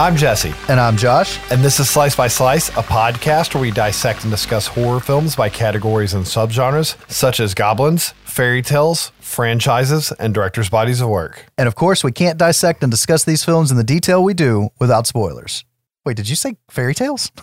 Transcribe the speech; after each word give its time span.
I'm 0.00 0.16
Jesse, 0.16 0.54
And 0.70 0.80
I'm 0.80 0.96
Josh. 0.96 1.38
and 1.50 1.62
this 1.62 1.78
is 1.78 1.90
Slice 1.90 2.16
by 2.16 2.26
Slice, 2.26 2.70
a 2.70 2.82
podcast 2.82 3.52
where 3.52 3.60
we 3.60 3.70
dissect 3.70 4.22
and 4.22 4.30
discuss 4.30 4.66
horror 4.66 4.98
films 4.98 5.36
by 5.36 5.50
categories 5.50 6.14
and 6.14 6.24
subgenres, 6.24 6.96
such 7.12 7.38
as 7.38 7.52
goblins, 7.52 8.12
fairy 8.24 8.62
tales, 8.62 9.12
franchises, 9.20 10.10
and 10.12 10.32
directors' 10.32 10.70
bodies 10.70 11.02
of 11.02 11.10
work. 11.10 11.44
And 11.58 11.68
of 11.68 11.74
course, 11.74 12.02
we 12.02 12.12
can't 12.12 12.38
dissect 12.38 12.82
and 12.82 12.90
discuss 12.90 13.24
these 13.24 13.44
films 13.44 13.70
in 13.70 13.76
the 13.76 13.84
detail 13.84 14.24
we 14.24 14.32
do 14.32 14.70
without 14.78 15.06
spoilers. 15.06 15.66
Wait, 16.06 16.16
did 16.16 16.30
you 16.30 16.36
say 16.36 16.56
fairy 16.70 16.94
tales? 16.94 17.30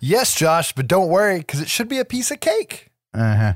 Yes, 0.00 0.34
Josh, 0.34 0.74
but 0.74 0.86
don't 0.86 1.08
worry, 1.08 1.38
because 1.38 1.62
it 1.62 1.70
should 1.70 1.88
be 1.88 1.98
a 1.98 2.04
piece 2.04 2.30
of 2.30 2.38
cake. 2.40 2.90
Uh 3.14 3.36
huh. 3.36 3.52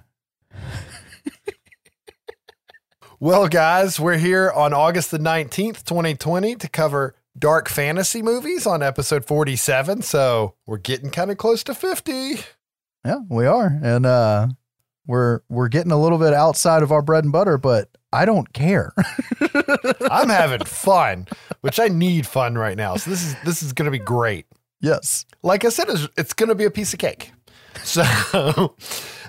Well, 3.20 3.48
guys, 3.48 3.98
we're 3.98 4.18
here 4.18 4.48
on 4.50 4.72
August 4.72 5.10
the 5.10 5.18
19th, 5.18 5.82
2020, 5.84 6.54
to 6.54 6.68
cover 6.68 7.16
dark 7.36 7.68
fantasy 7.68 8.22
movies 8.22 8.64
on 8.64 8.80
episode 8.80 9.24
47. 9.24 10.02
So 10.02 10.54
we're 10.66 10.78
getting 10.78 11.10
kind 11.10 11.30
of 11.30 11.36
close 11.36 11.64
to 11.64 11.74
50. 11.74 12.36
Yeah, 13.04 13.18
we 13.28 13.46
are. 13.46 13.76
And 13.82 14.06
uh 14.06 14.48
we're 15.06 15.40
we're 15.48 15.68
getting 15.68 15.90
a 15.90 16.00
little 16.00 16.18
bit 16.18 16.32
outside 16.32 16.82
of 16.82 16.92
our 16.92 17.02
bread 17.02 17.24
and 17.24 17.32
butter, 17.32 17.58
but 17.58 17.88
I 18.12 18.24
don't 18.24 18.52
care. 18.52 18.92
I'm 20.10 20.28
having 20.28 20.64
fun, 20.64 21.26
which 21.62 21.80
I 21.80 21.88
need 21.88 22.26
fun 22.26 22.56
right 22.56 22.76
now. 22.76 22.96
So 22.96 23.10
this 23.10 23.24
is 23.24 23.34
this 23.44 23.62
is 23.62 23.72
going 23.72 23.86
to 23.86 23.90
be 23.90 23.98
great. 23.98 24.46
yes. 24.80 25.24
Like 25.42 25.64
I 25.64 25.70
said, 25.70 25.88
it's, 25.88 26.08
it's 26.16 26.34
going 26.34 26.50
to 26.50 26.54
be 26.54 26.64
a 26.64 26.70
piece 26.70 26.92
of 26.92 26.98
cake. 26.98 27.32
So 27.82 28.02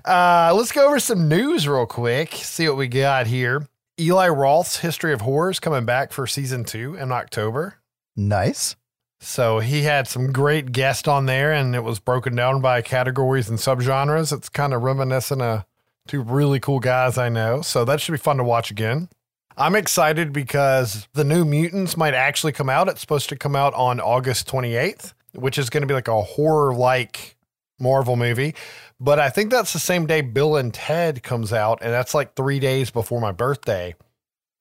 uh, 0.06 0.54
let's 0.56 0.72
go 0.74 0.86
over 0.86 1.00
some 1.00 1.28
news 1.28 1.68
real 1.68 1.86
quick. 1.86 2.34
See 2.34 2.68
what 2.68 2.78
we 2.78 2.88
got 2.88 3.26
here. 3.26 3.66
Eli 4.00 4.30
Roth's 4.30 4.78
History 4.78 5.12
of 5.14 5.22
Horrors 5.22 5.60
coming 5.60 5.86
back 5.86 6.14
for 6.14 6.26
season 6.26 6.64
two 6.64 6.96
in 6.96 7.12
October. 7.12 7.76
Nice. 8.16 8.76
So 9.20 9.60
he 9.60 9.82
had 9.82 10.08
some 10.08 10.32
great 10.32 10.72
guests 10.72 11.08
on 11.08 11.26
there, 11.26 11.52
and 11.52 11.76
it 11.76 11.84
was 11.84 12.00
broken 12.00 12.36
down 12.36 12.62
by 12.62 12.82
categories 12.82 13.50
and 13.50 13.60
subgenres. 13.60 14.32
It's 14.32 14.48
kind 14.48 14.74
of 14.74 14.82
reminiscent 14.82 15.42
of 15.42 15.66
two 16.08 16.22
really 16.22 16.60
cool 16.60 16.80
guys 16.80 17.18
I 17.18 17.28
know. 17.28 17.62
So 17.62 17.84
that 17.86 18.00
should 18.00 18.14
be 18.14 18.18
fun 18.18 18.38
to 18.38 18.44
watch 18.44 18.72
again. 18.72 19.10
I'm 19.58 19.76
excited 19.76 20.32
because 20.32 21.10
the 21.14 21.26
new 21.26 21.44
Mutants 21.44 21.98
might 21.98 22.14
actually 22.14 22.54
come 22.54 22.70
out. 22.70 22.88
It's 22.88 23.02
supposed 23.02 23.28
to 23.30 23.36
come 23.36 23.58
out 23.58 23.74
on 23.74 24.00
August 24.00 24.48
28th, 24.48 25.14
which 25.34 25.58
is 25.58 25.70
going 25.70 25.82
to 25.82 25.88
be 25.88 25.94
like 25.94 26.08
a 26.08 26.22
horror 26.22 26.74
like 26.74 27.36
Marvel 27.78 28.16
movie. 28.16 28.56
But 29.00 29.20
I 29.20 29.30
think 29.30 29.52
that's 29.52 29.74
the 29.74 29.80
same 29.80 30.06
day 30.06 30.22
Bill 30.22 30.56
and 30.58 30.74
Ted 30.74 31.24
comes 31.24 31.54
out, 31.54 31.80
and 31.82 31.92
that's 31.92 32.14
like 32.14 32.36
three 32.36 32.60
days 32.60 32.92
before 32.92 33.22
my 33.22 33.32
birthday. 33.32 33.96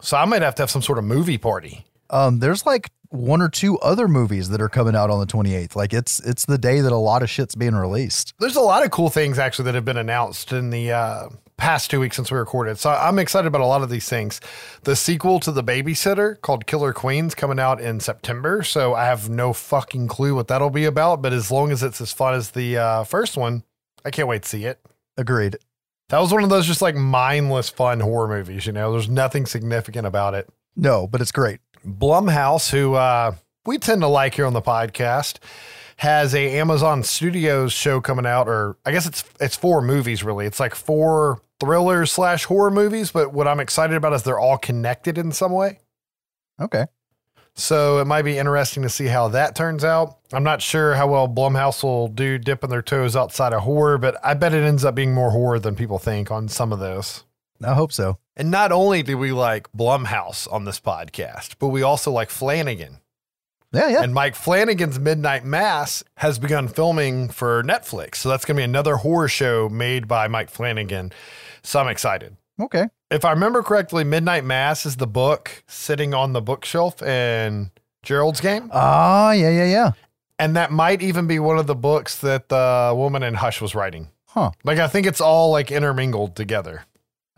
So 0.00 0.16
I 0.16 0.24
might 0.26 0.42
have 0.42 0.54
to 0.56 0.62
have 0.62 0.70
some 0.70 0.82
sort 0.82 0.98
of 0.98 1.04
movie 1.04 1.38
party. 1.38 1.84
Um 2.10 2.38
there's 2.38 2.64
like 2.64 2.90
one 3.10 3.40
or 3.42 3.48
two 3.48 3.78
other 3.78 4.06
movies 4.06 4.50
that 4.50 4.60
are 4.60 4.68
coming 4.68 4.94
out 4.94 5.10
on 5.10 5.18
the 5.18 5.26
28th. 5.26 5.74
Like 5.74 5.92
it's 5.92 6.20
it's 6.20 6.44
the 6.44 6.58
day 6.58 6.80
that 6.80 6.92
a 6.92 6.96
lot 6.96 7.22
of 7.22 7.30
shit's 7.30 7.54
being 7.54 7.74
released. 7.74 8.34
there's 8.38 8.56
a 8.56 8.60
lot 8.60 8.84
of 8.84 8.90
cool 8.90 9.10
things 9.10 9.38
actually 9.38 9.64
that 9.66 9.74
have 9.74 9.84
been 9.84 9.96
announced 9.96 10.52
in 10.52 10.70
the 10.70 10.92
uh, 10.92 11.28
past 11.56 11.90
two 11.90 12.00
weeks 12.00 12.16
since 12.16 12.30
we 12.30 12.38
recorded. 12.38 12.78
So 12.78 12.90
I'm 12.90 13.18
excited 13.18 13.48
about 13.48 13.60
a 13.62 13.66
lot 13.66 13.82
of 13.82 13.90
these 13.90 14.08
things. 14.08 14.40
The 14.84 14.94
sequel 14.94 15.40
to 15.40 15.52
The 15.52 15.64
Babysitter 15.64 16.40
called 16.40 16.66
Killer 16.66 16.92
Queens 16.92 17.34
coming 17.34 17.58
out 17.58 17.80
in 17.80 17.98
September. 18.00 18.62
So 18.62 18.94
I 18.94 19.06
have 19.06 19.28
no 19.28 19.52
fucking 19.52 20.06
clue 20.08 20.34
what 20.34 20.48
that'll 20.48 20.70
be 20.70 20.84
about. 20.84 21.20
But 21.20 21.32
as 21.32 21.50
long 21.50 21.72
as 21.72 21.82
it's 21.82 22.00
as 22.00 22.12
fun 22.12 22.34
as 22.34 22.52
the 22.52 22.76
uh, 22.78 23.04
first 23.04 23.36
one, 23.36 23.64
I 24.08 24.10
can't 24.10 24.26
wait 24.26 24.42
to 24.42 24.48
see 24.48 24.64
it. 24.64 24.80
Agreed. 25.18 25.58
That 26.08 26.20
was 26.20 26.32
one 26.32 26.42
of 26.42 26.48
those 26.48 26.66
just 26.66 26.80
like 26.80 26.94
mindless 26.94 27.68
fun 27.68 28.00
horror 28.00 28.26
movies. 28.26 28.64
You 28.64 28.72
know, 28.72 28.90
there's 28.90 29.10
nothing 29.10 29.44
significant 29.44 30.06
about 30.06 30.32
it. 30.32 30.48
No, 30.74 31.06
but 31.06 31.20
it's 31.20 31.30
great. 31.30 31.60
Blumhouse, 31.86 32.70
who 32.70 32.94
uh, 32.94 33.34
we 33.66 33.76
tend 33.76 34.00
to 34.00 34.06
like 34.08 34.34
here 34.34 34.46
on 34.46 34.54
the 34.54 34.62
podcast, 34.62 35.40
has 35.98 36.34
a 36.34 36.58
Amazon 36.58 37.02
Studios 37.02 37.74
show 37.74 38.00
coming 38.00 38.24
out, 38.24 38.48
or 38.48 38.78
I 38.86 38.92
guess 38.92 39.06
it's 39.06 39.24
it's 39.40 39.56
four 39.56 39.82
movies 39.82 40.24
really. 40.24 40.46
It's 40.46 40.58
like 40.58 40.74
four 40.74 41.42
thrillers 41.60 42.10
slash 42.10 42.46
horror 42.46 42.70
movies, 42.70 43.12
but 43.12 43.34
what 43.34 43.46
I'm 43.46 43.60
excited 43.60 43.94
about 43.94 44.14
is 44.14 44.22
they're 44.22 44.38
all 44.38 44.56
connected 44.56 45.18
in 45.18 45.32
some 45.32 45.52
way. 45.52 45.80
Okay. 46.58 46.86
So 47.58 47.98
it 47.98 48.04
might 48.06 48.22
be 48.22 48.38
interesting 48.38 48.84
to 48.84 48.88
see 48.88 49.06
how 49.06 49.26
that 49.28 49.56
turns 49.56 49.82
out. 49.82 50.18
I'm 50.32 50.44
not 50.44 50.62
sure 50.62 50.94
how 50.94 51.08
well 51.08 51.28
Blumhouse 51.28 51.82
will 51.82 52.06
do 52.06 52.38
dipping 52.38 52.70
their 52.70 52.82
toes 52.82 53.16
outside 53.16 53.52
of 53.52 53.62
horror, 53.62 53.98
but 53.98 54.16
I 54.24 54.34
bet 54.34 54.54
it 54.54 54.62
ends 54.62 54.84
up 54.84 54.94
being 54.94 55.12
more 55.12 55.32
horror 55.32 55.58
than 55.58 55.74
people 55.74 55.98
think 55.98 56.30
on 56.30 56.46
some 56.46 56.72
of 56.72 56.78
those. 56.78 57.24
I 57.60 57.74
hope 57.74 57.92
so. 57.92 58.18
And 58.36 58.52
not 58.52 58.70
only 58.70 59.02
do 59.02 59.18
we 59.18 59.32
like 59.32 59.72
Blumhouse 59.72 60.50
on 60.52 60.66
this 60.66 60.78
podcast, 60.78 61.56
but 61.58 61.68
we 61.68 61.82
also 61.82 62.12
like 62.12 62.30
Flanagan. 62.30 62.98
Yeah, 63.72 63.88
yeah. 63.88 64.02
And 64.02 64.14
Mike 64.14 64.36
Flanagan's 64.36 65.00
Midnight 65.00 65.44
Mass 65.44 66.04
has 66.18 66.38
begun 66.38 66.68
filming 66.68 67.28
for 67.28 67.64
Netflix. 67.64 68.16
So 68.16 68.28
that's 68.28 68.44
going 68.44 68.54
to 68.54 68.60
be 68.60 68.64
another 68.64 68.96
horror 68.96 69.28
show 69.28 69.68
made 69.68 70.06
by 70.06 70.28
Mike 70.28 70.48
Flanagan. 70.48 71.10
So 71.64 71.80
I'm 71.80 71.88
excited. 71.88 72.36
okay. 72.60 72.86
If 73.10 73.24
I 73.24 73.30
remember 73.30 73.62
correctly, 73.62 74.04
Midnight 74.04 74.44
Mass 74.44 74.84
is 74.84 74.96
the 74.96 75.06
book 75.06 75.62
sitting 75.66 76.12
on 76.12 76.34
the 76.34 76.42
bookshelf 76.42 77.02
in 77.02 77.70
Gerald's 78.02 78.40
game. 78.40 78.70
Ah, 78.72 79.32
yeah, 79.32 79.50
yeah, 79.50 79.64
yeah. 79.64 79.92
And 80.38 80.54
that 80.56 80.70
might 80.70 81.02
even 81.02 81.26
be 81.26 81.38
one 81.38 81.58
of 81.58 81.66
the 81.66 81.74
books 81.74 82.18
that 82.18 82.48
the 82.48 82.92
woman 82.94 83.22
in 83.22 83.34
Hush 83.34 83.60
was 83.60 83.74
writing. 83.74 84.08
Huh. 84.26 84.50
Like, 84.62 84.78
I 84.78 84.88
think 84.88 85.06
it's 85.06 85.20
all 85.20 85.50
like 85.50 85.72
intermingled 85.72 86.36
together. 86.36 86.84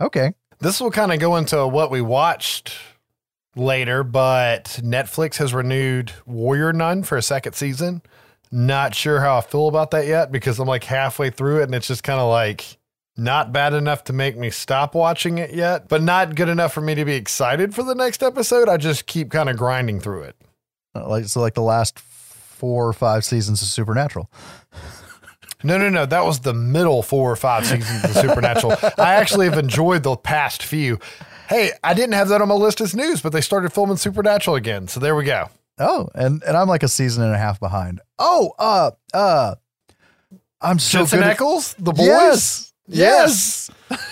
Okay. 0.00 0.32
This 0.58 0.80
will 0.80 0.90
kind 0.90 1.12
of 1.12 1.20
go 1.20 1.36
into 1.36 1.66
what 1.66 1.90
we 1.90 2.00
watched 2.00 2.72
later, 3.54 4.02
but 4.02 4.80
Netflix 4.82 5.36
has 5.36 5.54
renewed 5.54 6.12
Warrior 6.26 6.72
Nun 6.72 7.04
for 7.04 7.16
a 7.16 7.22
second 7.22 7.54
season. 7.54 8.02
Not 8.50 8.94
sure 8.94 9.20
how 9.20 9.38
I 9.38 9.40
feel 9.40 9.68
about 9.68 9.92
that 9.92 10.06
yet 10.06 10.32
because 10.32 10.58
I'm 10.58 10.66
like 10.66 10.84
halfway 10.84 11.30
through 11.30 11.60
it 11.60 11.64
and 11.64 11.74
it's 11.74 11.86
just 11.86 12.02
kind 12.02 12.18
of 12.18 12.28
like 12.28 12.76
not 13.20 13.52
bad 13.52 13.74
enough 13.74 14.04
to 14.04 14.12
make 14.12 14.36
me 14.36 14.50
stop 14.50 14.94
watching 14.94 15.38
it 15.38 15.52
yet, 15.52 15.88
but 15.88 16.02
not 16.02 16.34
good 16.34 16.48
enough 16.48 16.72
for 16.72 16.80
me 16.80 16.94
to 16.94 17.04
be 17.04 17.14
excited 17.14 17.74
for 17.74 17.82
the 17.82 17.94
next 17.94 18.22
episode. 18.22 18.68
I 18.68 18.76
just 18.76 19.06
keep 19.06 19.30
kind 19.30 19.48
of 19.48 19.56
grinding 19.56 20.00
through 20.00 20.22
it. 20.22 20.36
Uh, 20.94 21.08
Like 21.08 21.24
so 21.26 21.40
like 21.40 21.54
the 21.54 21.62
last 21.62 21.98
four 21.98 22.88
or 22.88 22.92
five 22.92 23.24
seasons 23.24 23.62
of 23.62 23.68
Supernatural. 23.68 24.30
No, 25.62 25.76
no, 25.76 25.90
no. 25.90 26.06
That 26.06 26.24
was 26.24 26.40
the 26.40 26.54
middle 26.54 27.02
four 27.02 27.30
or 27.30 27.36
five 27.36 27.66
seasons 27.66 28.04
of 28.04 28.12
Supernatural. 28.12 28.72
I 28.96 29.14
actually 29.14 29.46
have 29.48 29.58
enjoyed 29.58 30.02
the 30.02 30.16
past 30.16 30.62
few. 30.62 30.98
Hey, 31.48 31.72
I 31.84 31.92
didn't 31.94 32.14
have 32.14 32.28
that 32.28 32.40
on 32.40 32.48
my 32.48 32.54
list 32.54 32.80
as 32.80 32.94
news, 32.94 33.20
but 33.20 33.32
they 33.32 33.40
started 33.42 33.72
filming 33.72 33.96
Supernatural 33.98 34.56
again. 34.56 34.88
So 34.88 35.00
there 35.00 35.14
we 35.14 35.24
go. 35.24 35.50
Oh, 35.78 36.08
and 36.14 36.42
and 36.44 36.56
I'm 36.56 36.68
like 36.68 36.82
a 36.82 36.88
season 36.88 37.24
and 37.24 37.34
a 37.34 37.38
half 37.38 37.60
behind. 37.60 38.00
Oh, 38.18 38.52
uh, 38.58 38.90
uh, 39.12 39.54
I'm 40.62 40.78
so 40.78 40.98
Jensen 41.00 41.20
good. 41.20 41.28
at- 41.28 41.74
the 41.78 41.92
boys. 41.92 42.06
Yes, 42.06 42.69
Yes. 42.92 43.70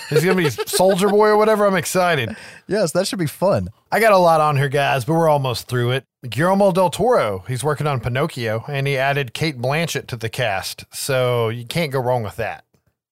He's 0.08 0.24
gonna 0.24 0.36
be 0.36 0.50
Soldier 0.50 1.08
Boy 1.08 1.28
or 1.28 1.36
whatever. 1.36 1.66
I'm 1.66 1.76
excited. 1.76 2.36
yes, 2.66 2.92
that 2.92 3.06
should 3.06 3.18
be 3.18 3.26
fun. 3.26 3.68
I 3.92 4.00
got 4.00 4.12
a 4.12 4.18
lot 4.18 4.40
on 4.40 4.56
here, 4.56 4.68
guys, 4.68 5.04
but 5.04 5.14
we're 5.14 5.28
almost 5.28 5.68
through 5.68 5.92
it. 5.92 6.04
Guillermo 6.28 6.72
del 6.72 6.90
Toro, 6.90 7.44
he's 7.46 7.62
working 7.62 7.86
on 7.86 8.00
Pinocchio, 8.00 8.64
and 8.68 8.86
he 8.86 8.96
added 8.96 9.34
Cate 9.34 9.58
Blanchett 9.58 10.06
to 10.08 10.16
the 10.16 10.28
cast, 10.28 10.84
so 10.92 11.48
you 11.48 11.64
can't 11.64 11.92
go 11.92 12.00
wrong 12.00 12.22
with 12.22 12.36
that. 12.36 12.64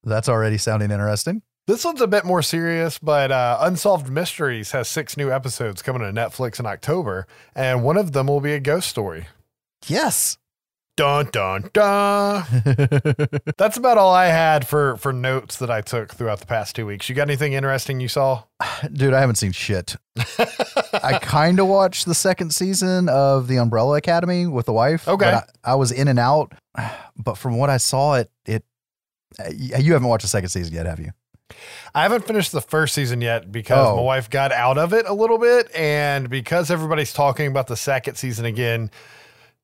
That's 0.05 0.29
already 0.29 0.59
sounding 0.59 0.91
interesting. 0.91 1.43
This 1.67 1.85
one's 1.85 2.01
a 2.01 2.07
bit 2.07 2.25
more 2.25 2.43
serious, 2.43 2.99
but 2.99 3.33
uh, 3.33 3.59
Unsolved 3.61 4.09
Mysteries 4.09 4.71
has 4.71 4.87
six 4.89 5.17
new 5.17 5.33
episodes 5.33 5.83
coming 5.83 6.03
to 6.03 6.13
Netflix 6.21 6.61
in 6.61 6.67
October, 6.67 7.27
and 7.57 7.83
one 7.83 7.97
of 7.97 8.13
them 8.13 8.29
will 8.29 8.41
be 8.41 8.53
a 8.53 8.61
ghost 8.61 8.89
story. 8.89 9.27
Yes. 9.89 10.39
Dun 10.97 11.29
dun 11.31 11.69
dun. 11.75 12.43
That's 13.59 13.77
about 13.77 13.99
all 13.99 14.15
I 14.15 14.27
had 14.29 14.67
for 14.67 14.97
for 14.97 15.13
notes 15.13 15.59
that 15.59 15.71
I 15.71 15.83
took 15.83 16.15
throughout 16.15 16.41
the 16.41 16.47
past 16.47 16.75
two 16.75 16.87
weeks. 16.87 17.09
You 17.11 17.15
got 17.15 17.29
anything 17.29 17.53
interesting 17.53 18.01
you 18.01 18.09
saw? 18.09 18.45
Dude, 18.93 19.13
I 19.13 19.21
haven't 19.21 19.35
seen 19.37 19.53
shit. 19.53 19.97
I 20.95 21.19
kind 21.23 21.61
of 21.61 21.67
watched 21.67 22.07
the 22.07 22.15
second 22.15 22.55
season 22.55 23.11
of 23.11 23.47
The 23.47 23.59
Umbrella 23.59 23.99
Academy 23.99 24.47
with 24.47 24.65
the 24.65 24.73
wife. 24.73 25.07
Okay. 25.07 25.33
I, 25.33 25.43
I 25.63 25.75
was 25.75 25.93
in 25.93 26.09
and 26.09 26.19
out, 26.19 26.53
but 27.17 27.35
from 27.37 27.59
what 27.59 27.69
I 27.69 27.77
saw, 27.77 28.15
it 28.15 28.31
it 28.47 28.65
you 29.55 29.93
haven't 29.93 30.09
watched 30.09 30.23
the 30.23 30.29
second 30.29 30.49
season 30.49 30.73
yet, 30.75 30.87
have 30.87 30.99
you? 30.99 31.11
I 31.95 32.03
haven't 32.03 32.27
finished 32.27 32.53
the 32.53 32.63
first 32.63 32.95
season 32.95 33.21
yet 33.21 33.53
because 33.53 33.87
Oh. 33.87 33.97
my 33.97 34.03
wife 34.03 34.31
got 34.31 34.51
out 34.51 34.79
of 34.79 34.95
it 34.95 35.07
a 35.07 35.13
little 35.13 35.39
bit, 35.39 35.71
and 35.77 36.31
because 36.31 36.71
everybody's 36.71 37.13
talking 37.13 37.49
about 37.49 37.67
the 37.67 37.77
second 37.77 38.15
season 38.15 38.47
again, 38.47 38.91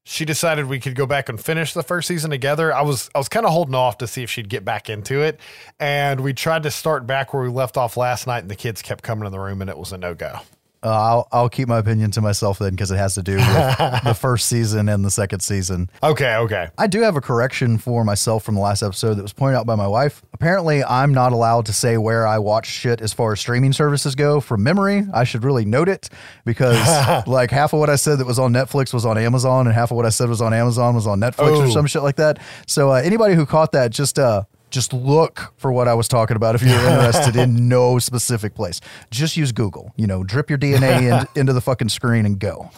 she 0.05 0.25
decided 0.25 0.67
we 0.67 0.81
could 0.81 0.95
go 0.95 1.07
back 1.07 1.29
and 1.29 1.41
finish 1.41 1.73
the 1.73 1.83
first 1.83 2.09
season 2.09 2.31
together. 2.31 2.75
I 2.75 2.83
was 2.83 3.11
I 3.15 3.19
was 3.19 3.29
kind 3.29 3.47
of 3.47 3.53
holding 3.53 3.75
off 3.75 3.99
to 3.99 4.07
see 4.07 4.23
if 4.23 4.31
she'd 4.31 4.49
get 4.49 4.65
back 4.65 4.91
into 4.91 5.23
it, 5.23 5.41
and 5.79 6.21
we 6.21 6.33
tried 6.33 6.65
to 6.65 6.71
start 6.71 7.07
back 7.07 7.33
where 7.33 7.43
we 7.43 7.49
left 7.49 7.77
off 7.77 7.97
last 7.97 8.27
night, 8.27 8.41
and 8.41 8.51
the 8.51 8.57
kids 8.57 8.83
kept 8.83 9.03
coming 9.05 9.27
in 9.27 9.33
the 9.33 9.41
room, 9.41 9.61
and 9.61 9.71
it 9.71 9.79
was 9.79 9.93
a 9.93 9.99
no 9.99 10.15
go. 10.15 10.41
Uh, 10.85 10.89
I'll 10.91 11.29
I'll 11.31 11.49
keep 11.49 11.69
my 11.69 11.79
opinion 11.79 12.11
to 12.13 12.21
myself 12.21 12.59
then 12.59 12.71
because 12.71 12.91
it 12.91 12.97
has 12.97 13.15
to 13.15 13.23
do 13.23 13.37
with 13.37 13.47
the 14.05 14.17
first 14.19 14.47
season 14.49 14.89
and 14.89 15.05
the 15.05 15.11
second 15.11 15.41
season. 15.41 15.89
Okay, 16.03 16.35
okay. 16.37 16.69
I 16.77 16.87
do 16.89 17.03
have 17.03 17.15
a 17.17 17.21
correction 17.21 17.79
for 17.79 18.05
myself 18.05 18.43
from 18.43 18.57
the 18.57 18.61
last 18.61 18.83
episode 18.83 19.15
that 19.15 19.23
was 19.23 19.33
pointed 19.33 19.57
out 19.59 19.67
by 19.67 19.77
my 19.77 19.87
wife. 19.87 20.23
Apparently, 20.35 20.83
I'm 20.83 21.15
not 21.15 21.33
allowed 21.33 21.67
to 21.67 21.73
say 21.73 21.97
where 21.99 22.27
I 22.27 22.39
watch 22.39 22.67
shit 22.67 23.01
as 23.01 23.13
far 23.13 23.33
as 23.33 23.39
streaming 23.41 23.73
services 23.73 24.15
go 24.17 24.41
from 24.41 24.63
memory. 24.65 25.07
I 25.15 25.23
should 25.25 25.45
really 25.45 25.65
note 25.65 25.89
it 25.89 26.09
because 26.45 26.79
like 27.29 27.51
half 27.53 27.73
of 27.73 27.79
what 27.81 27.91
I 27.91 27.97
said 27.97 28.19
that 28.19 28.27
was 28.27 28.39
on 28.41 28.53
Netflix 28.53 28.93
was 28.93 29.07
on 29.07 29.17
Amazon, 29.19 29.67
and 29.67 29.75
half 29.75 29.91
of 29.93 29.97
what 29.97 30.07
I 30.07 30.11
said 30.11 30.29
was 30.29 30.41
on 30.41 30.53
Amazon 30.53 30.95
was 30.95 31.07
on 31.07 31.21
Netflix 31.21 31.59
or 31.61 31.65
Oh. 31.67 31.71
some 31.71 31.87
shit 31.87 32.03
like 32.03 32.17
that. 32.17 32.39
So 32.67 32.91
uh, 32.91 32.95
anybody 32.95 33.35
who 33.35 33.47
caught 33.47 33.71
that, 33.73 33.93
just 33.93 34.19
uh, 34.19 34.43
just 34.73 34.93
look 34.93 35.53
for 35.57 35.71
what 35.71 35.87
I 35.87 35.95
was 35.95 36.09
talking 36.09 36.37
about 36.37 36.57
if 36.57 36.63
you're 36.63 36.75
interested 36.91 37.37
in 37.37 37.69
no 37.69 37.99
specific 37.99 38.55
place. 38.55 38.81
Just 39.11 39.37
use 39.37 39.53
Google. 39.53 39.93
You 39.97 40.09
know, 40.09 40.25
drip 40.25 40.51
your 40.51 40.59
DNA 40.59 41.21
in, 41.21 41.27
into 41.41 41.53
the 41.53 41.61
fucking 41.61 41.91
screen 41.91 42.27
and 42.27 42.39
go. 42.39 42.71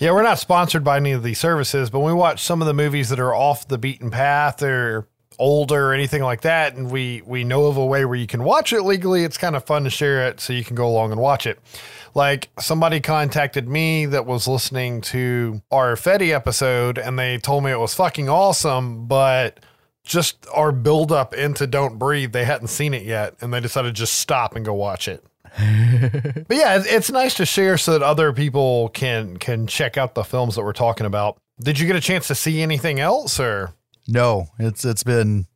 Yeah, 0.00 0.12
we're 0.12 0.22
not 0.22 0.38
sponsored 0.38 0.84
by 0.84 0.96
any 0.96 1.12
of 1.12 1.22
these 1.22 1.38
services, 1.38 1.90
but 1.90 2.00
when 2.00 2.14
we 2.14 2.18
watch 2.18 2.42
some 2.42 2.60
of 2.60 2.66
the 2.66 2.74
movies 2.74 3.08
that 3.08 3.20
are 3.20 3.34
off 3.34 3.66
the 3.68 3.78
beaten 3.78 4.10
path 4.10 4.62
or 4.62 5.08
older 5.38 5.90
or 5.90 5.92
anything 5.92 6.22
like 6.22 6.42
that, 6.42 6.74
and 6.74 6.90
we 6.90 7.22
we 7.26 7.44
know 7.44 7.66
of 7.66 7.76
a 7.76 7.84
way 7.84 8.04
where 8.04 8.16
you 8.16 8.26
can 8.26 8.44
watch 8.44 8.72
it 8.72 8.82
legally, 8.82 9.24
it's 9.24 9.36
kind 9.36 9.56
of 9.56 9.64
fun 9.64 9.84
to 9.84 9.90
share 9.90 10.26
it 10.28 10.40
so 10.40 10.52
you 10.52 10.64
can 10.64 10.76
go 10.76 10.86
along 10.86 11.12
and 11.12 11.20
watch 11.20 11.46
it. 11.46 11.58
Like 12.14 12.48
somebody 12.60 13.00
contacted 13.00 13.68
me 13.68 14.06
that 14.06 14.24
was 14.24 14.46
listening 14.46 15.00
to 15.02 15.60
our 15.70 15.96
Fetty 15.96 16.32
episode 16.32 16.96
and 16.96 17.18
they 17.18 17.36
told 17.38 17.64
me 17.64 17.72
it 17.72 17.80
was 17.80 17.94
fucking 17.94 18.28
awesome, 18.28 19.06
but 19.06 19.60
just 20.06 20.46
our 20.54 20.72
build 20.72 21.12
up 21.12 21.34
into 21.34 21.66
Don't 21.66 21.98
Breathe, 21.98 22.32
they 22.32 22.44
hadn't 22.44 22.68
seen 22.68 22.94
it 22.94 23.02
yet, 23.02 23.34
and 23.40 23.52
they 23.52 23.60
decided 23.60 23.88
to 23.88 23.92
just 23.98 24.14
stop 24.14 24.56
and 24.56 24.64
go 24.64 24.72
watch 24.74 25.08
it. 25.08 25.24
But 26.48 26.56
yeah, 26.56 26.76
it's- 26.76 27.10
nice 27.10 27.34
to 27.34 27.46
share 27.46 27.78
so 27.78 27.92
that 27.92 28.02
other 28.02 28.32
people 28.32 28.88
can 28.90 29.36
can 29.38 29.66
check 29.66 29.96
out 29.96 30.14
the 30.14 30.22
films 30.24 30.54
that 30.54 30.62
we're 30.62 30.72
talking 30.72 31.06
about. 31.06 31.38
Did 31.60 31.78
you 31.78 31.86
get 31.86 31.96
a 31.96 32.00
chance 32.00 32.28
to 32.28 32.34
see 32.34 32.60
anything 32.62 33.00
else 33.00 33.40
or 33.40 33.72
No, 34.06 34.48
it's 34.58 34.84
it's 34.84 35.02
been 35.02 35.46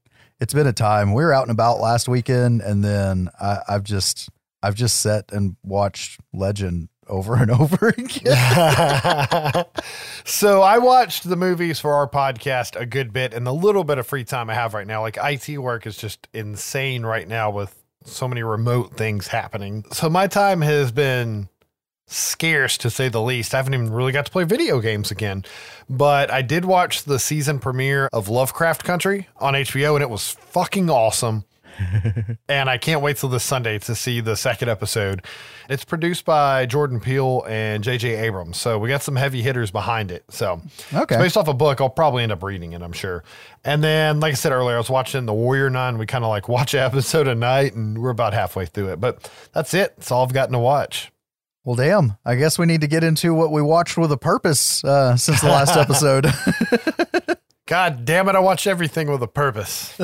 it's 0.40 0.54
been 0.54 0.66
a 0.66 0.72
time. 0.72 1.12
We 1.12 1.22
were 1.22 1.32
out 1.34 1.42
and 1.42 1.50
about 1.50 1.80
last 1.80 2.08
weekend, 2.08 2.62
and 2.62 2.82
then 2.82 3.28
I, 3.40 3.58
I've 3.68 3.84
just 3.84 4.30
I've 4.62 4.74
just 4.74 5.00
sat 5.00 5.30
and 5.32 5.56
watched 5.62 6.18
Legend 6.32 6.88
over 7.10 7.34
and 7.34 7.50
over 7.60 7.88
again. 7.88 9.64
so 10.24 10.62
I 10.62 10.78
watched 10.78 11.28
the 11.28 11.36
movies 11.36 11.78
for 11.80 11.92
our 11.92 12.08
podcast 12.08 12.80
a 12.80 12.86
good 12.86 13.12
bit 13.12 13.34
and 13.34 13.46
the 13.46 13.52
little 13.52 13.84
bit 13.84 13.98
of 13.98 14.06
free 14.06 14.24
time 14.24 14.48
I 14.48 14.54
have 14.54 14.72
right 14.72 14.86
now. 14.86 15.02
Like 15.02 15.18
IT 15.22 15.58
work 15.58 15.86
is 15.86 15.96
just 15.96 16.28
insane 16.32 17.04
right 17.04 17.28
now 17.28 17.50
with 17.50 17.76
so 18.04 18.26
many 18.26 18.42
remote 18.42 18.96
things 18.96 19.28
happening. 19.28 19.84
So 19.92 20.08
my 20.08 20.26
time 20.26 20.62
has 20.62 20.90
been 20.90 21.48
scarce 22.06 22.76
to 22.78 22.90
say 22.90 23.08
the 23.08 23.22
least. 23.22 23.54
I 23.54 23.58
haven't 23.58 23.74
even 23.74 23.92
really 23.92 24.12
got 24.12 24.26
to 24.26 24.32
play 24.32 24.44
video 24.44 24.80
games 24.80 25.10
again. 25.10 25.44
But 25.88 26.30
I 26.30 26.42
did 26.42 26.64
watch 26.64 27.04
the 27.04 27.18
season 27.18 27.58
premiere 27.58 28.08
of 28.12 28.28
Lovecraft 28.28 28.84
Country 28.84 29.28
on 29.36 29.54
HBO 29.54 29.94
and 29.94 30.02
it 30.02 30.10
was 30.10 30.30
fucking 30.30 30.90
awesome. 30.90 31.44
and 32.48 32.68
I 32.70 32.78
can't 32.78 33.00
wait 33.02 33.16
till 33.16 33.28
this 33.28 33.44
Sunday 33.44 33.78
to 33.80 33.94
see 33.94 34.20
the 34.20 34.36
second 34.36 34.68
episode. 34.68 35.24
It's 35.68 35.84
produced 35.84 36.24
by 36.24 36.66
Jordan 36.66 37.00
Peele 37.00 37.44
and 37.48 37.82
J.J. 37.84 38.16
Abrams, 38.26 38.56
so 38.58 38.78
we 38.78 38.88
got 38.88 39.02
some 39.02 39.16
heavy 39.16 39.40
hitters 39.42 39.70
behind 39.70 40.10
it. 40.10 40.24
So 40.30 40.60
Okay. 40.92 41.14
it's 41.14 41.22
based 41.22 41.36
off 41.36 41.48
a 41.48 41.54
book. 41.54 41.80
I'll 41.80 41.88
probably 41.88 42.22
end 42.22 42.32
up 42.32 42.42
reading 42.42 42.72
it, 42.72 42.82
I'm 42.82 42.92
sure. 42.92 43.22
And 43.64 43.82
then, 43.84 44.20
like 44.20 44.32
I 44.32 44.34
said 44.34 44.52
earlier, 44.52 44.74
I 44.76 44.78
was 44.78 44.90
watching 44.90 45.26
The 45.26 45.34
Warrior 45.34 45.70
Nun. 45.70 45.98
We 45.98 46.06
kind 46.06 46.24
of 46.24 46.28
like 46.30 46.48
watch 46.48 46.74
an 46.74 46.80
episode 46.84 47.28
a 47.28 47.34
night, 47.34 47.74
and 47.74 47.98
we're 47.98 48.10
about 48.10 48.32
halfway 48.34 48.66
through 48.66 48.88
it. 48.92 49.00
But 49.00 49.30
that's 49.52 49.72
it. 49.74 49.94
That's 49.96 50.10
all 50.10 50.24
I've 50.24 50.32
gotten 50.32 50.52
to 50.54 50.58
watch. 50.58 51.12
well, 51.64 51.76
damn. 51.76 52.16
I 52.24 52.34
guess 52.36 52.58
we 52.58 52.66
need 52.66 52.80
to 52.80 52.86
get 52.88 53.04
into 53.04 53.32
what 53.34 53.52
we 53.52 53.62
watched 53.62 53.96
with 53.96 54.10
a 54.10 54.16
purpose 54.16 54.82
uh, 54.82 55.16
since 55.16 55.40
the 55.40 55.48
last 55.48 55.76
episode. 55.76 56.26
God 57.66 58.04
damn 58.04 58.28
it! 58.28 58.34
I 58.34 58.40
watch 58.40 58.66
everything 58.66 59.08
with 59.08 59.22
a 59.22 59.28
purpose. 59.28 59.96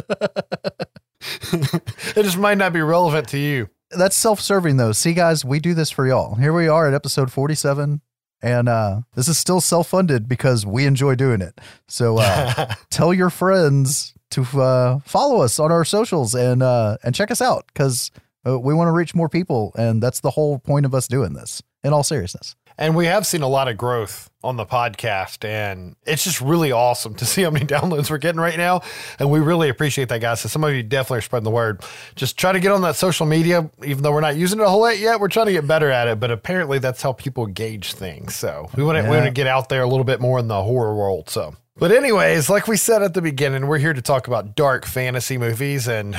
It 1.53 2.23
just 2.23 2.39
might 2.39 2.59
not 2.59 2.73
be 2.73 2.81
relevant 2.81 3.29
to 3.29 3.39
you. 3.39 3.69
That's 3.91 4.17
self-serving 4.17 4.77
though. 4.77 4.93
See, 4.93 5.15
guys, 5.15 5.45
we 5.45 5.61
do 5.61 5.75
this 5.75 5.91
for 5.91 6.07
y'all. 6.07 6.35
Here 6.35 6.53
we 6.53 6.69
are 6.69 6.89
at 6.89 6.95
episode 6.95 7.33
forty-seven. 7.33 8.01
And 8.43 8.69
uh, 8.69 9.01
this 9.15 9.29
is 9.29 9.39
still 9.39 9.63
self-funded 9.63 10.29
because 10.29 10.67
we 10.67 10.85
enjoy 10.85 11.15
doing 11.15 11.41
it. 11.41 11.59
So 11.89 12.19
uh, 12.19 12.75
tell 12.91 13.15
your 13.15 13.31
friends 13.31 14.13
to 14.33 14.43
uh, 14.61 14.99
follow 15.07 15.41
us 15.41 15.59
on 15.59 15.73
our 15.73 15.85
socials 15.87 16.35
and 16.35 16.63
uh, 16.63 16.99
and 17.03 17.15
check 17.15 17.31
us 17.31 17.41
out 17.41 17.65
because 17.69 18.11
uh, 18.47 18.59
we 18.59 18.75
want 18.75 18.89
to 18.89 18.93
reach 18.93 19.15
more 19.15 19.29
people, 19.29 19.73
and 19.79 20.03
that's 20.03 20.21
the 20.21 20.31
whole 20.31 20.59
point 20.59 20.85
of 20.85 20.95
us 20.95 21.09
doing 21.09 21.33
this. 21.33 21.62
In 21.85 21.93
all 21.93 22.03
seriousness, 22.03 22.57
And 22.79 22.97
we 22.97 23.07
have 23.07 23.25
seen 23.29 23.43
a 23.43 23.49
lot 23.49 23.69
of 23.69 23.77
growth 23.77 24.29
on 24.47 24.57
the 24.57 24.65
podcast, 24.67 25.45
and 25.45 25.97
it's 26.07 26.25
just 26.25 26.41
really 26.41 26.73
awesome 26.73 27.15
to 27.17 27.25
see 27.27 27.43
how 27.43 27.51
many 27.51 27.67
downloads 27.67 28.11
we're 28.11 28.19
getting 28.19 28.41
right 28.41 28.57
now. 28.57 28.81
And 29.19 29.31
we 29.31 29.41
really 29.41 29.69
appreciate 29.69 30.09
that, 30.09 30.21
guys. 30.21 30.41
So 30.41 30.49
some 30.49 30.65
of 30.65 30.73
you 30.75 30.83
definitely 30.83 31.19
are 31.19 31.23
spreading 31.23 31.45
the 31.45 31.51
word. 31.51 31.83
Just 32.15 32.37
try 32.39 32.53
to 32.53 32.61
get 32.61 32.73
on 32.73 32.83
that 32.83 32.97
social 32.97 33.27
media, 33.27 33.69
even 33.85 34.03
though 34.03 34.13
we're 34.13 34.21
not 34.21 34.37
using 34.37 34.61
it 34.61 34.63
a 34.63 34.69
whole 34.69 34.81
lot 34.81 34.99
yet. 34.99 35.21
We're 35.21 35.29
trying 35.29 35.47
to 35.47 35.53
get 35.53 35.67
better 35.67 35.91
at 35.91 36.09
it, 36.09 36.19
but 36.21 36.31
apparently 36.31 36.79
that's 36.79 37.03
how 37.03 37.13
people 37.13 37.47
gauge 37.47 37.93
things. 37.95 38.35
So 38.37 38.71
we 38.77 38.83
want 38.85 38.97
to 38.97 39.03
we 39.03 39.09
Yeah. 39.11 39.15
want 39.23 39.25
to 39.27 39.31
get 39.33 39.47
out 39.47 39.69
there 39.69 39.83
a 39.83 39.89
little 39.89 40.05
bit 40.05 40.21
more 40.21 40.39
in 40.39 40.49
the 40.49 40.63
horror 40.63 40.95
world. 40.95 41.29
So. 41.29 41.55
But 41.78 41.93
anyways, 41.93 42.49
like 42.49 42.69
we 42.69 42.78
said 42.78 43.02
at 43.02 43.12
the 43.12 43.20
beginning, 43.20 43.67
we're 43.67 43.76
here 43.76 43.93
to 43.93 44.00
talk 44.00 44.26
about 44.26 44.56
dark 44.56 44.87
fantasy 44.87 45.37
movies 45.37 45.87
and 45.87 46.17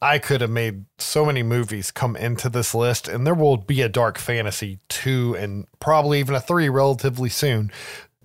I 0.00 0.20
could 0.20 0.40
have 0.40 0.50
made 0.50 0.84
so 0.98 1.24
many 1.24 1.42
movies 1.42 1.90
come 1.90 2.14
into 2.14 2.48
this 2.48 2.76
list 2.76 3.08
and 3.08 3.26
there 3.26 3.34
will 3.34 3.56
be 3.56 3.82
a 3.82 3.88
dark 3.88 4.18
fantasy 4.18 4.78
2 4.88 5.34
and 5.36 5.66
probably 5.80 6.20
even 6.20 6.36
a 6.36 6.40
3 6.40 6.68
relatively 6.68 7.28
soon. 7.28 7.72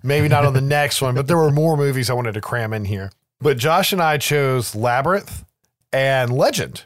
Maybe 0.04 0.28
not 0.28 0.44
on 0.44 0.54
the 0.54 0.60
next 0.60 1.02
one, 1.02 1.16
but 1.16 1.26
there 1.26 1.36
were 1.36 1.50
more 1.50 1.76
movies 1.76 2.08
I 2.08 2.14
wanted 2.14 2.34
to 2.34 2.40
cram 2.40 2.72
in 2.72 2.84
here. 2.84 3.10
But 3.40 3.58
Josh 3.58 3.92
and 3.92 4.00
I 4.00 4.18
chose 4.18 4.76
Labyrinth 4.76 5.44
and 5.92 6.30
Legend. 6.30 6.84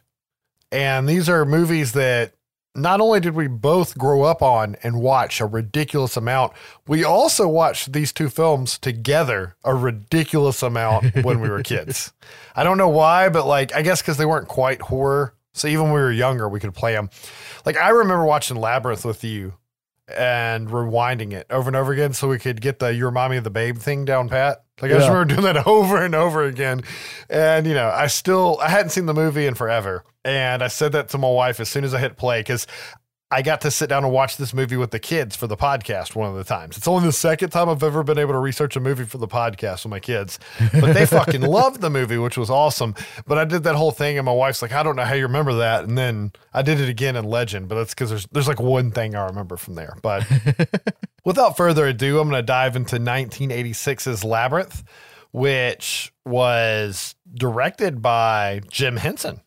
And 0.73 1.06
these 1.06 1.29
are 1.29 1.44
movies 1.44 1.93
that 1.93 2.32
not 2.75 3.01
only 3.01 3.21
did 3.21 3.35
we 3.35 3.49
both 3.49 3.99
grow 3.99 4.23
up 4.23 4.43
on 4.43 4.77
and 4.83 5.01
watch 5.01 5.41
a 5.41 5.47
ridiculous 5.47 6.17
amount, 6.17 6.53
we 6.87 7.03
also 7.05 7.49
watched 7.49 7.93
these 7.93 8.12
two 8.12 8.29
films 8.29 8.79
together 8.79 9.57
a 9.65 9.75
ridiculous 9.75 10.62
amount 10.62 11.15
when 11.25 11.41
we 11.41 11.49
were 11.49 11.62
kids. 11.62 12.12
I 12.55 12.62
don't 12.62 12.79
know 12.79 12.89
why, 12.89 13.29
but 13.29 13.47
like, 13.47 13.75
I 13.75 13.83
guess 13.83 14.00
because 14.00 14.17
they 14.19 14.27
weren't 14.27 14.49
quite 14.49 14.83
horror. 14.83 15.35
So 15.53 15.67
even 15.67 15.87
when 15.87 15.95
we 15.95 16.00
were 16.00 16.12
younger, 16.12 16.49
we 16.49 16.61
could 16.61 16.75
play 16.75 16.93
them. 16.93 17.11
Like, 17.67 17.77
I 17.77 17.89
remember 17.89 18.25
watching 18.25 18.57
Labyrinth 18.57 19.05
with 19.05 19.25
you 19.25 19.55
and 20.17 20.69
rewinding 20.69 21.33
it 21.33 21.47
over 21.50 21.69
and 21.69 21.76
over 21.76 21.93
again 21.93 22.12
so 22.12 22.29
we 22.29 22.38
could 22.38 22.61
get 22.61 22.79
the 22.79 22.93
you 22.95 23.05
remind 23.07 23.31
me 23.31 23.37
of 23.37 23.45
the 23.45 23.50
babe 23.50 23.79
thing 23.79 24.05
down 24.05 24.29
pat. 24.29 24.62
Like 24.81 24.90
I 24.93 24.95
just 24.95 25.07
Yeah. 25.09 25.12
remember 25.12 25.35
doing 25.35 25.55
that 25.55 25.67
over 25.67 26.02
and 26.02 26.14
over 26.14 26.45
again. 26.45 26.83
And 27.29 27.67
you 27.67 27.75
know, 27.75 27.88
I 27.90 28.07
still 28.07 28.59
I 28.62 28.69
hadn't 28.69 28.90
seen 28.90 29.07
the 29.07 29.14
movie 29.14 29.47
in 29.47 29.55
forever. 29.55 30.05
And 30.25 30.62
I 30.62 30.69
said 30.69 30.93
that 30.93 31.09
to 31.11 31.19
my 31.19 31.29
wife 31.31 31.61
as 31.61 31.69
soon 31.69 31.83
as 31.85 31.95
I 31.95 31.99
hit 31.99 32.17
play 32.19 32.40
because 32.40 32.67
I 33.33 33.43
got 33.43 33.61
to 33.61 33.71
sit 33.71 33.89
down 33.89 34.03
and 34.03 34.13
watch 34.13 34.39
this 34.39 34.53
movie 34.53 34.77
with 34.77 34.91
the 34.91 34.99
kids 34.99 35.37
for 35.37 35.47
the 35.47 35.57
podcast 35.57 36.17
one 36.17 36.29
of 36.29 36.35
the 36.35 36.43
times. 36.43 36.77
It's 36.77 36.89
only 36.89 37.07
the 37.07 37.13
second 37.13 37.51
time 37.51 37.69
I've 37.69 37.85
ever 37.85 38.03
been 38.03 38.19
able 38.19 38.33
to 38.33 38.41
research 38.41 38.75
a 38.75 38.81
movie 38.81 39.05
for 39.05 39.19
the 39.19 39.29
podcast 39.29 39.85
with 39.85 39.91
my 39.91 40.01
kids. 40.01 40.41
But 40.73 40.95
they 40.95 41.07
fucking 41.07 41.43
loved 41.43 41.81
the 41.81 41.91
movie, 41.91 42.19
which 42.19 42.37
was 42.37 42.51
awesome. 42.51 42.97
But 43.29 43.39
I 43.39 43.45
did 43.45 43.63
that 43.63 43.77
whole 43.77 43.93
thing 43.93 44.19
and 44.19 44.25
my 44.25 44.33
wife's 44.33 44.63
like, 44.63 44.73
I 44.73 44.83
don't 44.83 44.97
know 44.97 45.05
how 45.05 45.15
you 45.15 45.23
remember 45.23 45.55
that. 45.55 45.85
And 45.85 45.97
then 45.97 46.33
I 46.53 46.63
did 46.63 46.81
it 46.81 46.89
again 46.89 47.15
in 47.15 47.25
Legend, 47.25 47.69
but 47.69 47.77
that's 47.77 47.95
because 47.95 48.11
there's 48.11 48.27
there's 48.33 48.49
like 48.49 48.61
one 48.61 48.91
thing 48.91 49.15
I 49.15 49.27
remember 49.27 49.57
from 49.57 49.77
there. 49.77 49.97
But 50.03 50.27
without 51.25 51.57
further 51.57 51.87
ado, 51.87 52.19
I'm 52.19 52.31
gonna 52.31 52.43
dive 52.43 52.75
into 52.75 52.97
1986's 52.97 54.25
Labyrinth, 54.25 54.83
which 55.31 56.13
was 56.27 57.15
directed 57.33 58.03
by 58.03 58.63
Jim 58.71 58.97
Henson. 58.97 59.41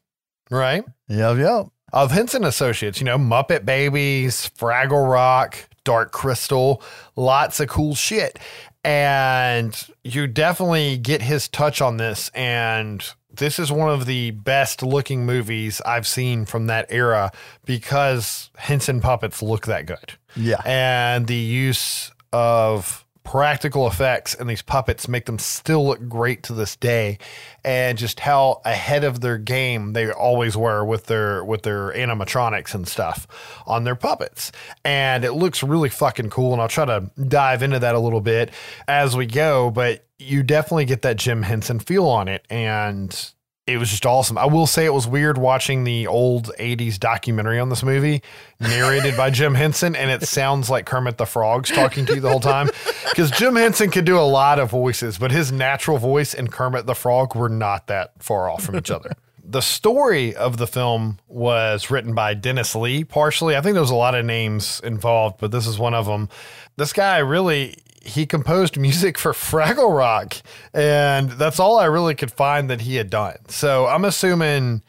Right? 0.49 0.85
yep, 1.09 1.37
yep. 1.37 1.67
Of 1.93 2.11
Henson 2.11 2.43
Associates, 2.43 2.99
you 2.99 3.05
know, 3.05 3.17
Muppet 3.17 3.63
Babies, 3.65 4.49
Fraggle 4.57 5.09
Rock, 5.09 5.57
Dark 5.83 6.11
Crystal, 6.11 6.81
lots 7.15 7.59
of 7.59 7.69
cool 7.69 7.95
shit. 7.95 8.39
And 8.83 9.79
you 10.03 10.27
definitely 10.27 10.97
get 10.97 11.21
his 11.21 11.47
touch 11.47 11.81
on 11.81 11.97
this. 11.97 12.29
And 12.33 13.05
this 13.33 13.57
is 13.59 13.71
one 13.71 13.89
of 13.89 14.05
the 14.05 14.31
best 14.31 14.83
looking 14.83 15.25
movies 15.25 15.81
I've 15.85 16.05
seen 16.07 16.45
from 16.45 16.67
that 16.67 16.87
era 16.89 17.31
because 17.65 18.49
Henson 18.57 18.99
puppets 18.99 19.41
look 19.41 19.65
that 19.67 19.85
good 19.85 20.13
Yeah. 20.35 20.61
and 20.65 21.27
the 21.27 21.35
use 21.35 22.11
of 22.33 23.02
practical 23.23 23.87
effects 23.87 24.35
and 24.35 24.49
these 24.49 24.61
puppets 24.61 25.07
make 25.07 25.25
them 25.25 25.39
still 25.39 25.87
look 25.87 26.07
great 26.07 26.43
to 26.43 26.53
this 26.53 26.75
day. 26.75 27.17
And 27.63 27.97
just 27.97 28.19
how 28.19 28.61
ahead 28.65 29.03
of 29.03 29.21
their 29.21 29.37
game 29.37 29.93
they 29.93 30.11
always 30.11 30.57
were 30.57 30.83
with 30.83 31.05
their 31.05 31.43
with 31.43 31.63
their 31.63 31.91
animatronics 31.93 32.73
and 32.75 32.87
stuff 32.87 33.27
on 33.65 33.83
their 33.83 33.95
puppets. 33.95 34.51
And 34.83 35.23
it 35.23 35.33
looks 35.33 35.63
really 35.63 35.89
fucking 35.89 36.29
cool 36.29 36.53
and 36.53 36.61
I'll 36.61 36.67
try 36.67 36.85
to 36.85 37.09
dive 37.27 37.63
into 37.63 37.79
that 37.79 37.95
a 37.95 37.99
little 37.99 38.21
bit 38.21 38.51
as 38.87 39.15
we 39.15 39.25
go 39.25 39.71
but 39.71 40.05
you 40.19 40.43
definitely 40.43 40.85
get 40.85 41.01
that 41.03 41.17
Jim 41.17 41.43
Henson 41.43 41.79
feel 41.79 42.05
on 42.05 42.27
it 42.27 42.45
and 42.49 43.33
it 43.65 43.77
was 43.77 43.89
just 43.89 44.05
awesome. 44.05 44.37
I 44.37 44.45
will 44.45 44.67
say 44.67 44.85
it 44.85 44.93
was 44.93 45.07
weird 45.07 45.37
watching 45.37 45.85
the 45.85 46.07
old 46.07 46.51
80s 46.59 46.99
documentary 46.99 47.59
on 47.59 47.69
this 47.69 47.81
movie 47.81 48.21
narrated 48.59 49.15
by 49.15 49.29
Jim 49.29 49.55
Henson, 49.55 49.95
and 49.95 50.11
it 50.11 50.27
sounds 50.27 50.69
like 50.69 50.85
Kermit 50.85 51.17
the 51.17 51.25
Frog's 51.25 51.71
talking 51.71 52.05
to 52.07 52.15
you 52.15 52.19
the 52.21 52.29
whole 52.29 52.39
time. 52.39 52.69
Because 53.13 53.29
Jim 53.29 53.55
Henson 53.55 53.91
could 53.91 54.05
do 54.05 54.17
a 54.17 54.21
lot 54.21 54.57
of 54.57 54.71
voices, 54.71 55.19
but 55.19 55.31
his 55.31 55.51
natural 55.51 55.99
voice 55.99 56.33
and 56.33 56.51
Kermit 56.51 56.87
the 56.87 56.95
Frog 56.95 57.35
were 57.35 57.47
not 57.47 57.85
that 57.85 58.11
far 58.17 58.49
off 58.49 58.63
from 58.63 58.75
each 58.75 58.89
other. 58.89 59.11
The 59.45 59.61
story 59.61 60.33
of 60.33 60.55
the 60.55 60.65
film 60.65 61.19
was 61.27 61.91
written 61.91 62.15
by 62.15 62.33
Dennis 62.33 62.75
Lee, 62.75 63.03
partially. 63.03 63.57
I 63.57 63.61
think 63.61 63.73
there 63.73 63.81
was 63.81 63.91
a 63.91 63.95
lot 63.95 64.15
of 64.15 64.25
names 64.25 64.79
involved, 64.85 65.35
but 65.41 65.51
this 65.51 65.67
is 65.67 65.77
one 65.77 65.93
of 65.93 66.05
them. 66.05 66.29
This 66.77 66.93
guy 66.93 67.17
really 67.17 67.75
he 68.03 68.25
composed 68.25 68.77
music 68.77 69.17
for 69.17 69.31
Fraggle 69.31 69.95
Rock, 69.95 70.35
and 70.73 71.31
that's 71.31 71.59
all 71.59 71.77
I 71.77 71.85
really 71.85 72.15
could 72.15 72.31
find 72.31 72.69
that 72.69 72.81
he 72.81 72.95
had 72.95 73.09
done. 73.09 73.37
So 73.47 73.87
I'm 73.87 74.05
assuming 74.05 74.83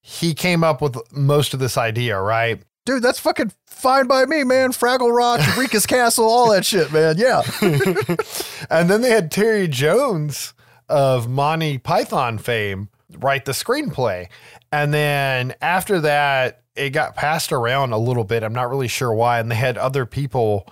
he 0.00 0.34
came 0.34 0.64
up 0.64 0.80
with 0.80 0.96
most 1.12 1.54
of 1.54 1.60
this 1.60 1.76
idea, 1.76 2.20
right? 2.20 2.62
Dude, 2.84 3.02
that's 3.02 3.18
fucking 3.18 3.52
fine 3.66 4.06
by 4.06 4.24
me, 4.24 4.44
man. 4.44 4.72
Fraggle 4.72 5.14
Rock, 5.14 5.40
Eureka's 5.56 5.86
Castle, 5.86 6.24
all 6.24 6.50
that 6.52 6.64
shit, 6.64 6.92
man. 6.92 7.16
Yeah. 7.18 7.42
and 8.70 8.88
then 8.88 9.00
they 9.00 9.10
had 9.10 9.30
Terry 9.30 9.68
Jones 9.68 10.54
of 10.88 11.28
Monty 11.28 11.78
Python 11.78 12.38
fame 12.38 12.88
write 13.18 13.44
the 13.44 13.52
screenplay. 13.52 14.28
And 14.72 14.92
then 14.92 15.54
after 15.60 16.00
that, 16.00 16.62
it 16.74 16.90
got 16.90 17.16
passed 17.16 17.52
around 17.52 17.92
a 17.92 17.98
little 17.98 18.24
bit. 18.24 18.42
I'm 18.42 18.52
not 18.52 18.70
really 18.70 18.88
sure 18.88 19.12
why. 19.12 19.40
And 19.40 19.50
they 19.50 19.56
had 19.56 19.78
other 19.78 20.06
people 20.06 20.68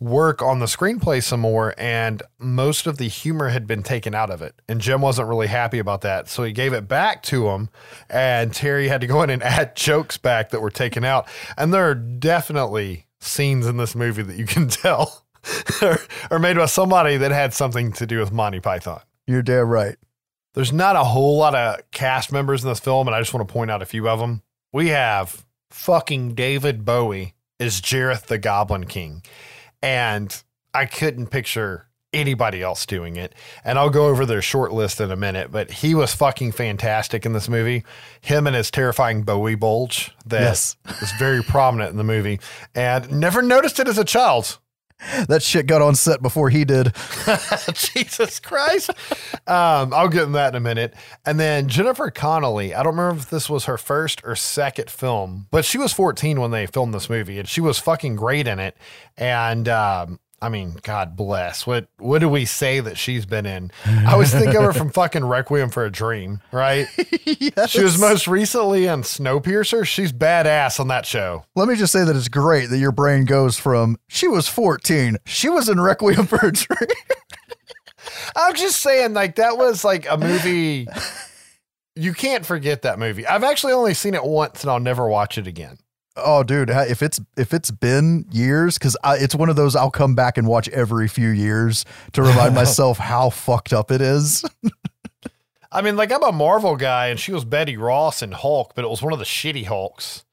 work 0.00 0.42
on 0.42 0.58
the 0.58 0.66
screenplay 0.66 1.22
some 1.22 1.40
more, 1.40 1.74
and 1.78 2.22
most 2.38 2.86
of 2.86 2.98
the 2.98 3.08
humor 3.08 3.48
had 3.48 3.66
been 3.66 3.82
taken 3.82 4.14
out 4.14 4.30
of 4.30 4.42
it. 4.42 4.54
And 4.68 4.80
Jim 4.80 5.00
wasn't 5.00 5.28
really 5.28 5.46
happy 5.46 5.78
about 5.78 6.02
that. 6.02 6.28
So 6.28 6.42
he 6.42 6.52
gave 6.52 6.72
it 6.72 6.88
back 6.88 7.22
to 7.24 7.48
him, 7.48 7.70
and 8.08 8.52
Terry 8.52 8.88
had 8.88 9.00
to 9.00 9.06
go 9.06 9.22
in 9.22 9.30
and 9.30 9.42
add 9.44 9.76
jokes 9.76 10.18
back 10.18 10.50
that 10.50 10.60
were 10.60 10.70
taken 10.70 11.04
out. 11.04 11.28
And 11.56 11.72
there 11.72 11.88
are 11.88 11.94
definitely 11.94 13.06
scenes 13.20 13.66
in 13.66 13.76
this 13.76 13.94
movie 13.94 14.22
that 14.22 14.36
you 14.36 14.46
can 14.46 14.68
tell 14.68 15.24
are, 16.30 16.38
made 16.38 16.56
by 16.56 16.66
somebody 16.66 17.16
that 17.16 17.30
had 17.30 17.52
something 17.52 17.92
to 17.92 18.06
do 18.06 18.18
with 18.18 18.32
Monty 18.32 18.60
Python. 18.60 19.00
You're 19.26 19.42
damn 19.42 19.68
right. 19.68 19.96
There's 20.54 20.72
not 20.72 20.96
a 20.96 21.04
whole 21.04 21.36
lot 21.36 21.54
of 21.54 21.80
cast 21.90 22.32
members 22.32 22.62
in 22.62 22.68
this 22.68 22.80
film, 22.80 23.08
and 23.08 23.14
I 23.14 23.20
just 23.20 23.34
want 23.34 23.46
to 23.46 23.52
point 23.52 23.70
out 23.70 23.82
a 23.82 23.86
few 23.86 24.08
of 24.08 24.20
them. 24.20 24.42
We 24.72 24.88
have 24.88 25.44
fucking 25.70 26.34
David 26.34 26.84
Bowie 26.84 27.34
as 27.58 27.80
Jareth 27.80 28.26
the 28.26 28.38
Goblin 28.38 28.86
King 28.86 29.22
and 29.84 30.42
I 30.72 30.86
couldn't 30.86 31.26
picture 31.26 31.88
anybody 32.14 32.62
else 32.62 32.86
doing 32.86 33.16
it. 33.16 33.34
And 33.64 33.78
I'll 33.78 33.90
go 33.90 34.06
over 34.06 34.24
their 34.24 34.40
short 34.40 34.72
list 34.72 35.00
in 35.00 35.10
a 35.10 35.16
minute, 35.16 35.50
but 35.50 35.70
he 35.70 35.94
was 35.94 36.14
fucking 36.14 36.52
fantastic 36.52 37.26
in 37.26 37.34
this 37.34 37.48
movie. 37.48 37.84
Him 38.22 38.46
and 38.46 38.56
his 38.56 38.70
terrifying 38.70 39.24
Bowie 39.24 39.56
bulge 39.56 40.14
that 40.24 40.40
yes. 40.40 40.76
was 40.86 41.12
very 41.18 41.42
prominent 41.42 41.90
in 41.90 41.98
the 41.98 42.04
movie 42.04 42.40
and 42.74 43.10
never 43.12 43.42
noticed 43.42 43.78
it 43.78 43.88
as 43.88 43.98
a 43.98 44.04
child. 44.04 44.58
That 45.28 45.42
shit 45.42 45.66
got 45.66 45.80
on 45.82 45.94
set 45.94 46.22
before 46.22 46.50
he 46.50 46.64
did. 46.64 46.92
Jesus 47.72 48.40
Christ. 48.40 48.90
Um, 49.46 49.92
I'll 49.92 50.08
get 50.08 50.22
in 50.22 50.32
that 50.32 50.54
in 50.54 50.56
a 50.56 50.60
minute. 50.60 50.94
And 51.26 51.38
then 51.38 51.68
Jennifer 51.68 52.10
Connelly, 52.10 52.74
I 52.74 52.82
don't 52.82 52.96
remember 52.96 53.20
if 53.20 53.28
this 53.28 53.50
was 53.50 53.66
her 53.66 53.76
first 53.76 54.22
or 54.24 54.34
second 54.34 54.88
film, 54.88 55.48
but 55.50 55.66
she 55.66 55.76
was 55.76 55.92
14 55.92 56.40
when 56.40 56.50
they 56.50 56.66
filmed 56.66 56.94
this 56.94 57.10
movie 57.10 57.38
and 57.38 57.46
she 57.46 57.60
was 57.60 57.78
fucking 57.78 58.16
great 58.16 58.48
in 58.48 58.58
it. 58.58 58.74
And 59.18 59.68
um, 59.68 60.18
I 60.44 60.50
mean, 60.50 60.76
God 60.82 61.16
bless. 61.16 61.66
What 61.66 61.88
what 61.96 62.18
do 62.18 62.28
we 62.28 62.44
say 62.44 62.80
that 62.80 62.98
she's 62.98 63.24
been 63.24 63.46
in? 63.46 63.72
I 63.86 64.12
always 64.12 64.30
think 64.30 64.54
of 64.54 64.62
her 64.62 64.74
from 64.74 64.90
fucking 64.92 65.24
Requiem 65.24 65.70
for 65.70 65.86
a 65.86 65.90
Dream, 65.90 66.42
right? 66.52 66.86
yes. 67.24 67.70
She 67.70 67.82
was 67.82 67.98
most 67.98 68.28
recently 68.28 68.84
in 68.84 69.00
Snowpiercer. 69.00 69.86
She's 69.86 70.12
badass 70.12 70.78
on 70.78 70.88
that 70.88 71.06
show. 71.06 71.46
Let 71.54 71.66
me 71.66 71.76
just 71.76 71.94
say 71.94 72.04
that 72.04 72.14
it's 72.14 72.28
great 72.28 72.66
that 72.66 72.76
your 72.76 72.92
brain 72.92 73.24
goes 73.24 73.58
from 73.58 73.96
she 74.06 74.28
was 74.28 74.46
14, 74.46 75.16
she 75.24 75.48
was 75.48 75.70
in 75.70 75.80
Requiem 75.80 76.26
for 76.26 76.46
a 76.46 76.52
Dream. 76.52 76.90
I'm 78.36 78.54
just 78.54 78.80
saying, 78.82 79.14
like, 79.14 79.36
that 79.36 79.56
was 79.56 79.82
like 79.82 80.06
a 80.10 80.18
movie. 80.18 80.86
You 81.96 82.12
can't 82.12 82.44
forget 82.44 82.82
that 82.82 82.98
movie. 82.98 83.26
I've 83.26 83.44
actually 83.44 83.72
only 83.72 83.94
seen 83.94 84.12
it 84.12 84.24
once 84.24 84.62
and 84.62 84.70
I'll 84.70 84.78
never 84.78 85.08
watch 85.08 85.38
it 85.38 85.46
again. 85.46 85.78
Oh, 86.16 86.44
dude, 86.44 86.70
if 86.70 87.02
it's 87.02 87.20
if 87.36 87.52
it's 87.52 87.70
been 87.70 88.26
years, 88.30 88.78
because 88.78 88.96
it's 89.04 89.34
one 89.34 89.48
of 89.48 89.56
those 89.56 89.74
I'll 89.74 89.90
come 89.90 90.14
back 90.14 90.38
and 90.38 90.46
watch 90.46 90.68
every 90.68 91.08
few 91.08 91.30
years 91.30 91.84
to 92.12 92.22
remind 92.22 92.54
myself 92.54 92.98
how 92.98 93.30
fucked 93.30 93.72
up 93.72 93.90
it 93.90 94.00
is. 94.00 94.44
I 95.72 95.82
mean, 95.82 95.96
like 95.96 96.12
I'm 96.12 96.22
a 96.22 96.30
Marvel 96.30 96.76
guy, 96.76 97.08
and 97.08 97.18
she 97.18 97.32
was 97.32 97.44
Betty 97.44 97.76
Ross 97.76 98.22
and 98.22 98.32
Hulk, 98.32 98.74
but 98.76 98.84
it 98.84 98.88
was 98.88 99.02
one 99.02 99.12
of 99.12 99.18
the 99.18 99.24
shitty 99.24 99.66
Hulks. 99.66 100.24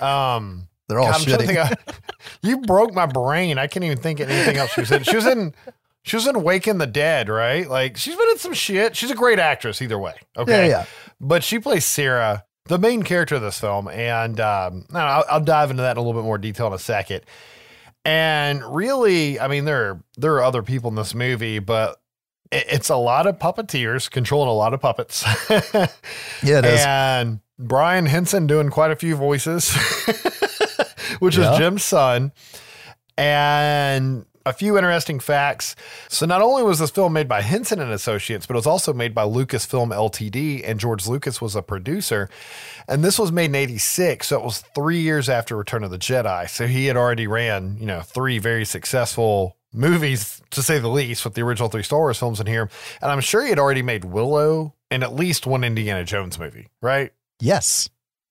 Um, 0.00 0.68
They're 0.88 1.00
all 1.00 1.10
God, 1.10 1.20
shitty. 1.20 1.94
you 2.42 2.58
broke 2.58 2.94
my 2.94 3.06
brain. 3.06 3.58
I 3.58 3.66
can't 3.66 3.84
even 3.84 3.98
think 3.98 4.20
of 4.20 4.30
anything 4.30 4.56
else 4.56 4.72
she 4.72 4.82
was 4.82 4.92
in. 4.92 5.02
She 5.02 5.16
was 5.16 5.26
in. 5.26 5.54
She 6.02 6.16
was 6.16 6.26
in 6.26 6.42
Waking 6.42 6.76
the 6.78 6.86
Dead, 6.86 7.30
right? 7.30 7.68
Like 7.68 7.96
she's 7.96 8.14
been 8.14 8.28
in 8.28 8.38
some 8.38 8.52
shit. 8.52 8.94
She's 8.94 9.10
a 9.10 9.14
great 9.14 9.38
actress 9.38 9.80
either 9.80 9.98
way. 9.98 10.14
Okay. 10.36 10.68
Yeah, 10.68 10.80
yeah. 10.80 10.84
But 11.18 11.42
she 11.42 11.58
plays 11.58 11.86
Sarah 11.86 12.44
the 12.66 12.78
main 12.78 13.02
character 13.02 13.34
of 13.34 13.42
this 13.42 13.58
film, 13.58 13.88
and 13.88 14.40
um, 14.40 14.86
I'll, 14.92 15.24
I'll 15.30 15.40
dive 15.40 15.70
into 15.70 15.82
that 15.82 15.92
in 15.92 15.96
a 15.98 16.00
little 16.00 16.20
bit 16.20 16.24
more 16.24 16.38
detail 16.38 16.68
in 16.68 16.72
a 16.72 16.78
second. 16.78 17.22
And 18.04 18.62
really, 18.74 19.38
I 19.40 19.48
mean, 19.48 19.64
there 19.64 19.90
are, 19.90 20.04
there 20.16 20.34
are 20.34 20.42
other 20.42 20.62
people 20.62 20.88
in 20.88 20.94
this 20.94 21.14
movie, 21.14 21.58
but 21.58 22.00
it, 22.50 22.66
it's 22.68 22.88
a 22.88 22.96
lot 22.96 23.26
of 23.26 23.38
puppeteers 23.38 24.10
controlling 24.10 24.48
a 24.48 24.54
lot 24.54 24.74
of 24.74 24.80
puppets. 24.80 25.24
yeah, 25.50 26.58
it 26.58 26.64
is. 26.64 26.84
And 26.84 27.40
Brian 27.58 28.06
Henson 28.06 28.46
doing 28.46 28.70
quite 28.70 28.90
a 28.90 28.96
few 28.96 29.16
voices, 29.16 29.74
which 31.18 31.36
yeah. 31.36 31.52
is 31.52 31.58
Jim's 31.58 31.84
son. 31.84 32.32
And 33.16 34.26
a 34.46 34.52
few 34.52 34.76
interesting 34.76 35.20
facts. 35.20 35.74
So, 36.08 36.26
not 36.26 36.42
only 36.42 36.62
was 36.62 36.78
this 36.78 36.90
film 36.90 37.12
made 37.12 37.28
by 37.28 37.40
Henson 37.42 37.80
and 37.80 37.90
Associates, 37.90 38.46
but 38.46 38.54
it 38.54 38.58
was 38.58 38.66
also 38.66 38.92
made 38.92 39.14
by 39.14 39.24
Lucasfilm 39.24 39.90
Ltd. 39.94 40.62
and 40.64 40.78
George 40.78 41.06
Lucas 41.06 41.40
was 41.40 41.56
a 41.56 41.62
producer. 41.62 42.28
And 42.86 43.02
this 43.02 43.18
was 43.18 43.32
made 43.32 43.46
in 43.46 43.54
86, 43.54 44.26
so 44.26 44.38
it 44.38 44.44
was 44.44 44.60
3 44.74 45.00
years 45.00 45.28
after 45.28 45.56
Return 45.56 45.84
of 45.84 45.90
the 45.90 45.98
Jedi. 45.98 46.48
So, 46.48 46.66
he 46.66 46.86
had 46.86 46.96
already 46.96 47.26
ran, 47.26 47.76
you 47.78 47.86
know, 47.86 48.00
three 48.00 48.38
very 48.38 48.64
successful 48.64 49.56
movies 49.72 50.40
to 50.50 50.62
say 50.62 50.78
the 50.78 50.88
least 50.88 51.24
with 51.24 51.34
the 51.34 51.42
original 51.42 51.68
3 51.68 51.82
Star 51.82 52.00
Wars 52.00 52.18
films 52.18 52.40
in 52.40 52.46
here. 52.46 52.70
And 53.02 53.10
I'm 53.10 53.20
sure 53.20 53.42
he 53.42 53.50
had 53.50 53.58
already 53.58 53.82
made 53.82 54.04
Willow 54.04 54.74
and 54.90 55.02
at 55.02 55.14
least 55.14 55.46
one 55.46 55.64
Indiana 55.64 56.04
Jones 56.04 56.38
movie, 56.38 56.68
right? 56.80 57.12
Yes. 57.40 57.88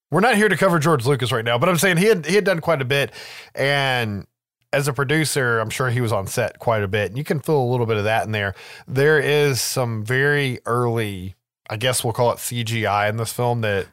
We're 0.10 0.22
not 0.22 0.36
here 0.36 0.48
to 0.48 0.56
cover 0.56 0.78
George 0.80 1.06
Lucas 1.06 1.32
right 1.32 1.44
now, 1.44 1.58
but 1.58 1.70
I'm 1.70 1.78
saying 1.78 1.98
he 1.98 2.06
had 2.06 2.26
he 2.28 2.36
had 2.36 2.44
done 2.44 2.60
quite 2.60 2.84
a 2.84 2.86
bit 2.86 3.12
and 3.56 4.28
as 4.74 4.88
a 4.88 4.94
producer, 4.94 5.60
I'm 5.60 5.70
sure 5.70 5.90
he 5.90 6.02
was 6.02 6.12
on 6.12 6.28
set 6.28 6.60
quite 6.60 6.84
a 6.84 6.88
bit. 6.88 7.10
And 7.10 7.18
you 7.18 7.24
can 7.24 7.40
feel 7.40 7.62
a 7.62 7.70
little 7.70 7.86
bit 7.86 7.98
of 7.98 8.04
that 8.06 8.26
in 8.26 8.32
there. 8.32 8.56
There 8.88 9.20
is 9.20 9.62
some 9.62 10.04
very 10.04 10.60
early, 10.66 11.36
I 11.70 11.78
guess 11.78 12.04
we'll 12.04 12.14
call 12.14 12.32
it 12.32 12.38
CGI 12.38 13.10
in 13.10 13.18
this 13.18 13.32
film 13.32 13.62
that 13.62 13.88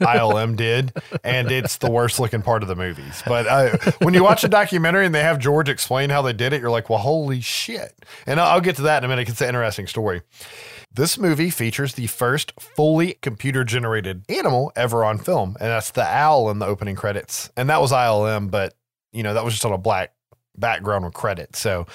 ILM 0.00 0.56
did, 0.56 0.92
and 1.24 1.50
it's 1.50 1.78
the 1.78 1.90
worst 1.90 2.20
looking 2.20 2.42
part 2.42 2.62
of 2.62 2.68
the 2.68 2.76
movies. 2.76 3.22
But 3.26 3.46
uh, 3.46 3.76
when 3.98 4.14
you 4.14 4.22
watch 4.22 4.44
a 4.44 4.48
documentary 4.48 5.06
and 5.06 5.14
they 5.14 5.22
have 5.22 5.38
George 5.38 5.68
explain 5.68 6.10
how 6.10 6.22
they 6.22 6.32
did 6.32 6.52
it, 6.52 6.60
you're 6.60 6.70
like, 6.70 6.90
well, 6.90 6.98
holy 6.98 7.40
shit. 7.40 7.94
And 8.26 8.38
I'll 8.38 8.60
get 8.60 8.76
to 8.76 8.82
that 8.82 9.02
in 9.02 9.04
a 9.04 9.08
minute. 9.08 9.28
It's 9.28 9.40
an 9.40 9.48
interesting 9.48 9.86
story. 9.86 10.22
This 10.92 11.18
movie 11.18 11.50
features 11.50 11.94
the 11.94 12.06
first 12.06 12.52
fully 12.60 13.18
computer 13.20 13.64
generated 13.64 14.24
animal 14.28 14.72
ever 14.76 15.04
on 15.04 15.18
film, 15.18 15.56
and 15.60 15.68
that's 15.68 15.90
the 15.90 16.04
owl 16.04 16.50
in 16.50 16.58
the 16.58 16.66
opening 16.66 16.96
credits. 16.96 17.50
And 17.56 17.68
that 17.70 17.80
was 17.80 17.92
ILM, 17.92 18.50
but 18.50 18.74
you 19.12 19.22
know, 19.22 19.34
that 19.34 19.44
was 19.44 19.54
just 19.54 19.64
on 19.64 19.72
a 19.72 19.78
black 19.78 20.12
background 20.56 21.04
with 21.04 21.14
credit. 21.14 21.56
So 21.56 21.86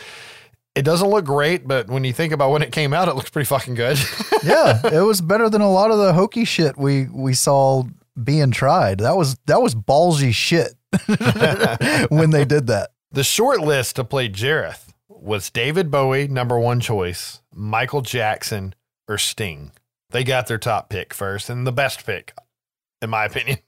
it 0.75 0.83
doesn't 0.83 1.09
look 1.09 1.25
great, 1.25 1.67
but 1.67 1.87
when 1.87 2.03
you 2.03 2.13
think 2.13 2.33
about 2.33 2.51
when 2.51 2.61
it 2.61 2.71
came 2.71 2.93
out, 2.93 3.07
it 3.07 3.15
looks 3.15 3.29
pretty 3.29 3.45
fucking 3.45 3.75
good. 3.75 3.99
yeah, 4.43 4.79
it 4.91 5.01
was 5.01 5.21
better 5.21 5.49
than 5.49 5.61
a 5.61 5.71
lot 5.71 5.91
of 5.91 5.97
the 5.97 6.13
hokey 6.13 6.45
shit 6.45 6.77
we 6.77 7.07
we 7.07 7.33
saw 7.33 7.83
being 8.21 8.51
tried. 8.51 8.99
That 8.99 9.15
was 9.15 9.35
that 9.45 9.61
was 9.61 9.75
ballsy 9.75 10.33
shit 10.33 10.73
when 12.09 12.31
they 12.31 12.45
did 12.45 12.67
that. 12.67 12.91
The 13.11 13.23
short 13.23 13.59
list 13.61 13.95
to 13.97 14.03
play 14.03 14.29
Jareth 14.29 14.89
was 15.07 15.51
David 15.51 15.91
Bowie, 15.91 16.27
number 16.27 16.59
one 16.59 16.79
choice, 16.79 17.41
Michael 17.53 18.01
Jackson, 18.01 18.73
or 19.07 19.17
Sting. 19.17 19.71
They 20.09 20.23
got 20.23 20.47
their 20.47 20.57
top 20.57 20.89
pick 20.89 21.13
first 21.13 21.49
and 21.49 21.65
the 21.65 21.71
best 21.71 22.05
pick, 22.05 22.33
in 23.01 23.09
my 23.09 23.25
opinion. 23.25 23.59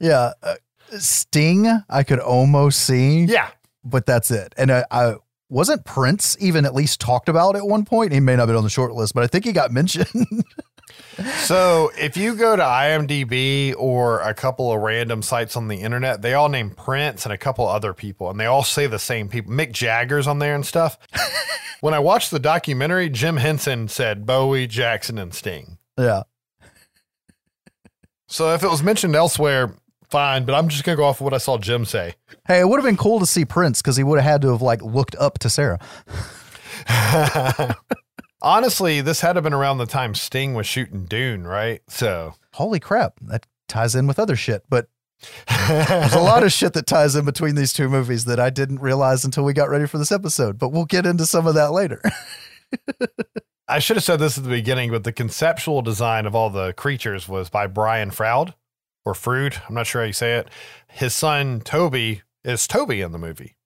Yeah. 0.00 0.32
Uh, 0.42 0.54
Sting, 0.98 1.82
I 1.88 2.02
could 2.02 2.20
almost 2.20 2.80
see. 2.80 3.24
Yeah. 3.24 3.48
But 3.84 4.06
that's 4.06 4.30
it. 4.30 4.54
And 4.56 4.70
I, 4.70 4.84
I 4.90 5.14
wasn't 5.48 5.84
Prince 5.84 6.36
even 6.40 6.64
at 6.64 6.74
least 6.74 7.00
talked 7.00 7.28
about 7.28 7.56
at 7.56 7.66
one 7.66 7.84
point. 7.84 8.12
He 8.12 8.20
may 8.20 8.32
not 8.32 8.42
have 8.42 8.48
been 8.48 8.56
on 8.56 8.64
the 8.64 8.70
short 8.70 8.92
list, 8.92 9.14
but 9.14 9.24
I 9.24 9.26
think 9.26 9.44
he 9.44 9.52
got 9.52 9.72
mentioned. 9.72 10.44
so 11.38 11.90
if 11.98 12.16
you 12.16 12.34
go 12.34 12.56
to 12.56 12.62
IMDb 12.62 13.74
or 13.76 14.20
a 14.20 14.34
couple 14.34 14.72
of 14.72 14.80
random 14.80 15.22
sites 15.22 15.56
on 15.56 15.68
the 15.68 15.76
internet, 15.76 16.22
they 16.22 16.34
all 16.34 16.48
name 16.48 16.70
Prince 16.70 17.24
and 17.24 17.32
a 17.32 17.38
couple 17.38 17.66
other 17.66 17.94
people, 17.94 18.30
and 18.30 18.38
they 18.38 18.46
all 18.46 18.64
say 18.64 18.86
the 18.86 18.98
same 18.98 19.28
people. 19.28 19.52
Mick 19.52 19.72
Jagger's 19.72 20.26
on 20.26 20.38
there 20.38 20.54
and 20.54 20.66
stuff. 20.66 20.98
when 21.80 21.94
I 21.94 21.98
watched 21.98 22.30
the 22.30 22.38
documentary, 22.38 23.08
Jim 23.08 23.36
Henson 23.36 23.88
said 23.88 24.26
Bowie, 24.26 24.66
Jackson, 24.66 25.18
and 25.18 25.32
Sting. 25.32 25.78
Yeah. 25.96 26.22
So 28.26 28.52
if 28.54 28.62
it 28.62 28.68
was 28.68 28.82
mentioned 28.82 29.16
elsewhere, 29.16 29.74
fine, 30.10 30.44
but 30.44 30.54
I'm 30.54 30.68
just 30.68 30.84
gonna 30.84 30.96
go 30.96 31.04
off 31.04 31.20
of 31.20 31.24
what 31.24 31.34
I 31.34 31.38
saw 31.38 31.58
Jim 31.58 31.84
say. 31.84 32.14
Hey, 32.46 32.60
it 32.60 32.68
would 32.68 32.78
have 32.78 32.84
been 32.84 32.96
cool 32.96 33.20
to 33.20 33.26
see 33.26 33.44
Prince 33.44 33.82
because 33.82 33.96
he 33.96 34.04
would 34.04 34.18
have 34.18 34.30
had 34.30 34.42
to 34.42 34.52
have 34.52 34.62
like 34.62 34.82
looked 34.82 35.16
up 35.16 35.38
to 35.40 35.50
Sarah. 35.50 35.78
Honestly, 38.42 39.00
this 39.00 39.20
had 39.20 39.32
to 39.32 39.38
have 39.38 39.44
been 39.44 39.52
around 39.52 39.78
the 39.78 39.86
time 39.86 40.14
Sting 40.14 40.54
was 40.54 40.66
shooting 40.66 41.04
Dune, 41.04 41.46
right? 41.46 41.80
So 41.88 42.34
Holy 42.54 42.80
crap, 42.80 43.14
that 43.22 43.46
ties 43.68 43.94
in 43.94 44.06
with 44.06 44.18
other 44.18 44.36
shit. 44.36 44.64
But 44.68 44.88
there's 45.68 46.14
a 46.14 46.20
lot 46.20 46.44
of 46.44 46.52
shit 46.52 46.72
that 46.74 46.86
ties 46.86 47.16
in 47.16 47.24
between 47.24 47.54
these 47.54 47.72
two 47.72 47.88
movies 47.88 48.24
that 48.26 48.38
I 48.38 48.50
didn't 48.50 48.80
realize 48.80 49.24
until 49.24 49.44
we 49.44 49.52
got 49.52 49.68
ready 49.68 49.86
for 49.86 49.98
this 49.98 50.12
episode. 50.12 50.58
But 50.58 50.70
we'll 50.70 50.84
get 50.84 51.06
into 51.06 51.26
some 51.26 51.46
of 51.46 51.54
that 51.54 51.72
later. 51.72 52.00
I 53.68 53.80
should 53.80 53.96
have 53.96 54.04
said 54.04 54.18
this 54.18 54.38
at 54.38 54.44
the 54.44 54.50
beginning, 54.50 54.90
but 54.90 55.04
the 55.04 55.12
conceptual 55.12 55.82
design 55.82 56.24
of 56.24 56.34
all 56.34 56.48
the 56.48 56.72
creatures 56.72 57.28
was 57.28 57.50
by 57.50 57.66
Brian 57.66 58.10
Froud 58.10 58.54
or 59.08 59.14
Frood. 59.14 59.60
I'm 59.68 59.74
not 59.74 59.86
sure 59.86 60.02
how 60.02 60.06
you 60.06 60.12
say 60.12 60.34
it. 60.34 60.48
His 60.88 61.14
son 61.14 61.60
Toby 61.60 62.22
is 62.44 62.66
Toby 62.66 63.00
in 63.00 63.12
the 63.12 63.18
movie, 63.18 63.56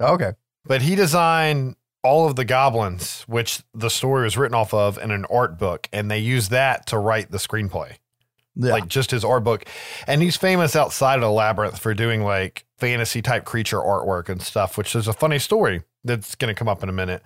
okay. 0.00 0.32
but 0.64 0.82
he 0.82 0.94
designed 0.94 1.76
all 2.02 2.26
of 2.26 2.36
the 2.36 2.44
goblins, 2.44 3.22
which 3.22 3.62
the 3.74 3.90
story 3.90 4.24
was 4.24 4.36
written 4.36 4.54
off 4.54 4.72
of 4.72 4.98
in 4.98 5.10
an 5.10 5.26
art 5.30 5.58
book, 5.58 5.88
and 5.92 6.10
they 6.10 6.18
used 6.18 6.50
that 6.50 6.86
to 6.86 6.98
write 6.98 7.30
the 7.30 7.38
screenplay. 7.38 7.96
Yeah. 8.56 8.72
like 8.72 8.88
just 8.88 9.12
his 9.12 9.24
art 9.24 9.44
book. 9.44 9.64
And 10.06 10.20
he's 10.20 10.36
famous 10.36 10.74
outside 10.74 11.14
of 11.14 11.20
the 11.22 11.30
labyrinth 11.30 11.78
for 11.78 11.94
doing 11.94 12.24
like 12.24 12.66
fantasy 12.78 13.22
type 13.22 13.44
creature 13.44 13.78
artwork 13.78 14.28
and 14.28 14.42
stuff, 14.42 14.76
which 14.76 14.94
is 14.96 15.06
a 15.06 15.12
funny 15.12 15.38
story 15.38 15.84
that's 16.04 16.34
going 16.34 16.52
to 16.52 16.58
come 16.58 16.68
up 16.68 16.82
in 16.82 16.88
a 16.88 16.92
minute. 16.92 17.22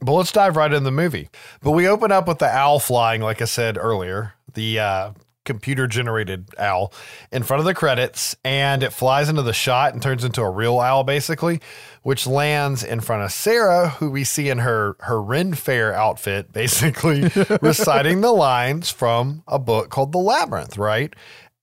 But 0.00 0.12
let's 0.12 0.32
dive 0.32 0.56
right 0.56 0.72
in 0.72 0.82
the 0.82 0.90
movie. 0.90 1.28
But 1.60 1.72
we 1.72 1.86
open 1.86 2.10
up 2.10 2.26
with 2.26 2.38
the 2.38 2.48
owl 2.48 2.80
flying, 2.80 3.20
like 3.20 3.42
I 3.42 3.44
said 3.44 3.78
earlier, 3.78 4.34
the 4.54 4.80
uh, 4.80 5.10
computer 5.44 5.86
generated 5.86 6.48
owl 6.58 6.92
in 7.30 7.42
front 7.42 7.60
of 7.60 7.66
the 7.66 7.74
credits, 7.74 8.36
and 8.44 8.82
it 8.82 8.92
flies 8.92 9.28
into 9.28 9.42
the 9.42 9.52
shot 9.52 9.92
and 9.92 10.02
turns 10.02 10.24
into 10.24 10.42
a 10.42 10.50
real 10.50 10.78
owl, 10.78 11.04
basically, 11.04 11.60
which 12.02 12.26
lands 12.26 12.82
in 12.84 13.00
front 13.00 13.22
of 13.22 13.32
Sarah, 13.32 13.90
who 13.90 14.10
we 14.10 14.24
see 14.24 14.48
in 14.48 14.58
her 14.58 14.96
her 15.00 15.20
Ren 15.22 15.54
Fair 15.54 15.92
outfit, 15.92 16.52
basically 16.52 17.30
reciting 17.62 18.20
the 18.20 18.32
lines 18.32 18.90
from 18.90 19.42
a 19.46 19.58
book 19.58 19.90
called 19.90 20.12
The 20.12 20.18
Labyrinth, 20.18 20.78
right? 20.78 21.14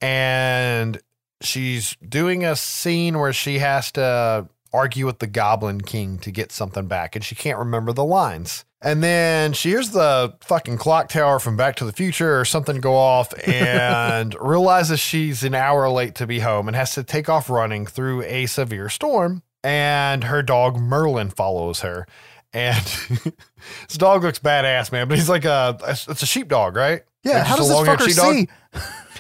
And 0.02 1.00
she's 1.42 1.96
doing 2.08 2.46
a 2.46 2.56
scene 2.56 3.20
where 3.20 3.34
she 3.34 3.60
has 3.60 3.92
to 3.94 4.48
argue 4.72 5.06
with 5.06 5.20
the 5.20 5.28
Goblin 5.28 5.82
King 5.82 6.20
to 6.20 6.32
get 6.32 6.52
something 6.52 6.88
back, 6.88 7.16
and 7.16 7.24
she 7.24 7.36
can't 7.36 7.58
remember 7.58 7.94
the 7.94 8.06
lines. 8.06 8.66
And 8.82 9.04
then 9.04 9.52
she 9.54 9.70
hears 9.70 9.90
the 9.90 10.36
fucking 10.42 10.78
clock 10.78 11.10
tower 11.10 11.40
from 11.40 11.58
Back 11.58 11.76
to 11.78 11.86
the 11.86 11.92
Future 11.92 12.40
or 12.40 12.46
something 12.46 12.80
go 12.80 12.96
off 12.96 13.34
and 13.48 14.36
realizes 14.40 15.00
she's 15.00 15.44
an 15.44 15.54
hour 15.54 15.90
late 15.90 16.16
to 16.16 16.28
be 16.28 16.40
home 16.40 16.68
and 16.68 16.76
has 16.76 16.94
to 16.94 17.04
take 17.04 17.28
off 17.28 17.50
running 17.50 17.86
through 17.86 18.24
a 18.24 18.46
severe 18.46 18.88
storm. 18.90 19.44
And 19.64 20.24
her 20.26 20.42
dog 20.42 20.80
Merlin 20.80 21.30
follows 21.30 21.82
her. 21.82 22.08
And 22.54 22.78
this 23.88 23.98
dog 23.98 24.24
looks 24.24 24.40
badass, 24.40 24.92
man, 24.92 25.08
but 25.08 25.18
he's 25.18 25.30
like 25.30 25.46
a 25.46 25.78
it's 25.84 26.24
a 26.24 26.26
sheepdog, 26.26 26.76
right? 26.76 27.04
Yeah. 27.24 27.40
Like 27.40 27.48
How 27.48 27.56
does 27.58 27.68
this 27.68 27.78
fucker 27.78 28.10
see? 28.10 28.48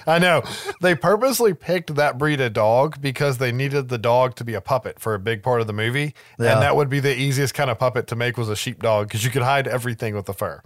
I 0.07 0.19
know. 0.19 0.43
They 0.81 0.95
purposely 0.95 1.53
picked 1.53 1.95
that 1.95 2.17
breed 2.17 2.41
of 2.41 2.53
dog 2.53 3.01
because 3.01 3.37
they 3.37 3.51
needed 3.51 3.89
the 3.89 3.97
dog 3.97 4.35
to 4.35 4.43
be 4.43 4.53
a 4.53 4.61
puppet 4.61 4.99
for 4.99 5.13
a 5.13 5.19
big 5.19 5.43
part 5.43 5.61
of 5.61 5.67
the 5.67 5.73
movie. 5.73 6.13
Yeah. 6.39 6.53
And 6.53 6.61
that 6.61 6.75
would 6.75 6.89
be 6.89 6.99
the 6.99 7.15
easiest 7.15 7.53
kind 7.53 7.69
of 7.69 7.79
puppet 7.79 8.07
to 8.07 8.15
make 8.15 8.37
was 8.37 8.49
a 8.49 8.55
sheepdog 8.55 9.07
because 9.07 9.23
you 9.23 9.31
could 9.31 9.41
hide 9.41 9.67
everything 9.67 10.15
with 10.15 10.25
the 10.25 10.33
fur. 10.33 10.61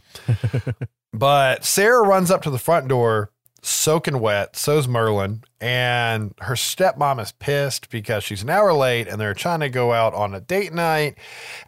but 1.13 1.65
Sarah 1.65 2.05
runs 2.07 2.31
up 2.31 2.41
to 2.43 2.49
the 2.49 2.59
front 2.59 2.87
door, 2.87 3.31
soaking 3.61 4.19
wet. 4.19 4.55
So's 4.55 4.87
Merlin. 4.87 5.43
And 5.59 6.33
her 6.39 6.55
stepmom 6.55 7.21
is 7.21 7.31
pissed 7.31 7.89
because 7.89 8.23
she's 8.23 8.43
an 8.43 8.49
hour 8.49 8.73
late 8.73 9.07
and 9.07 9.19
they're 9.19 9.33
trying 9.33 9.61
to 9.61 9.69
go 9.69 9.93
out 9.93 10.13
on 10.13 10.33
a 10.33 10.41
date 10.41 10.73
night. 10.73 11.17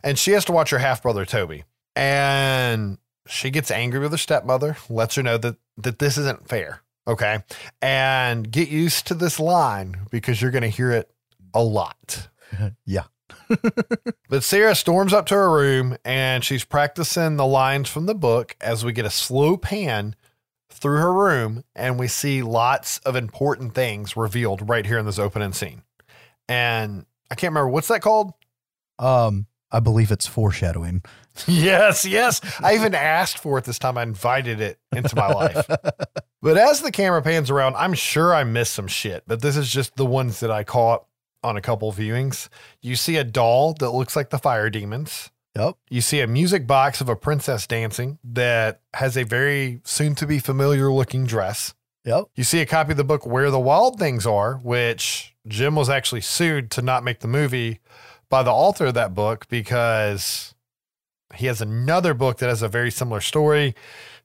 And 0.04 0.20
she 0.20 0.32
has 0.32 0.46
to 0.46 0.52
watch 0.52 0.70
her 0.70 0.80
half 0.80 1.02
brother, 1.02 1.26
Toby. 1.26 1.64
And 1.96 2.98
she 3.28 3.50
gets 3.50 3.72
angry 3.72 4.00
with 4.00 4.12
her 4.12 4.18
stepmother, 4.18 4.78
lets 4.90 5.16
her 5.16 5.24
know 5.24 5.38
that, 5.38 5.56
that 5.78 6.00
this 6.00 6.18
isn't 6.18 6.48
fair. 6.48 6.82
Okay. 7.08 7.40
And 7.82 8.52
get 8.52 8.70
used 8.70 9.08
to 9.08 9.14
this 9.14 9.40
line 9.40 10.08
because 10.10 10.42
you're 10.42 10.52
going 10.52 10.64
to 10.64 10.68
hear 10.70 10.92
it 10.92 11.12
a 11.54 11.64
lot. 11.64 12.30
Yeah. 12.86 13.04
But 14.30 14.44
Sarah 14.44 14.76
storms 14.76 15.12
up 15.14 15.26
to 15.28 15.36
her 15.36 15.52
room 15.52 15.98
and 16.06 16.44
she's 16.44 16.64
practicing 16.64 17.36
the 17.36 17.46
lines 17.46 17.90
from 17.90 18.06
the 18.06 18.16
book 18.16 18.56
as 18.62 18.86
we 18.86 18.94
get 18.94 19.06
a 19.06 19.10
slow 19.10 19.58
pan 19.58 20.16
through 20.70 21.00
her 21.00 21.14
room 21.14 21.64
and 21.76 22.00
we 22.00 22.08
see 22.08 22.44
lots 22.44 23.00
of 23.00 23.16
important 23.16 23.74
things 23.74 24.16
revealed 24.16 24.70
right 24.70 24.86
here 24.86 24.98
in 24.98 25.06
this 25.06 25.20
opening 25.20 25.54
scene. 25.54 25.82
And 26.48 27.06
I 27.30 27.36
can't 27.36 27.52
remember 27.52 27.70
what's 27.70 27.88
that 27.90 28.02
called? 28.02 28.34
Um, 29.00 29.48
I 29.72 29.80
believe 29.80 30.12
it's 30.12 30.28
foreshadowing. 30.28 31.04
yes, 31.48 32.06
yes. 32.06 32.42
I 32.64 32.76
even 32.76 32.96
asked 32.96 33.40
for 33.40 33.58
it 33.58 33.66
this 33.66 33.80
time. 33.80 33.98
I 33.98 34.04
invited 34.04 34.62
it 34.62 34.80
into 34.96 35.16
my 35.16 35.28
life. 35.28 35.68
But 36.46 36.60
as 36.60 36.82
the 36.82 36.92
camera 36.92 37.24
pans 37.24 37.50
around, 37.50 37.76
I'm 37.76 37.96
sure 37.96 38.32
I 38.32 38.44
missed 38.44 38.74
some 38.74 38.86
shit, 38.86 39.24
but 39.26 39.42
this 39.42 39.58
is 39.58 39.68
just 39.68 39.96
the 39.96 40.06
ones 40.06 40.42
that 40.42 40.52
I 40.52 40.64
caught 40.64 41.08
on 41.44 41.58
a 41.58 41.62
couple 41.62 41.92
viewings. 41.92 42.50
You 42.82 42.96
see 42.96 43.18
a 43.18 43.24
doll 43.24 43.74
that 43.80 43.90
looks 43.90 44.16
like 44.16 44.30
the 44.30 44.38
fire 44.38 44.70
demons. 44.70 45.32
Yep. 45.56 45.76
You 45.90 46.02
see 46.02 46.20
a 46.20 46.28
music 46.28 46.68
box 46.68 47.02
of 47.02 47.10
a 47.10 47.16
princess 47.16 47.66
dancing 47.66 48.20
that 48.24 48.82
has 48.94 49.18
a 49.18 49.24
very 49.24 49.82
soon 49.86 50.14
to 50.16 50.28
be 50.28 50.38
familiar 50.38 50.92
looking 50.92 51.26
dress. 51.26 51.74
Yep. 52.04 52.26
You 52.36 52.44
see 52.44 52.62
a 52.62 52.66
copy 52.66 52.92
of 52.92 52.98
the 52.98 53.04
book 53.04 53.26
Where 53.26 53.50
the 53.50 53.60
Wild 53.60 53.98
Things 53.98 54.28
Are, 54.28 54.56
which 54.58 55.34
Jim 55.48 55.76
was 55.76 55.90
actually 55.90 56.22
sued 56.22 56.70
to 56.72 56.82
not 56.82 57.04
make 57.04 57.22
the 57.22 57.28
movie 57.28 57.80
by 58.30 58.44
the 58.44 58.52
author 58.52 58.88
of 58.88 58.94
that 58.96 59.14
book 59.14 59.48
because 59.48 60.55
he 61.36 61.48
has 61.48 61.62
another 61.62 62.14
book 62.14 62.38
that 62.40 62.50
has 62.50 62.62
a 62.62 62.68
very 62.68 62.92
similar 62.92 63.22
story. 63.22 63.76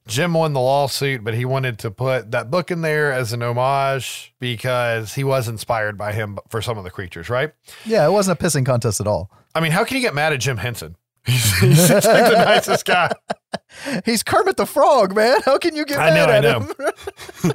Jim 0.07 0.33
won 0.33 0.53
the 0.53 0.59
lawsuit, 0.59 1.23
but 1.23 1.33
he 1.35 1.45
wanted 1.45 1.77
to 1.79 1.91
put 1.91 2.31
that 2.31 2.49
book 2.49 2.71
in 2.71 2.81
there 2.81 3.11
as 3.11 3.33
an 3.33 3.43
homage 3.43 4.33
because 4.39 5.13
he 5.13 5.23
was 5.23 5.47
inspired 5.47 5.97
by 5.97 6.11
him 6.11 6.39
for 6.49 6.61
some 6.61 6.77
of 6.77 6.83
the 6.83 6.89
creatures, 6.89 7.29
right? 7.29 7.53
Yeah. 7.85 8.05
It 8.07 8.11
wasn't 8.11 8.39
a 8.39 8.43
pissing 8.43 8.65
contest 8.65 8.99
at 8.99 9.07
all. 9.07 9.29
I 9.53 9.59
mean, 9.59 9.71
how 9.71 9.83
can 9.83 9.97
you 9.97 10.01
get 10.01 10.15
mad 10.15 10.33
at 10.33 10.39
Jim 10.39 10.57
Henson? 10.57 10.95
He's, 11.27 11.59
he 11.59 11.75
seems 11.75 12.05
like 12.05 12.31
the 12.31 12.43
nicest 12.45 12.85
guy. 12.85 13.11
He's 14.05 14.23
Kermit 14.23 14.57
the 14.57 14.65
Frog, 14.65 15.15
man. 15.15 15.41
How 15.45 15.59
can 15.59 15.75
you 15.75 15.85
get 15.85 15.99
I 15.99 16.09
mad 16.09 16.15
know, 16.15 16.33
I 16.33 16.37
at 16.37 16.41
know. 16.41 17.51
him? 17.51 17.53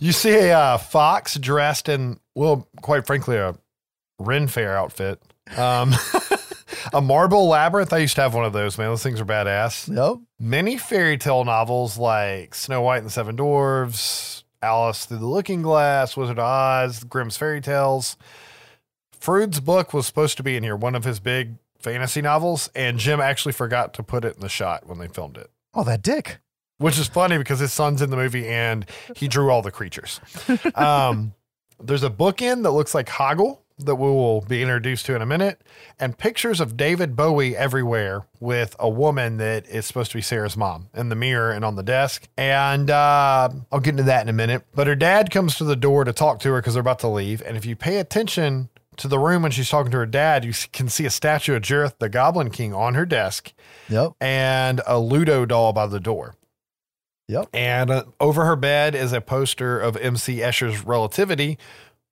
You 0.00 0.12
see 0.12 0.34
a 0.34 0.58
uh, 0.58 0.78
fox 0.78 1.36
dressed 1.38 1.88
in, 1.88 2.18
well, 2.34 2.68
quite 2.82 3.06
frankly, 3.06 3.36
a 3.36 3.54
Ren 4.18 4.48
Fair 4.48 4.76
outfit. 4.76 5.20
Um, 5.56 5.94
a 6.92 7.00
marble 7.00 7.48
labyrinth. 7.48 7.92
I 7.92 7.98
used 7.98 8.16
to 8.16 8.22
have 8.22 8.34
one 8.34 8.44
of 8.44 8.52
those, 8.52 8.78
man. 8.78 8.88
Those 8.88 9.02
things 9.02 9.20
are 9.20 9.24
badass. 9.24 9.94
yep. 9.94 10.20
Many 10.38 10.76
fairy 10.78 11.18
tale 11.18 11.44
novels 11.44 11.98
like 11.98 12.54
Snow 12.54 12.82
White 12.82 12.98
and 12.98 13.06
the 13.06 13.10
Seven 13.10 13.36
Dwarfs, 13.36 14.44
Alice 14.62 15.06
Through 15.06 15.18
the 15.18 15.26
Looking 15.26 15.62
Glass, 15.62 16.16
Wizard 16.16 16.38
of 16.38 16.44
Oz, 16.44 17.04
Grimm's 17.04 17.36
Fairy 17.36 17.60
Tales. 17.60 18.16
Froud's 19.18 19.60
book 19.60 19.92
was 19.92 20.06
supposed 20.06 20.36
to 20.36 20.42
be 20.42 20.56
in 20.56 20.62
here, 20.62 20.76
one 20.76 20.94
of 20.94 21.04
his 21.04 21.20
big 21.20 21.56
fantasy 21.78 22.20
novels, 22.22 22.70
and 22.74 22.98
Jim 22.98 23.20
actually 23.20 23.52
forgot 23.52 23.94
to 23.94 24.02
put 24.02 24.24
it 24.24 24.34
in 24.36 24.40
the 24.40 24.48
shot 24.48 24.86
when 24.86 24.98
they 24.98 25.08
filmed 25.08 25.36
it. 25.36 25.50
Oh, 25.74 25.84
that 25.84 26.02
dick. 26.02 26.38
Which 26.78 26.98
is 26.98 27.08
funny 27.08 27.38
because 27.38 27.58
his 27.58 27.72
son's 27.72 28.02
in 28.02 28.10
the 28.10 28.16
movie 28.16 28.46
and 28.46 28.84
he 29.14 29.28
drew 29.28 29.50
all 29.50 29.62
the 29.62 29.70
creatures. 29.70 30.20
Um, 30.74 31.32
there's 31.82 32.02
a 32.02 32.10
bookend 32.10 32.62
that 32.62 32.70
looks 32.70 32.94
like 32.94 33.06
Hoggle 33.06 33.58
that 33.78 33.96
we 33.96 34.08
will 34.08 34.40
be 34.40 34.62
introduced 34.62 35.04
to 35.06 35.14
in 35.14 35.20
a 35.22 35.26
minute, 35.26 35.60
and 36.00 36.16
pictures 36.16 36.60
of 36.60 36.76
David 36.76 37.14
Bowie 37.14 37.54
everywhere 37.56 38.26
with 38.40 38.74
a 38.78 38.88
woman 38.88 39.36
that 39.36 39.66
is 39.68 39.84
supposed 39.86 40.10
to 40.12 40.16
be 40.18 40.22
Sarah's 40.22 40.56
mom 40.56 40.88
in 40.94 41.10
the 41.10 41.14
mirror 41.14 41.50
and 41.50 41.64
on 41.64 41.76
the 41.76 41.82
desk. 41.82 42.26
And 42.38 42.90
uh, 42.90 43.50
I'll 43.70 43.80
get 43.80 43.90
into 43.90 44.02
that 44.04 44.22
in 44.22 44.28
a 44.28 44.32
minute. 44.32 44.64
But 44.74 44.86
her 44.86 44.94
dad 44.96 45.30
comes 45.30 45.56
to 45.56 45.64
the 45.64 45.76
door 45.76 46.04
to 46.04 46.12
talk 46.14 46.40
to 46.40 46.52
her 46.52 46.60
because 46.60 46.74
they're 46.74 46.80
about 46.80 47.00
to 47.00 47.08
leave. 47.08 47.42
And 47.42 47.56
if 47.56 47.66
you 47.66 47.76
pay 47.76 47.98
attention 47.98 48.70
to 48.96 49.08
the 49.08 49.18
room 49.18 49.42
when 49.42 49.52
she's 49.52 49.68
talking 49.68 49.92
to 49.92 49.98
her 49.98 50.06
dad, 50.06 50.42
you 50.44 50.54
can 50.72 50.88
see 50.88 51.04
a 51.04 51.10
statue 51.10 51.54
of 51.54 51.60
Jareth 51.62 51.98
the 51.98 52.08
Goblin 52.08 52.50
King 52.50 52.72
on 52.72 52.94
her 52.94 53.04
desk 53.04 53.52
Yep. 53.90 54.12
and 54.22 54.80
a 54.86 54.98
Ludo 54.98 55.44
doll 55.44 55.74
by 55.74 55.86
the 55.86 56.00
door. 56.00 56.34
Yep. 57.28 57.48
And 57.52 57.90
uh, 57.90 58.04
over 58.20 58.44
her 58.44 58.54
bed 58.56 58.94
is 58.94 59.12
a 59.12 59.20
poster 59.20 59.78
of 59.80 59.96
MC 59.96 60.36
Escher's 60.38 60.84
Relativity, 60.84 61.58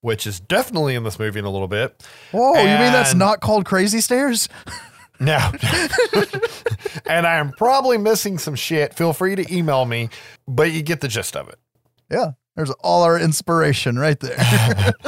which 0.04 0.26
is 0.26 0.38
definitely 0.38 0.94
in 0.94 1.02
this 1.02 1.18
movie 1.18 1.38
in 1.38 1.46
a 1.46 1.50
little 1.50 1.66
bit. 1.66 2.06
Whoa, 2.30 2.52
you 2.58 2.78
mean 2.78 2.92
that's 2.92 3.14
not 3.14 3.40
called 3.40 3.64
Crazy 3.64 4.02
Stairs? 4.02 4.50
no. 5.18 5.38
and 7.06 7.26
I 7.26 7.36
am 7.36 7.52
probably 7.52 7.96
missing 7.96 8.36
some 8.36 8.54
shit. 8.54 8.92
Feel 8.92 9.14
free 9.14 9.34
to 9.34 9.54
email 9.54 9.86
me, 9.86 10.10
but 10.46 10.72
you 10.72 10.82
get 10.82 11.00
the 11.00 11.08
gist 11.08 11.34
of 11.34 11.48
it. 11.48 11.58
Yeah. 12.10 12.32
There's 12.54 12.70
all 12.82 13.02
our 13.02 13.18
inspiration 13.18 13.98
right 13.98 14.20
there. 14.20 14.92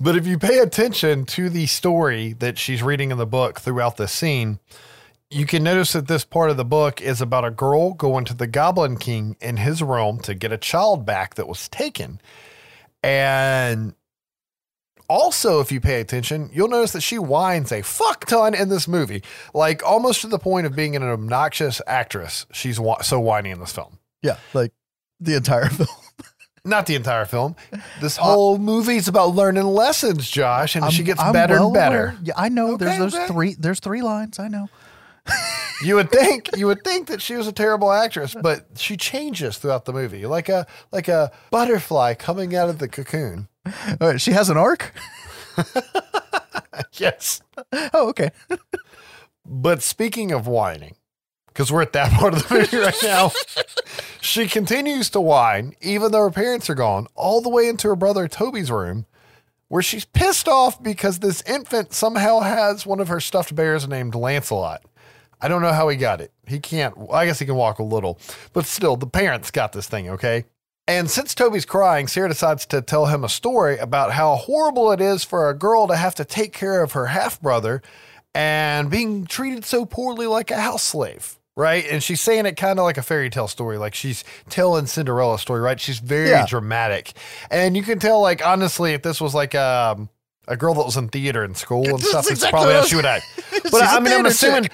But 0.00 0.16
if 0.16 0.26
you 0.26 0.38
pay 0.38 0.60
attention 0.60 1.26
to 1.26 1.50
the 1.50 1.66
story 1.66 2.32
that 2.38 2.56
she's 2.56 2.82
reading 2.82 3.10
in 3.10 3.18
the 3.18 3.26
book 3.26 3.60
throughout 3.60 3.98
the 3.98 4.08
scene, 4.08 4.58
You 5.30 5.44
can 5.46 5.62
notice 5.62 5.92
that 5.92 6.08
this 6.08 6.24
part 6.24 6.50
of 6.50 6.56
the 6.56 6.64
book 6.64 7.00
is 7.02 7.20
about 7.20 7.44
a 7.44 7.50
girl 7.52 7.92
going 7.92 8.24
to 8.24 8.34
the 8.34 8.48
Goblin 8.48 8.96
King 8.96 9.36
in 9.40 9.58
his 9.58 9.82
realm 9.82 10.18
to 10.20 10.34
get 10.34 10.50
a 10.50 10.56
child 10.58 11.04
back 11.04 11.34
that 11.36 11.46
was 11.46 11.68
taken. 11.68 12.20
And 13.02 13.94
also, 15.10 15.60
if 15.60 15.72
you 15.72 15.80
pay 15.80 16.00
attention, 16.00 16.48
you'll 16.52 16.68
notice 16.68 16.92
that 16.92 17.00
she 17.02 17.18
whines 17.18 17.72
a 17.72 17.82
fuck 17.82 18.24
ton 18.26 18.54
in 18.54 18.68
this 18.68 18.86
movie, 18.86 19.22
like 19.52 19.82
almost 19.84 20.20
to 20.20 20.28
the 20.28 20.38
point 20.38 20.66
of 20.66 20.76
being 20.76 20.94
an 20.96 21.02
obnoxious 21.02 21.82
actress. 21.86 22.46
She's 22.52 22.78
wh- 22.78 23.02
so 23.02 23.18
whiny 23.20 23.50
in 23.50 23.58
this 23.60 23.72
film. 23.72 23.98
Yeah, 24.22 24.36
like 24.54 24.72
the 25.18 25.34
entire 25.34 25.68
film. 25.68 25.88
Not 26.64 26.86
the 26.86 26.94
entire 26.94 27.24
film. 27.24 27.56
This 28.00 28.18
uh, 28.18 28.22
whole 28.22 28.58
movie's 28.58 29.08
about 29.08 29.34
learning 29.34 29.64
lessons, 29.64 30.30
Josh, 30.30 30.76
and 30.76 30.90
she 30.92 30.98
I'm- 30.98 31.04
gets 31.06 31.20
I'm 31.20 31.32
better 31.32 31.54
well 31.54 31.66
and 31.66 31.74
better. 31.74 32.04
aware. 32.10 32.18
Yeah, 32.22 32.34
I 32.36 32.48
know. 32.48 32.76
there's 32.76 32.90
Okay, 32.92 32.98
those 33.00 33.14
okay. 33.14 33.26
three. 33.26 33.54
There's 33.58 33.80
three 33.80 34.02
lines. 34.02 34.38
I 34.38 34.48
know. 34.48 34.68
You 35.82 35.94
would 35.94 36.10
think 36.10 36.50
you 36.58 36.66
would 36.66 36.84
think 36.84 37.06
that 37.08 37.22
she 37.22 37.36
was 37.36 37.46
a 37.46 37.52
terrible 37.52 37.90
actress, 37.90 38.36
but 38.42 38.66
she 38.76 38.98
changes 38.98 39.56
throughout 39.56 39.86
the 39.86 39.94
movie, 39.94 40.26
like 40.26 40.50
a 40.50 40.66
like 40.92 41.08
a 41.08 41.32
butterfly 41.50 42.12
coming 42.12 42.54
out 42.54 42.68
of 42.68 42.78
the 42.78 42.86
cocoon. 42.86 43.48
Right, 44.00 44.20
she 44.20 44.32
has 44.32 44.50
an 44.50 44.56
arc. 44.56 44.92
Yes. 46.94 47.40
Oh, 47.72 48.08
okay. 48.08 48.30
But 49.44 49.82
speaking 49.82 50.32
of 50.32 50.46
whining, 50.46 50.96
because 51.48 51.72
we're 51.72 51.82
at 51.82 51.92
that 51.92 52.12
part 52.18 52.34
of 52.34 52.46
the 52.48 52.54
movie 52.54 52.76
right 52.78 53.02
now, 53.02 53.32
she 54.20 54.46
continues 54.46 55.10
to 55.10 55.20
whine, 55.20 55.74
even 55.80 56.12
though 56.12 56.22
her 56.22 56.30
parents 56.30 56.70
are 56.70 56.74
gone, 56.74 57.06
all 57.14 57.40
the 57.40 57.48
way 57.48 57.68
into 57.68 57.88
her 57.88 57.96
brother 57.96 58.28
Toby's 58.28 58.70
room, 58.70 59.06
where 59.68 59.82
she's 59.82 60.04
pissed 60.04 60.48
off 60.48 60.82
because 60.82 61.18
this 61.18 61.42
infant 61.42 61.92
somehow 61.92 62.40
has 62.40 62.86
one 62.86 63.00
of 63.00 63.08
her 63.08 63.20
stuffed 63.20 63.54
bears 63.54 63.86
named 63.88 64.14
Lancelot. 64.14 64.82
I 65.40 65.48
don't 65.48 65.62
know 65.62 65.72
how 65.72 65.88
he 65.88 65.96
got 65.96 66.20
it. 66.20 66.32
He 66.46 66.60
can't, 66.60 66.94
I 67.12 67.24
guess 67.24 67.38
he 67.38 67.46
can 67.46 67.54
walk 67.56 67.78
a 67.78 67.82
little, 67.82 68.18
but 68.52 68.66
still, 68.66 68.96
the 68.96 69.06
parents 69.06 69.50
got 69.50 69.72
this 69.72 69.86
thing, 69.86 70.10
okay? 70.10 70.44
And 70.90 71.08
since 71.08 71.36
Toby's 71.36 71.64
crying, 71.64 72.08
Sarah 72.08 72.28
decides 72.28 72.66
to 72.66 72.82
tell 72.82 73.06
him 73.06 73.22
a 73.22 73.28
story 73.28 73.78
about 73.78 74.10
how 74.10 74.34
horrible 74.34 74.90
it 74.90 75.00
is 75.00 75.22
for 75.22 75.48
a 75.48 75.54
girl 75.54 75.86
to 75.86 75.94
have 75.94 76.16
to 76.16 76.24
take 76.24 76.52
care 76.52 76.82
of 76.82 76.92
her 76.92 77.06
half 77.06 77.40
brother 77.40 77.80
and 78.34 78.90
being 78.90 79.24
treated 79.24 79.64
so 79.64 79.84
poorly 79.86 80.26
like 80.26 80.50
a 80.50 80.60
house 80.60 80.82
slave, 80.82 81.38
right? 81.56 81.84
And 81.88 82.02
she's 82.02 82.20
saying 82.20 82.44
it 82.46 82.56
kind 82.56 82.80
of 82.80 82.84
like 82.84 82.98
a 82.98 83.02
fairy 83.02 83.30
tale 83.30 83.46
story, 83.46 83.78
like 83.78 83.94
she's 83.94 84.24
telling 84.48 84.86
Cinderella 84.86 85.38
story, 85.38 85.60
right? 85.60 85.78
She's 85.80 86.00
very 86.00 86.30
Yeah. 86.30 86.46
dramatic, 86.46 87.12
and 87.52 87.76
you 87.76 87.84
can 87.84 88.00
tell, 88.00 88.20
like 88.20 88.44
honestly, 88.44 88.92
if 88.92 89.02
this 89.02 89.20
was 89.20 89.32
like 89.32 89.54
um, 89.54 90.08
a 90.50 90.56
girl 90.56 90.74
that 90.74 90.84
was 90.84 90.96
in 90.96 91.08
theater 91.08 91.44
in 91.44 91.54
school 91.54 91.84
and 91.84 91.94
That's 91.94 92.08
stuff, 92.08 92.24
That's 92.24 92.30
exactly 92.32 92.58
probably 92.58 92.74
how 92.74 92.82
she 92.82 92.96
would 92.96 93.06
act. 93.06 93.24
But 93.70 93.82
I 93.82 94.00
mean, 94.00 94.12
I'm 94.12 94.26
assuming 94.26 94.68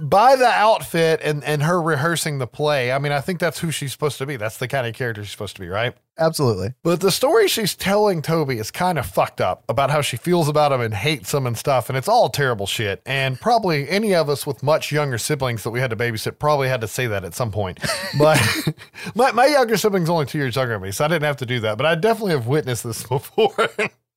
by 0.00 0.36
the 0.36 0.46
outfit 0.46 1.20
and 1.22 1.44
and 1.44 1.62
her 1.62 1.80
rehearsing 1.80 2.38
the 2.38 2.46
play, 2.46 2.90
I 2.90 2.98
mean, 2.98 3.12
I 3.12 3.20
think 3.20 3.38
that's 3.38 3.60
who 3.60 3.70
she's 3.70 3.92
supposed 3.92 4.18
to 4.18 4.26
be. 4.26 4.36
That's 4.36 4.56
the 4.56 4.66
kind 4.66 4.86
of 4.86 4.94
character 4.94 5.22
she's 5.22 5.30
supposed 5.30 5.56
to 5.56 5.60
be, 5.60 5.68
right? 5.68 5.94
Absolutely. 6.20 6.74
But 6.82 7.00
the 7.00 7.10
story 7.10 7.48
she's 7.48 7.74
telling 7.74 8.20
Toby 8.20 8.58
is 8.58 8.70
kind 8.70 8.98
of 8.98 9.06
fucked 9.06 9.40
up 9.40 9.64
about 9.70 9.90
how 9.90 10.02
she 10.02 10.18
feels 10.18 10.48
about 10.48 10.70
him 10.70 10.82
and 10.82 10.92
hates 10.92 11.32
him 11.32 11.46
and 11.46 11.56
stuff. 11.56 11.88
And 11.88 11.96
it's 11.96 12.08
all 12.08 12.28
terrible 12.28 12.66
shit. 12.66 13.00
And 13.06 13.40
probably 13.40 13.88
any 13.88 14.14
of 14.14 14.28
us 14.28 14.46
with 14.46 14.62
much 14.62 14.92
younger 14.92 15.16
siblings 15.16 15.62
that 15.62 15.70
we 15.70 15.80
had 15.80 15.88
to 15.90 15.96
babysit 15.96 16.38
probably 16.38 16.68
had 16.68 16.82
to 16.82 16.88
say 16.88 17.06
that 17.06 17.24
at 17.24 17.34
some 17.34 17.50
point. 17.50 17.78
But 18.18 18.40
my, 19.14 19.30
my 19.32 19.46
younger 19.46 19.76
sibling's 19.76 20.10
only 20.10 20.26
two 20.26 20.38
years 20.38 20.56
younger 20.56 20.74
than 20.74 20.82
me, 20.82 20.90
so 20.90 21.04
I 21.04 21.08
didn't 21.08 21.22
have 21.22 21.36
to 21.38 21.46
do 21.46 21.60
that. 21.60 21.76
But 21.76 21.86
I 21.86 21.94
definitely 21.94 22.32
have 22.32 22.48
witnessed 22.48 22.82
this 22.82 23.02
before. 23.08 23.70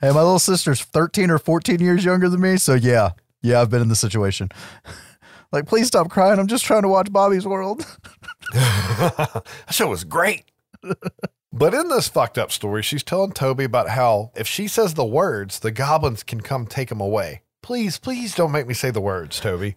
Hey, 0.04 0.10
my 0.10 0.20
little 0.20 0.38
sister's 0.38 0.82
13 0.82 1.32
or 1.32 1.40
14 1.40 1.80
years 1.80 2.04
younger 2.04 2.28
than 2.28 2.42
me. 2.42 2.58
So, 2.58 2.74
yeah. 2.74 3.12
Yeah, 3.42 3.62
I've 3.62 3.70
been 3.70 3.82
in 3.82 3.88
this 3.88 4.02
situation. 4.02 4.50
like, 5.54 5.66
please 5.66 5.88
stop 5.88 6.10
crying. 6.10 6.40
I'm 6.40 6.48
just 6.48 6.66
trying 6.66 6.82
to 6.82 6.90
watch 6.90 7.10
Bobby's 7.10 7.48
World. 7.48 7.86
that 8.54 9.46
show 9.72 9.88
was 9.88 10.04
great. 10.04 10.44
but 11.54 11.74
in 11.74 11.88
this 11.88 12.10
fucked 12.10 12.38
up 12.38 12.52
story, 12.52 12.84
she's 12.84 13.02
telling 13.02 13.32
Toby 13.32 13.64
about 13.64 13.88
how 13.88 14.34
if 14.36 14.46
she 14.46 14.68
says 14.68 14.96
the 14.96 15.06
words, 15.06 15.60
the 15.60 15.72
goblins 15.72 16.22
can 16.22 16.42
come 16.42 16.68
take 16.68 16.92
him 16.92 17.00
away. 17.00 17.44
Please, 17.62 17.98
please 17.98 18.36
don't 18.36 18.52
make 18.52 18.68
me 18.68 18.74
say 18.74 18.92
the 18.92 19.00
words, 19.00 19.40
Toby. 19.40 19.74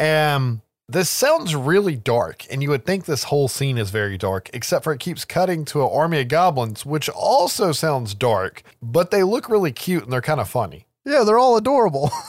Um, 0.00 0.62
this 0.92 1.08
sounds 1.08 1.54
really 1.54 1.96
dark, 1.96 2.46
and 2.50 2.62
you 2.62 2.70
would 2.70 2.84
think 2.84 3.04
this 3.04 3.24
whole 3.24 3.48
scene 3.48 3.78
is 3.78 3.90
very 3.90 4.18
dark, 4.18 4.50
except 4.52 4.84
for 4.84 4.92
it 4.92 5.00
keeps 5.00 5.24
cutting 5.24 5.64
to 5.66 5.82
an 5.82 5.90
army 5.92 6.20
of 6.20 6.28
goblins, 6.28 6.84
which 6.84 7.08
also 7.08 7.72
sounds 7.72 8.14
dark, 8.14 8.62
but 8.82 9.10
they 9.10 9.22
look 9.22 9.48
really 9.48 9.72
cute 9.72 10.04
and 10.04 10.12
they're 10.12 10.20
kind 10.20 10.40
of 10.40 10.48
funny. 10.48 10.86
yeah, 11.04 11.22
they're 11.24 11.38
all 11.38 11.56
adorable. 11.56 12.10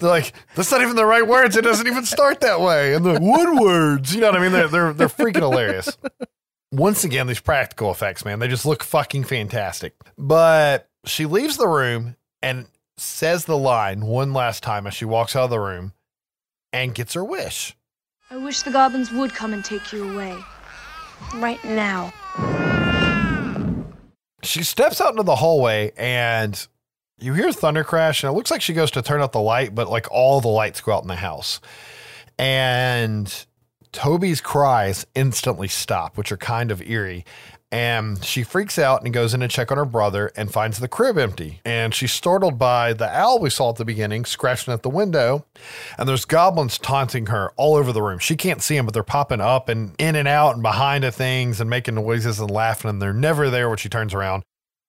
They're 0.00 0.10
like, 0.10 0.32
that's 0.56 0.72
not 0.72 0.82
even 0.82 0.96
the 0.96 1.06
right 1.06 1.26
words. 1.26 1.56
It 1.56 1.62
doesn't 1.62 1.86
even 1.86 2.04
start 2.04 2.40
that 2.40 2.60
way. 2.60 2.94
And 2.94 3.04
the 3.04 3.18
wood 3.20 3.60
words? 3.60 4.12
You 4.12 4.20
know 4.20 4.30
what 4.30 4.40
I 4.40 4.42
mean? 4.42 4.52
They're 4.52 4.68
they're 4.68 4.92
they're 4.92 5.08
freaking 5.08 5.36
hilarious. 5.36 5.96
Once 6.72 7.04
again, 7.04 7.28
these 7.28 7.40
practical 7.40 7.90
effects, 7.92 8.24
man, 8.24 8.40
they 8.40 8.48
just 8.48 8.66
look 8.66 8.82
fucking 8.82 9.24
fantastic. 9.24 9.94
But 10.16 10.88
she 11.04 11.26
leaves 11.26 11.56
the 11.56 11.68
room 11.68 12.16
and 12.42 12.66
says 12.96 13.44
the 13.44 13.56
line 13.56 14.00
one 14.00 14.32
last 14.32 14.62
time 14.62 14.86
as 14.86 14.94
she 14.94 15.04
walks 15.04 15.36
out 15.36 15.44
of 15.44 15.50
the 15.50 15.60
room 15.60 15.92
and 16.72 16.94
gets 16.94 17.14
her 17.14 17.24
wish. 17.24 17.76
I 18.30 18.36
wish 18.36 18.60
the 18.60 18.70
goblins 18.70 19.10
would 19.10 19.34
come 19.34 19.54
and 19.54 19.64
take 19.64 19.90
you 19.90 20.12
away. 20.12 20.36
Right 21.36 21.62
now. 21.64 22.12
She 24.42 24.62
steps 24.62 25.00
out 25.00 25.12
into 25.12 25.22
the 25.22 25.36
hallway 25.36 25.92
and 25.96 26.68
you 27.18 27.32
hear 27.32 27.50
thunder 27.52 27.84
crash 27.84 28.22
and 28.22 28.30
it 28.30 28.36
looks 28.36 28.50
like 28.50 28.60
she 28.60 28.74
goes 28.74 28.90
to 28.92 29.02
turn 29.02 29.22
out 29.22 29.32
the 29.32 29.40
light, 29.40 29.74
but 29.74 29.88
like 29.88 30.10
all 30.10 30.42
the 30.42 30.48
lights 30.48 30.82
go 30.82 30.92
out 30.92 31.02
in 31.02 31.08
the 31.08 31.16
house. 31.16 31.60
And 32.38 33.46
Toby's 33.92 34.42
cries 34.42 35.06
instantly 35.14 35.68
stop, 35.68 36.18
which 36.18 36.30
are 36.30 36.36
kind 36.36 36.70
of 36.70 36.82
eerie. 36.82 37.24
And 37.70 38.24
she 38.24 38.42
freaks 38.44 38.78
out 38.78 39.02
and 39.02 39.12
goes 39.12 39.34
in 39.34 39.40
to 39.40 39.48
check 39.48 39.70
on 39.70 39.76
her 39.76 39.84
brother 39.84 40.32
and 40.36 40.50
finds 40.50 40.78
the 40.78 40.88
crib 40.88 41.18
empty. 41.18 41.60
And 41.64 41.94
she's 41.94 42.12
startled 42.12 42.58
by 42.58 42.94
the 42.94 43.08
owl 43.08 43.38
we 43.40 43.50
saw 43.50 43.70
at 43.70 43.76
the 43.76 43.84
beginning 43.84 44.24
scratching 44.24 44.72
at 44.72 44.82
the 44.82 44.88
window. 44.88 45.44
And 45.98 46.08
there's 46.08 46.24
goblins 46.24 46.78
taunting 46.78 47.26
her 47.26 47.52
all 47.56 47.76
over 47.76 47.92
the 47.92 48.02
room. 48.02 48.20
She 48.20 48.36
can't 48.36 48.62
see 48.62 48.76
them, 48.76 48.86
but 48.86 48.94
they're 48.94 49.02
popping 49.02 49.42
up 49.42 49.68
and 49.68 49.94
in 49.98 50.16
and 50.16 50.26
out 50.26 50.54
and 50.54 50.62
behind 50.62 51.04
of 51.04 51.14
things 51.14 51.60
and 51.60 51.68
making 51.68 51.96
noises 51.96 52.40
and 52.40 52.50
laughing. 52.50 52.88
And 52.88 53.02
they're 53.02 53.12
never 53.12 53.50
there 53.50 53.68
when 53.68 53.78
she 53.78 53.90
turns 53.90 54.14
around. 54.14 54.44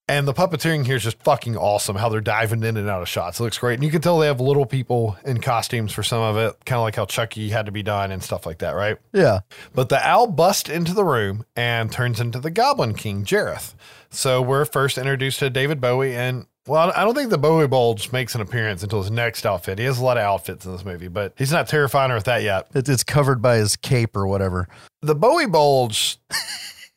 And 0.10 0.28
the 0.28 0.34
puppeteering 0.34 0.88
here 0.88 0.96
is 0.96 1.04
just 1.04 1.22
fucking 1.22 1.56
awesome. 1.56 1.96
How 1.96 2.10
they're 2.10 2.20
diving 2.20 2.64
in 2.64 2.78
and 2.78 2.90
out 2.90 3.04
of 3.04 3.08
shots. 3.08 3.40
It 3.40 3.44
looks 3.44 3.60
great. 3.60 3.76
And 3.76 3.84
you 3.84 3.92
can 3.92 4.02
tell 4.02 4.18
they 4.18 4.26
have 4.26 4.42
little 4.42 4.66
people 4.66 5.16
in 5.24 5.40
costumes 5.40 5.94
for 5.94 6.02
some 6.02 6.20
of 6.20 6.36
it, 6.36 6.66
kind 6.66 6.78
of 6.78 6.82
like 6.84 6.96
how 6.96 7.06
Chucky 7.06 7.50
had 7.50 7.68
to 7.68 7.72
be 7.72 7.84
done 7.84 8.12
and 8.12 8.24
stuff 8.24 8.48
like 8.48 8.58
that, 8.58 8.72
right? 8.72 8.98
yeah. 9.14 9.42
But 9.76 9.90
the 9.90 10.04
owl 10.04 10.26
busts 10.26 10.68
into 10.68 10.96
the 10.96 11.06
room 11.06 11.46
and 11.56 11.92
turns 11.92 12.20
into 12.20 12.40
the 12.40 12.50
Goblin 12.50 12.96
King, 12.96 13.24
Jareth. 13.24 13.76
So 14.10 14.42
we're 14.42 14.66
first 14.66 14.98
introduced 14.98 15.38
to 15.40 15.52
David 15.52 15.80
Bowie. 15.80 16.16
And 16.16 16.48
well, 16.66 16.92
I 16.96 17.04
don't 17.04 17.14
think 17.14 17.30
the 17.30 17.38
Bowie 17.38 17.68
bulge 17.68 18.12
makes 18.12 18.34
an 18.34 18.42
appearance 18.42 18.82
until 18.82 19.04
his 19.04 19.12
next 19.12 19.46
outfit. 19.46 19.78
He 19.78 19.86
has 19.86 20.00
a 20.00 20.04
lot 20.04 20.18
of 20.18 20.24
outfits 20.24 20.66
in 20.66 20.72
this 20.72 20.84
movie, 20.84 21.08
but 21.08 21.34
he's 21.38 21.52
not 21.52 21.68
terrifying 21.68 22.10
her 22.10 22.16
with 22.16 22.26
that 22.26 22.42
yet. 22.42 22.68
It's 22.74 23.04
covered 23.04 23.44
by 23.44 23.58
his 23.58 23.76
cape 23.76 24.18
or 24.18 24.26
whatever. 24.26 24.68
The 25.04 25.14
Bowie 25.14 25.46
bulge, 25.46 26.18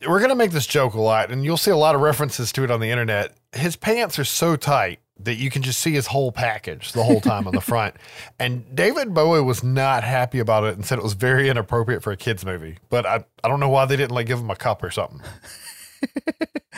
we're 0.06 0.18
going 0.18 0.30
to 0.30 0.36
make 0.36 0.50
this 0.50 0.66
joke 0.66 0.94
a 0.94 1.00
lot, 1.00 1.30
and 1.30 1.44
you'll 1.44 1.56
see 1.56 1.70
a 1.70 1.76
lot 1.76 1.94
of 1.94 2.00
references 2.00 2.52
to 2.52 2.64
it 2.64 2.70
on 2.70 2.80
the 2.80 2.90
internet. 2.90 3.34
His 3.52 3.76
pants 3.76 4.18
are 4.18 4.24
so 4.24 4.56
tight 4.56 5.00
that 5.20 5.34
you 5.34 5.50
can 5.50 5.62
just 5.62 5.80
see 5.80 5.92
his 5.92 6.08
whole 6.08 6.32
package 6.32 6.92
the 6.92 7.02
whole 7.02 7.20
time 7.20 7.46
on 7.46 7.54
the 7.54 7.60
front. 7.62 7.94
And 8.38 8.74
David 8.74 9.14
Bowie 9.14 9.40
was 9.40 9.62
not 9.62 10.02
happy 10.02 10.38
about 10.38 10.64
it 10.64 10.74
and 10.74 10.84
said 10.84 10.98
it 10.98 11.04
was 11.04 11.14
very 11.14 11.48
inappropriate 11.48 12.02
for 12.02 12.12
a 12.12 12.16
kid's 12.16 12.44
movie. 12.44 12.78
But 12.88 13.06
I, 13.06 13.24
I 13.44 13.48
don't 13.48 13.60
know 13.60 13.68
why 13.68 13.84
they 13.84 13.96
didn't 13.96 14.12
like 14.12 14.26
give 14.26 14.40
him 14.40 14.50
a 14.50 14.56
cup 14.56 14.82
or 14.82 14.90
something. 14.90 15.20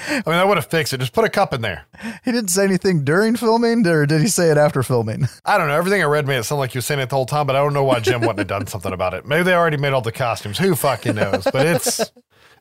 I 0.06 0.22
mean, 0.26 0.34
I 0.36 0.44
would 0.44 0.58
have 0.58 0.66
fixed 0.66 0.92
it. 0.92 0.98
Just 0.98 1.14
put 1.14 1.24
a 1.24 1.30
cup 1.30 1.54
in 1.54 1.62
there. 1.62 1.86
He 2.24 2.32
didn't 2.32 2.50
say 2.50 2.64
anything 2.64 3.04
during 3.04 3.36
filming, 3.36 3.86
or 3.86 4.04
did 4.04 4.20
he 4.20 4.26
say 4.28 4.50
it 4.50 4.58
after 4.58 4.82
filming? 4.82 5.28
I 5.44 5.56
don't 5.56 5.68
know. 5.68 5.74
Everything 5.76 6.02
I 6.02 6.06
read 6.06 6.26
made 6.26 6.38
it 6.38 6.42
sound 6.44 6.58
like 6.58 6.74
you 6.74 6.78
were 6.78 6.82
saying 6.82 7.00
it 7.00 7.08
the 7.08 7.16
whole 7.16 7.24
time, 7.24 7.46
but 7.46 7.56
I 7.56 7.60
don't 7.60 7.72
know 7.72 7.84
why 7.84 8.00
Jim 8.00 8.20
wouldn't 8.20 8.38
have 8.38 8.48
done 8.48 8.66
something 8.66 8.92
about 8.92 9.14
it. 9.14 9.24
Maybe 9.24 9.44
they 9.44 9.54
already 9.54 9.78
made 9.78 9.92
all 9.94 10.02
the 10.02 10.12
costumes. 10.12 10.58
Who 10.58 10.74
fucking 10.74 11.14
knows? 11.14 11.44
But 11.50 11.66
it's 11.66 12.12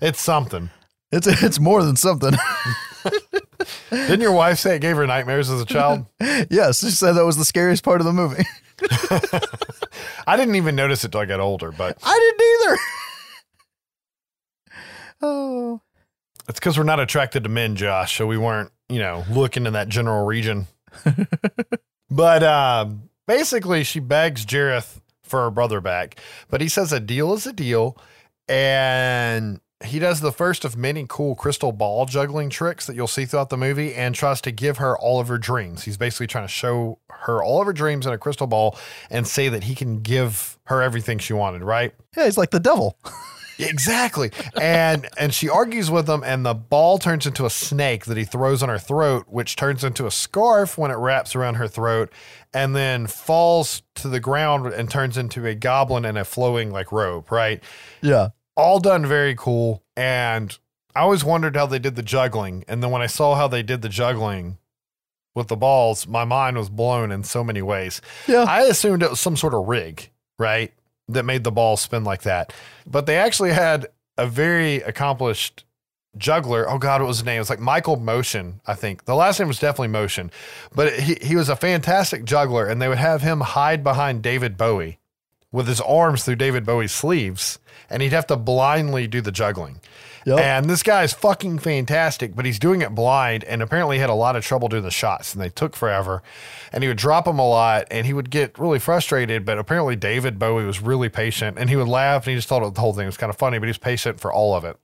it's 0.04 0.22
something. 0.22 0.70
It's 1.12 1.28
it's 1.44 1.60
more 1.60 1.84
than 1.84 1.96
something. 1.96 2.34
Didn't 3.90 4.22
your 4.22 4.34
wife 4.34 4.60
say 4.60 4.76
it 4.76 4.80
gave 4.80 4.98
her 4.98 5.08
nightmares 5.08 5.50
as 5.50 5.62
a 5.62 5.66
child? 5.66 6.06
yes, 6.20 6.82
she 6.82 6.90
said 6.90 7.14
that 7.14 7.26
was 7.26 7.38
the 7.38 7.46
scariest 7.46 7.84
part 7.84 8.02
of 8.02 8.06
the 8.06 8.14
movie. 8.14 8.44
I 10.28 10.36
didn't 10.36 10.56
even 10.56 10.76
notice 10.76 11.04
it 11.06 11.12
till 11.12 11.22
I 11.22 11.26
got 11.26 11.40
older, 11.40 11.72
but 11.72 11.98
I 12.04 12.34
didn't 12.38 12.72
either. 12.72 12.78
oh, 15.22 15.82
it's 16.50 16.60
because 16.60 16.78
we're 16.78 16.84
not 16.84 17.00
attracted 17.00 17.44
to 17.44 17.50
men, 17.50 17.76
Josh. 17.76 18.18
So 18.18 18.28
we 18.28 18.38
weren't, 18.38 18.72
you 18.90 19.00
know, 19.00 19.24
looking 19.30 19.66
in 19.66 19.74
that 19.74 19.90
general 19.90 20.26
region. 20.26 20.68
but 22.10 22.44
um, 22.44 23.10
basically, 23.28 23.84
she 23.84 24.00
begs 24.00 24.46
Jareth 24.46 25.00
for 25.24 25.42
her 25.42 25.52
brother 25.52 25.80
back, 25.80 26.20
but 26.50 26.60
he 26.62 26.68
says 26.68 26.92
a 26.92 27.00
deal 27.00 27.34
is 27.34 27.46
a 27.46 27.54
deal, 27.54 27.98
and 28.48 29.60
he 29.84 30.00
does 30.00 30.22
the 30.22 30.32
first 30.32 30.66
of 30.66 30.78
many 30.78 31.06
cool 31.08 31.36
crystal 31.36 31.72
ball 31.72 32.06
juggling 32.06 32.50
tricks 32.50 32.86
that 32.88 32.96
you'll 32.96 33.08
see 33.08 33.26
throughout 33.26 33.50
the 33.50 33.58
movie 33.58 33.94
and 33.94 34.16
tries 34.16 34.42
to 34.42 34.52
give 34.52 34.78
her 34.78 34.98
all 34.98 35.20
of 35.20 35.28
her 35.28 35.38
dreams. 35.38 35.84
He's 35.84 35.98
basically 35.98 36.28
trying 36.28 36.46
to 36.46 36.52
show 36.52 37.00
her 37.10 37.44
all 37.44 37.62
of 37.62 37.68
her 37.68 37.74
dreams 37.74 38.06
in 38.06 38.14
a 38.14 38.18
crystal 38.18 38.48
ball 38.48 38.78
and 39.10 39.28
say 39.28 39.50
that 39.50 39.66
he 39.66 39.76
can 39.76 40.02
give 40.02 40.58
her 40.66 40.82
everything 40.82 41.20
she 41.20 41.34
wanted, 41.34 41.64
right? 41.64 41.94
Yeah, 42.16 42.26
he's 42.26 42.38
like 42.38 42.52
the 42.52 42.60
devil. 42.60 42.98
Exactly. 43.60 44.32
And 44.60 45.08
and 45.18 45.34
she 45.34 45.50
argues 45.50 45.92
with 45.92 46.10
him 46.10 46.24
and 46.24 46.46
the 46.46 46.54
ball 46.54 46.98
turns 46.98 47.26
into 47.26 47.46
a 47.46 47.50
snake 47.50 48.06
that 48.06 48.18
he 48.18 48.24
throws 48.24 48.64
on 48.64 48.70
her 48.70 48.80
throat, 48.80 49.26
which 49.28 49.56
turns 49.56 49.84
into 49.84 50.06
a 50.06 50.12
scarf 50.12 50.78
when 50.78 50.92
it 50.92 50.96
wraps 50.96 51.36
around 51.36 51.56
her 51.56 51.68
throat 51.68 52.12
and 52.54 52.76
then 52.76 53.08
falls 53.08 53.82
to 53.96 54.08
the 54.08 54.20
ground 54.20 54.74
and 54.74 54.90
turns 54.90 55.18
into 55.18 55.46
a 55.46 55.56
goblin 55.56 56.06
in 56.06 56.18
a 56.18 56.26
flowing 56.26 56.72
like 56.72 56.92
robe, 56.92 57.32
right? 57.32 57.64
Yeah. 58.02 58.30
All 58.56 58.80
done 58.80 59.06
very 59.06 59.36
cool. 59.36 59.84
And 59.96 60.58
I 60.96 61.02
always 61.02 61.24
wondered 61.24 61.56
how 61.56 61.66
they 61.66 61.80
did 61.80 61.96
the 61.96 62.04
juggling. 62.04 62.64
And 62.68 62.84
then 62.84 62.92
when 62.92 63.02
I 63.02 63.08
saw 63.08 63.36
how 63.36 63.48
they 63.48 63.64
did 63.64 63.82
the 63.82 63.90
juggling 63.90 64.58
with 65.36 65.48
the 65.48 65.56
balls, 65.58 66.08
my 66.08 66.24
mind 66.24 66.58
was 66.58 66.70
blown 66.70 67.12
in 67.12 67.24
so 67.24 67.44
many 67.44 67.62
ways. 67.62 68.02
Yeah. 68.28 68.46
I 68.48 68.62
assumed 68.62 69.02
it 69.02 69.10
was 69.10 69.20
some 69.20 69.38
sort 69.38 69.54
of 69.54 69.68
rig, 69.68 70.10
right? 70.38 70.74
That 71.10 71.24
made 71.24 71.44
the 71.44 71.52
ball 71.52 71.78
spin 71.78 72.04
like 72.04 72.22
that. 72.24 72.54
But 72.86 73.08
they 73.08 73.18
actually 73.18 73.52
had 73.52 73.88
a 74.18 74.28
very 74.28 74.76
accomplished 74.78 75.66
juggler. 76.18 76.70
Oh 76.70 76.78
God, 76.78 77.02
what 77.02 77.08
was 77.08 77.18
his 77.18 77.26
name? 77.26 77.38
It 77.38 77.40
was 77.40 77.50
like 77.50 77.60
Michael 77.60 77.98
Moschen, 77.98 78.62
I 78.66 78.76
think. 78.76 79.06
The 79.06 79.16
last 79.16 79.40
name 79.40 79.48
was 79.48 79.60
definitely 79.60 79.88
Moschen. 79.90 80.32
But 80.74 80.94
he, 80.94 81.18
he 81.22 81.36
was 81.36 81.50
a 81.50 81.56
fantastic 81.56 82.24
juggler, 82.24 82.68
and 82.68 82.82
they 82.82 82.88
would 82.88 83.00
have 83.00 83.22
him 83.22 83.42
hide 83.42 83.84
behind 83.84 84.22
David 84.22 84.58
Bowie 84.58 85.00
with 85.54 85.68
his 85.68 85.80
arms 85.80 86.26
through 86.26 86.36
David 86.36 86.66
Bowie's 86.66 86.92
sleeves, 86.92 87.60
and 87.90 88.02
he'd 88.02 88.12
have 88.12 88.28
to 88.28 88.36
blindly 88.36 89.08
do 89.08 89.22
the 89.22 89.32
juggling. 89.32 89.80
Yep. 90.26 90.40
And 90.40 90.70
this 90.70 90.84
guy 90.84 91.04
is 91.04 91.14
fucking 91.14 91.60
fantastic, 91.60 92.36
but 92.36 92.46
he's 92.46 92.60
doing 92.60 92.82
it 92.82 92.96
blind 92.96 93.44
and 93.44 93.62
apparently 93.62 94.00
had 94.00 94.10
a 94.10 94.14
lot 94.14 94.36
of 94.36 94.44
trouble 94.46 94.70
doing 94.70 94.84
the 94.84 94.92
shots 94.92 95.34
and 95.34 95.42
they 95.42 95.50
took 95.50 95.76
forever. 95.76 96.24
And 96.72 96.82
he 96.82 96.88
would 96.88 96.98
drop 96.98 97.26
them 97.26 97.40
a 97.40 97.48
lot 97.48 97.88
and 97.92 98.06
he 98.06 98.14
would 98.14 98.30
get 98.30 98.58
really 98.58 98.80
frustrated. 98.80 99.44
But 99.44 99.58
apparently, 99.60 99.96
David 99.96 100.40
Bowie 100.40 100.66
was 100.66 100.82
really 100.82 101.10
patient 101.10 101.60
and 101.60 101.70
he 101.70 101.76
would 101.76 101.90
laugh 101.90 102.26
and 102.26 102.32
he 102.32 102.38
just 102.38 102.48
thought 102.48 102.74
the 102.74 102.82
whole 102.82 102.94
thing 102.94 103.06
was 103.06 103.18
kind 103.18 103.30
of 103.30 103.38
funny, 103.38 103.60
but 103.60 103.66
he 103.66 103.70
was 103.72 103.78
patient 103.78 104.20
for 104.20 104.32
all 104.32 104.56
of 104.56 104.64
it. 104.64 104.78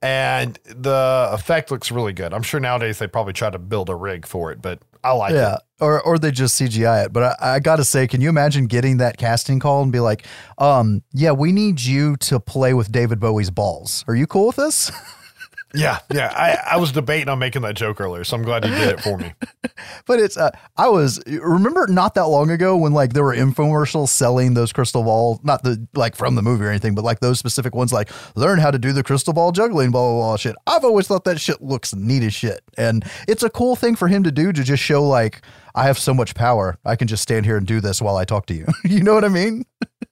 And 0.00 0.58
the 0.64 1.28
effect 1.32 1.72
looks 1.72 1.90
really 1.90 2.12
good. 2.12 2.32
I'm 2.32 2.42
sure 2.42 2.60
nowadays 2.60 3.00
they 3.00 3.08
probably 3.08 3.32
try 3.32 3.50
to 3.50 3.58
build 3.58 3.90
a 3.90 3.96
rig 3.96 4.26
for 4.26 4.52
it, 4.52 4.62
but 4.62 4.80
I 5.04 5.12
like 5.12 5.32
yeah. 5.32 5.54
it. 5.54 5.60
Or 5.80 6.00
or 6.00 6.18
they 6.18 6.30
just 6.30 6.60
CGI 6.60 7.06
it. 7.06 7.12
But 7.12 7.36
I, 7.40 7.54
I 7.54 7.60
gotta 7.60 7.84
say, 7.84 8.06
can 8.06 8.20
you 8.20 8.28
imagine 8.28 8.66
getting 8.66 8.96
that 8.98 9.16
casting 9.16 9.60
call 9.60 9.82
and 9.82 9.92
be 9.92 10.00
like, 10.00 10.26
um, 10.58 11.02
yeah, 11.12 11.32
we 11.32 11.52
need 11.52 11.80
you 11.80 12.16
to 12.16 12.40
play 12.40 12.74
with 12.74 12.90
David 12.90 13.20
Bowie's 13.20 13.50
balls. 13.50 14.04
Are 14.08 14.14
you 14.14 14.26
cool 14.26 14.48
with 14.48 14.56
this? 14.56 14.90
Yeah, 15.74 15.98
yeah. 16.12 16.32
I, 16.34 16.74
I 16.74 16.76
was 16.78 16.92
debating 16.92 17.28
on 17.28 17.38
making 17.38 17.62
that 17.62 17.74
joke 17.74 18.00
earlier, 18.00 18.24
so 18.24 18.36
I'm 18.36 18.42
glad 18.42 18.64
you 18.64 18.70
did 18.70 18.88
it 18.88 19.00
for 19.00 19.18
me. 19.18 19.34
but 20.06 20.18
it's 20.18 20.36
uh, 20.36 20.50
I 20.78 20.88
was 20.88 21.22
remember 21.26 21.86
not 21.88 22.14
that 22.14 22.26
long 22.26 22.50
ago 22.50 22.76
when 22.76 22.92
like 22.92 23.12
there 23.12 23.22
were 23.22 23.34
infomercials 23.34 24.08
selling 24.08 24.54
those 24.54 24.72
crystal 24.72 25.02
ball, 25.02 25.40
not 25.42 25.62
the 25.64 25.86
like 25.94 26.16
from 26.16 26.36
the 26.36 26.42
movie 26.42 26.64
or 26.64 26.70
anything, 26.70 26.94
but 26.94 27.04
like 27.04 27.20
those 27.20 27.38
specific 27.38 27.74
ones 27.74 27.92
like 27.92 28.10
learn 28.34 28.58
how 28.58 28.70
to 28.70 28.78
do 28.78 28.92
the 28.92 29.02
crystal 29.02 29.34
ball 29.34 29.52
juggling, 29.52 29.90
blah 29.90 30.00
blah 30.10 30.20
blah 30.20 30.36
shit. 30.36 30.56
I've 30.66 30.84
always 30.84 31.06
thought 31.06 31.24
that 31.24 31.38
shit 31.38 31.60
looks 31.60 31.94
neat 31.94 32.22
as 32.22 32.32
shit. 32.32 32.62
And 32.78 33.04
it's 33.26 33.42
a 33.42 33.50
cool 33.50 33.76
thing 33.76 33.94
for 33.94 34.08
him 34.08 34.22
to 34.22 34.32
do 34.32 34.52
to 34.52 34.64
just 34.64 34.82
show 34.82 35.06
like 35.06 35.42
I 35.74 35.84
have 35.84 35.98
so 35.98 36.14
much 36.14 36.34
power. 36.34 36.78
I 36.84 36.96
can 36.96 37.08
just 37.08 37.22
stand 37.22 37.44
here 37.44 37.58
and 37.58 37.66
do 37.66 37.80
this 37.80 38.00
while 38.00 38.16
I 38.16 38.24
talk 38.24 38.46
to 38.46 38.54
you. 38.54 38.66
you 38.84 39.02
know 39.02 39.14
what 39.14 39.24
I 39.24 39.28
mean? 39.28 39.64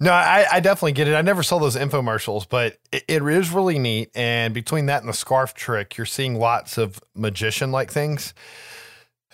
No, 0.00 0.10
I, 0.12 0.46
I 0.50 0.60
definitely 0.60 0.92
get 0.92 1.08
it. 1.08 1.14
I 1.14 1.22
never 1.22 1.42
saw 1.42 1.58
those 1.58 1.76
infomercials, 1.76 2.46
but 2.48 2.78
it, 2.92 3.04
it 3.06 3.22
is 3.22 3.50
really 3.50 3.78
neat. 3.78 4.10
And 4.14 4.52
between 4.52 4.86
that 4.86 5.00
and 5.00 5.08
the 5.08 5.14
scarf 5.14 5.54
trick, 5.54 5.96
you're 5.96 6.04
seeing 6.04 6.34
lots 6.34 6.76
of 6.78 7.00
magician 7.14 7.70
like 7.70 7.90
things. 7.90 8.34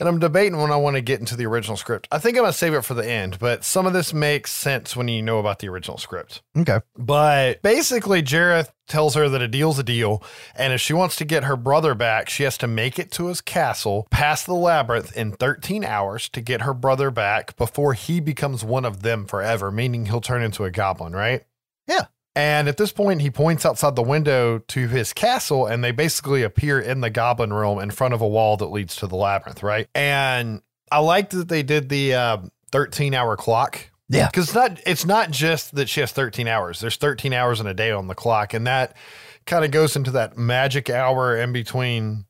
And 0.00 0.08
I'm 0.08 0.18
debating 0.18 0.56
when 0.56 0.72
I 0.72 0.76
want 0.76 0.96
to 0.96 1.02
get 1.02 1.20
into 1.20 1.36
the 1.36 1.44
original 1.44 1.76
script. 1.76 2.08
I 2.10 2.18
think 2.18 2.36
I'm 2.36 2.44
going 2.44 2.52
to 2.52 2.58
save 2.58 2.72
it 2.72 2.86
for 2.86 2.94
the 2.94 3.06
end, 3.06 3.38
but 3.38 3.64
some 3.64 3.86
of 3.86 3.92
this 3.92 4.14
makes 4.14 4.50
sense 4.50 4.96
when 4.96 5.08
you 5.08 5.20
know 5.20 5.38
about 5.38 5.58
the 5.58 5.68
original 5.68 5.98
script. 5.98 6.40
Okay. 6.56 6.80
But 6.96 7.60
basically, 7.60 8.22
Jareth 8.22 8.70
tells 8.88 9.14
her 9.14 9.28
that 9.28 9.42
a 9.42 9.46
deal's 9.46 9.78
a 9.78 9.82
deal. 9.82 10.22
And 10.54 10.72
if 10.72 10.80
she 10.80 10.94
wants 10.94 11.16
to 11.16 11.26
get 11.26 11.44
her 11.44 11.56
brother 11.56 11.94
back, 11.94 12.30
she 12.30 12.44
has 12.44 12.56
to 12.58 12.66
make 12.66 12.98
it 12.98 13.10
to 13.12 13.26
his 13.26 13.42
castle, 13.42 14.08
past 14.10 14.46
the 14.46 14.54
labyrinth 14.54 15.14
in 15.14 15.32
13 15.32 15.84
hours 15.84 16.30
to 16.30 16.40
get 16.40 16.62
her 16.62 16.74
brother 16.74 17.10
back 17.10 17.54
before 17.56 17.92
he 17.92 18.20
becomes 18.20 18.64
one 18.64 18.86
of 18.86 19.02
them 19.02 19.26
forever, 19.26 19.70
meaning 19.70 20.06
he'll 20.06 20.22
turn 20.22 20.42
into 20.42 20.64
a 20.64 20.70
goblin, 20.70 21.12
right? 21.12 21.44
Yeah. 21.86 22.06
And 22.40 22.68
at 22.68 22.78
this 22.78 22.90
point, 22.90 23.20
he 23.20 23.30
points 23.30 23.66
outside 23.66 23.96
the 23.96 24.02
window 24.02 24.60
to 24.68 24.88
his 24.88 25.12
castle, 25.12 25.66
and 25.66 25.84
they 25.84 25.90
basically 25.92 26.42
appear 26.42 26.80
in 26.80 27.02
the 27.02 27.10
goblin 27.10 27.52
realm 27.52 27.78
in 27.80 27.90
front 27.90 28.14
of 28.14 28.22
a 28.22 28.26
wall 28.26 28.56
that 28.56 28.66
leads 28.72 28.96
to 28.96 29.06
the 29.06 29.14
labyrinth, 29.16 29.62
right? 29.62 29.86
And 29.94 30.62
I 30.90 31.00
liked 31.00 31.32
that 31.32 31.48
they 31.48 31.62
did 31.62 31.90
the 31.90 32.14
uh, 32.14 32.38
13 32.72 33.12
hour 33.12 33.36
clock 33.36 33.90
Yeah. 34.08 34.26
because 34.28 34.46
it's 34.46 34.54
not 34.54 34.80
it's 34.86 35.04
not 35.04 35.30
just 35.30 35.74
that 35.74 35.90
she 35.90 36.00
has 36.00 36.12
13 36.12 36.48
hours. 36.48 36.80
There's 36.80 36.96
13 36.96 37.34
hours 37.34 37.60
in 37.60 37.66
a 37.66 37.74
day 37.74 37.90
on 37.90 38.06
the 38.06 38.14
clock, 38.14 38.54
and 38.54 38.66
that 38.66 38.96
kind 39.44 39.62
of 39.62 39.70
goes 39.70 39.94
into 39.94 40.10
that 40.12 40.38
magic 40.38 40.88
hour 40.88 41.36
in 41.36 41.52
between 41.52 42.24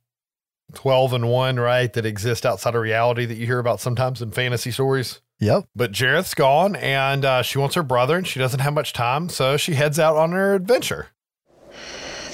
12 0.75 1.13
and 1.13 1.29
1, 1.29 1.61
right? 1.61 1.93
That 1.93 2.05
exists 2.05 2.45
outside 2.45 2.75
of 2.75 2.83
reality 2.83 3.27
that 3.27 3.37
you 3.37 3.47
hear 3.47 3.61
about 3.61 3.81
sometimes 3.81 4.21
in 4.23 4.33
fantasy 4.33 4.73
stories. 4.73 5.21
Yep. 5.41 5.69
But 5.75 5.93
Jareth's 5.93 6.35
gone, 6.35 6.77
and 6.77 7.25
uh, 7.25 7.43
she 7.43 7.59
wants 7.59 7.75
her 7.75 7.83
brother, 7.83 8.17
and 8.17 8.27
she 8.27 8.39
doesn't 8.39 8.61
have 8.61 8.75
much 8.75 8.93
time, 8.93 9.29
so 9.29 9.57
she 9.57 9.75
heads 9.75 9.99
out 9.99 10.17
on 10.17 10.33
her 10.33 10.55
adventure. 10.55 11.09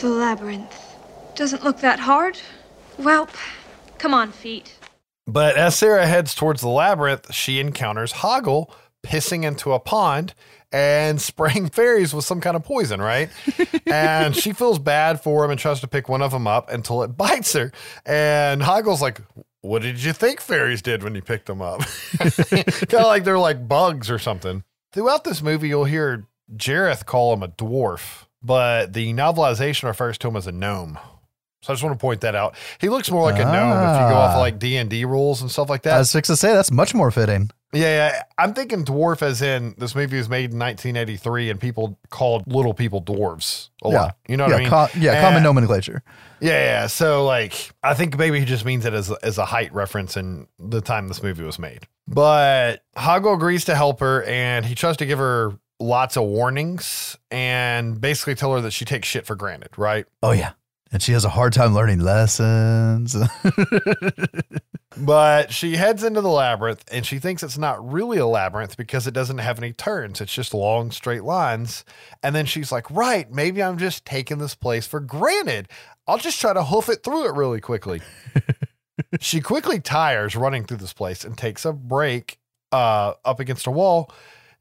The 0.00 0.08
labyrinth. 0.08 0.82
Doesn't 1.36 1.64
look 1.64 1.80
that 1.80 2.00
hard. 2.00 2.38
Well, 2.98 3.28
come 3.98 4.12
on, 4.12 4.32
feet. 4.32 4.76
But 5.26 5.56
as 5.56 5.76
Sarah 5.76 6.06
heads 6.06 6.34
towards 6.34 6.60
the 6.60 6.68
labyrinth, 6.68 7.32
she 7.32 7.60
encounters 7.60 8.12
Hoggle 8.12 8.70
pissing 9.02 9.44
into 9.44 9.72
a 9.72 9.80
pond 9.80 10.34
and 10.72 11.20
spraying 11.20 11.68
fairies 11.68 12.12
with 12.12 12.24
some 12.24 12.40
kind 12.40 12.56
of 12.56 12.64
poison, 12.64 13.00
right? 13.00 13.30
and 13.86 14.34
she 14.34 14.52
feels 14.52 14.78
bad 14.78 15.20
for 15.20 15.44
him 15.44 15.50
and 15.50 15.60
tries 15.60 15.80
to 15.80 15.88
pick 15.88 16.08
one 16.08 16.22
of 16.22 16.32
them 16.32 16.46
up 16.46 16.70
until 16.70 17.02
it 17.02 17.08
bites 17.16 17.52
her. 17.52 17.72
And 18.04 18.62
Hoggle's 18.62 19.02
like, 19.02 19.20
What 19.66 19.82
did 19.82 20.02
you 20.02 20.12
think 20.12 20.40
fairies 20.40 20.82
did 20.82 21.02
when 21.02 21.14
you 21.14 21.22
picked 21.22 21.46
them 21.46 21.60
up? 21.62 21.80
kind 22.18 22.94
of 22.94 23.06
like 23.06 23.24
they're 23.24 23.38
like 23.38 23.68
bugs 23.68 24.10
or 24.10 24.18
something. 24.18 24.64
Throughout 24.92 25.24
this 25.24 25.42
movie, 25.42 25.68
you'll 25.68 25.84
hear 25.84 26.26
Jareth 26.56 27.04
call 27.06 27.34
him 27.34 27.42
a 27.42 27.48
dwarf, 27.48 28.24
but 28.42 28.92
the 28.92 29.12
novelization 29.12 29.84
refers 29.84 30.16
to 30.18 30.28
him 30.28 30.36
as 30.36 30.46
a 30.46 30.52
gnome. 30.52 30.98
So 31.62 31.72
I 31.72 31.74
just 31.74 31.82
want 31.82 31.98
to 31.98 32.00
point 32.00 32.20
that 32.20 32.34
out. 32.36 32.54
He 32.80 32.88
looks 32.88 33.10
more 33.10 33.22
like 33.22 33.40
a 33.40 33.44
gnome 33.44 33.72
if 33.72 34.00
you 34.00 34.08
go 34.08 34.14
off 34.14 34.30
Ah. 34.30 34.34
of 34.34 34.38
like 34.40 34.58
D 34.60 34.76
and 34.76 34.88
D 34.88 35.04
rules 35.04 35.42
and 35.42 35.50
stuff 35.50 35.68
like 35.68 35.84
I 35.86 35.90
that. 35.90 35.98
was 35.98 36.12
fixing 36.12 36.34
to 36.34 36.36
say 36.38 36.52
that's 36.52 36.70
much 36.70 36.94
more 36.94 37.10
fitting. 37.10 37.50
Yeah, 37.72 37.80
yeah, 38.12 38.22
I'm 38.38 38.54
thinking 38.54 38.84
dwarf 38.84 39.22
as 39.22 39.42
in 39.42 39.74
this 39.78 39.94
movie 39.94 40.16
was 40.16 40.28
made 40.28 40.52
in 40.52 40.58
1983 40.58 41.50
and 41.50 41.60
people 41.60 41.98
called 42.10 42.44
little 42.50 42.74
people 42.74 43.02
dwarves 43.02 43.70
a 43.82 43.90
Yeah. 43.90 43.94
lot. 44.00 44.16
You 44.28 44.36
know 44.36 44.44
what 44.44 44.60
yeah, 44.62 44.68
I 44.70 44.88
mean? 44.94 45.02
yeah, 45.02 45.20
common 45.20 45.42
nomenclature. 45.42 46.02
Yeah, 46.40 46.52
yeah. 46.64 46.86
So 46.86 47.24
like, 47.24 47.70
I 47.82 47.94
think 47.94 48.16
maybe 48.18 48.38
he 48.38 48.44
just 48.46 48.64
means 48.64 48.84
it 48.86 48.94
as 48.94 49.10
as 49.22 49.38
a 49.38 49.44
height 49.44 49.72
reference 49.74 50.16
in 50.16 50.46
the 50.58 50.80
time 50.80 51.08
this 51.08 51.22
movie 51.22 51.42
was 51.44 51.58
made. 51.58 51.86
But 52.06 52.84
Hoggle 52.96 53.34
agrees 53.34 53.64
to 53.64 53.74
help 53.74 54.00
her, 54.00 54.22
and 54.24 54.64
he 54.64 54.74
tries 54.74 54.96
to 54.98 55.06
give 55.06 55.18
her 55.18 55.52
lots 55.80 56.16
of 56.16 56.22
warnings 56.24 57.16
and 57.30 58.00
basically 58.00 58.34
tell 58.34 58.52
her 58.54 58.60
that 58.62 58.70
she 58.72 58.84
takes 58.84 59.08
shit 59.08 59.26
for 59.26 59.34
granted, 59.34 59.70
right? 59.76 60.06
Oh 60.22 60.32
yeah. 60.32 60.52
And 60.92 61.02
she 61.02 61.12
has 61.12 61.24
a 61.24 61.30
hard 61.30 61.52
time 61.52 61.74
learning 61.74 62.00
lessons. 62.00 63.16
But 64.96 65.52
she 65.52 65.76
heads 65.76 66.02
into 66.02 66.22
the 66.22 66.30
labyrinth 66.30 66.84
and 66.90 67.04
she 67.04 67.18
thinks 67.18 67.42
it's 67.42 67.58
not 67.58 67.92
really 67.92 68.16
a 68.16 68.26
labyrinth 68.26 68.76
because 68.76 69.06
it 69.06 69.12
doesn't 69.12 69.38
have 69.38 69.58
any 69.58 69.72
turns. 69.72 70.20
It's 70.20 70.32
just 70.32 70.54
long, 70.54 70.90
straight 70.90 71.22
lines. 71.22 71.84
And 72.22 72.34
then 72.34 72.46
she's 72.46 72.72
like, 72.72 72.90
right, 72.90 73.30
maybe 73.30 73.62
I'm 73.62 73.76
just 73.76 74.06
taking 74.06 74.38
this 74.38 74.54
place 74.54 74.86
for 74.86 75.00
granted. 75.00 75.68
I'll 76.06 76.18
just 76.18 76.40
try 76.40 76.54
to 76.54 76.64
hoof 76.64 76.88
it 76.88 77.02
through 77.02 77.26
it 77.26 77.34
really 77.34 77.60
quickly. 77.60 78.00
she 79.20 79.40
quickly 79.42 79.80
tires 79.80 80.34
running 80.34 80.64
through 80.64 80.78
this 80.78 80.94
place 80.94 81.24
and 81.24 81.36
takes 81.36 81.66
a 81.66 81.74
break 81.74 82.38
uh, 82.72 83.12
up 83.24 83.38
against 83.38 83.66
a 83.66 83.70
wall 83.70 84.10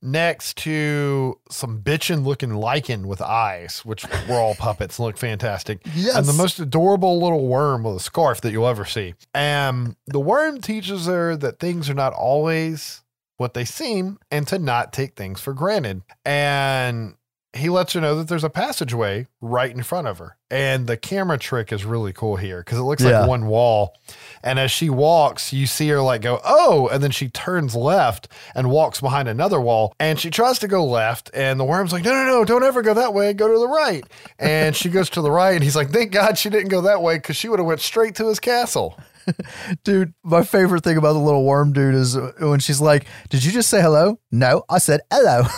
next 0.05 0.57
to 0.57 1.39
some 1.49 1.81
bitchin' 1.81 2.23
looking 2.25 2.53
lichen 2.53 3.07
with 3.07 3.21
eyes, 3.21 3.83
which 3.83 4.05
were 4.29 4.35
all 4.35 4.55
puppets 4.55 4.99
and 4.99 5.05
look 5.05 5.17
fantastic. 5.17 5.81
Yes. 5.95 6.15
And 6.15 6.25
the 6.25 6.33
most 6.33 6.59
adorable 6.59 7.19
little 7.21 7.47
worm 7.47 7.83
with 7.83 7.95
a 7.95 7.99
scarf 7.99 8.41
that 8.41 8.51
you'll 8.51 8.67
ever 8.67 8.85
see. 8.85 9.15
And 9.33 9.95
the 10.07 10.19
worm 10.19 10.61
teaches 10.61 11.07
her 11.07 11.35
that 11.37 11.59
things 11.59 11.89
are 11.89 11.95
not 11.95 12.13
always 12.13 13.01
what 13.37 13.53
they 13.53 13.65
seem 13.65 14.19
and 14.31 14.47
to 14.47 14.59
not 14.59 14.93
take 14.93 15.15
things 15.15 15.41
for 15.41 15.53
granted. 15.53 16.01
And 16.23 17.15
he 17.55 17.69
lets 17.69 17.93
her 17.93 18.01
know 18.01 18.15
that 18.15 18.27
there's 18.27 18.43
a 18.43 18.49
passageway 18.49 19.27
right 19.41 19.71
in 19.71 19.81
front 19.81 20.07
of 20.07 20.17
her. 20.17 20.35
And 20.51 20.87
the 20.87 20.97
camera 20.97 21.37
trick 21.37 21.71
is 21.71 21.85
really 21.85 22.13
cool 22.13 22.35
here 22.35 22.59
because 22.59 22.77
it 22.77 22.83
looks 22.83 23.01
Yeah. 23.01 23.21
like 23.21 23.29
one 23.29 23.47
wall. 23.47 23.95
And 24.43 24.59
as 24.59 24.71
she 24.71 24.89
walks, 24.89 25.51
you 25.53 25.65
see 25.65 25.87
her 25.89 26.01
like 26.01 26.21
go, 26.21 26.39
oh, 26.43 26.87
and 26.89 27.01
then 27.01 27.11
she 27.11 27.29
turns 27.29 27.75
left 27.75 28.27
and 28.53 28.69
walks 28.69 29.01
behind 29.01 29.27
another 29.27 29.59
wall. 29.59 29.93
And 29.99 30.19
she 30.19 30.29
tries 30.29 30.59
to 30.59 30.67
go 30.67 30.85
left. 30.85 31.31
And 31.33 31.59
the 31.59 31.63
worm's 31.65 31.91
like, 31.93 32.03
no, 32.03 32.13
no, 32.13 32.25
no, 32.25 32.45
don't 32.45 32.63
ever 32.63 32.81
go 32.81 32.93
that 32.93 33.13
way. 33.13 33.33
Go 33.33 33.47
to 33.51 33.57
the 33.59 33.67
right. 33.67 34.03
And 34.37 34.75
she 34.75 34.89
goes 34.89 35.09
to 35.11 35.21
the 35.21 35.31
right. 35.31 35.55
And 35.55 35.63
he's 35.63 35.75
like, 35.75 35.89
thank 35.91 36.11
God 36.11 36.37
she 36.37 36.49
didn't 36.49 36.69
go 36.69 36.81
that 36.81 37.01
way 37.01 37.15
because 37.17 37.35
she 37.37 37.47
would 37.49 37.59
have 37.59 37.65
went 37.67 37.79
straight 37.81 38.15
to 38.15 38.27
his 38.27 38.39
castle. 38.39 38.99
Dude, 39.83 40.13
my 40.23 40.43
favorite 40.43 40.83
thing 40.83 40.97
about 40.97 41.13
the 41.13 41.19
little 41.19 41.43
worm 41.45 41.73
dude 41.73 41.95
is 41.95 42.15
uh, 42.15 42.31
when 42.39 42.59
she's 42.59 42.79
like, 42.79 43.05
Did 43.29 43.43
you 43.43 43.51
just 43.51 43.69
say 43.71 43.81
hello? 43.81 44.19
No, 44.31 44.63
I 44.69 44.77
said 44.77 45.01
hello. 45.11 45.43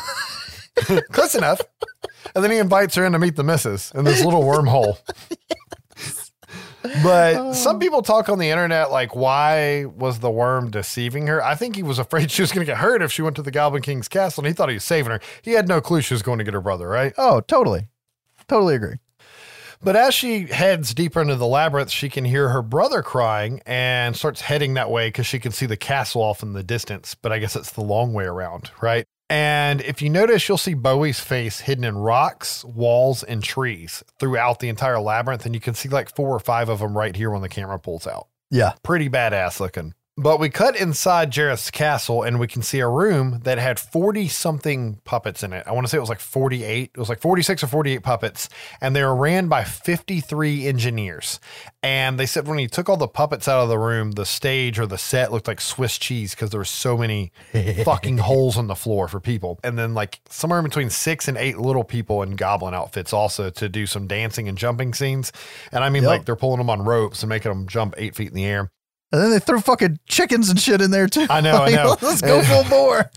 Close 1.12 1.36
enough. 1.36 1.62
And 2.36 2.44
then 2.44 2.52
he 2.52 2.58
invites 2.58 2.96
her 2.96 3.06
in 3.06 3.14
to 3.14 3.20
meet 3.20 3.36
the 3.36 3.44
missus 3.44 3.92
in 3.92 4.06
this 4.06 4.24
little 4.24 4.44
wormhole. 4.44 4.98
But 7.04 7.36
oh. 7.36 7.54
some 7.54 7.80
people 7.80 8.02
talk 8.02 8.30
on 8.30 8.40
the 8.40 8.50
internet 8.50 8.92
like, 8.92 9.16
why 9.16 9.86
was 9.86 10.20
the 10.20 10.32
worm 10.32 10.72
deceiving 10.72 11.28
her? 11.28 11.44
I 11.44 11.56
think 11.56 11.76
he 11.76 11.84
was 11.84 12.00
afraid 12.00 12.32
she 12.32 12.42
was 12.42 12.52
going 12.52 12.66
to 12.66 12.72
get 12.72 12.78
hurt 12.78 13.02
if 13.02 13.12
she 13.12 13.22
went 13.22 13.36
to 13.38 13.42
the 13.42 13.52
Goblin 13.52 13.82
King's 13.82 14.08
castle 14.08 14.42
and 14.42 14.48
he 14.48 14.54
thought 14.54 14.70
he 14.70 14.76
was 14.76 14.84
saving 14.84 15.12
her. 15.12 15.20
He 15.42 15.52
had 15.52 15.68
no 15.68 15.82
clue 15.82 16.02
she 16.02 16.14
was 16.14 16.22
going 16.22 16.38
to 16.38 16.44
get 16.44 16.54
her 16.54 16.62
brother, 16.62 16.88
right? 16.88 17.14
oh, 17.18 17.42
totally. 17.42 17.88
Totally 18.48 18.76
agree. 18.76 18.96
But 19.84 19.96
as 19.96 20.16
she 20.16 20.48
heads 20.48 20.94
deeper 20.94 21.22
into 21.22 21.36
the 21.36 21.46
labyrinth, 21.46 21.92
she 21.92 22.10
can 22.10 22.26
hear 22.26 22.50
her 22.50 22.64
brother 22.64 23.04
crying 23.04 23.62
and 23.66 24.16
starts 24.16 24.42
heading 24.42 24.74
that 24.74 24.90
way 24.90 25.10
because 25.10 25.28
she 25.28 25.40
can 25.40 25.52
see 25.52 25.68
the 25.68 25.78
castle 25.78 26.24
off 26.24 26.42
in 26.42 26.54
the 26.54 26.64
distance. 26.64 27.14
But 27.14 27.32
I 27.32 27.40
guess 27.40 27.56
it's 27.56 27.72
the 27.72 27.84
long 27.84 28.14
way 28.14 28.26
around, 28.26 28.72
right? 28.82 29.06
And 29.30 29.82
if 29.82 30.02
you 30.02 30.10
notice, 30.10 30.48
you'll 30.48 30.58
see 30.58 30.74
Bowie's 30.74 31.20
face 31.20 31.60
hidden 31.60 31.84
in 31.84 31.98
rocks, 31.98 32.64
walls, 32.64 33.24
and 33.24 33.44
trees 33.44 34.04
throughout 34.20 34.60
the 34.60 34.70
entire 34.70 35.00
labyrinth. 35.00 35.46
And 35.46 35.54
you 35.54 35.60
can 35.60 35.74
see 35.74 35.90
like 35.90 36.16
four 36.16 36.30
or 36.30 36.40
five 36.40 36.70
of 36.70 36.80
them 36.80 36.98
right 36.98 37.16
here 37.16 37.30
when 37.30 37.42
the 37.42 37.50
camera 37.50 37.78
pulls 37.78 38.08
out. 38.08 38.28
Yeah. 38.50 38.74
Pretty 38.84 39.10
badass 39.10 39.60
looking. 39.60 39.94
But 40.20 40.40
we 40.40 40.50
cut 40.50 40.76
inside 40.76 41.30
Jareth's 41.32 41.70
castle 41.70 42.24
and 42.24 42.40
we 42.40 42.48
can 42.48 42.64
see 42.64 42.80
a 42.80 42.88
room 42.88 43.42
that 43.44 43.60
had 43.60 43.80
40 43.80 44.28
something 44.28 45.00
puppets 45.04 45.44
in 45.44 45.54
it. 45.54 45.64
I 45.68 45.74
want 45.74 45.86
to 45.86 45.92
say 45.92 45.98
it 45.98 46.02
was 46.02 46.10
like 46.10 46.20
48. 46.20 46.90
It 46.92 47.00
was 47.00 47.08
like 47.08 47.20
46 47.22 47.64
or 47.64 47.68
48 47.68 48.02
puppets. 48.02 48.50
And 48.82 48.96
they 48.96 49.04
were 49.04 49.16
ran 49.16 49.48
by 49.48 49.64
53 49.64 50.66
engineers. 50.66 51.40
And 51.84 52.20
they 52.20 52.26
said 52.26 52.48
when 52.48 52.58
he 52.58 52.66
took 52.66 52.90
all 52.90 52.98
the 52.98 53.08
puppets 53.08 53.48
out 53.48 53.62
of 53.62 53.70
the 53.70 53.78
room, 53.78 54.14
the 54.14 54.26
stage 54.26 54.80
or 54.80 54.88
the 54.88 54.98
set 54.98 55.32
looked 55.32 55.48
like 55.48 55.62
Swiss 55.62 56.00
cheese 56.00 56.32
because 56.34 56.50
there 56.50 56.60
were 56.60 56.66
so 56.66 56.98
many 56.98 57.32
fucking 57.86 58.18
holes 58.18 58.58
in 58.58 58.66
the 58.66 58.76
floor 58.76 59.08
for 59.08 59.20
people. 59.20 59.60
And 59.64 59.78
then 59.78 59.94
like 59.94 60.20
somewhere 60.30 60.58
in 60.58 60.66
between 60.66 60.90
six 60.90 61.28
and 61.28 61.38
eight 61.38 61.60
little 61.60 61.84
people 61.84 62.24
in 62.24 62.32
goblin 62.36 62.74
outfits 62.74 63.14
also 63.14 63.52
to 63.52 63.70
do 63.70 63.86
some 63.86 64.08
dancing 64.08 64.48
and 64.50 64.58
jumping 64.58 64.96
scenes. 64.96 65.32
And 65.72 65.84
I 65.84 65.90
mean, 65.92 66.02
Yep. 66.02 66.10
like 66.10 66.26
they're 66.26 66.36
pulling 66.36 66.58
them 66.58 66.72
on 66.72 66.82
ropes 66.84 67.22
and 67.22 67.30
making 67.30 67.52
them 67.52 67.68
jump 67.68 67.94
eight 67.98 68.16
feet 68.16 68.30
in 68.30 68.34
the 68.34 68.46
air. 68.46 68.72
And 69.12 69.22
then 69.22 69.32
they 69.32 69.40
threw 69.40 69.62
fucking 69.62 70.00
chickens 70.08 70.50
and 70.50 70.60
shit 70.60 70.82
in 70.82 70.92
there 70.92 71.08
too. 71.08 71.28
I 71.30 71.42
know, 71.42 71.58
I 71.64 71.70
know. 71.76 71.96
Let's 72.02 72.22
go 72.22 72.42
full 72.44 72.64
bore. 72.66 73.10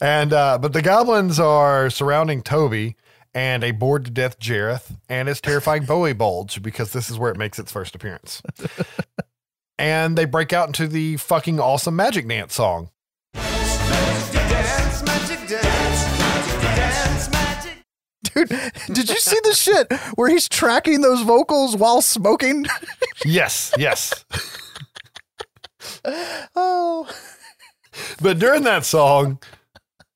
And 0.00 0.32
uh, 0.32 0.58
but 0.58 0.72
the 0.72 0.82
goblins 0.82 1.38
are 1.38 1.90
surrounding 1.90 2.42
Toby 2.42 2.96
and 3.32 3.62
a 3.62 3.70
bored 3.70 4.04
to 4.06 4.10
death 4.10 4.38
Jareth 4.40 4.96
and 5.08 5.28
his 5.28 5.40
terrifying 5.40 5.84
Bowie 5.84 6.12
bulge 6.12 6.62
because 6.62 6.92
this 6.92 7.10
is 7.10 7.18
where 7.18 7.30
it 7.30 7.38
makes 7.38 7.58
its 7.58 7.70
first 7.70 7.94
appearance. 7.94 8.42
and 9.78 10.18
they 10.18 10.24
break 10.24 10.52
out 10.52 10.66
into 10.68 10.88
the 10.88 11.16
fucking 11.18 11.60
awesome 11.60 11.94
magic 11.94 12.26
dance 12.26 12.54
song. 12.54 12.90
Dude, 18.34 18.48
did 18.92 19.08
you 19.08 19.18
see 19.18 19.38
the 19.42 19.54
shit 19.54 19.92
where 20.14 20.28
he's 20.28 20.48
tracking 20.48 21.00
those 21.00 21.22
vocals 21.22 21.76
while 21.76 22.00
smoking? 22.00 22.64
Yes, 23.24 23.72
yes. 23.78 24.24
Oh. 26.56 27.08
but 28.22 28.38
during 28.38 28.62
that 28.64 28.84
song, 28.84 29.38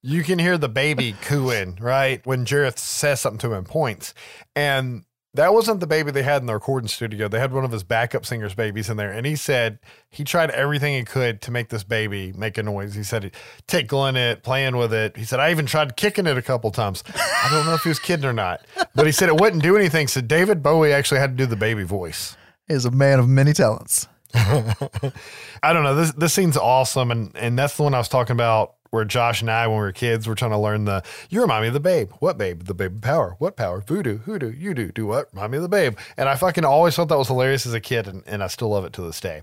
you 0.02 0.22
can 0.22 0.38
hear 0.38 0.58
the 0.58 0.68
baby 0.68 1.14
cooing, 1.22 1.78
right? 1.80 2.24
When 2.26 2.44
Jareth 2.44 2.78
says 2.78 3.20
something 3.20 3.38
to 3.38 3.46
him 3.48 3.52
and 3.54 3.66
points. 3.66 4.12
And 4.54 5.04
that 5.34 5.52
wasn't 5.52 5.80
the 5.80 5.86
baby 5.86 6.12
they 6.12 6.22
had 6.22 6.42
in 6.42 6.46
the 6.46 6.54
recording 6.54 6.88
studio. 6.88 7.26
They 7.26 7.40
had 7.40 7.52
one 7.52 7.64
of 7.64 7.72
his 7.72 7.82
backup 7.82 8.24
singers' 8.24 8.54
babies 8.54 8.88
in 8.88 8.96
there. 8.96 9.10
And 9.10 9.26
he 9.26 9.34
said 9.34 9.80
he 10.08 10.22
tried 10.22 10.50
everything 10.50 10.94
he 10.94 11.04
could 11.04 11.40
to 11.42 11.50
make 11.50 11.70
this 11.70 11.82
baby 11.82 12.32
make 12.34 12.56
a 12.56 12.62
noise. 12.62 12.94
He 12.94 13.02
said 13.02 13.32
tickling 13.66 14.14
it, 14.14 14.44
playing 14.44 14.76
with 14.76 14.92
it. 14.92 15.16
He 15.16 15.24
said, 15.24 15.40
I 15.40 15.50
even 15.50 15.66
tried 15.66 15.96
kicking 15.96 16.26
it 16.26 16.38
a 16.38 16.42
couple 16.42 16.70
times. 16.70 17.02
I 17.14 17.48
don't 17.50 17.66
know 17.66 17.74
if 17.74 17.82
he 17.82 17.88
was 17.88 17.98
kidding 17.98 18.26
or 18.26 18.32
not. 18.32 18.64
But 18.94 19.06
he 19.06 19.12
said 19.12 19.28
it 19.28 19.40
wouldn't 19.40 19.62
do 19.62 19.76
anything. 19.76 20.06
So 20.06 20.20
David 20.20 20.62
Bowie 20.62 20.92
actually 20.92 21.20
had 21.20 21.30
to 21.30 21.36
do 21.36 21.46
the 21.46 21.56
baby 21.56 21.82
voice. 21.82 22.36
Is 22.68 22.84
a 22.84 22.90
man 22.90 23.18
of 23.18 23.28
many 23.28 23.52
talents. 23.52 24.06
I 25.62 25.72
don't 25.72 25.84
know. 25.84 25.94
This 25.94 26.12
this 26.12 26.32
scene's 26.34 26.56
awesome, 26.56 27.10
and 27.10 27.30
and 27.36 27.58
that's 27.58 27.76
the 27.76 27.84
one 27.84 27.94
I 27.94 27.98
was 27.98 28.08
talking 28.08 28.34
about 28.34 28.74
where 28.90 29.04
Josh 29.04 29.40
and 29.40 29.50
I, 29.50 29.66
when 29.66 29.76
we 29.76 29.82
were 29.82 29.92
kids, 29.92 30.26
were 30.26 30.34
trying 30.34 30.50
to 30.52 30.58
learn 30.58 30.84
the. 30.84 31.02
You 31.30 31.40
remind 31.40 31.62
me 31.62 31.68
of 31.68 31.74
the 31.74 31.80
Babe. 31.80 32.10
What 32.18 32.36
Babe? 32.38 32.64
The 32.64 32.74
Babe 32.74 33.00
power. 33.02 33.36
What 33.38 33.56
power? 33.56 33.80
Voodoo. 33.80 34.18
Hoodoo. 34.18 34.52
You 34.52 34.74
do. 34.74 34.90
Do 34.92 35.06
what? 35.06 35.28
Remind 35.32 35.52
me 35.52 35.58
of 35.58 35.62
the 35.62 35.68
Babe. 35.68 35.96
And 36.16 36.28
I 36.28 36.36
fucking 36.36 36.64
always 36.64 36.94
thought 36.96 37.08
that 37.08 37.18
was 37.18 37.28
hilarious 37.28 37.66
as 37.66 37.74
a 37.74 37.80
kid, 37.80 38.06
and, 38.08 38.22
and 38.26 38.42
I 38.42 38.48
still 38.48 38.68
love 38.70 38.84
it 38.84 38.92
to 38.94 39.02
this 39.02 39.20
day. 39.20 39.42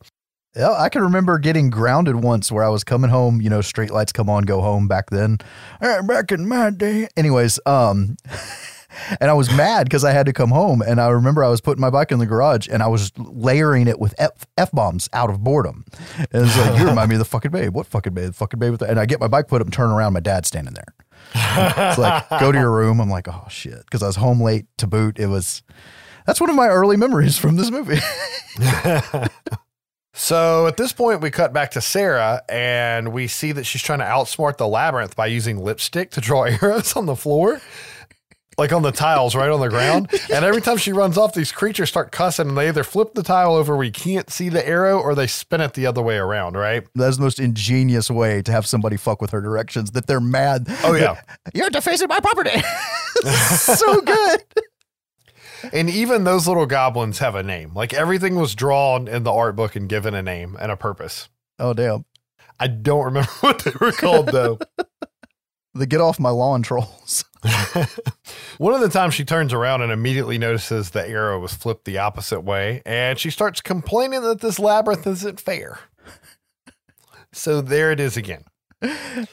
Yeah, 0.56 0.72
I 0.74 0.90
can 0.90 1.02
remember 1.02 1.40
getting 1.40 1.70
grounded 1.70 2.18
once 2.18 2.52
where 2.52 2.64
I 2.64 2.70
was 2.70 2.84
coming 2.84 3.10
home, 3.10 3.42
you 3.42 3.50
know, 3.50 3.62
street 3.62 3.90
lights 3.90 4.12
come 4.12 4.30
on, 4.30 4.44
go 4.44 4.60
home 4.62 4.86
back 4.86 5.10
then. 5.10 5.38
Eh, 5.82 6.02
Back 6.02 6.34
in 6.34 6.46
my 6.46 6.70
day. 6.72 7.08
Anyways, 7.16 7.58
um 7.66 8.18
and 9.20 9.30
I 9.30 9.34
was 9.34 9.52
mad 9.52 9.86
because 9.86 10.04
I 10.04 10.12
had 10.12 10.26
to 10.26 10.34
come 10.34 10.50
home 10.50 10.82
and 10.82 11.00
I 11.00 11.08
remember 11.10 11.44
I 11.44 11.50
was 11.50 11.62
putting 11.62 11.82
my 11.82 11.90
bike 11.90 12.12
in 12.12 12.20
the 12.20 12.26
garage 12.26 12.68
and 12.70 12.82
I 12.84 12.88
was 12.88 13.12
layering 13.18 13.88
it 13.88 14.00
with 14.00 14.14
F, 14.18 14.72
bombs 14.72 15.10
out 15.14 15.30
of 15.30 15.44
boredom. 15.44 15.86
And 16.18 16.46
it's 16.46 16.58
like, 16.58 16.80
you 16.80 16.88
remind 16.88 17.10
me 17.10 17.16
of 17.16 17.20
the 17.20 17.26
fucking 17.26 17.52
babe. 17.52 17.74
What 17.74 17.88
fucking 17.88 18.14
babe? 18.14 18.28
The 18.28 18.34
fucking 18.34 18.60
babe 18.60 18.72
with 18.72 18.82
the, 18.82 18.90
and 18.90 19.00
I 19.00 19.06
get 19.06 19.20
my 19.20 19.28
bike 19.28 19.48
put 19.48 19.62
up 19.62 19.68
and 19.68 19.74
turn 19.74 19.90
around, 19.90 20.14
my 20.14 20.20
dad's 20.20 20.48
standing 20.48 20.74
there. 20.74 20.94
it's 21.36 21.98
like, 21.98 22.30
go 22.40 22.52
to 22.52 22.58
your 22.58 22.72
room. 22.72 23.00
I'm 23.00 23.10
like, 23.10 23.28
oh 23.28 23.46
shit. 23.50 23.84
Because 23.86 24.04
I 24.04 24.08
was 24.08 24.16
home 24.16 24.42
late 24.42 24.66
to 24.78 24.88
boot. 24.88 25.20
It 25.20 25.28
was 25.28 25.64
that's 26.26 26.40
one 26.40 26.50
of 26.50 26.56
my 26.56 26.68
early 26.68 26.98
memories 26.98 27.38
from 27.38 27.56
this 27.56 27.72
movie. 27.72 28.00
So 30.14 30.68
at 30.68 30.78
this 30.78 30.92
point, 30.92 31.22
we 31.22 31.32
cut 31.32 31.54
back 31.54 31.72
to 31.72 31.82
Sarah, 31.82 32.44
and 32.50 33.14
we 33.14 33.28
see 33.28 33.54
that 33.54 33.64
she's 33.64 33.82
trying 33.82 34.00
to 34.00 34.06
outsmart 34.06 34.58
the 34.58 34.68
labyrinth 34.68 35.16
by 35.16 35.28
using 35.28 35.64
lipstick 35.64 36.12
to 36.12 36.22
draw 36.22 36.44
arrows 36.62 36.96
on 36.96 37.06
the 37.06 37.16
floor. 37.16 37.62
Like 38.62 38.74
on 38.74 38.84
the 38.84 38.92
tiles 38.92 39.36
right 39.36 39.50
on 39.50 39.60
the 39.60 39.70
ground. 39.70 40.12
And 40.32 40.46
every 40.46 40.62
time 40.62 40.78
she 40.78 40.94
runs 40.94 41.18
off, 41.18 41.34
these 41.34 41.52
creatures 41.52 41.90
start 41.90 42.12
cussing 42.12 42.50
and 42.50 42.58
they 42.58 42.68
either 42.68 42.84
flip 42.84 43.16
the 43.16 43.24
tile 43.24 43.56
over 43.56 43.76
where 43.76 43.84
you 43.84 43.92
can't 43.92 44.30
see 44.30 44.50
the 44.50 44.66
arrow 44.66 45.00
or 45.00 45.16
they 45.16 45.26
spin 45.26 45.62
it 45.62 45.74
the 45.74 45.88
other 45.88 46.02
way 46.04 46.18
around, 46.18 46.56
right? 46.56 46.88
That's 46.94 47.18
the 47.18 47.24
most 47.24 47.40
ingenious 47.40 48.12
way 48.12 48.44
to 48.44 48.52
have 48.52 48.68
somebody 48.68 48.98
fuck 48.98 49.20
with 49.20 49.32
her 49.32 49.42
directions 49.42 49.92
that 49.92 50.06
they're 50.06 50.22
mad. 50.22 50.68
Oh, 50.84 50.94
yeah. 50.94 51.20
You're 51.56 51.72
defacing 51.72 52.08
my 52.08 52.20
property. 52.20 52.62
so 53.56 54.02
good. 54.02 54.44
And 55.74 55.90
even 55.90 56.24
those 56.24 56.48
little 56.48 56.68
goblins 56.68 57.18
have 57.18 57.34
a 57.34 57.42
name. 57.42 57.74
Like 57.74 57.96
everything 57.96 58.36
was 58.36 58.54
drawn 58.54 59.08
in 59.08 59.24
the 59.24 59.34
art 59.34 59.56
book 59.56 59.76
and 59.76 59.90
given 59.90 60.14
a 60.14 60.22
name 60.22 60.56
and 60.60 60.72
a 60.72 60.78
purpose. 60.78 61.30
Oh, 61.58 61.74
damn. 61.74 62.06
I 62.60 62.68
don't 62.68 63.06
remember 63.06 63.32
what 63.40 63.64
they 63.64 63.72
were 63.82 63.92
called 63.92 64.28
though. 64.28 64.60
The 65.82 65.88
get 65.88 66.00
off 66.00 66.20
my 66.20 66.30
lawn 66.30 66.62
trolls. 66.62 67.26
One 68.60 68.76
of 68.76 68.82
the 68.82 68.90
times 68.90 69.16
she 69.16 69.26
turns 69.26 69.52
around 69.52 69.82
and 69.82 69.92
immediately 69.92 70.38
notices 70.38 70.92
the 70.92 71.04
arrow 71.04 71.40
was 71.40 71.56
flipped 71.56 71.86
the 71.86 71.98
opposite 71.98 72.42
way, 72.42 72.84
and 72.86 73.18
she 73.18 73.32
starts 73.32 73.62
complaining 73.62 74.22
that 74.22 74.42
this 74.42 74.60
labyrinth 74.60 75.08
isn't 75.08 75.40
fair. 75.40 75.80
So 77.34 77.62
there 77.62 77.92
it 77.92 78.00
is 78.00 78.16
again. 78.16 78.44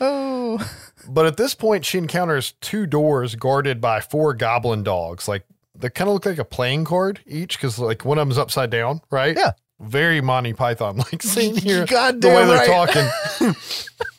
Oh. 0.00 0.66
But 1.06 1.26
at 1.26 1.37
this 1.37 1.54
point, 1.54 1.84
she 1.84 1.98
encounters 1.98 2.54
two 2.62 2.87
doors 2.87 3.34
guarded 3.34 3.78
by 3.78 4.00
four 4.00 4.32
goblin 4.32 4.82
dogs. 4.82 5.28
Like 5.28 5.44
they 5.74 5.90
kind 5.90 6.08
of 6.08 6.14
look 6.14 6.24
like 6.24 6.38
a 6.38 6.46
playing 6.46 6.87
card 6.87 7.20
each, 7.26 7.58
because 7.58 7.78
like 7.78 8.06
one 8.06 8.16
of 8.16 8.26
them's 8.26 8.38
upside 8.38 8.70
down, 8.70 9.02
right? 9.11 9.37
Yeah. 9.37 9.52
Very 9.80 10.22
Monty 10.22 10.54
Python 10.54 10.96
like 10.96 11.22
scene 11.22 11.56
here. 11.56 11.84
Goddamn 11.84 12.20
the 12.20 12.28
way 12.28 12.46
they're 12.46 12.66
talking. 12.66 13.54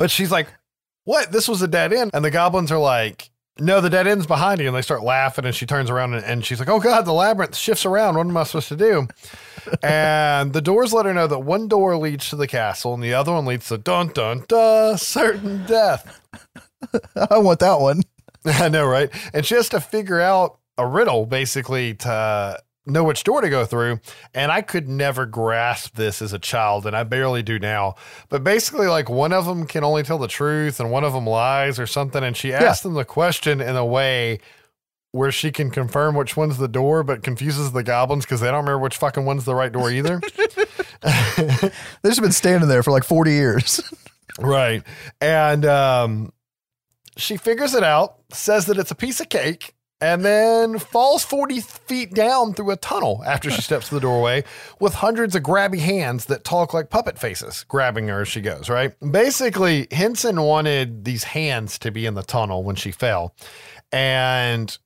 but 0.00 0.10
she's 0.10 0.32
like, 0.32 0.48
"What? 1.04 1.30
This 1.30 1.46
was 1.46 1.60
a 1.62 1.68
dead 1.68 1.92
end?" 1.92 2.10
And 2.14 2.24
the 2.24 2.30
goblins 2.30 2.72
are 2.72 2.78
like, 2.78 3.30
"No, 3.58 3.80
the 3.80 3.90
dead 3.90 4.06
end's 4.06 4.26
behind 4.26 4.60
you." 4.60 4.66
And 4.66 4.74
they 4.74 4.82
start 4.82 5.04
laughing, 5.04 5.44
and 5.44 5.54
she 5.54 5.66
turns 5.66 5.90
around 5.90 6.14
and, 6.14 6.24
and 6.24 6.44
she's 6.44 6.58
like, 6.58 6.70
"Oh 6.70 6.80
God, 6.80 7.04
the 7.04 7.12
labyrinth 7.12 7.54
shifts 7.54 7.84
around. 7.84 8.16
What 8.16 8.26
am 8.26 8.36
I 8.36 8.44
supposed 8.44 8.68
to 8.68 8.76
do?" 8.76 9.06
and 9.82 10.54
the 10.54 10.62
doors 10.62 10.94
let 10.94 11.04
her 11.04 11.12
know 11.12 11.26
that 11.26 11.40
one 11.40 11.68
door 11.68 11.96
leads 11.98 12.30
to 12.30 12.36
the 12.36 12.48
castle, 12.48 12.94
and 12.94 13.02
the 13.02 13.12
other 13.14 13.32
one 13.32 13.44
leads 13.44 13.68
to 13.68 13.78
dun 13.78 14.08
dun 14.08 14.44
dun 14.48 14.96
certain 14.96 15.66
death. 15.66 16.20
I 17.30 17.38
want 17.38 17.60
that 17.60 17.78
one. 17.78 18.02
I 18.46 18.70
know, 18.70 18.86
right? 18.86 19.10
And 19.34 19.44
she 19.44 19.54
has 19.54 19.68
to 19.68 19.80
figure 19.80 20.20
out 20.20 20.58
a 20.78 20.86
riddle 20.86 21.26
basically 21.26 21.92
to 21.94 22.58
know 22.86 23.04
which 23.04 23.24
door 23.24 23.40
to 23.40 23.50
go 23.50 23.64
through. 23.64 24.00
And 24.34 24.50
I 24.50 24.62
could 24.62 24.88
never 24.88 25.26
grasp 25.26 25.96
this 25.96 26.22
as 26.22 26.32
a 26.32 26.38
child, 26.38 26.86
and 26.86 26.96
I 26.96 27.04
barely 27.04 27.42
do 27.42 27.58
now. 27.58 27.94
But 28.28 28.44
basically, 28.44 28.86
like 28.86 29.08
one 29.08 29.32
of 29.32 29.46
them 29.46 29.66
can 29.66 29.84
only 29.84 30.02
tell 30.02 30.18
the 30.18 30.28
truth 30.28 30.80
and 30.80 30.90
one 30.90 31.04
of 31.04 31.12
them 31.12 31.26
lies 31.26 31.78
or 31.78 31.86
something. 31.86 32.22
And 32.22 32.36
she 32.36 32.52
asks 32.52 32.82
them 32.82 32.94
the 32.94 33.04
question 33.04 33.60
in 33.60 33.76
a 33.76 33.84
way 33.84 34.40
where 35.12 35.32
she 35.32 35.50
can 35.50 35.70
confirm 35.70 36.14
which 36.14 36.36
one's 36.36 36.58
the 36.58 36.68
door, 36.68 37.02
but 37.02 37.22
confuses 37.22 37.72
the 37.72 37.82
goblins 37.82 38.24
because 38.24 38.40
they 38.40 38.46
don't 38.46 38.64
remember 38.64 38.78
which 38.78 38.96
fucking 38.96 39.24
one's 39.24 39.44
the 39.44 39.54
right 39.54 39.72
door 39.72 39.90
either. 39.90 40.20
They've 41.36 41.72
just 42.04 42.22
been 42.22 42.32
standing 42.32 42.68
there 42.68 42.82
for 42.82 42.92
like 42.92 43.04
40 43.04 43.32
years. 43.32 43.82
right. 44.38 44.82
And 45.20 45.64
um, 45.64 46.32
she 47.16 47.36
figures 47.36 47.74
it 47.74 47.82
out, 47.82 48.18
says 48.32 48.66
that 48.66 48.78
it's 48.78 48.92
a 48.92 48.94
piece 48.96 49.20
of 49.20 49.28
cake, 49.28 49.74
and 50.00 50.24
then 50.24 50.78
falls 50.78 51.24
40 51.24 51.60
feet 51.60 52.14
down 52.14 52.54
through 52.54 52.70
a 52.70 52.76
tunnel 52.76 53.22
after 53.26 53.50
she 53.50 53.60
steps 53.60 53.88
to 53.88 53.94
the 53.94 54.00
doorway 54.00 54.44
with 54.80 54.94
hundreds 54.94 55.34
of 55.34 55.42
grabby 55.42 55.78
hands 55.78 56.26
that 56.26 56.42
talk 56.42 56.72
like 56.72 56.88
puppet 56.88 57.18
faces 57.18 57.64
grabbing 57.68 58.08
her 58.08 58.22
as 58.22 58.28
she 58.28 58.40
goes, 58.40 58.70
right? 58.70 58.94
Basically, 59.12 59.86
Henson 59.90 60.40
wanted 60.40 61.04
these 61.04 61.24
hands 61.24 61.78
to 61.80 61.90
be 61.90 62.06
in 62.06 62.14
the 62.14 62.22
tunnel 62.22 62.64
when 62.64 62.76
she 62.76 62.90
fell. 62.90 63.34
And 63.92 64.76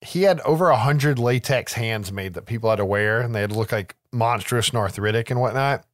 he 0.00 0.22
had 0.22 0.40
over 0.40 0.70
a 0.70 0.76
hundred 0.76 1.18
latex 1.18 1.72
hands 1.72 2.12
made 2.12 2.34
that 2.34 2.46
people 2.46 2.70
had 2.70 2.76
to 2.76 2.84
wear, 2.84 3.20
and 3.20 3.34
they 3.34 3.40
had 3.40 3.50
to 3.50 3.58
look 3.58 3.72
like 3.72 3.96
monstrous 4.12 4.68
and 4.70 4.78
arthritic 4.78 5.30
and 5.30 5.40
whatnot. 5.40 5.84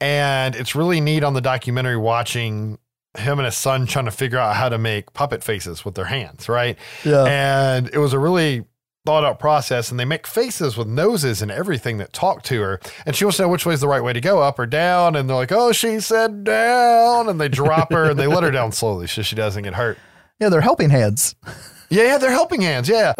And 0.00 0.54
it's 0.54 0.74
really 0.74 1.00
neat 1.00 1.24
on 1.24 1.34
the 1.34 1.40
documentary 1.40 1.96
watching 1.96 2.78
him 3.16 3.38
and 3.38 3.46
his 3.46 3.56
son 3.56 3.86
trying 3.86 4.04
to 4.06 4.10
figure 4.10 4.38
out 4.38 4.56
how 4.56 4.68
to 4.68 4.78
make 4.78 5.12
puppet 5.12 5.42
faces 5.42 5.84
with 5.84 5.94
their 5.94 6.06
hands, 6.06 6.48
right? 6.48 6.76
Yeah. 7.04 7.24
And 7.24 7.88
it 7.92 7.98
was 7.98 8.12
a 8.12 8.18
really 8.18 8.64
thought 9.06 9.24
out 9.24 9.38
process, 9.38 9.90
and 9.90 10.00
they 10.00 10.04
make 10.04 10.26
faces 10.26 10.76
with 10.76 10.88
noses 10.88 11.42
and 11.42 11.50
everything 11.50 11.98
that 11.98 12.12
talk 12.12 12.42
to 12.44 12.60
her. 12.62 12.80
And 13.04 13.14
she 13.14 13.24
wants 13.24 13.36
to 13.36 13.42
know 13.42 13.48
which 13.48 13.66
way 13.66 13.74
is 13.74 13.80
the 13.80 13.88
right 13.88 14.02
way 14.02 14.12
to 14.12 14.20
go, 14.20 14.40
up 14.42 14.58
or 14.58 14.66
down. 14.66 15.14
And 15.14 15.28
they're 15.28 15.36
like, 15.36 15.52
oh, 15.52 15.72
she 15.72 16.00
said 16.00 16.44
down. 16.44 17.28
And 17.28 17.40
they 17.40 17.48
drop 17.48 17.92
her 17.92 18.10
and 18.10 18.18
they 18.18 18.26
let 18.26 18.42
her 18.42 18.50
down 18.50 18.72
slowly 18.72 19.06
so 19.06 19.22
she 19.22 19.36
doesn't 19.36 19.62
get 19.62 19.74
hurt. 19.74 19.98
Yeah, 20.40 20.48
they're 20.48 20.60
helping 20.60 20.90
hands. 20.90 21.34
Yeah, 21.90 22.04
yeah, 22.04 22.18
they're 22.18 22.30
helping 22.30 22.62
hands. 22.62 22.88
Yeah. 22.88 23.12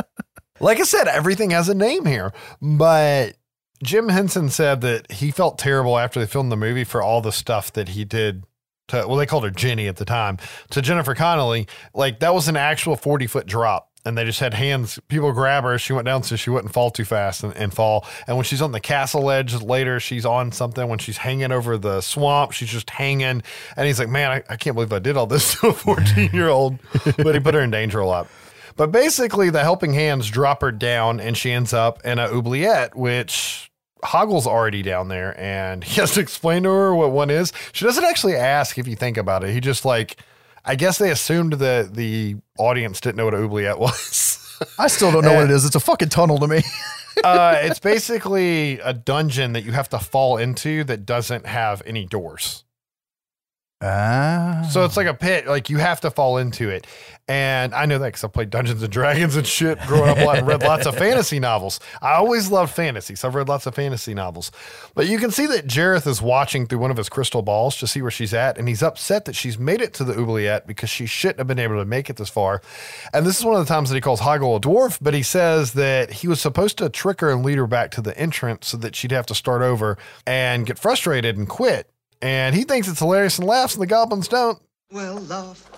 like 0.61 0.81
I 0.81 0.85
said, 0.85 1.07
everything 1.07 1.51
has 1.51 1.69
a 1.69 1.75
name 1.75 2.07
here. 2.07 2.33
But 2.61 3.37
Jim 3.83 4.09
Henson 4.09 4.49
said 4.49 4.81
that 4.81 5.13
he 5.13 5.31
felt 5.31 5.59
terrible 5.59 5.99
after 5.99 6.19
they 6.19 6.27
filmed 6.27 6.51
the 6.51 6.57
movie 6.57 6.85
for 6.85 7.03
all 7.03 7.21
the 7.21 7.33
stuff 7.33 7.73
that 7.75 7.91
he 7.91 8.05
did 8.05 8.45
to, 8.89 9.07
well, 9.07 9.17
they 9.17 9.27
called 9.27 9.45
her 9.45 9.51
Jenny 9.51 9.87
at 9.89 9.97
the 9.97 10.05
time, 10.05 10.39
to 10.71 10.83
Jennifer 10.83 11.15
Connelly. 11.15 11.67
Like 11.95 12.21
that 12.21 12.35
was 12.35 12.49
an 12.49 12.57
actual 12.57 12.97
40 12.97 13.27
foot 13.27 13.47
drop. 13.47 13.91
And 14.07 14.19
they 14.19 14.25
just 14.25 14.41
had 14.41 14.53
hands, 14.53 14.99
people 15.09 15.33
grab 15.33 15.65
her. 15.65 15.79
She 15.79 15.95
went 15.95 16.05
down 16.05 16.25
so 16.25 16.37
she 16.37 16.51
wouldn't 16.51 16.75
fall 16.75 16.91
too 16.91 17.07
fast 17.07 17.43
and, 17.43 17.57
and 17.57 17.73
fall. 17.73 18.05
And 18.27 18.37
when 18.37 18.45
she's 18.45 18.61
on 18.61 18.73
the 18.73 18.81
castle 18.81 19.31
edge 19.31 19.55
later, 19.55 19.99
she's 19.99 20.27
on 20.27 20.53
something. 20.53 20.87
When 20.89 20.99
she's 20.99 21.17
hanging 21.17 21.53
over 21.53 21.79
the 21.79 22.03
swamp, 22.03 22.53
she's 22.53 22.69
just 22.69 22.91
hanging. 22.91 23.43
And 23.79 23.87
he's 23.87 23.99
like, 23.99 24.11
man, 24.11 24.31
I, 24.31 24.43
I 24.53 24.57
can't 24.57 24.75
believe 24.75 24.93
I 24.93 24.99
did 24.99 25.17
all 25.17 25.27
this 25.27 25.59
to 25.61 25.69
a 25.69 25.73
14 25.73 26.33
year 26.35 26.51
old. 26.51 26.79
but 27.17 27.35
he 27.35 27.41
put 27.41 27.55
her 27.55 27.63
in 27.63 27.71
danger 27.71 27.99
a 27.99 28.07
lot. 28.07 28.29
But 28.77 28.93
basically, 28.93 29.49
the 29.49 29.63
helping 29.63 29.95
hands 29.95 30.29
drop 30.29 30.61
her 30.61 30.73
down, 30.73 31.19
and 31.19 31.35
she 31.35 31.51
ends 31.51 31.73
up 31.73 32.05
in 32.05 32.19
a 32.19 32.27
oubliette, 32.29 32.95
which 32.95 33.71
Hoggle's 34.05 34.47
already 34.47 34.83
down 34.83 35.09
there, 35.09 35.39
and 35.41 35.83
he 35.85 36.01
has 36.01 36.13
to 36.15 36.21
explain 36.21 36.63
to 36.65 36.71
her 36.71 36.95
what 36.95 37.11
one 37.11 37.31
is. 37.31 37.53
She 37.73 37.85
doesn't 37.85 38.05
actually 38.05 38.37
ask 38.37 38.79
if 38.79 38.87
you 38.87 38.97
think 38.97 39.17
about 39.17 39.45
it. 39.45 39.51
He 39.51 39.61
just 39.61 39.85
like, 39.85 40.17
I 40.65 40.77
guess 40.77 40.99
they 40.99 41.11
assumed 41.11 41.55
that 41.55 41.95
the 41.95 42.37
audience 42.59 43.01
didn't 43.01 43.17
know 43.17 43.27
what 43.27 43.35
an 43.35 43.45
oubliette 43.45 43.79
was. 43.81 44.41
I 44.79 44.87
still 44.87 45.11
don't 45.11 45.25
know 45.25 45.35
what 45.35 45.45
it 45.45 45.51
is. 45.51 45.65
It's 45.65 45.75
a 45.75 45.81
fucking 45.81 46.11
tunnel 46.11 46.39
to 46.39 46.47
me. 46.47 46.63
uh, 47.25 47.57
it's 47.59 47.81
basically 47.81 48.79
a 48.81 48.93
dungeon 48.93 49.53
that 49.53 49.65
you 49.65 49.73
have 49.73 49.89
to 49.91 49.99
fall 49.99 50.37
into 50.37 50.85
that 50.85 51.05
doesn't 51.05 51.47
have 51.47 51.83
any 51.87 52.07
doors. 52.07 52.65
Ah. 53.81 54.67
So 54.71 54.85
it's 54.85 54.97
like 54.97 55.07
a 55.07 55.15
pit, 55.15 55.47
like 55.47 55.69
you 55.69 55.79
have 55.79 56.01
to 56.03 56.11
fall 56.11 56.39
into 56.39 56.71
it. 56.71 56.87
And 57.27 57.75
I 57.75 57.87
know 57.87 57.99
that 57.99 58.07
because 58.07 58.25
I 58.25 58.29
played 58.29 58.51
Dungeons 58.51 58.83
and 58.83 58.93
Dragons 58.93 59.35
and 59.37 59.47
shit 59.47 59.79
growing 59.87 60.11
up 60.11 60.19
a 60.19 60.25
lot 60.25 60.39
and 60.39 60.47
read 60.47 60.63
lots 60.63 60.87
of 60.87 60.95
fantasy 60.99 61.41
novels. 61.41 61.81
I 62.03 62.13
always 62.15 62.51
loved 62.51 62.75
fantasy, 62.75 63.15
so 63.15 63.29
I've 63.29 63.35
read 63.35 63.49
lots 63.49 63.67
of 63.67 63.75
fantasy 63.75 64.13
novels. 64.13 64.51
But 64.95 65.07
you 65.07 65.19
can 65.19 65.31
see 65.31 65.47
that 65.47 65.67
Jareth 65.67 66.07
is 66.07 66.21
watching 66.21 66.67
through 66.67 66.81
one 66.81 66.91
of 66.91 66.99
his 66.99 67.09
crystal 67.09 67.41
balls 67.41 67.77
to 67.79 67.87
see 67.87 68.03
where 68.03 68.11
she's 68.11 68.35
at, 68.35 68.59
and 68.59 68.69
he's 68.69 68.83
upset 68.83 69.25
that 69.25 69.35
she's 69.37 69.59
made 69.59 69.81
it 69.81 69.95
to 69.95 70.05
the 70.05 70.19
oubliette 70.19 70.67
because 70.67 70.91
she 70.91 71.07
shouldn't 71.07 71.39
have 71.39 71.47
been 71.47 71.59
able 71.59 71.77
to 71.77 71.87
make 71.87 72.11
it 72.11 72.17
this 72.17 72.29
far. 72.31 72.61
And 73.15 73.25
this 73.27 73.39
is 73.39 73.45
one 73.45 73.55
of 73.55 73.67
the 73.67 73.73
times 73.73 73.89
that 73.89 73.95
he 73.97 74.03
calls 74.03 74.21
Hoggle 74.21 74.57
a 74.57 74.61
dwarf, 74.61 74.99
but 75.01 75.15
he 75.15 75.23
says 75.23 75.73
that 75.75 76.11
he 76.13 76.29
was 76.29 76.41
supposed 76.41 76.77
to 76.79 76.91
trick 76.91 77.21
her 77.23 77.31
and 77.31 77.43
lead 77.43 77.57
her 77.57 77.67
back 77.67 77.91
to 77.93 78.03
the 78.03 78.17
entrance 78.19 78.69
so 78.69 78.77
that 78.79 78.95
she'd 78.95 79.13
have 79.13 79.27
to 79.27 79.35
start 79.35 79.63
over 79.63 79.97
and 80.27 80.67
get 80.67 80.79
frustrated 80.79 81.39
and 81.39 81.49
quit. 81.49 81.91
And 82.25 82.57
he 82.57 82.65
thinks 82.65 82.89
it's 82.89 83.01
hilarious 83.01 83.39
and 83.39 83.47
laughs, 83.47 83.75
and 83.75 83.83
the 83.83 83.87
goblins 83.87 84.29
don't. 84.29 84.59
Well, 84.91 85.17
love. 85.17 85.71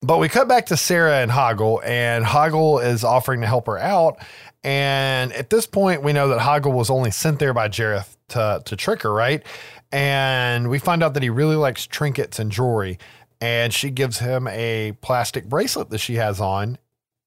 But 0.00 0.16
we 0.16 0.30
cut 0.30 0.48
back 0.48 0.64
to 0.66 0.76
Sarah 0.78 1.20
and 1.20 1.30
Hoggle, 1.30 1.84
and 1.84 2.24
Hoggle 2.24 2.82
is 2.82 3.04
offering 3.04 3.42
to 3.42 3.46
help 3.46 3.66
her 3.66 3.76
out. 3.76 4.16
And 4.64 5.34
at 5.34 5.50
this 5.50 5.66
point, 5.66 6.02
we 6.02 6.14
know 6.14 6.28
that 6.28 6.40
Hoggle 6.40 6.72
was 6.72 6.88
only 6.88 7.10
sent 7.10 7.40
there 7.40 7.52
by 7.52 7.68
Jareth 7.68 8.16
to, 8.28 8.62
to 8.64 8.74
trick 8.74 9.02
her, 9.02 9.12
right? 9.12 9.42
And 9.92 10.70
we 10.70 10.78
find 10.78 11.02
out 11.02 11.12
that 11.12 11.22
he 11.22 11.28
really 11.28 11.56
likes 11.56 11.86
trinkets 11.86 12.38
and 12.38 12.50
jewelry. 12.50 12.98
And 13.42 13.70
she 13.70 13.90
gives 13.90 14.18
him 14.20 14.48
a 14.48 14.92
plastic 15.02 15.46
bracelet 15.46 15.90
that 15.90 15.98
she 15.98 16.14
has 16.14 16.40
on, 16.40 16.78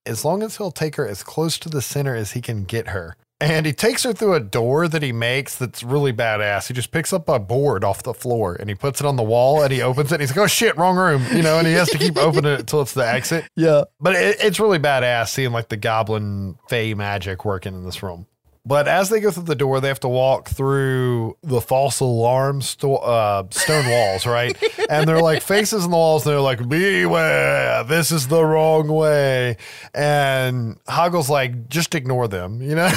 as 0.07 0.25
long 0.25 0.41
as 0.41 0.57
he'll 0.57 0.71
take 0.71 0.95
her 0.95 1.07
as 1.07 1.21
close 1.21 1.59
to 1.59 1.69
the 1.69 1.83
center 1.83 2.15
as 2.15 2.31
he 2.31 2.41
can 2.41 2.63
get 2.63 2.87
her. 2.87 3.15
And 3.41 3.65
he 3.65 3.73
takes 3.73 4.03
her 4.03 4.13
through 4.13 4.35
a 4.35 4.39
door 4.39 4.87
that 4.87 5.01
he 5.01 5.11
makes 5.11 5.57
that's 5.57 5.83
really 5.83 6.13
badass. 6.13 6.67
He 6.67 6.73
just 6.73 6.91
picks 6.91 7.11
up 7.11 7.27
a 7.27 7.39
board 7.39 7.83
off 7.83 8.01
the 8.01 8.13
floor 8.13 8.55
and 8.57 8.69
he 8.69 8.75
puts 8.75 9.01
it 9.01 9.05
on 9.05 9.17
the 9.17 9.23
wall 9.23 9.61
and 9.61 9.73
he 9.73 9.81
opens 9.81 10.11
it. 10.11 10.15
And 10.15 10.21
he's 10.21 10.29
like, 10.29 10.45
oh 10.45 10.47
shit, 10.47 10.77
wrong 10.77 10.95
room. 10.95 11.25
You 11.35 11.41
know, 11.41 11.57
and 11.57 11.67
he 11.67 11.73
has 11.73 11.89
to 11.89 11.97
keep 11.97 12.15
opening 12.17 12.53
it 12.53 12.59
until 12.61 12.81
it's 12.81 12.93
the 12.93 13.05
exit. 13.05 13.45
yeah. 13.55 13.83
But 13.99 14.15
it, 14.15 14.37
it's 14.39 14.59
really 14.61 14.79
badass 14.79 15.29
seeing 15.29 15.51
like 15.51 15.67
the 15.67 15.77
goblin 15.77 16.57
fey 16.69 16.93
magic 16.93 17.43
working 17.43 17.73
in 17.73 17.83
this 17.83 18.01
room. 18.01 18.27
But 18.65 18.87
as 18.87 19.09
they 19.09 19.19
go 19.19 19.29
through 19.29 19.43
the 19.43 19.55
door, 19.55 19.81
they 19.81 19.89
have 19.89 19.99
to 20.01 20.07
walk 20.07 20.47
through 20.47 21.35
the 21.43 21.59
false 21.59 21.99
alarm 21.99 22.61
sto- 22.61 22.95
uh, 22.95 23.43
stone 23.51 23.89
walls, 23.89 24.25
right? 24.25 24.57
and 24.89 25.05
they're 25.05 25.21
like 25.21 25.41
faces 25.41 25.83
in 25.83 25.91
the 25.91 25.97
walls. 25.97 26.25
And 26.25 26.31
they're 26.31 26.39
like, 26.39 26.69
"Beware! 26.69 27.83
This 27.83 28.11
is 28.11 28.29
the 28.29 28.43
wrong 28.43 28.87
way." 28.87 29.57
And 29.93 30.77
Hoggle's 30.87 31.29
like, 31.29 31.67
"Just 31.67 31.93
ignore 31.93 32.29
them," 32.29 32.61
you 32.61 32.75
know. 32.75 32.89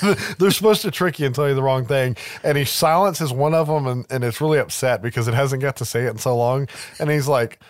they're 0.38 0.50
supposed 0.50 0.80
to 0.82 0.90
trick 0.90 1.18
you 1.18 1.26
and 1.26 1.34
tell 1.34 1.48
you 1.48 1.54
the 1.54 1.62
wrong 1.62 1.84
thing. 1.84 2.16
And 2.42 2.56
he 2.56 2.64
silences 2.64 3.30
one 3.30 3.52
of 3.52 3.66
them, 3.66 3.86
and, 3.86 4.06
and 4.08 4.24
it's 4.24 4.40
really 4.40 4.58
upset 4.58 5.02
because 5.02 5.28
it 5.28 5.34
hasn't 5.34 5.60
got 5.60 5.76
to 5.76 5.84
say 5.84 6.06
it 6.06 6.10
in 6.10 6.18
so 6.18 6.34
long. 6.34 6.66
And 6.98 7.10
he's 7.10 7.28
like, 7.28 7.60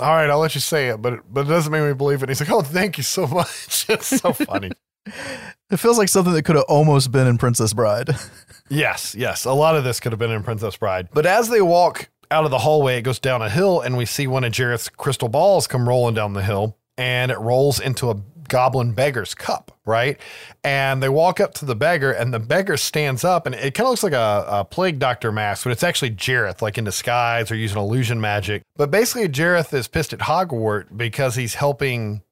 all 0.00 0.14
right, 0.16 0.28
I'll 0.28 0.38
let 0.40 0.56
you 0.56 0.60
say 0.60 0.88
it, 0.88 1.00
but 1.00 1.12
it, 1.12 1.20
but 1.30 1.46
it 1.46 1.50
doesn't 1.50 1.70
make 1.70 1.84
me 1.84 1.92
believe 1.92 2.18
it. 2.18 2.22
And 2.24 2.30
he's 2.30 2.40
like, 2.40 2.50
oh, 2.50 2.62
thank 2.62 2.96
you 2.96 3.04
so 3.04 3.26
much. 3.28 3.86
It's 3.88 4.08
so 4.08 4.32
funny. 4.32 4.72
It 5.06 5.76
feels 5.76 5.98
like 5.98 6.08
something 6.08 6.32
that 6.34 6.42
could 6.42 6.56
have 6.56 6.64
almost 6.68 7.12
been 7.12 7.26
in 7.26 7.38
Princess 7.38 7.72
Bride. 7.72 8.10
yes, 8.68 9.14
yes. 9.14 9.44
A 9.44 9.52
lot 9.52 9.76
of 9.76 9.84
this 9.84 10.00
could 10.00 10.12
have 10.12 10.18
been 10.18 10.32
in 10.32 10.42
Princess 10.42 10.76
Bride. 10.76 11.08
But 11.12 11.26
as 11.26 11.48
they 11.48 11.62
walk 11.62 12.10
out 12.30 12.44
of 12.44 12.50
the 12.50 12.58
hallway, 12.58 12.98
it 12.98 13.02
goes 13.02 13.18
down 13.18 13.42
a 13.42 13.48
hill, 13.48 13.80
and 13.80 13.96
we 13.96 14.04
see 14.04 14.26
one 14.26 14.44
of 14.44 14.52
Jareth's 14.52 14.88
crystal 14.88 15.28
balls 15.28 15.66
come 15.66 15.88
rolling 15.88 16.14
down 16.14 16.32
the 16.32 16.42
hill, 16.42 16.76
and 16.96 17.30
it 17.30 17.38
rolls 17.38 17.80
into 17.80 18.10
a 18.10 18.16
goblin 18.48 18.92
beggar's 18.92 19.34
cup, 19.34 19.78
right? 19.86 20.20
And 20.62 21.02
they 21.02 21.08
walk 21.08 21.40
up 21.40 21.54
to 21.54 21.64
the 21.64 21.76
beggar, 21.76 22.12
and 22.12 22.34
the 22.34 22.38
beggar 22.38 22.76
stands 22.76 23.24
up, 23.24 23.46
and 23.46 23.54
it 23.54 23.74
kind 23.74 23.86
of 23.86 23.90
looks 23.90 24.02
like 24.02 24.12
a, 24.12 24.44
a 24.48 24.64
plague 24.64 24.98
doctor 24.98 25.32
mask, 25.32 25.64
but 25.64 25.70
it's 25.70 25.84
actually 25.84 26.10
Jareth, 26.10 26.60
like 26.60 26.76
in 26.76 26.84
disguise 26.84 27.50
or 27.50 27.54
using 27.54 27.78
illusion 27.78 28.20
magic. 28.20 28.62
But 28.76 28.90
basically, 28.90 29.28
Jareth 29.28 29.72
is 29.72 29.88
pissed 29.88 30.12
at 30.12 30.20
Hogwarts 30.20 30.94
because 30.94 31.36
he's 31.36 31.54
helping 31.54 32.22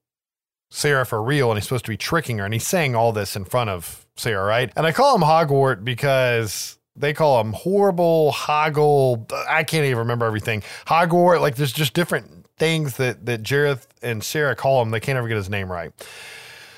Sarah 0.70 1.06
for 1.06 1.22
real, 1.22 1.50
and 1.50 1.58
he's 1.58 1.64
supposed 1.64 1.86
to 1.86 1.90
be 1.90 1.96
tricking 1.96 2.38
her, 2.38 2.44
and 2.44 2.52
he's 2.52 2.66
saying 2.66 2.94
all 2.94 3.12
this 3.12 3.36
in 3.36 3.44
front 3.44 3.70
of 3.70 4.06
Sarah, 4.16 4.44
right? 4.44 4.70
And 4.76 4.86
I 4.86 4.92
call 4.92 5.14
him 5.14 5.22
Hogwart 5.22 5.84
because 5.84 6.78
they 6.94 7.14
call 7.14 7.40
him 7.40 7.52
horrible, 7.52 8.32
Hoggle. 8.32 9.32
I 9.48 9.64
can't 9.64 9.84
even 9.84 9.98
remember 9.98 10.26
everything. 10.26 10.62
Hogwart, 10.86 11.40
like 11.40 11.56
there's 11.56 11.72
just 11.72 11.94
different 11.94 12.46
things 12.58 12.96
that 12.96 13.24
that 13.26 13.42
Jareth 13.42 13.86
and 14.02 14.22
Sarah 14.22 14.56
call 14.56 14.82
him. 14.82 14.90
They 14.90 15.00
can't 15.00 15.16
ever 15.16 15.28
get 15.28 15.36
his 15.36 15.50
name 15.50 15.70
right. 15.70 15.92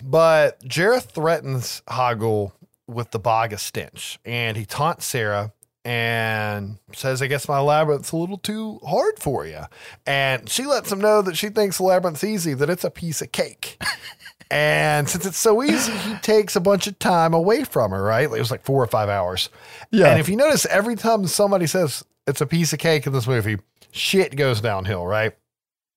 But 0.03 0.61
Jareth 0.61 1.11
threatens 1.11 1.83
Hoggle 1.89 2.53
with 2.87 3.11
the 3.11 3.19
of 3.53 3.61
stench, 3.61 4.19
and 4.25 4.57
he 4.57 4.65
taunts 4.65 5.07
Sarah 5.07 5.53
and 5.85 6.79
says, 6.93 7.23
I 7.23 7.27
guess 7.27 7.49
my 7.49 7.61
labyrinth's 7.61 8.13
a 8.13 8.17
little 8.17 8.39
too 8.39 8.81
hard 8.87 9.19
for 9.19 9.47
you. 9.47 9.63
And 10.07 10.49
she 10.49 10.67
lets 10.67 10.93
him 10.93 11.01
know 11.01 11.23
that 11.23 11.37
she 11.37 11.49
thinks 11.49 11.79
the 11.79 11.85
labyrinth's 11.85 12.25
easy, 12.25 12.55
that 12.55 12.69
it's 12.69 12.85
a 12.85 12.91
piece 12.91 13.23
of 13.23 13.33
cake. 13.33 13.81
and 14.51 15.09
since 15.09 15.25
it's 15.25 15.39
so 15.39 15.63
easy, 15.63 15.93
he 15.93 16.15
takes 16.17 16.55
a 16.55 16.61
bunch 16.61 16.87
of 16.87 16.99
time 16.99 17.33
away 17.33 17.65
from 17.65 17.93
her, 17.93 18.03
right? 18.03 18.25
It 18.25 18.31
was 18.31 18.51
like 18.51 18.65
four 18.65 18.83
or 18.83 18.87
five 18.87 19.09
hours. 19.09 19.49
Yeah. 19.91 20.11
And 20.11 20.21
if 20.21 20.29
you 20.29 20.37
notice, 20.37 20.67
every 20.67 20.97
time 20.97 21.27
somebody 21.27 21.67
says 21.67 22.05
it's 22.27 22.41
a 22.41 22.47
piece 22.47 22.73
of 22.73 22.79
cake 22.79 23.07
in 23.07 23.13
this 23.13 23.27
movie, 23.27 23.59
shit 23.91 24.37
goes 24.37 24.61
downhill, 24.61 25.07
right? 25.07 25.33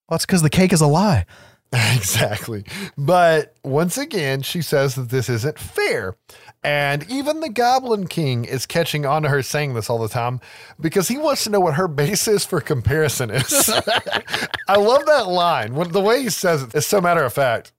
Well, 0.09 0.15
it's 0.15 0.25
because 0.25 0.41
the 0.41 0.49
cake 0.49 0.73
is 0.73 0.81
a 0.81 0.88
lie. 0.88 1.25
exactly. 1.73 2.63
But 2.97 3.55
once 3.63 3.97
again, 3.97 4.43
she 4.43 4.61
says 4.61 4.95
that 4.95 5.09
this 5.09 5.27
isn't 5.27 5.57
fair. 5.57 6.15
And 6.64 7.09
even 7.09 7.41
the 7.41 7.49
Goblin 7.49 8.07
King 8.07 8.45
is 8.45 8.66
catching 8.66 9.05
on 9.05 9.24
to 9.24 9.30
her 9.30 9.43
saying 9.43 9.74
this 9.74 9.89
all 9.89 9.99
the 9.99 10.07
time 10.07 10.39
because 10.80 11.09
he 11.09 11.18
wants 11.18 11.43
to 11.43 11.49
know 11.49 11.59
what 11.59 11.74
her 11.74 11.89
basis 11.89 12.45
for 12.45 12.61
comparison 12.61 13.30
is. 13.30 13.70
I 14.68 14.78
love 14.78 15.05
that 15.05 15.28
line. 15.28 15.76
When, 15.76 15.91
the 15.91 16.01
way 16.01 16.24
he 16.24 16.30
says 16.30 16.64
it 16.64 16.74
is 16.74 16.88
so 16.88 17.01
matter 17.01 17.24
of 17.24 17.34
fact. 17.34 17.74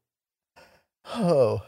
Oh. 1.15 1.63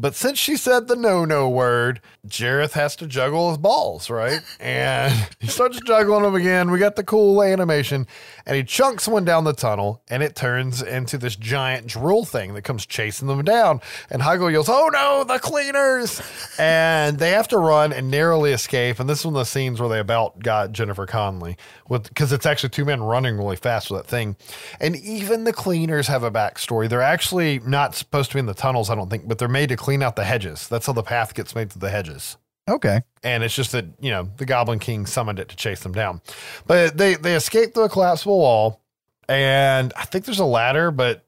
But 0.00 0.14
since 0.14 0.38
she 0.38 0.56
said 0.56 0.86
the 0.86 0.94
no 0.94 1.24
no 1.24 1.48
word, 1.48 2.00
Jareth 2.24 2.74
has 2.74 2.94
to 2.96 3.06
juggle 3.08 3.48
his 3.48 3.58
balls, 3.58 4.08
right? 4.08 4.40
And 4.60 5.12
he 5.40 5.48
starts 5.48 5.80
juggling 5.84 6.22
them 6.22 6.36
again. 6.36 6.70
We 6.70 6.78
got 6.78 6.94
the 6.94 7.02
cool 7.02 7.42
animation, 7.42 8.06
and 8.48 8.56
he 8.56 8.64
chunks 8.64 9.06
one 9.06 9.26
down 9.26 9.44
the 9.44 9.52
tunnel, 9.52 10.02
and 10.08 10.22
it 10.22 10.34
turns 10.34 10.80
into 10.80 11.18
this 11.18 11.36
giant 11.36 11.86
drill 11.86 12.24
thing 12.24 12.54
that 12.54 12.62
comes 12.62 12.86
chasing 12.86 13.28
them 13.28 13.44
down. 13.44 13.82
And 14.08 14.22
Hoggle 14.22 14.50
yells, 14.50 14.70
Oh 14.70 14.88
no, 14.90 15.22
the 15.22 15.38
cleaners! 15.38 16.22
And 16.58 17.18
they 17.18 17.32
have 17.32 17.46
to 17.48 17.58
run 17.58 17.92
and 17.92 18.10
narrowly 18.10 18.52
escape. 18.52 19.00
And 19.00 19.08
this 19.08 19.20
is 19.20 19.26
one 19.26 19.34
of 19.34 19.38
the 19.40 19.44
scenes 19.44 19.80
where 19.80 19.90
they 19.90 19.98
about 19.98 20.38
got 20.38 20.72
Jennifer 20.72 21.04
Connelly 21.04 21.58
with 21.90 22.08
because 22.08 22.32
it's 22.32 22.46
actually 22.46 22.70
two 22.70 22.86
men 22.86 23.02
running 23.02 23.36
really 23.36 23.56
fast 23.56 23.90
with 23.90 24.00
that 24.00 24.08
thing. 24.08 24.34
And 24.80 24.96
even 24.96 25.44
the 25.44 25.52
cleaners 25.52 26.08
have 26.08 26.22
a 26.22 26.30
backstory. 26.30 26.88
They're 26.88 27.02
actually 27.02 27.58
not 27.60 27.94
supposed 27.94 28.30
to 28.30 28.36
be 28.36 28.40
in 28.40 28.46
the 28.46 28.54
tunnels, 28.54 28.88
I 28.88 28.94
don't 28.94 29.10
think, 29.10 29.28
but 29.28 29.36
they're 29.36 29.46
made 29.46 29.68
to 29.68 29.76
clean 29.76 30.02
out 30.02 30.16
the 30.16 30.24
hedges. 30.24 30.68
That's 30.68 30.86
how 30.86 30.94
the 30.94 31.02
path 31.02 31.34
gets 31.34 31.54
made 31.54 31.70
to 31.72 31.78
the 31.78 31.90
hedges. 31.90 32.38
Okay. 32.68 33.00
And 33.22 33.42
it's 33.42 33.54
just 33.54 33.72
that, 33.72 33.86
you 33.98 34.10
know, 34.10 34.28
the 34.36 34.44
Goblin 34.44 34.78
King 34.78 35.06
summoned 35.06 35.38
it 35.38 35.48
to 35.48 35.56
chase 35.56 35.80
them 35.80 35.92
down. 35.92 36.20
But 36.66 36.96
they 36.96 37.14
they 37.14 37.34
escape 37.34 37.74
through 37.74 37.84
a 37.84 37.88
collapsible 37.88 38.38
wall. 38.38 38.80
And 39.28 39.92
I 39.96 40.04
think 40.04 40.24
there's 40.24 40.38
a 40.38 40.44
ladder, 40.44 40.90
but 40.90 41.26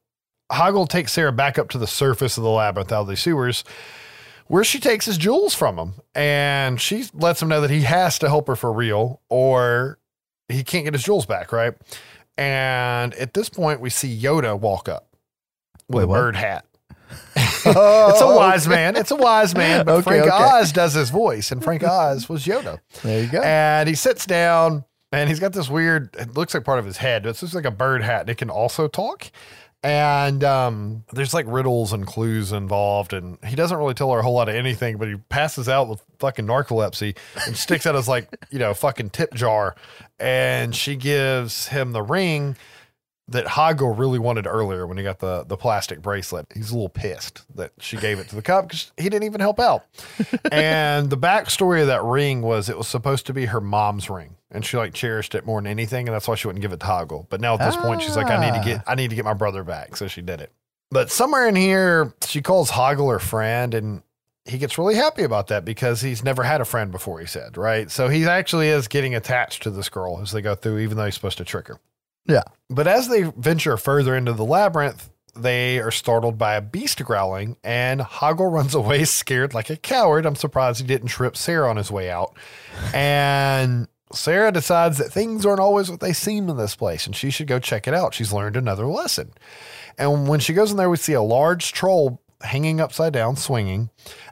Hoggle 0.50 0.88
takes 0.88 1.12
Sarah 1.12 1.32
back 1.32 1.58
up 1.58 1.68
to 1.70 1.78
the 1.78 1.86
surface 1.86 2.36
of 2.36 2.44
the 2.44 2.50
labyrinth 2.50 2.92
out 2.92 3.02
of 3.02 3.06
the 3.08 3.16
sewers, 3.16 3.62
where 4.46 4.64
she 4.64 4.80
takes 4.80 5.04
his 5.06 5.18
jewels 5.18 5.54
from 5.54 5.78
him. 5.78 5.94
And 6.14 6.80
she 6.80 7.04
lets 7.12 7.42
him 7.42 7.48
know 7.48 7.60
that 7.60 7.70
he 7.70 7.82
has 7.82 8.18
to 8.20 8.28
help 8.28 8.46
her 8.46 8.56
for 8.56 8.72
real, 8.72 9.20
or 9.28 9.98
he 10.48 10.64
can't 10.64 10.84
get 10.84 10.94
his 10.94 11.02
jewels 11.02 11.26
back, 11.26 11.52
right? 11.52 11.74
And 12.38 13.14
at 13.14 13.34
this 13.34 13.48
point, 13.48 13.80
we 13.80 13.90
see 13.90 14.18
Yoda 14.18 14.58
walk 14.58 14.88
up 14.88 15.14
with 15.88 16.08
Wait, 16.08 16.16
a 16.16 16.18
bird 16.18 16.36
hat. 16.36 16.64
It's 18.10 18.20
a 18.20 18.26
wise 18.26 18.66
man. 18.68 18.96
It's 18.96 19.10
a 19.10 19.16
wise 19.16 19.54
man. 19.54 19.84
But 19.84 19.96
Okay, 19.96 20.02
Frank 20.02 20.22
okay. 20.24 20.30
Oz 20.60 20.72
does 20.72 20.94
his 20.94 21.10
voice, 21.10 21.50
and 21.52 21.62
Frank 21.62 21.82
Oz 21.84 22.28
was 22.28 22.44
Yoda. 22.44 22.80
There 23.02 23.22
you 23.22 23.28
go. 23.30 23.40
And 23.42 23.88
he 23.88 23.94
sits 23.94 24.26
down, 24.26 24.84
and 25.12 25.28
he's 25.28 25.40
got 25.40 25.52
this 25.52 25.68
weird. 25.68 26.14
It 26.16 26.34
looks 26.34 26.54
like 26.54 26.64
part 26.64 26.78
of 26.78 26.84
his 26.86 26.96
head. 26.98 27.26
It's 27.26 27.40
just 27.40 27.54
like 27.54 27.64
a 27.64 27.70
bird 27.70 28.02
hat, 28.02 28.22
and 28.22 28.30
it 28.30 28.38
can 28.38 28.50
also 28.50 28.88
talk. 28.88 29.30
And 29.82 30.44
um, 30.44 31.04
there's 31.12 31.32
like 31.32 31.46
riddles 31.48 31.94
and 31.94 32.06
clues 32.06 32.52
involved, 32.52 33.14
and 33.14 33.38
he 33.46 33.56
doesn't 33.56 33.78
really 33.78 33.94
tell 33.94 34.12
her 34.12 34.18
a 34.18 34.22
whole 34.22 34.34
lot 34.34 34.50
of 34.50 34.54
anything. 34.54 34.98
But 34.98 35.08
he 35.08 35.16
passes 35.30 35.70
out 35.70 35.88
with 35.88 36.02
fucking 36.18 36.46
narcolepsy 36.46 37.16
and 37.46 37.56
sticks 37.56 37.86
out 37.86 37.94
his 37.94 38.06
like 38.06 38.28
you 38.50 38.58
know 38.58 38.74
fucking 38.74 39.08
tip 39.10 39.32
jar, 39.32 39.74
and 40.18 40.74
she 40.76 40.96
gives 40.96 41.68
him 41.68 41.92
the 41.92 42.02
ring 42.02 42.56
that 43.30 43.46
Hoggle 43.46 43.96
really 43.96 44.18
wanted 44.18 44.46
earlier 44.46 44.86
when 44.86 44.98
he 44.98 45.04
got 45.04 45.20
the 45.20 45.44
the 45.44 45.56
plastic 45.56 46.02
bracelet. 46.02 46.46
He's 46.54 46.70
a 46.70 46.74
little 46.74 46.88
pissed 46.88 47.42
that 47.56 47.72
she 47.78 47.96
gave 47.96 48.18
it 48.18 48.28
to 48.28 48.36
the 48.36 48.42
cop 48.42 48.68
because 48.68 48.92
he 48.96 49.04
didn't 49.04 49.24
even 49.24 49.40
help 49.40 49.58
out. 49.58 49.84
and 50.52 51.08
the 51.08 51.16
backstory 51.16 51.80
of 51.80 51.86
that 51.86 52.02
ring 52.02 52.42
was 52.42 52.68
it 52.68 52.76
was 52.76 52.88
supposed 52.88 53.26
to 53.26 53.32
be 53.32 53.46
her 53.46 53.60
mom's 53.60 54.10
ring, 54.10 54.36
and 54.50 54.64
she 54.66 54.76
like 54.76 54.92
cherished 54.92 55.34
it 55.34 55.46
more 55.46 55.60
than 55.60 55.68
anything, 55.68 56.08
and 56.08 56.14
that's 56.14 56.28
why 56.28 56.34
she 56.34 56.48
wouldn't 56.48 56.62
give 56.62 56.72
it 56.72 56.80
to 56.80 56.86
Hoggle. 56.86 57.26
But 57.28 57.40
now 57.40 57.54
at 57.54 57.60
this 57.60 57.76
point, 57.76 58.02
she's 58.02 58.16
like, 58.16 58.26
I 58.26 58.50
need 58.50 58.58
to 58.58 58.64
get 58.64 58.82
ah. 58.86 58.90
I 58.92 58.94
need 58.96 59.10
to 59.10 59.16
get 59.16 59.24
my 59.24 59.34
brother 59.34 59.64
back, 59.64 59.96
so 59.96 60.08
she 60.08 60.22
did 60.22 60.40
it. 60.40 60.52
But 60.90 61.10
somewhere 61.10 61.46
in 61.46 61.54
here, 61.54 62.12
she 62.26 62.42
calls 62.42 62.70
Hoggle 62.72 63.12
her 63.12 63.20
friend, 63.20 63.74
and 63.74 64.02
he 64.44 64.58
gets 64.58 64.76
really 64.76 64.96
happy 64.96 65.22
about 65.22 65.46
that 65.48 65.64
because 65.64 66.00
he's 66.00 66.24
never 66.24 66.42
had 66.42 66.60
a 66.60 66.64
friend 66.64 66.90
before. 66.90 67.20
He 67.20 67.26
said, 67.26 67.56
right? 67.56 67.88
So 67.90 68.08
he 68.08 68.24
actually 68.24 68.68
is 68.68 68.88
getting 68.88 69.14
attached 69.14 69.62
to 69.62 69.70
this 69.70 69.88
girl 69.88 70.20
as 70.20 70.32
they 70.32 70.42
go 70.42 70.56
through, 70.56 70.80
even 70.80 70.96
though 70.96 71.04
he's 71.04 71.14
supposed 71.14 71.38
to 71.38 71.44
trick 71.44 71.68
her. 71.68 71.78
Yeah. 72.26 72.44
But 72.68 72.86
as 72.86 73.08
they 73.08 73.22
venture 73.22 73.76
further 73.76 74.14
into 74.14 74.32
the 74.32 74.44
labyrinth, 74.44 75.10
they 75.34 75.78
are 75.78 75.90
startled 75.90 76.38
by 76.38 76.54
a 76.54 76.60
beast 76.60 77.02
growling, 77.04 77.56
and 77.62 78.00
Hoggle 78.00 78.52
runs 78.52 78.74
away 78.76 79.04
scared 79.04 79.54
like 79.54 79.70
a 79.70 79.76
coward. 79.76 80.26
I'm 80.26 80.36
surprised 80.36 80.80
he 80.80 80.86
didn't 80.86 81.08
trip 81.08 81.36
Sarah 81.36 81.70
on 81.70 81.76
his 81.76 81.90
way 81.90 82.10
out. 82.10 82.36
And 82.94 83.88
Sarah 84.12 84.52
decides 84.52 84.98
that 84.98 85.12
things 85.12 85.46
aren't 85.46 85.60
always 85.60 85.90
what 85.90 86.00
they 86.00 86.12
seem 86.12 86.48
in 86.48 86.56
this 86.56 86.76
place, 86.76 87.06
and 87.06 87.14
she 87.14 87.30
should 87.30 87.46
go 87.46 87.58
check 87.58 87.86
it 87.86 87.94
out. 87.94 88.14
She's 88.14 88.32
learned 88.32 88.56
another 88.56 88.86
lesson. 88.86 89.32
And 89.98 90.28
when 90.28 90.40
she 90.40 90.52
goes 90.52 90.70
in 90.70 90.76
there, 90.76 90.90
we 90.90 90.96
see 90.96 91.12
a 91.12 91.22
large 91.22 91.72
troll 91.72 92.20
hanging 92.42 92.80
upside 92.80 93.12
down, 93.12 93.36
swinging, 93.36 93.90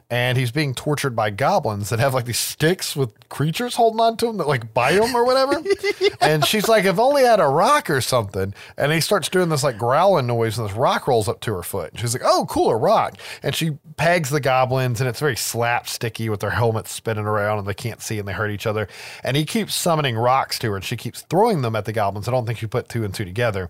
and 0.09 0.37
he's 0.37 0.51
being 0.51 0.73
tortured 0.73 1.15
by 1.15 1.29
goblins 1.29 1.89
that 1.89 1.99
have 1.99 2.15
like 2.15 2.25
these 2.25 2.39
sticks 2.39 2.95
with 2.95 3.29
creatures 3.29 3.75
holding 3.75 3.99
on 3.99 4.17
to 4.17 4.27
him 4.27 4.37
that 4.37 4.47
like 4.47 4.73
bite 4.73 4.95
him 4.95 5.15
or 5.15 5.23
whatever. 5.23 5.61
and 6.21 6.43
she's 6.43 6.67
like, 6.67 6.85
if 6.85 6.97
only 6.97 7.23
I 7.25 7.31
had 7.31 7.39
a 7.39 7.47
rock 7.47 7.89
or 7.89 8.01
something. 8.01 8.53
And 8.77 8.91
he 8.91 9.01
starts 9.01 9.29
doing 9.29 9.49
this 9.49 9.63
like 9.63 9.77
growling 9.77 10.25
noise, 10.27 10.57
and 10.57 10.67
this 10.67 10.75
rock 10.75 11.07
rolls 11.07 11.27
up 11.27 11.39
to 11.41 11.53
her 11.53 11.63
foot. 11.63 11.91
And 11.91 11.99
she's 11.99 12.13
like, 12.13 12.23
oh, 12.25 12.47
cool, 12.49 12.71
a 12.71 12.75
rock. 12.75 13.17
And 13.43 13.53
she 13.53 13.77
pegs 13.97 14.31
the 14.31 14.39
goblins, 14.39 14.99
and 14.99 15.07
it's 15.07 15.19
very 15.19 15.35
slapsticky 15.35 16.29
with 16.29 16.39
their 16.39 16.49
helmets 16.49 16.91
spinning 16.91 17.25
around, 17.25 17.59
and 17.59 17.67
they 17.67 17.75
can't 17.75 18.01
see 18.01 18.17
and 18.17 18.27
they 18.27 18.33
hurt 18.33 18.49
each 18.49 18.65
other. 18.65 18.87
And 19.23 19.37
he 19.37 19.45
keeps 19.45 19.75
summoning 19.75 20.17
rocks 20.17 20.57
to 20.59 20.71
her, 20.71 20.75
and 20.75 20.85
she 20.85 20.97
keeps 20.97 21.21
throwing 21.21 21.61
them 21.61 21.75
at 21.75 21.85
the 21.85 21.93
goblins. 21.93 22.27
I 22.27 22.31
don't 22.31 22.47
think 22.47 22.57
she 22.57 22.67
put 22.67 22.89
two 22.89 23.03
and 23.03 23.13
two 23.13 23.25
together. 23.25 23.69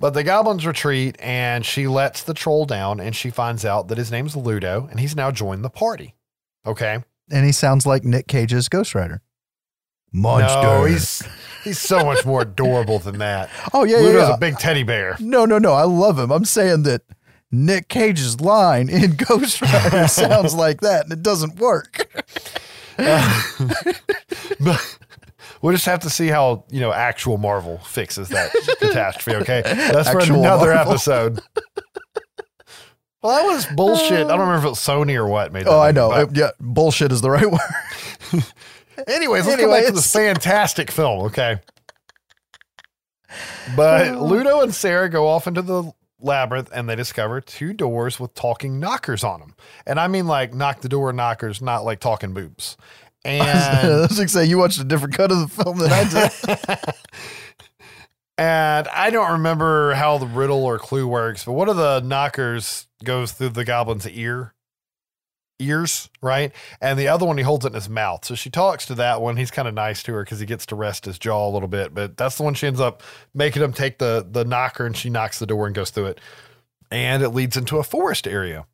But 0.00 0.14
the 0.14 0.24
goblins 0.24 0.66
retreat 0.66 1.16
and 1.20 1.64
she 1.64 1.86
lets 1.86 2.22
the 2.22 2.34
troll 2.34 2.64
down 2.64 2.98
and 2.98 3.14
she 3.14 3.30
finds 3.30 3.64
out 3.66 3.88
that 3.88 3.98
his 3.98 4.10
name's 4.10 4.34
Ludo 4.34 4.88
and 4.90 4.98
he's 4.98 5.14
now 5.14 5.30
joined 5.30 5.62
the 5.62 5.70
party. 5.70 6.14
Okay. 6.66 6.98
and 7.30 7.46
he 7.46 7.52
sounds 7.52 7.86
like 7.86 8.02
Nick 8.02 8.26
Cage's 8.26 8.68
Ghost 8.68 8.94
Rider. 8.94 9.22
Monster. 10.12 10.62
No, 10.62 10.84
he's 10.84 11.22
he's 11.62 11.78
so 11.78 12.04
much 12.04 12.26
more 12.26 12.42
adorable 12.42 12.98
than 12.98 13.18
that. 13.18 13.48
oh 13.72 13.84
yeah, 13.84 13.98
Ludo's 13.98 14.28
yeah. 14.28 14.34
a 14.34 14.38
big 14.38 14.58
teddy 14.58 14.82
bear. 14.82 15.16
No, 15.20 15.44
no, 15.44 15.58
no. 15.58 15.72
I 15.72 15.84
love 15.84 16.18
him. 16.18 16.32
I'm 16.32 16.44
saying 16.44 16.82
that 16.82 17.02
Nick 17.52 17.88
Cage's 17.88 18.40
line 18.40 18.88
in 18.88 19.14
Ghost 19.14 19.62
Rider 19.62 20.08
sounds 20.08 20.54
like 20.54 20.80
that, 20.80 21.04
and 21.04 21.12
it 21.12 21.22
doesn't 21.22 21.60
work. 21.60 22.08
But 24.60 24.98
we'll 25.62 25.72
just 25.74 25.86
have 25.86 26.00
to 26.00 26.10
see 26.10 26.28
how, 26.28 26.64
you 26.70 26.80
know, 26.80 26.92
actual 26.92 27.38
Marvel 27.38 27.78
fixes 27.78 28.28
that 28.30 28.52
catastrophe, 28.80 29.36
okay? 29.42 29.62
That's 29.64 30.10
for 30.10 30.20
Actual 30.20 30.40
another 30.40 30.74
Marvel. 30.74 30.92
episode. 30.92 31.40
Well, 33.22 33.36
that 33.36 33.46
was 33.54 33.66
bullshit. 33.76 34.12
I 34.12 34.28
don't 34.30 34.40
remember 34.40 34.56
if 34.60 34.64
it 34.64 34.68
was 34.70 34.78
Sony 34.78 35.14
or 35.14 35.26
what 35.26 35.52
made 35.52 35.66
that. 35.66 35.70
Oh, 35.70 35.78
I 35.78 35.92
know. 35.92 36.10
Uh, 36.10 36.26
yeah, 36.32 36.52
bullshit 36.58 37.12
is 37.12 37.20
the 37.20 37.30
right 37.30 37.44
word. 37.52 37.60
Anyways, 39.06 39.44
let's 39.44 39.60
Anyway, 39.60 39.62
go 39.64 39.76
back 39.76 39.86
to 39.88 39.92
this 39.92 40.10
fantastic 40.10 40.90
film, 40.90 41.26
okay? 41.26 41.58
But 43.76 44.16
Ludo 44.22 44.62
and 44.62 44.74
Sarah 44.74 45.10
go 45.10 45.28
off 45.28 45.46
into 45.46 45.60
the 45.60 45.92
labyrinth 46.18 46.70
and 46.74 46.88
they 46.88 46.96
discover 46.96 47.40
two 47.42 47.74
doors 47.74 48.18
with 48.18 48.32
talking 48.34 48.80
knockers 48.80 49.22
on 49.22 49.40
them. 49.40 49.54
And 49.86 50.00
I 50.00 50.08
mean 50.08 50.26
like 50.26 50.54
knock 50.54 50.80
the 50.80 50.88
door 50.88 51.12
knockers, 51.12 51.60
not 51.60 51.84
like 51.84 52.00
talking 52.00 52.32
boobs. 52.32 52.76
I 53.40 53.88
And 53.88 54.00
was 54.02 54.18
like, 54.18 54.28
say 54.28 54.44
you 54.46 54.58
watched 54.58 54.80
a 54.80 54.84
different 54.84 55.14
cut 55.14 55.30
of 55.30 55.40
the 55.40 55.48
film 55.48 55.78
than 55.78 55.92
I 55.92 56.04
did. 56.08 56.94
and 58.38 58.88
I 58.88 59.10
don't 59.10 59.32
remember 59.32 59.94
how 59.94 60.18
the 60.18 60.26
riddle 60.26 60.64
or 60.64 60.78
clue 60.78 61.06
works, 61.06 61.44
but 61.44 61.52
one 61.52 61.68
of 61.68 61.76
the 61.76 62.00
knockers 62.00 62.86
goes 63.04 63.32
through 63.32 63.50
the 63.50 63.64
goblin's 63.64 64.08
ear 64.08 64.54
ears, 65.60 66.08
right? 66.22 66.52
And 66.80 66.98
the 66.98 67.08
other 67.08 67.26
one 67.26 67.36
he 67.36 67.44
holds 67.44 67.64
it 67.64 67.68
in 67.68 67.74
his 67.74 67.88
mouth. 67.88 68.24
So 68.24 68.34
she 68.34 68.50
talks 68.50 68.86
to 68.86 68.94
that 68.96 69.20
one. 69.20 69.36
He's 69.36 69.50
kind 69.50 69.68
of 69.68 69.74
nice 69.74 70.02
to 70.04 70.12
her 70.14 70.24
because 70.24 70.40
he 70.40 70.46
gets 70.46 70.66
to 70.66 70.74
rest 70.74 71.04
his 71.04 71.18
jaw 71.18 71.48
a 71.48 71.52
little 71.52 71.68
bit. 71.68 71.94
But 71.94 72.16
that's 72.16 72.36
the 72.36 72.42
one 72.42 72.54
she 72.54 72.66
ends 72.66 72.80
up 72.80 73.02
making 73.34 73.62
him 73.62 73.72
take 73.72 73.98
the 73.98 74.26
the 74.28 74.44
knocker 74.44 74.86
and 74.86 74.96
she 74.96 75.10
knocks 75.10 75.38
the 75.38 75.46
door 75.46 75.66
and 75.66 75.74
goes 75.74 75.90
through 75.90 76.06
it. 76.06 76.20
And 76.90 77.22
it 77.22 77.30
leads 77.30 77.56
into 77.56 77.78
a 77.78 77.84
forest 77.84 78.26
area. 78.26 78.66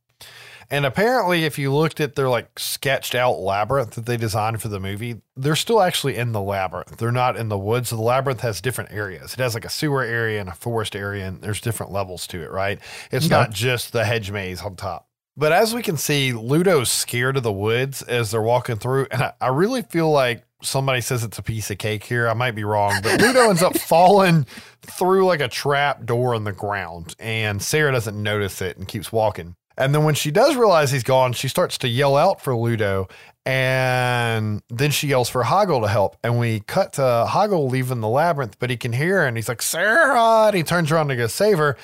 And 0.70 0.84
apparently, 0.84 1.44
if 1.44 1.58
you 1.58 1.72
looked 1.72 2.00
at 2.00 2.14
their 2.14 2.28
like 2.28 2.58
sketched 2.58 3.14
out 3.14 3.38
labyrinth 3.38 3.92
that 3.92 4.06
they 4.06 4.16
designed 4.16 4.60
for 4.60 4.68
the 4.68 4.80
movie, 4.80 5.20
they're 5.36 5.56
still 5.56 5.80
actually 5.80 6.16
in 6.16 6.32
the 6.32 6.40
labyrinth. 6.40 6.96
They're 6.96 7.12
not 7.12 7.36
in 7.36 7.48
the 7.48 7.58
woods. 7.58 7.90
So 7.90 7.96
the 7.96 8.02
labyrinth 8.02 8.40
has 8.40 8.60
different 8.60 8.92
areas. 8.92 9.34
It 9.34 9.38
has 9.40 9.54
like 9.54 9.64
a 9.64 9.70
sewer 9.70 10.02
area 10.02 10.40
and 10.40 10.48
a 10.48 10.54
forest 10.54 10.96
area, 10.96 11.26
and 11.26 11.40
there's 11.40 11.60
different 11.60 11.92
levels 11.92 12.26
to 12.28 12.42
it, 12.42 12.50
right? 12.50 12.80
It's 13.10 13.28
not 13.28 13.52
just 13.52 13.92
the 13.92 14.04
hedge 14.04 14.30
maze 14.30 14.62
on 14.62 14.76
top. 14.76 15.08
But 15.36 15.52
as 15.52 15.74
we 15.74 15.82
can 15.82 15.98
see, 15.98 16.32
Ludo's 16.32 16.90
scared 16.90 17.36
of 17.36 17.42
the 17.42 17.52
woods 17.52 18.02
as 18.02 18.30
they're 18.30 18.40
walking 18.40 18.76
through. 18.76 19.06
And 19.10 19.22
I, 19.22 19.32
I 19.40 19.48
really 19.48 19.82
feel 19.82 20.10
like 20.10 20.44
somebody 20.62 21.02
says 21.02 21.22
it's 21.22 21.38
a 21.38 21.42
piece 21.42 21.70
of 21.70 21.76
cake 21.76 22.04
here. 22.04 22.26
I 22.26 22.32
might 22.32 22.52
be 22.52 22.64
wrong, 22.64 22.94
but 23.02 23.20
Ludo 23.20 23.50
ends 23.50 23.62
up 23.62 23.76
falling 23.78 24.46
through 24.80 25.26
like 25.26 25.40
a 25.40 25.48
trap 25.48 26.06
door 26.06 26.34
in 26.34 26.44
the 26.44 26.52
ground. 26.52 27.14
And 27.18 27.60
Sarah 27.62 27.92
doesn't 27.92 28.20
notice 28.20 28.62
it 28.62 28.78
and 28.78 28.88
keeps 28.88 29.12
walking. 29.12 29.56
And 29.78 29.94
then 29.94 30.04
when 30.04 30.14
she 30.14 30.30
does 30.30 30.56
realize 30.56 30.90
he's 30.90 31.02
gone, 31.02 31.32
she 31.32 31.48
starts 31.48 31.76
to 31.78 31.88
yell 31.88 32.16
out 32.16 32.40
for 32.40 32.56
Ludo. 32.56 33.08
And 33.44 34.62
then 34.68 34.90
she 34.90 35.08
yells 35.08 35.28
for 35.28 35.44
Hoggle 35.44 35.82
to 35.82 35.88
help. 35.88 36.16
And 36.24 36.38
we 36.38 36.60
cut 36.60 36.94
to 36.94 37.26
Hoggle 37.28 37.70
leaving 37.70 38.00
the 38.00 38.08
labyrinth, 38.08 38.58
but 38.58 38.70
he 38.70 38.76
can 38.76 38.92
hear 38.92 39.20
her 39.20 39.26
and 39.26 39.36
he's 39.36 39.48
like, 39.48 39.62
Sarah. 39.62 40.46
And 40.46 40.56
he 40.56 40.62
turns 40.62 40.90
around 40.90 41.08
to 41.08 41.16
go 41.16 41.26
save 41.26 41.58
her. 41.58 41.76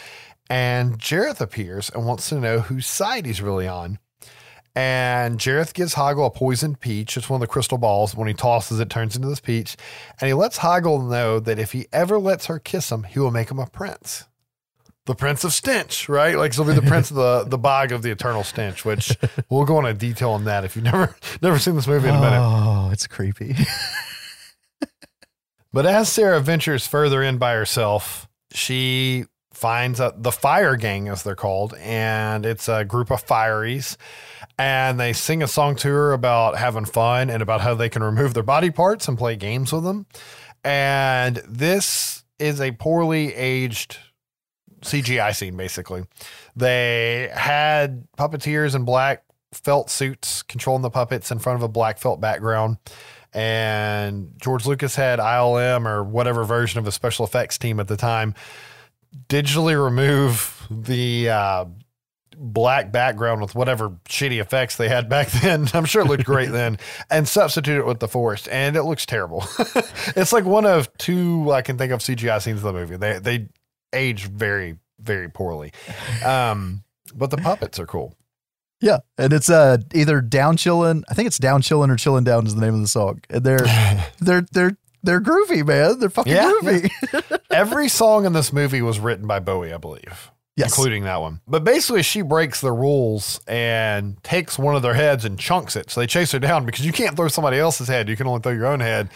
and 0.51 0.99
Jareth 0.99 1.41
appears 1.41 1.91
and 1.91 2.05
wants 2.05 2.29
to 2.29 2.41
know 2.41 2.61
whose 2.61 2.87
side 2.87 3.27
he's 3.27 3.41
really 3.41 3.69
on. 3.69 3.99
And 4.75 5.39
Jareth 5.39 5.75
gives 5.75 5.95
Hoggle 5.95 6.27
a 6.27 6.31
poisoned 6.31 6.81
peach. 6.81 7.17
It's 7.17 7.29
one 7.29 7.43
of 7.43 7.47
the 7.47 7.53
crystal 7.53 7.79
balls. 7.79 8.15
When 8.15 8.27
he 8.29 8.35
tosses 8.35 8.81
it, 8.81 8.89
turns 8.89 9.15
into 9.15 9.29
this 9.29 9.41
peach. 9.41 9.77
And 10.21 10.29
he 10.29 10.35
lets 10.35 10.59
Hoggle 10.59 11.09
know 11.09 11.41
that 11.41 11.59
if 11.59 11.73
he 11.73 11.87
ever 11.93 12.19
lets 12.19 12.47
her 12.47 12.59
kiss 12.59 12.91
him, 12.91 13.05
he 13.05 13.19
will 13.19 13.31
make 13.31 13.51
him 13.51 13.59
a 13.59 13.67
prince. 13.67 14.25
The 15.07 15.15
Prince 15.15 15.43
of 15.43 15.53
Stench, 15.53 16.09
right? 16.09 16.37
Like 16.37 16.55
he'll 16.55 16.65
be 16.65 16.75
the 16.75 16.83
Prince 16.83 17.11
of 17.11 17.17
the 17.17 17.45
the 17.45 17.59
bog 17.59 17.93
of 17.93 18.03
the 18.03 18.11
eternal 18.11 18.45
stench, 18.45 18.85
which 18.85 19.17
we'll 19.51 19.65
go 19.65 19.79
into 19.79 19.95
detail 19.95 20.31
on 20.31 20.45
that 20.45 20.65
if 20.65 20.77
you've 20.77 20.85
never 20.85 21.17
never 21.43 21.59
seen 21.59 21.75
this 21.75 21.87
movie 21.87 22.09
in 22.09 22.15
a 22.15 22.21
minute. 22.21 22.39
Oh, 22.41 22.91
it's 22.93 23.07
creepy. 23.07 23.57
But 25.73 25.87
as 25.87 26.13
Sarah 26.13 26.41
ventures 26.41 26.87
further 26.87 27.23
in 27.23 27.39
by 27.39 27.55
herself, 27.55 28.29
she 28.53 29.25
finds 29.55 29.99
the 29.99 30.33
Fire 30.33 30.77
Gang, 30.77 31.09
as 31.09 31.23
they're 31.23 31.35
called, 31.35 31.75
and 31.81 32.45
it's 32.45 32.69
a 32.69 32.85
group 32.85 33.11
of 33.11 33.25
fireys. 33.25 33.97
And 34.59 35.01
they 35.01 35.15
sing 35.15 35.43
a 35.43 35.49
song 35.49 35.77
to 35.77 35.89
her 35.89 36.13
about 36.13 36.59
having 36.59 36.85
fun 36.85 37.31
and 37.31 37.43
about 37.43 37.63
how 37.63 37.75
they 37.75 37.89
can 37.89 38.03
remove 38.03 38.35
their 38.35 38.43
body 38.43 38.71
parts 38.71 39.09
and 39.09 39.17
play 39.17 39.35
games 39.35 39.73
with 39.73 39.85
them. 39.85 40.07
And 40.63 41.37
this 41.49 42.23
is 42.39 42.61
a 42.61 42.73
poorly 42.73 43.35
aged 43.35 43.97
CGI 44.83 45.35
scene, 45.35 45.57
basically. 45.57 46.05
They 46.55 47.31
had 47.35 48.07
puppeteers 48.19 48.75
in 48.75 48.85
black 48.85 49.25
felt 49.53 49.91
suits 49.91 50.43
controlling 50.43 50.83
the 50.83 50.91
puppets 50.91 51.31
in 51.31 51.39
front 51.39 51.57
of 51.57 51.63
a 51.63 51.69
black 51.69 51.99
felt 51.99 52.21
background 52.21 52.79
and 53.35 54.33
George 54.41 54.67
Lucas 54.67 54.95
had 54.95 55.19
ILM 55.19 55.87
or 55.87 56.05
whatever 56.05 56.45
version 56.45 56.79
of 56.79 56.87
a 56.87 56.93
special 56.93 57.25
effects 57.25 57.59
team 57.59 57.81
at 57.81 57.89
the 57.89 57.97
time 57.97 58.35
digitally 59.29 59.83
remove 59.83 60.67
the 60.71 61.29
uh, 61.29 61.65
black 62.37 62.93
background 62.93 63.41
with 63.41 63.55
whatever 63.55 63.91
shitty 64.09 64.41
effects 64.41 64.77
they 64.77 64.89
had 64.89 65.09
back 65.09 65.31
then. 65.43 65.69
I'm 65.75 65.85
sure 65.85 66.03
it 66.03 66.09
looked 66.09 66.25
great 66.25 66.51
then, 66.53 66.79
and 67.11 67.27
substitute 67.27 67.79
it 67.79 67.87
with 67.87 68.01
the 68.01 68.09
forest, 68.09 68.49
and 68.51 68.77
it 68.77 68.83
looks 68.83 69.07
terrible. 69.07 69.45
it's 70.17 70.33
like 70.33 70.45
one 70.45 70.67
of 70.67 70.95
two 70.99 71.51
I 71.53 71.63
can 71.63 71.79
think 71.79 71.93
of 71.93 72.01
CGI 72.01 72.41
scenes 72.41 72.59
of 72.59 72.65
the 72.65 72.73
movie. 72.73 72.97
They 72.97 73.19
they 73.19 73.49
age 73.93 74.27
very 74.27 74.77
very 75.01 75.29
poorly, 75.29 75.73
um, 76.25 76.85
but 77.15 77.31
the 77.31 77.37
puppets 77.37 77.79
are 77.81 77.87
cool. 77.87 78.15
yeah, 78.81 78.99
and 79.19 79.33
it's 79.33 79.51
uh 79.51 79.79
either 79.95 80.21
down 80.21 80.57
chillin'. 80.57 81.03
I 81.11 81.15
think 81.15 81.27
it's 81.27 81.39
down 81.39 81.63
chillin' 81.63 81.91
or 81.91 81.97
chillin' 81.97 82.25
down 82.25 82.47
is 82.47 82.55
the 82.55 82.61
name 82.61 82.75
of 82.75 82.81
the 82.81 82.89
song. 82.89 83.21
And 83.31 83.43
they're 83.45 83.59
they're 84.21 84.47
they're 84.53 84.77
they're 85.03 85.21
groovy, 85.21 85.67
man. 85.67 85.99
They're 85.99 86.11
fucking 86.11 86.33
Yeah, 86.33 86.53
groovy. 86.63 87.41
Every 87.51 87.89
song 87.89 88.25
in 88.25 88.33
this 88.33 88.53
movie 88.53 88.83
was 88.83 89.01
written 89.01 89.27
by 89.27 89.41
Bowie, 89.41 89.73
I 89.73 89.79
believe. 89.79 90.31
Yes. 90.55 90.69
Including 90.77 91.05
that 91.05 91.21
one. 91.23 91.41
But 91.49 91.65
basically, 91.65 92.03
she 92.03 92.21
breaks 92.21 92.61
the 92.61 92.73
rules 92.73 93.41
and 93.49 94.23
takes 94.23 94.59
one 94.59 94.77
of 94.77 94.83
their 94.83 94.93
heads 94.93 95.25
and 95.25 95.39
chunks 95.39 95.77
it. 95.77 95.91
So 95.91 96.01
they 96.01 96.07
chase 96.07 96.31
her 96.33 96.39
down 96.39 96.67
because 96.67 96.85
you 96.85 96.93
can't 96.93 97.17
throw 97.17 97.29
somebody 97.29 97.59
else's 97.59 97.89
head. 97.89 98.07
You 98.07 98.17
can 98.17 98.27
only 98.27 98.43
throw 98.43 98.53
your 98.53 98.67
own 98.67 98.81
head. 98.81 99.09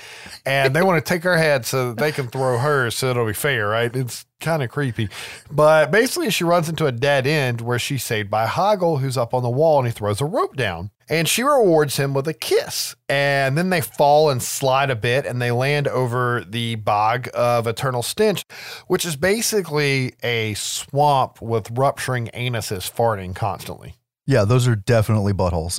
And 0.47 0.75
they 0.75 0.83
want 0.83 1.05
to 1.05 1.07
take 1.07 1.23
her 1.25 1.37
head 1.37 1.67
so 1.67 1.89
that 1.91 1.99
they 1.99 2.11
can 2.11 2.29
throw 2.29 2.57
hers 2.59 2.97
so 2.97 3.11
it'll 3.11 3.27
be 3.27 3.35
fair, 3.35 3.69
right? 3.69 3.95
It's 3.95 4.25
kind 4.41 4.63
of 4.63 4.71
creepy. 4.71 5.09
But 5.51 5.91
basically, 5.91 6.31
she 6.31 6.45
runs 6.45 6.69
into 6.69 6.87
a 6.87 6.93
dead 6.93 7.27
end 7.27 7.61
where 7.61 7.79
she's 7.79 8.05
saved 8.05 8.31
by 8.31 8.47
Hoggle, 8.47 9.01
who's 9.01 9.17
up 9.17 9.35
on 9.35 9.43
the 9.43 9.51
wall 9.51 9.79
and 9.79 9.87
he 9.87 9.93
throws 9.93 10.21
a 10.21 10.25
rope 10.25 10.57
down. 10.57 10.91
And 11.09 11.29
she 11.29 11.45
rewards 11.45 11.97
him 11.97 12.15
with 12.15 12.27
a 12.27 12.35
kiss. 12.35 12.97
And 13.09 13.57
then 13.57 13.71
they 13.71 13.81
fall 13.81 14.29
and 14.29 14.43
slide 14.43 14.91
a 14.91 14.97
bit 14.97 15.25
and 15.25 15.41
they 15.41 15.53
land 15.53 15.87
over 15.87 16.45
the 16.49 16.75
bog 16.75 17.29
of 17.33 17.67
Eternal 17.67 18.03
Stench, 18.03 18.45
which 18.89 19.05
is 19.05 19.15
basically 19.15 20.15
a 20.23 20.55
swamp 20.55 21.41
with 21.41 21.71
rupturing 21.71 22.29
anuses 22.35 22.91
farting 22.93 23.35
constantly. 23.37 23.95
yeah, 24.27 24.45
those 24.45 24.67
are 24.67 24.75
definitely 24.75 25.33
buttholes. 25.33 25.79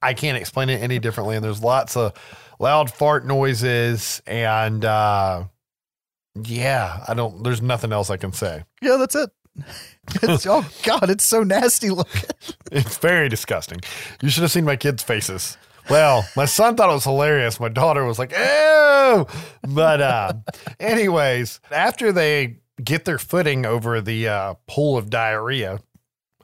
I 0.00 0.14
can't 0.14 0.38
explain 0.38 0.70
it 0.70 0.82
any 0.82 0.98
differently. 0.98 1.36
And 1.36 1.44
there's 1.44 1.62
lots 1.62 1.96
of 1.96 2.14
loud 2.58 2.90
fart 2.90 3.26
noises. 3.26 4.22
And 4.26 4.82
uh, 4.84 5.44
yeah, 6.44 7.04
I 7.06 7.14
don't, 7.14 7.42
there's 7.42 7.62
nothing 7.62 7.92
else 7.92 8.10
I 8.10 8.16
can 8.16 8.32
say. 8.32 8.64
Yeah, 8.82 8.96
that's 8.96 9.14
it. 9.14 9.30
It's, 10.22 10.46
oh 10.46 10.64
god, 10.84 11.10
it's 11.10 11.24
so 11.24 11.42
nasty 11.42 11.90
looking. 11.90 12.22
It's 12.70 12.96
very 12.98 13.28
disgusting. 13.28 13.80
You 14.22 14.28
should 14.28 14.42
have 14.42 14.52
seen 14.52 14.64
my 14.64 14.76
kids' 14.76 15.02
faces. 15.02 15.56
Well, 15.90 16.24
my 16.36 16.44
son 16.44 16.76
thought 16.76 16.90
it 16.90 16.94
was 16.94 17.04
hilarious. 17.04 17.58
My 17.58 17.68
daughter 17.68 18.04
was 18.04 18.18
like, 18.18 18.30
ew. 18.30 19.26
But, 19.66 20.00
uh, 20.00 20.32
anyways, 20.80 21.60
after 21.72 22.12
they 22.12 22.58
get 22.82 23.04
their 23.04 23.18
footing 23.18 23.66
over 23.66 24.00
the 24.00 24.28
uh, 24.28 24.54
pool 24.68 24.96
of 24.96 25.10
diarrhea, 25.10 25.80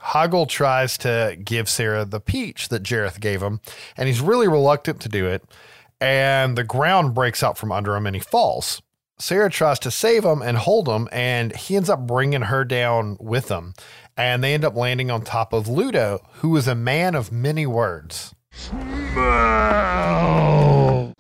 Hoggle 0.00 0.48
tries 0.48 0.98
to 0.98 1.36
give 1.42 1.68
Sarah 1.68 2.04
the 2.04 2.20
peach 2.20 2.68
that 2.68 2.82
Jareth 2.82 3.20
gave 3.20 3.42
him, 3.42 3.60
and 3.96 4.08
he's 4.08 4.20
really 4.20 4.48
reluctant 4.48 5.00
to 5.02 5.08
do 5.08 5.26
it. 5.26 5.44
And 6.00 6.58
the 6.58 6.64
ground 6.64 7.14
breaks 7.14 7.42
out 7.44 7.56
from 7.56 7.70
under 7.70 7.94
him 7.94 8.06
and 8.08 8.16
he 8.16 8.20
falls. 8.20 8.82
Sarah 9.18 9.50
tries 9.50 9.78
to 9.80 9.90
save 9.90 10.24
him 10.24 10.42
and 10.42 10.56
hold 10.56 10.88
him, 10.88 11.08
and 11.12 11.54
he 11.54 11.76
ends 11.76 11.88
up 11.88 12.06
bringing 12.06 12.42
her 12.42 12.64
down 12.64 13.16
with 13.20 13.48
him. 13.50 13.74
And 14.16 14.42
they 14.42 14.54
end 14.54 14.64
up 14.64 14.74
landing 14.76 15.10
on 15.10 15.22
top 15.22 15.52
of 15.52 15.68
Ludo, 15.68 16.20
who 16.36 16.56
is 16.56 16.66
a 16.66 16.74
man 16.74 17.14
of 17.14 17.30
many 17.30 17.66
words. 17.66 18.34
Smell, 18.52 18.82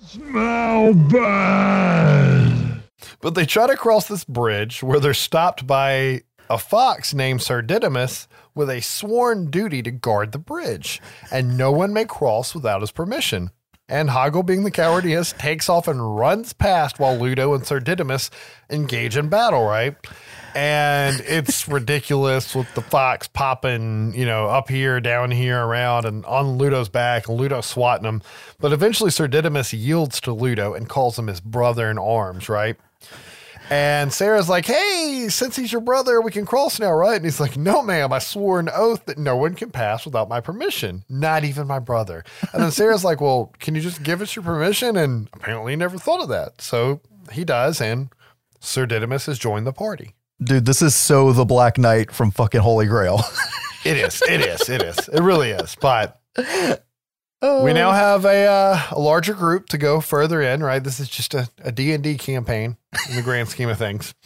smell, 0.04 0.94
But 3.20 3.34
they 3.34 3.46
try 3.46 3.66
to 3.68 3.76
cross 3.76 4.08
this 4.08 4.24
bridge 4.24 4.82
where 4.82 5.00
they're 5.00 5.14
stopped 5.14 5.66
by 5.66 6.22
a 6.50 6.58
fox 6.58 7.14
named 7.14 7.40
Sir 7.40 7.62
Didymus 7.62 8.28
with 8.54 8.68
a 8.68 8.82
sworn 8.82 9.50
duty 9.50 9.82
to 9.82 9.90
guard 9.90 10.32
the 10.32 10.38
bridge, 10.38 11.00
and 11.30 11.56
no 11.56 11.72
one 11.72 11.94
may 11.94 12.04
cross 12.04 12.54
without 12.54 12.82
his 12.82 12.90
permission. 12.90 13.50
And 13.92 14.08
Hoggle, 14.08 14.46
being 14.46 14.64
the 14.64 14.70
coward 14.70 15.04
he 15.04 15.12
is, 15.12 15.34
takes 15.34 15.68
off 15.68 15.86
and 15.86 16.16
runs 16.16 16.54
past 16.54 16.98
while 16.98 17.14
Ludo 17.14 17.52
and 17.52 17.66
Sir 17.66 17.78
Didymus 17.78 18.30
engage 18.70 19.18
in 19.18 19.28
battle, 19.28 19.66
right? 19.66 19.94
And 20.54 21.20
it's 21.26 21.68
ridiculous 21.68 22.54
with 22.54 22.72
the 22.74 22.80
fox 22.80 23.28
popping, 23.28 24.14
you 24.14 24.24
know, 24.24 24.46
up 24.46 24.70
here, 24.70 24.98
down 24.98 25.30
here, 25.30 25.62
around, 25.62 26.06
and 26.06 26.24
on 26.24 26.56
Ludo's 26.56 26.88
back, 26.88 27.28
and 27.28 27.38
Ludo 27.38 27.60
swatting 27.60 28.06
him. 28.06 28.22
But 28.58 28.72
eventually, 28.72 29.10
Sir 29.10 29.28
Didymus 29.28 29.74
yields 29.74 30.22
to 30.22 30.32
Ludo 30.32 30.72
and 30.72 30.88
calls 30.88 31.18
him 31.18 31.26
his 31.26 31.42
brother 31.42 31.90
in 31.90 31.98
arms, 31.98 32.48
right? 32.48 32.78
And 33.70 34.12
Sarah's 34.12 34.48
like, 34.48 34.66
hey, 34.66 35.26
since 35.30 35.56
he's 35.56 35.72
your 35.72 35.80
brother, 35.80 36.20
we 36.20 36.30
can 36.30 36.44
cross 36.44 36.78
now, 36.78 36.92
right? 36.92 37.16
And 37.16 37.24
he's 37.24 37.40
like, 37.40 37.56
no, 37.56 37.82
ma'am, 37.82 38.12
I 38.12 38.18
swore 38.18 38.60
an 38.60 38.68
oath 38.74 39.06
that 39.06 39.18
no 39.18 39.36
one 39.36 39.54
can 39.54 39.70
pass 39.70 40.04
without 40.04 40.28
my 40.28 40.40
permission, 40.40 41.04
not 41.08 41.44
even 41.44 41.66
my 41.66 41.78
brother. 41.78 42.24
And 42.52 42.62
then 42.62 42.70
Sarah's 42.70 43.04
like, 43.04 43.20
well, 43.20 43.52
can 43.58 43.74
you 43.74 43.80
just 43.80 44.02
give 44.02 44.20
us 44.20 44.36
your 44.36 44.42
permission? 44.44 44.96
And 44.96 45.28
apparently 45.32 45.72
he 45.72 45.76
never 45.76 45.98
thought 45.98 46.22
of 46.22 46.28
that. 46.28 46.60
So 46.60 47.00
he 47.32 47.44
does. 47.44 47.80
And 47.80 48.10
Sir 48.60 48.86
Didymus 48.86 49.26
has 49.26 49.38
joined 49.38 49.66
the 49.66 49.72
party. 49.72 50.14
Dude, 50.42 50.66
this 50.66 50.82
is 50.82 50.94
so 50.94 51.32
the 51.32 51.44
Black 51.44 51.78
Knight 51.78 52.10
from 52.10 52.30
fucking 52.30 52.60
Holy 52.60 52.86
Grail. 52.86 53.22
It 53.84 53.96
is. 53.96 54.22
It 54.22 54.40
is. 54.40 54.68
It 54.68 54.80
is. 54.82 55.08
It 55.08 55.20
really 55.20 55.50
is. 55.50 55.76
But 55.80 56.20
we 57.42 57.72
now 57.72 57.90
have 57.90 58.24
a, 58.24 58.46
uh, 58.46 58.80
a 58.92 59.00
larger 59.00 59.34
group 59.34 59.68
to 59.70 59.78
go 59.78 60.00
further 60.00 60.40
in, 60.40 60.62
right? 60.62 60.82
This 60.82 61.00
is 61.00 61.08
just 61.08 61.34
a, 61.34 61.48
a 61.64 61.72
D&D 61.72 62.18
campaign 62.18 62.76
in 63.08 63.16
the 63.16 63.22
grand 63.22 63.48
scheme 63.48 63.68
of 63.68 63.78
things. 63.78 64.14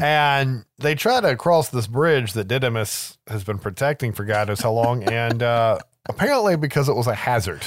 And 0.00 0.64
they 0.78 0.94
try 0.94 1.20
to 1.20 1.36
cross 1.36 1.68
this 1.68 1.86
bridge 1.86 2.32
that 2.34 2.48
Didymus 2.48 3.18
has 3.28 3.44
been 3.44 3.58
protecting 3.58 4.12
for 4.12 4.24
God 4.24 4.48
knows 4.48 4.60
how 4.60 4.72
long. 4.72 5.04
And 5.04 5.42
uh, 5.42 5.78
apparently 6.08 6.56
because 6.56 6.88
it 6.88 6.96
was 6.96 7.06
a 7.06 7.14
hazard. 7.14 7.62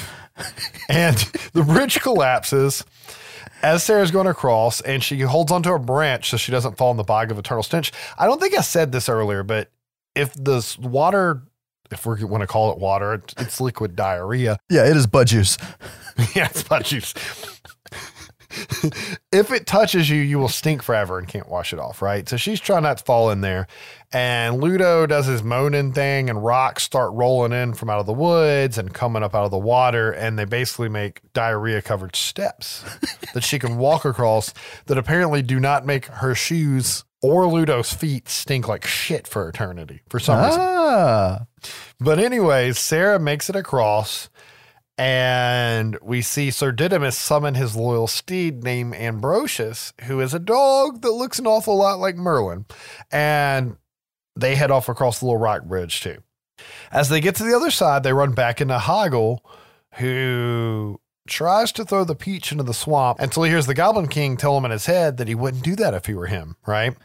And 0.90 1.16
the 1.54 1.64
bridge 1.64 2.00
collapses 2.02 2.84
as 3.62 3.84
Sarah's 3.84 4.12
going 4.12 4.28
across 4.28 4.82
and 4.82 5.04
she 5.04 5.20
holds 5.22 5.52
onto 5.52 5.74
a 5.74 5.80
branch 5.80 6.30
so 6.30 6.38
she 6.38 6.52
doesn't 6.52 6.78
fall 6.78 6.92
in 6.92 6.98
the 6.98 7.04
bog 7.04 7.32
of 7.32 7.40
eternal 7.40 7.64
stench. 7.64 7.92
I 8.18 8.26
don't 8.26 8.40
think 8.40 8.58
I 8.58 8.62
said 8.62 8.92
this 8.92 9.10
earlier, 9.10 9.44
but 9.44 9.72
if 10.14 10.34
the 10.34 10.64
water, 10.82 11.44
if 11.92 12.06
we 12.06 12.24
want 12.24 12.42
to 12.42 12.48
call 12.48 12.72
it 12.72 12.78
water, 12.78 13.22
it's, 13.38 13.62
liquid 13.62 13.96
diarrhea. 13.96 14.58
yeah, 14.70 14.86
it 14.86 14.98
is 14.98 15.08
bud 15.08 15.28
juice. 15.28 15.58
yeah, 16.36 16.48
it's 16.50 16.70
not 16.70 16.84
juice. 16.84 17.14
if 19.32 19.52
it 19.52 19.66
touches 19.66 20.10
you, 20.10 20.22
you 20.22 20.38
will 20.38 20.50
stink 20.50 20.82
forever 20.82 21.18
and 21.18 21.28
can't 21.28 21.50
wash 21.50 21.74
it 21.74 21.80
off, 21.80 22.02
right? 22.02 22.28
So 22.28 22.38
she's 22.38 22.60
trying 22.60 22.84
not 22.84 23.00
to 23.00 23.04
fall 23.04 23.32
in 23.32 23.42
there. 23.42 23.68
And 24.12 24.62
Ludo 24.62 25.06
does 25.06 25.26
his 25.26 25.44
moaning 25.44 25.94
thing, 25.94 26.30
and 26.30 26.44
rocks 26.44 26.84
start 26.84 27.12
rolling 27.14 27.52
in 27.52 27.74
from 27.74 27.90
out 27.90 28.00
of 28.00 28.06
the 28.06 28.14
woods 28.14 28.78
and 28.78 28.94
coming 28.94 29.24
up 29.24 29.36
out 29.36 29.46
of 29.46 29.52
the 29.52 29.58
water. 29.58 30.12
And 30.12 30.38
they 30.38 30.46
basically 30.46 30.90
make 30.90 31.22
diarrhea 31.34 31.82
covered 31.82 32.16
steps 32.16 32.84
that 33.34 33.44
she 33.44 33.60
can 33.60 33.78
walk 33.78 34.06
across 34.06 34.54
that 34.86 34.98
apparently 34.98 35.42
do 35.42 35.60
not 35.60 35.86
make 35.86 36.06
her 36.08 36.36
shoes 36.36 37.04
or 37.26 37.48
Ludo's 37.48 37.92
feet 37.92 38.30
stink 38.30 38.68
like 38.68 38.86
shit 38.86 39.28
for 39.28 39.50
eternity 39.50 40.02
for 40.10 40.20
some 40.20 40.44
reason. 40.44 40.62
Ah. 40.62 41.46
But 42.00 42.20
anyways, 42.20 42.78
Sarah 42.78 43.20
makes 43.20 43.50
it 43.50 43.56
across, 43.56 44.30
and 44.98 45.98
we 46.04 46.22
see 46.22 46.52
Sir 46.52 46.72
Didymus 46.72 47.18
summon 47.18 47.56
his 47.56 47.76
loyal 47.76 48.08
steed 48.08 48.64
named 48.64 48.94
Ambrosius, 48.96 49.92
who 50.04 50.20
is 50.20 50.34
a 50.34 50.40
dog 50.40 51.02
that 51.02 51.12
looks 51.12 51.40
an 51.40 51.48
awful 51.48 51.78
lot 51.78 52.00
like 52.00 52.16
Merlin. 52.16 52.66
And 53.12 53.78
they 54.36 54.56
head 54.56 54.70
off 54.72 54.88
across 54.88 55.20
the 55.20 55.26
little 55.26 55.40
rock 55.40 55.64
bridge 55.64 56.02
too. 56.02 56.22
As 56.92 57.10
they 57.10 57.22
get 57.22 57.36
to 57.38 57.44
the 57.44 57.56
other 57.56 57.72
side, 57.72 58.04
they 58.04 58.14
run 58.14 58.34
back 58.34 58.62
into 58.62 58.78
Hoggle, 58.78 59.40
who 59.96 61.00
tries 61.28 61.72
to 61.74 61.86
throw 61.86 62.04
the 62.04 62.16
peach 62.16 62.52
into 62.52 62.64
the 62.64 62.74
swamp 62.74 63.20
until 63.20 63.44
he 63.44 63.50
hears 63.50 63.66
the 63.66 63.74
Goblin 63.74 64.08
King 64.08 64.38
tell 64.38 64.58
him 64.58 64.66
in 64.66 64.72
his 64.72 64.86
head 64.86 65.18
that 65.18 65.28
he 65.28 65.36
wouldn't 65.36 65.64
do 65.64 65.76
that 65.76 65.94
if 65.94 66.06
he 66.06 66.14
were 66.14 66.28
him, 66.28 66.56
right? 66.66 66.96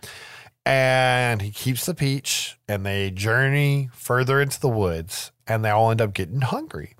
And 0.66 1.40
he 1.40 1.50
keeps 1.50 1.86
the 1.86 1.94
peach 1.94 2.58
and 2.68 2.84
they 2.84 3.10
journey 3.10 3.88
further 3.92 4.40
into 4.40 4.60
the 4.60 4.68
woods 4.68 5.32
and 5.46 5.64
they 5.64 5.70
all 5.70 5.90
end 5.90 6.00
up 6.00 6.12
getting 6.12 6.42
hungry. 6.42 6.94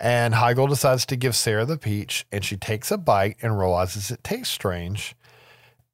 And 0.00 0.34
Hoggle 0.34 0.68
decides 0.68 1.06
to 1.06 1.16
give 1.16 1.34
Sarah 1.34 1.64
the 1.64 1.78
peach 1.78 2.26
and 2.30 2.44
she 2.44 2.56
takes 2.56 2.90
a 2.90 2.98
bite 2.98 3.36
and 3.42 3.58
realizes 3.58 4.10
it 4.10 4.22
tastes 4.22 4.52
strange. 4.52 5.14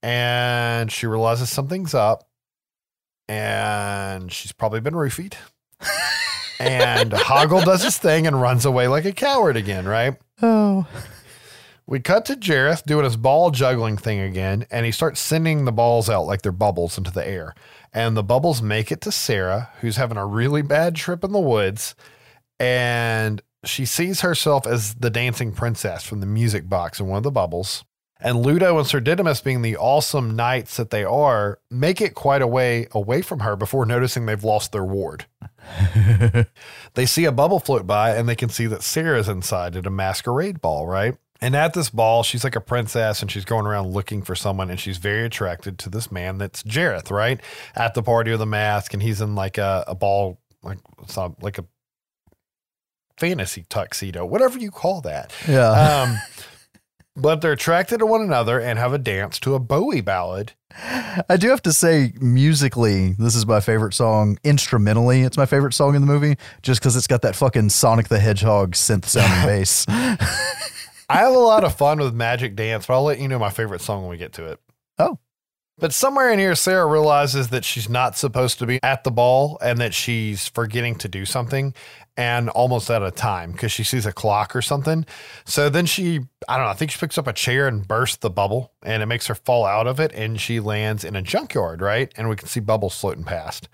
And 0.02 0.92
she 0.92 1.06
realizes 1.06 1.50
something's 1.50 1.94
up 1.94 2.28
and 3.28 4.30
she's 4.32 4.52
probably 4.52 4.80
been 4.80 4.94
roofied. 4.94 5.34
and 6.58 7.10
Hoggle 7.12 7.64
does 7.64 7.82
his 7.82 7.98
thing 7.98 8.26
and 8.26 8.40
runs 8.40 8.64
away 8.64 8.88
like 8.88 9.04
a 9.04 9.12
coward 9.12 9.56
again, 9.56 9.86
right? 9.86 10.16
Oh. 10.42 10.86
We 11.86 12.00
cut 12.00 12.24
to 12.26 12.36
Jareth 12.36 12.84
doing 12.84 13.04
his 13.04 13.16
ball 13.16 13.50
juggling 13.50 13.98
thing 13.98 14.18
again, 14.18 14.66
and 14.70 14.86
he 14.86 14.92
starts 14.92 15.20
sending 15.20 15.64
the 15.64 15.72
balls 15.72 16.08
out 16.08 16.22
like 16.26 16.40
they're 16.40 16.50
bubbles 16.50 16.96
into 16.96 17.10
the 17.10 17.26
air. 17.26 17.54
And 17.92 18.16
the 18.16 18.22
bubbles 18.22 18.62
make 18.62 18.90
it 18.90 19.02
to 19.02 19.12
Sarah, 19.12 19.70
who's 19.80 19.96
having 19.96 20.16
a 20.16 20.24
really 20.26 20.62
bad 20.62 20.94
trip 20.94 21.22
in 21.22 21.32
the 21.32 21.40
woods. 21.40 21.94
And 22.58 23.42
she 23.64 23.84
sees 23.84 24.22
herself 24.22 24.66
as 24.66 24.94
the 24.94 25.10
dancing 25.10 25.52
princess 25.52 26.04
from 26.04 26.20
the 26.20 26.26
music 26.26 26.68
box 26.68 27.00
in 27.00 27.06
one 27.06 27.18
of 27.18 27.22
the 27.22 27.30
bubbles. 27.30 27.84
And 28.24 28.38
Ludo 28.38 28.78
and 28.78 28.86
Sir 28.86 29.00
Didymus, 29.00 29.42
being 29.42 29.60
the 29.60 29.76
awesome 29.76 30.34
knights 30.34 30.78
that 30.78 30.88
they 30.88 31.04
are, 31.04 31.58
make 31.70 32.00
it 32.00 32.14
quite 32.14 32.40
a 32.40 32.46
way 32.46 32.88
away 32.92 33.20
from 33.20 33.40
her 33.40 33.54
before 33.54 33.84
noticing 33.84 34.24
they've 34.24 34.42
lost 34.42 34.72
their 34.72 34.82
ward. 34.82 35.26
they 36.94 37.04
see 37.04 37.26
a 37.26 37.32
bubble 37.32 37.60
float 37.60 37.86
by 37.86 38.16
and 38.16 38.26
they 38.26 38.34
can 38.34 38.48
see 38.48 38.66
that 38.66 38.82
Sarah's 38.82 39.28
inside 39.28 39.76
at 39.76 39.86
a 39.86 39.90
masquerade 39.90 40.62
ball, 40.62 40.86
right? 40.86 41.18
And 41.42 41.54
at 41.54 41.74
this 41.74 41.90
ball, 41.90 42.22
she's 42.22 42.44
like 42.44 42.56
a 42.56 42.62
princess 42.62 43.20
and 43.20 43.30
she's 43.30 43.44
going 43.44 43.66
around 43.66 43.92
looking 43.92 44.22
for 44.22 44.34
someone 44.34 44.70
and 44.70 44.80
she's 44.80 44.96
very 44.96 45.26
attracted 45.26 45.78
to 45.80 45.90
this 45.90 46.10
man 46.10 46.38
that's 46.38 46.62
Jareth, 46.62 47.10
right? 47.10 47.38
At 47.74 47.92
the 47.92 48.02
party 48.02 48.30
of 48.30 48.38
the 48.38 48.46
mask 48.46 48.94
and 48.94 49.02
he's 49.02 49.20
in 49.20 49.34
like 49.34 49.58
a, 49.58 49.84
a 49.86 49.94
ball, 49.94 50.40
like 50.62 50.78
it's 51.02 51.16
not 51.18 51.42
like 51.42 51.58
a 51.58 51.66
fantasy 53.18 53.66
tuxedo, 53.68 54.24
whatever 54.24 54.58
you 54.58 54.70
call 54.70 55.02
that. 55.02 55.30
Yeah. 55.46 55.68
Um, 55.70 56.16
but 57.16 57.40
they're 57.40 57.52
attracted 57.52 57.98
to 57.98 58.06
one 58.06 58.20
another 58.20 58.60
and 58.60 58.78
have 58.78 58.92
a 58.92 58.98
dance 58.98 59.38
to 59.40 59.54
a 59.54 59.58
Bowie 59.58 60.00
ballad. 60.00 60.52
I 61.28 61.36
do 61.38 61.48
have 61.50 61.62
to 61.62 61.72
say, 61.72 62.12
musically, 62.20 63.12
this 63.12 63.36
is 63.36 63.46
my 63.46 63.60
favorite 63.60 63.94
song. 63.94 64.38
Instrumentally, 64.42 65.22
it's 65.22 65.36
my 65.36 65.46
favorite 65.46 65.74
song 65.74 65.94
in 65.94 66.00
the 66.00 66.06
movie, 66.06 66.36
just 66.62 66.80
because 66.80 66.96
it's 66.96 67.06
got 67.06 67.22
that 67.22 67.36
fucking 67.36 67.70
Sonic 67.70 68.08
the 68.08 68.18
Hedgehog 68.18 68.72
synth 68.72 69.04
sounding 69.04 69.46
bass. 69.46 69.86
I 71.08 71.18
have 71.18 71.34
a 71.34 71.38
lot 71.38 71.64
of 71.64 71.76
fun 71.76 71.98
with 71.98 72.14
Magic 72.14 72.56
Dance, 72.56 72.86
but 72.86 72.94
I'll 72.94 73.04
let 73.04 73.20
you 73.20 73.28
know 73.28 73.38
my 73.38 73.50
favorite 73.50 73.82
song 73.82 74.02
when 74.02 74.10
we 74.10 74.16
get 74.16 74.32
to 74.34 74.46
it. 74.46 74.60
Oh. 74.98 75.18
But 75.78 75.92
somewhere 75.92 76.32
in 76.32 76.38
here, 76.38 76.54
Sarah 76.54 76.86
realizes 76.86 77.48
that 77.48 77.64
she's 77.64 77.88
not 77.88 78.16
supposed 78.16 78.60
to 78.60 78.66
be 78.66 78.80
at 78.82 79.02
the 79.04 79.10
ball 79.10 79.58
and 79.60 79.78
that 79.78 79.92
she's 79.92 80.46
forgetting 80.46 80.94
to 80.96 81.08
do 81.08 81.24
something 81.24 81.74
and 82.16 82.48
almost 82.50 82.90
out 82.90 83.02
of 83.02 83.14
time 83.14 83.52
because 83.52 83.72
she 83.72 83.82
sees 83.82 84.06
a 84.06 84.12
clock 84.12 84.54
or 84.54 84.62
something. 84.62 85.04
So 85.44 85.68
then 85.68 85.86
she, 85.86 86.20
I 86.48 86.56
don't 86.56 86.66
know, 86.66 86.70
I 86.70 86.74
think 86.74 86.90
she 86.90 86.98
picks 86.98 87.18
up 87.18 87.26
a 87.26 87.32
chair 87.32 87.66
and 87.66 87.86
bursts 87.86 88.18
the 88.18 88.30
bubble 88.30 88.72
and 88.82 89.02
it 89.02 89.06
makes 89.06 89.26
her 89.26 89.34
fall 89.34 89.64
out 89.64 89.86
of 89.86 89.98
it 90.00 90.12
and 90.12 90.40
she 90.40 90.60
lands 90.60 91.04
in 91.04 91.16
a 91.16 91.22
junkyard, 91.22 91.80
right? 91.80 92.12
And 92.16 92.28
we 92.28 92.36
can 92.36 92.48
see 92.48 92.60
bubbles 92.60 92.98
floating 92.98 93.24
past. 93.24 93.68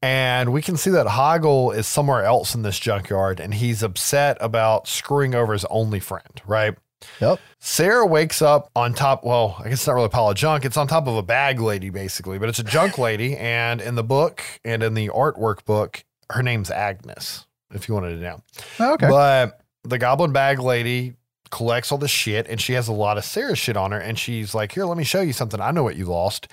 And 0.00 0.52
we 0.52 0.62
can 0.62 0.76
see 0.76 0.90
that 0.90 1.08
Hoggle 1.08 1.76
is 1.76 1.86
somewhere 1.86 2.24
else 2.24 2.54
in 2.54 2.62
this 2.62 2.78
junkyard 2.78 3.40
and 3.40 3.52
he's 3.52 3.82
upset 3.82 4.38
about 4.40 4.86
screwing 4.86 5.34
over 5.34 5.52
his 5.52 5.64
only 5.66 6.00
friend, 6.00 6.40
right? 6.46 6.76
yep. 7.20 7.40
Sarah 7.60 8.06
wakes 8.06 8.42
up 8.42 8.70
on 8.74 8.94
top. 8.94 9.24
Well, 9.24 9.56
I 9.58 9.64
guess 9.64 9.74
it's 9.74 9.86
not 9.86 9.94
really 9.94 10.06
a 10.06 10.10
pile 10.10 10.30
of 10.30 10.36
junk. 10.36 10.64
It's 10.64 10.76
on 10.76 10.86
top 10.86 11.06
of 11.06 11.16
a 11.16 11.22
bag 11.22 11.60
lady, 11.60 11.90
basically, 11.90 12.38
but 12.38 12.48
it's 12.48 12.58
a 12.58 12.64
junk 12.64 12.98
lady. 12.98 13.36
And 13.36 13.80
in 13.80 13.94
the 13.94 14.04
book 14.04 14.42
and 14.64 14.82
in 14.82 14.94
the 14.94 15.08
artwork 15.08 15.64
book, 15.64 16.04
her 16.30 16.42
name's 16.42 16.70
Agnes, 16.70 17.46
if 17.72 17.88
you 17.88 17.94
wanted 17.94 18.16
to 18.16 18.22
know. 18.22 18.42
Oh, 18.80 18.94
okay. 18.94 19.08
But 19.08 19.60
the 19.84 19.98
goblin 19.98 20.32
bag 20.32 20.58
lady 20.58 21.14
collects 21.50 21.90
all 21.90 21.98
the 21.98 22.08
shit 22.08 22.46
and 22.48 22.60
she 22.60 22.74
has 22.74 22.88
a 22.88 22.92
lot 22.92 23.16
of 23.16 23.24
Sarah's 23.24 23.58
shit 23.58 23.76
on 23.76 23.92
her. 23.92 23.98
And 23.98 24.18
she's 24.18 24.54
like, 24.54 24.72
Here, 24.72 24.84
let 24.84 24.98
me 24.98 25.04
show 25.04 25.20
you 25.20 25.32
something. 25.32 25.60
I 25.60 25.70
know 25.70 25.82
what 25.82 25.96
you 25.96 26.06
lost. 26.06 26.48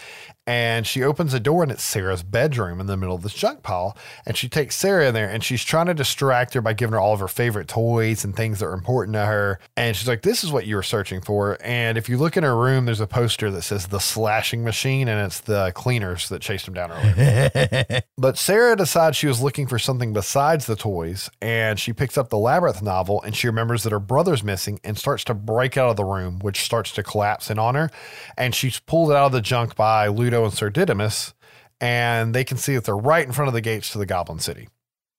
And 0.48 0.86
she 0.86 1.02
opens 1.04 1.34
a 1.34 1.40
door 1.40 1.64
and 1.64 1.72
it's 1.72 1.84
Sarah's 1.84 2.24
bedroom 2.24 2.80
in 2.80 2.88
the 2.88 2.98
middle 2.98 3.16
of 3.16 3.24
this 3.24 3.34
junk 3.34 3.64
pile. 3.64 3.98
And 4.26 4.38
she 4.38 4.48
takes 4.48 4.76
Sarah 4.76 5.08
in 5.08 5.14
there 5.14 5.30
and 5.30 5.44
she's 5.44 5.64
trying 5.64 5.88
to 5.88 5.94
distract 5.94 6.54
her 6.54 6.62
by 6.62 6.74
giving 6.74 6.94
her 6.94 7.00
all 7.00 7.14
of 7.14 7.20
her 7.20 7.28
favorite 7.28 7.68
toys 7.68 8.24
and 8.24 8.36
things 8.36 8.60
that 8.60 8.66
are 8.66 8.74
important 8.74 9.14
to 9.16 9.26
her. 9.26 9.60
And 9.76 9.96
she's 9.96 10.08
like, 10.08 10.22
This 10.22 10.44
is 10.44 10.52
what 10.52 10.68
you 10.68 10.76
were 10.76 10.84
searching 10.84 11.22
for. 11.22 11.58
And 11.62 11.98
if 11.98 12.10
you 12.10 12.18
look 12.18 12.38
in 12.38 12.44
her 12.44 12.56
room, 12.56 12.86
there's 12.86 13.00
a 13.00 13.08
poster 13.08 13.50
that 13.52 13.64
says 13.64 13.88
the 13.88 14.00
slashing 14.00 14.64
machine 14.64 15.08
and 15.08 15.26
it's 15.26 15.40
the 15.42 15.72
cleaners 15.74 16.30
that 16.30 16.42
chased 16.42 16.68
him 16.68 16.74
down 16.74 16.92
earlier. 16.92 18.02
But 18.18 18.38
Sarah 18.38 18.76
decides 18.76 19.18
she 19.18 19.28
was 19.28 19.42
looking 19.42 19.68
for 19.68 19.78
something 19.78 20.14
besides 20.14 20.66
the 20.66 20.76
toys, 20.76 21.30
and 21.42 21.78
she 21.80 21.92
picks 21.92 22.18
up 22.18 22.30
the 22.30 22.38
Labyrinth 22.38 22.82
novel 22.82 23.22
and 23.22 23.36
she 23.36 23.48
remembers 23.48 23.84
that 23.84 23.92
her 23.92 24.00
brother's 24.00 24.44
missing 24.44 24.80
and 24.84 24.98
starts 24.98 25.24
to 25.26 25.34
break 25.34 25.78
out 25.78 25.90
of 25.90 25.96
the 25.98 26.06
room, 26.06 26.40
which 26.40 26.62
starts 26.62 26.92
to 26.94 27.04
collapse 27.04 27.50
in 27.50 27.60
on 27.60 27.76
her. 27.76 27.92
And 28.38 28.56
she's 28.56 28.80
pulled 28.80 29.12
out 29.12 29.26
of 29.28 29.32
the 29.32 29.42
junk 29.42 29.76
by 29.76 30.08
Ludo 30.08 30.35
and 30.44 30.54
Sir 30.54 30.70
Didymus, 30.70 31.34
and 31.80 32.36
they 32.36 32.44
can 32.44 32.58
see 32.58 32.76
that 32.76 32.84
they're 32.84 32.98
right 32.98 33.26
in 33.26 33.32
front 33.32 33.48
of 33.48 33.54
the 33.54 33.62
gates 33.62 33.92
to 33.92 33.98
the 33.98 34.06
Goblin 34.06 34.40
City. 34.40 34.68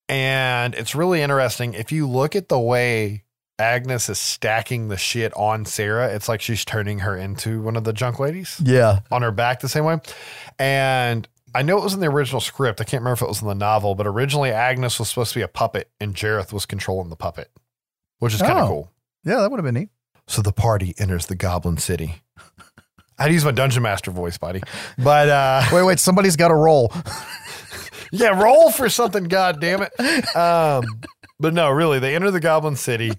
And 0.08 0.74
it's 0.74 0.94
really 0.94 1.22
interesting. 1.22 1.74
If 1.74 1.90
you 1.92 2.08
look 2.08 2.36
at 2.36 2.48
the 2.48 2.60
way 2.60 3.24
Agnes 3.58 4.08
is 4.08 4.18
stacking 4.18 4.88
the 4.88 4.96
shit 4.96 5.32
on 5.34 5.64
Sarah, 5.64 6.08
it's 6.14 6.28
like 6.28 6.40
she's 6.40 6.64
turning 6.64 7.00
her 7.00 7.16
into 7.16 7.62
one 7.62 7.76
of 7.76 7.84
the 7.84 7.92
junk 7.92 8.18
ladies 8.20 8.60
yeah. 8.62 9.00
on 9.10 9.22
her 9.22 9.32
back 9.32 9.60
the 9.60 9.68
same 9.68 9.84
way. 9.84 9.98
And 10.58 11.26
I 11.54 11.62
know 11.62 11.78
it 11.78 11.84
was 11.84 11.94
in 11.94 12.00
the 12.00 12.08
original 12.08 12.40
script. 12.40 12.80
I 12.80 12.84
can't 12.84 13.00
remember 13.00 13.14
if 13.14 13.22
it 13.22 13.28
was 13.28 13.40
in 13.42 13.48
the 13.48 13.54
novel, 13.54 13.94
but 13.94 14.06
originally 14.06 14.50
Agnes 14.50 14.98
was 14.98 15.08
supposed 15.08 15.32
to 15.32 15.38
be 15.38 15.42
a 15.42 15.48
puppet 15.48 15.90
and 16.00 16.14
Jareth 16.14 16.52
was 16.52 16.66
controlling 16.66 17.08
the 17.08 17.16
puppet, 17.16 17.50
which 18.18 18.34
is 18.34 18.40
kind 18.42 18.58
of 18.58 18.64
Oh. 18.66 18.68
cool. 18.68 18.92
Yeah, 19.24 19.40
that 19.40 19.50
would 19.50 19.56
have 19.58 19.64
been 19.64 19.74
neat. 19.74 19.88
So 20.28 20.42
the 20.42 20.52
party 20.52 20.94
enters 20.98 21.26
the 21.26 21.34
Goblin 21.36 21.78
City. 21.78 22.22
I'd 23.18 23.32
use 23.32 23.44
my 23.44 23.50
Dungeon 23.50 23.82
Master 23.82 24.10
voice, 24.10 24.38
buddy. 24.38 24.62
But 24.98 25.28
uh, 25.28 25.62
Wait, 25.72 25.82
wait, 25.84 25.98
somebody's 25.98 26.36
got 26.36 26.48
to 26.48 26.54
roll. 26.54 26.92
yeah, 28.12 28.40
roll 28.40 28.70
for 28.70 28.88
something, 28.88 29.24
God 29.24 29.60
damn 29.60 29.82
it. 29.82 30.36
Um, 30.36 30.84
but 31.38 31.54
no, 31.54 31.70
really, 31.70 31.98
they 31.98 32.14
enter 32.14 32.30
the 32.30 32.40
Goblin 32.40 32.76
City, 32.76 33.12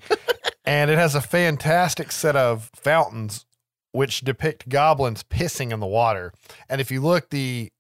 and 0.66 0.90
it 0.92 0.98
has 0.98 1.16
a 1.16 1.22
fantastic 1.22 2.12
set 2.12 2.36
of 2.36 2.70
fountains 2.76 3.46
which 3.92 4.22
depict 4.22 4.70
goblins 4.70 5.24
pissing 5.24 5.72
in 5.72 5.80
the 5.80 5.88
water. 5.88 6.32
And 6.70 6.80
if 6.80 6.92
you 6.92 7.02
look, 7.02 7.30
the 7.30 7.72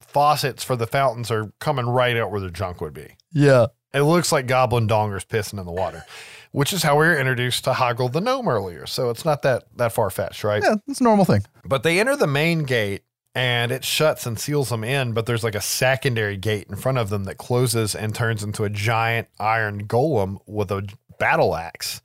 faucets 0.00 0.62
for 0.62 0.76
the 0.76 0.86
fountains 0.86 1.30
are 1.30 1.52
coming 1.58 1.86
right 1.86 2.16
out 2.16 2.30
where 2.30 2.40
the 2.40 2.50
junk 2.50 2.80
would 2.80 2.94
be. 2.94 3.16
Yeah. 3.32 3.66
It 3.92 4.02
looks 4.02 4.30
like 4.30 4.46
goblin 4.46 4.86
dongers 4.86 5.26
pissing 5.26 5.58
in 5.58 5.66
the 5.66 5.72
water, 5.72 6.04
which 6.52 6.72
is 6.72 6.82
how 6.82 6.98
we 6.98 7.06
were 7.06 7.18
introduced 7.18 7.64
to 7.64 7.72
Hoggle 7.72 8.12
the 8.12 8.20
gnome 8.20 8.48
earlier. 8.48 8.86
So 8.86 9.10
it's 9.10 9.24
not 9.24 9.42
that 9.42 9.64
that 9.76 9.92
far 9.92 10.10
fetched, 10.10 10.44
right? 10.44 10.62
Yeah, 10.62 10.76
it's 10.86 11.00
a 11.00 11.04
normal 11.04 11.24
thing. 11.24 11.42
But 11.64 11.82
they 11.82 12.00
enter 12.00 12.16
the 12.16 12.26
main 12.26 12.64
gate 12.64 13.02
and 13.34 13.70
it 13.70 13.84
shuts 13.84 14.26
and 14.26 14.38
seals 14.38 14.70
them 14.70 14.82
in, 14.82 15.12
but 15.12 15.26
there's 15.26 15.44
like 15.44 15.54
a 15.54 15.60
secondary 15.60 16.36
gate 16.36 16.66
in 16.68 16.76
front 16.76 16.98
of 16.98 17.10
them 17.10 17.24
that 17.24 17.36
closes 17.36 17.94
and 17.94 18.14
turns 18.14 18.42
into 18.42 18.64
a 18.64 18.70
giant 18.70 19.28
iron 19.38 19.86
golem 19.86 20.38
with 20.46 20.70
a 20.72 20.88
battle 21.18 21.54
axe. 21.54 22.00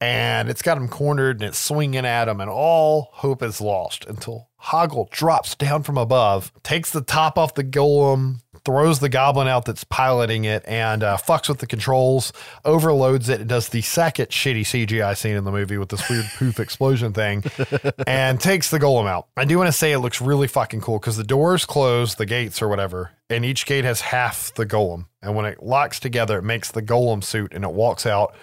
And 0.00 0.48
it's 0.48 0.62
got 0.62 0.78
him 0.78 0.88
cornered 0.88 1.42
and 1.42 1.50
it's 1.50 1.58
swinging 1.58 2.06
at 2.06 2.28
him, 2.28 2.40
and 2.40 2.48
all 2.48 3.10
hope 3.12 3.42
is 3.42 3.60
lost 3.60 4.06
until 4.06 4.48
Hoggle 4.62 5.10
drops 5.10 5.54
down 5.54 5.82
from 5.82 5.98
above, 5.98 6.50
takes 6.62 6.90
the 6.90 7.02
top 7.02 7.36
off 7.36 7.52
the 7.54 7.64
golem, 7.64 8.40
throws 8.64 9.00
the 9.00 9.08
goblin 9.08 9.48
out 9.48 9.64
that's 9.64 9.84
piloting 9.84 10.44
it, 10.44 10.64
and 10.66 11.02
uh, 11.02 11.16
fucks 11.16 11.48
with 11.48 11.58
the 11.58 11.66
controls, 11.66 12.32
overloads 12.64 13.28
it, 13.28 13.40
and 13.40 13.48
does 13.48 13.68
the 13.68 13.82
second 13.82 14.26
shitty 14.26 14.62
CGI 14.62 15.16
scene 15.16 15.36
in 15.36 15.44
the 15.44 15.52
movie 15.52 15.78
with 15.78 15.88
this 15.88 16.08
weird 16.08 16.26
poof 16.36 16.60
explosion 16.60 17.12
thing, 17.12 17.44
and 18.06 18.40
takes 18.40 18.70
the 18.70 18.78
golem 18.78 19.08
out. 19.08 19.28
I 19.36 19.44
do 19.44 19.58
want 19.58 19.68
to 19.68 19.72
say 19.72 19.92
it 19.92 19.98
looks 19.98 20.20
really 20.20 20.48
fucking 20.48 20.80
cool 20.80 20.98
because 20.98 21.16
the 21.16 21.24
doors 21.24 21.64
close, 21.64 22.14
the 22.14 22.26
gates 22.26 22.62
or 22.62 22.68
whatever, 22.68 23.12
and 23.28 23.44
each 23.44 23.66
gate 23.66 23.84
has 23.84 24.00
half 24.00 24.54
the 24.54 24.66
golem. 24.66 25.06
And 25.22 25.34
when 25.34 25.46
it 25.46 25.62
locks 25.62 26.00
together, 26.00 26.38
it 26.38 26.42
makes 26.42 26.70
the 26.70 26.82
golem 26.82 27.22
suit 27.22 27.52
and 27.54 27.64
it 27.64 27.72
walks 27.72 28.06
out. 28.06 28.34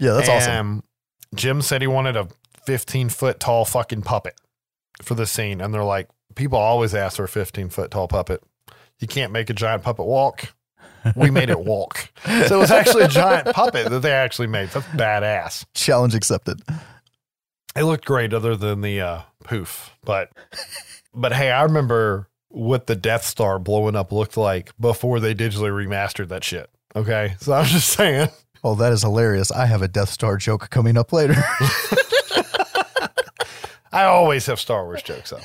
Yeah, 0.00 0.12
that's 0.14 0.28
awesome. 0.28 0.82
Jim 1.34 1.62
said 1.62 1.80
he 1.80 1.86
wanted 1.86 2.16
a 2.16 2.28
15 2.66 3.08
foot 3.08 3.40
tall 3.40 3.64
fucking 3.64 4.02
puppet 4.02 4.34
for 5.02 5.14
the 5.14 5.26
scene. 5.26 5.60
And 5.60 5.72
they're 5.72 5.84
like, 5.84 6.08
people 6.34 6.58
always 6.58 6.94
ask 6.94 7.16
for 7.16 7.24
a 7.24 7.28
15 7.28 7.68
foot 7.68 7.90
tall 7.90 8.08
puppet. 8.08 8.42
You 9.00 9.06
can't 9.06 9.32
make 9.32 9.50
a 9.50 9.54
giant 9.54 9.82
puppet 9.82 10.06
walk. 10.06 10.54
We 11.14 11.30
made 11.30 11.50
it 11.50 11.60
walk. 11.60 12.10
So 12.24 12.56
it 12.56 12.58
was 12.58 12.70
actually 12.70 13.02
a 13.04 13.08
giant 13.08 13.54
puppet 13.54 13.90
that 13.90 14.00
they 14.00 14.12
actually 14.12 14.46
made. 14.46 14.70
That's 14.70 14.86
badass. 14.86 15.66
Challenge 15.74 16.14
accepted. 16.14 16.62
It 17.76 17.84
looked 17.84 18.06
great 18.06 18.32
other 18.32 18.56
than 18.56 18.80
the 18.80 19.00
uh, 19.00 19.20
poof. 19.42 19.90
But 20.04 20.30
but 21.14 21.34
hey, 21.34 21.50
I 21.50 21.62
remember 21.62 22.28
what 22.48 22.86
the 22.86 22.96
Death 22.96 23.24
Star 23.24 23.58
blowing 23.58 23.96
up 23.96 24.12
looked 24.12 24.36
like 24.36 24.72
before 24.78 25.20
they 25.20 25.34
digitally 25.34 25.70
remastered 25.70 26.28
that 26.28 26.44
shit. 26.44 26.70
Okay. 26.96 27.34
So 27.40 27.52
I'm 27.52 27.66
just 27.66 27.88
saying. 27.90 28.28
Oh, 28.62 28.74
that 28.76 28.92
is 28.92 29.02
hilarious. 29.02 29.50
I 29.50 29.66
have 29.66 29.82
a 29.82 29.88
Death 29.88 30.08
Star 30.08 30.38
joke 30.38 30.70
coming 30.70 30.96
up 30.96 31.12
later. 31.12 31.34
I 33.92 34.04
always 34.04 34.46
have 34.46 34.58
Star 34.58 34.84
Wars 34.84 35.02
jokes 35.02 35.32
up. 35.32 35.42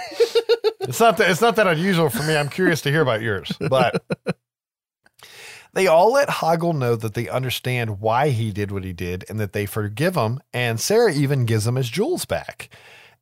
It's 0.90 1.00
not 1.00 1.18
that 1.18 1.30
it's 1.30 1.40
not 1.40 1.56
that 1.58 1.68
unusual 1.68 2.10
for 2.10 2.24
me. 2.24 2.36
I'm 2.36 2.50
curious 2.50 2.82
to 2.82 2.90
hear 2.90 3.02
about 3.02 3.22
yours. 3.22 3.52
But 3.70 4.04
they 5.74 5.86
all 5.86 6.12
let 6.12 6.30
Hoggle 6.30 6.76
know 6.76 6.96
that 6.96 7.14
they 7.14 7.30
understand 7.30 8.02
why 8.02 8.30
he 8.30 8.52
did 8.52 8.72
what 8.72 8.84
he 8.84 8.92
did 8.92 9.24
and 9.30 9.40
that 9.40 9.54
they 9.54 9.68
forgive 9.68 10.16
him. 10.16 10.40
And 10.52 10.80
Sarah 10.80 11.14
even 11.14 11.46
gives 11.46 11.68
him 11.68 11.76
his 11.76 11.90
jewels 11.90 12.26
back. 12.26 12.70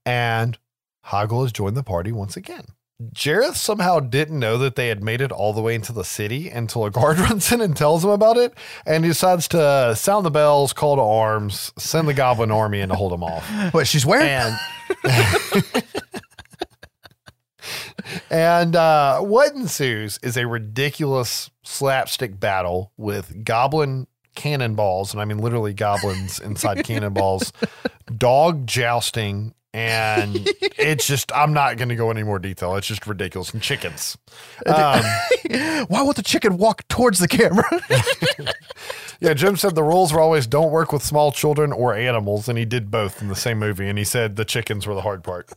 And 0.05 0.57
Hoggle 1.07 1.43
has 1.43 1.51
joined 1.51 1.76
the 1.76 1.84
party 1.84 2.13
once 2.13 2.38
again. 2.38 2.68
Jareth 3.13 3.55
somehow 3.55 3.99
didn't 3.99 4.39
know 4.39 4.57
that 4.57 4.76
they 4.76 4.88
had 4.88 5.03
made 5.03 5.22
it 5.22 5.32
all 5.32 5.53
the 5.53 5.61
way 5.61 5.76
into 5.76 5.91
the 5.91 6.05
city 6.05 6.49
until 6.49 6.86
a 6.86 6.89
guard 6.89 7.20
runs 7.30 7.51
in 7.51 7.59
and 7.59 7.76
tells 7.76 8.03
him 8.03 8.11
about 8.11 8.38
it. 8.38 8.53
And 8.86 9.03
he 9.03 9.11
decides 9.11 9.49
to 9.49 9.93
sound 9.97 10.26
the 10.26 10.32
bells, 10.32 10.72
call 10.72 10.95
to 10.95 11.01
arms, 11.01 11.74
send 11.78 12.07
the 12.07 12.13
goblin 12.13 12.49
army 12.49 12.80
in 12.80 12.89
to 12.89 12.95
hold 12.95 13.11
him 13.11 13.24
off. 13.24 13.45
what, 13.74 13.88
she's 13.88 14.05
wearing? 14.05 14.28
And 14.30 14.57
and 18.30 18.76
uh, 18.76 19.20
what 19.20 19.53
ensues 19.53 20.20
is 20.24 20.38
a 20.38 20.47
ridiculous 20.47 21.49
slapstick 21.64 22.39
battle 22.39 22.91
with 22.97 23.43
goblin 23.43 24.08
cannonballs, 24.36 25.14
and 25.14 25.22
I 25.22 25.26
mean 25.26 25.39
literally 25.39 25.74
goblins 25.74 26.39
inside 26.43 26.84
cannonballs, 26.84 27.51
dog 28.18 28.68
jousting, 28.68 29.53
and 29.74 30.47
it's 30.78 31.08
just 31.08 31.32
I'm 31.36 31.53
not 31.53 31.78
going 31.78 31.89
to 31.89 31.95
go 31.95 32.12
any 32.12 32.24
more 32.24 32.39
detail. 32.39 32.76
It's 32.76 32.88
just 32.88 33.08
ridiculous, 33.08 33.51
and 33.53 33.62
chickens. 33.62 34.18
Um, 34.66 35.03
Why 35.88 36.01
won't 36.01 36.16
the 36.18 36.24
chicken 36.24 36.58
walk 36.58 36.88
towards 36.88 37.20
the 37.20 37.28
camera? 37.28 37.66
Yeah, 39.20 39.34
Jim 39.34 39.58
said 39.58 39.74
the 39.74 39.84
rules 39.84 40.14
were 40.14 40.20
always 40.20 40.45
don't 40.45 40.72
work 40.72 40.93
with 40.93 41.01
small 41.03 41.32
children 41.32 41.72
or 41.72 41.95
animals, 41.95 42.47
and 42.47 42.58
he 42.58 42.66
did 42.66 42.91
both 42.91 43.22
in 43.22 43.30
the 43.30 43.36
same 43.36 43.58
movie. 43.58 43.88
And 43.88 43.97
he 43.97 44.03
said 44.03 44.36
the 44.36 44.45
chickens 44.45 44.86
were 44.86 44.93
the 44.93 45.01
hard 45.01 45.24
part. 45.24 45.49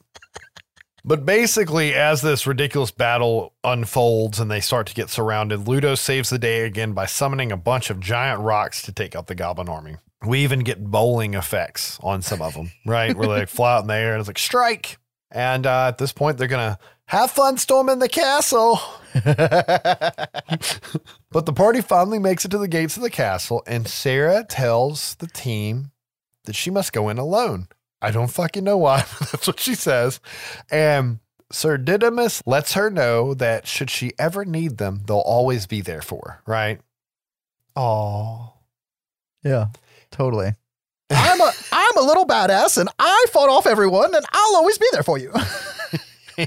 But 1.04 1.24
basically, 1.24 1.94
as 1.94 2.22
this 2.22 2.46
ridiculous 2.46 2.90
battle 2.90 3.54
unfolds 3.64 4.38
and 4.40 4.50
they 4.50 4.60
start 4.60 4.86
to 4.88 4.94
get 4.94 5.10
surrounded, 5.10 5.66
Ludo 5.66 5.94
saves 5.94 6.30
the 6.30 6.38
day 6.38 6.64
again 6.64 6.92
by 6.92 7.06
summoning 7.06 7.52
a 7.52 7.56
bunch 7.56 7.90
of 7.90 8.00
giant 8.00 8.40
rocks 8.40 8.82
to 8.82 8.92
take 8.92 9.16
out 9.16 9.26
the 9.26 9.34
goblin 9.34 9.68
army. 9.68 9.96
We 10.26 10.40
even 10.40 10.60
get 10.60 10.84
bowling 10.84 11.34
effects 11.34 11.98
on 12.02 12.20
some 12.22 12.42
of 12.42 12.54
them, 12.54 12.72
right? 12.84 13.16
Where 13.16 13.28
they 13.28 13.46
fly 13.46 13.76
out 13.76 13.82
in 13.82 13.86
the 13.86 13.94
air 13.94 14.12
and 14.12 14.20
it's 14.20 14.28
like, 14.28 14.38
strike. 14.38 14.98
And 15.30 15.66
uh, 15.66 15.88
at 15.88 15.98
this 15.98 16.12
point, 16.12 16.36
they're 16.36 16.48
going 16.48 16.74
to 16.74 16.78
have 17.06 17.30
fun 17.30 17.56
storming 17.56 17.98
the 18.00 18.08
castle. 18.08 18.80
But 21.32 21.46
the 21.46 21.52
party 21.52 21.80
finally 21.80 22.18
makes 22.18 22.44
it 22.44 22.50
to 22.50 22.58
the 22.58 22.66
gates 22.66 22.96
of 22.96 23.04
the 23.04 23.10
castle, 23.10 23.62
and 23.66 23.86
Sarah 23.86 24.44
tells 24.44 25.14
the 25.16 25.28
team 25.28 25.92
that 26.44 26.56
she 26.56 26.70
must 26.70 26.92
go 26.92 27.08
in 27.08 27.18
alone. 27.18 27.68
I 28.02 28.10
don't 28.10 28.30
fucking 28.30 28.64
know 28.64 28.78
why, 28.78 29.04
but 29.18 29.30
that's 29.30 29.46
what 29.46 29.60
she 29.60 29.74
says. 29.74 30.20
And 30.70 31.18
Sir 31.52 31.76
Didymus 31.76 32.42
lets 32.46 32.72
her 32.74 32.90
know 32.90 33.34
that 33.34 33.66
should 33.66 33.90
she 33.90 34.12
ever 34.18 34.44
need 34.44 34.78
them, 34.78 35.02
they'll 35.06 35.18
always 35.18 35.66
be 35.66 35.80
there 35.80 36.02
for 36.02 36.22
her, 36.26 36.42
right? 36.46 36.80
Oh. 37.76 38.54
yeah, 39.44 39.66
totally. 40.10 40.52
I'm 41.10 41.40
a 41.40 41.52
I'm 41.72 41.96
a 41.96 42.02
little 42.02 42.26
badass 42.26 42.78
and 42.78 42.88
I 42.98 43.26
fought 43.32 43.48
off 43.48 43.66
everyone 43.66 44.14
and 44.14 44.24
I'll 44.32 44.56
always 44.56 44.78
be 44.78 44.86
there 44.92 45.02
for 45.02 45.18
you. 45.18 45.32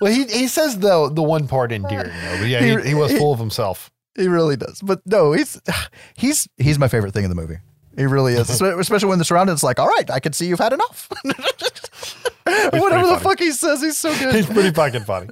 Well, 0.00 0.12
he, 0.12 0.24
he 0.24 0.48
says 0.48 0.78
the 0.78 1.10
the 1.12 1.22
one 1.22 1.48
part 1.48 1.72
endearing 1.72 2.10
though, 2.10 2.38
but 2.38 2.48
yeah, 2.48 2.60
he, 2.60 2.88
he 2.88 2.94
was 2.94 3.16
full 3.16 3.32
of 3.32 3.38
himself. 3.38 3.90
he 4.16 4.28
really 4.28 4.56
does. 4.56 4.80
But 4.82 5.00
no, 5.06 5.32
he's 5.32 5.60
he's 6.16 6.48
he's 6.56 6.78
my 6.78 6.88
favorite 6.88 7.14
thing 7.14 7.24
in 7.24 7.30
the 7.30 7.36
movie. 7.36 7.58
He 7.96 8.04
really 8.04 8.34
is. 8.34 8.48
Especially 8.60 9.08
when 9.08 9.18
the 9.18 9.24
surrounded 9.24 9.52
it's 9.52 9.62
like, 9.62 9.78
all 9.78 9.88
right, 9.88 10.10
I 10.10 10.20
can 10.20 10.32
see 10.32 10.46
you've 10.46 10.58
had 10.58 10.72
enough. 10.72 11.08
Whatever 12.44 13.06
the 13.06 13.20
fuck 13.20 13.38
he 13.38 13.50
says, 13.52 13.82
he's 13.82 13.98
so 13.98 14.16
good. 14.18 14.34
He's 14.34 14.46
pretty 14.46 14.70
fucking 14.70 15.04
funny. 15.04 15.28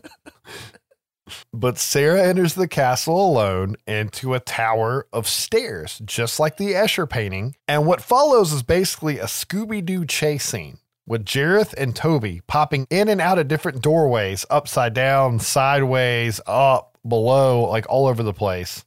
But 1.53 1.79
Sarah 1.79 2.23
enters 2.23 2.55
the 2.55 2.69
castle 2.69 3.31
alone 3.31 3.77
into 3.87 4.35
a 4.35 4.41
tower 4.41 5.07
of 5.13 5.29
stairs, 5.29 6.01
just 6.05 6.39
like 6.41 6.57
the 6.57 6.73
Escher 6.73 7.09
painting. 7.09 7.55
And 7.67 7.87
what 7.87 8.01
follows 8.03 8.53
is 8.53 8.63
basically 8.63 9.19
a 9.19 9.25
Scooby 9.25 9.85
Doo 9.85 10.05
chase 10.05 10.45
scene 10.45 10.79
with 11.07 11.25
Jareth 11.25 11.75
and 11.75 11.95
Toby 11.95 12.43
popping 12.47 12.87
in 12.91 13.09
and 13.09 13.21
out 13.21 13.39
of 13.39 13.49
different 13.49 13.83
doorways, 13.83 14.45
upside 14.51 14.95
down, 14.95 15.39
sideways, 15.39 16.41
up, 16.47 16.99
below, 17.07 17.69
like 17.69 17.87
all 17.89 18.07
over 18.07 18.23
the 18.23 18.33
place. 18.33 18.85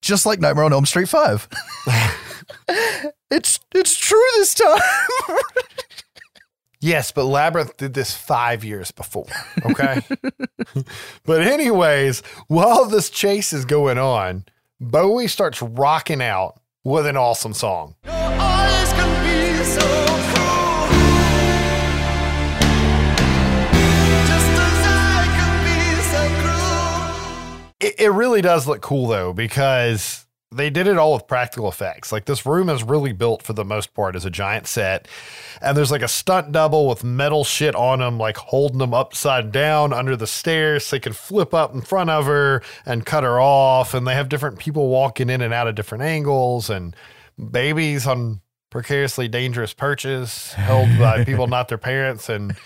Just 0.00 0.26
like 0.26 0.40
Nightmare 0.40 0.64
on 0.64 0.72
Elm 0.72 0.86
Street 0.86 1.08
5. 1.08 1.48
it's 3.30 3.60
it's 3.74 3.96
true 3.96 4.24
this 4.36 4.54
time. 4.54 4.80
Yes, 6.80 7.10
but 7.10 7.24
Labyrinth 7.24 7.76
did 7.76 7.94
this 7.94 8.14
five 8.14 8.62
years 8.64 8.92
before. 8.92 9.26
Okay. 9.66 10.00
but, 11.24 11.42
anyways, 11.42 12.20
while 12.46 12.84
this 12.84 13.10
chase 13.10 13.52
is 13.52 13.64
going 13.64 13.98
on, 13.98 14.44
Bowie 14.80 15.26
starts 15.26 15.60
rocking 15.60 16.22
out 16.22 16.60
with 16.84 17.06
an 17.06 17.16
awesome 17.16 17.52
song. 17.52 17.96
Your 18.04 18.14
eyes 18.14 18.92
can 18.92 19.24
be 19.24 19.64
so 19.64 19.80
cruel. 19.80 20.88
Just 24.28 24.52
as 24.54 24.86
I 24.86 25.26
can 25.34 25.64
be 25.64 25.80
so 26.12 26.22
cruel. 26.40 27.74
It, 27.80 27.94
it 27.98 28.10
really 28.10 28.40
does 28.40 28.68
look 28.68 28.82
cool, 28.82 29.08
though, 29.08 29.32
because 29.32 30.27
they 30.50 30.70
did 30.70 30.86
it 30.86 30.96
all 30.96 31.12
with 31.12 31.26
practical 31.26 31.68
effects. 31.68 32.10
Like, 32.10 32.24
this 32.24 32.46
room 32.46 32.70
is 32.70 32.82
really 32.82 33.12
built 33.12 33.42
for 33.42 33.52
the 33.52 33.64
most 33.64 33.92
part 33.92 34.16
as 34.16 34.24
a 34.24 34.30
giant 34.30 34.66
set. 34.66 35.06
And 35.60 35.76
there's 35.76 35.90
like 35.90 36.02
a 36.02 36.08
stunt 36.08 36.52
double 36.52 36.88
with 36.88 37.04
metal 37.04 37.44
shit 37.44 37.74
on 37.74 37.98
them, 37.98 38.18
like 38.18 38.38
holding 38.38 38.78
them 38.78 38.94
upside 38.94 39.52
down 39.52 39.92
under 39.92 40.16
the 40.16 40.26
stairs 40.26 40.86
so 40.86 40.96
they 40.96 41.00
can 41.00 41.12
flip 41.12 41.52
up 41.52 41.74
in 41.74 41.82
front 41.82 42.08
of 42.08 42.24
her 42.26 42.62
and 42.86 43.04
cut 43.04 43.24
her 43.24 43.40
off. 43.40 43.92
And 43.92 44.06
they 44.06 44.14
have 44.14 44.30
different 44.30 44.58
people 44.58 44.88
walking 44.88 45.28
in 45.28 45.42
and 45.42 45.52
out 45.52 45.68
of 45.68 45.74
different 45.74 46.04
angles 46.04 46.70
and 46.70 46.96
babies 47.50 48.06
on 48.06 48.40
precariously 48.70 49.28
dangerous 49.28 49.72
perches 49.72 50.52
held 50.52 50.88
by 50.98 51.24
people 51.24 51.46
not 51.46 51.68
their 51.68 51.78
parents. 51.78 52.28
And 52.28 52.56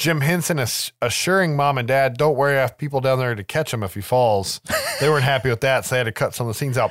Jim 0.00 0.22
Henson 0.22 0.58
is 0.58 0.92
assuring 1.02 1.56
mom 1.56 1.76
and 1.76 1.86
dad, 1.86 2.16
don't 2.16 2.34
worry, 2.34 2.56
I 2.56 2.62
have 2.62 2.78
people 2.78 3.02
down 3.02 3.18
there 3.18 3.34
to 3.34 3.44
catch 3.44 3.70
him 3.70 3.82
if 3.82 3.92
he 3.92 4.00
falls. 4.00 4.62
They 4.98 5.10
weren't 5.10 5.24
happy 5.24 5.50
with 5.50 5.60
that, 5.60 5.84
so 5.84 5.94
they 5.94 5.98
had 5.98 6.04
to 6.04 6.12
cut 6.12 6.34
some 6.34 6.46
of 6.46 6.54
the 6.54 6.58
scenes 6.58 6.78
out. 6.78 6.90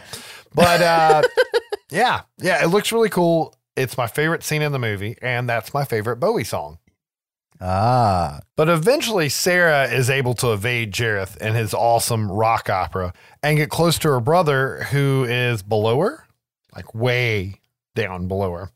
But 0.54 0.80
uh, 0.80 1.24
yeah, 1.90 2.22
yeah, 2.38 2.64
it 2.64 2.68
looks 2.68 2.92
really 2.92 3.10
cool. 3.10 3.56
It's 3.76 3.98
my 3.98 4.06
favorite 4.06 4.44
scene 4.44 4.62
in 4.62 4.74
the 4.74 4.80
movie, 4.80 5.18
and 5.24 5.50
that's 5.50 5.74
my 5.74 5.86
favorite 5.86 6.18
Bowie 6.18 6.44
song. 6.44 6.78
ah. 7.60 8.42
But 8.56 8.70
eventually, 8.70 9.28
Sarah 9.28 9.86
is 9.86 10.12
able 10.12 10.36
to 10.36 10.54
evade 10.54 10.94
Jareth 10.94 11.36
and 11.42 11.56
his 11.56 11.74
awesome 11.74 12.32
rock 12.32 12.70
opera 12.70 13.14
and 13.42 13.58
get 13.58 13.72
close 13.72 13.98
to 14.00 14.10
her 14.10 14.20
brother, 14.20 14.84
who 14.92 15.24
is 15.28 15.64
below 15.64 16.00
her, 16.02 16.28
like 16.76 16.94
way 16.94 17.56
down 17.96 18.28
below 18.28 18.52
her. 18.52 18.70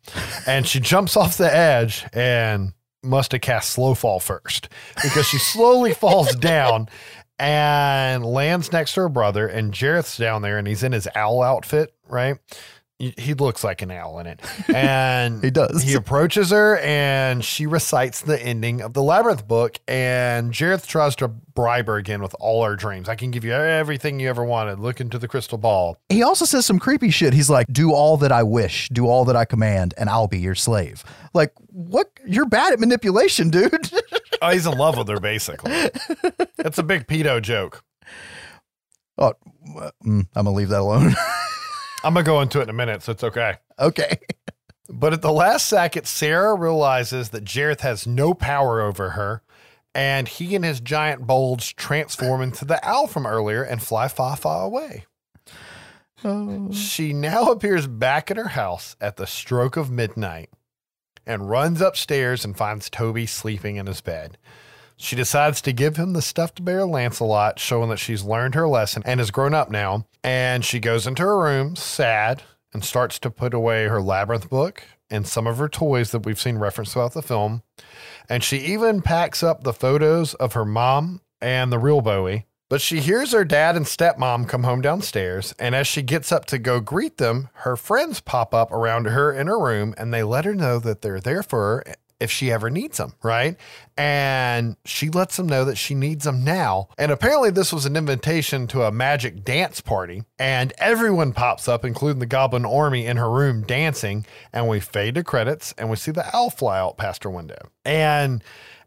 And 0.48 0.66
she 0.66 0.80
jumps 0.80 1.16
off 1.16 1.38
the 1.38 1.56
edge 1.56 2.04
and 2.14 2.74
must 3.04 3.32
have 3.32 3.42
cast 3.42 3.72
slow 3.72 3.94
fall 3.94 4.20
first 4.20 4.70
because 5.02 5.28
she 5.28 5.38
slowly 5.38 5.94
falls 5.94 6.36
down 6.36 6.88
and 7.40 8.26
lands 8.26 8.72
next 8.72 8.94
to 8.94 9.02
her 9.02 9.10
brother. 9.10 9.48
And 9.48 9.74
Jareth's 9.74 10.18
down 10.18 10.42
there 10.42 10.58
and 10.58 10.68
he's 10.68 10.84
in 10.84 10.92
his 10.92 11.08
owl 11.16 11.42
outfit, 11.42 11.94
right? 12.08 12.38
He 13.00 13.14
he 13.18 13.34
looks 13.34 13.64
like 13.64 13.82
an 13.82 13.92
owl 13.92 14.20
in 14.20 14.28
it. 14.28 14.40
And 14.74 15.44
He 15.44 15.50
does. 15.52 15.82
He 15.84 15.94
approaches 15.94 16.52
her 16.52 16.78
and 16.78 17.44
she 17.44 17.66
recites 17.66 18.22
the 18.22 18.42
ending 18.42 18.82
of 18.82 18.94
the 18.94 19.02
Labyrinth 19.04 19.48
book. 19.48 19.80
And 19.88 20.54
Jareth 20.54 20.86
tries 20.88 21.16
to 21.18 21.28
bribe 21.28 21.88
her 21.88 21.98
again 21.98 22.22
with 22.22 22.36
all 22.40 22.64
her 22.64 22.76
dreams. 22.76 23.10
I 23.10 23.16
can 23.16 23.32
give 23.32 23.44
you 23.44 23.54
everything 23.54 24.20
you 24.20 24.30
ever 24.30 24.46
wanted. 24.46 24.80
Look 24.80 25.02
into 25.02 25.18
the 25.18 25.28
crystal 25.28 25.58
ball. 25.58 25.98
He 26.10 26.24
also 26.24 26.46
says 26.46 26.66
some 26.66 26.80
creepy 26.80 27.10
shit. 27.10 27.34
He's 27.34 27.50
like, 27.50 27.68
do 27.72 27.92
all 27.92 28.16
that 28.18 28.32
I 28.32 28.44
wish, 28.44 28.90
do 28.90 29.08
all 29.08 29.26
that 29.26 29.36
I 29.36 29.46
command, 29.46 29.94
and 29.98 30.10
I'll 30.10 30.28
be 30.28 30.40
your 30.40 30.56
slave. 30.56 31.04
Like, 31.34 31.52
what? 31.68 32.10
You're 32.26 32.46
bad 32.46 32.74
at 32.74 32.80
manipulation, 32.80 33.50
dude. 33.50 33.92
Oh, 34.42 34.50
he's 34.50 34.66
in 34.66 34.78
love 34.78 34.98
with 34.98 35.08
her, 35.08 35.22
basically. 35.22 35.72
That's 36.58 36.78
a 36.78 36.84
big 36.84 37.08
pedo 37.08 37.42
joke. 37.42 37.82
oh, 39.18 39.32
I'm 40.06 40.28
going 40.34 40.46
to 40.46 40.50
leave 40.52 40.68
that 40.68 40.82
alone. 40.82 41.16
I'm 42.04 42.14
going 42.14 42.26
to 42.26 42.30
go 42.30 42.42
into 42.42 42.60
it 42.60 42.64
in 42.64 42.70
a 42.70 42.74
minute, 42.74 43.04
so 43.04 43.12
it's 43.12 43.24
okay. 43.24 43.56
okay. 43.80 44.20
But 44.90 45.14
at 45.14 45.22
the 45.22 45.32
last 45.32 45.66
second, 45.68 46.06
Sarah 46.06 46.54
realizes 46.56 47.30
that 47.30 47.46
Jareth 47.46 47.80
has 47.82 48.06
no 48.06 48.34
power 48.34 48.82
over 48.82 49.12
her, 49.12 49.42
and 49.96 50.28
he 50.28 50.56
and 50.56 50.66
his 50.66 50.82
giant 50.82 51.26
bulge 51.26 51.76
transform 51.78 52.42
into 52.42 52.66
the 52.66 52.86
owl 52.88 53.08
from 53.08 53.26
earlier 53.26 53.64
and 53.64 53.82
fly 53.82 54.10
far, 54.10 54.36
far 54.36 54.66
away. 54.66 55.06
Oh. 56.24 56.72
She 56.72 57.14
now 57.14 57.52
appears 57.52 57.88
back 57.88 58.30
at 58.30 58.38
her 58.38 58.50
house 58.50 58.96
at 59.00 59.16
the 59.16 59.26
stroke 59.26 59.78
of 59.78 59.90
midnight 59.90 60.50
and 61.26 61.50
runs 61.50 61.82
upstairs 61.82 62.44
and 62.46 62.56
finds 62.56 62.90
Toby 62.90 63.26
sleeping 63.26 63.78
in 63.78 63.88
his 63.88 64.02
bed. 64.02 64.38
She 64.98 65.16
decides 65.16 65.62
to 65.62 65.74
give 65.74 65.98
him 65.98 66.14
the 66.14 66.22
stuffed 66.22 66.64
bear 66.64 66.86
Lancelot, 66.86 67.60
showing 67.60 67.90
that 67.90 68.00
she's 68.00 68.24
learned 68.24 68.56
her 68.56 68.68
lesson 68.68 69.04
and 69.06 69.20
has 69.20 69.32
grown 69.32 69.54
up 69.54 69.70
now. 69.70 70.06
And 70.24 70.64
she 70.64 70.80
goes 70.80 71.08
into 71.08 71.24
her 71.24 71.40
room, 71.40 71.76
sad, 71.76 72.44
and 72.74 72.84
starts 72.84 73.20
to 73.20 73.30
put 73.30 73.54
away 73.54 73.88
her 73.88 74.02
labyrinth 74.02 74.50
book 74.50 74.84
and 75.10 75.28
some 75.28 75.46
of 75.46 75.58
her 75.58 75.70
toys 75.70 76.12
that 76.12 76.26
we've 76.26 76.42
seen 76.42 76.58
referenced 76.58 76.94
throughout 76.94 77.14
the 77.14 77.22
film. 77.22 77.62
And 78.30 78.44
she 78.44 78.58
even 78.58 79.02
packs 79.02 79.44
up 79.44 79.64
the 79.64 79.74
photos 79.74 80.34
of 80.36 80.54
her 80.54 80.66
mom 80.66 81.22
and 81.42 81.72
the 81.72 81.80
real 81.80 82.02
Bowie. 82.02 82.48
But 82.70 82.82
she 82.82 83.02
hears 83.02 83.34
her 83.34 83.46
dad 83.46 83.76
and 83.76 83.86
stepmom 83.86 84.48
come 84.48 84.64
home 84.64 84.82
downstairs, 84.82 85.54
and 85.60 85.76
as 85.76 85.86
she 85.86 86.02
gets 86.02 86.32
up 86.32 86.46
to 86.46 86.58
go 86.58 86.80
greet 86.80 87.18
them, 87.18 87.50
her 87.54 87.76
friends 87.76 88.20
pop 88.20 88.56
up 88.56 88.72
around 88.72 89.06
her 89.06 89.32
in 89.32 89.46
her 89.46 89.60
room 89.60 89.94
and 89.96 90.12
they 90.12 90.24
let 90.24 90.46
her 90.46 90.56
know 90.56 90.80
that 90.80 91.04
they're 91.04 91.20
there 91.20 91.44
for 91.44 91.60
her 91.60 91.94
if 92.24 92.32
she 92.32 92.52
ever 92.52 92.70
needs 92.70 92.98
them, 92.98 93.14
right? 93.22 93.58
And 93.98 94.76
she 94.86 95.10
lets 95.10 95.38
them 95.38 95.48
know 95.48 95.66
that 95.66 95.78
she 95.78 95.94
needs 95.94 96.26
them 96.26 96.44
now. 96.44 96.90
And 96.98 97.12
apparently, 97.12 97.52
this 97.52 97.72
was 97.72 97.86
an 97.86 97.96
invitation 97.96 98.66
to 98.68 98.84
a 98.84 98.92
magic 98.92 99.44
dance 99.44 99.82
party, 99.82 100.24
and 100.40 100.74
everyone 100.78 101.34
pops 101.34 101.68
up, 101.68 101.86
including 101.86 102.20
the 102.20 102.26
Goblin 102.26 102.66
Army 102.66 103.06
in 103.06 103.18
her 103.18 103.30
room 103.30 103.62
dancing. 103.64 104.26
And 104.52 104.68
we 104.68 104.80
fade 104.80 105.16
to 105.16 105.24
credits 105.24 105.74
and 105.78 105.90
we 105.90 105.96
see 105.96 106.12
the 106.12 106.36
owl 106.36 106.50
fly 106.50 106.80
out 106.80 106.98
past 106.98 107.24
her 107.24 107.30
window. 107.30 107.70
And 107.86 108.44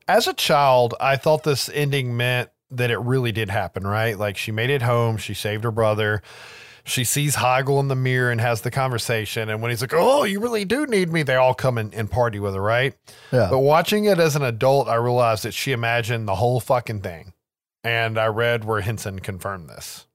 as 0.09 0.27
a 0.27 0.33
child, 0.33 0.95
I 1.01 1.17
thought 1.17 1.43
this 1.43 1.69
ending 1.69 2.17
meant 2.17 2.51
that 2.71 2.91
it 2.91 2.99
really 2.99 3.33
did 3.33 3.51
happen, 3.51 3.87
right? 3.87 4.19
Like 4.19 4.37
she 4.37 4.53
made 4.53 4.71
it 4.71 4.83
home, 4.83 5.17
she 5.17 5.35
saved 5.35 5.65
her 5.65 5.71
brother. 5.71 6.23
She 6.87 7.03
sees 7.03 7.37
Hoggle 7.37 7.81
in 7.81 7.89
the 7.89 7.97
mirror 7.97 8.31
and 8.31 8.41
has 8.41 8.61
the 8.61 8.71
conversation. 8.71 9.49
And 9.49 9.61
when 9.61 9.71
he's 9.71 9.81
like, 9.81 9.93
Oh, 9.93 10.23
you 10.23 10.39
really 10.39 10.65
do 10.65 10.87
need 10.87 11.13
me, 11.13 11.25
they 11.25 11.35
all 11.35 11.53
come 11.53 11.79
in 11.79 11.93
and 11.93 12.09
party 12.09 12.39
with 12.39 12.55
her, 12.55 12.61
right? 12.61 12.95
Yeah. 13.33 13.49
But 13.51 13.59
watching 13.59 14.05
it 14.05 14.21
as 14.21 14.37
an 14.37 14.43
adult, 14.43 14.87
I 14.87 14.95
realized 14.95 15.43
that 15.43 15.53
she 15.53 15.73
imagined 15.73 16.29
the 16.29 16.37
whole 16.37 16.61
fucking 16.61 17.01
thing. 17.01 17.33
And 17.83 18.19
I 18.19 18.27
read 18.27 18.65
where 18.65 18.81
Henson 18.81 19.19
confirmed 19.19 19.69
this. 19.69 20.07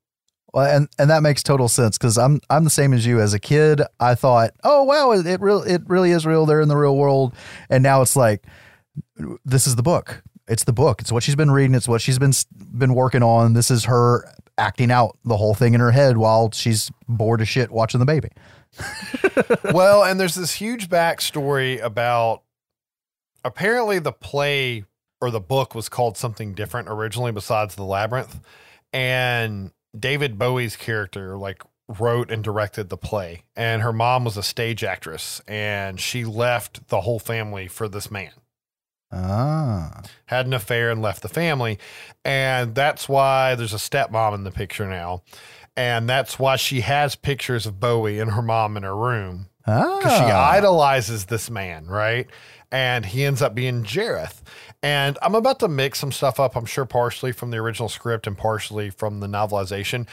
Well, 0.54 0.66
and 0.66 0.90
and 1.00 1.10
that 1.10 1.24
makes 1.24 1.44
total 1.44 1.68
sense 1.68 1.98
because 1.98 2.18
I'm 2.18 2.42
I'm 2.50 2.64
the 2.64 2.70
same 2.70 2.94
as 2.94 3.06
you. 3.06 3.22
As 3.22 3.34
a 3.34 3.40
kid, 3.40 3.82
I 4.00 4.16
thought, 4.16 4.52
oh 4.64 4.84
wow, 4.84 5.12
it, 5.12 5.26
it 5.26 5.42
real 5.42 5.62
it 5.64 5.82
really 5.88 6.12
is 6.12 6.26
real. 6.26 6.46
They're 6.46 6.62
in 6.62 6.68
the 6.68 6.76
real 6.76 6.98
world, 6.98 7.34
and 7.70 7.82
now 7.82 8.02
it's 8.02 8.16
like, 8.16 8.46
this 9.46 9.68
is 9.68 9.76
the 9.76 9.84
book. 9.84 10.24
It's 10.48 10.66
the 10.66 10.74
book. 10.74 11.00
It's 11.00 11.12
what 11.12 11.24
she's 11.24 11.36
been 11.36 11.52
reading. 11.52 11.76
It's 11.76 11.88
what 11.88 12.02
she's 12.02 12.20
been 12.20 12.34
been 12.78 12.94
working 12.94 13.24
on. 13.24 13.54
This 13.54 13.72
is 13.72 13.86
her 13.86 14.26
acting 14.62 14.92
out 14.92 15.18
the 15.26 15.38
whole 15.38 15.56
thing 15.56 15.74
in 15.74 15.80
her 15.80 15.92
head 15.92 16.18
while 16.18 16.52
she's 16.52 16.92
bored 17.08 17.42
as 17.42 17.50
shit 17.50 17.72
watching 17.72 18.00
the 18.00 18.06
baby. 18.06 18.30
well, 19.74 20.04
and 20.04 20.20
there's 20.20 20.36
this 20.36 20.54
huge 20.54 20.88
backstory 20.88 21.82
about 21.82 22.44
apparently 23.44 23.98
the 23.98 24.12
play 24.12 24.86
or 25.20 25.32
the 25.32 25.40
book 25.40 25.74
was 25.74 25.90
called 25.90 26.16
something 26.16 26.54
different 26.54 26.88
originally 26.90 27.32
besides 27.32 27.76
the 27.76 27.84
labyrinth. 27.84 28.40
And 28.94 29.72
David 29.98 30.38
Bowie's 30.38 30.76
character, 30.76 31.38
like, 31.38 31.64
wrote 32.00 32.32
and 32.32 32.44
directed 32.44 32.90
the 32.90 32.98
play. 32.98 33.44
And 33.56 33.82
her 33.82 33.92
mom 33.92 34.24
was 34.24 34.38
a 34.38 34.44
stage 34.44 34.84
actress 34.84 35.42
and 35.48 36.00
she 36.00 36.24
left 36.24 36.88
the 36.88 37.02
whole 37.02 37.20
family 37.20 37.68
for 37.68 37.90
this 37.90 38.10
man. 38.10 38.32
Ah, 39.12 40.02
Had 40.26 40.46
an 40.46 40.54
affair 40.54 40.90
and 40.90 41.02
left 41.02 41.22
the 41.22 41.30
family. 41.30 41.80
And 42.24 42.76
that's 42.76 43.10
why 43.10 43.56
there's 43.56 43.74
a 43.74 43.78
stepmom 43.78 44.34
in 44.36 44.44
the 44.44 44.52
picture 44.52 44.88
now. 44.88 45.24
And 45.76 46.08
that's 46.10 46.38
why 46.38 46.56
she 46.58 46.82
has 46.82 47.16
pictures 47.16 47.66
of 47.66 47.80
Bowie 47.80 48.20
and 48.20 48.32
her 48.32 48.42
mom 48.42 48.76
in 48.78 48.84
her 48.84 48.96
room 48.96 49.48
ah, 49.66 49.98
because 50.00 50.18
she 50.18 50.24
idolizes 50.26 51.26
this 51.26 51.50
man, 51.50 51.86
right? 51.86 52.28
And 52.72 53.06
he 53.06 53.26
ends 53.26 53.42
up 53.42 53.56
being 53.56 53.84
Jareth. 53.84 54.42
And 54.84 55.18
I'm 55.22 55.36
about 55.36 55.60
to 55.60 55.68
mix 55.68 56.00
some 56.00 56.12
stuff 56.12 56.40
up, 56.40 56.56
I'm 56.56 56.66
sure, 56.66 56.86
partially 56.86 57.32
from 57.32 57.52
the 57.52 57.58
original 57.58 57.90
script 57.90 58.28
and 58.28 58.38
partially 58.38 58.90
from 58.90 59.20
the 59.20 59.28
novelization. 59.28 60.08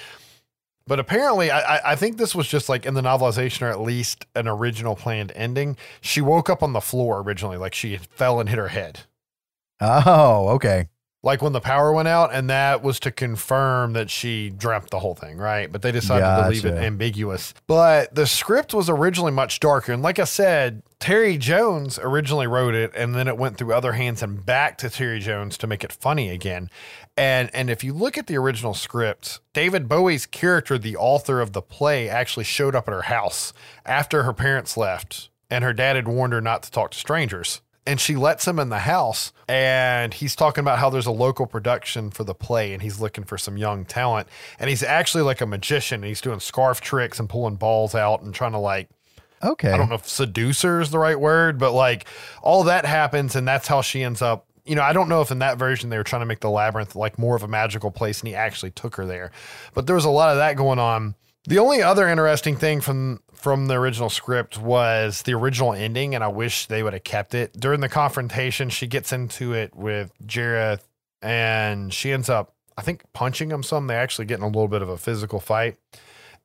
But 0.88 0.98
apparently, 0.98 1.50
I, 1.50 1.92
I- 1.92 1.96
think 1.96 2.16
this 2.16 2.34
was 2.34 2.48
just 2.48 2.68
like 2.68 2.86
in 2.86 2.94
the 2.94 3.02
novelization, 3.02 3.62
or 3.62 3.70
at 3.70 3.80
least 3.80 4.24
an 4.34 4.48
original 4.48 4.96
planned 4.96 5.32
ending. 5.36 5.76
She 6.00 6.20
woke 6.20 6.48
up 6.50 6.62
on 6.62 6.72
the 6.72 6.80
floor 6.80 7.20
originally, 7.20 7.58
like 7.58 7.74
she 7.74 7.96
fell 7.98 8.40
and 8.40 8.48
hit 8.48 8.58
her 8.58 8.68
head, 8.68 9.00
Oh, 9.80 10.48
okay. 10.54 10.88
like 11.22 11.42
when 11.42 11.52
the 11.52 11.60
power 11.60 11.92
went 11.92 12.08
out, 12.08 12.30
and 12.32 12.48
that 12.50 12.82
was 12.82 12.98
to 13.00 13.10
confirm 13.10 13.92
that 13.92 14.08
she 14.10 14.50
dreamt 14.50 14.90
the 14.90 14.98
whole 15.00 15.14
thing, 15.14 15.36
right? 15.36 15.70
But 15.70 15.82
they 15.82 15.92
decided 15.92 16.24
to 16.24 16.48
leave 16.48 16.64
it 16.64 16.74
ambiguous. 16.82 17.52
But 17.66 18.14
the 18.14 18.26
script 18.26 18.72
was 18.74 18.88
originally 18.88 19.32
much 19.32 19.60
darker, 19.60 19.92
and 19.92 20.02
like 20.02 20.18
I 20.18 20.24
said, 20.24 20.82
Terry 21.00 21.36
Jones 21.38 21.98
originally 22.00 22.46
wrote 22.48 22.74
it, 22.74 22.90
and 22.94 23.14
then 23.14 23.28
it 23.28 23.36
went 23.36 23.56
through 23.56 23.72
other 23.74 23.92
hands 23.92 24.22
and 24.22 24.44
back 24.44 24.78
to 24.78 24.90
Terry 24.90 25.20
Jones 25.20 25.56
to 25.58 25.66
make 25.68 25.84
it 25.84 25.92
funny 25.92 26.30
again. 26.30 26.70
And 27.18 27.50
and 27.52 27.68
if 27.68 27.82
you 27.82 27.92
look 27.92 28.16
at 28.16 28.26
the 28.26 28.36
original 28.36 28.74
script, 28.74 29.40
David 29.52 29.88
Bowie's 29.88 30.26
character, 30.26 30.78
the 30.78 30.96
author 30.96 31.40
of 31.40 31.52
the 31.52 31.62
play, 31.62 32.08
actually 32.08 32.44
showed 32.44 32.74
up 32.74 32.88
at 32.88 32.94
her 32.94 33.02
house 33.02 33.52
after 33.84 34.22
her 34.22 34.32
parents 34.32 34.76
left, 34.76 35.28
and 35.50 35.64
her 35.64 35.72
dad 35.72 35.96
had 35.96 36.08
warned 36.08 36.32
her 36.32 36.40
not 36.40 36.62
to 36.62 36.70
talk 36.70 36.92
to 36.92 36.98
strangers 36.98 37.60
and 37.88 37.98
she 37.98 38.16
lets 38.16 38.46
him 38.46 38.58
in 38.58 38.68
the 38.68 38.80
house 38.80 39.32
and 39.48 40.12
he's 40.12 40.36
talking 40.36 40.60
about 40.60 40.78
how 40.78 40.90
there's 40.90 41.06
a 41.06 41.10
local 41.10 41.46
production 41.46 42.10
for 42.10 42.22
the 42.22 42.34
play 42.34 42.74
and 42.74 42.82
he's 42.82 43.00
looking 43.00 43.24
for 43.24 43.38
some 43.38 43.56
young 43.56 43.86
talent 43.86 44.28
and 44.58 44.68
he's 44.68 44.82
actually 44.82 45.22
like 45.22 45.40
a 45.40 45.46
magician 45.46 46.02
and 46.02 46.04
he's 46.04 46.20
doing 46.20 46.38
scarf 46.38 46.82
tricks 46.82 47.18
and 47.18 47.30
pulling 47.30 47.56
balls 47.56 47.94
out 47.94 48.20
and 48.20 48.34
trying 48.34 48.52
to 48.52 48.58
like 48.58 48.88
Okay. 49.42 49.70
I 49.70 49.76
don't 49.76 49.88
know 49.88 49.94
if 49.94 50.08
seducer 50.08 50.80
is 50.80 50.90
the 50.90 50.98
right 50.98 51.18
word 51.18 51.58
but 51.58 51.72
like 51.72 52.06
all 52.42 52.64
that 52.64 52.84
happens 52.84 53.34
and 53.34 53.48
that's 53.48 53.68
how 53.68 53.80
she 53.80 54.02
ends 54.02 54.20
up 54.20 54.47
you 54.68 54.74
know, 54.74 54.82
I 54.82 54.92
don't 54.92 55.08
know 55.08 55.20
if 55.20 55.30
in 55.30 55.38
that 55.38 55.58
version 55.58 55.90
they 55.90 55.96
were 55.96 56.04
trying 56.04 56.20
to 56.20 56.26
make 56.26 56.40
the 56.40 56.50
labyrinth 56.50 56.94
like 56.94 57.18
more 57.18 57.34
of 57.34 57.42
a 57.42 57.48
magical 57.48 57.90
place 57.90 58.20
and 58.20 58.28
he 58.28 58.34
actually 58.34 58.70
took 58.70 58.96
her 58.96 59.06
there. 59.06 59.30
But 59.74 59.86
there 59.86 59.96
was 59.96 60.04
a 60.04 60.10
lot 60.10 60.30
of 60.30 60.36
that 60.36 60.56
going 60.56 60.78
on. 60.78 61.14
The 61.44 61.58
only 61.58 61.82
other 61.82 62.06
interesting 62.08 62.56
thing 62.56 62.80
from 62.80 63.20
from 63.32 63.66
the 63.66 63.74
original 63.74 64.10
script 64.10 64.58
was 64.58 65.22
the 65.22 65.32
original 65.32 65.72
ending, 65.72 66.14
and 66.14 66.24
I 66.24 66.28
wish 66.28 66.66
they 66.66 66.82
would 66.82 66.92
have 66.92 67.04
kept 67.04 67.34
it. 67.34 67.52
During 67.58 67.80
the 67.80 67.88
confrontation, 67.88 68.68
she 68.68 68.88
gets 68.88 69.12
into 69.12 69.54
it 69.54 69.74
with 69.76 70.12
Jareth 70.26 70.82
and 71.22 71.94
she 71.94 72.12
ends 72.12 72.28
up, 72.28 72.54
I 72.76 72.82
think, 72.82 73.04
punching 73.12 73.50
him 73.50 73.62
some. 73.62 73.86
They 73.86 73.94
actually 73.94 74.26
get 74.26 74.38
in 74.38 74.44
a 74.44 74.48
little 74.48 74.68
bit 74.68 74.82
of 74.82 74.88
a 74.88 74.98
physical 74.98 75.40
fight. 75.40 75.76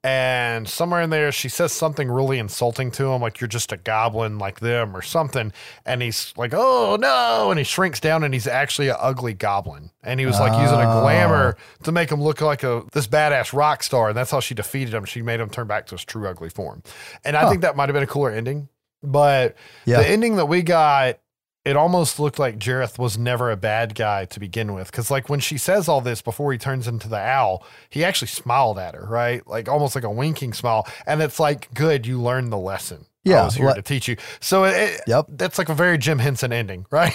And 0.06 0.68
somewhere 0.68 1.02
in 1.02 1.12
there, 1.12 1.32
she 1.32 1.48
says 1.48 1.72
something 1.72 2.12
really 2.12 2.38
insulting 2.38 2.92
to 2.92 3.06
him, 3.14 3.22
like 3.22 3.40
you're 3.40 3.48
just 3.48 3.72
a 3.72 3.78
goblin 3.78 4.38
like 4.38 4.60
them 4.60 4.98
or 4.98 5.02
something. 5.02 5.54
And 5.86 6.02
he's 6.02 6.34
like, 6.36 6.54
oh 6.54 6.98
no. 7.00 7.52
And 7.52 7.58
he 7.58 7.64
shrinks 7.64 8.02
down 8.02 8.24
and 8.26 8.34
he's 8.34 8.46
actually 8.46 8.90
an 8.90 8.98
ugly 9.00 9.34
goblin. 9.34 9.92
And 10.04 10.20
he 10.20 10.26
was 10.26 10.40
like 10.42 10.52
using 10.60 10.80
a 10.80 10.84
glamour 10.84 11.56
oh. 11.58 11.84
to 11.84 11.92
make 11.94 12.12
him 12.12 12.22
look 12.22 12.42
like 12.42 12.64
a 12.64 12.84
this 12.92 13.08
badass 13.08 13.54
rock 13.54 13.82
star. 13.82 14.10
And 14.10 14.18
that's 14.18 14.32
how 14.32 14.42
she 14.42 14.54
defeated 14.54 14.94
him. 14.94 15.06
She 15.06 15.22
made 15.22 15.40
him 15.40 15.50
turn 15.50 15.68
back 15.68 15.86
to 15.88 15.96
his 15.96 16.04
true 16.04 16.28
ugly 16.28 16.50
form. 16.50 16.84
And 17.24 17.38
I 17.38 17.50
think 17.50 17.62
that 17.62 17.78
might 17.78 17.88
have 17.88 17.94
been 17.94 18.04
a 18.04 18.08
cooler 18.08 18.32
ending. 18.32 18.68
But 19.02 19.56
Yeah. 19.86 20.00
the 20.00 20.08
ending 20.08 20.36
that 20.38 20.48
we 20.48 20.64
got, 20.64 21.20
it 21.66 21.76
almost 21.78 22.20
looked 22.20 22.40
like 22.40 22.58
Jareth 22.60 22.98
was 23.00 23.18
never 23.18 23.50
a 23.50 23.56
bad 23.58 23.96
guy 23.96 24.26
to 24.26 24.40
begin 24.40 24.74
with. 24.74 24.92
Cause 24.92 25.10
like 25.10 25.30
when 25.30 25.40
she 25.40 25.58
says 25.58 25.88
all 25.88 26.02
this 26.02 26.22
before 26.22 26.52
he 26.52 26.58
turns 26.58 26.88
into 26.88 27.08
the 27.08 27.18
owl, 27.18 27.66
he 27.90 28.04
actually 28.04 28.28
smiled 28.28 28.78
at 28.78 28.96
her, 28.96 29.06
right? 29.06 29.46
Like 29.48 29.70
almost 29.70 29.96
like 29.96 30.04
a 30.04 30.12
winking 30.12 30.54
smile. 30.54 30.86
And 31.08 31.22
it's 31.22 31.40
like, 31.40 31.74
good, 31.74 32.06
you 32.06 32.22
learned 32.22 32.52
the 32.52 32.58
lesson. 32.58 33.06
Yeah, 33.24 33.44
I 33.44 33.46
was 33.46 33.56
here 33.56 33.68
le- 33.68 33.76
to 33.76 33.82
teach 33.82 34.08
you. 34.10 34.18
So 34.42 34.66
it, 34.66 34.72
it- 34.76 35.02
Yep. 35.08 35.26
that's 35.30 35.58
like 35.58 35.70
a 35.70 35.74
very 35.74 35.98
Jim 35.98 36.20
Henson 36.20 36.52
ending, 36.52 36.86
right? 36.92 37.14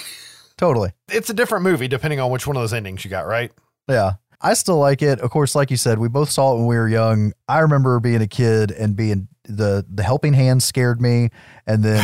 Totally. 0.57 0.92
it's 1.09 1.30
a 1.30 1.34
different 1.34 1.64
movie 1.64 1.86
depending 1.86 2.18
on 2.18 2.30
which 2.30 2.46
one 2.46 2.57
of 2.57 2.62
those 2.62 2.72
endings 2.72 3.05
you 3.05 3.11
got, 3.11 3.26
right? 3.26 3.53
Yeah. 3.88 4.14
I 4.40 4.55
still 4.55 4.78
like 4.78 5.03
it. 5.03 5.20
Of 5.20 5.30
course, 5.30 5.55
like 5.57 5.70
you 5.70 5.76
said, 5.76 5.99
we 5.99 6.09
both 6.09 6.30
saw 6.30 6.53
it 6.53 6.59
when 6.59 6.66
we 6.66 6.76
were 6.76 6.88
young. 6.88 7.32
I 7.49 7.59
remember 7.59 7.99
being 8.01 8.22
a 8.22 8.28
kid 8.28 8.70
and 8.70 8.94
being 8.94 9.26
the 9.44 9.84
the 9.92 10.05
helping 10.05 10.32
hand 10.32 10.62
scared 10.62 11.01
me, 11.01 11.30
and 11.66 11.82
then 11.82 11.96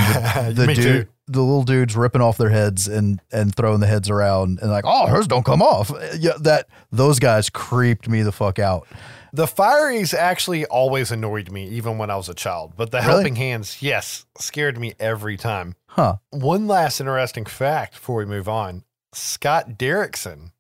the, 0.55 0.67
the 0.67 0.75
dude, 0.75 0.77
too. 0.77 1.07
The 1.27 1.41
little 1.41 1.63
dudes 1.63 1.97
ripping 1.97 2.21
off 2.21 2.37
their 2.37 2.51
heads 2.51 2.87
and 2.87 3.21
and 3.33 3.55
throwing 3.55 3.81
the 3.81 3.87
heads 3.87 4.11
around 4.11 4.59
and 4.61 4.71
like, 4.71 4.85
oh, 4.87 5.07
hers 5.07 5.27
don't 5.27 5.45
come 5.45 5.63
off. 5.63 5.91
Yeah, 6.19 6.33
that 6.41 6.69
those 6.93 7.19
guys 7.19 7.51
creeped 7.51 8.09
me 8.09 8.23
the 8.23 8.33
fuck 8.33 8.59
out. 8.59 8.87
The 9.33 9.47
Fireys 9.47 10.15
actually 10.15 10.65
always 10.67 11.11
annoyed 11.11 11.51
me, 11.51 11.67
even 11.71 11.99
when 11.99 12.09
I 12.09 12.15
was 12.15 12.29
a 12.29 12.35
child. 12.35 12.75
But 12.77 12.93
the 12.93 12.99
Really? 12.99 13.11
Helping 13.11 13.35
Hands, 13.35 13.83
yes, 13.83 14.27
scared 14.39 14.79
me 14.79 14.95
every 15.01 15.37
time. 15.37 15.75
Huh. 15.89 16.17
One 16.31 16.69
last 16.69 17.01
interesting 17.01 17.45
fact 17.45 17.95
before 17.95 18.17
we 18.17 18.27
move 18.27 18.49
on 18.49 18.85
Scott 19.13 19.71
Derrickson, 19.71 20.53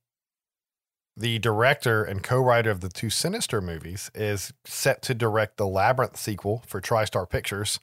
the 1.17 1.39
director 1.39 2.03
and 2.03 2.23
co 2.23 2.41
writer 2.41 2.71
of 2.71 2.81
the 2.81 2.89
two 2.89 3.11
Sinister 3.11 3.61
movies, 3.61 4.11
is 4.13 4.53
set 4.65 5.03
to 5.03 5.15
direct 5.15 5.57
the 5.57 5.69
Labyrinth 5.69 6.17
sequel 6.17 6.65
for 6.67 6.81
TriStar 6.81 7.29
Pictures, 7.31 7.79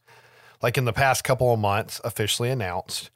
like 0.61 0.77
in 0.77 0.85
the 0.85 0.93
past 0.93 1.23
couple 1.23 1.53
of 1.53 1.59
months, 1.59 2.01
officially 2.03 2.49
announced. 2.49 3.09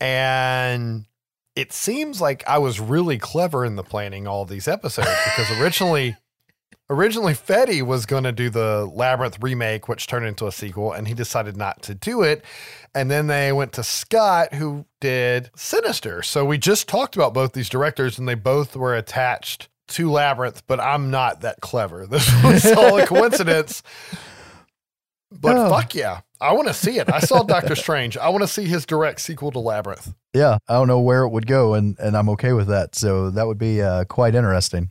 And 0.00 1.06
it 1.54 1.72
seems 1.72 2.20
like 2.20 2.44
I 2.46 2.58
was 2.58 2.80
really 2.80 3.18
clever 3.18 3.64
in 3.64 3.76
the 3.76 3.82
planning 3.82 4.26
all 4.26 4.44
these 4.44 4.68
episodes 4.68 5.08
because 5.24 5.60
originally 5.60 6.16
Originally, 6.88 7.34
Fede 7.34 7.82
was 7.82 8.06
going 8.06 8.22
to 8.22 8.30
do 8.30 8.48
the 8.48 8.88
Labyrinth 8.94 9.42
remake, 9.42 9.88
which 9.88 10.06
turned 10.06 10.24
into 10.24 10.46
a 10.46 10.52
sequel, 10.52 10.92
and 10.92 11.08
he 11.08 11.14
decided 11.14 11.56
not 11.56 11.82
to 11.82 11.96
do 11.96 12.22
it. 12.22 12.44
And 12.94 13.10
then 13.10 13.26
they 13.26 13.52
went 13.52 13.72
to 13.72 13.82
Scott, 13.82 14.54
who 14.54 14.86
did 15.00 15.50
Sinister. 15.56 16.22
So 16.22 16.44
we 16.44 16.58
just 16.58 16.88
talked 16.88 17.16
about 17.16 17.34
both 17.34 17.54
these 17.54 17.68
directors, 17.68 18.20
and 18.20 18.28
they 18.28 18.36
both 18.36 18.76
were 18.76 18.94
attached 18.94 19.68
to 19.88 20.12
Labyrinth, 20.12 20.62
but 20.68 20.78
I'm 20.78 21.10
not 21.10 21.40
that 21.40 21.60
clever. 21.60 22.06
This 22.10 22.30
was 22.44 22.64
all 22.66 22.98
a 22.98 23.06
coincidence. 23.06 23.82
But 25.32 25.56
Oh. 25.56 25.70
fuck 25.70 25.94
yeah. 25.94 26.20
I 26.40 26.52
want 26.52 26.68
to 26.68 26.74
see 26.74 26.98
it. 26.98 27.10
I 27.12 27.20
saw 27.20 27.42
Doctor 27.42 27.74
Strange. 27.76 28.16
I 28.18 28.28
want 28.28 28.42
to 28.42 28.48
see 28.48 28.64
his 28.64 28.84
direct 28.84 29.20
sequel 29.20 29.50
to 29.52 29.58
Labyrinth. 29.58 30.12
Yeah, 30.34 30.58
I 30.68 30.74
don't 30.74 30.86
know 30.86 31.00
where 31.00 31.22
it 31.22 31.30
would 31.30 31.46
go, 31.46 31.72
and 31.74 31.98
and 31.98 32.16
I'm 32.16 32.28
okay 32.30 32.52
with 32.52 32.68
that. 32.68 32.94
So 32.94 33.30
that 33.30 33.46
would 33.46 33.58
be 33.58 33.80
uh, 33.82 34.04
quite 34.04 34.34
interesting. 34.34 34.90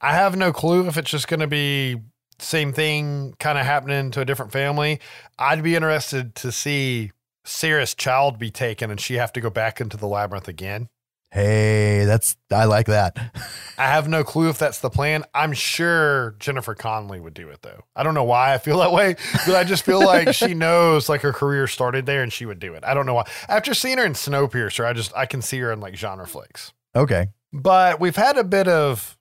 I 0.00 0.14
have 0.14 0.36
no 0.36 0.52
clue 0.52 0.86
if 0.86 0.96
it's 0.96 1.10
just 1.10 1.28
going 1.28 1.40
to 1.40 1.46
be 1.46 2.00
same 2.38 2.72
thing 2.72 3.34
kind 3.38 3.56
of 3.58 3.64
happening 3.66 4.10
to 4.12 4.20
a 4.20 4.24
different 4.24 4.52
family. 4.52 5.00
I'd 5.38 5.62
be 5.62 5.76
interested 5.76 6.34
to 6.36 6.50
see 6.52 7.12
Sarah's 7.44 7.94
child 7.94 8.38
be 8.38 8.50
taken 8.50 8.90
and 8.90 9.00
she 9.00 9.14
have 9.14 9.32
to 9.34 9.40
go 9.40 9.48
back 9.50 9.80
into 9.80 9.96
the 9.96 10.08
labyrinth 10.08 10.48
again. 10.48 10.88
Hey, 11.32 12.04
that's 12.04 12.36
I 12.50 12.66
like 12.66 12.88
that. 12.88 13.16
I 13.78 13.86
have 13.86 14.06
no 14.06 14.22
clue 14.22 14.50
if 14.50 14.58
that's 14.58 14.80
the 14.80 14.90
plan. 14.90 15.24
I'm 15.34 15.54
sure 15.54 16.36
Jennifer 16.38 16.74
Connelly 16.74 17.20
would 17.20 17.32
do 17.32 17.48
it 17.48 17.62
though. 17.62 17.84
I 17.96 18.02
don't 18.02 18.12
know 18.12 18.24
why 18.24 18.52
I 18.52 18.58
feel 18.58 18.80
that 18.80 18.92
way, 18.92 19.16
but 19.46 19.56
I 19.56 19.64
just 19.64 19.82
feel 19.82 20.04
like 20.04 20.34
she 20.34 20.52
knows 20.54 21.08
like 21.08 21.22
her 21.22 21.32
career 21.32 21.66
started 21.66 22.04
there 22.04 22.22
and 22.22 22.30
she 22.30 22.44
would 22.44 22.58
do 22.58 22.74
it. 22.74 22.84
I 22.84 22.92
don't 22.92 23.06
know 23.06 23.14
why. 23.14 23.26
After 23.48 23.72
seeing 23.72 23.96
her 23.96 24.04
in 24.04 24.12
Snowpiercer, 24.12 24.84
I 24.84 24.92
just 24.92 25.16
I 25.16 25.24
can 25.24 25.40
see 25.40 25.58
her 25.60 25.72
in 25.72 25.80
like 25.80 25.96
genre 25.96 26.26
flicks. 26.26 26.74
Okay, 26.94 27.28
But 27.50 27.98
we've 27.98 28.16
had 28.16 28.36
a 28.36 28.44
bit 28.44 28.68
of 28.68 29.16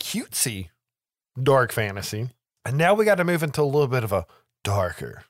cutesy 0.00 0.68
dark 1.42 1.72
fantasy. 1.72 2.30
And 2.64 2.78
now 2.78 2.94
we 2.94 3.04
got 3.04 3.16
to 3.16 3.24
move 3.24 3.42
into 3.42 3.62
a 3.62 3.64
little 3.64 3.88
bit 3.88 4.04
of 4.04 4.12
a 4.12 4.26
darker 4.62 5.24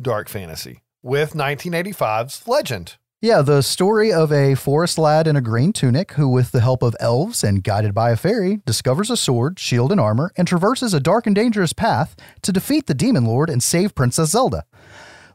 dark 0.00 0.28
fantasy 0.28 0.82
with 1.02 1.32
1985's 1.32 2.46
Legend. 2.46 2.96
Yeah, 3.20 3.42
the 3.42 3.60
story 3.60 4.12
of 4.12 4.32
a 4.32 4.54
forest 4.54 4.96
lad 4.96 5.26
in 5.26 5.36
a 5.36 5.42
green 5.42 5.72
tunic 5.74 6.12
who, 6.12 6.26
with 6.28 6.52
the 6.52 6.60
help 6.60 6.82
of 6.82 6.96
elves 7.00 7.44
and 7.44 7.62
guided 7.62 7.92
by 7.92 8.10
a 8.10 8.16
fairy, 8.16 8.60
discovers 8.64 9.10
a 9.10 9.16
sword, 9.16 9.58
shield, 9.58 9.92
and 9.92 10.00
armor, 10.00 10.32
and 10.36 10.48
traverses 10.48 10.94
a 10.94 11.00
dark 11.00 11.26
and 11.26 11.36
dangerous 11.36 11.74
path 11.74 12.16
to 12.40 12.50
defeat 12.50 12.86
the 12.86 12.94
demon 12.94 13.26
lord 13.26 13.50
and 13.50 13.62
save 13.62 13.94
Princess 13.94 14.30
Zelda. 14.30 14.64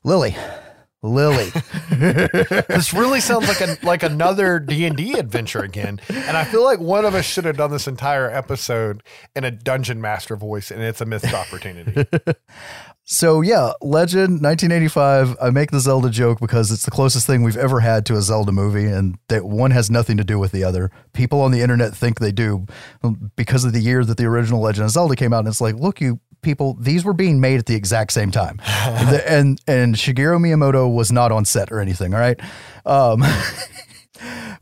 Lily, 0.03 0.35
Lily. 1.05 1.51
This 2.67 2.93
really 2.93 3.19
sounds 3.21 3.47
like 3.47 3.61
a 3.61 3.77
like 3.83 4.03
another 4.03 4.59
D&D 4.59 5.13
adventure 5.13 5.59
again. 5.59 6.01
And 6.09 6.35
I 6.35 6.43
feel 6.43 6.63
like 6.63 6.79
one 6.79 7.05
of 7.05 7.15
us 7.15 7.25
should 7.25 7.45
have 7.45 7.57
done 7.57 7.71
this 7.71 7.87
entire 7.87 8.29
episode 8.29 9.01
in 9.35 9.43
a 9.43 9.51
dungeon 9.51 10.01
master 10.01 10.35
voice 10.35 10.71
and 10.71 10.81
it's 10.81 11.01
a 11.01 11.05
missed 11.05 11.33
opportunity. 11.33 12.05
So 13.05 13.41
yeah, 13.41 13.73
Legend 13.81 14.41
1985. 14.41 15.37
I 15.41 15.49
make 15.51 15.71
the 15.71 15.79
Zelda 15.79 16.09
joke 16.09 16.39
because 16.39 16.71
it's 16.71 16.85
the 16.85 16.91
closest 16.91 17.27
thing 17.27 17.43
we've 17.43 17.55
ever 17.55 17.79
had 17.79 18.05
to 18.07 18.15
a 18.15 18.21
Zelda 18.21 18.51
movie, 18.51 18.85
and 18.85 19.17
that 19.29 19.45
one 19.45 19.71
has 19.71 19.91
nothing 19.91 20.17
to 20.17 20.23
do 20.23 20.39
with 20.39 20.51
the 20.51 20.63
other. 20.63 20.91
People 21.13 21.41
on 21.41 21.51
the 21.51 21.61
internet 21.61 21.95
think 21.95 22.19
they 22.19 22.31
do 22.31 22.65
because 23.35 23.63
of 23.63 23.73
the 23.73 23.79
year 23.79 24.03
that 24.03 24.17
the 24.17 24.25
original 24.25 24.59
Legend 24.59 24.85
of 24.85 24.91
Zelda 24.91 25.15
came 25.15 25.33
out, 25.33 25.39
and 25.39 25.47
it's 25.47 25.61
like, 25.61 25.75
look, 25.75 26.01
you 26.01 26.19
people, 26.41 26.75
these 26.79 27.05
were 27.05 27.13
being 27.13 27.39
made 27.39 27.59
at 27.59 27.65
the 27.67 27.75
exact 27.75 28.11
same 28.11 28.31
time, 28.31 28.59
and, 28.65 29.21
and 29.21 29.61
and 29.67 29.95
Shigeru 29.95 30.39
Miyamoto 30.39 30.93
was 30.93 31.11
not 31.11 31.31
on 31.31 31.45
set 31.45 31.71
or 31.71 31.79
anything. 31.79 32.13
All 32.13 32.19
right. 32.19 32.39
Um, 32.85 33.23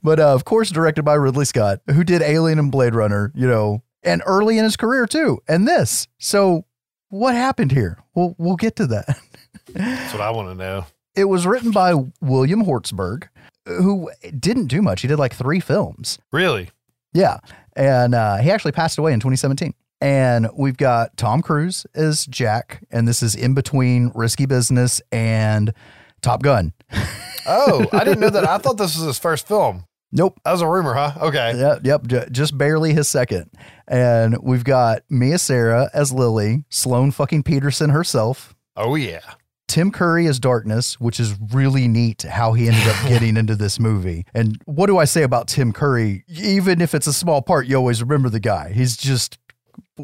But 0.03 0.19
uh, 0.19 0.33
of 0.33 0.43
course, 0.43 0.69
directed 0.69 1.03
by 1.03 1.13
Ridley 1.13 1.45
Scott, 1.45 1.79
who 1.89 2.03
did 2.03 2.21
Alien 2.21 2.59
and 2.59 2.71
Blade 2.71 2.93
Runner, 2.93 3.31
you 3.33 3.47
know, 3.47 3.83
and 4.03 4.21
early 4.25 4.57
in 4.57 4.65
his 4.65 4.75
career 4.75 5.07
too, 5.07 5.39
and 5.47 5.65
this. 5.65 6.07
So, 6.17 6.65
what 7.13 7.35
happened 7.35 7.71
here? 7.71 7.99
We'll 8.15 8.35
we'll 8.39 8.55
get 8.55 8.75
to 8.77 8.87
that. 8.87 9.19
That's 9.73 10.13
what 10.13 10.21
I 10.21 10.31
want 10.31 10.49
to 10.49 10.55
know. 10.55 10.85
It 11.15 11.25
was 11.25 11.45
written 11.45 11.69
by 11.69 11.93
William 12.21 12.65
Hjortsberg, 12.65 13.27
who 13.67 14.09
didn't 14.39 14.67
do 14.67 14.81
much. 14.81 15.01
He 15.01 15.07
did 15.07 15.19
like 15.19 15.33
three 15.33 15.59
films. 15.59 16.17
Really? 16.31 16.71
Yeah, 17.13 17.37
and 17.75 18.15
uh, 18.15 18.37
he 18.37 18.49
actually 18.49 18.71
passed 18.71 18.97
away 18.97 19.13
in 19.13 19.19
2017. 19.19 19.75
And 20.01 20.49
we've 20.55 20.75
got 20.75 21.15
Tom 21.15 21.41
Cruise 21.41 21.85
as 21.93 22.25
Jack, 22.25 22.83
and 22.91 23.07
this 23.07 23.21
is 23.21 23.35
in 23.35 23.53
between 23.53 24.11
Risky 24.15 24.47
Business 24.47 24.99
and 25.11 25.73
Top 26.21 26.41
Gun. 26.41 26.73
Oh, 27.45 27.85
I 27.91 28.05
didn't 28.05 28.21
know 28.21 28.29
that. 28.29 28.47
I 28.47 28.57
thought 28.57 28.77
this 28.77 28.95
was 28.95 29.05
his 29.05 29.19
first 29.19 29.49
film. 29.49 29.83
Nope. 30.15 30.39
That 30.45 30.51
was 30.51 30.61
a 30.61 30.67
rumor, 30.67 30.93
huh? 30.93 31.13
Okay. 31.21 31.57
Yep, 31.57 31.79
yep, 31.83 32.07
ju- 32.07 32.25
just 32.31 32.55
barely 32.57 32.93
his 32.93 33.07
second. 33.07 33.49
And 33.87 34.37
we've 34.43 34.63
got 34.63 35.01
Mia 35.09 35.39
Sara 35.39 35.89
as 35.93 36.13
Lily, 36.13 36.63
Sloane 36.69 37.11
fucking 37.11 37.43
Peterson 37.43 37.89
herself, 37.89 38.55
Oh 38.77 38.95
yeah. 38.95 39.21
Tim 39.67 39.89
Curry 39.91 40.27
as 40.27 40.39
Darkness, 40.39 40.99
which 40.99 41.19
is 41.19 41.33
really 41.51 41.87
neat 41.87 42.21
how 42.23 42.53
he 42.53 42.67
ended 42.67 42.85
up 42.87 42.95
getting 43.07 43.37
into 43.37 43.55
this 43.55 43.79
movie. 43.79 44.23
And 44.35 44.61
what 44.65 44.85
do 44.87 44.97
I 44.99 45.05
say 45.05 45.23
about 45.23 45.47
Tim 45.47 45.73
Curry? 45.73 46.23
Even 46.27 46.79
if 46.79 46.93
it's 46.93 47.07
a 47.07 47.13
small 47.13 47.41
part, 47.41 47.65
you 47.65 47.75
always 47.75 48.01
remember 48.01 48.29
the 48.29 48.39
guy. 48.39 48.71
He's 48.71 48.95
just 48.95 49.39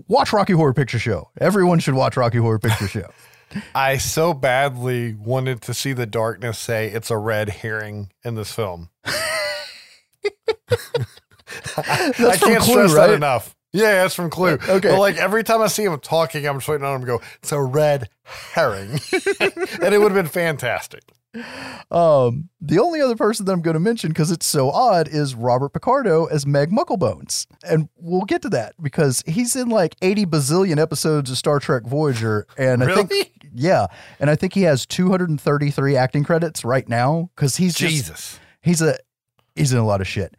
watch 0.08 0.34
Rocky 0.34 0.54
Horror 0.54 0.74
Picture 0.74 0.98
Show. 1.00 1.30
Everyone 1.40 1.78
should 1.80 1.94
watch 1.94 2.18
Rocky 2.18 2.40
Horror 2.40 2.58
Picture 2.60 2.88
Show. 2.88 3.10
I 3.76 3.98
so 3.98 4.34
badly 4.34 5.14
wanted 5.14 5.62
to 5.64 5.74
see 5.74 5.94
the 5.94 6.06
darkness 6.06 6.58
say 6.58 6.88
it's 6.90 7.12
a 7.12 7.18
red 7.18 7.50
herring 7.50 8.12
in 8.24 8.34
this 8.36 8.52
film. 8.52 8.90
I 11.78 12.38
can't 12.38 12.64
Clue, 12.64 12.88
stress 12.88 12.94
that 12.94 13.10
enough. 13.12 13.56
Yeah, 13.72 14.02
that's 14.02 14.16
from 14.16 14.30
Clue. 14.30 14.58
Okay. 14.68 14.90
But 14.90 15.00
like 15.00 15.18
every 15.18 15.44
time 15.44 15.62
I 15.62 15.68
see 15.68 15.84
him 15.84 16.00
talking, 16.00 16.46
I'm 16.48 16.58
just 16.58 16.68
waiting 16.68 16.86
on 16.86 16.96
him 16.96 17.02
to 17.02 17.08
go, 17.08 17.22
it's 17.36 17.52
a 17.52 17.62
red 17.62 18.10
herring. 18.24 18.92
and 19.40 19.94
it 19.94 20.00
would 20.00 20.12
have 20.12 20.14
been 20.14 20.28
fantastic. 20.28 21.04
Um, 21.92 22.50
the 22.60 22.80
only 22.80 23.02
other 23.02 23.16
person 23.16 23.46
that 23.46 23.52
I'm 23.52 23.62
going 23.62 23.76
to 23.76 23.80
mention 23.80 24.10
because 24.10 24.32
it's 24.32 24.48
so 24.48 24.72
odd 24.72 25.08
is 25.08 25.36
Robert 25.36 25.70
Picardo 25.70 26.26
as 26.26 26.48
Meg 26.48 26.72
Mucklebones, 26.72 27.46
and 27.64 27.88
we'll 27.98 28.26
get 28.26 28.42
to 28.42 28.50
that 28.50 28.74
because 28.82 29.24
he's 29.28 29.56
in 29.56 29.70
like 29.70 29.96
80 30.02 30.26
bazillion 30.26 30.80
episodes 30.80 31.30
of 31.30 31.38
Star 31.38 31.60
Trek 31.60 31.84
Voyager, 31.84 32.48
and 32.58 32.84
I 32.84 33.04
think 33.04 33.48
yeah, 33.54 33.88
and 34.20 34.30
I 34.30 34.36
think 34.36 34.54
he 34.54 34.64
has 34.64 34.88
233 34.88 35.96
acting 35.96 36.24
credits 36.24 36.66
right 36.66 36.88
now 36.90 37.30
because 37.36 37.58
he's 37.58 37.76
just 37.76 37.94
Jesus. 37.94 38.40
he's 38.62 38.82
a 38.82 38.98
he's 39.60 39.72
in 39.74 39.78
a 39.78 39.86
lot 39.86 40.02
of 40.02 40.08
shit. 40.08 40.36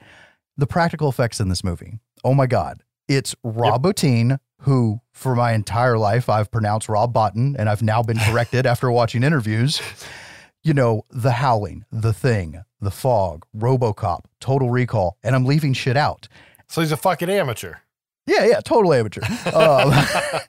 The 0.56 0.66
practical 0.66 1.08
effects 1.08 1.38
in 1.40 1.48
this 1.48 1.62
movie, 1.62 2.00
oh 2.24 2.34
my 2.34 2.46
god, 2.46 2.82
it's 3.08 3.34
Rob 3.44 3.84
Bottin, 3.84 4.38
who 4.62 5.00
for 5.12 5.34
my 5.34 5.52
entire 5.52 5.98
life 5.98 6.28
I've 6.28 6.50
pronounced 6.50 6.88
Rob 6.88 7.14
Bottin, 7.14 7.54
and 7.58 7.68
I've 7.68 7.82
now 7.82 8.02
been 8.02 8.18
corrected 8.18 8.66
after 8.66 8.90
watching 8.90 9.22
interviews. 9.22 9.80
You 10.62 10.74
know, 10.74 11.02
The 11.10 11.32
Howling, 11.32 11.84
The 11.90 12.12
Thing, 12.12 12.62
The 12.80 12.90
Fog, 12.90 13.46
RoboCop, 13.56 14.24
Total 14.40 14.68
Recall, 14.68 15.16
and 15.22 15.34
I'm 15.34 15.46
leaving 15.46 15.72
shit 15.72 15.96
out. 15.96 16.28
So 16.68 16.82
he's 16.82 16.92
a 16.92 16.96
fucking 16.98 17.30
amateur. 17.30 17.76
Yeah, 18.26 18.44
yeah, 18.44 18.60
total 18.60 18.92
amateur. 18.92 19.22
Um, 19.54 19.92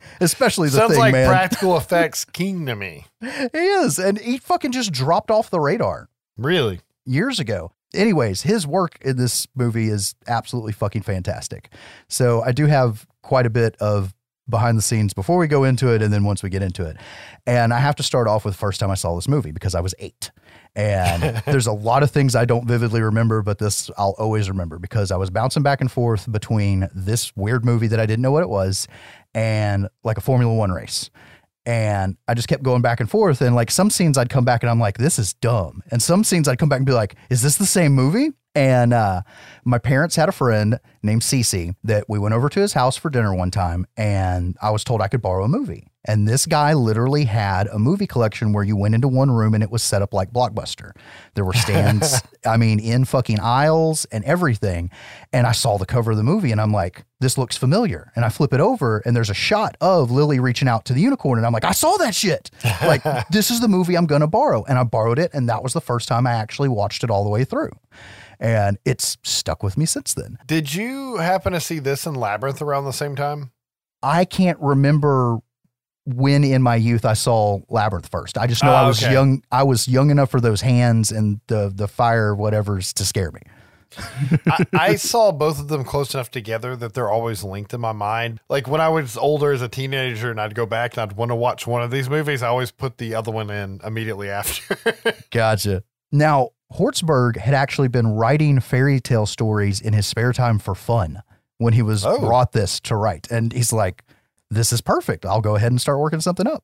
especially 0.22 0.68
the 0.70 0.78
Sounds 0.78 0.92
thing, 0.92 1.00
like 1.00 1.14
man. 1.14 1.30
practical 1.30 1.78
effects 1.78 2.26
king 2.26 2.66
to 2.66 2.76
me. 2.76 3.06
he 3.22 3.58
is, 3.58 3.98
and 3.98 4.20
he 4.20 4.38
fucking 4.38 4.74
just 4.74 4.92
dropped 4.92 5.32
off 5.32 5.50
the 5.50 5.60
radar. 5.60 6.10
Really? 6.38 6.82
years 7.06 7.40
ago. 7.40 7.72
Anyways, 7.94 8.44
his 8.44 8.66
work 8.66 8.98
in 9.02 9.18
this 9.18 9.48
movie 9.56 9.90
is 9.90 10.16
absolutely 10.28 10.72
fucking 10.74 11.02
fantastic. 11.02 11.70
So 12.08 12.42
I 12.42 12.52
do 12.52 12.68
have 12.68 13.06
quite 13.22 13.46
a 13.46 13.50
bit 13.50 13.76
of 13.78 14.14
behind 14.50 14.78
the 14.78 14.82
scenes 14.82 15.14
before 15.14 15.38
we 15.38 15.48
go 15.48 15.64
into 15.64 15.94
it 15.94 16.02
and 16.02 16.14
then 16.14 16.24
once 16.24 16.44
we 16.44 16.50
get 16.50 16.62
into 16.62 16.86
it. 16.86 16.98
And 17.48 17.74
I 17.74 17.80
have 17.80 17.96
to 17.96 18.04
start 18.04 18.28
off 18.28 18.46
with 18.46 18.54
the 18.54 18.58
first 18.60 18.80
time 18.80 18.92
I 18.92 18.96
saw 18.96 19.16
this 19.16 19.28
movie 19.28 19.52
because 19.52 19.74
I 19.74 19.80
was 19.80 19.96
eight. 20.00 20.32
And 20.76 21.42
there's 21.46 21.68
a 21.68 21.72
lot 21.72 22.04
of 22.04 22.12
things 22.12 22.36
I 22.36 22.46
don't 22.46 22.68
vividly 22.68 23.02
remember, 23.02 23.42
but 23.42 23.58
this 23.58 23.90
I'll 23.98 24.16
always 24.18 24.50
remember 24.50 24.78
because 24.78 25.12
I 25.12 25.18
was 25.18 25.30
bouncing 25.30 25.64
back 25.64 25.82
and 25.82 25.92
forth 25.92 26.32
between 26.32 26.88
this 26.94 27.36
weird 27.36 27.66
movie 27.66 27.88
that 27.88 28.00
I 28.00 28.06
didn't 28.06 28.22
know 28.22 28.32
what 28.32 28.44
it 28.44 28.50
was 28.50 28.88
and 29.34 29.88
like 30.04 30.18
a 30.18 30.22
Formula 30.22 30.54
One 30.54 30.72
race. 30.72 31.10
And 31.66 32.18
I 32.28 32.34
just 32.34 32.48
kept 32.48 32.64
going 32.64 32.82
back 32.82 33.00
and 33.00 33.10
forth. 33.10 33.42
And 33.42 33.56
like 33.56 33.70
some 33.70 33.90
scenes 33.90 34.18
I'd 34.18 34.30
come 34.30 34.46
back 34.46 34.64
and 34.64 34.70
I'm 34.70 34.80
like, 34.80 34.98
this 34.98 35.20
is 35.20 35.34
dumb. 35.34 35.84
And 35.92 36.02
some 36.02 36.24
scenes 36.24 36.48
I'd 36.48 36.58
come 36.58 36.70
back 36.70 36.78
and 36.78 36.86
be 36.86 36.94
like, 36.94 37.16
is 37.30 37.42
this 37.42 37.58
the 37.58 37.66
same 37.66 37.94
movie? 37.94 38.32
And 38.56 38.94
uh, 38.94 39.22
my 39.64 39.78
parents 39.78 40.16
had 40.16 40.28
a 40.28 40.34
friend 40.34 40.80
named 41.04 41.22
Cece 41.22 41.76
that 41.84 42.06
we 42.10 42.20
went 42.20 42.34
over 42.34 42.50
to 42.50 42.60
his 42.60 42.74
house 42.74 42.98
for 42.98 43.10
dinner 43.10 43.34
one 43.34 43.52
time. 43.52 43.86
And 43.96 44.58
I 44.62 44.72
was 44.72 44.84
told 44.84 45.02
I 45.02 45.08
could 45.08 45.22
borrow 45.22 45.46
a 45.46 45.48
movie. 45.48 45.88
And 46.06 46.28
this 46.28 46.46
guy 46.48 46.74
literally 46.74 47.26
had 47.26 47.68
a 47.68 47.78
movie 47.78 48.08
collection 48.08 48.54
where 48.54 48.64
you 48.64 48.76
went 48.76 48.96
into 48.96 49.08
one 49.08 49.30
room 49.30 49.54
and 49.54 49.64
it 49.64 49.70
was 49.70 49.84
set 49.84 50.02
up 50.02 50.14
like 50.14 50.32
Blockbuster. 50.32 50.92
There 51.36 51.46
were 51.46 51.54
stands, 51.54 52.22
I 52.46 52.58
mean, 52.58 52.80
in 52.80 53.06
fucking 53.06 53.40
aisles 53.40 54.06
and 54.06 54.24
everything. 54.24 54.90
And 55.32 55.46
I 55.46 55.52
saw 55.52 55.78
the 55.78 55.86
cover 55.86 56.12
of 56.12 56.18
the 56.18 56.24
movie 56.24 56.52
and 56.52 56.60
I'm 56.60 56.72
like, 56.72 57.06
this 57.20 57.38
looks 57.38 57.56
familiar. 57.56 58.12
And 58.16 58.26
I 58.26 58.30
flip 58.30 58.52
it 58.52 58.60
over 58.60 59.04
and 59.06 59.16
there's 59.16 59.30
a 59.30 59.36
shot 59.36 59.78
of 59.80 60.10
Lily 60.10 60.40
reaching 60.40 60.68
out 60.68 60.86
to 60.86 60.94
the 60.94 61.02
unicorn. 61.02 61.38
And 61.38 61.46
I'm 61.46 61.54
like, 61.54 61.66
I 61.66 61.72
saw 61.72 61.98
that 61.98 62.16
shit. 62.16 62.50
Like, 62.82 63.04
this 63.30 63.52
is 63.52 63.60
the 63.60 63.68
movie 63.68 63.96
I'm 63.96 64.08
going 64.08 64.22
to 64.22 64.28
borrow. 64.28 64.64
And 64.64 64.80
I 64.80 64.84
borrowed 64.84 65.20
it. 65.20 65.32
And 65.34 65.48
that 65.50 65.62
was 65.62 65.74
the 65.74 65.82
first 65.82 66.08
time 66.08 66.26
I 66.26 66.32
actually 66.32 66.70
watched 66.70 67.04
it 67.04 67.12
all 67.12 67.24
the 67.24 67.30
way 67.30 67.44
through. 67.44 67.72
And 68.40 68.80
it's 68.86 69.20
stuck 69.22 69.62
with 69.62 69.78
me 69.78 69.86
since 69.86 70.16
then. 70.16 70.40
Did 70.48 70.74
you 70.74 71.18
happen 71.18 71.54
to 71.54 71.60
see 71.60 71.78
this 71.78 72.08
in 72.08 72.16
Labyrinth 72.16 72.60
around 72.60 72.86
the 72.86 72.92
same 72.92 73.16
time? 73.16 73.52
I 74.02 74.26
can't 74.26 74.60
remember 74.60 75.42
when 76.06 76.44
in 76.44 76.62
my 76.62 76.76
youth 76.76 77.06
I 77.06 77.14
saw 77.14 77.60
Labyrinth 77.70 78.10
first. 78.10 78.38
I 78.38 78.48
just 78.48 78.64
know 78.64 78.72
Oh, 78.72 78.76
I 78.76 78.82
ah, 78.84 78.88
was 78.88 79.04
okay. 79.04 79.14
young. 79.14 79.44
I 79.52 79.64
was 79.64 79.88
young 79.88 80.10
enough 80.10 80.32
for 80.32 80.42
those 80.42 80.62
hands 80.62 81.12
and 81.12 81.40
the 81.48 81.72
the 81.74 81.88
fire 81.88 82.34
whatever's 82.36 82.94
to 82.94 83.06
scare 83.06 83.32
me. 83.32 83.42
I, 84.48 84.66
I 84.74 84.96
saw 84.96 85.34
both 85.34 85.60
of 85.60 85.68
them 85.68 85.84
close 85.84 86.14
enough 86.14 86.32
together 86.32 86.78
that 86.78 86.94
they're 86.94 87.10
always 87.10 87.44
linked 87.44 87.74
in 87.74 87.82
my 87.82 87.92
mind. 87.92 88.40
Like 88.50 88.68
when 88.68 88.80
I 88.80 88.88
was 88.88 89.18
older 89.18 89.52
as 89.52 89.62
a 89.62 89.68
teenager 89.68 90.32
and 90.32 90.40
I'd 90.40 90.56
go 90.56 90.66
back 90.66 90.96
and 90.96 91.02
I'd 91.02 91.18
want 91.18 91.30
to 91.30 91.36
watch 91.36 91.68
one 91.68 91.82
of 91.84 91.92
these 91.92 92.10
movies, 92.10 92.42
I 92.42 92.48
always 92.48 92.72
put 92.72 92.98
the 93.00 93.14
other 93.16 93.32
one 93.32 93.50
in 93.50 93.82
immediately 93.84 94.30
after. 94.30 94.78
Gotcha. 95.32 95.84
Now, 96.10 96.52
Hjortsberg 96.74 97.36
had 97.36 97.54
actually 97.54 97.90
been 97.90 98.08
writing 98.08 98.62
fairy 98.62 99.02
tale 99.02 99.26
stories 99.26 99.82
in 99.82 99.92
his 99.92 100.08
spare 100.08 100.32
time 100.32 100.58
for 100.58 100.74
fun 100.74 101.22
when 101.58 101.74
he 101.74 101.82
was 101.82 102.06
Oh. 102.06 102.18
brought 102.18 102.54
this 102.54 102.80
to 102.82 102.96
write. 102.96 103.30
And 103.30 103.52
he's 103.52 103.74
like, 103.74 104.04
this 104.52 104.72
is 104.72 104.82
perfect. 104.82 105.26
I'll 105.26 105.42
go 105.42 105.56
ahead 105.56 105.72
and 105.72 105.82
start 105.82 106.00
working 106.00 106.22
something 106.22 106.46
up. 106.46 106.64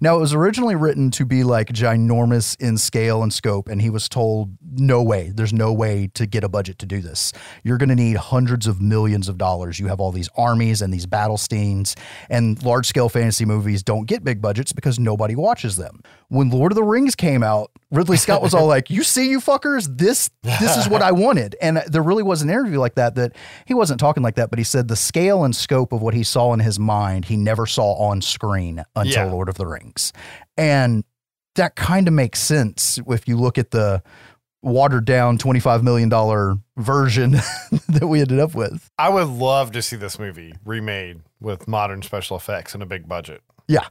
Now, 0.00 0.16
it 0.16 0.20
was 0.20 0.34
originally 0.34 0.74
written 0.74 1.10
to 1.12 1.24
be 1.24 1.44
like 1.44 1.68
ginormous 1.68 2.60
in 2.60 2.76
scale 2.76 3.22
and 3.22 3.32
scope, 3.32 3.68
and 3.68 3.80
he 3.80 3.90
was 3.90 4.06
told, 4.06 4.56
no 4.70 5.02
way, 5.02 5.32
there's 5.34 5.54
no 5.54 5.72
way 5.72 6.10
to 6.12 6.26
get 6.26 6.44
a 6.44 6.48
budget 6.48 6.78
to 6.80 6.86
do 6.86 7.00
this. 7.00 7.32
You're 7.64 7.78
going 7.78 7.88
to 7.88 7.94
need 7.94 8.16
hundreds 8.16 8.66
of 8.66 8.82
millions 8.82 9.30
of 9.30 9.38
dollars. 9.38 9.80
You 9.80 9.86
have 9.86 9.98
all 9.98 10.12
these 10.12 10.28
armies 10.36 10.82
and 10.82 10.92
these 10.92 11.06
battle 11.06 11.38
scenes, 11.38 11.96
and 12.28 12.62
large 12.62 12.86
scale 12.86 13.08
fantasy 13.08 13.46
movies 13.46 13.82
don't 13.82 14.06
get 14.06 14.24
big 14.24 14.42
budgets 14.42 14.72
because 14.72 14.98
nobody 14.98 15.34
watches 15.34 15.76
them. 15.76 16.02
When 16.32 16.48
Lord 16.48 16.72
of 16.72 16.76
the 16.76 16.82
Rings 16.82 17.14
came 17.14 17.42
out, 17.42 17.70
Ridley 17.90 18.16
Scott 18.16 18.40
was 18.40 18.54
all 18.54 18.66
like, 18.76 18.88
"You 18.88 19.02
see, 19.02 19.28
you 19.28 19.38
fuckers, 19.38 19.86
this 19.98 20.30
this 20.42 20.78
is 20.78 20.88
what 20.88 21.02
I 21.02 21.12
wanted." 21.12 21.56
And 21.60 21.82
there 21.88 22.02
really 22.02 22.22
was 22.22 22.40
an 22.40 22.48
interview 22.48 22.78
like 22.80 22.94
that 22.94 23.16
that 23.16 23.36
he 23.66 23.74
wasn't 23.74 24.00
talking 24.00 24.22
like 24.22 24.36
that, 24.36 24.48
but 24.48 24.58
he 24.58 24.64
said 24.64 24.88
the 24.88 24.96
scale 24.96 25.44
and 25.44 25.54
scope 25.54 25.92
of 25.92 26.00
what 26.00 26.14
he 26.14 26.22
saw 26.22 26.54
in 26.54 26.60
his 26.60 26.78
mind, 26.78 27.26
he 27.26 27.36
never 27.36 27.66
saw 27.66 27.92
on 27.96 28.22
screen 28.22 28.82
until 28.96 29.26
Yeah. 29.26 29.30
Lord 29.30 29.50
of 29.50 29.56
the 29.56 29.66
Rings. 29.66 30.14
And 30.56 31.04
that 31.56 31.76
kind 31.76 32.08
of 32.08 32.14
makes 32.14 32.40
sense 32.40 32.98
if 33.06 33.28
you 33.28 33.36
look 33.36 33.58
at 33.58 33.70
the 33.72 34.02
watered 34.62 35.04
down 35.04 35.36
$25 35.36 35.82
million 35.82 36.08
version 36.78 37.32
that 37.88 38.06
we 38.08 38.20
ended 38.20 38.38
up 38.38 38.54
with. 38.54 38.88
I 38.96 39.08
would 39.10 39.26
love 39.28 39.72
to 39.72 39.82
see 39.82 39.96
this 39.96 40.18
movie 40.18 40.54
remade 40.64 41.20
with 41.40 41.68
modern 41.68 42.00
special 42.00 42.36
effects 42.38 42.72
and 42.72 42.82
a 42.82 42.86
big 42.86 43.06
budget. 43.08 43.42
Yeah. 43.68 43.86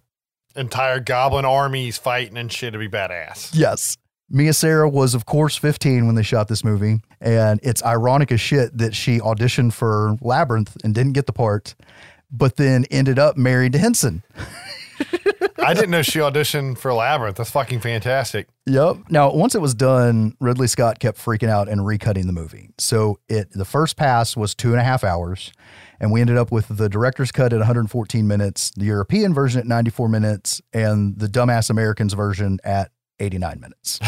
Entire 0.56 1.00
goblin 1.00 1.46
armies 1.46 1.98
fighting 1.98 2.38
and 2.38 2.52
shit 2.52 2.74
to 2.74 2.80
be 2.80 2.88
badass. 2.90 3.52
Yes. 3.54 3.98
Mia 4.30 4.54
Sara 4.54 4.88
was, 4.90 5.14
of 5.14 5.26
course, 5.26 5.58
15 5.58 6.06
when 6.06 6.16
they 6.16 6.24
shot 6.24 6.48
this 6.48 6.64
movie. 6.64 7.02
And 7.20 7.60
it's 7.64 7.84
ironic 7.84 8.32
as 8.32 8.40
shit 8.40 8.78
that 8.78 8.96
she 8.96 9.20
auditioned 9.20 9.74
for 9.74 10.18
Labyrinth 10.22 10.78
and 10.84 10.96
didn't 10.96 11.14
get 11.14 11.26
the 11.26 11.34
part, 11.34 11.76
but 12.32 12.56
then 12.56 12.86
ended 12.90 13.20
up 13.20 13.36
married 13.36 13.74
to 13.74 13.80
Henson. 13.80 14.24
I 15.64 15.74
didn't 15.74 15.92
know 15.92 16.02
she 16.02 16.20
auditioned 16.20 16.78
for 16.78 16.94
Labyrinth. 16.94 17.38
That's 17.38 17.52
fucking 17.52 17.82
fantastic. 17.82 18.48
Yep. 18.66 18.98
Now, 19.10 19.32
once 19.34 19.54
it 19.54 19.62
was 19.62 19.74
done, 19.74 20.36
Ridley 20.40 20.68
Scott 20.68 21.00
kept 21.00 21.18
freaking 21.18 21.50
out 21.50 21.70
and 21.70 21.82
recutting 21.82 22.26
the 22.26 22.34
movie. 22.34 22.70
So 22.78 23.20
it 23.30 23.52
the 23.52 23.66
first 23.66 23.98
pass 23.98 24.36
was 24.36 24.56
two 24.56 24.72
and 24.72 24.80
a 24.80 24.84
half 24.84 25.04
hours, 25.04 25.52
and 26.02 26.12
we 26.12 26.20
ended 26.20 26.36
up 26.36 26.52
with 26.52 26.68
the 26.68 26.90
director's 26.90 27.32
cut 27.32 27.54
at 27.54 27.60
114 27.60 28.28
minutes, 28.28 28.72
the 28.72 28.86
European 28.86 29.36
version 29.36 29.62
at 29.62 29.68
94 29.68 30.10
minutes, 30.10 30.60
and 30.74 31.18
the 31.20 31.28
dumbass 31.28 31.70
Americans 31.70 32.14
version 32.14 32.58
at 32.64 32.92
89 33.22 33.60
minutes. 33.60 34.00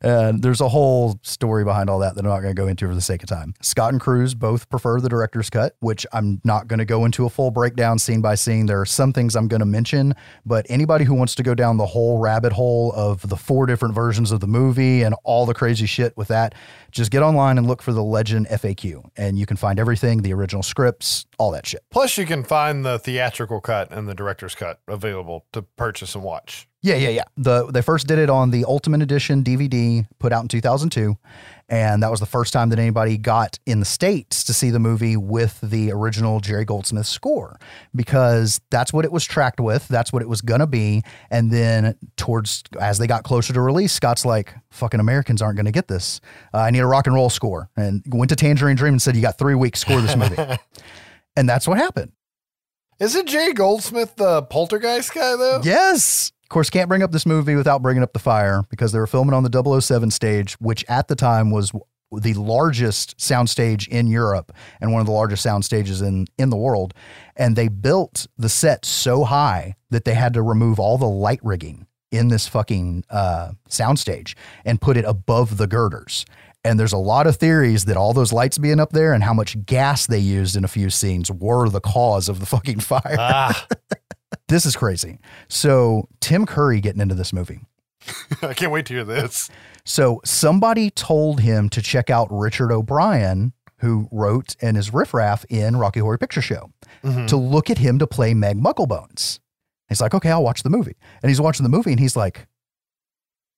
and 0.00 0.42
there's 0.42 0.60
a 0.60 0.68
whole 0.68 1.18
story 1.22 1.64
behind 1.64 1.88
all 1.88 2.00
that 2.00 2.14
that 2.16 2.24
I'm 2.24 2.30
not 2.30 2.40
going 2.40 2.54
to 2.54 2.60
go 2.60 2.66
into 2.66 2.88
for 2.88 2.94
the 2.94 3.00
sake 3.00 3.22
of 3.22 3.28
time. 3.28 3.54
Scott 3.62 3.92
and 3.92 4.00
Cruise 4.00 4.34
both 4.34 4.68
prefer 4.68 5.00
the 5.00 5.08
director's 5.08 5.48
cut, 5.48 5.76
which 5.80 6.06
I'm 6.12 6.40
not 6.44 6.66
going 6.66 6.78
to 6.78 6.84
go 6.84 7.04
into 7.04 7.26
a 7.26 7.30
full 7.30 7.50
breakdown 7.50 7.98
scene 7.98 8.20
by 8.20 8.34
scene. 8.34 8.66
There 8.66 8.80
are 8.80 8.86
some 8.86 9.12
things 9.12 9.36
I'm 9.36 9.48
going 9.48 9.60
to 9.60 9.66
mention, 9.66 10.14
but 10.44 10.66
anybody 10.68 11.04
who 11.04 11.14
wants 11.14 11.34
to 11.36 11.42
go 11.42 11.54
down 11.54 11.76
the 11.76 11.86
whole 11.86 12.18
rabbit 12.18 12.52
hole 12.52 12.92
of 12.94 13.28
the 13.28 13.36
four 13.36 13.66
different 13.66 13.94
versions 13.94 14.32
of 14.32 14.40
the 14.40 14.46
movie 14.46 15.02
and 15.02 15.14
all 15.24 15.46
the 15.46 15.54
crazy 15.54 15.86
shit 15.86 16.16
with 16.16 16.28
that, 16.28 16.54
just 16.90 17.10
get 17.10 17.22
online 17.22 17.58
and 17.58 17.66
look 17.66 17.82
for 17.82 17.92
the 17.92 18.02
Legend 18.02 18.48
FAQ, 18.48 19.08
and 19.16 19.38
you 19.38 19.46
can 19.46 19.56
find 19.56 19.78
everything 19.78 20.22
the 20.22 20.32
original 20.32 20.62
scripts, 20.62 21.26
all 21.38 21.50
that 21.52 21.66
shit. 21.66 21.82
Plus, 21.90 22.18
you 22.18 22.26
can 22.26 22.42
find 22.42 22.84
the 22.84 22.98
theatrical 22.98 23.60
cut 23.60 23.92
and 23.92 24.08
the 24.08 24.14
director's 24.14 24.54
cut 24.54 24.80
available 24.88 25.46
to 25.52 25.62
purchase 25.62 26.14
and 26.14 26.24
watch. 26.24 26.66
Yeah, 26.82 26.94
yeah, 26.94 27.10
yeah. 27.10 27.24
The 27.36 27.66
they 27.66 27.82
first 27.82 28.06
did 28.06 28.18
it 28.18 28.30
on 28.30 28.50
the 28.50 28.64
Ultimate 28.64 29.02
Edition 29.02 29.44
DVD 29.44 30.06
put 30.18 30.32
out 30.32 30.40
in 30.40 30.48
2002, 30.48 31.14
and 31.68 32.02
that 32.02 32.10
was 32.10 32.20
the 32.20 32.26
first 32.26 32.54
time 32.54 32.70
that 32.70 32.78
anybody 32.78 33.18
got 33.18 33.58
in 33.66 33.80
the 33.80 33.86
states 33.86 34.44
to 34.44 34.54
see 34.54 34.70
the 34.70 34.78
movie 34.78 35.14
with 35.14 35.60
the 35.60 35.92
original 35.92 36.40
Jerry 36.40 36.64
Goldsmith 36.64 37.04
score 37.04 37.60
because 37.94 38.62
that's 38.70 38.94
what 38.94 39.04
it 39.04 39.12
was 39.12 39.26
tracked 39.26 39.60
with, 39.60 39.88
that's 39.88 40.10
what 40.10 40.22
it 40.22 40.28
was 40.28 40.40
going 40.40 40.60
to 40.60 40.66
be, 40.66 41.02
and 41.30 41.50
then 41.50 41.96
towards 42.16 42.62
as 42.80 42.96
they 42.96 43.06
got 43.06 43.24
closer 43.24 43.52
to 43.52 43.60
release, 43.60 43.92
Scott's 43.92 44.24
like, 44.24 44.54
"Fucking 44.70 45.00
Americans 45.00 45.42
aren't 45.42 45.56
going 45.56 45.66
to 45.66 45.72
get 45.72 45.88
this. 45.88 46.22
Uh, 46.54 46.58
I 46.60 46.70
need 46.70 46.78
a 46.80 46.86
rock 46.86 47.06
and 47.06 47.14
roll 47.14 47.28
score." 47.28 47.68
And 47.76 48.02
went 48.08 48.30
to 48.30 48.36
Tangerine 48.36 48.76
Dream 48.76 48.94
and 48.94 49.02
said, 49.02 49.16
"You 49.16 49.22
got 49.22 49.36
3 49.36 49.54
weeks 49.54 49.80
score 49.80 50.00
this 50.00 50.16
movie." 50.16 50.36
and 51.36 51.46
that's 51.46 51.68
what 51.68 51.76
happened. 51.76 52.12
Isn't 52.98 53.28
Jerry 53.28 53.52
Goldsmith 53.52 54.16
the 54.16 54.42
poltergeist 54.42 55.12
guy, 55.12 55.36
though? 55.36 55.60
Yes. 55.62 56.32
Of 56.50 56.52
course, 56.52 56.68
can't 56.68 56.88
bring 56.88 57.04
up 57.04 57.12
this 57.12 57.26
movie 57.26 57.54
without 57.54 57.80
bringing 57.80 58.02
up 58.02 58.12
the 58.12 58.18
fire 58.18 58.64
because 58.70 58.90
they 58.90 58.98
were 58.98 59.06
filming 59.06 59.34
on 59.34 59.44
the 59.44 59.80
007 59.80 60.10
stage, 60.10 60.54
which 60.54 60.84
at 60.88 61.06
the 61.06 61.14
time 61.14 61.52
was 61.52 61.70
the 62.10 62.34
largest 62.34 63.16
soundstage 63.18 63.86
in 63.86 64.08
Europe 64.08 64.50
and 64.80 64.92
one 64.92 64.98
of 64.98 65.06
the 65.06 65.12
largest 65.12 65.44
sound 65.44 65.64
stages 65.64 66.02
in 66.02 66.26
in 66.38 66.50
the 66.50 66.56
world. 66.56 66.92
And 67.36 67.54
they 67.54 67.68
built 67.68 68.26
the 68.36 68.48
set 68.48 68.84
so 68.84 69.22
high 69.22 69.76
that 69.90 70.04
they 70.04 70.14
had 70.14 70.34
to 70.34 70.42
remove 70.42 70.80
all 70.80 70.98
the 70.98 71.06
light 71.06 71.38
rigging 71.44 71.86
in 72.10 72.26
this 72.26 72.48
fucking 72.48 73.04
uh, 73.10 73.52
soundstage 73.68 74.34
and 74.64 74.80
put 74.80 74.96
it 74.96 75.04
above 75.04 75.56
the 75.56 75.68
girders. 75.68 76.26
And 76.64 76.80
there's 76.80 76.92
a 76.92 76.98
lot 76.98 77.28
of 77.28 77.36
theories 77.36 77.84
that 77.84 77.96
all 77.96 78.12
those 78.12 78.32
lights 78.32 78.58
being 78.58 78.80
up 78.80 78.90
there 78.90 79.12
and 79.12 79.22
how 79.22 79.32
much 79.32 79.64
gas 79.64 80.08
they 80.08 80.18
used 80.18 80.56
in 80.56 80.64
a 80.64 80.68
few 80.68 80.90
scenes 80.90 81.30
were 81.30 81.68
the 81.68 81.80
cause 81.80 82.28
of 82.28 82.40
the 82.40 82.46
fucking 82.46 82.80
fire. 82.80 83.16
Ah, 83.18 83.66
This 84.50 84.66
is 84.66 84.76
crazy. 84.76 85.18
So, 85.48 86.08
Tim 86.20 86.44
Curry 86.44 86.80
getting 86.80 87.00
into 87.00 87.14
this 87.14 87.32
movie. 87.32 87.60
I 88.42 88.52
can't 88.54 88.72
wait 88.72 88.84
to 88.86 88.94
hear 88.94 89.04
this. 89.04 89.48
So, 89.84 90.20
somebody 90.24 90.90
told 90.90 91.40
him 91.40 91.68
to 91.70 91.80
check 91.80 92.10
out 92.10 92.28
Richard 92.30 92.70
O'Brien, 92.72 93.52
who 93.78 94.08
wrote 94.12 94.56
and 94.60 94.76
is 94.76 94.92
riffraff 94.92 95.44
in 95.48 95.76
Rocky 95.76 96.00
Horror 96.00 96.18
Picture 96.18 96.42
Show, 96.42 96.70
Mhm. 97.02 97.28
to 97.28 97.36
look 97.36 97.70
at 97.70 97.78
him 97.78 97.98
to 97.98 98.06
play 98.06 98.34
Meg 98.34 98.58
Mucklebones. 98.60 99.38
He's 99.88 100.00
like, 100.00 100.14
okay, 100.14 100.30
I'll 100.30 100.42
watch 100.42 100.62
the 100.62 100.70
movie. 100.70 100.96
And 101.22 101.30
he's 101.30 101.40
watching 101.40 101.64
the 101.64 101.70
movie 101.70 101.90
and 101.92 101.98
he's 102.00 102.14
like, 102.16 102.46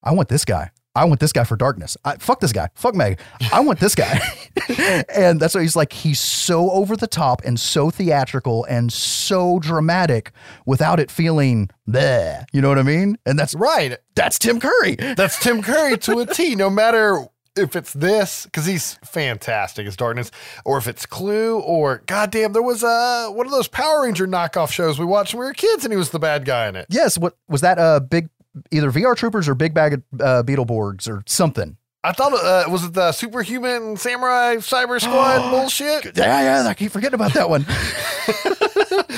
I 0.03 0.13
want 0.13 0.29
this 0.29 0.45
guy. 0.45 0.71
I 0.95 1.05
want 1.07 1.21
this 1.21 1.33
guy 1.33 1.45
for 1.45 1.57
darkness. 1.57 1.97
I, 2.05 2.17
fuck 2.17 2.41
this 2.41 2.53
guy. 2.53 2.69
Fuck 2.75 2.95
Meg. 2.95 3.19
I 3.53 3.61
want 3.61 3.81
this 3.81 3.95
guy. 3.95 4.21
and 5.15 5.41
that's 5.41 5.55
what 5.55 5.63
he's 5.63 5.75
like. 5.77 5.93
He's 5.93 6.21
so 6.21 6.71
over 6.71 6.97
the 6.97 7.07
top 7.07 7.43
and 7.45 7.59
so 7.59 7.89
theatrical 7.91 8.65
and 8.65 8.93
so 8.93 9.59
dramatic 9.59 10.33
without 10.67 11.01
it 11.01 11.11
feeling 11.11 11.71
bleh. 11.89 12.45
You 12.53 12.61
know 12.61 12.69
what 12.69 12.79
I 12.79 12.83
mean? 12.83 13.17
And 13.25 13.39
that's 13.39 13.55
Right. 13.55 13.97
that's 14.15 14.39
Tim 14.39 14.61
Curry. 14.61 14.97
That's 14.97 15.39
Tim 15.43 15.63
Curry 15.63 15.97
to 15.99 16.19
a 16.21 16.27
T. 16.27 16.55
No 16.57 16.69
matter 16.69 17.25
if 17.57 17.75
it's 17.77 17.93
this, 17.93 18.45
because 18.45 18.67
he's 18.67 18.95
fantastic 19.05 19.87
as 19.87 19.97
Darkness, 19.97 20.31
or 20.65 20.79
if 20.79 20.87
it's 20.89 21.05
Clue, 21.07 21.59
or 21.61 22.03
goddamn, 22.07 22.53
there 22.55 22.63
was 22.63 22.83
uh, 22.83 23.29
one 23.31 23.45
of 23.47 23.53
those 23.53 23.69
Power 23.69 24.03
Ranger 24.03 24.27
knockoff 24.27 24.71
shows 24.71 24.99
we 24.99 25.05
watched 25.05 25.35
when 25.35 25.41
we 25.41 25.47
were 25.47 25.53
kids, 25.53 25.85
and 25.85 25.93
he 25.93 25.97
was 25.99 26.11
the 26.11 26.19
bad 26.19 26.45
guy 26.45 26.69
in 26.69 26.77
it. 26.77 26.87
Yes. 26.91 27.19
What 27.19 27.37
was 27.49 27.61
that? 27.63 27.79
Uh, 27.79 28.01
big 28.01 28.29
either 28.71 28.91
VR 28.91 29.17
Troopers 29.17 29.49
or 29.49 29.55
Big 29.55 29.75
Bad 29.75 29.93
of 29.95 30.03
uh, 30.21 30.43
Beetleborgs 30.43 31.09
or 31.09 31.23
something. 31.27 31.77
I 32.05 32.11
thought 32.13 32.33
uh, 32.35 32.69
was 32.69 32.85
it 32.85 32.95
the 32.95 33.13
Superhuman 33.13 33.97
Samurai 33.97 34.57
Cyber 34.57 35.01
Squad 35.01 35.51
bullshit? 35.53 36.17
Yeah, 36.17 36.63
yeah. 36.63 36.69
I 36.69 36.75
keep 36.75 36.91
forgetting 36.93 37.15
about 37.15 37.33
that 37.35 37.49
one. 37.49 37.65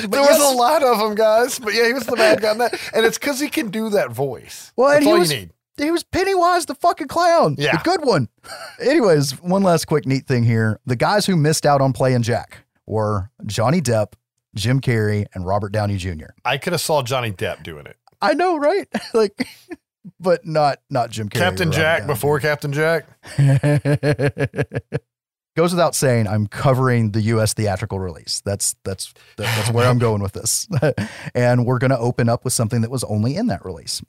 There 0.04 0.20
was 0.20 0.52
a 0.52 0.56
lot 0.56 0.82
of 0.82 0.98
them, 0.98 1.14
guys. 1.14 1.58
But 1.58 1.74
yeah, 1.74 1.86
he 1.86 1.92
was 1.92 2.04
the 2.06 2.14
bad 2.16 2.40
guy 2.40 2.54
that, 2.54 2.78
and 2.94 3.04
it's 3.06 3.18
because 3.18 3.40
he 3.40 3.48
can 3.48 3.70
do 3.70 3.90
that 3.90 4.10
voice. 4.12 4.72
Well, 4.76 4.88
and 4.88 4.96
That's 4.96 5.04
he 5.06 5.12
all 5.12 5.18
was- 5.18 5.32
you 5.32 5.38
need. 5.40 5.50
He 5.76 5.90
was 5.90 6.04
Pennywise 6.04 6.66
the 6.66 6.76
fucking 6.76 7.08
clown. 7.08 7.56
Yeah. 7.58 7.72
The 7.78 7.82
good 7.82 8.04
one. 8.06 8.28
Anyways, 8.80 9.32
one 9.42 9.64
last 9.64 9.86
quick 9.86 10.06
neat 10.06 10.24
thing 10.26 10.44
here. 10.44 10.78
The 10.86 10.94
guys 10.94 11.26
who 11.26 11.34
missed 11.36 11.66
out 11.66 11.80
on 11.80 11.92
playing 11.92 12.22
Jack 12.22 12.58
were 12.86 13.30
Johnny 13.44 13.80
Depp, 13.80 14.12
Jim 14.54 14.80
Carrey, 14.80 15.26
and 15.34 15.44
Robert 15.44 15.72
Downey 15.72 15.96
Jr. 15.96 16.26
I 16.44 16.58
could 16.58 16.74
have 16.74 16.80
saw 16.80 17.02
Johnny 17.02 17.32
Depp 17.32 17.64
doing 17.64 17.86
it. 17.86 17.96
I 18.24 18.34
know, 18.34 18.58
right? 18.58 18.88
like, 19.14 19.46
but 20.18 20.46
not 20.46 20.80
not 20.90 21.10
Jim 21.10 21.28
Carrey. 21.28 21.38
Captain 21.40 21.72
Jack 21.72 22.06
before 22.06 22.40
Captain 22.40 22.72
Jack. 22.72 23.06
Goes 25.56 25.70
without 25.70 25.94
saying, 25.94 26.26
I'm 26.26 26.48
covering 26.48 27.12
the 27.12 27.20
U.S. 27.22 27.54
theatrical 27.54 28.00
release. 28.00 28.42
That's 28.44 28.74
that's 28.84 29.14
that's 29.36 29.70
where 29.70 29.86
I'm 29.86 29.98
going 29.98 30.20
with 30.20 30.32
this, 30.32 30.66
and 31.34 31.64
we're 31.64 31.78
going 31.78 31.92
to 31.92 31.98
open 31.98 32.28
up 32.28 32.42
with 32.42 32.52
something 32.52 32.80
that 32.80 32.90
was 32.90 33.04
only 33.04 33.36
in 33.36 33.46
that 33.46 33.64
release. 33.64 34.02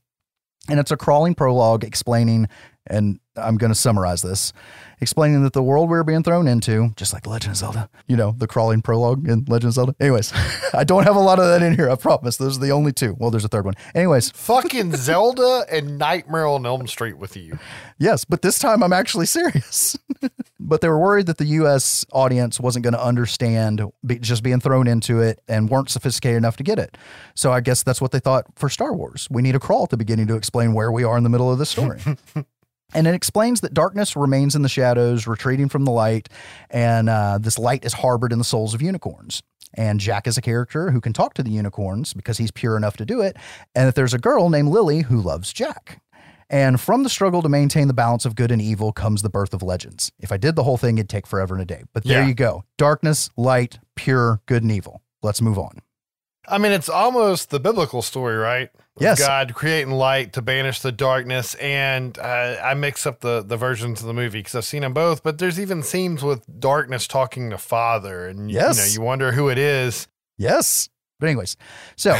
And 0.68 0.80
it's 0.80 0.90
a 0.90 0.98
crawling 0.98 1.36
prologue 1.36 1.84
explaining, 1.84 2.48
and 2.88 3.20
I'm 3.38 3.57
going 3.57 3.72
to 3.72 3.76
summarize 3.76 4.22
this, 4.22 4.53
explaining 5.02 5.44
that 5.44 5.53
the 5.53 5.64
world 5.64 5.90
we're 5.90 6.03
being 6.03 6.24
thrown 6.24 6.48
into, 6.48 6.94
just 6.95 7.14
like 7.14 7.28
Legend 7.28 7.52
of 7.52 7.57
Zelda, 7.57 7.90
you 8.07 8.16
know, 8.16 8.34
the 8.38 8.48
crawling 8.48 8.82
prologue 8.82 9.28
in 9.28 9.45
Legend 9.48 9.70
of 9.70 9.74
Zelda. 9.74 9.95
Anyways, 9.99 10.32
I 10.74 10.84
don't 10.84 11.03
have 11.03 11.16
a 11.16 11.20
lot 11.20 11.40
of 11.40 11.45
that 11.45 11.62
in 11.62 11.76
here, 11.76 11.90
I 11.90 11.95
promise. 11.95 12.38
Those 12.38 12.57
are 12.57 12.62
the 12.62 12.72
only 12.72 12.94
two. 12.94 13.16
Well, 13.20 13.32
there's 13.32 13.45
a 13.45 13.49
third 13.49 13.66
one. 13.66 13.74
Anyways, 13.94 14.32
Fucking 14.36 14.95
Zelda 14.95 15.66
and 15.70 15.98
Nightmare 15.98 16.48
on 16.48 16.66
Elm 16.66 16.88
Street 16.88 17.18
with 17.18 17.36
you. 17.36 17.60
Yes, 17.98 18.26
but 18.26 18.41
this 18.41 18.60
time 18.60 18.84
I'm 18.84 18.94
actually 18.94 19.26
serious. 19.26 19.98
but 20.60 20.82
they 20.82 20.88
were 20.88 20.99
worried 20.99 21.26
that 21.28 21.38
the 21.38 21.45
US 21.45 22.06
audience 22.12 22.60
wasn't 22.60 22.84
going 22.84 22.94
to 22.94 23.03
understand 23.03 23.82
be, 24.06 24.20
just 24.20 24.44
being 24.44 24.60
thrown 24.60 24.88
into 24.88 25.20
it 25.22 25.40
and 25.48 25.70
weren't 25.70 25.90
sophisticated 25.90 26.38
enough 26.38 26.57
to 26.57 26.64
get 26.64 26.80
it. 26.80 26.98
So 27.36 27.52
I 27.52 27.62
guess 27.62 27.84
that's 27.84 28.02
what 28.02 28.12
they 28.12 28.20
thought 28.20 28.45
for 28.56 28.70
Star 28.70 28.94
Wars. 28.94 29.28
We 29.30 29.41
need 29.41 29.56
a 29.56 29.60
crawl 29.60 29.84
at 29.84 29.90
the 29.90 29.98
beginning 29.98 30.28
to 30.28 30.36
explain 30.36 30.74
where 30.74 30.91
we 30.91 31.03
are 31.03 31.18
in 31.18 31.24
the 31.24 31.30
middle 31.30 31.52
of 31.52 31.57
the 31.57 31.66
story. 31.66 31.99
And 32.94 33.07
it 33.07 33.14
explains 33.16 33.62
that 33.62 33.74
darkness 33.74 34.16
remains 34.16 34.56
in 34.56 34.62
the 34.62 34.70
shadows, 34.70 35.28
retreating 35.28 35.70
from 35.70 35.86
the 35.86 35.91
light, 35.91 36.30
and 36.70 37.10
uh, 37.10 37.38
this 37.41 37.57
light 37.60 37.84
is 37.84 37.94
harbored 37.94 38.32
in 38.32 38.38
the 38.38 38.45
souls 38.45 38.74
of 38.74 38.82
unicorns. 38.82 39.41
And 39.74 39.99
Jack 39.99 40.28
is 40.28 40.38
a 40.38 40.41
character 40.41 40.91
who 40.91 41.02
can 41.02 41.12
talk 41.12 41.34
to 41.34 41.44
the 41.44 41.49
unicorns 41.52 42.14
because 42.14 42.38
he's 42.38 42.52
pure 42.52 42.78
enough 42.78 42.95
to 42.98 43.06
do 43.06 43.20
it. 43.20 43.36
And 43.74 43.88
that 43.88 43.95
there's 43.95 44.14
a 44.14 44.18
girl 44.18 44.49
named 44.49 44.70
Lily 44.70 45.02
who 45.02 45.20
loves 45.20 45.52
Jack. 45.52 46.02
And 46.49 46.80
from 46.80 47.03
the 47.03 47.10
struggle 47.10 47.41
to 47.41 47.49
maintain 47.49 47.88
the 47.90 47.94
balance 47.94 48.24
of 48.26 48.36
good 48.36 48.52
and 48.52 48.62
evil 48.62 48.94
comes 48.94 49.22
the 49.22 49.30
birth 49.30 49.53
of 49.53 49.62
legends. 49.64 50.12
If 50.20 50.32
I 50.32 50.38
did 50.38 50.56
the 50.56 50.64
whole 50.64 50.78
thing, 50.78 50.98
it'd 50.98 51.10
take 51.10 51.28
forever 51.28 51.56
and 51.56 51.62
a 51.62 51.66
day. 51.66 51.84
But 51.91 52.06
there 52.06 52.22
Yeah. 52.22 52.28
you 52.28 52.34
go 52.36 52.64
darkness, 52.78 53.30
light, 53.36 53.80
pure, 53.95 54.40
good 54.45 54.62
and 54.64 54.72
evil. 54.72 55.02
Let's 55.22 55.41
move 55.41 55.57
on. 55.57 55.80
I 56.48 56.57
mean, 56.60 56.72
it's 56.72 56.88
almost 56.88 57.49
the 57.49 57.60
biblical 57.60 58.02
story, 58.03 58.38
right? 58.38 58.70
Yes. 59.00 59.20
God 59.20 59.54
creating 59.54 59.92
light 59.94 60.34
to 60.34 60.42
banish 60.42 60.80
the 60.80 60.92
darkness. 60.92 61.54
And 61.56 62.18
uh, 62.18 62.58
I 62.64 62.74
mix 62.76 63.06
up 63.06 63.20
the, 63.20 63.42
the 63.42 63.58
versions 63.58 64.00
of 64.02 64.08
the 64.08 64.14
movie 64.14 64.40
because 64.40 64.56
I've 64.56 64.66
seen 64.66 64.82
them 64.84 64.94
both, 64.94 65.22
but 65.22 65.38
there's 65.38 65.60
even 65.60 65.84
scenes 65.84 66.24
with 66.24 66.46
darkness 66.60 67.08
talking 67.08 67.50
to 67.50 67.58
Father. 67.58 68.28
And, 68.28 68.50
Yes. 68.50 68.78
you 68.78 68.84
know, 68.84 68.94
you 68.94 69.06
wonder 69.06 69.32
who 69.34 69.50
it 69.50 69.58
is. 69.58 70.08
Yes. 70.38 70.88
But, 71.20 71.28
anyways, 71.28 71.58
so 71.96 72.16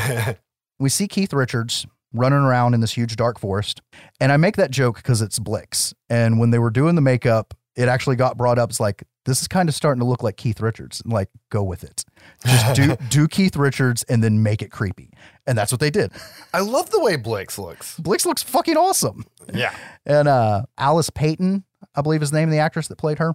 we 0.80 0.90
see 0.90 1.08
Keith 1.08 1.32
Richards 1.34 1.86
running 2.14 2.40
around 2.40 2.74
in 2.74 2.80
this 2.82 2.94
huge 2.94 3.16
dark 3.16 3.40
forest. 3.40 3.82
And 4.20 4.32
I 4.32 4.38
make 4.38 4.56
that 4.58 4.72
joke 4.72 4.98
because 4.98 5.22
it's 5.22 5.40
Blix. 5.40 5.94
And 6.10 6.40
when 6.40 6.50
they 6.52 6.60
were 6.60 6.70
doing 6.70 6.96
the 6.96 7.02
makeup, 7.02 7.54
it 7.76 7.88
actually 7.88 8.16
got 8.16 8.38
brought 8.38 8.58
up. 8.58 8.70
It's 8.70 8.80
like, 8.80 9.04
this 9.26 9.42
is 9.42 9.48
kind 9.48 9.68
of 9.68 9.76
starting 9.76 10.00
to 10.00 10.06
look 10.06 10.24
like 10.24 10.38
Keith 10.38 10.62
Richards. 10.62 11.02
Like, 11.06 11.30
go 11.50 11.64
with 11.64 11.84
it. 11.84 12.06
Just 12.46 12.76
do 12.76 12.96
do 13.10 13.28
Keith 13.28 13.56
Richards 13.56 14.04
and 14.04 14.24
then 14.24 14.44
make 14.44 14.62
it 14.62 14.72
creepy. 14.72 15.12
And 15.48 15.58
that's 15.58 15.72
what 15.72 15.82
they 15.82 15.90
did. 15.90 16.12
I 16.54 16.62
love 16.62 16.90
the 16.92 17.00
way 17.00 17.16
Blix 17.16 17.58
looks. 17.58 17.98
Blix 18.00 18.26
looks 18.26 18.44
fucking 18.44 18.78
awesome. 18.78 19.26
Yeah. 19.54 19.76
And 20.06 20.28
uh 20.28 20.64
Alice 20.78 21.10
Playten, 21.10 21.64
I 21.96 22.02
believe 22.02 22.22
is 22.22 22.32
the 22.32 22.38
name 22.38 22.50
of 22.50 22.54
the 22.54 22.60
actress 22.60 22.88
that 22.88 22.98
played 22.98 23.20
her. 23.20 23.34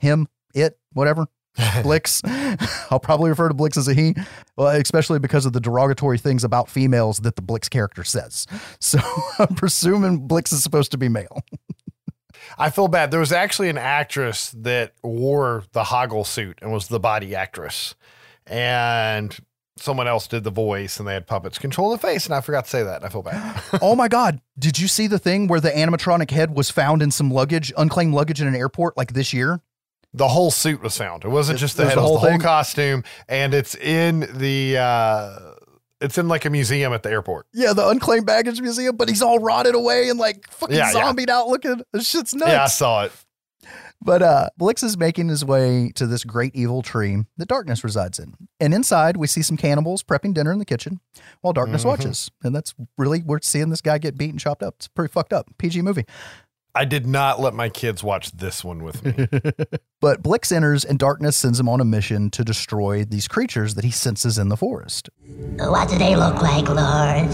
Him, 0.00 0.28
it, 0.54 0.78
whatever. 0.92 1.26
Blix. 1.82 2.20
I'll 2.90 3.00
probably 3.00 3.30
refer 3.30 3.48
to 3.48 3.54
Blix 3.54 3.76
as 3.76 3.86
a 3.86 3.94
he, 3.94 4.14
well, 4.56 4.68
especially 4.68 5.20
because 5.20 5.46
of 5.46 5.52
the 5.52 5.60
derogatory 5.60 6.18
things 6.18 6.42
about 6.42 6.68
females 6.68 7.18
that 7.18 7.36
the 7.36 7.42
Blix 7.42 7.68
character 7.68 8.02
says. 8.02 8.46
So 8.80 8.98
I'm 9.38 9.54
presuming 9.54 10.26
Blix 10.26 10.52
is 10.52 10.62
supposed 10.62 10.90
to 10.92 10.98
be 10.98 11.08
male. 11.08 11.42
I 12.58 12.70
feel 12.70 12.88
bad. 12.88 13.10
There 13.10 13.20
was 13.20 13.32
actually 13.32 13.68
an 13.68 13.78
actress 13.78 14.50
that 14.58 14.92
wore 15.02 15.64
the 15.72 15.84
Hoggle 15.84 16.26
suit 16.26 16.58
and 16.62 16.72
was 16.72 16.88
the 16.88 17.00
body 17.00 17.34
actress. 17.34 17.94
And 18.46 19.36
someone 19.76 20.06
else 20.06 20.28
did 20.28 20.44
the 20.44 20.50
voice 20.50 20.98
and 20.98 21.08
they 21.08 21.14
had 21.14 21.26
puppets 21.26 21.58
control 21.58 21.90
the 21.90 21.98
face. 21.98 22.26
And 22.26 22.34
I 22.34 22.40
forgot 22.40 22.64
to 22.64 22.70
say 22.70 22.82
that. 22.82 22.96
and 22.96 23.04
I 23.04 23.08
feel 23.08 23.22
bad. 23.22 23.60
oh 23.82 23.96
my 23.96 24.08
God. 24.08 24.40
Did 24.58 24.78
you 24.78 24.86
see 24.88 25.06
the 25.06 25.18
thing 25.18 25.48
where 25.48 25.60
the 25.60 25.70
animatronic 25.70 26.30
head 26.30 26.54
was 26.54 26.70
found 26.70 27.02
in 27.02 27.10
some 27.10 27.30
luggage, 27.30 27.72
unclaimed 27.76 28.14
luggage 28.14 28.40
in 28.40 28.46
an 28.46 28.54
airport 28.54 28.96
like 28.96 29.12
this 29.12 29.32
year? 29.32 29.60
the 30.16 30.28
whole 30.28 30.52
suit 30.52 30.80
was 30.80 30.96
found. 30.96 31.24
It 31.24 31.28
wasn't 31.28 31.58
It- 31.58 31.60
just 31.60 31.76
the 31.76 31.86
head, 31.86 31.96
the 31.96 32.00
whole 32.00 32.20
the 32.20 32.30
whole 32.30 32.38
costume. 32.38 33.02
And 33.28 33.52
it's 33.52 33.74
in 33.74 34.20
the, 34.38 34.78
uh, 34.78 35.38
it's 36.04 36.18
in 36.18 36.28
like 36.28 36.44
a 36.44 36.50
museum 36.50 36.92
at 36.92 37.02
the 37.02 37.10
airport. 37.10 37.46
Yeah, 37.52 37.72
the 37.72 37.88
unclaimed 37.88 38.26
baggage 38.26 38.60
museum, 38.60 38.96
but 38.96 39.08
he's 39.08 39.22
all 39.22 39.38
rotted 39.38 39.74
away 39.74 40.08
and 40.08 40.18
like 40.18 40.46
fucking 40.50 40.76
Yeah, 40.76 40.86
yeah. 40.86 40.92
zombied 40.92 41.30
out 41.30 41.48
looking. 41.48 41.82
This 41.92 42.08
shit's 42.08 42.34
nuts. 42.34 42.50
Yeah, 42.52 42.64
I 42.64 42.68
saw 42.68 43.04
it. 43.04 43.12
But 44.02 44.20
uh, 44.20 44.50
Blix 44.58 44.82
is 44.82 44.98
making 44.98 45.28
his 45.30 45.46
way 45.46 45.90
to 45.94 46.06
this 46.06 46.24
great 46.24 46.54
evil 46.54 46.82
tree 46.82 47.24
that 47.38 47.48
Darkness 47.48 47.82
resides 47.82 48.18
in. 48.18 48.34
And 48.60 48.74
inside, 48.74 49.16
we 49.16 49.26
see 49.26 49.40
some 49.40 49.56
cannibals 49.56 50.02
prepping 50.02 50.34
dinner 50.34 50.52
in 50.52 50.58
the 50.58 50.66
kitchen 50.66 51.00
while 51.40 51.54
Darkness 51.54 51.84
Mhm. 51.84 51.86
watches. 51.86 52.30
And 52.42 52.54
that's 52.54 52.74
really, 52.98 53.22
we're 53.24 53.38
seeing 53.40 53.70
this 53.70 53.80
guy 53.80 53.96
get 53.96 54.18
beat 54.18 54.28
and 54.30 54.38
chopped 54.38 54.62
up. 54.62 54.74
It's 54.78 54.88
pretty 54.88 55.10
fucked 55.10 55.32
up. 55.32 55.46
PG 55.56 55.80
movie. 55.80 56.04
I 56.76 56.84
did 56.84 57.06
not 57.06 57.40
let 57.40 57.54
my 57.54 57.68
kids 57.68 58.02
watch 58.02 58.32
this 58.32 58.64
one 58.64 58.82
with 58.82 59.04
me. 59.04 59.28
But 60.00 60.22
Blix 60.22 60.52
enters 60.52 60.84
and 60.84 60.98
Darkness 60.98 61.34
sends 61.34 61.58
him 61.58 61.66
on 61.66 61.80
a 61.80 61.84
mission 61.84 62.28
to 62.32 62.44
destroy 62.44 63.04
these 63.04 63.26
creatures 63.26 63.74
that 63.74 63.84
he 63.84 63.90
senses 63.90 64.36
in 64.36 64.50
the 64.50 64.56
forest. 64.56 65.08
What 65.56 65.88
do 65.88 65.96
they 65.96 66.14
look 66.14 66.42
like, 66.42 66.68
Lord? 66.68 67.30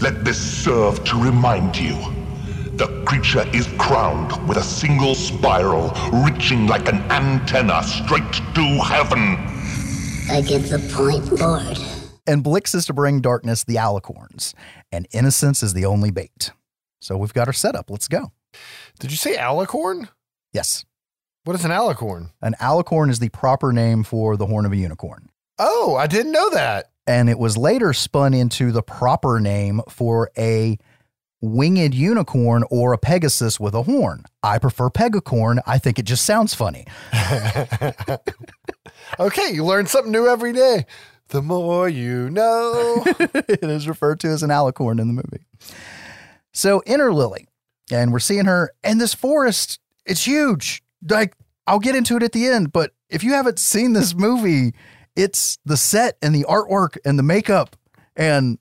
Let 0.00 0.24
this 0.24 0.38
serve 0.38 1.02
to 1.02 1.20
remind 1.20 1.76
you. 1.76 1.96
The 2.76 3.02
creature 3.06 3.44
is 3.52 3.66
crowned 3.76 4.48
with 4.48 4.56
a 4.56 4.62
single 4.62 5.16
spiral 5.16 5.90
reaching 6.24 6.68
like 6.68 6.88
an 6.88 6.98
antenna 7.10 7.82
straight 7.82 8.32
to 8.32 8.62
heaven. 8.84 9.36
I 10.30 10.42
get 10.42 10.62
the 10.70 10.78
point, 10.94 11.40
Lord. 11.40 11.76
And 12.28 12.44
Blix 12.44 12.72
is 12.76 12.86
to 12.86 12.92
bring 12.92 13.20
Darkness 13.20 13.64
the 13.64 13.74
alicorns, 13.74 14.54
and 14.92 15.06
innocence 15.12 15.62
is 15.62 15.72
the 15.74 15.84
only 15.86 16.10
bait. 16.10 16.50
So 17.00 17.16
we've 17.16 17.32
got 17.34 17.46
our 17.46 17.52
setup. 17.52 17.90
Let's 17.90 18.08
go. 18.08 18.32
Did 18.98 19.10
you 19.10 19.16
say 19.16 19.36
alicorn? 19.36 20.08
Yes. 20.52 20.84
What 21.44 21.56
is 21.56 21.64
an 21.64 21.70
alicorn? 21.70 22.30
An 22.42 22.54
alicorn 22.60 23.10
is 23.10 23.18
the 23.18 23.28
proper 23.30 23.72
name 23.72 24.02
for 24.04 24.36
the 24.36 24.46
horn 24.46 24.66
of 24.66 24.72
a 24.72 24.76
unicorn. 24.76 25.30
Oh, 25.58 25.96
I 25.96 26.06
didn't 26.06 26.32
know 26.32 26.50
that. 26.50 26.90
and 27.06 27.28
it 27.30 27.38
was 27.38 27.56
later 27.56 27.92
spun 27.92 28.34
into 28.34 28.72
the 28.72 28.82
proper 28.82 29.40
name 29.40 29.80
for 29.88 30.30
a 30.36 30.78
winged 31.40 31.94
unicorn 31.94 32.62
or 32.70 32.92
a 32.92 32.98
pegasus 32.98 33.58
with 33.58 33.74
a 33.74 33.82
horn. 33.84 34.24
I 34.42 34.58
prefer 34.58 34.90
pegacorn. 34.90 35.60
I 35.66 35.78
think 35.78 35.98
it 35.98 36.04
just 36.04 36.24
sounds 36.26 36.54
funny. 36.54 36.86
Okay, 39.18 39.50
you 39.52 39.64
learn 39.64 39.86
something 39.86 40.12
new 40.12 40.28
every 40.28 40.52
day. 40.52 40.86
The 41.30 41.42
more 41.42 41.88
you 41.88 42.30
know. 42.30 43.02
it 43.06 43.62
is 43.62 43.88
referred 43.88 44.20
to 44.20 44.28
as 44.28 44.42
an 44.42 44.50
alicorn 44.50 45.00
in 45.00 45.06
the 45.08 45.14
movie. 45.14 45.44
So 46.52 46.82
enter 46.86 47.12
Lily, 47.12 47.48
and 47.90 48.12
we're 48.12 48.18
seeing 48.18 48.46
her 48.46 48.72
in 48.84 48.98
this 48.98 49.14
forest. 49.14 49.80
It's 50.04 50.26
huge. 50.26 50.82
Like 51.08 51.34
I'll 51.66 51.78
get 51.78 51.96
into 51.96 52.16
it 52.16 52.22
at 52.22 52.32
the 52.32 52.46
end, 52.46 52.72
but 52.72 52.92
if 53.08 53.24
you 53.24 53.32
haven't 53.32 53.58
seen 53.58 53.92
this 53.92 54.14
movie, 54.14 54.74
it's 55.16 55.58
the 55.64 55.76
set 55.76 56.16
and 56.20 56.34
the 56.34 56.44
artwork 56.48 56.96
and 57.04 57.18
the 57.18 57.22
makeup 57.22 57.76
and 58.16 58.58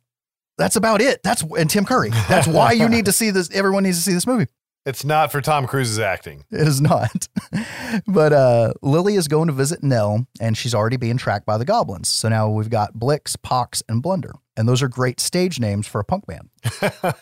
that's 0.58 0.76
about 0.76 1.02
it. 1.02 1.24
That's 1.24 1.42
and 1.42 1.70
Tim 1.70 1.86
Curry. 1.86 2.10
That's 2.28 2.48
why 2.48 2.74
you 2.74 2.90
need 2.90 3.06
to 3.06 3.12
see 3.12 3.30
this. 3.32 3.50
Everyone 3.52 3.84
needs 3.84 3.98
to 3.98 4.04
see 4.04 4.14
this 4.14 4.28
movie. 4.28 4.48
It's 4.86 5.04
not 5.04 5.32
for 5.32 5.42
Tom 5.42 5.68
Cruise's 5.68 6.00
acting. 6.00 6.46
It 6.52 6.68
is 6.68 6.82
not. 6.82 7.28
but 8.08 8.34
uh, 8.34 8.74
Lily 8.82 9.16
is 9.16 9.28
going 9.28 9.48
to 9.48 9.54
visit 9.54 9.84
Nell, 9.84 10.26
and 10.40 10.58
she's 10.58 10.74
already 10.74 10.98
being 10.98 11.18
tracked 11.18 11.46
by 11.46 11.58
the 11.58 11.66
goblins. 11.66 12.08
So 12.08 12.30
now 12.30 12.50
we've 12.50 12.70
got 12.70 12.94
Blix, 12.94 13.36
Pox, 13.36 13.84
and 13.90 14.02
Blunder. 14.02 14.34
And 14.56 14.68
those 14.68 14.82
are 14.82 14.88
great 14.88 15.20
stage 15.20 15.60
names 15.60 15.88
for 15.88 16.00
a 16.00 16.04
punk 16.04 16.26
band. 16.26 16.50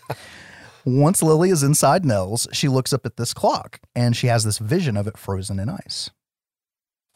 Once 0.86 1.22
Lily 1.22 1.50
is 1.50 1.64
inside 1.64 2.06
Nell's, 2.06 2.48
she 2.54 2.70
looks 2.70 2.94
up 2.94 3.06
at 3.06 3.18
this 3.18 3.34
clock 3.34 3.82
and 3.94 4.16
she 4.16 4.28
has 4.28 4.46
this 4.46 4.58
vision 4.58 4.96
of 4.96 5.06
it 5.06 5.18
frozen 5.18 5.60
in 5.60 5.68
ice. 5.68 6.10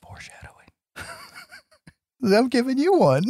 Foreshadowing. 0.04 0.68
I'm 2.38 2.50
giving 2.50 2.78
you 2.78 2.98
one. 2.98 3.24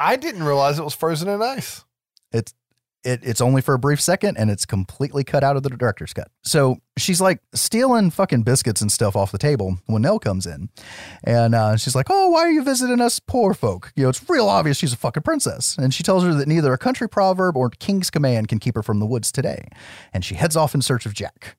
I 0.00 0.16
didn't 0.16 0.42
realize 0.42 0.78
it 0.78 0.84
was 0.84 0.94
frozen 0.94 1.28
in 1.28 1.42
ice. 1.42 1.84
It's 2.32 2.54
it, 3.04 3.20
it's 3.22 3.40
only 3.40 3.62
for 3.62 3.74
a 3.74 3.78
brief 3.78 4.00
second 4.00 4.36
and 4.36 4.50
it's 4.50 4.64
completely 4.64 5.24
cut 5.24 5.42
out 5.42 5.56
of 5.56 5.62
the 5.62 5.70
director's 5.70 6.12
cut. 6.12 6.28
So 6.42 6.78
she's 6.96 7.20
like 7.20 7.40
stealing 7.54 8.10
fucking 8.10 8.42
biscuits 8.42 8.80
and 8.80 8.90
stuff 8.90 9.16
off 9.16 9.32
the 9.32 9.38
table 9.38 9.78
when 9.86 10.02
Nell 10.02 10.18
comes 10.18 10.46
in. 10.46 10.68
And 11.24 11.54
uh, 11.54 11.76
she's 11.76 11.94
like, 11.94 12.06
Oh, 12.10 12.30
why 12.30 12.40
are 12.40 12.50
you 12.50 12.62
visiting 12.62 13.00
us 13.00 13.18
poor 13.20 13.54
folk? 13.54 13.92
You 13.96 14.04
know, 14.04 14.08
it's 14.08 14.28
real 14.28 14.48
obvious 14.48 14.76
she's 14.76 14.92
a 14.92 14.96
fucking 14.96 15.22
princess. 15.22 15.76
And 15.76 15.92
she 15.92 16.02
tells 16.02 16.22
her 16.24 16.34
that 16.34 16.48
neither 16.48 16.72
a 16.72 16.78
country 16.78 17.08
proverb 17.08 17.56
or 17.56 17.70
king's 17.70 18.10
command 18.10 18.48
can 18.48 18.58
keep 18.58 18.74
her 18.76 18.82
from 18.82 19.00
the 19.00 19.06
woods 19.06 19.32
today. 19.32 19.68
And 20.12 20.24
she 20.24 20.34
heads 20.34 20.56
off 20.56 20.74
in 20.74 20.82
search 20.82 21.06
of 21.06 21.14
Jack. 21.14 21.56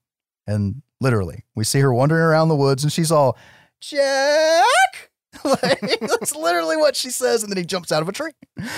And 0.47 0.81
literally, 0.99 1.43
we 1.55 1.63
see 1.63 1.79
her 1.79 1.93
wandering 1.93 2.23
around 2.23 2.49
the 2.49 2.55
woods 2.55 2.83
and 2.83 2.91
she's 2.91 3.11
all, 3.11 3.37
Jack! 3.81 5.12
like, 5.43 5.79
that's 5.99 6.35
literally 6.35 6.77
what 6.77 6.95
she 6.95 7.09
says. 7.09 7.43
And 7.43 7.51
then 7.51 7.57
he 7.57 7.65
jumps 7.65 7.91
out 7.91 8.01
of 8.01 8.09
a 8.09 8.11
tree. 8.11 8.31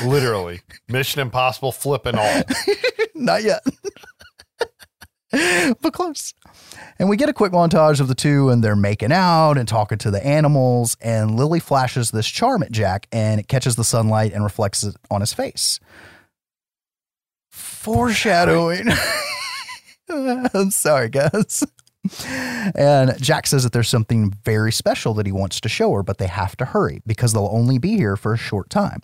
Literally. 0.05 0.61
Mission 0.87 1.21
Impossible 1.21 1.71
flipping 1.71 2.15
all. 2.15 2.41
Not 3.15 3.43
yet. 3.43 3.63
but 5.81 5.93
close. 5.93 6.33
And 6.99 7.09
we 7.09 7.17
get 7.17 7.29
a 7.29 7.33
quick 7.33 7.51
montage 7.51 7.99
of 7.99 8.07
the 8.07 8.15
two 8.15 8.49
and 8.49 8.63
they're 8.63 8.75
making 8.75 9.11
out 9.11 9.57
and 9.57 9.67
talking 9.67 9.97
to 9.99 10.11
the 10.11 10.25
animals. 10.25 10.95
And 11.01 11.35
Lily 11.35 11.59
flashes 11.59 12.11
this 12.11 12.27
charm 12.27 12.63
at 12.63 12.71
Jack 12.71 13.07
and 13.11 13.39
it 13.39 13.47
catches 13.47 13.75
the 13.75 13.83
sunlight 13.83 14.33
and 14.33 14.43
reflects 14.43 14.83
it 14.83 14.95
on 15.11 15.21
his 15.21 15.33
face. 15.33 15.79
Foreshadowing. 17.51 18.89
I'm 20.09 20.71
sorry, 20.71 21.09
guys. 21.09 21.63
And 22.75 23.21
Jack 23.21 23.47
says 23.47 23.63
that 23.63 23.73
there's 23.73 23.89
something 23.89 24.33
very 24.43 24.71
special 24.71 25.13
that 25.15 25.25
he 25.25 25.31
wants 25.31 25.59
to 25.61 25.69
show 25.69 25.91
her, 25.93 26.03
but 26.03 26.17
they 26.17 26.27
have 26.27 26.55
to 26.57 26.65
hurry 26.65 27.01
because 27.05 27.33
they'll 27.33 27.49
only 27.51 27.77
be 27.77 27.97
here 27.97 28.15
for 28.15 28.33
a 28.33 28.37
short 28.37 28.69
time. 28.69 29.01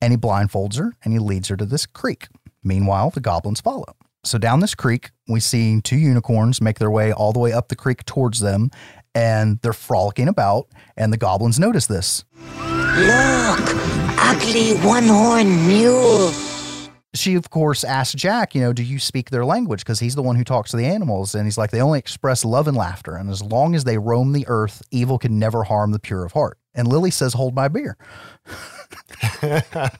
And 0.00 0.12
he 0.12 0.16
blindfolds 0.16 0.78
her 0.78 0.94
and 1.04 1.12
he 1.12 1.18
leads 1.18 1.48
her 1.48 1.56
to 1.56 1.64
this 1.64 1.86
creek. 1.86 2.28
Meanwhile, 2.64 3.10
the 3.10 3.20
goblins 3.20 3.60
follow. 3.60 3.96
So 4.24 4.38
down 4.38 4.60
this 4.60 4.74
creek, 4.74 5.10
we 5.26 5.40
see 5.40 5.80
two 5.80 5.96
unicorns 5.96 6.60
make 6.60 6.78
their 6.78 6.90
way 6.90 7.12
all 7.12 7.32
the 7.32 7.40
way 7.40 7.52
up 7.52 7.68
the 7.68 7.76
creek 7.76 8.04
towards 8.04 8.38
them, 8.38 8.70
and 9.16 9.58
they're 9.62 9.72
frolicking 9.72 10.28
about. 10.28 10.68
And 10.96 11.12
the 11.12 11.16
goblins 11.16 11.58
notice 11.58 11.86
this. 11.86 12.24
Look, 12.48 13.60
ugly 14.18 14.74
one-horned 14.86 15.66
mule. 15.66 16.51
She, 17.14 17.34
of 17.34 17.50
course, 17.50 17.84
asks 17.84 18.14
Jack, 18.14 18.54
you 18.54 18.62
know, 18.62 18.72
do 18.72 18.82
you 18.82 18.98
speak 18.98 19.28
their 19.28 19.44
language? 19.44 19.80
Because 19.80 20.00
he's 20.00 20.14
the 20.14 20.22
one 20.22 20.36
who 20.36 20.44
talks 20.44 20.70
to 20.70 20.78
the 20.78 20.86
animals. 20.86 21.34
And 21.34 21.44
he's 21.44 21.58
like, 21.58 21.70
they 21.70 21.82
only 21.82 21.98
express 21.98 22.44
love 22.44 22.66
and 22.66 22.76
laughter. 22.76 23.16
And 23.16 23.28
as 23.28 23.42
long 23.42 23.74
as 23.74 23.84
they 23.84 23.98
roam 23.98 24.32
the 24.32 24.46
earth, 24.48 24.82
evil 24.90 25.18
can 25.18 25.38
never 25.38 25.64
harm 25.64 25.92
the 25.92 25.98
pure 25.98 26.24
of 26.24 26.32
heart. 26.32 26.58
And 26.74 26.88
Lily 26.88 27.10
says, 27.10 27.34
hold 27.34 27.54
my 27.54 27.68
beer. 27.68 27.98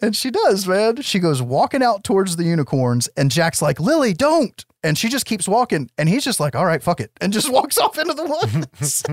and 0.00 0.14
she 0.16 0.30
does, 0.30 0.66
man. 0.66 1.02
She 1.02 1.18
goes 1.18 1.42
walking 1.42 1.82
out 1.82 2.04
towards 2.04 2.36
the 2.36 2.44
unicorns, 2.44 3.08
and 3.16 3.30
Jack's 3.30 3.62
like, 3.62 3.80
Lily, 3.80 4.12
don't. 4.12 4.64
And 4.82 4.98
she 4.98 5.08
just 5.08 5.26
keeps 5.26 5.48
walking, 5.48 5.90
and 5.96 6.08
he's 6.08 6.24
just 6.24 6.40
like, 6.40 6.54
all 6.54 6.66
right, 6.66 6.82
fuck 6.82 7.00
it, 7.00 7.10
and 7.20 7.32
just 7.32 7.50
walks 7.52 7.78
off 7.78 7.98
into 7.98 8.14
the 8.14 8.24
woods. 8.24 9.04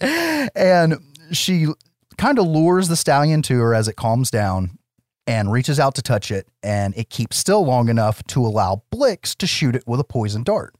and 0.54 0.98
she 1.32 1.68
kind 2.18 2.38
of 2.38 2.46
lures 2.46 2.88
the 2.88 2.96
stallion 2.96 3.42
to 3.42 3.58
her 3.60 3.74
as 3.74 3.88
it 3.88 3.96
calms 3.96 4.30
down 4.30 4.78
and 5.26 5.52
reaches 5.52 5.78
out 5.78 5.94
to 5.94 6.02
touch 6.02 6.30
it, 6.30 6.48
and 6.62 6.96
it 6.96 7.10
keeps 7.10 7.36
still 7.36 7.64
long 7.64 7.88
enough 7.88 8.22
to 8.24 8.44
allow 8.44 8.82
Blix 8.90 9.34
to 9.36 9.46
shoot 9.46 9.76
it 9.76 9.84
with 9.86 10.00
a 10.00 10.04
poison 10.04 10.42
dart. 10.42 10.74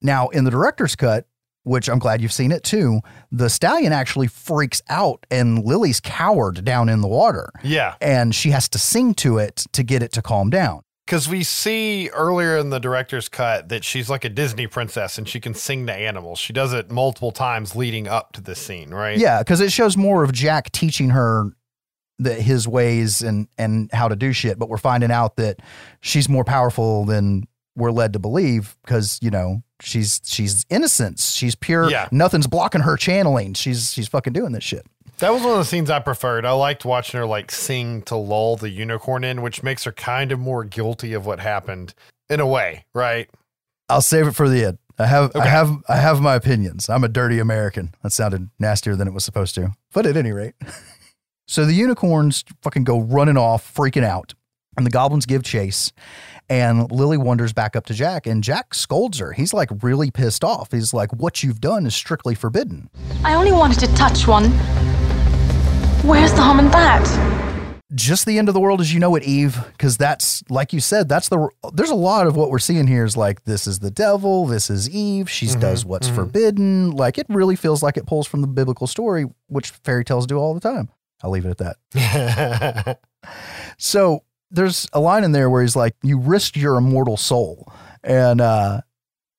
Now, 0.00 0.28
in 0.28 0.44
the 0.44 0.50
director's 0.50 0.96
cut, 0.96 1.26
which 1.64 1.88
I'm 1.88 1.98
glad 1.98 2.20
you've 2.20 2.32
seen 2.32 2.50
it 2.50 2.64
too, 2.64 3.00
the 3.30 3.48
stallion 3.48 3.92
actually 3.92 4.26
freaks 4.26 4.82
out 4.88 5.24
and 5.30 5.64
Lily's 5.64 6.00
cowered 6.00 6.64
down 6.64 6.88
in 6.88 7.00
the 7.00 7.08
water. 7.08 7.50
Yeah. 7.62 7.94
And 8.00 8.34
she 8.34 8.50
has 8.50 8.68
to 8.70 8.78
sing 8.78 9.14
to 9.14 9.38
it 9.38 9.64
to 9.72 9.82
get 9.82 10.02
it 10.02 10.12
to 10.12 10.22
calm 10.22 10.50
down. 10.50 10.82
Because 11.06 11.28
we 11.28 11.42
see 11.42 12.08
earlier 12.10 12.56
in 12.56 12.70
the 12.70 12.78
director's 12.78 13.28
cut 13.28 13.68
that 13.68 13.84
she's 13.84 14.08
like 14.08 14.24
a 14.24 14.28
Disney 14.28 14.66
princess 14.66 15.18
and 15.18 15.28
she 15.28 15.40
can 15.40 15.52
sing 15.52 15.86
to 15.86 15.92
animals. 15.92 16.38
She 16.38 16.52
does 16.52 16.72
it 16.72 16.90
multiple 16.90 17.32
times 17.32 17.76
leading 17.76 18.08
up 18.08 18.32
to 18.32 18.40
this 18.40 18.60
scene, 18.60 18.90
right? 18.90 19.18
Yeah, 19.18 19.40
because 19.40 19.60
it 19.60 19.72
shows 19.72 19.96
more 19.96 20.22
of 20.22 20.32
Jack 20.32 20.70
teaching 20.72 21.10
her 21.10 21.50
the, 22.22 22.34
his 22.34 22.66
ways 22.66 23.22
and 23.22 23.48
and 23.58 23.90
how 23.92 24.08
to 24.08 24.16
do 24.16 24.32
shit, 24.32 24.58
but 24.58 24.68
we're 24.68 24.78
finding 24.78 25.10
out 25.10 25.36
that 25.36 25.60
she's 26.00 26.28
more 26.28 26.44
powerful 26.44 27.04
than 27.04 27.46
we're 27.74 27.90
led 27.90 28.12
to 28.12 28.18
believe 28.18 28.76
because 28.82 29.18
you 29.22 29.30
know 29.30 29.62
she's 29.80 30.20
she's 30.24 30.64
innocent, 30.70 31.18
she's 31.18 31.54
pure. 31.54 31.90
Yeah. 31.90 32.08
Nothing's 32.10 32.46
blocking 32.46 32.82
her 32.82 32.96
channeling. 32.96 33.54
She's 33.54 33.92
she's 33.92 34.08
fucking 34.08 34.32
doing 34.32 34.52
this 34.52 34.64
shit. 34.64 34.86
That 35.18 35.32
was 35.32 35.42
one 35.42 35.52
of 35.52 35.58
the 35.58 35.64
scenes 35.64 35.88
I 35.88 36.00
preferred. 36.00 36.44
I 36.44 36.52
liked 36.52 36.84
watching 36.84 37.18
her 37.18 37.26
like 37.26 37.52
sing 37.52 38.02
to 38.02 38.16
lull 38.16 38.56
the 38.56 38.70
unicorn 38.70 39.24
in, 39.24 39.42
which 39.42 39.62
makes 39.62 39.84
her 39.84 39.92
kind 39.92 40.32
of 40.32 40.40
more 40.40 40.64
guilty 40.64 41.12
of 41.12 41.26
what 41.26 41.38
happened 41.38 41.94
in 42.28 42.40
a 42.40 42.46
way, 42.46 42.84
right? 42.94 43.28
I'll 43.88 44.02
save 44.02 44.26
it 44.26 44.32
for 44.32 44.48
the 44.48 44.64
end. 44.64 44.78
I 44.98 45.06
have 45.06 45.34
I 45.36 45.46
have 45.46 45.70
I 45.88 45.96
have 45.96 46.20
my 46.20 46.34
opinions. 46.34 46.88
I'm 46.88 47.04
a 47.04 47.08
dirty 47.08 47.38
American. 47.38 47.94
That 48.02 48.12
sounded 48.12 48.50
nastier 48.58 48.96
than 48.96 49.08
it 49.08 49.14
was 49.14 49.24
supposed 49.24 49.54
to. 49.56 49.72
But 49.92 50.06
at 50.06 50.16
any 50.16 50.32
rate. 50.32 50.54
so 51.52 51.66
the 51.66 51.74
unicorns 51.74 52.46
fucking 52.62 52.84
go 52.84 52.98
running 52.98 53.36
off, 53.36 53.74
freaking 53.74 54.04
out. 54.04 54.32
And 54.78 54.86
the 54.86 54.90
goblins 54.90 55.26
give 55.26 55.42
chase. 55.42 55.92
And 56.48 56.90
Lily 56.90 57.18
wanders 57.18 57.52
back 57.52 57.76
up 57.76 57.84
to 57.86 57.94
Jack, 57.94 58.26
and 58.26 58.42
Jack 58.42 58.72
scolds 58.72 59.18
her. 59.18 59.32
He's 59.32 59.52
like 59.52 59.68
really 59.82 60.10
pissed 60.10 60.44
off. 60.44 60.72
He's 60.72 60.94
like, 60.94 61.12
What 61.12 61.42
you've 61.42 61.60
done 61.60 61.84
is 61.84 61.94
strictly 61.94 62.34
forbidden. 62.34 62.88
I 63.22 63.34
only 63.34 63.52
wanted 63.52 63.80
to 63.80 63.94
touch 63.94 64.26
one. 64.26 64.50
Where's 66.08 66.32
the 66.32 66.40
harm 66.40 66.58
in 66.58 66.70
that? 66.70 67.06
just 67.94 68.24
the 68.24 68.38
end 68.38 68.48
of 68.48 68.54
the 68.54 68.60
world 68.60 68.80
as 68.80 68.94
you 68.94 68.98
know 68.98 69.14
it, 69.16 69.22
Eve, 69.22 69.62
because 69.72 69.98
that's 69.98 70.42
like 70.48 70.72
you 70.72 70.80
said, 70.80 71.10
that's 71.10 71.28
the 71.28 71.50
there's 71.74 71.90
a 71.90 71.94
lot 71.94 72.26
of 72.26 72.34
what 72.34 72.48
we're 72.48 72.58
seeing 72.58 72.86
here 72.86 73.04
is 73.04 73.18
like 73.18 73.44
this 73.44 73.66
is 73.66 73.80
the 73.80 73.90
devil, 73.90 74.46
this 74.46 74.70
is 74.70 74.88
Eve, 74.88 75.28
she 75.28 75.44
mm-hmm, 75.44 75.60
does 75.60 75.84
what's 75.84 76.06
mm-hmm. 76.06 76.16
forbidden. 76.16 76.90
Like 76.92 77.18
it 77.18 77.26
really 77.28 77.54
feels 77.54 77.82
like 77.82 77.98
it 77.98 78.06
pulls 78.06 78.26
from 78.26 78.40
the 78.40 78.46
biblical 78.46 78.86
story, 78.86 79.26
which 79.48 79.68
fairy 79.68 80.06
tales 80.06 80.26
do 80.26 80.38
all 80.38 80.54
the 80.54 80.60
time. 80.60 80.88
I'll 81.22 81.30
leave 81.30 81.46
it 81.46 81.60
at 81.60 81.76
that. 81.94 82.98
So 83.78 84.24
there's 84.50 84.88
a 84.92 85.00
line 85.00 85.24
in 85.24 85.32
there 85.32 85.48
where 85.48 85.62
he's 85.62 85.76
like, 85.76 85.94
"You 86.02 86.18
risked 86.18 86.56
your 86.56 86.76
immortal 86.76 87.16
soul," 87.16 87.72
and 88.02 88.40
uh, 88.40 88.80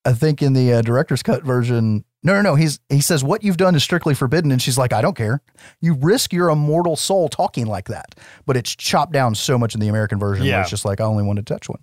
I 0.04 0.12
think 0.12 0.42
in 0.42 0.52
the 0.54 0.74
uh, 0.74 0.82
director's 0.82 1.22
cut 1.22 1.44
version, 1.44 2.04
no, 2.22 2.32
no, 2.34 2.42
no. 2.42 2.54
He's 2.54 2.80
he 2.88 3.00
says 3.00 3.22
what 3.22 3.44
you've 3.44 3.56
done 3.56 3.74
is 3.74 3.82
strictly 3.84 4.14
forbidden, 4.14 4.50
and 4.52 4.60
she's 4.60 4.76
like, 4.78 4.92
"I 4.92 5.00
don't 5.02 5.16
care. 5.16 5.42
You 5.80 5.94
risk 5.94 6.32
your 6.32 6.50
immortal 6.50 6.96
soul 6.96 7.28
talking 7.28 7.66
like 7.66 7.88
that." 7.88 8.14
But 8.46 8.56
it's 8.56 8.74
chopped 8.74 9.12
down 9.12 9.34
so 9.34 9.56
much 9.58 9.74
in 9.74 9.80
the 9.80 9.88
American 9.88 10.18
version 10.18 10.44
where 10.44 10.52
Yeah. 10.54 10.60
it's 10.62 10.70
just 10.70 10.84
like, 10.84 11.00
"I 11.00 11.04
only 11.04 11.24
want 11.24 11.36
to 11.38 11.42
touch 11.44 11.68
one." 11.68 11.80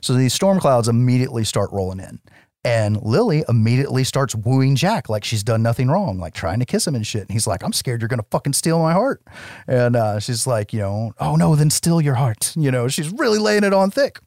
So 0.00 0.12
these 0.14 0.34
storm 0.34 0.60
clouds 0.60 0.88
immediately 0.88 1.44
start 1.44 1.70
rolling 1.72 2.00
in. 2.00 2.20
And 2.64 3.02
Lily 3.02 3.44
immediately 3.46 4.04
starts 4.04 4.34
wooing 4.34 4.74
Jack 4.74 5.10
like 5.10 5.22
she's 5.22 5.42
done 5.42 5.62
nothing 5.62 5.88
wrong, 5.88 6.18
like 6.18 6.32
trying 6.32 6.60
to 6.60 6.64
kiss 6.64 6.86
him 6.86 6.94
and 6.94 7.06
shit. 7.06 7.22
And 7.22 7.30
he's 7.30 7.46
like, 7.46 7.62
I'm 7.62 7.74
scared 7.74 8.00
you're 8.00 8.08
going 8.08 8.20
to 8.20 8.26
fucking 8.30 8.54
steal 8.54 8.78
my 8.78 8.94
heart. 8.94 9.22
And 9.68 9.94
uh, 9.96 10.18
she's 10.18 10.46
like, 10.46 10.72
you 10.72 10.80
know, 10.80 11.12
oh 11.20 11.36
no, 11.36 11.54
then 11.56 11.70
steal 11.70 12.00
your 12.00 12.14
heart. 12.14 12.52
You 12.64 12.70
know, 12.70 12.88
she's 12.88 13.10
really 13.10 13.38
laying 13.38 13.62
it 13.62 13.74
on 13.74 13.90
thick. 13.90 14.20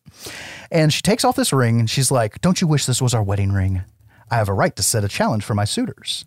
And 0.70 0.94
she 0.94 1.02
takes 1.02 1.24
off 1.24 1.36
this 1.36 1.52
ring 1.52 1.80
and 1.80 1.90
she's 1.90 2.12
like, 2.12 2.40
Don't 2.42 2.62
you 2.62 2.68
wish 2.68 2.86
this 2.86 3.02
was 3.02 3.16
our 3.16 3.24
wedding 3.24 3.52
ring? 3.52 3.84
I 4.30 4.36
have 4.36 4.48
a 4.48 4.54
right 4.54 4.76
to 4.76 4.84
set 4.84 5.04
a 5.04 5.08
challenge 5.08 5.44
for 5.44 5.56
my 5.56 5.66
suitors. 5.66 6.24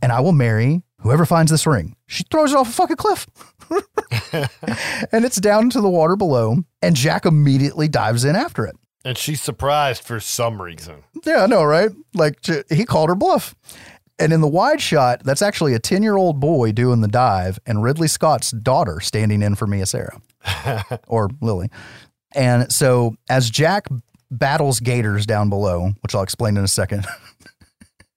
And 0.00 0.12
I 0.12 0.20
will 0.20 0.32
marry 0.32 0.82
whoever 0.98 1.26
finds 1.26 1.50
this 1.50 1.66
ring. 1.66 1.96
She 2.06 2.22
throws 2.30 2.52
it 2.52 2.56
off 2.56 2.68
a 2.68 2.72
fucking 2.72 2.96
cliff. 2.96 3.26
and 5.12 5.24
it's 5.24 5.40
down 5.40 5.64
into 5.64 5.80
the 5.80 5.88
water 5.88 6.14
below. 6.14 6.58
And 6.82 6.94
Jack 6.94 7.26
immediately 7.26 7.88
dives 7.88 8.24
in 8.24 8.36
after 8.36 8.64
it. 8.66 8.76
And 9.04 9.16
she's 9.16 9.40
surprised 9.40 10.02
for 10.04 10.20
some 10.20 10.60
reason. 10.60 11.04
Yeah, 11.24 11.44
I 11.44 11.46
know, 11.46 11.64
right? 11.64 11.90
Like 12.14 12.38
he 12.70 12.84
called 12.84 13.08
her 13.08 13.14
bluff. 13.14 13.54
And 14.18 14.34
in 14.34 14.42
the 14.42 14.48
wide 14.48 14.82
shot, 14.82 15.22
that's 15.24 15.40
actually 15.40 15.72
a 15.72 15.78
10 15.78 16.02
year 16.02 16.16
old 16.16 16.40
boy 16.40 16.72
doing 16.72 17.00
the 17.00 17.08
dive 17.08 17.58
and 17.64 17.82
Ridley 17.82 18.08
Scott's 18.08 18.50
daughter 18.50 19.00
standing 19.00 19.40
in 19.42 19.54
for 19.54 19.66
Mia 19.66 19.86
Sara 19.86 20.20
or 21.08 21.30
Lily. 21.40 21.70
And 22.34 22.70
so 22.70 23.16
as 23.30 23.48
Jack 23.48 23.86
battles 24.30 24.78
gators 24.78 25.24
down 25.24 25.48
below, 25.48 25.92
which 26.02 26.14
I'll 26.14 26.22
explain 26.22 26.58
in 26.58 26.64
a 26.64 26.68
second, 26.68 27.06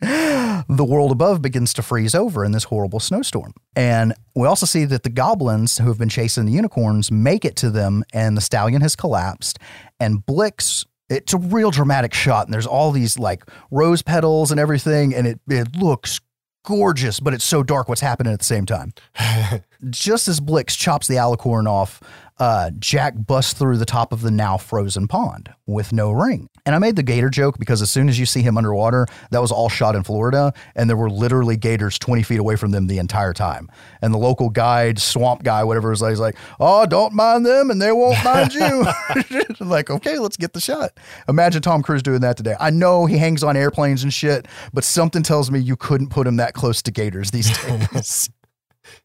the 0.03 0.85
world 0.85 1.11
above 1.11 1.41
begins 1.41 1.73
to 1.73 1.81
freeze 1.81 2.13
over 2.13 2.43
in 2.43 2.51
this 2.51 2.65
horrible 2.65 2.99
snowstorm. 2.99 3.53
And 3.75 4.13
we 4.35 4.47
also 4.47 4.65
see 4.65 4.85
that 4.85 5.03
the 5.03 5.09
goblins 5.09 5.77
who 5.77 5.88
have 5.88 5.97
been 5.97 6.09
chasing 6.09 6.45
the 6.45 6.51
unicorns 6.51 7.11
make 7.11 7.45
it 7.45 7.55
to 7.57 7.69
them, 7.69 8.03
and 8.13 8.35
the 8.35 8.41
stallion 8.41 8.81
has 8.81 8.95
collapsed. 8.95 9.59
And 9.99 10.25
Blix, 10.25 10.85
it's 11.09 11.34
a 11.34 11.38
real 11.38 11.71
dramatic 11.71 12.13
shot, 12.13 12.47
and 12.47 12.53
there's 12.53 12.67
all 12.67 12.91
these 12.91 13.17
like 13.17 13.43
rose 13.71 14.01
petals 14.01 14.51
and 14.51 14.59
everything, 14.59 15.13
and 15.13 15.27
it, 15.27 15.39
it 15.47 15.75
looks 15.75 16.19
gorgeous, 16.65 17.19
but 17.19 17.34
it's 17.34 17.45
so 17.45 17.61
dark 17.63 17.89
what's 17.89 18.01
happening 18.01 18.34
at 18.34 18.39
the 18.39 18.45
same 18.45 18.65
time. 18.65 18.93
Just 19.89 20.27
as 20.27 20.39
Blix 20.39 20.75
chops 20.75 21.07
the 21.07 21.15
alicorn 21.15 21.67
off, 21.67 22.01
uh, 22.43 22.71
Jack 22.77 23.13
busts 23.15 23.53
through 23.53 23.77
the 23.77 23.85
top 23.85 24.11
of 24.11 24.21
the 24.21 24.29
now 24.29 24.57
frozen 24.57 25.07
pond 25.07 25.49
with 25.65 25.93
no 25.93 26.11
ring. 26.11 26.49
And 26.65 26.75
I 26.75 26.77
made 26.77 26.97
the 26.97 27.03
gator 27.03 27.29
joke 27.29 27.57
because 27.57 27.81
as 27.81 27.89
soon 27.89 28.09
as 28.09 28.19
you 28.19 28.25
see 28.25 28.41
him 28.41 28.57
underwater, 28.57 29.07
that 29.31 29.39
was 29.39 29.49
all 29.49 29.69
shot 29.69 29.95
in 29.95 30.03
Florida, 30.03 30.51
and 30.75 30.89
there 30.89 30.97
were 30.97 31.09
literally 31.09 31.55
gators 31.55 31.97
20 31.97 32.21
feet 32.23 32.39
away 32.39 32.57
from 32.57 32.71
them 32.71 32.87
the 32.87 32.97
entire 32.97 33.31
time. 33.31 33.69
And 34.01 34.13
the 34.13 34.17
local 34.17 34.49
guide, 34.49 34.99
swamp 34.99 35.43
guy, 35.43 35.63
whatever, 35.63 35.93
is 35.93 36.01
like, 36.01 36.11
he's 36.11 36.19
like, 36.19 36.35
oh, 36.59 36.85
don't 36.85 37.13
mind 37.13 37.45
them, 37.45 37.71
and 37.71 37.81
they 37.81 37.93
won't 37.93 38.21
mind 38.25 38.53
you. 38.53 38.87
like, 39.61 39.89
okay, 39.89 40.19
let's 40.19 40.35
get 40.35 40.51
the 40.51 40.59
shot. 40.59 40.99
Imagine 41.29 41.61
Tom 41.61 41.81
Cruise 41.81 42.03
doing 42.03 42.19
that 42.19 42.35
today. 42.35 42.57
I 42.59 42.71
know 42.71 43.05
he 43.05 43.17
hangs 43.19 43.45
on 43.45 43.55
airplanes 43.55 44.03
and 44.03 44.13
shit, 44.13 44.49
but 44.73 44.83
something 44.83 45.23
tells 45.23 45.49
me 45.49 45.59
you 45.59 45.77
couldn't 45.77 46.09
put 46.09 46.27
him 46.27 46.35
that 46.35 46.53
close 46.53 46.81
to 46.81 46.91
gators 46.91 47.31
these 47.31 47.57
days. 47.65 48.29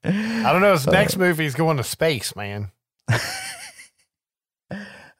I 0.02 0.50
don't 0.52 0.60
know. 0.60 0.72
His 0.72 0.88
next 0.88 1.16
movie 1.16 1.46
is 1.46 1.54
going 1.54 1.76
to 1.76 1.84
space, 1.84 2.34
man. 2.34 2.72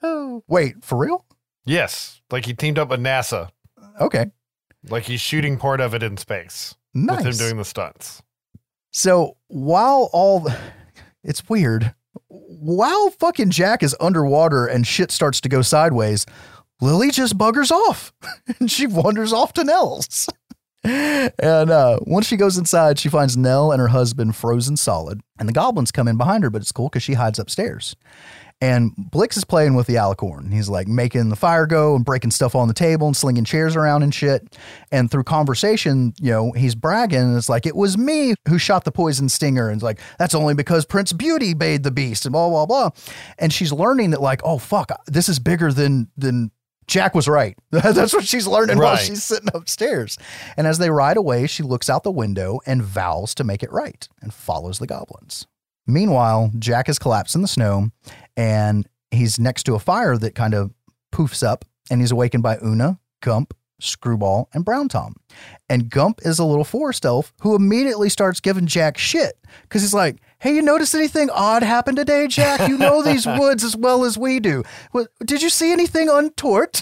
Oh, 0.02 0.42
wait, 0.48 0.84
for 0.84 0.98
real? 0.98 1.24
Yes, 1.64 2.20
like 2.30 2.46
he 2.46 2.54
teamed 2.54 2.78
up 2.78 2.88
with 2.88 3.00
NASA. 3.00 3.50
Okay. 4.00 4.26
Like 4.88 5.04
he's 5.04 5.20
shooting 5.20 5.58
part 5.58 5.80
of 5.80 5.94
it 5.94 6.02
in 6.02 6.16
space 6.16 6.74
Nice. 6.94 7.18
with 7.24 7.26
him 7.26 7.46
doing 7.46 7.56
the 7.58 7.64
stunts. 7.64 8.22
So 8.92 9.36
while 9.48 10.08
all 10.12 10.46
it's 11.24 11.46
weird, 11.48 11.94
while 12.28 13.10
fucking 13.10 13.50
Jack 13.50 13.82
is 13.82 13.94
underwater 14.00 14.66
and 14.66 14.86
shit 14.86 15.10
starts 15.10 15.40
to 15.42 15.48
go 15.48 15.62
sideways, 15.62 16.26
Lily 16.80 17.10
just 17.10 17.36
buggers 17.36 17.70
off 17.70 18.12
and 18.60 18.70
she 18.70 18.86
wanders 18.86 19.32
off 19.32 19.52
to 19.54 19.64
Nell's. 19.64 20.28
And 20.88 21.70
uh, 21.70 21.98
once 22.02 22.26
she 22.26 22.36
goes 22.36 22.58
inside, 22.58 22.98
she 22.98 23.08
finds 23.08 23.36
Nell 23.36 23.72
and 23.72 23.80
her 23.80 23.88
husband 23.88 24.36
frozen 24.36 24.76
solid. 24.76 25.20
And 25.38 25.48
the 25.48 25.52
goblins 25.52 25.90
come 25.90 26.08
in 26.08 26.16
behind 26.16 26.44
her, 26.44 26.50
but 26.50 26.62
it's 26.62 26.72
cool 26.72 26.88
because 26.88 27.02
she 27.02 27.14
hides 27.14 27.38
upstairs. 27.38 27.96
And 28.60 28.92
Blix 28.96 29.36
is 29.36 29.44
playing 29.44 29.76
with 29.76 29.86
the 29.86 29.94
alicorn. 29.94 30.52
He's 30.52 30.68
like 30.68 30.88
making 30.88 31.28
the 31.28 31.36
fire 31.36 31.64
go 31.64 31.94
and 31.94 32.04
breaking 32.04 32.32
stuff 32.32 32.56
on 32.56 32.66
the 32.66 32.74
table 32.74 33.06
and 33.06 33.16
slinging 33.16 33.44
chairs 33.44 33.76
around 33.76 34.02
and 34.02 34.12
shit. 34.12 34.56
And 34.90 35.08
through 35.08 35.24
conversation, 35.24 36.12
you 36.20 36.32
know, 36.32 36.50
he's 36.50 36.74
bragging. 36.74 37.20
And 37.20 37.36
it's 37.36 37.48
like, 37.48 37.66
it 37.66 37.76
was 37.76 37.96
me 37.96 38.34
who 38.48 38.58
shot 38.58 38.84
the 38.84 38.90
poison 38.90 39.28
stinger. 39.28 39.68
And 39.68 39.76
it's 39.76 39.84
like, 39.84 40.00
that's 40.18 40.34
only 40.34 40.54
because 40.54 40.84
Prince 40.84 41.12
Beauty 41.12 41.54
bade 41.54 41.84
the 41.84 41.92
beast 41.92 42.26
and 42.26 42.32
blah, 42.32 42.48
blah, 42.48 42.66
blah. 42.66 42.90
And 43.38 43.52
she's 43.52 43.72
learning 43.72 44.10
that, 44.10 44.20
like, 44.20 44.40
oh, 44.42 44.58
fuck, 44.58 44.90
this 45.06 45.28
is 45.28 45.38
bigger 45.38 45.72
than, 45.72 46.08
than, 46.16 46.50
Jack 46.88 47.14
was 47.14 47.28
right. 47.28 47.56
That's 47.70 48.12
what 48.12 48.26
she's 48.26 48.46
learning 48.46 48.78
while 48.78 48.96
she's 48.96 49.22
sitting 49.22 49.50
upstairs. 49.54 50.18
And 50.56 50.66
as 50.66 50.78
they 50.78 50.90
ride 50.90 51.18
away, 51.18 51.46
she 51.46 51.62
looks 51.62 51.88
out 51.88 52.02
the 52.02 52.10
window 52.10 52.60
and 52.66 52.82
vows 52.82 53.34
to 53.36 53.44
make 53.44 53.62
it 53.62 53.70
right 53.70 54.08
and 54.20 54.32
follows 54.32 54.78
the 54.78 54.86
goblins. 54.86 55.46
Meanwhile, 55.86 56.52
Jack 56.58 56.88
is 56.88 56.98
collapsed 56.98 57.34
in 57.34 57.42
the 57.42 57.48
snow 57.48 57.90
and 58.36 58.88
he's 59.10 59.38
next 59.38 59.64
to 59.64 59.74
a 59.74 59.78
fire 59.78 60.16
that 60.18 60.34
kind 60.34 60.54
of 60.54 60.72
poofs 61.12 61.46
up 61.46 61.64
and 61.90 62.00
he's 62.00 62.10
awakened 62.10 62.42
by 62.42 62.58
Oona, 62.58 62.98
Gump, 63.22 63.54
Screwball, 63.80 64.48
and 64.52 64.64
Brown 64.64 64.88
Tom. 64.88 65.14
And 65.68 65.88
Gump 65.90 66.20
is 66.24 66.38
a 66.38 66.44
little 66.44 66.64
forest 66.64 67.04
elf 67.04 67.32
who 67.40 67.54
immediately 67.54 68.08
starts 68.08 68.40
giving 68.40 68.66
Jack 68.66 68.98
shit 68.98 69.34
because 69.62 69.82
he's 69.82 69.94
like, 69.94 70.16
Hey, 70.40 70.54
you 70.54 70.62
notice 70.62 70.94
anything 70.94 71.30
odd 71.30 71.64
happen 71.64 71.96
today, 71.96 72.28
Jack? 72.28 72.68
You 72.68 72.78
know 72.78 73.02
these 73.02 73.26
woods 73.38 73.64
as 73.64 73.76
well 73.76 74.04
as 74.04 74.16
we 74.16 74.38
do. 74.38 74.62
What, 74.92 75.08
did 75.24 75.42
you 75.42 75.50
see 75.50 75.72
anything 75.72 76.08
untoward? 76.08 76.80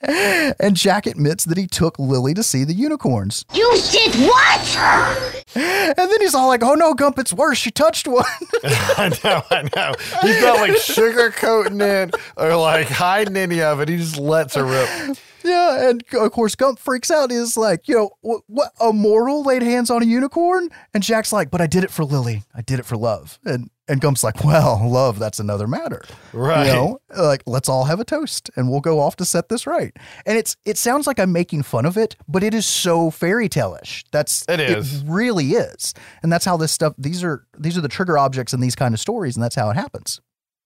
and 0.00 0.74
Jack 0.74 1.06
admits 1.06 1.44
that 1.44 1.56
he 1.56 1.68
took 1.68 1.96
Lily 2.00 2.34
to 2.34 2.42
see 2.42 2.64
the 2.64 2.74
unicorns. 2.74 3.44
You 3.54 3.70
did 3.92 4.16
what? 4.16 5.36
And 5.54 5.94
then 5.96 6.20
he's 6.20 6.34
all 6.34 6.48
like, 6.48 6.64
Oh 6.64 6.74
no, 6.74 6.92
Gump, 6.92 7.20
it's 7.20 7.32
worse. 7.32 7.58
She 7.58 7.70
touched 7.70 8.08
one. 8.08 8.24
I 8.64 9.16
know, 9.22 9.42
I 9.48 9.68
know. 9.76 9.92
He's 10.22 10.42
not 10.42 10.56
like 10.56 10.72
sugarcoating 10.72 11.80
it 11.82 12.16
or 12.36 12.56
like 12.56 12.88
hiding 12.88 13.36
any 13.36 13.62
of 13.62 13.80
it. 13.80 13.88
He 13.88 13.98
just 13.98 14.18
lets 14.18 14.56
her 14.56 14.64
rip. 14.64 15.16
Yeah, 15.44 15.88
and 15.88 16.04
of 16.12 16.32
course 16.32 16.54
Gump 16.54 16.78
freaks 16.78 17.10
out. 17.10 17.32
Is 17.32 17.56
like, 17.56 17.88
you 17.88 17.94
know, 17.94 18.10
what, 18.20 18.42
what 18.46 18.72
a 18.80 18.92
mortal 18.92 19.42
laid 19.42 19.62
hands 19.62 19.90
on 19.90 20.02
a 20.02 20.06
unicorn, 20.06 20.68
and 20.94 21.02
Jack's 21.02 21.32
like, 21.32 21.50
but 21.50 21.60
I 21.60 21.66
did 21.66 21.84
it 21.84 21.90
for 21.90 22.04
Lily. 22.04 22.42
I 22.54 22.62
did 22.62 22.78
it 22.78 22.84
for 22.84 22.96
love. 22.96 23.38
And 23.44 23.70
and 23.88 24.00
Gump's 24.00 24.22
like, 24.22 24.44
well, 24.44 24.80
love, 24.88 25.18
that's 25.18 25.38
another 25.38 25.66
matter. 25.66 26.02
Right. 26.32 26.66
You 26.66 26.72
know, 26.72 27.00
like 27.16 27.42
let's 27.46 27.68
all 27.68 27.84
have 27.84 28.00
a 28.00 28.04
toast, 28.04 28.50
and 28.56 28.70
we'll 28.70 28.80
go 28.80 29.00
off 29.00 29.16
to 29.16 29.24
set 29.24 29.48
this 29.48 29.66
right. 29.66 29.94
And 30.26 30.38
it's 30.38 30.56
it 30.64 30.78
sounds 30.78 31.06
like 31.06 31.18
I'm 31.18 31.32
making 31.32 31.64
fun 31.64 31.86
of 31.86 31.96
it, 31.96 32.16
but 32.28 32.42
it 32.42 32.54
is 32.54 32.66
so 32.66 33.10
fairy 33.10 33.48
tale-ish. 33.48 34.04
That's 34.12 34.44
It 34.48 34.60
is. 34.60 35.02
It 35.02 35.06
really 35.06 35.52
is, 35.52 35.94
and 36.22 36.32
that's 36.32 36.44
how 36.44 36.56
this 36.56 36.72
stuff. 36.72 36.94
These 36.98 37.24
are 37.24 37.46
these 37.58 37.76
are 37.76 37.82
the 37.82 37.88
trigger 37.88 38.16
objects 38.18 38.52
in 38.52 38.60
these 38.60 38.76
kind 38.76 38.94
of 38.94 39.00
stories, 39.00 39.36
and 39.36 39.42
that's 39.42 39.56
how 39.56 39.70
it 39.70 39.74
happens. 39.74 40.20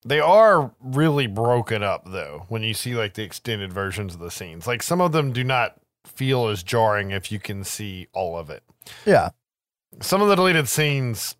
They 0.07 0.21
are 0.21 0.73
really 0.81 1.27
broken 1.27 1.83
up 1.83 2.05
though 2.07 2.47
when 2.49 2.63
you 2.63 2.75
see 2.75 2.95
like 2.95 3.15
the 3.15 3.25
extended 3.25 3.73
versions 3.73 4.15
of 4.15 4.21
the 4.21 4.31
scenes. 4.31 4.67
Like 4.67 4.83
some 4.83 5.01
of 5.01 5.11
them 5.11 5.33
do 5.33 5.43
not 5.43 5.81
feel 6.05 6.47
as 6.47 6.63
jarring 6.63 7.11
if 7.11 7.33
you 7.33 7.41
can 7.41 7.65
see 7.65 8.07
all 8.13 8.39
of 8.39 8.49
it. 8.49 8.63
Yeah. 9.05 9.31
Some 10.01 10.23
of 10.23 10.29
the 10.29 10.37
deleted 10.37 10.69
scenes 10.69 11.37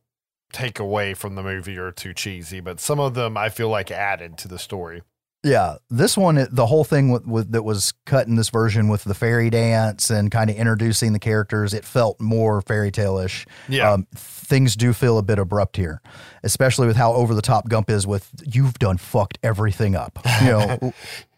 take 0.53 0.81
away 0.81 1.15
from 1.15 1.37
the 1.37 1.43
movie 1.43 1.79
or 1.79 1.89
are 1.89 1.93
too 1.93 2.13
cheesy, 2.13 2.61
but 2.61 2.81
some 2.81 2.99
of 2.99 3.15
them 3.15 3.37
I 3.37 3.51
feel 3.51 3.69
like 3.69 3.91
added 3.91 4.37
to 4.39 4.49
the 4.49 4.59
story. 4.59 5.03
Yeah, 5.47 5.77
this 5.91 6.17
one, 6.17 6.45
the 6.51 6.67
whole 6.67 6.83
thing 6.83 7.11
with, 7.11 7.25
with 7.25 7.53
that 7.53 7.63
was 7.63 7.95
cut 8.05 8.27
in 8.27 8.35
this 8.35 8.51
version 8.51 8.89
with 8.89 9.05
the 9.05 9.15
fairy 9.15 9.49
dance 9.49 10.11
and 10.11 10.29
kind 10.29 10.51
of 10.51 10.57
introducing 10.57 11.13
the 11.13 11.21
characters, 11.21 11.73
it 11.73 11.85
felt 11.85 12.21
more 12.21 12.61
fairy 12.63 12.91
tale-ish. 12.91 13.47
Yeah. 13.69 13.93
Um, 13.93 14.09
things 14.13 14.75
do 14.75 14.93
feel 14.93 15.19
a 15.19 15.23
bit 15.23 15.39
abrupt 15.39 15.77
here, 15.77 16.03
especially 16.43 16.89
with 16.89 16.97
how 16.97 17.13
over 17.13 17.33
the 17.33 17.43
top 17.43 17.69
Gump 17.69 17.91
is 17.91 18.09
with 18.09 18.29
"you've 18.45 18.81
done 18.81 18.97
fucked 18.97 19.39
everything 19.45 19.95
up." 19.95 20.19
You 20.43 20.49
know, 20.49 20.79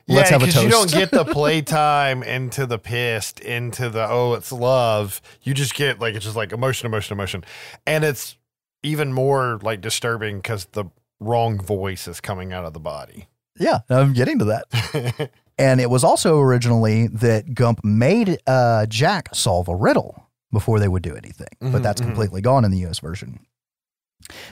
let's 0.09 0.31
yeah, 0.31 0.31
have 0.31 0.43
a 0.43 0.47
because 0.47 0.55
toast. 0.55 0.65
you 0.65 0.71
don't 0.71 0.91
get 0.91 1.11
the 1.11 1.25
playtime 1.31 2.23
into 2.23 2.65
the 2.65 2.79
pissed, 2.79 3.41
into 3.41 3.91
the 3.91 4.09
oh, 4.09 4.33
it's 4.33 4.51
love. 4.51 5.21
You 5.43 5.53
just 5.53 5.75
get 5.75 6.01
like 6.01 6.15
it's 6.15 6.25
just 6.25 6.37
like 6.37 6.53
emotion, 6.53 6.87
emotion, 6.87 7.15
emotion, 7.15 7.45
and 7.87 8.05
it's 8.05 8.39
even 8.83 9.13
more 9.13 9.59
like 9.63 9.83
disturbing 9.83 10.39
because 10.39 10.65
the 10.73 10.87
wrong 11.21 11.61
voice 11.61 12.09
is 12.09 12.23
coming 12.23 12.55
out 12.55 12.65
of 12.65 12.73
the 12.73 12.81
body. 12.81 13.29
Yeah, 13.59 13.79
I'm 13.89 14.13
getting 14.13 14.39
to 14.41 14.45
that. 14.47 15.31
and 15.59 15.81
it 15.81 15.91
was 15.91 16.05
also 16.05 16.39
originally 16.41 17.07
that 17.09 17.55
Gump 17.55 17.85
made 17.85 18.39
uh, 18.47 18.87
Jack 18.87 19.35
solve 19.35 19.69
a 19.69 19.75
riddle 19.77 20.27
before 20.53 20.79
they 20.81 20.89
would 20.89 21.03
do 21.03 21.15
anything, 21.17 21.49
but 21.61 21.71
Mhm, 21.71 21.83
that's 21.83 22.01
mhm. 22.01 22.07
completely 22.07 22.41
gone 22.41 22.65
in 22.65 22.71
the 22.71 22.79
U.S. 22.79 23.01
version. 23.01 23.41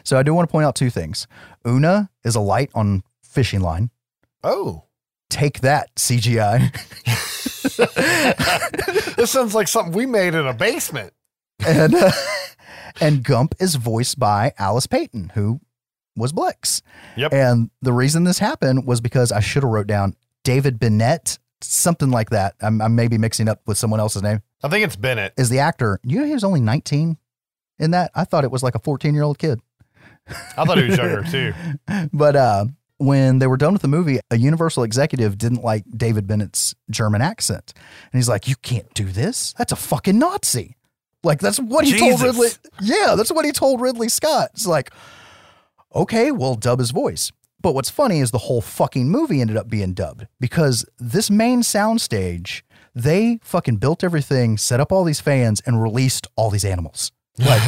So 0.04 0.18
I 0.18 0.22
do 0.22 0.34
want 0.34 0.48
to 0.48 0.52
point 0.52 0.66
out 0.66 0.76
two 0.76 0.90
things. 0.90 1.26
Oona 1.66 2.10
is 2.24 2.34
a 2.34 2.40
light 2.40 2.70
on 2.74 3.02
fishing 3.22 3.60
line. 3.60 3.90
Oh, 4.44 4.82
Take 5.28 5.60
that, 5.60 5.92
CGI. 5.96 6.72
this 9.16 9.30
sounds 9.32 9.54
like 9.54 9.68
something 9.68 9.92
we 9.92 10.06
made 10.06 10.34
in 10.34 10.46
a 10.46 10.54
basement. 10.54 11.12
and 11.66 11.94
uh, 11.94 12.12
and 13.00 13.24
Gump 13.24 13.54
is 13.58 13.74
voiced 13.74 14.18
by 14.20 14.52
Alice 14.58 14.86
Playten, 14.86 15.32
who 15.32 15.60
was 16.16 16.32
Blix. 16.32 16.82
Yep. 17.16 17.32
And 17.32 17.70
the 17.82 17.92
reason 17.92 18.24
this 18.24 18.38
happened 18.38 18.86
was 18.86 19.00
because 19.00 19.32
I 19.32 19.40
should 19.40 19.62
have 19.62 19.70
wrote 19.70 19.86
down 19.86 20.16
David 20.44 20.78
Bennett, 20.78 21.38
something 21.60 22.10
like 22.10 22.30
that. 22.30 22.54
I'm, 22.60 22.80
I'm 22.80 22.94
maybe 22.94 23.18
mixing 23.18 23.48
up 23.48 23.60
with 23.66 23.78
someone 23.78 24.00
else's 24.00 24.22
name. 24.22 24.42
I 24.62 24.68
think 24.68 24.84
it's 24.84 24.96
Bennett. 24.96 25.34
Is 25.36 25.48
the 25.48 25.58
actor? 25.58 26.00
You 26.02 26.20
know, 26.20 26.26
he 26.26 26.32
was 26.32 26.44
only 26.44 26.60
19 26.60 27.16
in 27.78 27.90
that. 27.92 28.10
I 28.14 28.24
thought 28.24 28.44
it 28.44 28.50
was 28.50 28.62
like 28.62 28.74
a 28.74 28.80
14 28.80 29.14
year 29.14 29.22
old 29.22 29.38
kid. 29.38 29.60
I 30.56 30.64
thought 30.64 30.78
he 30.78 30.84
was 30.88 30.96
younger 30.96 31.22
too. 31.30 31.52
But 32.12 32.36
uh, 32.36 32.66
when 32.98 33.38
they 33.38 33.46
were 33.46 33.56
done 33.56 33.72
with 33.72 33.82
the 33.82 33.88
movie, 33.88 34.18
a 34.30 34.36
Universal 34.36 34.82
executive 34.82 35.38
didn't 35.38 35.62
like 35.62 35.84
David 35.96 36.26
Bennett's 36.26 36.74
German 36.90 37.22
accent, 37.22 37.72
and 37.76 38.18
he's 38.18 38.28
like, 38.28 38.48
"You 38.48 38.56
can't 38.56 38.92
do 38.94 39.04
this. 39.04 39.54
That's 39.58 39.72
a 39.72 39.76
fucking 39.76 40.18
Nazi." 40.18 40.76
Like 41.22 41.40
that's 41.40 41.58
what 41.58 41.84
he 41.84 41.98
told 41.98 42.20
Ridley. 42.20 42.48
Yeah, 42.80 43.14
that's 43.16 43.30
what 43.30 43.44
he 43.44 43.52
told 43.52 43.80
Ridley 43.80 44.08
Scott. 44.08 44.50
It's 44.54 44.66
like, 44.66 44.92
okay, 45.96 46.30
we'll 46.30 46.54
dub 46.54 46.78
his 46.78 46.90
voice. 46.90 47.32
But 47.60 47.74
what's 47.74 47.90
funny 47.90 48.20
is 48.20 48.30
the 48.30 48.38
whole 48.38 48.60
fucking 48.60 49.08
movie 49.08 49.40
ended 49.40 49.56
up 49.56 49.68
being 49.68 49.94
dubbed 49.94 50.26
because 50.38 50.84
this 50.98 51.30
main 51.30 51.62
soundstage, 51.62 52.62
they 52.94 53.40
fucking 53.42 53.76
built 53.78 54.04
everything, 54.04 54.58
set 54.58 54.78
up 54.78 54.92
all 54.92 55.04
these 55.04 55.20
fans, 55.20 55.60
and 55.66 55.82
released 55.82 56.26
all 56.36 56.50
these 56.50 56.64
animals. 56.64 57.12
Like, 57.38 57.62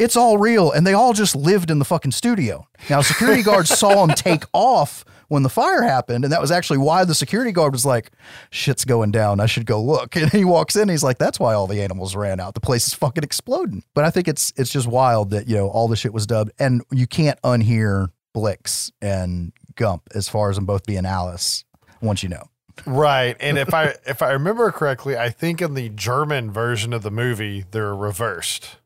it's 0.00 0.16
all 0.16 0.38
real, 0.38 0.72
and 0.72 0.86
they 0.86 0.94
all 0.94 1.12
just 1.12 1.36
lived 1.36 1.70
in 1.70 1.78
the 1.78 1.84
fucking 1.84 2.12
studio. 2.12 2.66
Now, 2.90 3.02
security 3.02 3.42
guards 3.42 3.70
saw 3.70 4.04
him 4.04 4.10
take 4.10 4.44
off 4.52 5.04
when 5.28 5.42
the 5.42 5.48
fire 5.48 5.82
happened, 5.82 6.24
and 6.24 6.32
that 6.32 6.40
was 6.40 6.50
actually 6.50 6.78
why 6.78 7.04
the 7.04 7.14
security 7.14 7.52
guard 7.52 7.72
was 7.72 7.84
like, 7.84 8.10
"Shit's 8.50 8.84
going 8.84 9.10
down. 9.10 9.40
I 9.40 9.46
should 9.46 9.66
go 9.66 9.82
look." 9.82 10.16
And 10.16 10.30
he 10.32 10.44
walks 10.44 10.76
in, 10.76 10.88
he's 10.88 11.02
like, 11.02 11.18
"That's 11.18 11.38
why 11.40 11.54
all 11.54 11.66
the 11.66 11.82
animals 11.82 12.14
ran 12.16 12.40
out. 12.40 12.54
The 12.54 12.60
place 12.60 12.86
is 12.86 12.94
fucking 12.94 13.24
exploding." 13.24 13.82
But 13.94 14.04
I 14.04 14.10
think 14.10 14.28
it's 14.28 14.52
it's 14.56 14.70
just 14.70 14.86
wild 14.86 15.30
that 15.30 15.48
you 15.48 15.56
know 15.56 15.68
all 15.68 15.88
the 15.88 15.96
shit 15.96 16.12
was 16.12 16.26
dubbed, 16.26 16.52
and 16.58 16.82
you 16.90 17.06
can't 17.06 17.40
unhear 17.42 18.10
Blix 18.34 18.90
and 19.00 19.52
Gump 19.74 20.02
as 20.14 20.28
far 20.28 20.50
as 20.50 20.56
them 20.56 20.66
both 20.66 20.86
being 20.86 21.06
Alice 21.06 21.64
once 22.00 22.22
you 22.22 22.28
know. 22.28 22.48
Right. 22.84 23.36
And 23.40 23.56
if 23.58 23.72
I 23.72 23.94
if 24.06 24.20
I 24.22 24.32
remember 24.32 24.70
correctly, 24.70 25.16
I 25.16 25.30
think 25.30 25.62
in 25.62 25.74
the 25.74 25.88
German 25.88 26.50
version 26.50 26.92
of 26.92 27.02
the 27.02 27.10
movie 27.10 27.64
they're 27.70 27.94
reversed. 27.94 28.76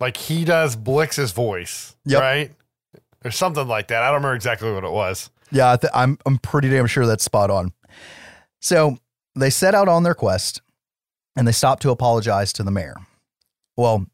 Like 0.00 0.16
he 0.16 0.44
does 0.44 0.74
Blix's 0.76 1.32
voice, 1.32 1.94
Yep. 2.04 2.20
right? 2.20 2.50
Or 3.24 3.30
something 3.30 3.66
like 3.68 3.88
that. 3.88 4.02
I 4.02 4.06
don't 4.06 4.16
remember 4.16 4.34
exactly 4.34 4.72
what 4.72 4.84
it 4.84 4.90
was. 4.90 5.30
Yeah, 5.54 5.72
I 5.72 5.76
th- 5.76 5.92
I'm 5.94 6.18
I'm 6.26 6.38
pretty 6.38 6.68
damn 6.68 6.86
sure 6.86 7.06
that's 7.06 7.24
spot 7.24 7.50
on. 7.50 7.72
So 8.60 8.98
they 9.36 9.50
set 9.50 9.74
out 9.74 9.88
on 9.88 10.02
their 10.02 10.14
quest, 10.14 10.60
and 11.36 11.46
they 11.46 11.52
stop 11.52 11.80
to 11.80 11.90
apologize 11.90 12.52
to 12.54 12.62
the 12.62 12.70
mayor. 12.70 12.96
Well, 13.76 14.06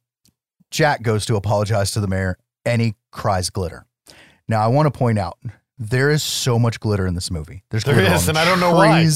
Jack 0.71 1.03
goes 1.03 1.27
to 1.27 1.37
apologize 1.37 1.93
to 1.93 2.01
the 2.01 2.09
mayor, 2.09 2.39
and 2.65 2.81
he 2.83 2.95
cries 3.11 3.51
glitter. 3.51 3.87
Now 4.49 4.61
I 4.61 4.67
want 4.69 4.93
to 4.93 4.97
point 4.97 5.19
out 5.19 5.39
there 5.79 6.11
is 6.11 6.23
so 6.23 6.59
much 6.59 6.79
glitter 6.79 7.07
in 7.07 7.15
this 7.15 7.31
movie. 7.31 7.65
There's 7.71 7.85
There 7.85 7.99
is, 7.99 8.29
on 8.29 8.29
and 8.29 8.37
the 8.37 8.41
I 8.41 8.45
don't 8.45 8.61
know 8.61 8.75
why. 8.75 9.09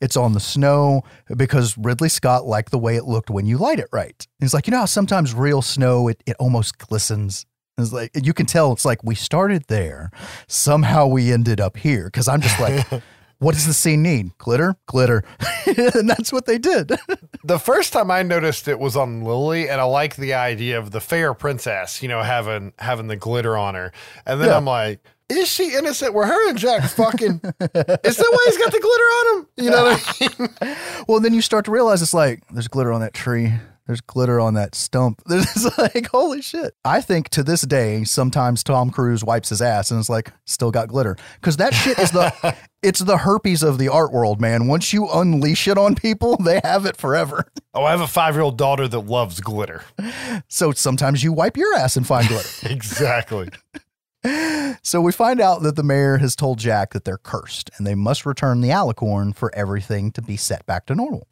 It's 0.00 0.16
on 0.16 0.32
the 0.32 0.40
snow 0.40 1.02
because 1.36 1.76
Ridley 1.76 2.08
Scott 2.08 2.46
liked 2.46 2.70
the 2.70 2.78
way 2.78 2.96
it 2.96 3.04
looked 3.04 3.28
when 3.28 3.44
you 3.44 3.58
light 3.58 3.80
it 3.80 3.88
right. 3.92 4.26
He's 4.40 4.54
like, 4.54 4.66
you 4.66 4.70
know 4.70 4.78
how 4.78 4.86
sometimes 4.86 5.34
real 5.34 5.60
snow 5.60 6.08
it, 6.08 6.22
it 6.24 6.36
almost 6.38 6.78
glistens. 6.78 7.44
It's 7.78 7.92
like 7.92 8.10
you 8.14 8.32
can 8.32 8.46
tell 8.46 8.72
it's 8.72 8.84
like 8.84 9.04
we 9.04 9.14
started 9.14 9.64
there, 9.68 10.10
somehow 10.46 11.06
we 11.06 11.30
ended 11.32 11.60
up 11.60 11.76
here. 11.76 12.04
Because 12.06 12.26
I'm 12.26 12.40
just 12.40 12.58
like, 12.58 12.86
what 13.38 13.54
does 13.54 13.66
the 13.66 13.74
scene 13.74 14.02
need? 14.02 14.36
Glitter, 14.38 14.76
glitter, 14.86 15.22
and 15.66 16.08
that's 16.08 16.32
what 16.32 16.46
they 16.46 16.58
did. 16.58 16.92
The 17.44 17.60
first 17.60 17.92
time 17.92 18.10
I 18.10 18.24
noticed 18.24 18.66
it 18.66 18.80
was 18.80 18.96
on 18.96 19.22
Lily, 19.22 19.68
and 19.68 19.80
I 19.80 19.84
like 19.84 20.16
the 20.16 20.34
idea 20.34 20.80
of 20.80 20.90
the 20.90 20.98
fair 21.00 21.32
princess, 21.32 22.02
you 22.02 22.08
know, 22.08 22.20
having 22.22 22.72
having 22.80 23.06
the 23.06 23.14
glitter 23.14 23.56
on 23.56 23.76
her. 23.76 23.92
And 24.26 24.40
then 24.40 24.48
Yeah. 24.48 24.56
I'm 24.56 24.64
like, 24.64 24.98
is 25.28 25.46
she 25.48 25.72
innocent? 25.76 26.12
Were 26.12 26.26
her 26.26 26.48
and 26.48 26.58
Jack 26.58 26.82
fucking? 26.90 27.40
is 27.44 27.56
that 27.60 28.28
why 28.30 28.44
he's 28.46 28.58
got 28.58 28.72
the 28.72 28.80
glitter 28.80 29.04
on 29.04 29.38
him? 29.38 29.46
You 29.58 29.70
know 29.70 29.84
what 29.84 30.16
I 30.60 30.66
mean? 30.66 30.76
Well, 31.06 31.20
then 31.20 31.34
you 31.34 31.40
start 31.40 31.66
to 31.66 31.70
realize 31.70 32.02
it's 32.02 32.14
like 32.14 32.42
there's 32.50 32.66
glitter 32.66 32.92
on 32.92 33.00
that 33.02 33.14
tree. 33.14 33.52
There's 33.86 34.00
glitter 34.00 34.40
on 34.40 34.54
that 34.54 34.74
stump. 34.74 35.22
There's 35.26 35.78
like 35.78 36.08
holy 36.08 36.42
shit. 36.42 36.74
I 36.84 37.00
think 37.00 37.28
to 37.30 37.42
this 37.42 37.62
day, 37.62 38.04
sometimes 38.04 38.64
Tom 38.64 38.90
Cruise 38.90 39.22
wipes 39.22 39.50
his 39.50 39.62
ass 39.62 39.90
and 39.90 40.00
it's 40.00 40.08
like 40.08 40.32
still 40.44 40.70
got 40.70 40.88
glitter 40.88 41.16
because 41.40 41.56
that 41.58 41.72
shit 41.72 41.98
is 41.98 42.10
the 42.10 42.56
it's 42.82 43.00
the 43.00 43.18
herpes 43.18 43.62
of 43.62 43.78
the 43.78 43.88
art 43.88 44.12
world, 44.12 44.40
man. 44.40 44.66
Once 44.66 44.92
you 44.92 45.08
unleash 45.08 45.68
it 45.68 45.78
on 45.78 45.94
people, 45.94 46.36
they 46.44 46.60
have 46.64 46.84
it 46.84 46.96
forever. 46.96 47.46
Oh, 47.74 47.84
I 47.84 47.92
have 47.92 48.00
a 48.00 48.06
five 48.06 48.34
year 48.34 48.42
old 48.42 48.58
daughter 48.58 48.88
that 48.88 49.00
loves 49.00 49.40
glitter. 49.40 49.84
So 50.48 50.72
sometimes 50.72 51.22
you 51.22 51.32
wipe 51.32 51.56
your 51.56 51.74
ass 51.74 51.96
and 51.96 52.06
find 52.06 52.26
glitter. 52.26 52.48
Exactly. 52.68 53.48
So 54.82 55.00
we 55.00 55.10
find 55.10 55.40
out 55.40 55.62
that 55.62 55.74
the 55.74 55.82
mayor 55.82 56.18
has 56.18 56.36
told 56.36 56.58
Jack 56.58 56.92
that 56.92 57.04
they're 57.04 57.18
cursed 57.18 57.70
and 57.76 57.84
they 57.84 57.96
must 57.96 58.24
return 58.24 58.60
the 58.60 58.68
alicorn 58.68 59.34
for 59.34 59.52
everything 59.52 60.12
to 60.12 60.22
be 60.22 60.36
set 60.36 60.64
back 60.64 60.86
to 60.86 60.94
normal. 60.94 61.26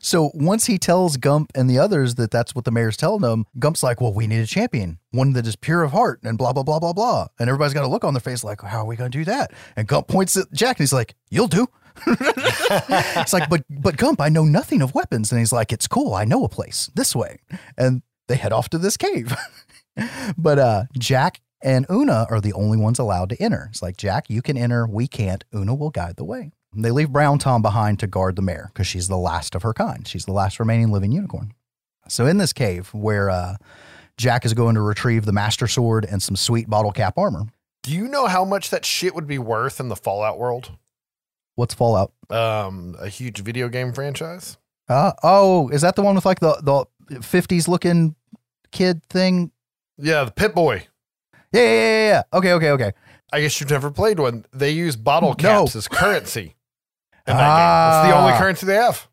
So 0.00 0.30
once 0.34 0.66
he 0.66 0.78
tells 0.78 1.16
Gump 1.16 1.50
and 1.54 1.68
the 1.68 1.78
others 1.78 2.14
that 2.16 2.30
that's 2.30 2.54
what 2.54 2.64
the 2.64 2.70
mayor's 2.70 2.96
telling 2.96 3.22
them, 3.22 3.46
Gump's 3.58 3.82
like, 3.82 4.00
well, 4.00 4.12
we 4.12 4.28
need 4.28 4.40
a 4.40 4.46
champion, 4.46 5.00
one 5.10 5.32
that 5.32 5.46
is 5.46 5.56
pure 5.56 5.82
of 5.82 5.92
heart 5.92 6.20
and 6.22 6.38
blah, 6.38 6.52
blah, 6.52 6.62
blah, 6.62 6.78
blah, 6.78 6.92
blah. 6.92 7.26
And 7.38 7.48
everybody's 7.48 7.74
got 7.74 7.84
a 7.84 7.88
look 7.88 8.04
on 8.04 8.14
their 8.14 8.20
face 8.20 8.44
like, 8.44 8.60
how 8.60 8.82
are 8.82 8.86
we 8.86 8.96
going 8.96 9.10
to 9.10 9.18
do 9.18 9.24
that? 9.24 9.52
And 9.74 9.88
Gump 9.88 10.06
points 10.06 10.36
at 10.36 10.52
Jack 10.52 10.78
and 10.78 10.84
he's 10.84 10.92
like, 10.92 11.14
you'll 11.30 11.48
do. 11.48 11.66
it's 12.06 13.32
like, 13.32 13.48
but, 13.50 13.64
but 13.68 13.96
Gump, 13.96 14.20
I 14.20 14.28
know 14.28 14.44
nothing 14.44 14.82
of 14.82 14.94
weapons. 14.94 15.32
And 15.32 15.38
he's 15.38 15.52
like, 15.52 15.72
it's 15.72 15.88
cool. 15.88 16.14
I 16.14 16.24
know 16.24 16.44
a 16.44 16.48
place 16.48 16.90
this 16.94 17.16
way. 17.16 17.38
And 17.76 18.02
they 18.28 18.36
head 18.36 18.52
off 18.52 18.68
to 18.70 18.78
this 18.78 18.96
cave. 18.96 19.34
but 20.38 20.58
uh, 20.58 20.84
Jack 20.96 21.40
and 21.62 21.86
Oona 21.90 22.26
are 22.30 22.40
the 22.40 22.52
only 22.52 22.78
ones 22.78 22.98
allowed 22.98 23.28
to 23.30 23.42
enter. 23.42 23.68
It's 23.70 23.82
like, 23.82 23.96
Jack, 23.96 24.30
you 24.30 24.42
can 24.42 24.56
enter. 24.56 24.86
We 24.86 25.06
can't. 25.06 25.44
Una 25.54 25.74
will 25.74 25.90
guide 25.90 26.16
the 26.16 26.24
way. 26.24 26.52
They 26.74 26.90
leave 26.90 27.10
Brown 27.10 27.38
Tom 27.38 27.62
behind 27.62 27.98
to 28.00 28.06
guard 28.06 28.36
the 28.36 28.42
mare 28.42 28.70
because 28.72 28.86
she's 28.86 29.08
the 29.08 29.16
last 29.18 29.54
of 29.54 29.62
her 29.62 29.72
kind. 29.72 30.06
She's 30.06 30.24
the 30.24 30.32
last 30.32 30.60
remaining 30.60 30.92
living 30.92 31.10
unicorn. 31.12 31.52
So 32.08 32.26
in 32.26 32.38
this 32.38 32.52
cave 32.52 32.92
where 32.94 33.28
uh, 33.28 33.56
Jack 34.16 34.44
is 34.44 34.54
going 34.54 34.76
to 34.76 34.80
retrieve 34.80 35.24
the 35.24 35.32
master 35.32 35.66
sword 35.66 36.04
and 36.08 36.22
some 36.22 36.36
sweet 36.36 36.70
bottle 36.70 36.92
cap 36.92 37.18
armor, 37.18 37.46
Do 37.82 37.92
you 37.92 38.06
know 38.08 38.26
how 38.26 38.44
much 38.44 38.70
that 38.70 38.84
shit 38.84 39.14
would 39.14 39.26
be 39.26 39.38
worth 39.38 39.80
in 39.80 39.88
the 39.88 39.96
Fallout 39.96 40.38
world? 40.38 40.70
what's 41.56 41.74
Fallout? 41.74 42.12
Um, 42.30 42.96
a 42.98 43.08
huge 43.08 43.40
video 43.40 43.68
game 43.68 43.92
franchise. 43.92 44.56
Uh, 44.88 45.12
oh, 45.22 45.68
is 45.68 45.82
that 45.82 45.94
the 45.94 46.02
one 46.02 46.14
with 46.14 46.24
like 46.24 46.40
the, 46.40 46.54
the 46.62 47.18
50s 47.18 47.68
looking 47.68 48.14
kid 48.72 49.04
thing? 49.06 49.50
Yeah, 49.98 50.24
the 50.24 50.30
Pit 50.30 50.54
Boy. 50.54 50.86
Yeah, 51.52 51.62
yeah, 51.62 51.68
yeah, 51.70 52.08
yeah. 52.08 52.22
Okay, 52.32 52.52
okay, 52.54 52.70
okay. 52.70 52.92
I 53.32 53.40
guess 53.40 53.60
you've 53.60 53.70
never 53.70 53.90
played 53.90 54.18
one. 54.18 54.44
They 54.52 54.70
use 54.70 54.96
bottle 54.96 55.34
caps 55.34 55.74
as 55.76 55.88
currency 55.88 56.56
in 57.26 57.36
that 57.36 57.56
game. 57.56 58.04
It's 58.04 58.12
the 58.12 58.18
only 58.20 58.32
Ah. 58.32 58.38
currency 58.38 58.66
they 58.66 58.74
have. 58.74 59.08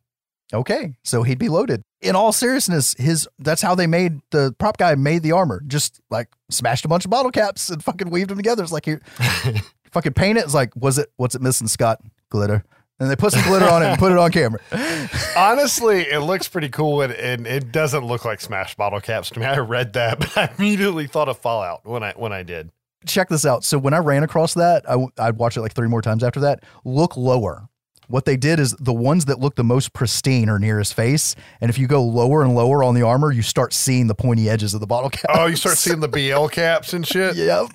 Okay, 0.53 0.95
so 1.03 1.23
he'd 1.23 1.39
be 1.39 1.49
loaded. 1.49 1.81
In 2.01 2.15
all 2.15 2.31
seriousness, 2.31 2.95
his 2.97 3.27
that's 3.39 3.61
how 3.61 3.75
they 3.75 3.85
made 3.87 4.21
the 4.31 4.55
prop 4.59 4.77
guy 4.77 4.95
made 4.95 5.21
the 5.23 5.33
armor. 5.33 5.61
Just 5.67 5.99
like 6.09 6.29
smashed 6.49 6.85
a 6.85 6.87
bunch 6.87 7.05
of 7.05 7.11
bottle 7.11 7.31
caps 7.31 7.69
and 7.69 7.83
fucking 7.83 8.09
weaved 8.09 8.29
them 8.29 8.37
together. 8.37 8.63
It's 8.63 8.71
like 8.71 8.87
you 8.87 8.99
fucking 9.91 10.13
paint 10.13 10.37
it. 10.37 10.45
It's 10.45 10.53
like, 10.53 10.71
was 10.75 10.97
it 10.99 11.09
what's 11.17 11.35
it 11.35 11.41
missing, 11.41 11.67
Scott? 11.67 11.99
Glitter. 12.29 12.63
And 12.99 13.11
they 13.11 13.15
put 13.15 13.31
some 13.33 13.43
glitter 13.43 13.67
on 13.67 13.83
it 13.83 13.87
and 13.87 13.99
put 13.99 14.11
it 14.11 14.17
on 14.17 14.31
camera. 14.31 14.59
Honestly, 15.37 16.01
it 16.01 16.21
looks 16.21 16.47
pretty 16.47 16.69
cool 16.69 17.01
and, 17.01 17.13
and 17.13 17.45
it 17.45 17.71
doesn't 17.71 18.03
look 18.03 18.25
like 18.25 18.41
smash 18.41 18.73
bottle 18.75 18.99
caps 18.99 19.29
to 19.31 19.39
me. 19.39 19.45
I 19.45 19.59
read 19.59 19.93
that, 19.93 20.19
but 20.19 20.35
I 20.37 20.51
immediately 20.57 21.05
thought 21.05 21.29
of 21.29 21.37
Fallout 21.37 21.85
when 21.85 22.01
I 22.03 22.13
when 22.15 22.33
I 22.33 22.41
did. 22.43 22.71
Check 23.05 23.29
this 23.29 23.45
out. 23.45 23.63
So 23.63 23.77
when 23.77 23.93
I 23.93 23.99
ran 23.99 24.23
across 24.23 24.55
that, 24.55 24.83
I'd 25.19 25.37
watch 25.37 25.55
it 25.55 25.61
like 25.61 25.73
three 25.73 25.87
more 25.87 26.01
times 26.01 26.23
after 26.23 26.39
that. 26.41 26.63
Look 26.83 27.15
lower. 27.15 27.69
What 28.07 28.23
they 28.23 28.37
did 28.37 28.59
is 28.59 28.71
the 28.79 28.93
ones 28.93 29.25
that 29.25 29.39
look 29.39 29.55
the 29.55 29.63
most 29.63 29.91
pristine 29.91 30.49
are 30.49 30.59
near 30.59 30.79
his 30.79 30.93
face. 30.93 31.35
And 31.59 31.69
if 31.69 31.77
you 31.77 31.87
go 31.87 32.01
lower 32.03 32.41
and 32.41 32.55
lower 32.55 32.81
on 32.81 32.95
the 32.95 33.01
armor, 33.01 33.31
you 33.31 33.41
start 33.41 33.73
seeing 33.73 34.07
the 34.07 34.15
pointy 34.15 34.49
edges 34.49 34.73
of 34.73 34.79
the 34.79 34.87
bottle 34.87 35.09
cap. 35.11 35.31
Oh, 35.33 35.47
you 35.47 35.57
start 35.57 35.77
seeing 35.77 35.99
the 35.99 36.07
BL 36.07 36.47
caps 36.47 36.93
and 36.93 37.05
shit. 37.05 37.35
Yep, 37.35 37.69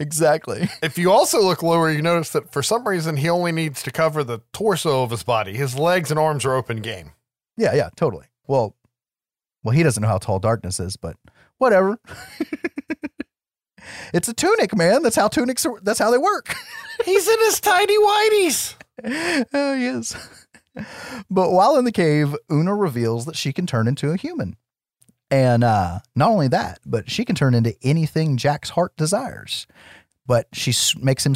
exactly. 0.00 0.68
If 0.82 0.96
you 0.96 1.12
also 1.12 1.42
look 1.42 1.62
lower, 1.62 1.90
you 1.90 2.00
notice 2.00 2.30
that 2.30 2.50
for 2.50 2.62
some 2.62 2.88
reason 2.88 3.18
he 3.18 3.28
only 3.28 3.52
needs 3.52 3.82
to 3.82 3.90
cover 3.90 4.24
the 4.24 4.40
torso 4.52 5.02
of 5.02 5.10
his 5.10 5.22
body. 5.22 5.54
His 5.54 5.78
legs 5.78 6.10
and 6.10 6.18
arms 6.18 6.44
are 6.46 6.54
open 6.54 6.78
game. 6.78 7.12
Yeah, 7.56 7.74
yeah, 7.74 7.90
totally. 7.94 8.26
Well, 8.46 8.74
well, 9.62 9.74
he 9.74 9.82
doesn't 9.82 10.02
know 10.02 10.08
how 10.08 10.18
tall 10.18 10.38
darkness 10.38 10.80
is, 10.80 10.96
but 10.96 11.16
whatever. 11.58 11.98
it's 14.14 14.28
a 14.28 14.34
tunic, 14.34 14.74
man. 14.74 15.02
That's 15.02 15.16
how 15.16 15.28
tunics 15.28 15.64
are. 15.66 15.78
That's 15.82 15.98
how 15.98 16.10
they 16.10 16.18
work. 16.18 16.54
He's 17.04 17.28
in 17.28 17.38
his 17.40 17.60
tiny 17.60 17.98
whiteies. 17.98 18.76
oh, 19.04 19.74
yes. 19.74 20.16
But 21.30 21.50
while 21.52 21.76
in 21.78 21.84
the 21.84 21.92
cave, 21.92 22.34
Oona 22.50 22.74
reveals 22.74 23.26
that 23.26 23.36
she 23.36 23.52
can 23.52 23.66
turn 23.66 23.86
into 23.86 24.10
a 24.10 24.16
human. 24.16 24.56
And 25.30 25.64
uh, 25.64 26.00
not 26.14 26.30
only 26.30 26.48
that, 26.48 26.80
but 26.84 27.10
she 27.10 27.24
can 27.24 27.34
turn 27.34 27.54
into 27.54 27.74
anything 27.82 28.36
Jack's 28.36 28.70
heart 28.70 28.96
desires. 28.96 29.66
But 30.26 30.48
she 30.52 30.72
makes 31.00 31.24
him, 31.24 31.34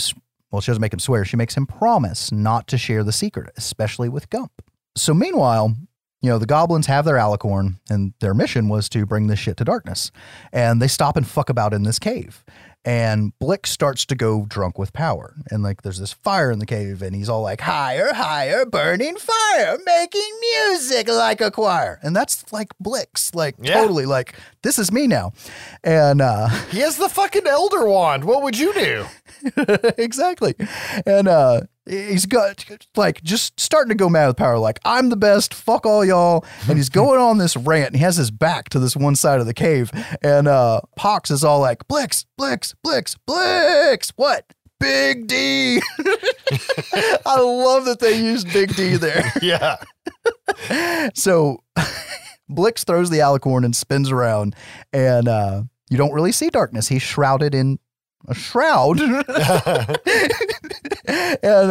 well, 0.50 0.60
she 0.60 0.70
doesn't 0.70 0.80
make 0.80 0.92
him 0.92 0.98
swear. 0.98 1.24
She 1.24 1.36
makes 1.36 1.56
him 1.56 1.66
promise 1.66 2.30
not 2.30 2.66
to 2.68 2.78
share 2.78 3.04
the 3.04 3.12
secret, 3.12 3.52
especially 3.56 4.08
with 4.08 4.30
Gump. 4.30 4.62
So 4.96 5.14
meanwhile, 5.14 5.74
you 6.20 6.30
know, 6.30 6.38
the 6.38 6.46
goblins 6.46 6.86
have 6.86 7.04
their 7.04 7.16
alicorn, 7.16 7.76
and 7.88 8.12
their 8.20 8.34
mission 8.34 8.68
was 8.68 8.88
to 8.90 9.06
bring 9.06 9.28
this 9.28 9.38
shit 9.38 9.56
to 9.58 9.64
darkness. 9.64 10.10
And 10.52 10.82
they 10.82 10.88
stop 10.88 11.16
and 11.16 11.26
fuck 11.26 11.48
about 11.48 11.72
in 11.72 11.84
this 11.84 11.98
cave. 11.98 12.44
And 12.84 13.32
Blix 13.38 13.70
starts 13.70 14.06
to 14.06 14.14
go 14.14 14.46
drunk 14.48 14.78
with 14.78 14.92
power. 14.92 15.34
And 15.50 15.62
like 15.62 15.82
there's 15.82 15.98
this 15.98 16.12
fire 16.12 16.50
in 16.50 16.58
the 16.58 16.64
cave, 16.66 17.02
and 17.02 17.14
he's 17.14 17.28
all 17.28 17.42
like, 17.42 17.60
higher, 17.60 18.12
higher, 18.14 18.64
burning 18.64 19.16
fire, 19.16 19.76
making 19.84 20.30
music 20.54 21.08
like 21.08 21.40
a 21.40 21.50
choir. 21.50 21.98
And 22.02 22.14
that's 22.16 22.50
like 22.52 22.68
Blix's, 22.80 23.34
like 23.34 23.56
Yeah. 23.60 23.74
totally 23.74 24.06
like, 24.06 24.34
this 24.62 24.78
is 24.78 24.90
me 24.90 25.06
now. 25.06 25.32
And 25.84 26.20
uh 26.22 26.48
He 26.70 26.78
has 26.80 26.96
the 26.96 27.08
fucking 27.08 27.46
elder 27.46 27.86
wand. 27.86 28.24
What 28.24 28.42
would 28.42 28.58
you 28.58 28.72
do? 28.72 29.06
exactly. 29.98 30.54
And 31.04 31.28
uh 31.28 31.62
he's 31.88 32.26
got 32.26 32.64
like 32.96 33.22
just 33.22 33.58
starting 33.58 33.88
to 33.90 33.94
go 33.94 34.08
mad 34.08 34.26
with 34.28 34.36
power, 34.36 34.58
like, 34.58 34.78
I'm 34.84 35.08
the 35.08 35.16
best, 35.16 35.54
fuck 35.54 35.86
all 35.86 36.04
y'all. 36.04 36.44
And 36.68 36.76
he's 36.76 36.88
going 36.90 37.20
on 37.20 37.38
this 37.38 37.56
rant. 37.56 37.88
And 37.88 37.96
he 37.96 38.02
has 38.02 38.16
his 38.16 38.30
back 38.30 38.68
to 38.70 38.78
this 38.78 38.96
one 38.96 39.16
side 39.16 39.40
of 39.40 39.46
the 39.46 39.54
cave. 39.54 39.90
And 40.22 40.48
uh 40.48 40.80
Pox 40.96 41.30
is 41.30 41.44
all 41.44 41.60
like, 41.60 41.86
Blix, 41.88 42.26
Blix, 42.36 42.74
Blix, 42.82 43.16
Blix, 43.26 44.10
what? 44.16 44.44
Big 44.80 45.26
D. 45.26 45.80
I 47.26 47.40
love 47.40 47.84
that 47.86 47.98
they 48.00 48.16
used 48.16 48.52
Big 48.52 48.74
D 48.76 48.96
there. 48.96 49.32
Yeah. 49.42 49.76
So 51.14 51.62
Blix 52.48 52.84
throws 52.84 53.10
the 53.10 53.18
alicorn 53.18 53.64
and 53.64 53.74
spins 53.74 54.10
around, 54.10 54.54
and 54.92 55.28
uh, 55.28 55.62
you 55.90 55.96
don't 55.96 56.12
really 56.12 56.32
see 56.32 56.48
darkness. 56.48 56.88
He's 56.88 57.02
shrouded 57.02 57.54
in 57.54 57.78
a 58.26 58.34
shroud. 58.34 59.00
and 59.00 59.18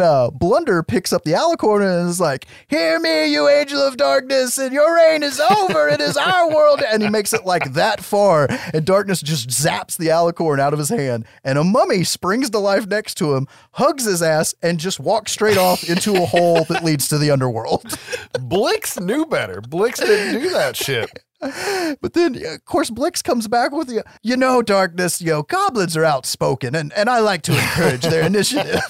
uh, 0.02 0.30
Blunder 0.32 0.82
picks 0.82 1.12
up 1.12 1.24
the 1.24 1.32
alicorn 1.32 1.82
and 1.82 2.08
is 2.08 2.20
like, 2.20 2.46
Hear 2.68 2.98
me, 2.98 3.32
you 3.32 3.48
angel 3.48 3.80
of 3.80 3.96
darkness, 3.96 4.58
and 4.58 4.72
your 4.72 4.94
reign 4.94 5.22
is 5.22 5.40
over. 5.40 5.88
It 5.88 6.00
is 6.00 6.16
our 6.16 6.48
world. 6.48 6.82
And 6.86 7.02
he 7.02 7.08
makes 7.08 7.32
it 7.32 7.44
like 7.44 7.72
that 7.74 8.02
far, 8.02 8.48
and 8.72 8.84
darkness 8.84 9.20
just 9.20 9.48
zaps 9.48 9.96
the 9.96 10.08
alicorn 10.08 10.58
out 10.60 10.72
of 10.72 10.78
his 10.78 10.88
hand. 10.88 11.24
And 11.44 11.58
a 11.58 11.64
mummy 11.64 12.04
springs 12.04 12.50
to 12.50 12.58
life 12.58 12.86
next 12.86 13.14
to 13.16 13.34
him, 13.34 13.46
hugs 13.72 14.04
his 14.04 14.22
ass, 14.22 14.54
and 14.62 14.78
just 14.78 15.00
walks 15.00 15.32
straight 15.32 15.58
off 15.58 15.88
into 15.88 16.14
a 16.14 16.26
hole 16.26 16.64
that 16.64 16.84
leads 16.84 17.08
to 17.08 17.18
the 17.18 17.30
underworld. 17.30 17.98
Blix 18.40 18.98
knew 18.98 19.26
better. 19.26 19.60
Blix 19.60 20.00
didn't 20.00 20.42
do 20.42 20.50
that 20.50 20.76
shit. 20.76 21.10
But 21.40 22.14
then, 22.14 22.36
uh, 22.44 22.54
of 22.54 22.64
course, 22.64 22.90
Blix 22.90 23.22
comes 23.22 23.46
back 23.46 23.72
with 23.72 23.88
the, 23.88 24.04
you 24.22 24.36
know, 24.36 24.60
darkness, 24.60 25.20
yo, 25.20 25.42
goblins 25.42 25.96
are 25.96 26.04
outspoken, 26.04 26.74
and, 26.74 26.92
and 26.94 27.08
I 27.08 27.20
like 27.20 27.42
to 27.42 27.52
encourage 27.52 28.02
their 28.02 28.22
initiative. 28.26 28.80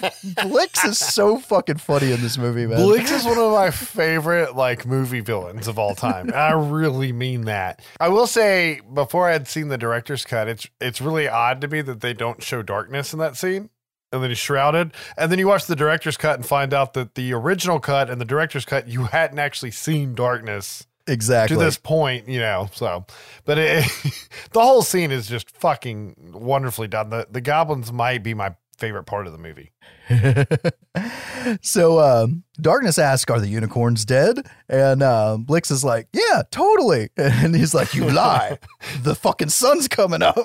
Blix 0.43 0.85
is 0.85 0.99
so 0.99 1.39
fucking 1.39 1.77
funny 1.77 2.13
in 2.13 2.21
this 2.21 2.39
movie, 2.39 2.67
man. 2.67 2.79
Blix 2.79 3.11
is 3.11 3.25
one 3.25 3.39
of 3.39 3.53
my 3.53 3.71
favorite 3.71 4.57
like 4.57 4.87
movie 4.87 5.21
villains 5.21 5.69
of 5.69 5.79
all 5.79 5.95
time. 5.95 6.33
I 6.35 6.53
really 6.53 7.13
mean 7.13 7.43
that. 7.43 7.83
I 8.01 8.09
will 8.09 8.27
say 8.27 8.81
before 8.93 9.29
I 9.29 9.33
had 9.33 9.47
seen 9.47 9.69
the 9.69 9.79
director's 9.79 10.25
cut, 10.25 10.49
it's 10.49 10.67
it's 10.81 11.01
really 11.01 11.29
odd 11.29 11.61
to 11.61 11.69
me 11.69 11.83
that 11.83 12.01
they 12.01 12.15
don't 12.15 12.43
show 12.43 12.63
darkness 12.63 13.13
in 13.13 13.19
that 13.19 13.37
scene. 13.37 13.71
And 14.11 14.23
then 14.23 14.31
he's 14.31 14.39
shrouded. 14.39 14.93
And 15.19 15.31
then 15.31 15.39
you 15.39 15.47
watch 15.47 15.67
the 15.67 15.77
director's 15.77 16.17
cut 16.17 16.37
and 16.37 16.47
find 16.47 16.73
out 16.73 16.95
that 16.95 17.15
the 17.15 17.35
original 17.35 17.79
cut 17.79 18.09
and 18.09 18.19
the 18.19 18.25
director's 18.25 18.65
cut, 18.65 18.89
you 18.89 19.05
hadn't 19.05 19.39
actually 19.39 19.71
seen 19.71 20.15
darkness 20.15 20.87
exactly. 21.09 21.57
to 21.57 21.63
this 21.63 21.79
point, 21.79 22.29
you 22.29 22.41
know. 22.41 22.69
So, 22.73 23.07
but 23.45 23.59
it, 23.59 23.85
the 24.53 24.61
whole 24.61 24.83
scene 24.83 25.11
is 25.11 25.27
just 25.27 25.51
fucking 25.51 26.33
wonderfully 26.33 26.89
done. 26.89 27.11
The 27.11 27.27
the 27.31 27.41
goblins 27.41 27.93
might 27.93 28.23
be 28.23 28.35
my 28.35 28.55
favorite 28.79 29.05
part 29.05 29.27
of 29.27 29.33
the 29.33 29.39
movie. 29.39 29.73
so 31.63 32.01
um, 32.01 32.45
Darkness 32.61 32.99
asks, 32.99 33.31
Are 33.31 33.41
the 33.41 33.49
unicorns 33.49 34.05
dead? 34.05 34.47
And 34.69 35.03
uh, 35.03 35.37
Blix 35.39 35.71
is 35.71 35.85
like, 35.85 36.09
Yeah, 36.13 36.43
totally. 36.51 37.11
And 37.17 37.55
he's 37.55 37.75
like, 37.75 37.95
You 37.95 38.11
lie. 38.11 38.59
the 39.03 39.15
fucking 39.15 39.51
sun's 39.51 39.89
coming 39.89 40.23
up. 40.23 40.37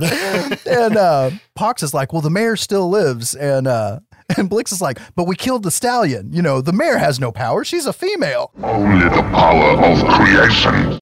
and 0.00 0.96
uh, 0.96 1.30
Pox 1.54 1.82
is 1.82 1.94
like, 1.94 2.12
well, 2.12 2.22
the 2.22 2.30
mayor 2.30 2.56
still 2.56 2.88
lives. 2.88 3.34
And 3.34 3.66
uh, 3.66 4.00
and 4.36 4.50
Blix 4.50 4.72
is 4.72 4.80
like, 4.80 4.98
but 5.14 5.24
we 5.26 5.36
killed 5.36 5.62
the 5.62 5.70
stallion. 5.70 6.32
You 6.32 6.42
know, 6.42 6.60
the 6.60 6.72
mare 6.72 6.98
has 6.98 7.18
no 7.18 7.32
power. 7.32 7.64
She's 7.64 7.86
a 7.86 7.92
female. 7.92 8.52
Only 8.62 9.04
the 9.04 9.22
power 9.22 9.82
of 9.84 10.04
creation. 10.04 11.00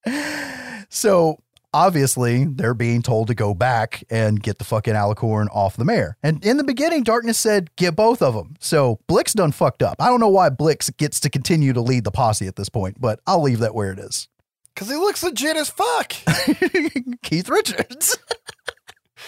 So 0.89 1.39
obviously, 1.74 2.44
they're 2.44 2.74
being 2.74 3.03
told 3.03 3.28
to 3.28 3.35
go 3.35 3.53
back 3.55 4.05
and 4.11 4.43
get 4.43 4.59
the 4.59 4.65
fucking 4.65 4.94
alicorn 4.94 5.47
off 5.53 5.77
the 5.77 5.85
mare. 5.85 6.16
And 6.23 6.44
in 6.44 6.57
the 6.57 6.65
beginning, 6.65 7.03
Darkness 7.03 7.39
said, 7.39 7.74
get 7.77 7.97
both 7.97 8.23
of 8.23 8.35
them. 8.35 8.55
So 8.61 9.01
Blix 9.07 9.32
done 9.32 9.53
fucked 9.53 9.82
up. 9.82 9.97
I 10.01 10.07
don't 10.07 10.20
know 10.20 10.28
why 10.28 10.48
Blix 10.48 10.90
gets 10.90 11.20
to 11.20 11.31
continue 11.31 11.73
to 11.73 11.81
lead 11.81 12.05
the 12.05 12.11
posse 12.11 12.47
at 12.47 12.57
this 12.57 12.69
point, 12.69 13.01
but 13.01 13.20
I'll 13.27 13.43
leave 13.43 13.59
that 13.59 13.74
where 13.74 13.93
it 13.93 13.98
is. 13.98 14.28
Because 14.74 14.89
he 14.89 14.97
looks 14.97 15.23
legit 15.23 15.57
as 15.57 15.70
fuck. 15.70 16.12
Keith 17.23 17.48
Richards. 17.48 18.19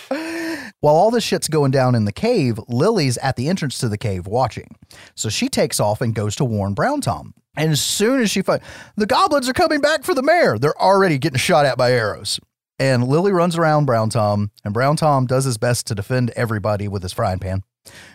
While 0.08 0.94
all 0.94 1.10
this 1.10 1.24
shit's 1.24 1.48
going 1.48 1.70
down 1.70 1.94
in 1.94 2.04
the 2.04 2.12
cave, 2.12 2.58
Lily's 2.68 3.18
at 3.18 3.36
the 3.36 3.48
entrance 3.48 3.78
to 3.78 3.88
the 3.88 3.98
cave 3.98 4.26
watching. 4.26 4.76
So 5.14 5.28
she 5.28 5.48
takes 5.48 5.80
off 5.80 6.00
and 6.00 6.14
goes 6.14 6.36
to 6.36 6.44
warn 6.44 6.74
Brown 6.74 7.00
Tom. 7.00 7.34
And 7.56 7.72
as 7.72 7.80
soon 7.80 8.20
as 8.22 8.30
she 8.30 8.42
finds 8.42 8.64
the 8.96 9.06
goblins 9.06 9.48
are 9.48 9.52
coming 9.52 9.80
back 9.80 10.04
for 10.04 10.14
the 10.14 10.22
mayor, 10.22 10.58
they're 10.58 10.80
already 10.80 11.18
getting 11.18 11.38
shot 11.38 11.66
at 11.66 11.76
by 11.76 11.92
arrows. 11.92 12.38
And 12.78 13.08
Lily 13.08 13.32
runs 13.32 13.56
around 13.56 13.86
Brown 13.86 14.08
Tom, 14.08 14.52
and 14.64 14.72
Brown 14.72 14.94
Tom 14.94 15.26
does 15.26 15.44
his 15.44 15.58
best 15.58 15.88
to 15.88 15.96
defend 15.96 16.30
everybody 16.30 16.86
with 16.86 17.02
his 17.02 17.12
frying 17.12 17.40
pan. 17.40 17.64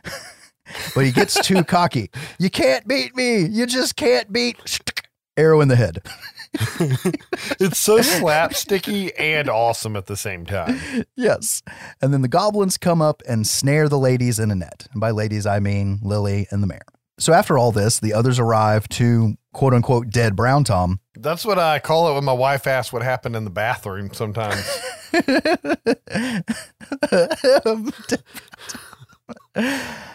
but 0.95 1.05
he 1.05 1.11
gets 1.11 1.33
too 1.45 1.63
cocky. 1.65 2.09
You 2.39 2.49
can't 2.49 2.87
beat 2.87 3.13
me. 3.15 3.45
You 3.45 3.65
just 3.65 3.97
can't 3.97 4.31
beat. 4.31 4.79
Arrow 5.37 5.61
in 5.61 5.67
the 5.67 5.75
head. 5.75 5.99
It's 7.59 7.80
so 7.80 7.99
slapsticky 7.99 9.11
and 9.17 9.49
awesome 9.49 9.95
at 9.95 10.07
the 10.07 10.17
same 10.17 10.45
time. 10.45 10.80
Yes. 11.15 11.61
And 12.01 12.13
then 12.13 12.21
the 12.21 12.27
goblins 12.27 12.77
come 12.77 13.01
up 13.01 13.21
and 13.27 13.47
snare 13.47 13.89
the 13.89 13.99
ladies 13.99 14.39
in 14.39 14.51
a 14.51 14.55
net. 14.55 14.88
And 14.91 14.99
by 14.99 15.11
ladies, 15.11 15.45
I 15.45 15.59
mean 15.59 15.99
Lily 16.01 16.47
and 16.51 16.61
the 16.61 16.67
mayor. 16.67 16.85
So 17.19 17.34
after 17.34 17.57
all 17.57 17.71
this, 17.71 17.99
the 17.99 18.13
others 18.13 18.39
arrive 18.39 18.88
to 18.89 19.35
quote 19.53 19.73
unquote 19.73 20.09
dead 20.09 20.35
Brown 20.35 20.63
Tom. 20.63 20.99
That's 21.15 21.45
what 21.45 21.59
I 21.59 21.80
call 21.80 22.11
it 22.11 22.15
when 22.15 22.23
my 22.23 22.34
wife 22.34 22.67
asks 22.67 22.91
what 22.91 23.03
happened 23.03 23.35
in 23.35 23.43
the 23.43 23.49
bathroom 23.49 24.11
sometimes. 24.13 24.65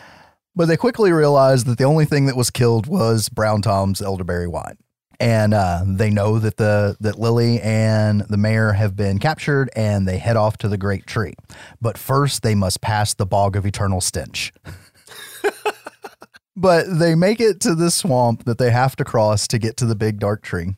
But 0.58 0.66
they 0.66 0.76
quickly 0.76 1.12
realize 1.12 1.62
that 1.64 1.78
the 1.78 1.84
only 1.84 2.04
thing 2.04 2.26
that 2.26 2.36
was 2.36 2.50
killed 2.50 2.88
was 2.88 3.28
Brown 3.28 3.62
Tom's 3.62 4.02
elderberry 4.02 4.48
wine. 4.48 4.76
And 5.20 5.52
uh, 5.52 5.82
they 5.84 6.10
know 6.10 6.38
that 6.38 6.58
the 6.58 6.96
that 7.00 7.18
Lily 7.18 7.60
and 7.60 8.20
the 8.22 8.36
mayor 8.36 8.72
have 8.72 8.94
been 8.94 9.18
captured, 9.18 9.68
and 9.74 10.06
they 10.06 10.18
head 10.18 10.36
off 10.36 10.58
to 10.58 10.68
the 10.68 10.78
great 10.78 11.06
tree. 11.06 11.34
But 11.80 11.98
first, 11.98 12.42
they 12.42 12.54
must 12.54 12.80
pass 12.80 13.14
the 13.14 13.26
bog 13.26 13.56
of 13.56 13.66
eternal 13.66 14.00
stench. 14.00 14.52
but 16.56 16.86
they 16.88 17.16
make 17.16 17.40
it 17.40 17.60
to 17.62 17.74
this 17.74 17.96
swamp 17.96 18.44
that 18.44 18.58
they 18.58 18.70
have 18.70 18.94
to 18.96 19.04
cross 19.04 19.48
to 19.48 19.58
get 19.58 19.76
to 19.78 19.86
the 19.86 19.96
big 19.96 20.20
dark 20.20 20.42
tree. 20.42 20.76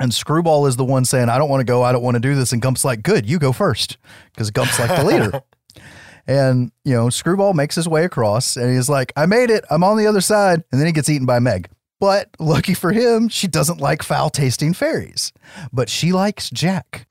And 0.00 0.14
Screwball 0.14 0.66
is 0.66 0.76
the 0.76 0.84
one 0.84 1.04
saying, 1.04 1.28
I 1.28 1.38
don't 1.38 1.48
want 1.48 1.60
to 1.60 1.64
go, 1.64 1.82
I 1.82 1.92
don't 1.92 2.02
want 2.02 2.14
to 2.14 2.20
do 2.20 2.34
this. 2.34 2.52
And 2.52 2.62
Gump's 2.62 2.84
like, 2.84 3.02
Good, 3.02 3.28
you 3.28 3.38
go 3.38 3.52
first. 3.52 3.98
Because 4.32 4.50
Gump's 4.50 4.78
like 4.78 4.96
the 4.96 5.04
leader. 5.04 5.42
and, 6.26 6.70
you 6.84 6.94
know, 6.94 7.10
Screwball 7.10 7.54
makes 7.54 7.74
his 7.74 7.88
way 7.88 8.04
across 8.04 8.56
and 8.56 8.74
he's 8.74 8.88
like, 8.88 9.12
I 9.16 9.26
made 9.26 9.50
it. 9.50 9.64
I'm 9.70 9.82
on 9.82 9.96
the 9.96 10.06
other 10.06 10.20
side. 10.20 10.62
And 10.70 10.80
then 10.80 10.86
he 10.86 10.92
gets 10.92 11.08
eaten 11.08 11.26
by 11.26 11.40
Meg. 11.40 11.68
But 12.00 12.28
lucky 12.38 12.74
for 12.74 12.92
him, 12.92 13.28
she 13.28 13.48
doesn't 13.48 13.80
like 13.80 14.02
foul 14.02 14.30
tasting 14.30 14.72
fairies. 14.72 15.32
But 15.72 15.88
she 15.88 16.12
likes 16.12 16.48
Jack. 16.50 17.06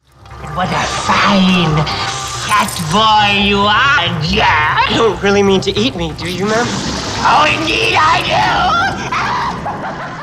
What 0.56 0.70
a 0.70 0.84
fine 1.04 1.76
fat 2.48 2.72
boy 2.92 3.44
you 3.48 3.58
are, 3.60 4.24
Jack. 4.24 4.90
You 4.92 4.98
don't 4.98 5.22
really 5.22 5.44
mean 5.44 5.60
to 5.62 5.72
eat 5.78 5.96
me, 5.96 6.14
do 6.14 6.32
you, 6.32 6.46
ma'am? 6.46 6.66
Oh, 7.20 7.46
indeed 7.60 7.96
I 7.98 8.22
do! 8.24 10.14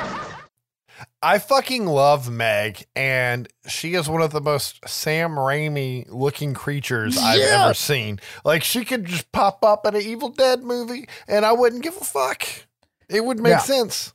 I 1.23 1.39
fucking 1.39 1.87
love 1.87 2.31
Meg, 2.31 2.87
and 2.95 3.49
she 3.67 3.95
is 3.95 4.09
one 4.09 4.21
of 4.23 4.31
the 4.31 4.41
most 4.41 4.87
Sam 4.89 5.33
Raimi 5.33 6.07
looking 6.11 6.53
creatures 6.55 7.17
I've 7.19 7.39
Yeah. 7.41 7.65
ever 7.65 7.75
seen. 7.75 8.21
Like, 8.45 8.63
she 8.63 8.85
could 8.85 9.07
just 9.07 9.31
pop 9.33 9.63
up 9.65 9.87
in 9.87 9.95
an 9.95 10.03
Evil 10.03 10.29
Dead 10.31 10.63
movie, 10.63 11.07
and 11.29 11.45
I 11.47 11.53
wouldn't 11.53 11.83
give 11.83 11.97
a 11.97 12.05
fuck. 12.05 12.47
It 13.11 13.25
would 13.25 13.41
make 13.41 13.53
Yeah. 13.53 13.59
sense. 13.59 14.14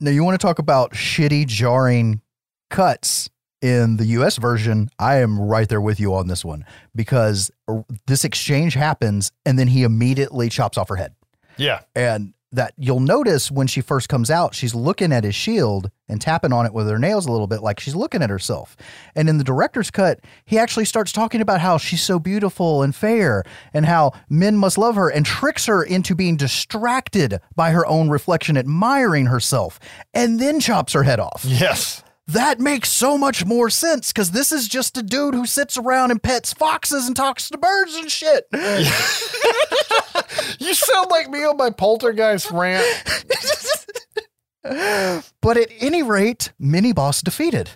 Now, 0.00 0.10
you 0.10 0.24
want 0.24 0.40
to 0.40 0.44
talk 0.44 0.58
about 0.58 0.92
shitty, 0.92 1.46
jarring 1.46 2.22
cuts 2.70 3.28
in 3.60 3.98
the 3.98 4.06
US 4.06 4.38
version? 4.38 4.88
I 4.98 5.16
am 5.16 5.38
right 5.38 5.68
there 5.68 5.80
with 5.80 6.00
you 6.00 6.14
on 6.14 6.26
this 6.26 6.44
one 6.44 6.64
because 6.94 7.50
uh, 7.68 7.82
this 8.06 8.24
exchange 8.24 8.74
happens 8.74 9.30
and 9.44 9.58
then 9.58 9.68
he 9.68 9.82
immediately 9.82 10.48
chops 10.48 10.78
off 10.78 10.88
her 10.88 10.96
head. 10.96 11.14
Yeah. 11.58 11.80
And 11.94 12.32
that 12.52 12.74
you'll 12.76 13.00
notice 13.00 13.50
when 13.50 13.66
she 13.66 13.80
first 13.80 14.08
comes 14.08 14.30
out, 14.30 14.54
she's 14.54 14.74
looking 14.74 15.12
at 15.12 15.24
his 15.24 15.34
shield 15.34 15.90
and 16.08 16.20
tapping 16.20 16.52
on 16.52 16.66
it 16.66 16.72
with 16.72 16.88
her 16.88 16.98
nails 16.98 17.26
a 17.26 17.30
little 17.30 17.46
bit, 17.46 17.62
like 17.62 17.78
she's 17.78 17.94
looking 17.94 18.22
at 18.22 18.30
herself. 18.30 18.76
And 19.14 19.28
in 19.28 19.38
the 19.38 19.44
director's 19.44 19.90
cut, 19.90 20.20
he 20.44 20.58
actually 20.58 20.84
starts 20.84 21.12
talking 21.12 21.40
about 21.40 21.60
how 21.60 21.78
she's 21.78 22.02
so 22.02 22.18
beautiful 22.18 22.82
and 22.82 22.94
fair 22.94 23.44
and 23.72 23.86
how 23.86 24.12
men 24.28 24.56
must 24.56 24.78
love 24.78 24.96
her 24.96 25.08
and 25.08 25.24
tricks 25.24 25.66
her 25.66 25.82
into 25.82 26.14
being 26.14 26.36
distracted 26.36 27.38
by 27.54 27.70
her 27.70 27.86
own 27.86 28.10
reflection, 28.10 28.56
admiring 28.56 29.26
herself, 29.26 29.78
and 30.12 30.40
then 30.40 30.58
chops 30.58 30.92
her 30.92 31.04
head 31.04 31.20
off. 31.20 31.44
Yes. 31.46 32.02
That 32.32 32.60
makes 32.60 32.90
so 32.90 33.18
much 33.18 33.44
more 33.44 33.70
sense 33.70 34.12
because 34.12 34.30
this 34.30 34.52
is 34.52 34.68
just 34.68 34.96
a 34.96 35.02
dude 35.02 35.34
who 35.34 35.46
sits 35.46 35.76
around 35.76 36.10
and 36.10 36.22
pets 36.22 36.52
foxes 36.52 37.06
and 37.06 37.16
talks 37.16 37.48
to 37.48 37.58
birds 37.58 37.94
and 37.96 38.10
shit. 38.10 38.46
You 40.60 40.74
sound 40.74 41.10
like 41.10 41.28
me 41.28 41.44
on 41.44 41.56
my 41.56 41.70
poltergeist 41.70 42.50
rant. 42.50 42.86
But 44.62 45.56
at 45.56 45.70
any 45.80 46.02
rate, 46.02 46.52
mini 46.58 46.92
boss 46.92 47.22
defeated. 47.22 47.70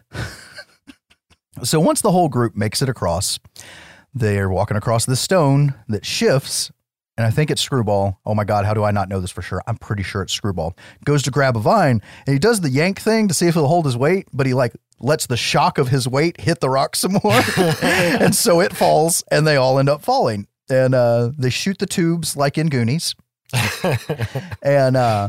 so 1.63 1.81
once 1.81 2.03
the 2.03 2.13
whole 2.13 2.29
group 2.29 2.55
makes 2.55 2.83
it 2.83 2.91
across, 2.91 3.39
they're 4.15 4.51
walking 4.51 4.77
across 4.77 5.07
the 5.07 5.17
stone 5.17 5.75
that 5.89 6.05
shifts, 6.05 6.71
and 7.17 7.27
I 7.27 7.31
think 7.31 7.51
it's 7.51 7.63
Screwball. 7.63 8.19
Oh 8.27 8.35
my 8.35 8.45
God, 8.45 8.65
how 8.65 8.75
do 8.75 8.85
I 8.85 8.91
not 8.91 9.09
know 9.09 9.21
this 9.21 9.31
for 9.31 9.43
sure? 9.43 9.63
I'm 9.67 9.77
pretty 9.77 10.03
sure 10.03 10.23
it's 10.23 10.33
Screwball. 10.33 10.77
Goes 11.05 11.23
to 11.25 11.31
grab 11.31 11.57
a 11.57 11.61
vine, 11.61 12.03
and 12.27 12.33
he 12.33 12.39
does 12.39 12.61
the 12.61 12.71
yank 12.71 13.01
thing 13.01 13.29
to 13.29 13.35
see 13.35 13.47
if 13.47 13.55
he'll 13.55 13.69
hold 13.69 13.85
his 13.85 13.97
weight, 13.97 14.29
but 14.33 14.47
he 14.47 14.55
like 14.55 14.73
lets 15.01 15.27
the 15.27 15.37
shock 15.37 15.79
of 15.79 15.89
his 15.89 16.09
weight 16.09 16.41
hit 16.41 16.61
the 16.61 16.71
rock 16.71 16.97
some 16.97 17.13
more. 17.23 17.41
and 17.83 18.35
so 18.35 18.61
it 18.61 18.75
falls, 18.75 19.23
and 19.31 19.47
they 19.47 19.57
all 19.57 19.79
end 19.79 19.89
up 19.89 20.03
falling. 20.03 20.47
And 20.71 20.95
uh, 20.95 21.31
they 21.39 21.51
shoot 21.51 21.79
the 21.79 21.87
tubes 21.87 22.37
like 22.37 22.57
in 22.57 22.69
Goonies 22.69 23.15
and 24.63 24.97
uh, 24.97 25.29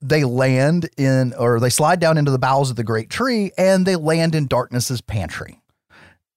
they 0.00 0.24
land 0.24 0.88
in 0.96 1.34
or 1.34 1.60
they 1.60 1.70
slide 1.70 2.00
down 2.00 2.18
into 2.18 2.30
the 2.30 2.38
bowels 2.38 2.70
of 2.70 2.76
the 2.76 2.84
great 2.84 3.10
tree 3.10 3.50
and 3.58 3.86
they 3.86 3.96
land 3.96 4.34
in 4.34 4.46
darkness's 4.46 5.00
pantry 5.00 5.60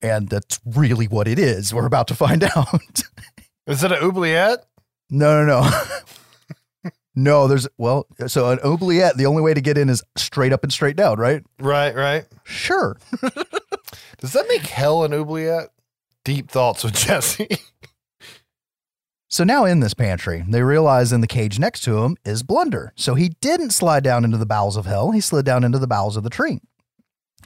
and 0.01 0.29
that's 0.29 0.59
really 0.65 1.07
what 1.07 1.27
it 1.27 1.37
is 1.37 1.73
we're 1.73 1.85
about 1.85 2.07
to 2.07 2.15
find 2.15 2.43
out 2.43 3.03
Is 3.67 3.83
it 3.83 3.91
an 3.91 3.99
oubliette? 4.03 4.65
No 5.09 5.43
no 5.45 5.61
no 5.61 5.71
no 7.15 7.47
there's 7.47 7.67
well 7.77 8.05
so 8.27 8.49
an 8.51 8.59
oubliette 8.63 9.17
the 9.17 9.25
only 9.25 9.41
way 9.41 9.53
to 9.53 9.61
get 9.61 9.77
in 9.77 9.89
is 9.89 10.01
straight 10.15 10.53
up 10.53 10.63
and 10.63 10.71
straight 10.71 10.95
down 10.95 11.17
right 11.17 11.43
Right, 11.59 11.95
right. 11.95 12.25
sure 12.43 12.97
Does 14.19 14.33
that 14.33 14.47
make 14.49 14.61
hell 14.63 15.03
an 15.05 15.13
oubliette? 15.13 15.69
Deep 16.25 16.49
thoughts 16.51 16.83
with 16.83 16.93
Jesse. 16.93 17.47
So 19.31 19.43
now 19.43 19.63
in 19.63 19.79
this 19.79 19.93
pantry, 19.93 20.43
they 20.49 20.63
realize 20.63 21.13
in 21.13 21.21
the 21.21 21.27
cage 21.27 21.59
next 21.59 21.81
to 21.81 22.03
him 22.03 22.17
is 22.25 22.41
Blunder. 22.41 22.93
So 22.95 23.13
he 23.13 23.29
didn't 23.41 23.69
slide 23.69 24.03
down 24.03 24.25
into 24.25 24.37
the 24.37 24.45
bowels 24.45 24.75
of 24.75 24.87
hell, 24.87 25.11
he 25.11 25.21
slid 25.21 25.45
down 25.45 25.63
into 25.63 25.77
the 25.77 25.85
bowels 25.85 26.17
of 26.17 26.23
the 26.23 26.31
tree. 26.31 26.59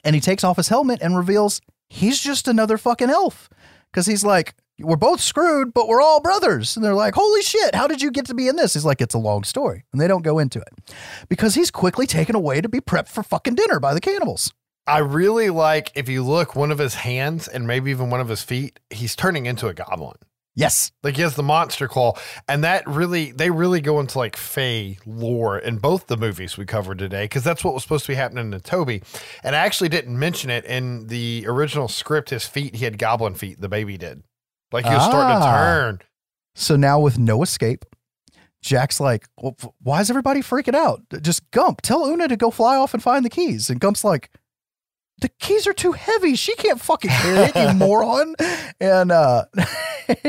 And 0.01 0.15
he 0.15 0.21
takes 0.21 0.45
off 0.45 0.55
his 0.55 0.69
helmet 0.69 1.01
and 1.01 1.17
reveals 1.17 1.59
he's 1.89 2.21
just 2.21 2.47
another 2.47 2.77
fucking 2.77 3.09
elf. 3.09 3.49
Because 3.91 4.05
he's 4.05 4.23
like, 4.23 4.55
we're 4.79 4.95
both 4.95 5.21
screwed, 5.21 5.73
but 5.73 5.87
we're 5.87 6.01
all 6.01 6.21
brothers. 6.21 6.75
And 6.75 6.83
they're 6.83 6.93
like, 6.93 7.13
holy 7.15 7.41
shit, 7.41 7.75
how 7.75 7.87
did 7.87 8.01
you 8.01 8.11
get 8.11 8.25
to 8.27 8.33
be 8.33 8.47
in 8.47 8.55
this? 8.55 8.73
He's 8.73 8.85
like, 8.85 9.01
it's 9.01 9.13
a 9.13 9.19
long 9.19 9.43
story. 9.43 9.83
And 9.91 10.01
they 10.01 10.07
don't 10.07 10.23
go 10.23 10.39
into 10.39 10.59
it 10.59 10.93
because 11.29 11.55
he's 11.55 11.71
quickly 11.71 12.07
taken 12.07 12.35
away 12.35 12.61
to 12.61 12.69
be 12.69 12.79
prepped 12.79 13.09
for 13.09 13.23
fucking 13.23 13.55
dinner 13.55 13.79
by 13.79 13.93
the 13.93 14.01
cannibals. 14.01 14.53
I 14.85 14.99
really 14.99 15.49
like 15.49 15.91
if 15.95 16.09
you 16.09 16.23
look 16.23 16.55
one 16.55 16.71
of 16.71 16.77
his 16.77 16.95
hands 16.95 17.47
and 17.47 17.65
maybe 17.65 17.91
even 17.91 18.09
one 18.09 18.19
of 18.19 18.27
his 18.27 18.43
feet, 18.43 18.79
he's 18.89 19.15
turning 19.15 19.45
into 19.45 19.67
a 19.67 19.73
goblin. 19.73 20.17
Yes. 20.55 20.91
Like 21.01 21.15
he 21.15 21.23
has 21.23 21.35
the 21.35 21.43
monster 21.43 21.87
claw, 21.87 22.13
and 22.47 22.63
that 22.63 22.87
really 22.87 23.31
they 23.31 23.49
really 23.49 23.81
go 23.81 23.99
into 23.99 24.19
like 24.19 24.35
Fey 24.35 24.99
lore 25.05 25.57
in 25.57 25.77
both 25.77 26.07
the 26.07 26.17
movies 26.17 26.57
we 26.57 26.65
covered 26.65 26.99
today 26.99 27.23
because 27.23 27.43
that's 27.43 27.63
what 27.63 27.73
was 27.73 27.81
supposed 27.81 28.05
to 28.05 28.11
be 28.11 28.15
happening 28.15 28.51
to 28.51 28.59
Toby. 28.59 29.01
And 29.43 29.55
I 29.55 29.59
actually 29.59 29.89
didn't 29.89 30.17
mention 30.17 30.51
it 30.51 30.65
in 30.65 31.07
the 31.07 31.45
original 31.47 31.87
script. 31.87 32.29
His 32.29 32.45
feet, 32.45 32.75
he 32.75 32.85
had 32.85 32.99
goblin 32.99 33.33
feet. 33.33 33.61
The 33.61 33.69
baby 33.69 33.97
did. 33.97 34.21
Like 34.73 34.85
he 34.85 34.93
was 34.93 35.03
starting 35.05 35.39
to 35.39 35.45
Ah. 35.45 35.55
turn. 35.55 35.99
So 36.55 36.75
now 36.75 36.99
with 36.99 37.17
no 37.17 37.41
escape, 37.43 37.85
Jack's 38.61 38.99
like, 38.99 39.27
well, 39.37 39.55
f- 39.61 39.69
why 39.81 40.01
is 40.01 40.09
everybody 40.09 40.41
freaking 40.41 40.75
out? 40.75 41.01
Just 41.21 41.49
Gump, 41.51 41.81
tell 41.81 42.05
Oona 42.05 42.27
to 42.27 42.35
go 42.37 42.49
fly 42.51 42.75
off 42.75 42.93
and 42.93 43.01
find 43.03 43.23
the 43.25 43.29
keys. 43.29 43.69
And 43.69 43.79
Gump's 43.79 44.03
like, 44.03 44.29
the 45.19 45.29
keys 45.39 45.67
are 45.67 45.73
too 45.73 45.91
heavy. 45.93 46.35
She 46.35 46.55
can't 46.55 46.81
fucking 46.81 47.09
carry 47.11 47.37
it, 47.49 47.55
you 47.55 47.73
moron. 47.77 48.35
And 48.79 49.11
uh 49.11 49.45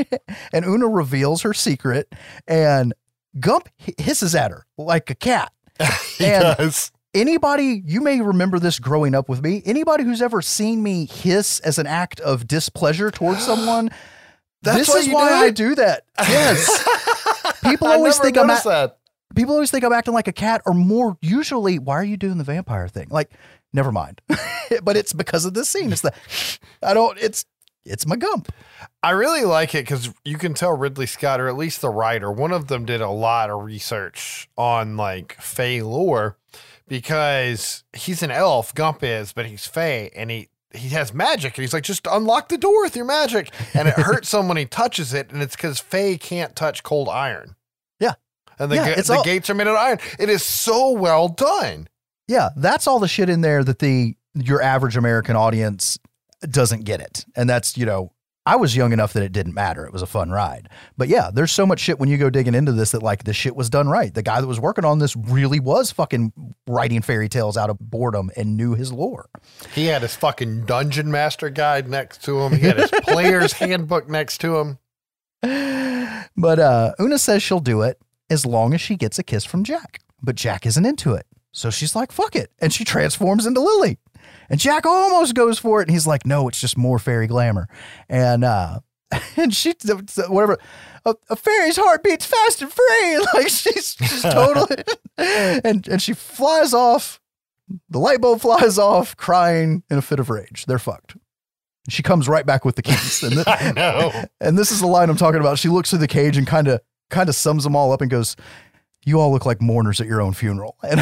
and 0.52 0.64
Oona 0.64 0.88
reveals 0.88 1.42
her 1.42 1.54
secret 1.54 2.12
and 2.46 2.94
Gump 3.40 3.68
hi- 3.84 3.94
hisses 3.98 4.34
at 4.34 4.50
her 4.50 4.66
like 4.78 5.10
a 5.10 5.14
cat. 5.14 5.52
He 6.18 6.26
And- 6.26 6.56
does. 6.58 6.90
Anybody, 7.12 7.80
you 7.86 8.00
may 8.00 8.20
remember 8.20 8.58
this 8.58 8.80
growing 8.80 9.14
up 9.14 9.28
with 9.28 9.40
me. 9.40 9.62
Anybody 9.64 10.02
who's 10.02 10.20
ever 10.20 10.42
seen 10.42 10.82
me 10.82 11.06
hiss 11.06 11.60
as 11.60 11.78
an 11.78 11.86
act 11.86 12.18
of 12.18 12.48
displeasure 12.48 13.12
towards 13.12 13.40
someone, 13.46 13.90
That's 14.64 14.78
this 14.78 14.88
why 14.88 15.00
is 15.00 15.08
why 15.08 15.28
do 15.28 15.34
I 15.46 15.50
do 15.50 15.74
that. 15.76 16.04
Yes. 16.28 16.88
People 17.62 17.88
always 17.88 18.18
think 18.18 18.36
I'm 18.36 18.50
at, 18.50 18.64
that. 18.64 18.98
people 19.34 19.54
always 19.54 19.70
think 19.70 19.84
I'm 19.84 19.92
acting 19.92 20.14
like 20.14 20.28
a 20.28 20.32
cat, 20.32 20.62
or 20.66 20.74
more 20.74 21.16
usually, 21.22 21.78
why 21.78 21.94
are 21.94 22.04
you 22.04 22.16
doing 22.16 22.38
the 22.38 22.44
vampire 22.44 22.88
thing? 22.88 23.08
Like, 23.10 23.30
never 23.72 23.90
mind. 23.90 24.20
but 24.82 24.96
it's 24.96 25.12
because 25.12 25.44
of 25.44 25.54
this 25.54 25.68
scene. 25.70 25.92
It's 25.92 26.02
the 26.02 26.12
I 26.82 26.94
don't. 26.94 27.18
It's 27.18 27.44
it's 27.84 28.06
my 28.06 28.16
gump. 28.16 28.52
I 29.02 29.10
really 29.10 29.44
like 29.44 29.74
it 29.74 29.84
because 29.84 30.12
you 30.24 30.38
can 30.38 30.54
tell 30.54 30.76
Ridley 30.76 31.06
Scott, 31.06 31.40
or 31.40 31.48
at 31.48 31.56
least 31.56 31.80
the 31.80 31.90
writer, 31.90 32.30
one 32.30 32.52
of 32.52 32.68
them 32.68 32.84
did 32.84 33.00
a 33.00 33.10
lot 33.10 33.50
of 33.50 33.62
research 33.62 34.48
on 34.56 34.96
like 34.96 35.34
Fey 35.40 35.82
lore 35.82 36.36
because 36.88 37.84
he's 37.92 38.22
an 38.22 38.30
elf, 38.30 38.74
Gump 38.74 39.02
is, 39.02 39.32
but 39.32 39.46
he's 39.46 39.66
Fey 39.66 40.10
and 40.14 40.30
he 40.30 40.48
he 40.74 40.90
has 40.90 41.14
magic 41.14 41.56
and 41.56 41.62
he's 41.62 41.72
like, 41.72 41.84
just 41.84 42.06
unlock 42.10 42.48
the 42.48 42.58
door 42.58 42.82
with 42.82 42.96
your 42.96 43.04
magic. 43.04 43.50
And 43.74 43.88
it 43.88 43.94
hurts 43.98 44.32
him 44.34 44.48
when 44.48 44.56
he 44.56 44.66
touches 44.66 45.14
it, 45.14 45.30
and 45.30 45.40
it's 45.42 45.56
because 45.56 45.78
fey 45.80 46.16
can't 46.18 46.54
touch 46.56 46.82
cold 46.82 47.08
iron. 47.08 47.54
Yeah. 48.00 48.14
And 48.58 48.70
the, 48.70 48.76
Yeah, 48.76 48.94
ga- 48.96 49.02
the 49.02 49.14
all- 49.14 49.24
gates 49.24 49.48
are 49.50 49.54
made 49.54 49.66
of 49.66 49.76
iron. 49.76 49.98
It 50.18 50.28
is 50.28 50.42
so 50.42 50.90
well 50.90 51.28
done. 51.28 51.88
Yeah, 52.28 52.50
that's 52.56 52.86
all 52.86 52.98
the 52.98 53.08
shit 53.08 53.28
in 53.28 53.40
there 53.42 53.62
that 53.64 53.78
the 53.80 54.16
your 54.34 54.60
average 54.62 54.96
American 54.96 55.36
audience 55.36 55.98
doesn't 56.40 56.84
get 56.84 57.00
it. 57.00 57.24
And 57.36 57.48
that's, 57.48 57.76
you 57.76 57.86
know, 57.86 58.12
I 58.46 58.56
was 58.56 58.76
young 58.76 58.92
enough 58.92 59.14
that 59.14 59.22
it 59.22 59.32
didn't 59.32 59.54
matter. 59.54 59.86
It 59.86 59.92
was 59.92 60.02
a 60.02 60.06
fun 60.06 60.30
ride. 60.30 60.68
But 60.98 61.08
yeah, 61.08 61.30
there's 61.32 61.50
so 61.50 61.64
much 61.64 61.80
shit 61.80 61.98
when 61.98 62.10
you 62.10 62.18
go 62.18 62.28
digging 62.28 62.54
into 62.54 62.72
this 62.72 62.90
that 62.90 63.02
like 63.02 63.24
the 63.24 63.32
shit 63.32 63.56
was 63.56 63.70
done 63.70 63.88
right. 63.88 64.12
The 64.12 64.22
guy 64.22 64.40
that 64.40 64.46
was 64.46 64.60
working 64.60 64.84
on 64.84 64.98
this 64.98 65.16
really 65.16 65.60
was 65.60 65.90
fucking 65.90 66.32
writing 66.66 67.00
fairy 67.00 67.30
tales 67.30 67.56
out 67.56 67.70
of 67.70 67.78
boredom 67.78 68.30
and 68.36 68.56
knew 68.56 68.74
his 68.74 68.92
lore. 68.92 69.30
He 69.72 69.86
had 69.86 70.02
his 70.02 70.14
fucking 70.14 70.66
dungeon 70.66 71.10
master 71.10 71.48
guide 71.48 71.88
next 71.88 72.22
to 72.24 72.40
him. 72.42 72.52
He 72.52 72.66
had 72.66 72.78
his 72.78 72.90
player's 72.90 73.52
handbook 73.54 74.10
next 74.10 74.38
to 74.42 74.58
him. 74.58 74.78
But 76.36 76.58
uh 76.58 76.92
Oona 77.00 77.18
says 77.18 77.42
she'll 77.42 77.60
do 77.60 77.82
it 77.82 77.98
as 78.28 78.44
long 78.44 78.74
as 78.74 78.80
she 78.80 78.96
gets 78.96 79.18
a 79.18 79.22
kiss 79.22 79.44
from 79.44 79.64
Jack. 79.64 80.00
But 80.22 80.36
Jack 80.36 80.66
isn't 80.66 80.84
into 80.84 81.14
it. 81.14 81.26
So 81.52 81.70
she's 81.70 81.94
like, 81.94 82.10
fuck 82.12 82.34
it. 82.34 82.50
And 82.58 82.72
she 82.72 82.84
transforms 82.84 83.46
into 83.46 83.60
Lily. 83.60 83.98
And 84.50 84.60
Jack 84.60 84.86
almost 84.86 85.34
goes 85.34 85.58
for 85.58 85.80
it. 85.80 85.88
And 85.88 85.92
he's 85.92 86.06
like, 86.06 86.26
no, 86.26 86.48
it's 86.48 86.60
just 86.60 86.76
more 86.76 86.98
fairy 86.98 87.26
glamour. 87.26 87.68
And 88.08 88.44
uh 88.44 88.80
and 89.36 89.54
she 89.54 89.74
whatever 90.28 90.58
a, 91.04 91.14
a 91.30 91.36
fairy's 91.36 91.76
heart 91.76 92.02
beats 92.02 92.26
fast 92.26 92.62
and 92.62 92.72
free. 92.72 93.26
Like 93.34 93.48
she's 93.48 93.96
she's 93.98 94.22
totally 94.22 94.82
and 95.18 95.86
and 95.88 96.02
she 96.02 96.12
flies 96.12 96.74
off. 96.74 97.20
The 97.88 97.98
light 97.98 98.20
bulb 98.20 98.40
flies 98.42 98.78
off, 98.78 99.16
crying 99.16 99.82
in 99.90 99.96
a 99.96 100.02
fit 100.02 100.20
of 100.20 100.28
rage. 100.28 100.66
They're 100.66 100.78
fucked. 100.78 101.16
She 101.88 102.02
comes 102.02 102.28
right 102.28 102.44
back 102.44 102.64
with 102.64 102.76
the 102.76 102.82
keys. 102.82 103.22
And 103.22 103.32
th- 103.34 103.46
I 103.46 103.72
know. 103.72 104.24
and 104.40 104.56
this 104.58 104.70
is 104.70 104.80
the 104.80 104.86
line 104.86 105.08
I'm 105.10 105.16
talking 105.16 105.40
about. 105.40 105.58
She 105.58 105.68
looks 105.68 105.90
through 105.90 105.98
the 106.00 106.08
cage 106.08 106.36
and 106.36 106.46
kind 106.46 106.68
of 106.68 106.80
kind 107.10 107.28
of 107.28 107.34
sums 107.34 107.64
them 107.64 107.74
all 107.76 107.92
up 107.92 108.00
and 108.00 108.10
goes, 108.10 108.36
"You 109.04 109.20
all 109.20 109.30
look 109.32 109.46
like 109.46 109.60
mourners 109.62 110.00
at 110.00 110.06
your 110.06 110.20
own 110.20 110.32
funeral." 110.34 110.76
And 110.82 111.00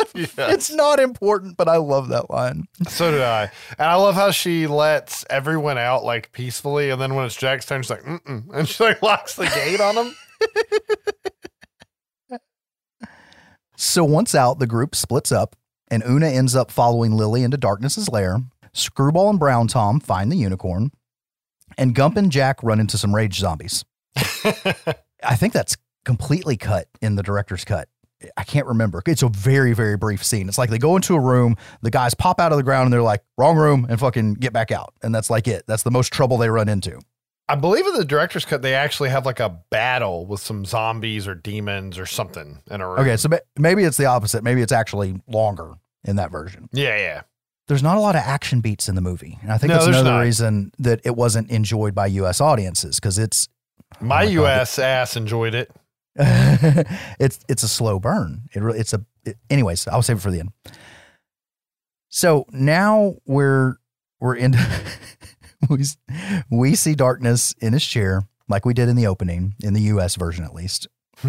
it's 0.14 0.70
not 0.70 1.00
important, 1.00 1.56
but 1.56 1.68
I 1.68 1.76
love 1.76 2.08
that 2.08 2.30
line. 2.30 2.64
So 2.88 3.10
did 3.10 3.22
I. 3.22 3.50
And 3.78 3.88
I 3.88 3.94
love 3.94 4.14
how 4.14 4.30
she 4.30 4.66
lets 4.66 5.24
everyone 5.30 5.78
out 5.78 6.04
like 6.04 6.32
peacefully. 6.32 6.90
And 6.90 7.00
then 7.00 7.14
when 7.14 7.26
it's 7.26 7.36
Jack's 7.36 7.66
turn, 7.66 7.82
she's 7.82 7.90
like, 7.90 8.02
mm-mm. 8.02 8.44
And 8.54 8.68
she 8.68 8.82
like 8.84 9.02
locks 9.02 9.36
the 9.36 9.46
gate 9.46 9.80
on 9.80 9.96
him. 9.96 10.14
So 13.76 14.04
once 14.04 14.34
out, 14.34 14.60
the 14.60 14.66
group 14.66 14.94
splits 14.94 15.32
up, 15.32 15.56
and 15.88 16.02
Oona 16.04 16.28
ends 16.28 16.54
up 16.54 16.70
following 16.70 17.12
Lily 17.12 17.42
into 17.42 17.56
Darkness's 17.56 18.08
lair. 18.08 18.38
Screwball 18.72 19.30
and 19.30 19.38
Brown 19.38 19.68
Tom 19.68 20.00
find 20.00 20.30
the 20.30 20.36
unicorn, 20.36 20.90
and 21.76 21.94
Gump 21.94 22.16
and 22.16 22.30
Jack 22.30 22.62
run 22.62 22.80
into 22.80 22.96
some 22.96 23.14
rage 23.14 23.38
zombies. 23.38 23.84
I 24.16 25.36
think 25.36 25.52
that's 25.52 25.76
completely 26.04 26.56
cut 26.56 26.88
in 27.02 27.16
the 27.16 27.22
director's 27.22 27.64
cut. 27.64 27.88
I 28.36 28.44
can't 28.44 28.66
remember. 28.66 29.02
It's 29.06 29.22
a 29.22 29.28
very, 29.28 29.72
very 29.72 29.96
brief 29.96 30.24
scene. 30.24 30.48
It's 30.48 30.58
like 30.58 30.70
they 30.70 30.78
go 30.78 30.96
into 30.96 31.14
a 31.14 31.20
room, 31.20 31.56
the 31.82 31.90
guys 31.90 32.14
pop 32.14 32.40
out 32.40 32.52
of 32.52 32.56
the 32.58 32.62
ground, 32.64 32.84
and 32.86 32.92
they're 32.92 33.02
like, 33.02 33.22
wrong 33.38 33.56
room, 33.56 33.86
and 33.88 33.98
fucking 33.98 34.34
get 34.34 34.52
back 34.52 34.70
out. 34.70 34.94
And 35.02 35.14
that's 35.14 35.30
like 35.30 35.46
it. 35.48 35.64
That's 35.66 35.82
the 35.82 35.90
most 35.90 36.12
trouble 36.12 36.36
they 36.38 36.48
run 36.50 36.68
into. 36.68 37.00
I 37.48 37.56
believe 37.56 37.86
in 37.86 37.94
the 37.94 38.04
director's 38.06 38.44
cut, 38.46 38.62
they 38.62 38.74
actually 38.74 39.10
have 39.10 39.26
like 39.26 39.38
a 39.40 39.60
battle 39.70 40.24
with 40.26 40.40
some 40.40 40.64
zombies 40.64 41.28
or 41.28 41.34
demons 41.34 41.98
or 41.98 42.06
something 42.06 42.62
in 42.70 42.80
a 42.80 42.88
room. 42.88 43.00
Okay, 43.00 43.16
so 43.18 43.28
maybe 43.58 43.84
it's 43.84 43.98
the 43.98 44.06
opposite. 44.06 44.42
Maybe 44.42 44.62
it's 44.62 44.72
actually 44.72 45.20
longer 45.28 45.74
in 46.04 46.16
that 46.16 46.30
version. 46.30 46.70
Yeah, 46.72 46.96
yeah. 46.96 47.22
there's 47.68 47.82
not 47.82 47.96
a 47.98 48.00
lot 48.00 48.14
of 48.16 48.22
action 48.22 48.60
beats 48.62 48.88
in 48.88 48.94
the 48.94 49.00
movie. 49.02 49.38
And 49.42 49.52
I 49.52 49.58
think 49.58 49.68
No, 49.68 49.74
that's 49.74 49.86
another 49.88 50.10
not. 50.12 50.20
reason 50.20 50.72
that 50.78 51.00
it 51.04 51.16
wasn't 51.16 51.50
enjoyed 51.50 51.94
by 51.94 52.06
US 52.06 52.40
audiences 52.40 52.96
because 52.96 53.18
it's 53.18 53.48
My, 54.00 54.24
oh 54.24 54.26
my 54.28 54.34
God. 54.34 54.42
US 54.44 54.78
ass 54.78 55.14
enjoyed 55.16 55.54
it. 55.54 55.70
it's 57.18 57.40
it's 57.48 57.62
a 57.62 57.68
slow 57.68 57.98
burn. 57.98 58.42
It 58.54 58.62
really 58.62 58.78
it's 58.78 58.92
a 58.92 59.04
it- 59.24 59.36
anyways, 59.50 59.86
I'll 59.88 60.02
save 60.02 60.18
it 60.18 60.20
for 60.20 60.30
the 60.30 60.40
end. 60.40 60.52
So 62.08 62.46
now 62.50 63.16
we're 63.26 63.76
we're 64.20 64.36
in 64.36 64.54
we, 65.68 65.84
we 66.50 66.74
see 66.74 66.94
darkness 66.94 67.54
in 67.60 67.72
his 67.72 67.84
chair 67.84 68.22
like 68.48 68.64
we 68.64 68.74
did 68.74 68.88
in 68.88 68.96
the 68.96 69.06
opening 69.06 69.54
in 69.62 69.74
the 69.74 69.82
US 69.82 70.14
version 70.16 70.44
at 70.44 70.54
least. 70.54 70.86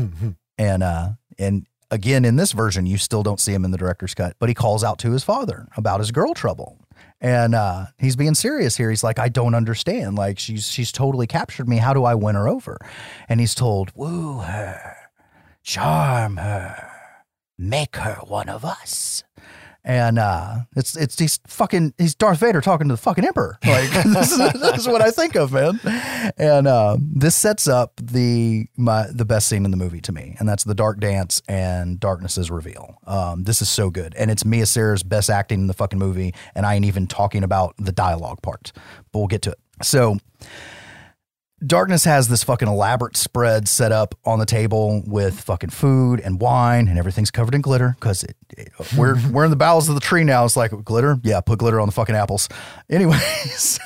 and 0.58 0.84
uh 0.84 1.10
and 1.38 1.66
again 1.92 2.26
in 2.26 2.36
this 2.36 2.52
version 2.52 2.86
you 2.86 2.98
still 2.98 3.24
don't 3.24 3.40
see 3.40 3.54
him 3.54 3.64
in 3.66 3.72
the 3.72 3.78
director's 3.78 4.14
cut 4.16 4.36
but 4.40 4.50
he 4.50 4.56
calls 4.56 4.84
out 4.84 4.98
to 5.00 5.12
his 5.12 5.24
father 5.24 5.68
about 5.78 6.00
his 6.00 6.12
girl 6.12 6.34
trouble 6.34 6.80
and 7.22 7.56
uh 7.56 7.86
he's 7.98 8.16
being 8.16 8.36
serious 8.36 8.76
here. 8.76 8.90
He's 8.90 9.04
like 9.04 9.20
i 9.20 9.30
don't 9.30 9.56
understand. 9.56 10.16
Like 10.16 10.40
she's 10.40 10.68
she's 10.68 10.92
totally 10.92 11.28
captured 11.28 11.68
me. 11.68 11.78
How 11.78 11.94
do 11.94 12.04
i 12.04 12.16
win 12.16 12.36
her 12.36 12.48
over? 12.48 12.78
And 13.30 13.40
he's 13.40 13.56
told 13.56 13.92
woo 13.96 14.40
her. 14.40 14.96
Charm 15.64 16.38
her. 16.38 16.92
Make 17.58 17.96
her 17.96 18.20
one 18.28 18.50
of 18.50 18.66
us 18.66 19.24
and 19.86 20.18
uh 20.18 20.58
it's 20.76 20.98
it's 20.98 21.18
he's 21.18 21.40
fucking 21.46 21.94
he's 21.98 22.16
Darth 22.16 22.40
Vader 22.40 22.60
talking 22.60 22.88
to 22.90 22.96
the 22.96 23.02
fucking 23.02 23.24
emperor. 23.24 23.58
Like 23.66 23.90
this, 24.04 24.32
is, 24.32 24.38
this 24.54 24.78
is 24.80 24.88
what 24.88 25.02
I 25.02 25.12
think 25.12 25.36
of 25.36 25.54
man. 25.54 25.80
And 26.38 26.68
uh, 26.68 26.98
this 27.00 27.36
sets 27.36 27.68
up 27.68 27.94
the 28.02 28.68
my 28.76 29.06
the 29.12 29.26
best 29.26 29.48
scene 29.48 29.64
in 29.64 29.72
the 29.72 29.78
movie 29.78 30.02
to 30.02 30.12
me. 30.12 30.36
And 30.40 30.50
that's 30.50 30.64
the 30.64 30.74
dark 30.74 31.00
dance 31.00 31.42
and 31.48 32.00
darkness's 32.00 32.50
reveal. 32.50 33.00
Um 33.06 33.44
this 33.44 33.62
is 33.62 33.70
so 33.70 33.92
good. 33.92 34.16
And 34.16 34.32
it's 34.32 34.44
Mia 34.44 34.66
Sara's 34.66 35.04
best 35.04 35.30
acting 35.30 35.62
in 35.62 35.68
the 35.68 35.74
fucking 35.74 36.00
movie. 36.00 36.34
And 36.56 36.66
I 36.66 36.74
ain't 36.76 36.86
even 36.86 37.06
talking 37.06 37.44
about 37.44 37.76
the 37.78 37.92
dialogue 37.92 38.42
part. 38.42 38.72
But 39.12 39.20
we'll 39.20 39.28
get 39.28 39.44
to 39.44 39.52
it. 39.52 39.60
So 39.84 40.18
Darkness 41.66 42.04
has 42.04 42.28
this 42.28 42.44
fucking 42.44 42.68
elaborate 42.68 43.16
spread 43.16 43.68
set 43.68 43.92
up 43.94 44.14
on 44.26 44.40
the 44.40 44.46
table 44.46 45.02
with 45.08 45.40
fucking 45.40 45.70
food 45.70 46.20
and 46.20 46.40
wine, 46.42 46.88
and 46.90 47.00
everything's 47.00 47.32
covered 47.32 47.56
in 47.56 47.62
glitter 47.62 47.96
because 48.00 48.24
it, 48.24 48.36
it- 48.58 48.72
we're 48.98 49.16
we're 49.32 49.46
in 49.46 49.52
the 49.52 49.56
bowels 49.56 49.88
of 49.88 49.96
the 49.96 50.02
tree 50.02 50.26
now. 50.26 50.44
It's 50.44 50.58
like 50.58 50.72
glitter, 50.84 51.18
yeah, 51.24 51.40
put 51.40 51.60
glitter 51.60 51.80
on 51.80 51.88
the 51.88 51.94
fucking 51.94 52.14
apples. 52.16 52.50
Anyways, 52.90 53.80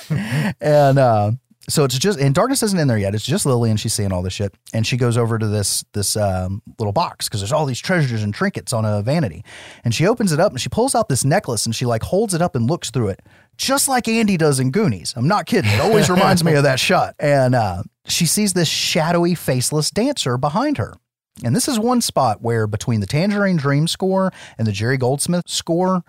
and 0.59 0.97
uh, 0.97 1.31
so 1.69 1.83
it's 1.83 1.97
just 1.99 2.19
and 2.19 2.33
Darkness 2.33 2.63
isn't 2.63 2.79
in 2.79 2.87
there 2.87 2.97
yet. 2.97 3.13
It's 3.13 3.23
just 3.25 3.45
Lily, 3.45 3.69
and 3.69 3.79
she's 3.79 3.93
seeing 3.93 4.11
all 4.11 4.23
this 4.23 4.33
shit, 4.33 4.55
and 4.73 4.85
she 4.85 4.97
goes 4.97 5.15
over 5.15 5.37
to 5.37 5.47
this 5.47 5.85
this 5.93 6.17
um, 6.17 6.63
little 6.79 6.91
box 6.93 7.29
because 7.29 7.39
there's 7.41 7.53
all 7.53 7.67
these 7.67 7.79
treasures 7.79 8.23
and 8.23 8.33
trinkets 8.33 8.73
on 8.73 8.83
a 8.83 9.03
vanity, 9.03 9.45
and 9.83 9.93
she 9.93 10.07
opens 10.07 10.31
it 10.33 10.39
up 10.39 10.51
and 10.51 10.59
she 10.59 10.69
pulls 10.69 10.95
out 10.95 11.07
this 11.07 11.23
necklace 11.23 11.67
and 11.67 11.75
she 11.75 11.85
like 11.85 12.01
holds 12.01 12.33
it 12.33 12.41
up 12.41 12.55
and 12.55 12.67
looks 12.67 12.89
through 12.89 13.09
it 13.09 13.21
just 13.59 13.87
like 13.87 14.07
Andy 14.07 14.37
does 14.37 14.59
in 14.59 14.71
Goonies. 14.71 15.13
I'm 15.15 15.27
not 15.27 15.45
kidding. 15.45 15.69
It 15.69 15.81
always 15.81 16.09
reminds 16.09 16.43
me 16.43 16.53
of 16.55 16.63
that 16.63 16.79
shot. 16.79 17.13
And 17.19 17.53
uh, 17.53 17.83
she 18.07 18.25
sees 18.25 18.53
this 18.53 18.67
shadowy, 18.67 19.35
faceless 19.35 19.91
dancer 19.91 20.37
behind 20.37 20.77
her. 20.77 20.95
And 21.43 21.55
this 21.55 21.67
is 21.67 21.77
one 21.77 22.01
spot 22.01 22.41
where 22.41 22.67
between 22.67 23.01
the 23.01 23.05
Tangerine 23.05 23.57
Dream 23.57 23.87
score 23.87 24.31
and 24.57 24.65
the 24.65 24.71
Jerry 24.71 24.97
Goldsmith 24.97 25.47
score, 25.47 26.03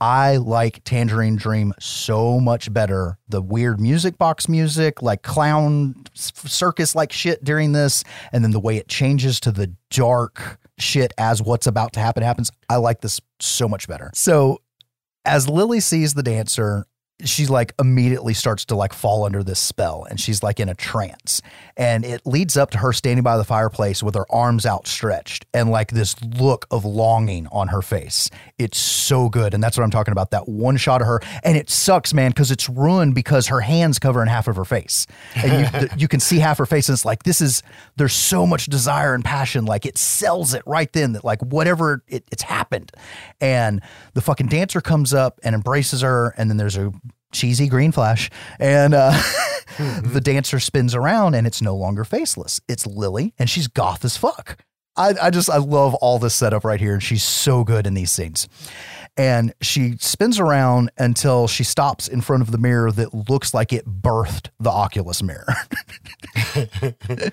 I 0.00 0.38
like 0.38 0.82
Tangerine 0.84 1.36
Dream 1.36 1.72
so 1.78 2.40
much 2.40 2.72
better. 2.72 3.18
The 3.28 3.42
weird 3.42 3.80
music 3.80 4.18
box 4.18 4.48
music, 4.48 5.02
like 5.02 5.22
clown 5.22 5.94
circus 6.14 6.94
like 6.94 7.12
shit 7.12 7.44
during 7.44 7.72
this, 7.72 8.02
and 8.32 8.42
then 8.42 8.50
the 8.50 8.58
way 8.60 8.76
it 8.76 8.88
changes 8.88 9.38
to 9.40 9.52
the 9.52 9.72
dark 9.90 10.58
shit 10.78 11.12
as 11.18 11.42
what's 11.42 11.68
about 11.68 11.92
to 11.92 12.00
happen 12.00 12.22
happens. 12.24 12.50
I 12.68 12.76
like 12.76 13.00
this 13.00 13.20
so 13.38 13.68
much 13.68 13.86
better. 13.86 14.10
So 14.14 14.58
as 15.24 15.48
Lily 15.48 15.78
sees 15.78 16.14
the 16.14 16.22
dancer, 16.24 16.86
she 17.24 17.46
like 17.46 17.72
immediately 17.78 18.34
starts 18.34 18.64
to 18.66 18.74
like 18.74 18.92
fall 18.92 19.24
under 19.24 19.42
this 19.42 19.58
spell 19.58 20.04
and 20.08 20.20
she's 20.20 20.42
like 20.42 20.58
in 20.58 20.68
a 20.68 20.74
trance. 20.74 21.40
And 21.76 22.04
it 22.04 22.26
leads 22.26 22.56
up 22.56 22.70
to 22.70 22.78
her 22.78 22.92
standing 22.92 23.22
by 23.22 23.36
the 23.36 23.44
fireplace 23.44 24.02
with 24.02 24.14
her 24.14 24.26
arms 24.30 24.66
outstretched 24.66 25.46
and 25.54 25.70
like 25.70 25.90
this 25.90 26.20
look 26.22 26.66
of 26.70 26.84
longing 26.84 27.46
on 27.52 27.68
her 27.68 27.82
face. 27.82 28.30
It's 28.58 28.78
so 28.78 29.28
good 29.28 29.54
and 29.54 29.62
that's 29.62 29.76
what 29.76 29.84
i'm 29.84 29.90
talking 29.90 30.12
about 30.12 30.30
that 30.32 30.48
one 30.48 30.76
shot 30.76 31.00
of 31.00 31.06
her. 31.06 31.20
And 31.44 31.56
it 31.56 31.70
sucks 31.70 32.12
man 32.12 32.30
because 32.30 32.50
it's 32.50 32.68
ruined 32.68 33.14
because 33.14 33.46
her 33.48 33.60
hands 33.60 33.98
covering 33.98 34.28
half 34.28 34.48
of 34.48 34.56
her 34.56 34.64
face. 34.64 35.06
And 35.36 35.82
you, 35.82 35.88
you 35.98 36.08
can 36.08 36.20
see 36.20 36.38
half 36.38 36.58
her 36.58 36.66
face 36.66 36.88
and 36.88 36.94
it's 36.94 37.04
like 37.04 37.22
this 37.22 37.40
is 37.40 37.62
there's 37.96 38.14
so 38.14 38.46
much 38.46 38.66
desire 38.66 39.14
and 39.14 39.24
passion 39.24 39.64
like 39.64 39.86
it 39.86 39.96
sells 39.96 40.54
it 40.54 40.62
right 40.66 40.92
then 40.92 41.12
that 41.12 41.24
like 41.24 41.40
whatever 41.42 42.02
it, 42.08 42.24
it's 42.32 42.42
happened. 42.42 42.92
And 43.40 43.80
the 44.14 44.20
fucking 44.20 44.48
dancer 44.48 44.80
comes 44.80 45.14
up 45.14 45.40
and 45.44 45.54
embraces 45.54 46.02
her 46.02 46.34
and 46.36 46.50
then 46.50 46.56
there's 46.56 46.76
a 46.76 46.92
cheesy 47.32 47.68
green 47.68 47.92
flash. 47.92 48.30
And 48.58 48.94
uh, 48.94 49.10
the 49.78 50.20
dancer 50.22 50.60
spins 50.60 50.94
around 50.94 51.34
and 51.34 51.46
it's 51.46 51.62
no 51.62 51.74
longer 51.76 52.04
faceless. 52.04 52.60
It's 52.68 52.86
lily 52.86 53.34
and 53.38 53.50
she's 53.50 53.68
goth 53.68 54.04
as 54.04 54.16
fuck. 54.16 54.58
I, 54.94 55.14
I 55.22 55.30
just 55.30 55.48
i 55.48 55.56
love 55.56 55.94
all 55.94 56.18
this 56.18 56.34
setup 56.34 56.64
right 56.66 56.78
here 56.78 56.92
and 56.92 57.02
she's 57.02 57.24
so 57.24 57.64
good 57.64 57.86
in 57.86 57.94
these 57.94 58.10
scenes. 58.10 58.48
And 59.16 59.52
she 59.60 59.96
spins 59.98 60.38
around 60.38 60.90
until 60.96 61.46
she 61.46 61.64
stops 61.64 62.08
in 62.08 62.22
front 62.22 62.42
of 62.42 62.50
the 62.50 62.56
mirror 62.56 62.90
that 62.92 63.12
looks 63.28 63.52
like 63.52 63.72
it 63.72 63.86
birthed 63.86 64.48
the 64.58 64.70
oculus 64.70 65.22
mirror. 65.22 65.46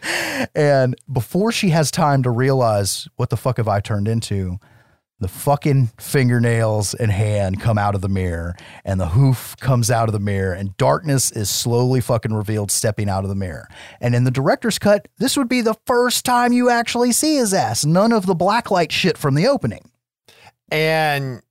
And 0.55 0.95
before 1.11 1.51
she 1.51 1.69
has 1.69 1.91
time 1.91 2.23
to 2.23 2.29
realize 2.29 3.07
what 3.15 3.29
the 3.29 3.37
fuck 3.37 3.57
have 3.57 3.67
i 3.67 3.79
turned 3.79 4.07
into 4.07 4.57
the 5.19 5.27
fucking 5.27 5.91
fingernails 5.97 6.93
and 6.93 7.11
hand 7.11 7.59
come 7.61 7.77
out 7.77 7.95
of 7.95 8.01
the 8.01 8.09
mirror 8.09 8.55
and 8.85 8.99
the 8.99 9.07
hoof 9.09 9.55
comes 9.59 9.91
out 9.91 10.07
of 10.09 10.13
the 10.13 10.19
mirror 10.19 10.53
and 10.53 10.75
darkness 10.77 11.31
is 11.31 11.49
slowly 11.49 12.01
fucking 12.01 12.33
revealed 12.33 12.71
stepping 12.71 13.09
out 13.09 13.23
of 13.23 13.29
the 13.29 13.35
mirror 13.35 13.67
and 13.99 14.15
in 14.15 14.23
the 14.23 14.31
director's 14.31 14.79
cut 14.79 15.07
this 15.17 15.35
would 15.35 15.49
be 15.49 15.61
the 15.61 15.75
first 15.85 16.23
time 16.25 16.53
you 16.53 16.69
actually 16.69 17.11
see 17.11 17.35
his 17.35 17.53
ass 17.53 17.85
none 17.85 18.11
of 18.11 18.25
the 18.25 18.35
blacklight 18.35 18.91
shit 18.91 19.17
from 19.17 19.35
the 19.35 19.47
opening 19.47 19.89
and 20.71 21.41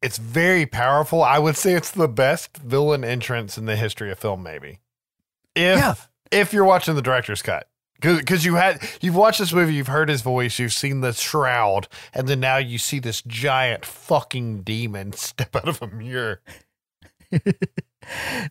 it's 0.00 0.18
very 0.18 0.64
powerful. 0.64 1.24
I 1.24 1.40
would 1.40 1.56
say 1.56 1.72
it's 1.74 1.90
the 1.90 2.06
best 2.06 2.56
villain 2.58 3.02
entrance 3.02 3.58
in 3.58 3.64
the 3.66 3.74
history 3.74 4.12
of 4.12 4.18
film, 4.20 4.44
maybe. 4.44 4.78
If 5.56 5.76
Yeah. 5.78 5.94
if 6.30 6.52
you're 6.52 6.64
watching 6.64 6.94
the 6.94 7.02
director's 7.02 7.42
cut. 7.42 7.68
Because 8.00 8.44
you 8.44 8.54
had 8.54 8.80
you've 9.00 9.16
watched 9.16 9.40
this 9.40 9.52
movie, 9.52 9.74
you've 9.74 9.88
heard 9.88 10.08
his 10.08 10.22
voice, 10.22 10.58
you've 10.58 10.72
seen 10.72 11.00
the 11.00 11.12
shroud, 11.12 11.88
and 12.14 12.28
then 12.28 12.38
now 12.40 12.56
you 12.58 12.78
see 12.78 12.98
this 13.00 13.22
giant 13.22 13.84
fucking 13.84 14.62
demon 14.62 15.12
step 15.14 15.56
out 15.56 15.68
of 15.68 15.82
a 15.82 15.86
mirror. 15.88 16.40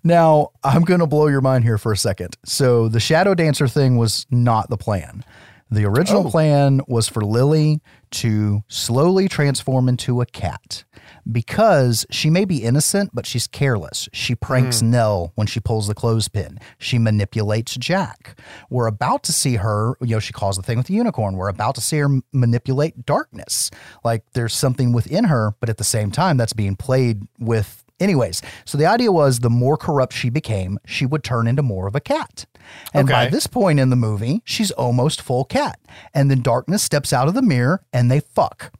Now, 0.03 0.49
I'm 0.63 0.83
going 0.83 0.99
to 0.99 1.07
blow 1.07 1.27
your 1.27 1.41
mind 1.41 1.63
here 1.63 1.79
for 1.79 1.91
a 1.91 1.97
second. 1.97 2.37
So, 2.45 2.87
the 2.89 2.99
Shadow 2.99 3.33
Dancer 3.33 3.67
thing 3.67 3.97
was 3.97 4.27
not 4.29 4.69
the 4.69 4.77
plan. 4.77 5.23
The 5.71 5.85
original 5.85 6.27
Oh. 6.27 6.29
plan 6.29 6.81
was 6.87 7.09
for 7.09 7.21
Lily 7.23 7.81
to 8.11 8.63
slowly 8.67 9.27
transform 9.27 9.89
into 9.89 10.21
a 10.21 10.25
cat 10.25 10.83
because 11.29 12.05
she 12.09 12.29
may 12.29 12.45
be 12.45 12.63
innocent, 12.63 13.11
but 13.13 13.25
she's 13.25 13.47
careless. 13.47 14.07
She 14.13 14.35
pranks 14.35 14.81
mm. 14.81 14.87
Nell 14.89 15.31
when 15.35 15.47
she 15.47 15.59
pulls 15.59 15.87
the 15.87 15.93
clothespin. 15.93 16.59
She 16.77 16.97
manipulates 16.97 17.75
Jack. 17.75 18.39
We're 18.69 18.87
about 18.87 19.23
to 19.23 19.33
see 19.33 19.55
her, 19.55 19.95
you 20.01 20.15
know, 20.15 20.19
she 20.19 20.33
calls 20.33 20.57
the 20.57 20.63
thing 20.63 20.77
with 20.77 20.87
the 20.87 20.93
unicorn. 20.93 21.35
We're 21.35 21.49
about 21.49 21.75
to 21.75 21.81
see 21.81 21.97
her 21.97 22.09
manipulate 22.31 23.05
darkness. 23.05 23.71
Like 24.03 24.23
there's 24.33 24.53
something 24.53 24.93
within 24.93 25.25
her, 25.25 25.55
but 25.59 25.69
at 25.69 25.77
the 25.77 25.83
same 25.83 26.11
time, 26.11 26.37
that's 26.37 26.53
being 26.53 26.75
played 26.75 27.27
with 27.39 27.83
Anyways, 27.99 28.41
so 28.65 28.77
the 28.77 28.85
idea 28.85 29.11
was 29.11 29.39
the 29.39 29.49
more 29.49 29.75
corrupt 29.77 30.13
she 30.13 30.29
became, 30.29 30.79
she 30.85 31.05
would 31.05 31.23
turn 31.23 31.47
into 31.47 31.63
more 31.63 31.87
of 31.87 31.95
a 31.95 31.99
cat. 31.99 32.45
And 32.93 33.07
by 33.07 33.29
this 33.29 33.47
point 33.47 33.79
in 33.79 33.89
the 33.89 33.95
movie, 33.95 34.41
she's 34.45 34.71
almost 34.71 35.21
full 35.21 35.45
cat. 35.45 35.79
And 36.13 36.29
then 36.29 36.41
darkness 36.41 36.83
steps 36.83 37.11
out 37.11 37.27
of 37.27 37.33
the 37.33 37.41
mirror 37.41 37.83
and 37.91 38.11
they 38.11 38.19
fuck. 38.19 38.71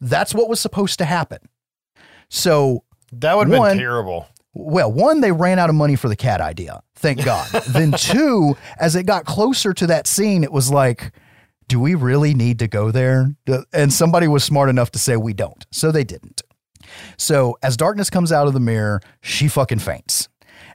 That's 0.00 0.34
what 0.34 0.48
was 0.48 0.60
supposed 0.60 0.98
to 0.98 1.04
happen. 1.06 1.38
So, 2.28 2.84
That 3.12 3.36
would 3.36 3.48
have 3.48 3.56
been 3.70 3.78
terrible. 3.78 4.26
well, 4.52 4.92
one, 4.92 5.20
they 5.22 5.32
ran 5.32 5.58
out 5.58 5.70
of 5.70 5.74
money 5.74 5.96
for 5.96 6.08
the 6.08 6.16
cat 6.16 6.40
idea. 6.40 6.82
Thank 6.96 7.24
God. 7.24 7.48
then, 7.68 7.92
two, 7.92 8.56
as 8.78 8.96
it 8.96 9.04
got 9.06 9.24
closer 9.24 9.72
to 9.72 9.86
that 9.86 10.06
scene, 10.06 10.44
it 10.44 10.52
was 10.52 10.70
like, 10.70 11.12
do 11.68 11.80
we 11.80 11.94
really 11.94 12.34
need 12.34 12.58
to 12.58 12.68
go 12.68 12.90
there? 12.90 13.30
And 13.72 13.92
somebody 13.92 14.26
was 14.28 14.42
smart 14.44 14.68
enough 14.68 14.90
to 14.92 14.98
say 14.98 15.16
we 15.16 15.32
don't. 15.32 15.64
So 15.70 15.90
they 15.92 16.04
didn't. 16.04 16.42
So 17.16 17.58
as 17.62 17.76
darkness 17.76 18.10
comes 18.10 18.32
out 18.32 18.46
of 18.46 18.54
the 18.54 18.60
mirror, 18.60 19.00
she 19.20 19.48
fucking 19.48 19.80
faints. 19.80 20.28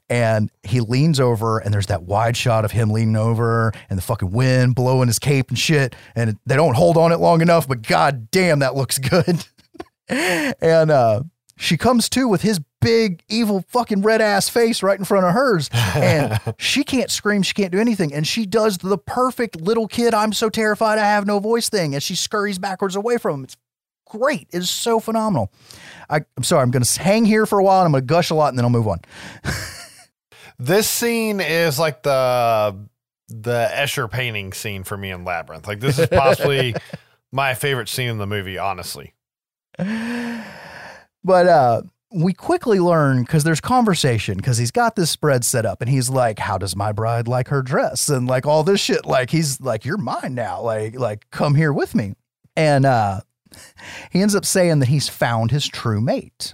And 0.09 0.51
he 0.63 0.79
leans 0.81 1.19
over, 1.19 1.59
and 1.59 1.73
there's 1.73 1.87
that 1.87 2.03
wide 2.03 2.35
shot 2.35 2.65
of 2.65 2.71
him 2.71 2.91
leaning 2.91 3.15
over 3.15 3.71
and 3.89 3.97
the 3.97 4.03
fucking 4.03 4.31
wind 4.31 4.75
blowing 4.75 5.07
his 5.07 5.17
cape 5.17 5.49
and 5.49 5.57
shit. 5.57 5.95
And 6.15 6.37
they 6.45 6.55
don't 6.55 6.75
hold 6.75 6.97
on 6.97 7.11
it 7.11 7.17
long 7.17 7.41
enough, 7.41 7.67
but 7.67 7.81
god 7.81 8.29
damn, 8.29 8.59
that 8.59 8.75
looks 8.75 8.99
good. 8.99 9.45
and 10.09 10.91
uh, 10.91 11.23
she 11.55 11.77
comes 11.77 12.09
to 12.09 12.27
with 12.27 12.41
his 12.41 12.59
big, 12.81 13.23
evil, 13.29 13.63
fucking 13.69 14.01
red 14.01 14.21
ass 14.21 14.49
face 14.49 14.83
right 14.83 14.99
in 14.99 15.05
front 15.05 15.25
of 15.25 15.33
hers. 15.33 15.69
And 15.73 16.39
she 16.57 16.83
can't 16.83 17.09
scream, 17.09 17.41
she 17.41 17.53
can't 17.53 17.71
do 17.71 17.79
anything. 17.79 18.13
And 18.13 18.27
she 18.27 18.45
does 18.45 18.79
the 18.79 18.97
perfect 18.97 19.61
little 19.61 19.87
kid, 19.87 20.13
I'm 20.13 20.33
so 20.33 20.49
terrified 20.49 20.99
I 20.99 21.05
have 21.05 21.25
no 21.25 21.39
voice 21.39 21.69
thing 21.69 21.95
as 21.95 22.03
she 22.03 22.15
scurries 22.15 22.59
backwards 22.59 22.95
away 22.95 23.17
from 23.17 23.35
him. 23.35 23.43
It's 23.45 23.57
great. 24.17 24.47
It's 24.51 24.69
so 24.69 24.99
phenomenal. 24.99 25.51
I, 26.09 26.21
I'm 26.37 26.43
sorry, 26.43 26.61
I'm 26.63 26.71
going 26.71 26.83
to 26.83 27.01
hang 27.01 27.25
here 27.25 27.45
for 27.45 27.59
a 27.59 27.63
while 27.63 27.79
and 27.79 27.87
I'm 27.87 27.91
going 27.91 28.03
to 28.03 28.07
gush 28.07 28.29
a 28.29 28.35
lot 28.35 28.49
and 28.49 28.57
then 28.57 28.65
I'll 28.65 28.71
move 28.71 28.87
on. 28.87 28.99
This 30.59 30.87
scene 30.87 31.41
is 31.41 31.79
like 31.79 32.03
the 32.03 32.87
the 33.27 33.69
Escher 33.71 34.09
painting 34.09 34.53
scene 34.53 34.83
for 34.83 34.95
me 34.95 35.09
in 35.11 35.25
Labyrinth. 35.25 35.67
Like 35.67 35.79
this 35.79 35.97
is 35.99 36.07
possibly 36.07 36.75
my 37.31 37.53
favorite 37.53 37.89
scene 37.89 38.09
in 38.09 38.17
the 38.17 38.27
movie, 38.27 38.57
honestly. 38.57 39.13
But 41.25 41.47
uh, 41.47 41.81
we 42.13 42.33
quickly 42.33 42.81
learn 42.81 43.21
because 43.21 43.45
there's 43.45 43.61
conversation 43.61 44.35
because 44.35 44.57
he's 44.57 44.71
got 44.71 44.97
this 44.97 45.09
spread 45.09 45.45
set 45.45 45.65
up 45.65 45.79
and 45.79 45.89
he's 45.89 46.09
like, 46.09 46.37
"How 46.37 46.57
does 46.57 46.75
my 46.75 46.91
bride 46.91 47.29
like 47.29 47.47
her 47.47 47.61
dress?" 47.61 48.09
and 48.09 48.27
like 48.27 48.45
all 48.45 48.65
this 48.65 48.81
shit. 48.81 49.05
Like 49.05 49.29
he's 49.29 49.61
like, 49.61 49.85
"You're 49.85 49.95
mine 49.95 50.35
now." 50.35 50.59
Like 50.61 50.99
like 50.99 51.29
come 51.31 51.55
here 51.55 51.71
with 51.71 51.95
me. 51.95 52.13
And 52.57 52.85
uh, 52.85 53.21
he 54.11 54.21
ends 54.21 54.35
up 54.35 54.45
saying 54.45 54.79
that 54.79 54.89
he's 54.89 55.09
found 55.09 55.51
his 55.51 55.67
true 55.67 56.01
mate. 56.01 56.53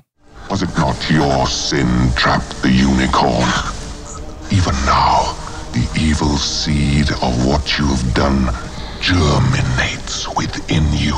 Was 0.50 0.64
it 0.64 0.76
not 0.78 1.10
your 1.10 1.46
sin 1.48 2.12
trapped 2.16 2.62
the 2.62 2.72
unicorn? 2.72 3.50
Even 4.52 4.74
now, 4.86 5.36
the 5.74 5.88
evil 6.00 6.38
seed 6.38 7.12
of 7.22 7.46
what 7.46 7.78
you 7.78 7.86
have 7.86 8.14
done 8.14 8.50
germinates 9.00 10.28
within 10.36 10.86
you. 10.94 11.16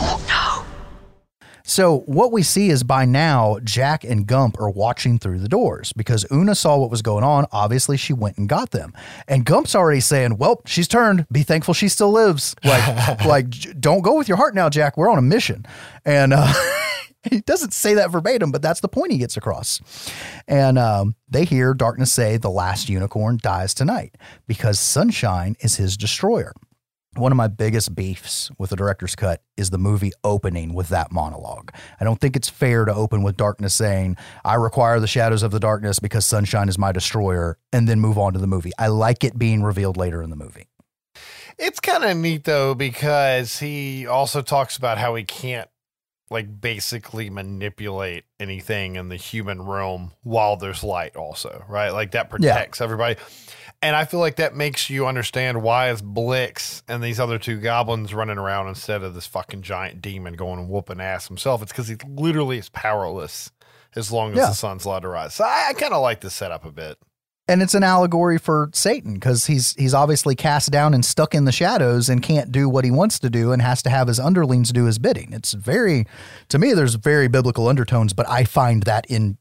So 1.72 2.00
what 2.00 2.34
we 2.34 2.44
see 2.44 2.70
is 2.70 2.84
by 2.84 3.06
now 3.06 3.58
Jack 3.64 4.04
and 4.04 4.28
Gump 4.28 4.60
are 4.60 4.70
watching 4.70 5.18
through 5.18 5.40
the 5.40 5.48
doors 5.48 5.94
because 5.94 6.30
Oona 6.30 6.54
saw 6.54 6.76
what 6.78 6.92
was 6.92 7.02
going 7.02 7.24
on. 7.24 7.46
Obviously, 7.54 7.96
she 7.96 8.12
went 8.12 8.38
and 8.38 8.50
got 8.50 8.72
them, 8.72 8.94
and 9.26 9.46
Gump's 9.46 9.74
already 9.74 10.02
saying, 10.02 10.36
"Well, 10.36 10.62
she's 10.66 10.90
turned. 10.90 11.26
Be 11.32 11.44
thankful 11.44 11.74
she 11.74 11.88
still 11.88 12.12
lives. 12.12 12.58
Like, 12.66 13.26
like, 13.26 13.50
don't 13.80 14.02
go 14.02 14.18
with 14.18 14.28
your 14.28 14.36
heart 14.36 14.54
now, 14.54 14.68
Jack. 14.68 14.98
We're 14.98 15.10
on 15.10 15.18
a 15.18 15.22
mission." 15.22 15.66
And 16.04 16.34
uh, 16.34 16.52
he 17.24 17.40
doesn't 17.40 17.72
say 17.72 17.94
that 17.94 18.12
verbatim, 18.12 18.52
but 18.52 18.62
that's 18.62 18.82
the 18.82 18.90
point 18.90 19.14
he 19.14 19.18
gets 19.18 19.38
across. 19.38 19.80
And 20.50 20.78
um, 20.78 21.16
they 21.30 21.46
hear 21.46 21.74
Darkness 21.74 22.12
say, 22.12 22.36
"The 22.36 22.50
last 22.52 22.90
unicorn 22.90 23.40
dies 23.42 23.74
tonight 23.74 24.18
because 24.46 24.78
Sunshine 24.78 25.56
is 25.62 25.78
his 25.78 25.96
destroyer." 25.96 26.52
One 27.16 27.34
of 27.34 27.36
my 27.36 27.50
biggest 27.50 27.94
beefs 27.94 28.50
with 28.58 28.70
the 28.70 28.78
director's 28.78 29.18
cut 29.18 29.44
is 29.58 29.70
the 29.70 29.78
movie 29.78 30.14
opening 30.24 30.74
with 30.74 30.88
that 30.90 31.12
monologue. 31.12 31.74
I 32.00 32.06
don't 32.06 32.22
think 32.22 32.38
it's 32.38 32.48
fair 32.48 32.86
to 32.86 32.94
open 32.94 33.22
with 33.22 33.36
darkness 33.36 33.74
saying, 33.74 34.16
I 34.46 34.56
require 34.56 34.98
the 35.02 35.08
shadows 35.08 35.44
of 35.44 35.52
the 35.52 35.60
darkness 35.60 36.00
because 36.00 36.26
sunshine 36.26 36.70
is 36.70 36.78
my 36.78 36.94
destroyer, 36.94 37.58
and 37.74 37.86
then 37.86 38.00
move 38.00 38.18
on 38.18 38.32
to 38.32 38.40
the 38.40 38.48
movie. 38.48 38.72
I 38.80 38.88
like 38.88 39.26
it 39.26 39.38
being 39.38 39.62
revealed 39.62 39.98
later 39.98 40.22
in 40.22 40.30
the 40.30 40.38
movie. 40.38 40.70
It's 41.58 41.82
kind 41.82 42.06
of 42.06 42.16
neat 42.16 42.46
though 42.46 42.76
because 42.76 43.60
he 43.60 44.08
also 44.08 44.42
talks 44.42 44.78
about 44.78 44.98
how 44.98 45.14
he 45.16 45.26
can't 45.26 45.70
like 46.30 46.62
basically 46.62 47.30
manipulate 47.30 48.24
anything 48.40 48.96
in 48.96 49.10
the 49.10 49.18
human 49.18 49.62
realm 49.62 50.14
while 50.24 50.56
there's 50.56 50.82
light 50.82 51.18
also, 51.18 51.66
right? 51.68 51.90
Like 51.90 52.12
that 52.12 52.30
protects 52.30 52.80
everybody. 52.80 53.18
And 53.84 53.96
I 53.96 54.06
feel 54.06 54.20
like 54.20 54.36
that 54.36 54.56
makes 54.56 54.90
you 54.92 55.08
understand 55.08 55.64
why 55.64 55.90
it's 55.90 56.02
Blix 56.02 56.84
and 56.88 57.04
these 57.04 57.20
other 57.20 57.40
two 57.40 57.60
goblins 57.60 58.14
running 58.14 58.38
around 58.38 58.68
instead 58.68 59.02
of 59.02 59.16
this 59.16 59.26
fucking 59.26 59.64
giant 59.64 60.02
demon 60.04 60.34
going 60.36 60.60
and 60.60 60.70
whooping 60.70 61.02
ass 61.02 61.28
himself. 61.28 61.64
It's 61.64 61.72
because 61.72 61.88
he 61.88 61.96
literally 62.08 62.60
is 62.60 62.70
powerless 62.70 63.52
as 63.96 64.12
long 64.12 64.32
as 64.34 64.38
Yeah. 64.38 64.46
the 64.50 64.54
sun's 64.54 64.86
allowed 64.86 65.00
to 65.00 65.08
rise. 65.08 65.34
So 65.34 65.44
I, 65.46 65.68
I 65.70 65.74
kind 65.74 65.94
of 65.94 66.02
like 66.04 66.22
this 66.22 66.36
setup 66.36 66.64
a 66.64 66.72
bit. 66.72 66.98
And 67.48 67.62
it's 67.64 67.74
an 67.74 67.84
allegory 67.84 68.38
for 68.38 68.70
Satan 68.72 69.16
because 69.16 69.48
he's 69.48 69.74
he's 69.74 69.96
obviously 69.96 70.36
cast 70.36 70.72
down 70.72 70.94
and 70.94 71.04
stuck 71.04 71.34
in 71.34 71.44
the 71.46 71.52
shadows 71.52 72.08
and 72.08 72.22
can't 72.22 72.52
do 72.52 72.70
what 72.70 72.86
he 72.86 72.92
wants 72.92 73.18
to 73.20 73.30
do 73.32 73.52
and 73.52 73.62
has 73.64 73.82
to 73.82 73.90
have 73.90 74.08
his 74.08 74.20
underlings 74.20 74.72
do 74.72 74.86
his 74.86 75.00
bidding. 75.00 75.34
It's 75.34 75.52
very, 75.54 76.06
to 76.50 76.60
me, 76.60 76.74
there's 76.74 76.94
very 76.96 77.28
biblical 77.28 77.68
undertones, 77.68 78.14
but 78.14 78.30
I 78.30 78.44
find 78.46 78.84
that 78.84 79.06
in 79.10 79.38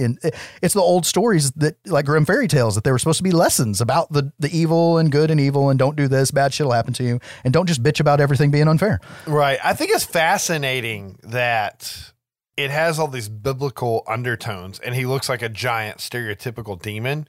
in 0.00 0.18
it's 0.62 0.74
the 0.74 0.80
old 0.80 1.06
stories 1.06 1.50
that 1.52 1.76
like 1.86 2.06
Grimm 2.06 2.24
fairy 2.24 2.48
tales 2.48 2.74
that 2.74 2.84
they 2.84 2.90
were 2.90 2.98
supposed 2.98 3.18
to 3.18 3.24
be 3.24 3.30
lessons 3.30 3.80
about 3.80 4.10
the 4.12 4.32
the 4.38 4.50
evil 4.56 4.98
and 4.98 5.12
good 5.12 5.30
and 5.30 5.38
evil 5.38 5.70
and 5.70 5.78
don't 5.78 5.96
do 5.96 6.08
this 6.08 6.30
bad 6.30 6.52
shit 6.52 6.66
will 6.66 6.72
happen 6.72 6.92
to 6.94 7.04
you 7.04 7.20
and 7.44 7.52
don't 7.52 7.66
just 7.66 7.82
bitch 7.82 8.00
about 8.00 8.20
everything 8.20 8.50
being 8.50 8.68
unfair 8.68 9.00
Right. 9.26 9.58
I 9.62 9.74
think 9.74 9.90
it's 9.90 10.04
fascinating 10.04 11.18
that 11.22 12.12
it 12.56 12.70
has 12.70 12.98
all 12.98 13.08
these 13.08 13.28
biblical 13.28 14.02
undertones 14.06 14.78
and 14.80 14.94
he 14.94 15.06
looks 15.06 15.28
like 15.28 15.42
a 15.42 15.48
giant 15.48 15.98
stereotypical 15.98 16.80
demon, 16.80 17.28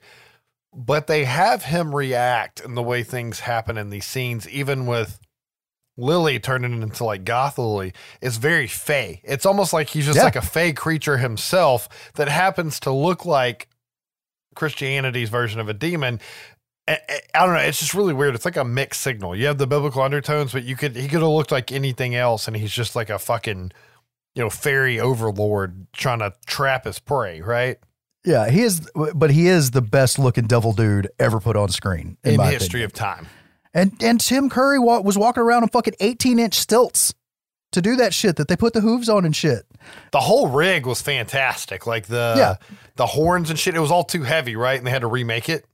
but 0.73 1.07
they 1.07 1.25
have 1.25 1.65
him 1.65 1.95
react 1.95 2.59
in 2.59 2.75
the 2.75 2.83
way 2.83 3.03
things 3.03 3.41
happen 3.41 3.77
in 3.77 3.89
these 3.89 4.05
scenes, 4.05 4.47
even 4.49 4.85
with 4.85 5.19
Lily 6.01 6.39
turning 6.39 6.81
into 6.81 7.03
like 7.05 7.23
Goth 7.23 7.57
Lily. 7.57 7.93
It's 8.21 8.37
very 8.37 8.67
fey. 8.67 9.21
It's 9.23 9.45
almost 9.45 9.71
like 9.71 9.89
he's 9.89 10.05
just 10.05 10.17
Yeah. 10.17 10.23
like 10.23 10.35
a 10.35 10.41
fey 10.41 10.73
creature 10.73 11.17
himself 11.17 11.87
that 12.15 12.27
happens 12.27 12.79
to 12.81 12.91
look 12.91 13.25
like 13.25 13.67
Christianity's 14.55 15.29
version 15.29 15.59
of 15.59 15.69
a 15.69 15.73
demon. 15.73 16.19
I, 16.87 16.99
I- 17.35 17.45
don't 17.45 17.53
know. 17.55 17.61
It's 17.61 17.79
just 17.79 17.93
really 17.93 18.13
weird. 18.13 18.35
It's 18.35 18.45
like 18.45 18.57
a 18.57 18.65
mixed 18.65 19.01
signal. 19.01 19.35
You 19.35 19.45
have 19.47 19.57
the 19.57 19.67
biblical 19.67 20.01
undertones, 20.01 20.51
but 20.51 20.63
you 20.63 20.75
could 20.75 20.95
he 20.95 21.03
could 21.07 21.21
have 21.21 21.29
looked 21.29 21.51
like 21.51 21.71
anything 21.71 22.15
else, 22.15 22.47
and 22.47 22.57
he's 22.57 22.71
just 22.73 22.95
like 22.95 23.09
a 23.09 23.19
fucking 23.19 23.71
you 24.35 24.43
know 24.43 24.49
fairy 24.49 24.99
overlord 24.99 25.87
trying 25.93 26.19
to 26.19 26.33
trap 26.45 26.85
his 26.85 26.99
prey, 26.99 27.41
right? 27.41 27.77
yeah 28.23 28.51
he 28.51 28.61
is 28.61 28.87
but 29.15 29.31
he 29.31 29.47
is 29.47 29.71
the 29.71 29.81
best 29.81 30.19
looking 30.19 30.45
devil 30.45 30.73
dude 30.73 31.09
ever 31.17 31.39
put 31.39 31.57
on 31.57 31.67
screen 31.69 32.17
in, 32.23 32.33
In, 32.33 32.37
my 32.37 32.51
history 32.51 32.83
opinion. 32.83 32.85
of 32.85 32.93
time. 32.93 33.27
And 33.73 33.91
and 34.01 34.19
tim 34.19 34.49
curry 34.49 34.79
wa- 34.79 34.99
was 35.01 35.17
walking 35.17 35.41
around 35.43 35.63
on 35.63 35.69
fucking 35.69 35.93
18 35.99 36.39
inch 36.39 36.55
stilts 36.55 37.13
to 37.71 37.81
do 37.81 37.95
that 37.95 38.13
shit 38.13 38.35
that 38.35 38.47
they 38.49 38.55
put 38.57 38.73
the 38.73 38.81
hooves 38.81 39.07
on 39.07 39.23
and 39.25 39.35
shit 39.35 39.65
The 40.11 40.19
whole 40.19 40.47
rig 40.47 40.85
was 40.85 41.01
fantastic. 41.01 41.87
Like 41.87 42.05
the 42.07 42.35
Yeah. 42.37 42.55
the 42.97 43.05
horns 43.07 43.49
and 43.49 43.57
shit. 43.57 43.73
It 43.75 43.79
was 43.79 43.89
all 43.91 44.03
too 44.03 44.23
heavy, 44.23 44.55
right? 44.55 44.77
And 44.77 44.85
they 44.85 44.91
had 44.91 45.01
to 45.01 45.07
remake 45.07 45.47
it. 45.49 45.65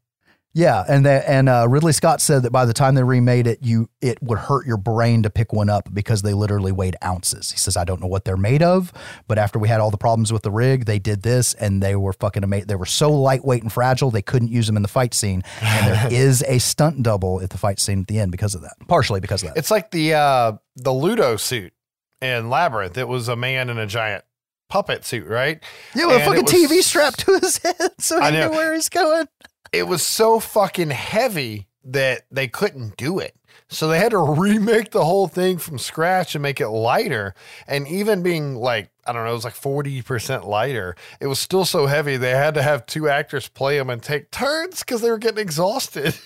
Yeah, 0.53 0.83
and 0.89 1.05
they, 1.05 1.23
and 1.27 1.49
uh, 1.49 1.67
Ridley 1.69 1.93
Scott 1.93 2.19
said 2.19 2.41
that 2.41 2.51
by 2.51 2.65
the 2.65 2.73
time 2.73 2.95
they 2.95 3.03
remade 3.03 3.45
it, 3.45 3.59
you 3.61 3.89
it 4.01 4.17
would 4.23 4.39
hurt 4.39 4.65
your 4.65 4.77
brain 4.77 5.21
to 5.21 5.29
pick 5.29 5.53
one 5.53 5.69
up 5.69 5.93
because 5.93 6.23
they 6.23 6.33
literally 6.33 6.71
weighed 6.71 6.95
ounces. 7.03 7.51
He 7.51 7.57
says, 7.59 7.77
"I 7.77 7.83
don't 7.83 8.01
know 8.01 8.07
what 8.07 8.25
they're 8.25 8.37
made 8.37 8.63
of, 8.63 8.91
but 9.27 9.37
after 9.37 9.59
we 9.59 9.67
had 9.67 9.79
all 9.81 9.91
the 9.91 9.97
problems 9.97 10.33
with 10.33 10.41
the 10.41 10.49
rig, 10.49 10.85
they 10.85 10.97
did 10.97 11.21
this, 11.21 11.53
and 11.53 11.83
they 11.83 11.95
were 11.95 12.11
fucking 12.13 12.43
amazing. 12.43 12.67
They 12.67 12.75
were 12.75 12.87
so 12.87 13.11
lightweight 13.11 13.61
and 13.61 13.71
fragile 13.71 14.09
they 14.09 14.23
couldn't 14.23 14.47
use 14.49 14.65
them 14.65 14.77
in 14.77 14.81
the 14.81 14.87
fight 14.87 15.13
scene. 15.13 15.43
And 15.61 15.87
there 15.87 16.07
is 16.11 16.43
a 16.47 16.57
stunt 16.57 17.03
double 17.03 17.39
at 17.41 17.51
the 17.51 17.59
fight 17.59 17.79
scene 17.79 17.99
at 18.01 18.07
the 18.07 18.17
end 18.19 18.31
because 18.31 18.55
of 18.55 18.61
that, 18.61 18.77
partially 18.87 19.19
because 19.19 19.43
of 19.43 19.49
that. 19.49 19.57
It's 19.57 19.69
like 19.69 19.91
the 19.91 20.15
uh 20.15 20.53
the 20.75 20.93
Ludo 20.93 21.37
suit 21.37 21.73
in 22.19 22.49
Labyrinth. 22.49 22.97
It 22.97 23.07
was 23.07 23.27
a 23.27 23.35
man 23.35 23.69
in 23.69 23.77
a 23.77 23.85
giant 23.85 24.23
puppet 24.69 25.05
suit, 25.05 25.27
right? 25.27 25.63
yeah, 25.95 26.07
with 26.07 26.15
a 26.17 26.25
fucking 26.25 26.43
was- 26.45 26.51
TV 26.53 26.81
strapped 26.81 27.19
to 27.19 27.37
his 27.37 27.57
head, 27.63 27.91
so 27.99 28.19
he 28.19 28.31
knew 28.31 28.49
where 28.49 28.73
he's 28.73 28.89
going. 28.89 29.27
It 29.71 29.83
was 29.83 30.05
so 30.05 30.39
fucking 30.39 30.91
heavy 30.91 31.67
that 31.83 32.23
they 32.31 32.47
couldn't 32.47 32.97
do 32.97 33.19
it. 33.19 33.35
So 33.69 33.87
they 33.87 33.99
had 33.99 34.11
to 34.11 34.19
remake 34.19 34.91
the 34.91 35.05
whole 35.05 35.27
thing 35.27 35.57
from 35.57 35.77
scratch 35.77 36.35
and 36.35 36.41
make 36.41 36.61
it 36.61 36.69
lighter. 36.69 37.33
And 37.67 37.87
even 37.87 38.23
being 38.23 38.55
like, 38.55 38.91
I 39.05 39.13
don't 39.13 39.23
know, 39.23 39.31
it 39.31 39.33
was 39.33 39.43
like 39.45 39.53
40% 39.53 40.45
lighter, 40.45 40.95
it 41.19 41.27
was 41.27 41.39
still 41.39 41.65
so 41.65 41.85
heavy 41.87 42.17
they 42.17 42.31
had 42.31 42.53
to 42.55 42.63
have 42.63 42.85
two 42.85 43.09
actors 43.09 43.47
play 43.47 43.77
them 43.77 43.89
and 43.89 44.01
take 44.01 44.31
turns 44.31 44.79
because 44.79 45.01
they 45.01 45.09
were 45.09 45.17
getting 45.17 45.39
exhausted. 45.39 46.17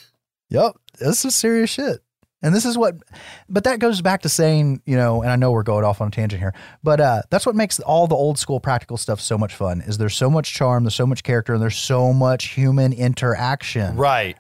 Yep. 0.50 0.76
This 1.00 1.24
is 1.24 1.34
serious 1.34 1.70
shit. 1.70 2.04
And 2.42 2.56
this 2.56 2.66
is 2.66 2.78
what, 2.78 2.96
but 3.48 3.66
that 3.66 3.80
goes 3.80 4.02
back 4.02 4.24
to 4.24 4.30
saying, 4.30 4.82
you 4.86 4.96
know, 4.96 5.22
and 5.22 5.32
I 5.32 5.36
know 5.36 5.52
we're 5.52 5.64
going 5.64 5.86
off 5.86 6.02
on 6.02 6.08
a 6.08 6.12
tangent 6.12 6.42
here, 6.42 6.54
but 6.82 7.00
uh, 7.00 7.22
that's 7.30 7.46
what 7.46 7.56
makes 7.56 7.80
all 7.80 8.08
the 8.08 8.16
old 8.16 8.40
school 8.40 8.60
practical 8.60 8.98
stuff 8.98 9.22
so 9.22 9.38
much 9.38 9.54
fun 9.54 9.82
is 9.82 9.98
there's 10.00 10.16
so 10.16 10.30
much 10.30 10.52
charm, 10.54 10.84
there's 10.84 10.96
so 10.96 11.06
much 11.06 11.24
character, 11.24 11.54
and 11.54 11.62
there's 11.62 11.78
so 11.78 12.12
much 12.14 12.50
human 12.50 12.94
interaction. 12.94 13.96
Right. 13.96 14.38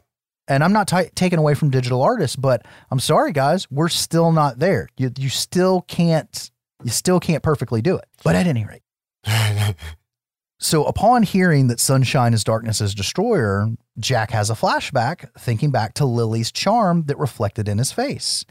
And 0.47 0.63
I'm 0.63 0.73
not 0.73 0.87
t- 0.87 1.09
taking 1.13 1.37
away 1.37 1.53
from 1.53 1.69
digital 1.69 2.01
artists, 2.01 2.35
but 2.35 2.65
I'm 2.89 2.99
sorry, 2.99 3.31
guys, 3.31 3.69
we're 3.69 3.89
still 3.89 4.31
not 4.31 4.59
there. 4.59 4.89
You, 4.97 5.11
you 5.17 5.29
still 5.29 5.81
can't, 5.83 6.51
you 6.83 6.89
still 6.89 7.19
can't 7.19 7.43
perfectly 7.43 7.81
do 7.81 7.97
it. 7.97 8.05
But 8.23 8.35
at 8.35 8.47
any 8.47 8.65
rate, 8.65 8.81
so 10.61 10.85
upon 10.85 11.23
hearing 11.23 11.67
that 11.67 11.79
sunshine 11.79 12.35
is 12.35 12.43
darkness's 12.43 12.93
destroyer, 12.93 13.67
Jack 13.97 14.29
has 14.29 14.51
a 14.51 14.53
flashback 14.53 15.27
thinking 15.37 15.71
back 15.71 15.95
to 15.95 16.05
Lily's 16.05 16.51
charm 16.51 17.05
that 17.07 17.17
reflected 17.17 17.67
in 17.67 17.79
his 17.79 17.91
face. 17.91 18.45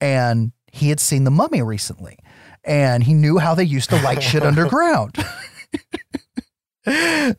And 0.00 0.52
he 0.72 0.88
had 0.88 1.00
seen 1.00 1.24
the 1.24 1.30
mummy 1.30 1.60
recently 1.60 2.16
and 2.64 3.04
he 3.04 3.12
knew 3.12 3.36
how 3.36 3.54
they 3.54 3.64
used 3.64 3.90
to 3.90 4.02
light 4.02 4.22
shit 4.22 4.42
underground. 4.46 5.16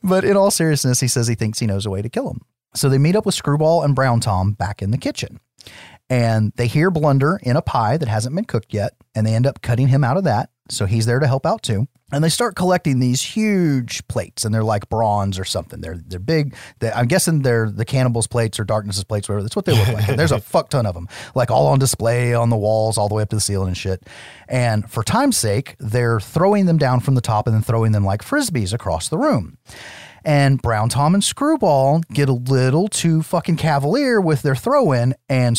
but 0.03 0.23
in 0.23 0.37
all 0.37 0.51
seriousness, 0.51 0.99
he 0.99 1.07
says 1.07 1.27
he 1.27 1.33
thinks 1.33 1.57
he 1.57 1.65
knows 1.65 1.87
a 1.87 1.89
way 1.89 2.03
to 2.03 2.09
kill 2.09 2.29
him. 2.29 2.41
So 2.75 2.89
they 2.89 2.99
meet 2.99 3.15
up 3.15 3.25
with 3.25 3.33
Screwball 3.33 3.83
and 3.83 3.95
Brown 3.95 4.19
Tom 4.19 4.51
back 4.51 4.83
in 4.83 4.91
the 4.91 4.99
kitchen. 4.99 5.39
And 6.11 6.53
they 6.57 6.67
hear 6.67 6.91
Blunder 6.91 7.39
in 7.41 7.55
a 7.55 7.61
pie 7.63 7.97
that 7.97 8.07
hasn't 8.07 8.35
been 8.35 8.45
cooked 8.45 8.71
yet, 8.71 8.93
and 9.15 9.25
they 9.25 9.33
end 9.33 9.47
up 9.47 9.61
cutting 9.61 9.87
him 9.87 10.03
out 10.03 10.17
of 10.17 10.25
that. 10.25 10.51
So 10.69 10.85
he's 10.85 11.07
there 11.07 11.19
to 11.19 11.27
help 11.27 11.45
out 11.45 11.63
too. 11.63 11.87
And 12.11 12.23
they 12.23 12.29
start 12.29 12.55
collecting 12.55 12.99
these 12.99 13.21
huge 13.21 14.05
plates, 14.07 14.43
and 14.43 14.53
they're 14.53 14.63
like 14.63 14.89
bronze 14.89 15.39
or 15.39 15.45
something. 15.45 15.81
They're 15.81 15.97
they're 15.97 16.19
big. 16.19 16.55
They, 16.79 16.91
I'm 16.91 17.07
guessing 17.07 17.41
they're 17.41 17.69
the 17.69 17.85
cannibals' 17.85 18.27
plates 18.27 18.59
or 18.59 18.63
darkness's 18.63 19.03
plates, 19.03 19.29
whatever. 19.29 19.43
That's 19.43 19.55
what 19.55 19.65
they 19.65 19.77
look 19.77 19.87
like. 19.87 20.09
And 20.09 20.19
there's 20.19 20.31
a 20.31 20.39
fuck 20.41 20.69
ton 20.69 20.85
of 20.85 20.93
them, 20.93 21.07
like 21.35 21.51
all 21.51 21.67
on 21.67 21.79
display 21.79 22.33
on 22.33 22.49
the 22.49 22.57
walls, 22.57 22.97
all 22.97 23.07
the 23.07 23.15
way 23.15 23.23
up 23.23 23.29
to 23.29 23.35
the 23.35 23.41
ceiling 23.41 23.69
and 23.69 23.77
shit. 23.77 24.03
And 24.47 24.89
for 24.89 25.03
time's 25.03 25.37
sake, 25.37 25.75
they're 25.79 26.19
throwing 26.19 26.65
them 26.65 26.77
down 26.77 26.99
from 26.99 27.15
the 27.15 27.21
top 27.21 27.47
and 27.47 27.55
then 27.55 27.63
throwing 27.63 27.91
them 27.91 28.03
like 28.03 28.23
frisbees 28.23 28.73
across 28.73 29.09
the 29.09 29.17
room. 29.17 29.57
And 30.23 30.61
Brown 30.61 30.89
Tom 30.89 31.15
and 31.15 31.23
Screwball 31.23 32.01
get 32.13 32.29
a 32.29 32.33
little 32.33 32.87
too 32.87 33.23
fucking 33.23 33.55
cavalier 33.55 34.21
with 34.21 34.43
their 34.43 34.55
throw 34.55 34.91
in, 34.91 35.15
and 35.29 35.57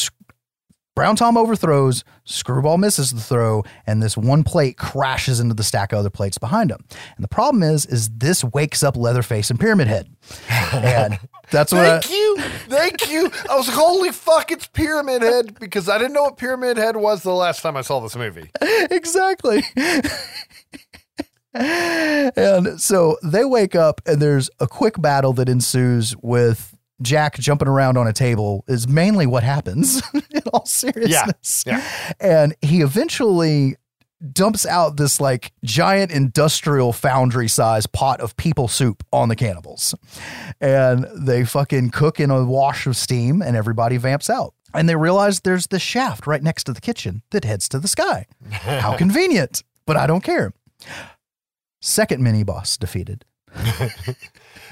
Brown 0.95 1.17
Tom 1.17 1.39
overthrows, 1.39 2.05
Screwball 2.25 2.77
misses 2.77 3.13
the 3.13 3.21
throw, 3.21 3.65
and 3.87 4.03
this 4.03 4.15
one 4.17 4.45
plate 4.45 4.77
crashes 4.77 5.41
into 5.41 5.55
the 5.55 5.65
stack 5.65 5.93
of 5.93 5.99
other 5.99 6.11
plates 6.11 6.37
behind 6.37 6.71
him. 6.71 6.85
And 7.17 7.25
the 7.25 7.29
problem 7.29 7.63
is, 7.63 7.87
is 7.87 8.11
this 8.11 8.45
wakes 8.45 8.83
up 8.83 8.97
Leatherface 8.97 9.49
and 9.51 9.59
Pyramid 9.59 9.89
Head. 9.89 10.15
And 10.73 11.19
that's 11.51 11.73
what 11.73 11.85
I, 11.85 12.01
Thank 12.01 12.11
you. 12.11 12.37
Thank 12.69 13.11
you. 13.11 13.31
I 13.49 13.57
was 13.57 13.69
like, 13.69 13.77
holy 13.77 14.11
fuck, 14.11 14.51
it's 14.51 14.67
Pyramid 14.67 15.23
Head 15.23 15.59
because 15.61 15.89
I 15.89 15.99
didn't 15.99 16.15
know 16.15 16.25
what 16.25 16.37
Pyramid 16.39 16.77
Head 16.77 16.97
was 16.97 17.23
the 17.23 17.35
last 17.35 17.63
time 17.63 17.77
I 17.77 17.83
saw 17.83 18.01
this 18.01 18.17
movie. 18.17 18.51
exactly. 18.63 19.63
and 21.55 22.81
so 22.81 23.19
they 23.23 23.45
wake 23.45 23.75
up, 23.75 24.01
and 24.07 24.21
there's 24.21 24.51
a 24.61 24.67
quick 24.67 25.01
battle 25.01 25.33
that 25.35 25.49
ensues 25.49 26.17
with 26.23 26.72
Jack 27.03 27.39
jumping 27.39 27.69
around 27.69 27.97
on 27.97 28.07
a 28.07 28.13
table, 28.13 28.65
is 28.69 28.89
mainly 28.89 29.27
what 29.27 29.43
happens 29.43 30.03
in 30.15 30.43
all 30.53 30.65
seriousness. 30.65 31.65
Yeah. 31.67 31.85
And 32.21 32.55
he 32.63 32.81
eventually 32.81 33.77
dumps 34.33 34.65
out 34.65 34.97
this 34.97 35.21
like 35.21 35.53
giant 35.65 36.13
industrial 36.13 36.93
foundry 36.93 37.49
size 37.49 37.87
pot 37.87 38.21
of 38.21 38.37
people 38.37 38.69
soup 38.69 39.03
on 39.13 39.29
the 39.29 39.37
cannibals. 39.37 39.95
And 40.61 41.07
they 41.15 41.45
fucking 41.45 41.91
cook 41.91 42.21
in 42.21 42.31
a 42.31 42.45
wash 42.45 42.87
of 42.87 42.97
steam 42.97 43.43
and 43.43 43.57
everybody 43.57 43.97
vamps 43.97 44.31
out. 44.31 44.55
And 44.75 44.89
they 44.89 44.97
realize 44.97 45.41
there's 45.41 45.67
this 45.67 45.83
shaft 45.83 46.27
right 46.27 46.43
next 46.43 46.65
to 46.65 46.73
the 46.73 46.81
kitchen 46.81 47.23
that 47.31 47.45
heads 47.45 47.69
to 47.71 47.79
the 47.79 47.89
sky. 47.89 48.27
How 48.51 48.97
convenient, 48.97 49.63
but 49.87 49.97
I 49.97 50.07
don't 50.07 50.23
care. 50.25 50.53
Second 51.81 52.23
mini 52.23 52.43
boss 52.45 52.77
defeated. 52.77 53.25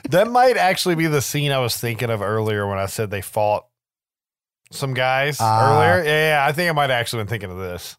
That 0.08 0.30
might 0.30 0.56
actually 0.56 0.94
be 0.94 1.06
the 1.06 1.20
scene 1.22 1.52
I 1.52 1.58
was 1.58 1.76
thinking 1.76 2.10
of 2.10 2.22
earlier 2.22 2.66
when 2.66 2.78
I 2.78 2.86
said 2.86 3.10
they 3.10 3.20
fought 3.20 3.66
some 4.72 4.94
guys 4.94 5.38
Ah. 5.40 5.74
earlier. 5.94 6.04
Yeah, 6.04 6.28
yeah, 6.42 6.46
I 6.46 6.52
think 6.52 6.68
I 6.70 6.72
might 6.72 6.90
have 6.90 7.00
actually 7.00 7.20
been 7.20 7.28
thinking 7.28 7.50
of 7.50 7.58
this. 7.58 7.96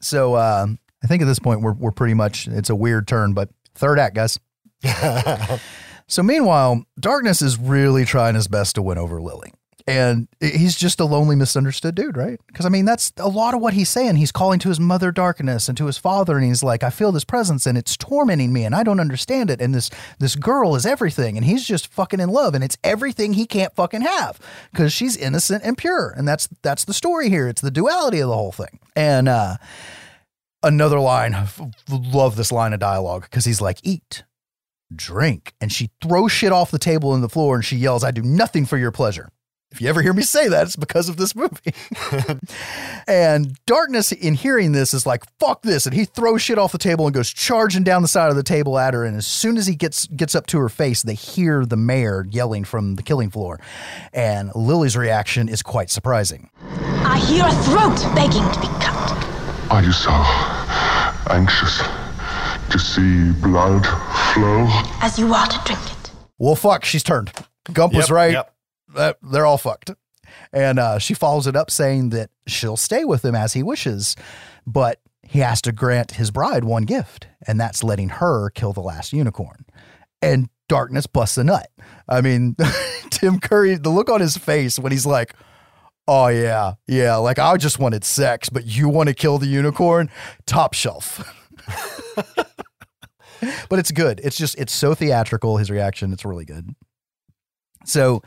So 0.00 0.34
uh, 0.34 0.66
I 1.02 1.06
think 1.06 1.22
at 1.22 1.26
this 1.26 1.38
point 1.38 1.60
we're 1.62 1.74
we're 1.74 1.90
pretty 1.92 2.14
much 2.14 2.48
it's 2.48 2.70
a 2.70 2.76
weird 2.76 3.06
turn, 3.06 3.32
but 3.34 3.50
third 3.74 3.98
act, 3.98 4.14
guys. 4.16 4.38
So 6.08 6.22
meanwhile, 6.22 6.84
Darkness 7.00 7.40
is 7.40 7.58
really 7.58 8.04
trying 8.04 8.34
his 8.34 8.46
best 8.46 8.74
to 8.74 8.82
win 8.82 8.98
over 8.98 9.22
Lily. 9.22 9.50
And 9.86 10.28
he's 10.40 10.76
just 10.76 11.00
a 11.00 11.04
lonely, 11.04 11.34
misunderstood 11.34 11.94
dude, 11.94 12.16
right? 12.16 12.40
Because 12.46 12.66
I 12.66 12.68
mean, 12.68 12.84
that's 12.84 13.12
a 13.16 13.28
lot 13.28 13.54
of 13.54 13.60
what 13.60 13.74
he's 13.74 13.88
saying. 13.88 14.16
He's 14.16 14.32
calling 14.32 14.58
to 14.60 14.68
his 14.68 14.78
mother 14.78 15.10
darkness 15.10 15.68
and 15.68 15.76
to 15.78 15.86
his 15.86 15.98
father, 15.98 16.36
and 16.36 16.46
he's 16.46 16.62
like, 16.62 16.82
I 16.82 16.90
feel 16.90 17.10
this 17.12 17.24
presence 17.24 17.66
and 17.66 17.76
it's 17.76 17.96
tormenting 17.96 18.52
me 18.52 18.64
and 18.64 18.74
I 18.74 18.82
don't 18.82 19.00
understand 19.00 19.50
it. 19.50 19.60
And 19.60 19.74
this 19.74 19.90
this 20.18 20.36
girl 20.36 20.74
is 20.74 20.86
everything, 20.86 21.36
and 21.36 21.44
he's 21.44 21.64
just 21.66 21.88
fucking 21.88 22.20
in 22.20 22.28
love, 22.28 22.54
and 22.54 22.62
it's 22.62 22.78
everything 22.84 23.32
he 23.32 23.46
can't 23.46 23.74
fucking 23.74 24.02
have 24.02 24.38
because 24.70 24.92
she's 24.92 25.16
innocent 25.16 25.64
and 25.64 25.76
pure. 25.76 26.14
And 26.16 26.28
that's 26.28 26.48
that's 26.62 26.84
the 26.84 26.94
story 26.94 27.28
here. 27.28 27.48
It's 27.48 27.60
the 27.60 27.70
duality 27.70 28.20
of 28.20 28.28
the 28.28 28.36
whole 28.36 28.52
thing. 28.52 28.78
And 28.94 29.28
uh 29.28 29.56
another 30.62 31.00
line, 31.00 31.34
love 31.90 32.36
this 32.36 32.52
line 32.52 32.72
of 32.72 32.80
dialogue, 32.80 33.22
because 33.22 33.44
he's 33.44 33.60
like, 33.60 33.80
eat, 33.82 34.22
drink. 34.94 35.54
And 35.60 35.72
she 35.72 35.90
throws 36.00 36.30
shit 36.32 36.52
off 36.52 36.70
the 36.70 36.78
table 36.78 37.14
and 37.14 37.22
the 37.22 37.28
floor 37.28 37.56
and 37.56 37.64
she 37.64 37.76
yells, 37.76 38.04
I 38.04 38.10
do 38.10 38.22
nothing 38.22 38.66
for 38.66 38.78
your 38.78 38.92
pleasure. 38.92 39.28
If 39.72 39.80
you 39.80 39.88
ever 39.88 40.02
hear 40.02 40.12
me 40.12 40.22
say 40.22 40.48
that, 40.48 40.64
it's 40.64 40.76
because 40.76 41.08
of 41.08 41.16
this 41.16 41.34
movie. 41.34 41.72
and 43.08 43.56
Darkness, 43.64 44.12
in 44.12 44.34
hearing 44.34 44.72
this, 44.72 44.92
is 44.92 45.06
like, 45.06 45.22
fuck 45.38 45.62
this. 45.62 45.86
And 45.86 45.94
he 45.94 46.04
throws 46.04 46.42
shit 46.42 46.58
off 46.58 46.72
the 46.72 46.78
table 46.78 47.06
and 47.06 47.14
goes 47.14 47.32
charging 47.32 47.82
down 47.82 48.02
the 48.02 48.08
side 48.08 48.28
of 48.28 48.36
the 48.36 48.42
table 48.42 48.78
at 48.78 48.92
her. 48.92 49.04
And 49.04 49.16
as 49.16 49.26
soon 49.26 49.56
as 49.56 49.66
he 49.66 49.74
gets 49.74 50.06
gets 50.08 50.34
up 50.34 50.46
to 50.48 50.58
her 50.58 50.68
face, 50.68 51.02
they 51.02 51.14
hear 51.14 51.64
the 51.64 51.76
mayor 51.76 52.26
yelling 52.30 52.64
from 52.64 52.96
the 52.96 53.02
killing 53.02 53.30
floor. 53.30 53.58
And 54.12 54.54
Lily's 54.54 54.96
reaction 54.96 55.48
is 55.48 55.62
quite 55.62 55.88
surprising. 55.88 56.50
I 57.04 57.18
hear 57.18 57.44
a 57.46 57.52
throat 57.64 58.14
begging 58.14 58.44
to 58.52 58.60
be 58.60 58.68
cut. 58.82 59.12
Are 59.70 59.82
you 59.82 59.92
so 59.92 60.10
anxious 61.30 61.78
to 62.70 62.78
see 62.78 63.32
blood 63.40 63.86
flow? 64.34 64.66
As 65.00 65.18
you 65.18 65.32
are 65.32 65.46
to 65.46 65.60
drink 65.64 65.80
it. 65.92 66.10
Well, 66.38 66.56
fuck, 66.56 66.84
she's 66.84 67.02
turned. 67.02 67.32
Gump 67.72 67.94
was 67.94 68.10
right. 68.10 68.32
yep. 68.32 68.51
That- 68.94 69.18
they're 69.22 69.46
all 69.46 69.58
fucked. 69.58 69.90
And 70.52 70.78
uh, 70.78 70.98
she 70.98 71.14
follows 71.14 71.46
it 71.46 71.56
up 71.56 71.70
saying 71.70 72.10
that 72.10 72.30
she'll 72.46 72.76
stay 72.76 73.04
with 73.04 73.24
him 73.24 73.34
as 73.34 73.52
he 73.52 73.62
wishes, 73.62 74.16
but 74.66 74.98
he 75.22 75.40
has 75.40 75.60
to 75.62 75.72
grant 75.72 76.12
his 76.12 76.30
bride 76.30 76.64
one 76.64 76.84
gift, 76.84 77.26
and 77.46 77.60
that's 77.60 77.84
letting 77.84 78.08
her 78.08 78.50
kill 78.50 78.72
the 78.72 78.80
last 78.80 79.12
unicorn. 79.12 79.66
And 80.22 80.48
darkness 80.68 81.06
busts 81.06 81.36
a 81.36 81.44
nut. 81.44 81.68
I 82.08 82.20
mean, 82.22 82.56
Tim 83.10 83.40
Curry, 83.40 83.74
the 83.76 83.90
look 83.90 84.08
on 84.08 84.20
his 84.20 84.36
face 84.36 84.78
when 84.78 84.92
he's 84.92 85.06
like, 85.06 85.34
Oh 86.08 86.26
yeah, 86.28 86.74
yeah. 86.88 87.16
Like 87.16 87.38
I 87.38 87.56
just 87.56 87.78
wanted 87.78 88.04
sex, 88.04 88.48
but 88.48 88.66
you 88.66 88.88
want 88.88 89.08
to 89.08 89.14
kill 89.14 89.38
the 89.38 89.46
unicorn? 89.46 90.10
Top 90.46 90.74
shelf. 90.74 91.22
but 93.68 93.78
it's 93.78 93.92
good. 93.92 94.20
It's 94.24 94.36
just 94.36 94.58
it's 94.58 94.72
so 94.72 94.94
theatrical. 94.94 95.58
His 95.58 95.70
reaction, 95.70 96.12
it's 96.12 96.24
really 96.24 96.44
good. 96.44 96.74
So 97.84 98.22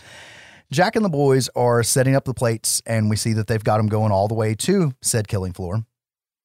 Jack 0.71 0.95
and 0.95 1.05
the 1.05 1.09
boys 1.09 1.49
are 1.55 1.83
setting 1.83 2.15
up 2.15 2.25
the 2.25 2.33
plates, 2.33 2.81
and 2.85 3.09
we 3.09 3.15
see 3.15 3.33
that 3.33 3.47
they've 3.47 3.63
got 3.63 3.77
them 3.77 3.87
going 3.87 4.11
all 4.11 4.27
the 4.27 4.33
way 4.33 4.55
to 4.55 4.93
said 5.01 5.27
killing 5.27 5.53
floor. 5.53 5.85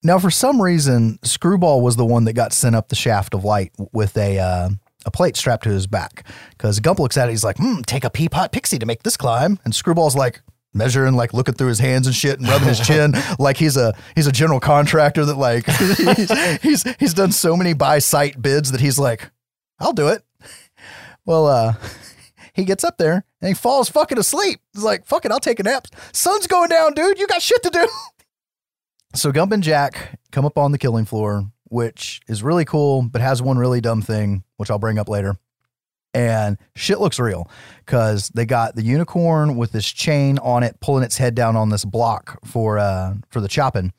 Now, 0.02 0.18
for 0.18 0.30
some 0.30 0.60
reason, 0.62 1.18
Screwball 1.22 1.82
was 1.82 1.96
the 1.96 2.06
one 2.06 2.24
that 2.24 2.32
got 2.32 2.52
sent 2.52 2.74
up 2.74 2.88
the 2.88 2.96
shaft 2.96 3.34
of 3.34 3.44
light 3.44 3.72
with 3.92 4.16
a 4.16 4.38
uh, 4.38 4.70
a 5.04 5.10
plate 5.10 5.36
strapped 5.36 5.64
to 5.64 5.70
his 5.70 5.86
back. 5.86 6.26
Because 6.50 6.80
Gump 6.80 6.98
looks 6.98 7.16
at 7.16 7.28
it, 7.28 7.32
he's 7.32 7.44
like, 7.44 7.58
"Hmm, 7.58 7.82
take 7.82 8.04
a 8.04 8.10
peapot 8.10 8.52
pixie 8.52 8.78
to 8.78 8.86
make 8.86 9.02
this 9.02 9.16
climb," 9.16 9.58
and 9.64 9.74
Screwball's 9.74 10.16
like 10.16 10.40
measuring, 10.72 11.14
like 11.14 11.34
looking 11.34 11.54
through 11.54 11.68
his 11.68 11.80
hands 11.80 12.06
and 12.06 12.16
shit, 12.16 12.38
and 12.38 12.48
rubbing 12.48 12.68
his 12.68 12.80
chin 12.80 13.14
like 13.38 13.56
he's 13.56 13.76
a 13.76 13.94
he's 14.14 14.26
a 14.26 14.32
general 14.32 14.60
contractor 14.60 15.24
that 15.24 15.36
like 15.36 15.66
he's, 16.16 16.60
he's 16.62 16.96
he's 16.98 17.14
done 17.14 17.32
so 17.32 17.56
many 17.56 17.74
by 17.74 17.98
sight 17.98 18.40
bids 18.40 18.72
that 18.72 18.80
he's 18.80 18.98
like, 18.98 19.30
"I'll 19.78 19.92
do 19.92 20.08
it." 20.08 20.22
Well, 21.26 21.46
uh, 21.46 21.74
he 22.60 22.64
gets 22.66 22.84
up 22.84 22.98
there 22.98 23.24
and 23.40 23.48
he 23.48 23.54
falls 23.54 23.88
fucking 23.88 24.18
asleep. 24.18 24.60
He's 24.72 24.84
like, 24.84 25.06
fuck 25.06 25.24
it, 25.24 25.32
I'll 25.32 25.40
take 25.40 25.58
a 25.58 25.62
nap. 25.64 25.88
Sun's 26.12 26.46
going 26.46 26.68
down, 26.68 26.94
dude. 26.94 27.18
You 27.18 27.26
got 27.26 27.42
shit 27.42 27.62
to 27.64 27.70
do. 27.70 27.88
So 29.12 29.32
Gump 29.32 29.50
and 29.50 29.60
Jack 29.60 30.20
come 30.30 30.44
up 30.46 30.56
on 30.56 30.70
the 30.70 30.78
killing 30.78 31.04
floor, 31.04 31.50
which 31.64 32.20
is 32.28 32.44
really 32.44 32.64
cool, 32.64 33.02
but 33.02 33.20
has 33.20 33.42
one 33.42 33.58
really 33.58 33.80
dumb 33.80 34.02
thing, 34.02 34.44
which 34.56 34.70
I'll 34.70 34.78
bring 34.78 35.00
up 35.00 35.08
later. 35.08 35.34
And 36.14 36.58
shit 36.76 37.00
looks 37.00 37.18
real 37.18 37.50
because 37.84 38.28
they 38.28 38.46
got 38.46 38.76
the 38.76 38.82
unicorn 38.82 39.56
with 39.56 39.72
this 39.72 39.86
chain 39.90 40.38
on 40.38 40.62
it, 40.62 40.78
pulling 40.80 41.02
its 41.02 41.16
head 41.18 41.34
down 41.34 41.56
on 41.56 41.70
this 41.70 41.84
block 41.84 42.38
for 42.46 42.78
uh 42.78 43.14
for 43.30 43.40
the 43.40 43.48
chopping. 43.48 43.92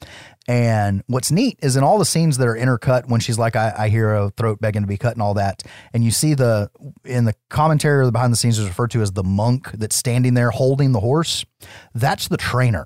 And 0.47 1.03
what's 1.07 1.31
neat 1.31 1.59
is 1.61 1.75
in 1.75 1.83
all 1.83 1.99
the 1.99 2.05
scenes 2.05 2.37
that 2.37 2.47
are 2.47 2.55
intercut 2.55 3.07
when 3.07 3.19
she's 3.19 3.37
like, 3.37 3.55
I, 3.55 3.73
I 3.77 3.89
hear 3.89 4.13
a 4.13 4.31
throat 4.31 4.59
begging 4.59 4.81
to 4.81 4.87
be 4.87 4.97
cut 4.97 5.13
and 5.13 5.21
all 5.21 5.35
that. 5.35 5.63
And 5.93 6.03
you 6.03 6.11
see 6.11 6.33
the 6.33 6.69
in 7.05 7.25
the 7.25 7.35
commentary 7.49 7.99
or 7.99 8.05
the 8.05 8.11
behind 8.11 8.33
the 8.33 8.37
scenes 8.37 8.57
is 8.57 8.67
referred 8.67 8.91
to 8.91 9.01
as 9.01 9.11
the 9.11 9.23
monk 9.23 9.71
that's 9.73 9.95
standing 9.95 10.33
there 10.33 10.49
holding 10.49 10.91
the 10.93 10.99
horse. 10.99 11.45
That's 11.93 12.27
the 12.27 12.37
trainer. 12.37 12.85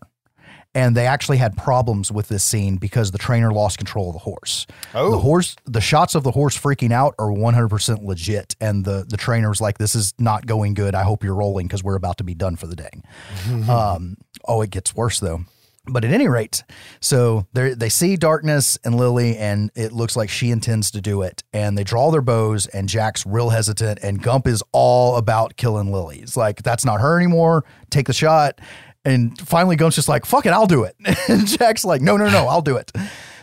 And 0.76 0.96
they 0.96 1.08
actually 1.08 1.38
had 1.38 1.56
problems 1.56 2.12
with 2.12 2.28
this 2.28 2.44
scene 2.44 2.76
because 2.76 3.12
the 3.12 3.18
trainer 3.18 3.54
lost 3.54 3.78
control 3.78 4.10
of 4.10 4.14
the 4.14 4.20
horse. 4.20 4.68
Oh. 4.94 5.12
The 5.12 5.20
horse, 5.20 5.56
the 5.66 5.80
shots 5.80 6.16
of 6.16 6.24
the 6.24 6.32
horse 6.32 6.60
freaking 6.60 6.92
out 6.92 7.16
are 7.18 7.30
100% 7.30 8.04
legit. 8.04 8.58
And 8.60 8.84
the, 8.84 9.06
the 9.08 9.16
trainer's 9.16 9.62
like, 9.62 9.78
this 9.78 9.96
is 9.96 10.14
not 10.20 10.46
going 10.46 10.74
good. 10.74 10.94
I 10.94 11.04
hope 11.04 11.24
you're 11.24 11.34
rolling 11.34 11.68
because 11.68 11.82
we're 11.82 11.96
about 11.96 12.18
to 12.18 12.26
be 12.26 12.36
done 12.36 12.58
for 12.58 12.68
the 12.68 12.76
day. 12.76 12.90
Um, 13.70 14.18
oh, 14.48 14.62
it 14.62 14.70
gets 14.70 14.94
worse 14.94 15.20
though. 15.20 15.46
But 15.88 16.04
at 16.04 16.12
any 16.12 16.28
rate, 16.28 16.64
so 17.00 17.48
they 17.54 17.90
see 17.90 18.16
darkness 18.16 18.78
and 18.84 18.96
Lily, 18.96 19.38
and 19.38 19.72
it 19.76 19.92
looks 19.92 20.16
like 20.16 20.30
she 20.30 20.50
intends 20.50 20.92
to 20.92 21.02
do 21.02 21.22
it. 21.22 21.44
And 21.54 21.78
they 21.78 21.84
draw 21.84 22.12
their 22.12 22.22
bows, 22.22 22.66
and 22.68 22.90
Jack's 22.90 23.26
real 23.26 23.50
hesitant, 23.50 24.00
and 24.02 24.22
Gump 24.22 24.48
is 24.48 24.64
all 24.72 25.18
about 25.18 25.58
killing 25.58 25.92
Lily. 25.92 26.20
It's 26.20 26.36
like 26.36 26.64
that's 26.64 26.86
not 26.86 27.02
her 27.02 27.18
anymore. 27.18 27.66
Take 27.90 28.08
the 28.08 28.14
shot. 28.14 28.60
And 29.04 29.40
finally, 29.40 29.76
Gump's 29.76 29.96
just 29.96 30.10
like, 30.10 30.26
"Fuck 30.26 30.46
it, 30.48 30.54
I'll 30.54 30.66
do 30.66 30.84
it." 30.84 30.96
And 31.30 31.46
Jack's 31.46 31.86
like, 31.86 32.02
"No, 32.02 32.18
no, 32.18 32.30
no, 32.30 32.48
I'll 32.48 32.62
do 32.62 32.78
it." 32.78 32.92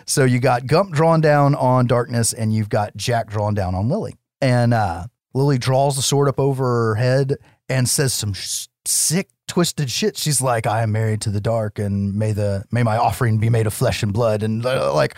So 0.05 0.25
you 0.25 0.41
got 0.41 0.67
Gump 0.67 0.93
drawn 0.93 1.21
down 1.21 1.55
on 1.55 1.87
darkness, 1.87 2.33
and 2.33 2.53
you've 2.53 2.69
got 2.69 2.97
Jack 2.97 3.29
drawn 3.31 3.55
down 3.55 3.75
on 3.75 3.89
Lily. 3.89 4.17
And 4.41 4.75
uh, 4.75 5.05
Lily 5.35 5.59
draws 5.59 5.97
the 5.97 6.03
sword 6.03 6.29
up 6.29 6.41
over 6.41 6.65
her 6.65 6.95
head 6.97 7.37
and 7.69 7.89
says 7.89 8.13
some 8.13 8.33
sh- 8.33 8.67
sick, 8.85 9.31
twisted 9.53 9.91
shit. 9.91 10.17
She's 10.17 10.41
like, 10.41 10.67
"I 10.67 10.83
am 10.83 10.93
married 10.93 11.21
to 11.23 11.31
the 11.31 11.41
dark, 11.41 11.79
and 11.79 12.15
may 12.15 12.33
the 12.33 12.65
may 12.71 12.83
my 12.83 12.97
offering 12.97 13.37
be 13.37 13.51
made 13.51 13.67
of 13.67 13.75
flesh 13.75 14.03
and 14.03 14.11
blood." 14.11 14.43
And 14.43 14.65
uh, 14.65 14.95
like, 14.95 15.15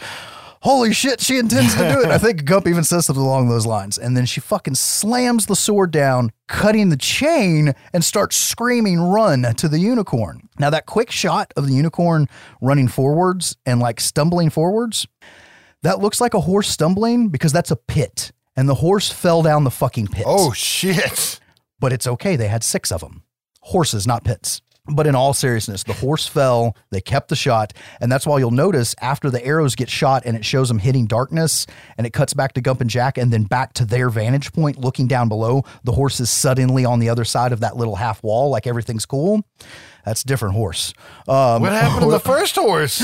holy 0.61 0.93
shit, 0.93 1.21
she 1.21 1.39
intends 1.39 1.77
to 1.77 1.89
do 1.89 2.01
it. 2.01 2.09
I 2.09 2.19
think 2.19 2.45
Gump 2.45 2.67
even 2.67 2.83
says 2.83 3.07
something 3.07 3.25
along 3.25 3.49
those 3.49 3.65
lines. 3.65 3.97
And 3.97 4.17
then 4.17 4.27
she 4.27 4.41
fucking 4.41 4.75
slams 4.75 5.47
the 5.47 5.55
sword 5.55 5.93
down, 5.93 6.33
cutting 6.49 6.89
the 6.89 6.97
chain, 6.97 7.75
and 7.93 8.03
starts 8.03 8.37
screaming, 8.37 8.99
"Run!" 8.99 9.43
to 9.55 9.69
the 9.69 9.79
unicorn. 9.79 10.49
Now 10.59 10.71
that 10.71 10.87
quick 10.87 11.13
shot 11.13 11.55
of 11.57 11.69
the 11.69 11.75
unicorn 11.75 12.27
running 12.61 12.89
forwards 12.89 13.57
and 13.65 13.79
like 13.79 14.01
stumbling 14.01 14.51
forwards, 14.51 15.07
that 15.83 16.01
looks 16.01 16.21
like 16.21 16.35
a 16.35 16.41
horse 16.41 16.69
stumbling 16.69 17.29
because 17.29 17.53
that's 17.53 17.71
a 17.71 17.77
pit. 17.77 18.33
And 18.57 18.69
the 18.69 18.75
horse 18.75 19.13
fell 19.13 19.43
down 19.43 19.63
the 19.63 19.71
fucking 19.71 20.09
pit. 20.09 20.25
Oh 20.27 20.51
shit! 20.53 21.39
But 21.79 21.93
it's 21.93 22.09
okay. 22.09 22.35
They 22.35 22.49
had 22.49 22.65
six 22.65 22.91
of 22.91 23.01
them. 23.01 23.23
Horses, 23.69 24.07
not 24.07 24.25
pits. 24.25 24.61
But 24.87 25.07
in 25.07 25.15
all 25.15 25.33
seriousness, 25.33 25.83
the 25.85 25.95
horse 25.95 26.27
fell. 26.27 26.77
They 26.91 27.01
kept 27.01 27.29
the 27.29 27.37
shot. 27.37 27.73
And 28.03 28.13
that's 28.13 28.27
why 28.27 28.39
you'll 28.39 28.51
notice 28.51 28.95
after 29.01 29.31
the 29.31 29.43
arrows 29.43 29.75
get 29.75 29.89
shot 29.89 30.25
and 30.27 30.37
it 30.37 30.45
shows 30.45 30.69
them 30.69 30.79
hitting 30.79 31.07
darkness 31.07 31.67
and 31.97 32.07
it 32.07 32.13
cuts 32.13 32.35
back 32.35 32.53
to 32.53 32.61
Gump 32.61 32.83
and 32.83 32.91
Jack 32.91 33.17
and 33.17 33.33
then 33.33 33.45
back 33.45 33.73
to 33.75 33.87
their 33.87 34.11
vantage 34.11 34.53
point 34.53 34.77
looking 34.77 35.07
down 35.07 35.31
below, 35.31 35.63
the 35.85 35.93
horse 35.93 36.21
is 36.21 36.29
suddenly 36.29 36.85
on 36.85 36.99
the 36.99 37.09
other 37.09 37.25
side 37.25 37.51
of 37.53 37.61
that 37.61 37.79
little 37.79 37.97
half 37.97 38.23
wall, 38.23 38.51
like 38.51 38.67
everything's 38.67 39.07
cool. 39.07 39.43
That's 40.05 40.21
a 40.21 40.27
different 40.27 40.55
horse. 40.55 40.93
Um, 41.27 41.63
What 41.63 41.73
happened 41.73 42.03
to 42.05 42.11
the 42.11 42.21
first 42.21 42.57
horse? 42.57 42.99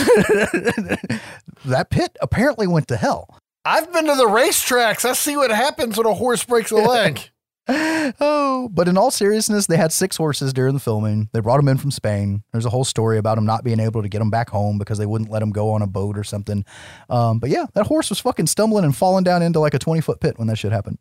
that 1.64 1.88
pit 1.88 2.14
apparently 2.20 2.66
went 2.66 2.88
to 2.88 2.96
hell. 2.98 3.38
I've 3.64 3.90
been 3.90 4.04
to 4.06 4.14
the 4.16 4.26
racetracks. 4.26 5.06
I 5.06 5.14
see 5.14 5.34
what 5.36 5.50
happens 5.50 5.96
when 5.96 6.06
a 6.06 6.12
horse 6.14 6.44
breaks 6.44 6.70
a 6.70 6.76
leg. 6.76 7.20
Oh, 8.20 8.68
but 8.72 8.88
in 8.88 8.98
all 8.98 9.10
seriousness, 9.10 9.66
they 9.66 9.76
had 9.76 9.92
six 9.92 10.16
horses 10.16 10.52
during 10.52 10.74
the 10.74 10.80
filming. 10.80 11.28
They 11.32 11.40
brought 11.40 11.58
them 11.58 11.68
in 11.68 11.78
from 11.78 11.90
Spain. 11.90 12.42
There's 12.52 12.66
a 12.66 12.70
whole 12.70 12.84
story 12.84 13.18
about 13.18 13.36
them 13.36 13.46
not 13.46 13.62
being 13.64 13.78
able 13.80 14.02
to 14.02 14.08
get 14.08 14.18
them 14.18 14.30
back 14.30 14.50
home 14.50 14.78
because 14.78 14.98
they 14.98 15.06
wouldn't 15.06 15.30
let 15.30 15.38
them 15.40 15.50
go 15.50 15.70
on 15.70 15.80
a 15.80 15.86
boat 15.86 16.18
or 16.18 16.24
something. 16.24 16.64
Um, 17.08 17.38
but 17.38 17.50
yeah, 17.50 17.66
that 17.74 17.86
horse 17.86 18.10
was 18.10 18.18
fucking 18.18 18.48
stumbling 18.48 18.84
and 18.84 18.94
falling 18.96 19.22
down 19.24 19.42
into 19.42 19.60
like 19.60 19.74
a 19.74 19.78
20 19.78 20.00
foot 20.00 20.20
pit 20.20 20.38
when 20.38 20.48
that 20.48 20.56
shit 20.56 20.72
happened. 20.72 20.98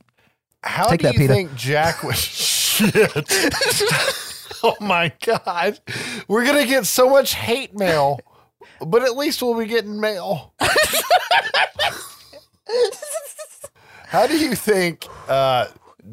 How 0.64 0.88
Take 0.88 1.00
do 1.02 1.08
that, 1.08 1.14
you 1.16 1.20
Peter. 1.22 1.34
think 1.34 1.56
Jack 1.56 2.04
was 2.04 2.18
shit? 2.20 3.02
oh 4.64 4.76
my 4.80 5.12
god, 5.26 5.80
we're 6.28 6.46
gonna 6.46 6.66
get 6.68 6.86
so 6.86 7.10
much 7.10 7.34
hate 7.34 7.74
mail, 7.76 8.20
but 8.86 9.04
at 9.04 9.18
least 9.18 9.42
we'll 9.42 9.58
be 9.58 9.66
getting 9.66 10.00
mail. 10.00 10.54
How 14.08 14.26
do 14.28 14.38
you 14.38 14.56
think 14.56 15.06
uh, 15.28 15.68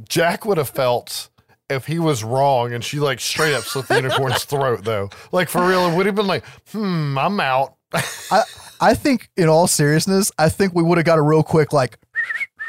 Jack 0.09 0.44
would 0.44 0.59
have 0.59 0.68
felt 0.68 1.31
if 1.68 1.86
he 1.86 1.98
was 1.98 2.23
wrong 2.23 2.73
and 2.73 2.85
she 2.85 3.01
like 3.01 3.20
straight 3.20 3.55
up 3.55 3.64
slit 3.64 3.89
the 3.89 3.97
unicorn's 3.97 4.44
throat 4.44 4.85
though? 4.85 5.10
Like 5.32 5.48
for 5.48 5.66
real, 5.66 5.86
it 5.86 5.97
would 5.97 6.06
have 6.06 6.14
been 6.14 6.27
like, 6.27 6.44
hmm, 6.70 7.18
I'm 7.18 7.40
out. 7.40 7.77
I, 7.93 8.43
I 8.81 8.94
think, 8.94 9.31
in 9.36 9.48
all 9.48 9.66
seriousness, 9.66 10.31
I 10.39 10.48
think 10.48 10.74
we 10.74 10.82
would 10.82 10.98
have 10.98 11.05
got 11.06 11.18
a 11.18 11.23
real 11.23 11.43
quick, 11.43 11.73
like, 11.73 11.98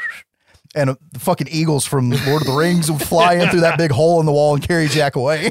and 0.74 0.90
the 1.12 1.18
fucking 1.18 1.48
eagles 1.50 1.84
from 1.84 2.10
Lord 2.10 2.42
of 2.42 2.46
the 2.46 2.56
Rings 2.56 2.90
would 2.90 3.02
fly 3.02 3.34
in 3.34 3.48
through 3.50 3.60
that 3.60 3.78
big 3.78 3.90
hole 3.90 4.20
in 4.20 4.26
the 4.26 4.32
wall 4.32 4.54
and 4.54 4.66
carry 4.66 4.88
Jack 4.88 5.16
away. 5.16 5.50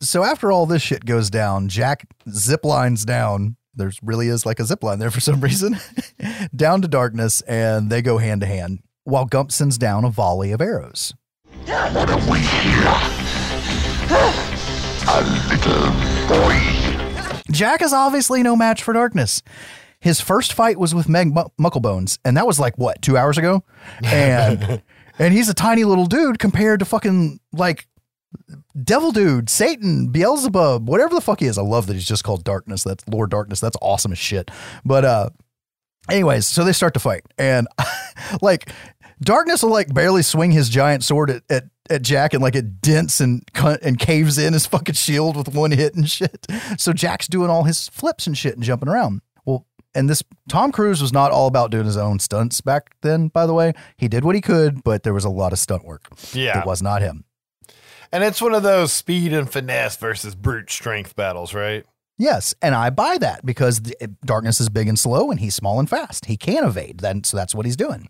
so 0.00 0.24
after 0.24 0.52
all 0.52 0.66
this 0.66 0.82
shit 0.82 1.04
goes 1.04 1.30
down, 1.30 1.68
Jack 1.68 2.06
zip 2.28 2.64
lines 2.64 3.04
down. 3.04 3.56
There 3.74 3.92
really 4.02 4.28
is 4.28 4.46
like 4.46 4.58
a 4.58 4.64
zip 4.64 4.82
line 4.82 4.98
there 4.98 5.10
for 5.10 5.20
some 5.20 5.40
reason, 5.40 5.78
down 6.54 6.82
to 6.82 6.88
darkness, 6.88 7.42
and 7.42 7.90
they 7.90 8.02
go 8.02 8.18
hand 8.18 8.40
to 8.40 8.46
hand 8.46 8.80
while 9.06 9.24
Gump 9.24 9.52
sends 9.52 9.78
down 9.78 10.04
a 10.04 10.10
volley 10.10 10.52
of 10.52 10.60
arrows. 10.60 11.14
What 11.64 12.08
have 12.08 12.28
we 12.28 12.40
here? 12.40 12.82
A 15.08 15.22
little 15.48 15.92
boy. 16.28 17.42
Jack 17.52 17.80
is 17.82 17.92
obviously 17.92 18.42
no 18.42 18.56
match 18.56 18.82
for 18.82 18.92
darkness. 18.92 19.42
His 20.00 20.20
first 20.20 20.52
fight 20.52 20.78
was 20.78 20.94
with 20.94 21.08
Meg 21.08 21.28
Mu- 21.34 21.44
Mucklebones, 21.60 22.18
and 22.24 22.36
that 22.36 22.46
was 22.46 22.58
like 22.60 22.76
what 22.76 23.00
two 23.00 23.16
hours 23.16 23.38
ago, 23.38 23.62
and 24.04 24.82
and 25.18 25.32
he's 25.32 25.48
a 25.48 25.54
tiny 25.54 25.84
little 25.84 26.06
dude 26.06 26.38
compared 26.38 26.80
to 26.80 26.84
fucking 26.84 27.40
like 27.52 27.86
devil 28.82 29.12
dude, 29.12 29.48
Satan, 29.48 30.08
Beelzebub, 30.08 30.88
whatever 30.88 31.14
the 31.14 31.20
fuck 31.20 31.40
he 31.40 31.46
is. 31.46 31.56
I 31.56 31.62
love 31.62 31.86
that 31.86 31.94
he's 31.94 32.06
just 32.06 32.24
called 32.24 32.44
Darkness. 32.44 32.82
That's 32.82 33.06
Lord 33.08 33.30
Darkness. 33.30 33.60
That's 33.60 33.76
awesome 33.80 34.12
as 34.12 34.18
shit. 34.18 34.50
But 34.84 35.04
uh 35.04 35.30
anyways, 36.08 36.46
so 36.46 36.64
they 36.64 36.72
start 36.72 36.94
to 36.94 37.00
fight. 37.00 37.24
And 37.38 37.66
like 38.42 38.70
Darkness 39.20 39.62
will 39.62 39.70
like 39.70 39.92
barely 39.92 40.22
swing 40.22 40.50
his 40.50 40.68
giant 40.68 41.04
sword 41.04 41.30
at, 41.30 41.42
at 41.48 41.64
at 41.88 42.02
Jack 42.02 42.34
and 42.34 42.42
like 42.42 42.56
it 42.56 42.80
dents 42.80 43.20
and 43.20 43.42
cut 43.52 43.82
and 43.82 43.98
caves 43.98 44.38
in 44.38 44.52
his 44.52 44.66
fucking 44.66 44.94
shield 44.94 45.36
with 45.36 45.54
one 45.54 45.70
hit 45.70 45.94
and 45.94 46.08
shit. 46.08 46.46
So 46.78 46.92
Jack's 46.92 47.28
doing 47.28 47.48
all 47.48 47.64
his 47.64 47.88
flips 47.88 48.26
and 48.26 48.36
shit 48.36 48.54
and 48.54 48.62
jumping 48.62 48.88
around. 48.88 49.22
Well, 49.44 49.66
and 49.94 50.10
this 50.10 50.22
Tom 50.48 50.72
Cruise 50.72 51.00
was 51.00 51.12
not 51.12 51.30
all 51.30 51.46
about 51.46 51.70
doing 51.70 51.86
his 51.86 51.96
own 51.96 52.18
stunts 52.18 52.60
back 52.60 52.94
then, 53.02 53.28
by 53.28 53.46
the 53.46 53.54
way. 53.54 53.72
He 53.96 54.08
did 54.08 54.24
what 54.24 54.34
he 54.34 54.40
could, 54.40 54.82
but 54.84 55.02
there 55.02 55.14
was 55.14 55.24
a 55.24 55.30
lot 55.30 55.52
of 55.52 55.58
stunt 55.58 55.84
work. 55.84 56.08
Yeah. 56.32 56.60
It 56.60 56.66
was 56.66 56.82
not 56.82 57.02
him. 57.02 57.24
And 58.12 58.22
it's 58.22 58.42
one 58.42 58.54
of 58.54 58.62
those 58.62 58.92
speed 58.92 59.32
and 59.32 59.50
finesse 59.50 59.96
versus 59.96 60.34
brute 60.34 60.70
strength 60.70 61.16
battles, 61.16 61.54
right? 61.54 61.84
Yes, 62.18 62.54
and 62.62 62.74
I 62.74 62.88
buy 62.88 63.18
that 63.18 63.44
because 63.44 63.80
Darkness 64.24 64.58
is 64.58 64.70
big 64.70 64.88
and 64.88 64.98
slow, 64.98 65.30
and 65.30 65.38
he's 65.38 65.54
small 65.54 65.78
and 65.78 65.88
fast. 65.88 66.24
He 66.26 66.38
can 66.38 66.64
evade, 66.64 67.00
then 67.00 67.22
so 67.24 67.36
that's 67.36 67.54
what 67.54 67.66
he's 67.66 67.76
doing. 67.76 68.08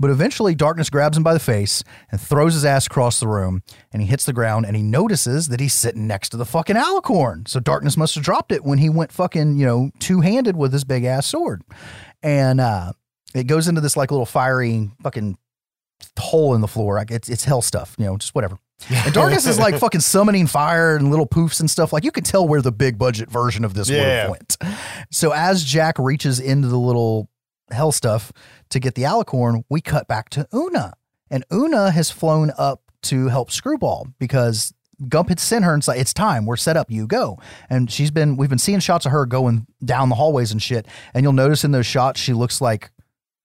But 0.00 0.10
eventually, 0.10 0.54
Darkness 0.54 0.88
grabs 0.88 1.16
him 1.16 1.22
by 1.22 1.34
the 1.34 1.40
face 1.40 1.84
and 2.10 2.18
throws 2.18 2.54
his 2.54 2.64
ass 2.64 2.86
across 2.86 3.20
the 3.20 3.28
room, 3.28 3.62
and 3.92 4.00
he 4.00 4.08
hits 4.08 4.24
the 4.24 4.32
ground, 4.32 4.64
and 4.64 4.74
he 4.74 4.82
notices 4.82 5.48
that 5.48 5.60
he's 5.60 5.74
sitting 5.74 6.06
next 6.06 6.30
to 6.30 6.38
the 6.38 6.46
fucking 6.46 6.76
alicorn. 6.76 7.46
So 7.46 7.60
Darkness 7.60 7.98
must 7.98 8.14
have 8.14 8.24
dropped 8.24 8.50
it 8.50 8.64
when 8.64 8.78
he 8.78 8.88
went 8.88 9.12
fucking 9.12 9.58
you 9.58 9.66
know 9.66 9.90
two 9.98 10.22
handed 10.22 10.56
with 10.56 10.72
his 10.72 10.84
big 10.84 11.04
ass 11.04 11.26
sword, 11.26 11.62
and 12.22 12.62
uh, 12.62 12.92
it 13.34 13.44
goes 13.44 13.68
into 13.68 13.82
this 13.82 13.96
like 13.96 14.10
little 14.10 14.24
fiery 14.24 14.90
fucking 15.02 15.36
hole 16.18 16.54
in 16.54 16.62
the 16.62 16.68
floor. 16.68 17.04
It's 17.10 17.28
it's 17.28 17.44
hell 17.44 17.60
stuff, 17.60 17.94
you 17.98 18.06
know, 18.06 18.16
just 18.16 18.34
whatever. 18.34 18.58
And 18.90 19.14
Darkness 19.14 19.46
is 19.46 19.58
like 19.58 19.78
fucking 19.78 20.00
summoning 20.00 20.46
fire 20.46 20.96
and 20.96 21.10
little 21.10 21.26
poofs 21.26 21.60
and 21.60 21.70
stuff. 21.70 21.92
Like 21.92 22.04
you 22.04 22.10
could 22.10 22.24
tell 22.24 22.46
where 22.46 22.60
the 22.60 22.72
big 22.72 22.98
budget 22.98 23.30
version 23.30 23.64
of 23.64 23.74
this 23.74 23.88
would 23.88 23.96
Yeah. 23.96 24.22
have 24.22 24.30
went. 24.30 24.56
So 25.10 25.32
as 25.32 25.64
Jack 25.64 25.98
reaches 25.98 26.40
into 26.40 26.68
the 26.68 26.78
little 26.78 27.30
hell 27.70 27.92
stuff 27.92 28.32
to 28.70 28.80
get 28.80 28.94
the 28.94 29.02
alicorn, 29.02 29.62
we 29.70 29.80
cut 29.80 30.06
back 30.08 30.28
to 30.30 30.46
Oona. 30.54 30.92
And 31.30 31.44
Oona 31.52 31.90
has 31.92 32.10
flown 32.10 32.52
up 32.58 32.82
to 33.04 33.28
help 33.28 33.50
Screwball 33.50 34.08
because 34.18 34.74
Gump 35.08 35.28
had 35.28 35.40
sent 35.40 35.64
her 35.64 35.72
and 35.72 35.82
said, 35.82 35.96
It's 35.96 36.12
time, 36.14 36.44
we're 36.46 36.56
set 36.56 36.76
up, 36.76 36.90
you 36.90 37.06
go. 37.06 37.38
And 37.70 37.90
she's 37.90 38.10
been 38.10 38.36
we've 38.36 38.50
been 38.50 38.58
seeing 38.58 38.80
shots 38.80 39.06
of 39.06 39.12
her 39.12 39.24
going 39.24 39.66
down 39.84 40.08
the 40.08 40.14
hallways 40.14 40.52
and 40.52 40.62
shit. 40.62 40.86
And 41.14 41.22
you'll 41.22 41.32
notice 41.32 41.64
in 41.64 41.70
those 41.72 41.86
shots 41.86 42.20
she 42.20 42.32
looks 42.32 42.60
like 42.60 42.90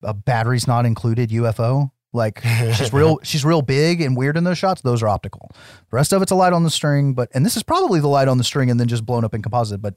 a 0.04 0.14
batteries 0.14 0.68
not 0.68 0.86
included 0.86 1.30
UFO. 1.30 1.92
Like 2.14 2.42
she's 2.76 2.92
real 2.94 3.20
she's 3.24 3.46
real 3.46 3.62
big 3.62 4.02
and 4.02 4.18
weird 4.18 4.38
in 4.38 4.44
those 4.44 4.58
shots. 4.58 4.82
Those 4.82 5.04
are 5.04 5.08
optical. 5.08 5.52
The 5.54 5.96
rest 5.96 6.12
of 6.14 6.22
it's 6.22 6.32
a 6.32 6.36
light 6.36 6.54
on 6.54 6.64
the 6.64 6.70
string, 6.70 7.14
but 7.14 7.30
and 7.34 7.46
this 7.46 7.56
is 7.56 7.64
probably 7.64 8.00
the 8.00 8.08
light 8.08 8.28
on 8.28 8.38
the 8.38 8.44
string 8.44 8.70
and 8.70 8.80
then 8.80 8.88
just 8.88 9.06
blown 9.06 9.24
up 9.24 9.34
in 9.34 9.42
composite, 9.42 9.82
but 9.82 9.96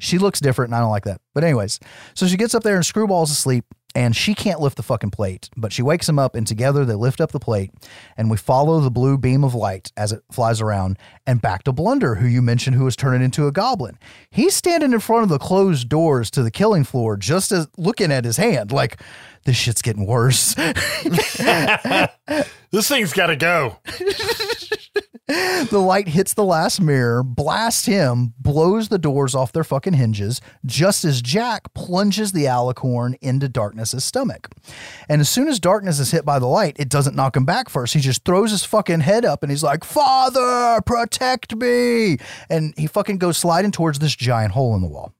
she 0.00 0.18
looks 0.18 0.40
different 0.40 0.70
and 0.70 0.76
I 0.76 0.80
don't 0.80 0.90
like 0.90 1.04
that. 1.04 1.20
But 1.34 1.44
anyways, 1.44 1.78
so 2.14 2.26
she 2.26 2.36
gets 2.36 2.54
up 2.54 2.64
there 2.64 2.74
and 2.74 2.84
Screwball's 2.84 3.30
asleep 3.30 3.64
and 3.94 4.14
she 4.16 4.34
can't 4.34 4.60
lift 4.60 4.76
the 4.76 4.82
fucking 4.82 5.10
plate, 5.10 5.50
but 5.56 5.72
she 5.72 5.82
wakes 5.82 6.08
him 6.08 6.18
up 6.18 6.34
and 6.34 6.46
together 6.46 6.84
they 6.84 6.94
lift 6.94 7.20
up 7.20 7.32
the 7.32 7.40
plate 7.40 7.70
and 8.16 8.30
we 8.30 8.36
follow 8.36 8.80
the 8.80 8.90
blue 8.90 9.18
beam 9.18 9.44
of 9.44 9.54
light 9.54 9.92
as 9.96 10.12
it 10.12 10.22
flies 10.30 10.60
around 10.60 10.98
and 11.26 11.42
back 11.42 11.62
to 11.64 11.72
Blunder, 11.72 12.16
who 12.16 12.26
you 12.26 12.42
mentioned 12.42 12.76
who 12.76 12.84
was 12.84 12.96
turning 12.96 13.22
into 13.22 13.46
a 13.46 13.52
goblin. 13.52 13.98
He's 14.30 14.54
standing 14.54 14.92
in 14.92 15.00
front 15.00 15.24
of 15.24 15.28
the 15.28 15.38
closed 15.38 15.88
doors 15.88 16.30
to 16.32 16.42
the 16.42 16.50
killing 16.50 16.84
floor 16.84 17.16
just 17.16 17.52
as 17.52 17.68
looking 17.76 18.12
at 18.12 18.24
his 18.24 18.36
hand 18.36 18.72
like 18.72 19.00
this 19.44 19.56
shit's 19.56 19.82
getting 19.82 20.06
worse. 20.06 20.54
This 22.72 22.88
thing's 22.88 23.12
got 23.12 23.26
to 23.26 23.36
go. 23.36 23.76
the 25.28 25.78
light 25.78 26.08
hits 26.08 26.34
the 26.34 26.44
last 26.44 26.80
mirror, 26.80 27.22
blasts 27.22 27.86
him, 27.86 28.34
blows 28.38 28.88
the 28.88 28.98
doors 28.98 29.36
off 29.36 29.52
their 29.52 29.62
fucking 29.62 29.92
hinges, 29.92 30.40
just 30.66 31.04
as 31.04 31.22
Jack 31.22 31.72
plunges 31.74 32.32
the 32.32 32.46
alicorn 32.46 33.14
into 33.20 33.48
Darkness's 33.48 34.02
stomach. 34.02 34.48
And 35.08 35.20
as 35.20 35.28
soon 35.28 35.46
as 35.46 35.60
Darkness 35.60 36.00
is 36.00 36.10
hit 36.10 36.24
by 36.24 36.40
the 36.40 36.46
light, 36.46 36.76
it 36.78 36.88
doesn't 36.88 37.14
knock 37.14 37.36
him 37.36 37.44
back 37.44 37.68
first. 37.68 37.94
He 37.94 38.00
just 38.00 38.24
throws 38.24 38.50
his 38.50 38.64
fucking 38.64 39.00
head 39.00 39.24
up 39.24 39.44
and 39.44 39.50
he's 39.52 39.62
like, 39.62 39.84
Father, 39.84 40.80
protect 40.82 41.54
me. 41.54 42.18
And 42.50 42.74
he 42.76 42.88
fucking 42.88 43.18
goes 43.18 43.38
sliding 43.38 43.70
towards 43.70 44.00
this 44.00 44.16
giant 44.16 44.52
hole 44.52 44.74
in 44.74 44.82
the 44.82 44.88
wall. 44.88 45.14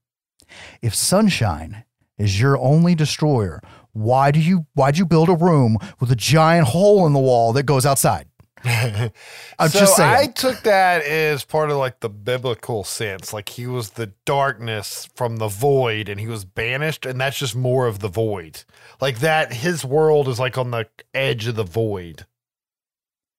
If 0.83 0.97
sunshine 0.97 1.85
is 2.19 2.41
your 2.41 2.59
only 2.59 2.97
destroyer, 2.97 3.63
why 3.93 4.31
do 4.33 4.41
you 4.41 4.67
why'd 4.75 4.99
you 4.99 5.07
build 5.07 5.29
a 5.29 5.35
room 5.35 5.77
with 6.01 6.11
a 6.11 6.17
giant 6.17 6.69
hole 6.69 7.07
in 7.07 7.13
the 7.13 7.19
wall 7.21 7.53
that 7.53 7.65
goes 7.65 7.87
outside? 7.87 8.27
I'm 8.65 9.69
so 9.71 9.79
just 9.81 9.97
saying. 9.97 10.11
I 10.15 10.27
took 10.27 10.61
that 10.63 11.03
as 11.05 11.45
part 11.45 11.71
of 11.71 11.77
like 11.79 12.01
the 12.01 12.09
biblical 12.09 12.85
sense. 12.85 13.33
Like 13.33 13.49
he 13.49 13.67
was 13.67 13.91
the 13.91 14.13
darkness 14.25 15.09
from 15.15 15.37
the 15.39 15.49
void 15.49 16.09
and 16.09 16.21
he 16.21 16.27
was 16.29 16.45
banished, 16.45 17.05
and 17.07 17.21
that's 17.21 17.39
just 17.39 17.57
more 17.57 17.87
of 17.87 17.99
the 17.99 18.09
void. 18.09 18.63
Like 19.01 19.19
that, 19.21 19.53
his 19.53 19.85
world 19.85 20.29
is 20.29 20.39
like 20.39 20.57
on 20.59 20.71
the 20.71 20.87
edge 21.13 21.47
of 21.47 21.57
the 21.57 21.65
void. 21.65 22.27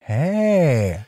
Hey, 0.01 1.05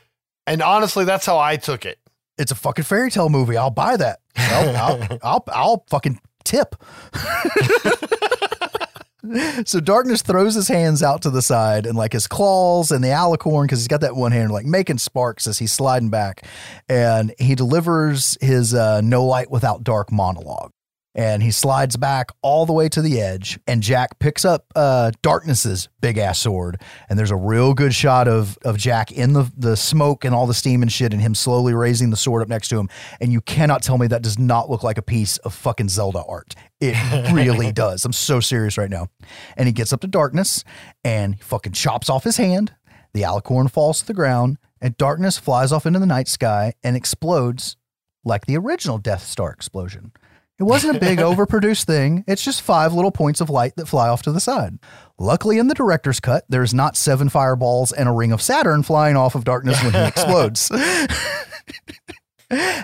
And 0.48 0.62
honestly, 0.62 1.04
that's 1.04 1.26
how 1.26 1.38
I 1.38 1.58
took 1.58 1.86
it. 1.86 2.00
it's 2.38 2.52
a 2.52 2.56
fucking 2.56 2.86
fairy 2.86 3.12
tale 3.12 3.28
movie. 3.30 3.58
I'll 3.58 3.70
buy 3.70 3.98
that. 3.98 4.20
I'll, 4.38 4.76
I'll, 4.78 5.20
I'll, 5.24 5.44
I'll 5.50 5.86
fucking 5.90 6.20
tip. 6.46 6.76
so 9.66 9.80
darkness 9.80 10.22
throws 10.22 10.56
his 10.56 10.68
hands 10.68 11.02
out 11.02 11.22
to 11.24 11.30
the 11.30 11.42
side 11.42 11.86
and 11.86 11.98
like 11.98 12.14
his 12.14 12.28
claws 12.28 12.92
and 12.92 13.04
the 13.04 13.10
alicorn 13.10 13.64
because 13.64 13.80
he's 13.80 13.88
got 13.88 14.02
that 14.02 14.16
one 14.16 14.32
hand 14.32 14.52
like 14.52 14.66
making 14.66 14.98
sparks 14.98 15.48
as 15.48 15.60
he's 15.60 15.72
sliding 15.72 16.10
back. 16.10 16.46
And 16.90 17.34
he 17.40 17.56
delivers 17.56 18.38
his 18.42 18.74
uh, 18.74 19.02
no 19.02 19.26
light 19.26 19.50
without 19.50 19.84
dark 19.84 20.12
monologue 20.12 20.72
and 21.16 21.42
he 21.42 21.50
slides 21.50 21.96
back 21.96 22.30
all 22.42 22.66
the 22.66 22.74
way 22.74 22.90
to 22.90 23.02
the 23.02 23.22
edge 23.22 23.58
and 23.66 23.82
jack 23.82 24.20
picks 24.20 24.44
up 24.44 24.66
uh, 24.76 25.12
darkness's 25.22 25.88
big 26.02 26.18
ass 26.18 26.40
sword. 26.40 26.82
And 27.10 27.18
there's 27.18 27.32
a 27.32 27.36
real 27.38 27.74
good 27.74 27.96
shot 27.96 28.28
of 28.28 28.58
of 28.64 28.78
jack 28.78 29.12
in 29.12 29.34
the 29.34 29.50
the 29.58 29.78
smoke 29.78 30.26
and 30.26 30.36
all 30.36 30.46
the 30.46 30.54
steam 30.54 30.82
and 30.82 30.92
shit 30.92 31.14
and 31.14 31.22
him 31.22 31.34
slowly 31.34 31.74
raising 31.74 32.10
the 32.10 32.18
sword 32.18 32.42
up 32.42 32.50
next 32.50 32.68
to 32.68 32.78
him. 32.78 32.90
And 33.22 33.32
you 33.32 33.42
cannot 33.42 33.82
tell 33.82 33.98
me 33.98 34.08
that 34.08 34.22
does 34.22 34.38
not 34.38 34.70
look 34.70 34.84
like 34.84 34.98
a 34.98 35.02
piece 35.02 35.38
of 35.40 35.54
fucking 35.54 35.90
zelda 35.90 36.24
art. 36.28 36.54
It 36.82 36.96
really 37.34 37.72
does. 37.72 38.04
I'm 38.04 38.14
so 38.14 38.42
serious 38.42 38.78
right 38.78 38.90
now. 38.90 39.08
And 39.56 39.68
he 39.68 39.74
gets 39.74 39.94
up 39.94 40.02
to 40.02 40.08
darkness 40.08 40.64
and 41.04 41.36
he 41.36 41.42
fucking 41.42 41.72
chops 41.72 42.10
off 42.10 42.26
his 42.26 42.38
hand. 42.38 42.74
The 43.14 43.22
alicorn 43.22 43.72
falls 43.72 44.02
to 44.02 44.06
the 44.06 44.14
ground 44.14 44.58
and 44.82 44.98
darkness 44.98 45.38
flies 45.38 45.72
off 45.72 45.86
into 45.86 46.00
the 46.00 46.06
night 46.06 46.28
sky 46.28 46.74
and 46.84 46.98
explodes 46.98 47.78
like 48.26 48.46
the 48.46 48.58
original 48.58 48.98
Death 48.98 49.24
Star 49.24 49.52
explosion. 49.52 50.12
It 50.57 50.64
wasn't 50.64 50.98
a 50.98 50.99
big 50.99 51.19
overproduced 51.19 51.86
thing. 51.86 52.23
It's 52.27 52.44
just 52.44 52.61
five 52.61 52.94
little 52.94 53.11
points 53.11 53.41
of 53.41 53.49
light 53.49 53.76
that 53.76 53.88
fly 53.88 54.07
off 54.07 54.22
to 54.23 54.32
the 54.32 54.40
side. 54.40 54.80
Luckily, 55.18 55.57
in 55.57 55.68
the 55.68 55.73
director's 55.73 56.19
cut, 56.19 56.45
there's 56.49 56.73
not 56.73 56.95
seven 56.95 57.30
fireballs 57.30 57.91
and 57.91 58.07
a 58.07 58.11
ring 58.11 58.32
of 58.32 58.41
Saturn 58.41 58.84
flying 58.84 59.15
off 59.18 59.36
of 59.36 59.44
darkness 59.44 59.82
when 59.84 59.94
he 59.94 59.99
explodes. 60.07 60.69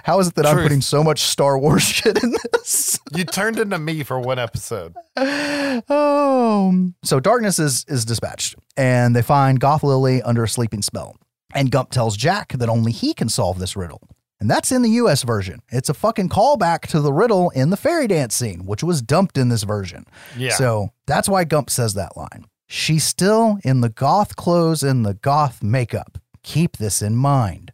How 0.04 0.20
is 0.20 0.28
it 0.28 0.36
that 0.36 0.46
I'm 0.48 0.58
putting 0.58 0.82
so 0.82 1.04
much 1.04 1.22
Star 1.22 1.58
Wars 1.58 1.84
shit 1.84 2.22
in 2.24 2.34
this? 2.52 3.00
You 3.16 3.24
turned 3.26 3.60
into 3.60 3.78
me 3.78 4.04
for 4.04 4.20
one 4.20 4.40
episode. 4.40 4.96
Oh, 5.16 6.92
so 7.04 7.20
darkness 7.20 7.60
is 7.60 7.86
is 7.88 8.04
dispatched, 8.04 8.56
and 8.76 9.16
they 9.16 9.22
find 9.22 9.60
Goth 9.60 9.84
Lily 9.84 10.22
under 10.24 10.44
a 10.44 10.48
sleeping 10.48 10.82
spell. 10.82 11.16
And 11.54 11.70
Gump 11.70 11.92
tells 11.92 12.18
Jack 12.18 12.54
that 12.54 12.70
only 12.70 12.92
he 12.92 13.14
can 13.14 13.30
solve 13.30 13.60
this 13.60 13.76
riddle. 13.76 14.02
And 14.42 14.50
that's 14.50 14.72
in 14.72 14.82
the 14.82 14.90
US 14.90 15.22
version. 15.22 15.62
It's 15.70 15.88
a 15.88 15.94
fucking 15.94 16.30
callback 16.30 16.88
to 16.88 17.00
the 17.00 17.14
riddle 17.14 17.52
in 17.52 17.70
the 17.70 17.78
fairy 17.78 18.08
dance 18.08 18.36
scene, 18.36 18.66
which 18.66 18.84
was 18.84 19.04
dumped 19.04 19.38
in 19.38 19.50
this 19.50 19.62
version. 19.62 20.04
Yeah. 20.36 20.50
So 20.56 20.90
that's 21.06 21.30
why 21.30 21.44
Gump 21.44 21.70
says 21.70 21.94
that 21.94 22.18
line. 22.18 22.46
She's 22.68 23.04
still 23.04 23.60
in 23.64 23.82
the 23.82 23.90
goth 23.90 24.36
clothes 24.36 24.82
and 24.82 25.06
the 25.06 25.14
goth 25.14 25.62
makeup. 25.62 26.18
Keep 26.42 26.78
this 26.78 27.04
in 27.04 27.16
mind. 27.16 27.72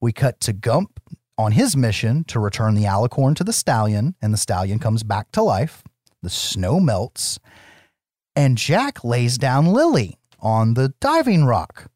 We 0.00 0.12
cut 0.12 0.38
to 0.42 0.52
Gump 0.52 1.00
on 1.36 1.50
his 1.50 1.76
mission 1.76 2.22
to 2.24 2.38
return 2.38 2.74
the 2.74 2.84
alicorn 2.84 3.34
to 3.36 3.44
the 3.44 3.52
stallion, 3.52 4.14
and 4.22 4.32
the 4.32 4.38
stallion 4.38 4.78
comes 4.78 5.02
back 5.02 5.32
to 5.32 5.42
life. 5.42 5.82
The 6.22 6.30
snow 6.30 6.78
melts, 6.78 7.40
and 8.36 8.56
Jack 8.56 9.02
lays 9.02 9.36
down 9.36 9.66
Lily 9.66 10.16
on 10.38 10.74
the 10.74 10.94
diving 11.00 11.44
rock 11.44 11.90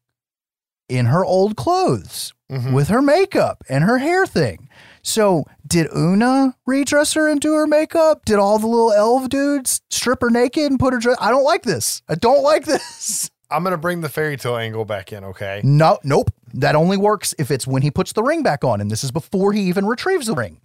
in 0.89 1.07
her 1.07 1.23
old 1.23 1.55
clothes 1.55 2.33
mm-hmm. 2.51 2.73
with 2.73 2.87
her 2.89 3.01
makeup 3.01 3.63
and 3.69 3.83
her 3.83 3.97
hair 3.97 4.25
thing. 4.25 4.69
So, 5.01 5.45
did 5.65 5.87
Oona 5.95 6.55
redress 6.65 7.13
her 7.13 7.29
and 7.29 7.39
do 7.39 7.53
her 7.53 7.67
makeup? 7.67 8.25
Did 8.25 8.39
all 8.39 8.59
the 8.59 8.67
little 8.67 8.91
elf 8.91 9.29
dudes 9.29 9.81
strip 9.89 10.21
her 10.21 10.29
naked 10.29 10.69
and 10.69 10.79
put 10.79 10.93
her 10.93 10.99
dress? 10.99 11.17
I 11.21 11.29
don't 11.29 11.45
like 11.45 11.63
this. 11.63 12.01
I 12.09 12.15
don't 12.15 12.43
like 12.43 12.65
this. 12.65 13.31
I'm 13.49 13.63
gonna 13.63 13.77
bring 13.77 14.01
the 14.01 14.09
fairy 14.09 14.35
tale 14.35 14.57
angle 14.57 14.83
back 14.83 15.13
in, 15.13 15.23
okay? 15.23 15.61
No, 15.63 15.97
nope. 16.03 16.31
That 16.53 16.75
only 16.75 16.97
works 16.97 17.33
if 17.39 17.51
it's 17.51 17.65
when 17.65 17.81
he 17.81 17.91
puts 17.91 18.11
the 18.13 18.23
ring 18.23 18.43
back 18.43 18.63
on, 18.63 18.81
and 18.81 18.91
this 18.91 19.03
is 19.03 19.11
before 19.11 19.53
he 19.53 19.61
even 19.61 19.85
retrieves 19.85 20.27
the 20.27 20.35
ring. 20.35 20.59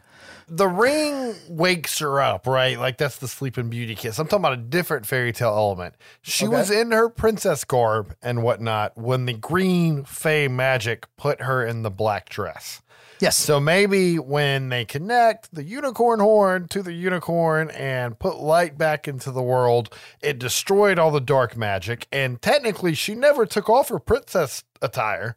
The 0.54 0.68
ring 0.68 1.34
wakes 1.48 1.98
her 2.00 2.20
up, 2.20 2.46
right? 2.46 2.78
Like 2.78 2.98
that's 2.98 3.16
the 3.16 3.26
Sleeping 3.28 3.70
Beauty 3.70 3.94
kiss. 3.94 4.18
I'm 4.18 4.26
talking 4.26 4.42
about 4.42 4.52
a 4.52 4.56
different 4.62 5.06
fairy 5.06 5.32
tale 5.32 5.48
element. 5.56 5.94
She 6.20 6.46
Okay. 6.46 6.56
was 6.56 6.70
in 6.70 6.92
her 6.92 7.08
princess 7.08 7.64
garb 7.64 8.14
and 8.22 8.42
whatnot 8.42 8.96
when 8.98 9.24
the 9.24 9.32
green 9.32 10.04
fey 10.04 10.48
magic 10.48 11.06
put 11.16 11.40
her 11.42 11.64
in 11.64 11.82
the 11.82 11.90
black 11.90 12.28
dress. 12.28 12.82
Yes. 13.18 13.36
So 13.36 13.60
maybe 13.60 14.18
when 14.18 14.68
they 14.68 14.84
connect 14.84 15.54
the 15.54 15.62
unicorn 15.62 16.20
horn 16.20 16.66
to 16.68 16.82
the 16.82 16.92
unicorn 16.92 17.70
and 17.70 18.18
put 18.18 18.36
light 18.38 18.76
back 18.76 19.06
into 19.08 19.30
the 19.30 19.42
world, 19.42 19.94
it 20.20 20.38
destroyed 20.38 20.98
all 20.98 21.12
the 21.12 21.20
dark 21.20 21.56
magic. 21.56 22.06
And 22.12 22.42
technically, 22.42 22.94
she 22.94 23.14
never 23.14 23.46
took 23.46 23.70
off 23.70 23.88
her 23.90 24.00
princess 24.00 24.64
attire. 24.82 25.34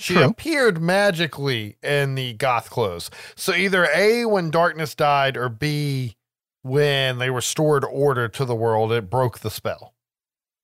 She 0.00 0.14
True. 0.14 0.26
appeared 0.26 0.80
magically 0.80 1.76
in 1.82 2.14
the 2.14 2.32
goth 2.34 2.70
clothes. 2.70 3.10
So 3.34 3.52
either 3.52 3.88
A, 3.92 4.26
when 4.26 4.48
darkness 4.50 4.94
died, 4.94 5.36
or 5.36 5.48
B, 5.48 6.16
when 6.62 7.18
they 7.18 7.30
restored 7.30 7.84
order 7.84 8.28
to 8.28 8.44
the 8.44 8.54
world, 8.54 8.92
it 8.92 9.10
broke 9.10 9.40
the 9.40 9.50
spell. 9.50 9.94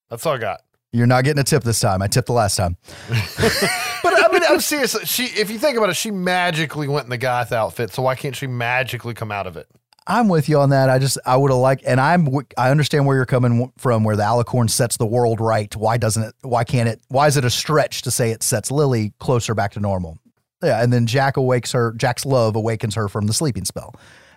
That's 0.08 0.24
all 0.24 0.34
I 0.34 0.38
got. 0.38 0.60
You're 0.92 1.08
not 1.08 1.24
getting 1.24 1.40
a 1.40 1.44
tip 1.44 1.64
this 1.64 1.80
time. 1.80 2.00
I 2.00 2.06
tipped 2.06 2.26
the 2.26 2.32
last 2.32 2.54
time. 2.54 2.76
But 4.04 4.22
I 4.22 4.30
mean, 4.30 4.42
I'm 4.46 4.60
serious. 4.60 4.94
She, 5.04 5.24
if 5.24 5.50
you 5.50 5.58
think 5.58 5.78
about 5.78 5.88
it, 5.88 5.96
she 5.96 6.10
magically 6.10 6.88
went 6.88 7.04
in 7.04 7.10
the 7.10 7.16
goth 7.16 7.52
outfit. 7.52 7.90
So 7.90 8.02
why 8.02 8.14
can't 8.14 8.36
she 8.36 8.46
magically 8.46 9.14
come 9.14 9.32
out 9.32 9.46
of 9.46 9.56
it? 9.56 9.66
I'm 10.06 10.28
with 10.28 10.48
you 10.48 10.58
on 10.58 10.70
that. 10.70 10.90
I 10.90 10.98
just 10.98 11.18
I 11.24 11.36
would 11.36 11.50
have 11.50 11.60
liked, 11.60 11.84
and 11.86 12.00
I'm 12.00 12.28
I 12.58 12.70
understand 12.70 13.06
where 13.06 13.16
you're 13.16 13.26
coming 13.26 13.72
from. 13.78 14.04
Where 14.04 14.16
the 14.16 14.22
alicorn 14.22 14.68
sets 14.68 14.96
the 14.96 15.06
world 15.06 15.40
right. 15.40 15.74
Why 15.74 15.96
doesn't 15.96 16.22
it? 16.22 16.34
Why 16.42 16.64
can't 16.64 16.88
it? 16.88 17.00
Why 17.08 17.26
is 17.26 17.36
it 17.36 17.44
a 17.44 17.50
stretch 17.50 18.02
to 18.02 18.10
say 18.10 18.30
it 18.30 18.42
sets 18.42 18.70
Lily 18.70 19.14
closer 19.18 19.54
back 19.54 19.72
to 19.72 19.80
normal? 19.80 20.18
Yeah, 20.62 20.82
and 20.82 20.92
then 20.92 21.06
Jack 21.06 21.36
awakes 21.36 21.72
her. 21.72 21.92
Jack's 21.92 22.26
love 22.26 22.56
awakens 22.56 22.94
her 22.96 23.08
from 23.08 23.26
the 23.26 23.32
sleeping 23.32 23.64
spell. 23.64 23.94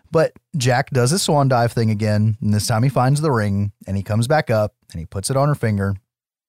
But 0.09 0.33
Jack 0.55 0.89
does 0.91 1.11
his 1.11 1.21
swan 1.21 1.49
dive 1.49 1.73
thing 1.73 1.91
again, 1.91 2.37
and 2.41 2.53
this 2.53 2.67
time 2.67 2.83
he 2.83 2.89
finds 2.89 3.19
the 3.19 3.31
ring 3.31 3.73
and 3.85 3.97
he 3.97 4.03
comes 4.03 4.27
back 4.27 4.49
up 4.49 4.73
and 4.91 4.99
he 4.99 5.05
puts 5.05 5.29
it 5.29 5.35
on 5.35 5.49
her 5.49 5.55
finger, 5.55 5.95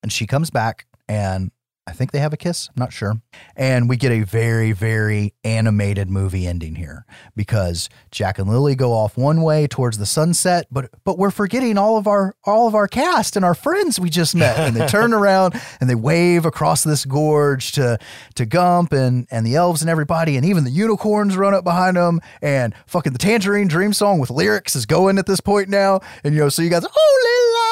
and 0.02 0.12
she 0.12 0.28
comes 0.28 0.50
back 0.50 0.86
and 1.08 1.50
I 1.88 1.92
think 1.92 2.12
they 2.12 2.18
have 2.18 2.34
a 2.34 2.36
kiss. 2.36 2.68
I'm 2.68 2.80
not 2.80 2.92
sure. 2.92 3.14
And 3.56 3.88
we 3.88 3.96
get 3.96 4.12
a 4.12 4.22
very, 4.22 4.72
very 4.72 5.32
animated 5.42 6.10
movie 6.10 6.46
ending 6.46 6.74
here 6.74 7.06
because 7.34 7.88
Jack 8.10 8.38
and 8.38 8.48
Lily 8.48 8.74
go 8.74 8.92
off 8.92 9.16
one 9.16 9.42
way 9.42 9.66
towards 9.66 9.96
the 9.96 10.04
sunset, 10.04 10.66
but 10.70 10.90
but 11.04 11.16
we're 11.18 11.30
forgetting 11.30 11.78
all 11.78 11.96
of 11.96 12.06
our 12.06 12.36
all 12.44 12.68
of 12.68 12.74
our 12.74 12.86
cast 12.86 13.36
and 13.36 13.44
our 13.44 13.54
friends 13.54 13.98
we 13.98 14.10
just 14.10 14.34
met. 14.34 14.58
And 14.58 14.76
they 14.76 14.86
turn 14.86 15.12
around 15.14 15.60
and 15.80 15.88
they 15.88 15.94
wave 15.94 16.44
across 16.44 16.84
this 16.84 17.06
gorge 17.06 17.72
to 17.72 17.98
to 18.34 18.44
Gump 18.44 18.92
and 18.92 19.26
and 19.30 19.46
the 19.46 19.56
elves 19.56 19.80
and 19.80 19.90
everybody, 19.90 20.36
and 20.36 20.44
even 20.44 20.64
the 20.64 20.70
unicorns 20.70 21.36
run 21.36 21.54
up 21.54 21.64
behind 21.64 21.96
them. 21.96 22.20
And 22.42 22.74
fucking 22.86 23.14
the 23.14 23.18
Tangerine 23.18 23.68
Dream 23.68 23.94
song 23.94 24.18
with 24.18 24.30
lyrics 24.30 24.76
is 24.76 24.84
going 24.84 25.16
at 25.18 25.26
this 25.26 25.40
point 25.40 25.70
now. 25.70 26.00
And 26.22 26.34
you 26.34 26.40
know, 26.40 26.48
so 26.50 26.60
you 26.60 26.68
guys, 26.68 26.84
oh, 26.84 27.58
Lilani. 27.58 27.67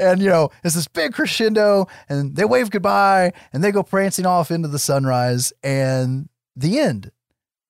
And 0.00 0.20
you 0.20 0.28
know, 0.28 0.50
it's 0.64 0.74
this 0.74 0.88
big 0.88 1.12
crescendo, 1.12 1.86
and 2.08 2.34
they 2.34 2.44
wave 2.44 2.70
goodbye, 2.70 3.32
and 3.52 3.62
they 3.62 3.70
go 3.70 3.82
prancing 3.82 4.26
off 4.26 4.50
into 4.50 4.68
the 4.68 4.78
sunrise, 4.78 5.52
and 5.62 6.28
the 6.56 6.78
end. 6.78 7.12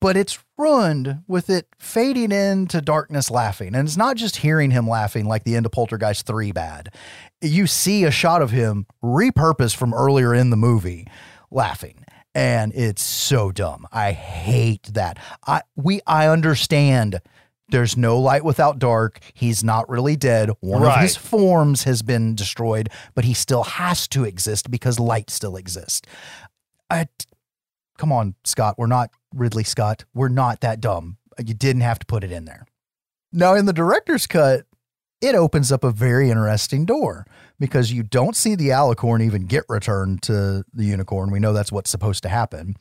But 0.01 0.17
it's 0.17 0.39
ruined 0.57 1.23
with 1.27 1.51
it 1.51 1.67
fading 1.79 2.33
into 2.33 2.81
darkness 2.81 3.31
laughing. 3.31 3.75
And 3.75 3.87
it's 3.87 3.99
not 3.99 4.17
just 4.17 4.37
hearing 4.37 4.71
him 4.71 4.89
laughing 4.89 5.27
like 5.27 5.45
the 5.45 5.57
end 5.57 5.67
of 5.67 5.73
Poltergeist 5.73 6.27
3 6.27 6.53
bad. 6.53 6.95
You 7.43 7.67
see 7.67 8.05
a 8.05 8.11
shot 8.11 8.41
of 8.41 8.51
him 8.51 8.87
repurposed 9.05 9.77
from 9.77 9.93
earlier 9.93 10.35
in 10.35 10.49
the 10.49 10.57
movie 10.57 11.07
laughing. 11.51 12.05
And 12.35 12.73
it's 12.75 13.03
so 13.03 13.53
dumb. 13.53 13.87
I 13.93 14.13
hate 14.13 14.85
that. 14.95 15.19
I 15.47 15.63
we 15.77 16.01
I 16.07 16.29
understand 16.29 17.21
there's 17.71 17.97
no 17.97 18.19
light 18.19 18.45
without 18.45 18.79
dark. 18.79 19.21
He's 19.35 19.65
not 19.65 19.89
really 19.89 20.17
dead. 20.17 20.51
One 20.61 20.83
of 20.83 21.01
his 21.01 21.17
forms 21.17 21.85
has 21.85 22.03
been 22.03 22.35
destroyed, 22.35 22.89
but 23.15 23.25
he 23.25 23.35
still 23.35 23.65
has 23.65 24.09
to 24.09 24.25
exist 24.25 24.71
because 24.71 24.99
light 24.99 25.31
still 25.31 25.57
exists. 25.57 26.03
I, 26.89 27.09
come 27.99 28.13
on, 28.13 28.35
Scott. 28.45 28.77
We're 28.79 28.87
not 28.87 29.11
Ridley 29.35 29.65
Scott. 29.65 30.05
We're 30.15 30.29
not 30.29 30.61
that 30.61 30.81
dumb. 30.81 31.19
You 31.39 31.55
didn't 31.55 31.83
have 31.83 31.99
to 32.01 32.07
put 32.07 32.25
it 32.25 32.33
in 32.33 32.45
there. 32.45 32.67
Now, 33.33 33.55
in 33.55 33.67
the 33.67 33.73
director's 33.73 34.27
cut, 34.27 34.67
it 35.21 35.35
opens 35.35 35.71
up 35.71 35.85
a 35.85 35.91
very 35.91 36.31
interesting 36.31 36.85
door 36.85 37.27
because 37.59 37.93
you 37.93 38.03
don't 38.03 38.35
see 38.35 38.55
the 38.55 38.71
alicorn 38.71 39.23
even 39.23 39.47
get 39.47 39.65
returned 39.69 40.23
to 40.23 40.65
the 40.73 40.85
unicorn. 40.85 41.31
We 41.31 41.39
know 41.39 41.53
that's 41.53 41.71
what's 41.71 41.91
supposed 41.91 42.23
to 42.23 42.29
happen. 42.29 42.77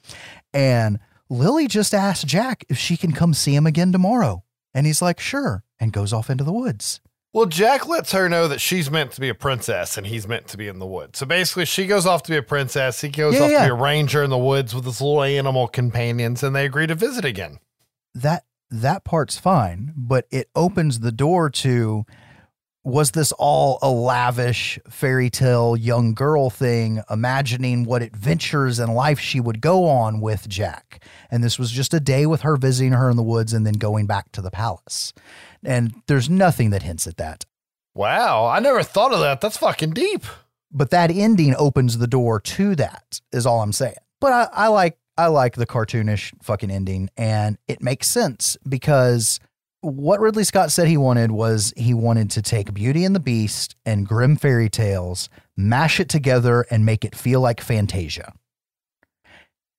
And 0.54 1.00
Lily 1.30 1.68
just 1.68 1.94
asked 1.94 2.26
Jack 2.26 2.66
if 2.70 2.78
she 2.78 2.98
can 2.98 3.12
come 3.12 3.34
see 3.34 3.54
him 3.54 3.68
again 3.68 3.92
tomorrow. 3.92 4.44
And 4.74 4.86
he's 4.86 5.02
like, 5.02 5.20
sure, 5.20 5.64
and 5.80 5.92
goes 5.94 6.14
off 6.14 6.30
into 6.30 6.44
the 6.44 6.54
woods. 6.54 7.02
Well, 7.34 7.46
Jack 7.46 7.88
lets 7.88 8.12
her 8.12 8.28
know 8.28 8.48
that 8.48 8.60
she's 8.60 8.90
meant 8.90 9.12
to 9.12 9.22
be 9.22 9.30
a 9.30 9.36
princess 9.36 9.98
and 9.98 10.08
he's 10.08 10.28
meant 10.28 10.48
to 10.48 10.58
be 10.58 10.68
in 10.68 10.80
the 10.80 10.88
woods. 10.88 11.20
So 11.20 11.26
basically, 11.28 11.66
she 11.66 11.86
goes 11.86 12.06
off 12.08 12.24
to 12.24 12.32
be 12.32 12.38
a 12.38 12.42
princess. 12.44 13.02
He 13.02 13.10
goes 13.10 13.36
Yeah, 13.36 13.42
off 13.44 13.52
yeah. 13.52 13.60
to 13.60 13.66
be 13.66 13.70
a 13.72 13.76
ranger 13.84 14.24
in 14.24 14.32
the 14.32 14.38
woods 14.38 14.74
with 14.74 14.86
his 14.86 15.00
little 15.00 15.22
animal 15.22 15.68
companions, 15.68 16.42
and 16.42 16.56
they 16.56 16.66
agree 16.66 16.88
to 16.88 16.96
visit 16.96 17.26
again. 17.26 17.60
that 18.16 18.46
that 18.72 19.04
part's 19.04 19.38
fine, 19.38 19.94
but 19.98 20.26
it 20.32 20.50
opens 20.56 21.00
the 21.00 21.12
door 21.12 21.50
to 21.50 22.06
was 22.90 23.12
this 23.12 23.32
all 23.34 23.80
a 23.82 23.90
lavish 23.90 24.80
fairy 24.90 25.30
tale 25.30 25.78
young 25.78 26.14
girl 26.14 26.50
thing, 26.50 27.02
imagining 27.10 27.86
what 27.86 28.02
adventures 28.02 28.80
and 28.80 28.94
life 28.94 29.20
she 29.20 29.40
would 29.40 29.62
go 29.62 29.88
on 29.88 30.20
with 30.20 30.50
Jack? 30.50 31.04
And 31.32 31.44
this 31.44 31.58
was 31.58 31.72
just 31.72 31.94
a 31.94 32.00
day 32.00 32.26
with 32.26 32.42
her 32.42 32.58
visiting 32.58 32.94
her 32.94 33.10
in 33.10 33.18
the 33.18 33.24
woods 33.24 33.54
and 33.54 33.66
then 33.66 33.76
going 33.76 34.06
back 34.06 34.32
to 34.34 34.42
the 34.42 34.52
palace. 34.52 35.14
And 35.64 36.02
there's 36.08 36.30
nothing 36.30 36.72
that 36.72 36.84
hints 36.84 37.08
at 37.08 37.18
that. 37.18 37.46
Wow, 37.96 38.46
I 38.46 38.60
never 38.60 38.84
thought 38.84 39.14
of 39.14 39.20
that. 39.20 39.42
That's 39.42 39.58
fucking 39.58 39.92
deep. 39.92 40.24
But 40.72 40.92
that 40.92 41.12
ending 41.12 41.56
opens 41.58 41.98
the 41.98 42.08
door 42.08 42.40
to 42.40 42.76
that, 42.76 43.22
is 43.32 43.46
all 43.46 43.62
I'm 43.62 43.74
saying. 43.74 43.96
But 44.20 44.34
I, 44.34 44.48
I 44.54 44.68
like 44.68 44.98
I 45.18 45.28
like 45.28 45.56
the 45.56 45.66
cartoonish 45.66 46.32
fucking 46.42 46.72
ending, 46.72 47.10
and 47.18 47.58
it 47.68 47.82
makes 47.82 48.08
sense 48.08 48.56
because 48.68 49.40
what 49.82 50.20
Ridley 50.20 50.44
Scott 50.44 50.72
said 50.72 50.88
he 50.88 50.98
wanted 50.98 51.32
was 51.32 51.74
he 51.78 51.94
wanted 51.94 52.30
to 52.32 52.42
take 52.42 52.74
Beauty 52.74 53.06
and 53.06 53.16
the 53.16 53.20
Beast 53.20 53.76
and 53.86 54.08
Grimm 54.08 54.36
fairy 54.36 54.70
tales, 54.70 55.30
mash 55.56 56.00
it 56.00 56.10
together, 56.10 56.66
and 56.70 56.86
make 56.86 57.06
it 57.06 57.16
feel 57.16 57.40
like 57.42 57.62
Fantasia. 57.62 58.34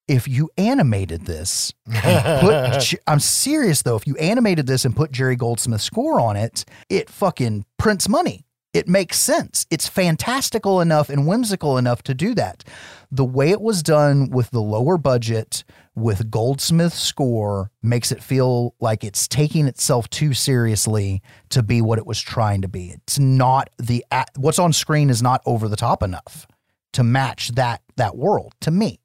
If 0.08 0.26
you 0.26 0.50
animated 0.58 1.26
this, 1.26 1.72
and 1.86 2.40
put, 2.40 2.94
I'm 3.06 3.20
serious 3.20 3.82
though, 3.82 3.96
if 3.96 4.06
you 4.06 4.16
animated 4.16 4.66
this 4.66 4.84
and 4.84 4.96
put 4.96 5.12
Jerry 5.12 5.36
Goldsmith's 5.36 5.84
score 5.84 6.20
on 6.20 6.36
it, 6.36 6.64
it 6.88 7.08
fucking 7.08 7.64
prints 7.78 8.08
money. 8.08 8.44
It 8.72 8.86
makes 8.86 9.18
sense. 9.18 9.66
It's 9.68 9.88
fantastical 9.88 10.80
enough 10.80 11.10
and 11.10 11.26
whimsical 11.26 11.76
enough 11.76 12.02
to 12.04 12.14
do 12.14 12.34
that. 12.36 12.62
The 13.10 13.24
way 13.24 13.50
it 13.50 13.60
was 13.60 13.82
done 13.82 14.30
with 14.30 14.50
the 14.52 14.62
lower 14.62 14.96
budget, 14.96 15.64
with 15.96 16.30
Goldsmith's 16.30 17.00
score, 17.00 17.72
makes 17.82 18.12
it 18.12 18.22
feel 18.22 18.76
like 18.78 19.02
it's 19.02 19.26
taking 19.26 19.66
itself 19.66 20.08
too 20.08 20.34
seriously 20.34 21.20
to 21.48 21.64
be 21.64 21.82
what 21.82 21.98
it 21.98 22.06
was 22.06 22.20
trying 22.20 22.62
to 22.62 22.68
be. 22.68 22.90
It's 22.90 23.18
not 23.18 23.70
the 23.76 24.04
what's 24.36 24.60
on 24.60 24.72
screen 24.72 25.10
is 25.10 25.20
not 25.20 25.42
over 25.46 25.68
the 25.68 25.76
top 25.76 26.02
enough 26.04 26.46
to 26.92 27.02
match 27.02 27.48
that 27.56 27.82
that 27.96 28.16
world 28.16 28.54
to 28.60 28.70
me. 28.70 29.00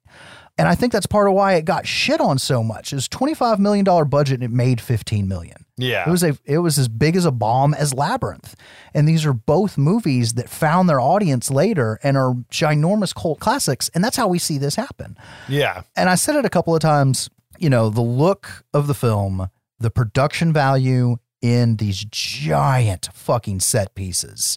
And 0.58 0.68
I 0.68 0.74
think 0.74 0.92
that's 0.92 1.06
part 1.06 1.28
of 1.28 1.34
why 1.34 1.54
it 1.54 1.66
got 1.66 1.86
shit 1.86 2.20
on 2.20 2.38
so 2.38 2.62
much. 2.62 2.92
It 2.92 2.96
was 2.96 3.08
$25 3.08 3.58
million 3.58 3.84
budget 4.08 4.34
and 4.34 4.42
it 4.42 4.50
made 4.50 4.80
15 4.80 5.28
million. 5.28 5.66
Yeah. 5.76 6.08
It 6.08 6.10
was 6.10 6.22
a 6.22 6.38
it 6.46 6.58
was 6.58 6.78
as 6.78 6.88
big 6.88 7.16
as 7.16 7.26
a 7.26 7.30
bomb 7.30 7.74
as 7.74 7.92
Labyrinth. 7.92 8.56
And 8.94 9.06
these 9.06 9.26
are 9.26 9.34
both 9.34 9.76
movies 9.76 10.34
that 10.34 10.48
found 10.48 10.88
their 10.88 11.00
audience 11.00 11.50
later 11.50 11.98
and 12.02 12.16
are 12.16 12.32
ginormous 12.50 13.14
cult 13.14 13.38
classics. 13.38 13.90
And 13.94 14.02
that's 14.02 14.16
how 14.16 14.28
we 14.28 14.38
see 14.38 14.56
this 14.56 14.76
happen. 14.76 15.18
Yeah. 15.48 15.82
And 15.94 16.08
I 16.08 16.14
said 16.14 16.36
it 16.36 16.46
a 16.46 16.50
couple 16.50 16.74
of 16.74 16.80
times, 16.80 17.28
you 17.58 17.68
know, 17.68 17.90
the 17.90 18.00
look 18.00 18.64
of 18.72 18.86
the 18.86 18.94
film, 18.94 19.50
the 19.78 19.90
production 19.90 20.54
value 20.54 21.18
in 21.42 21.76
these 21.76 22.02
giant 22.10 23.10
fucking 23.12 23.60
set 23.60 23.94
pieces. 23.94 24.56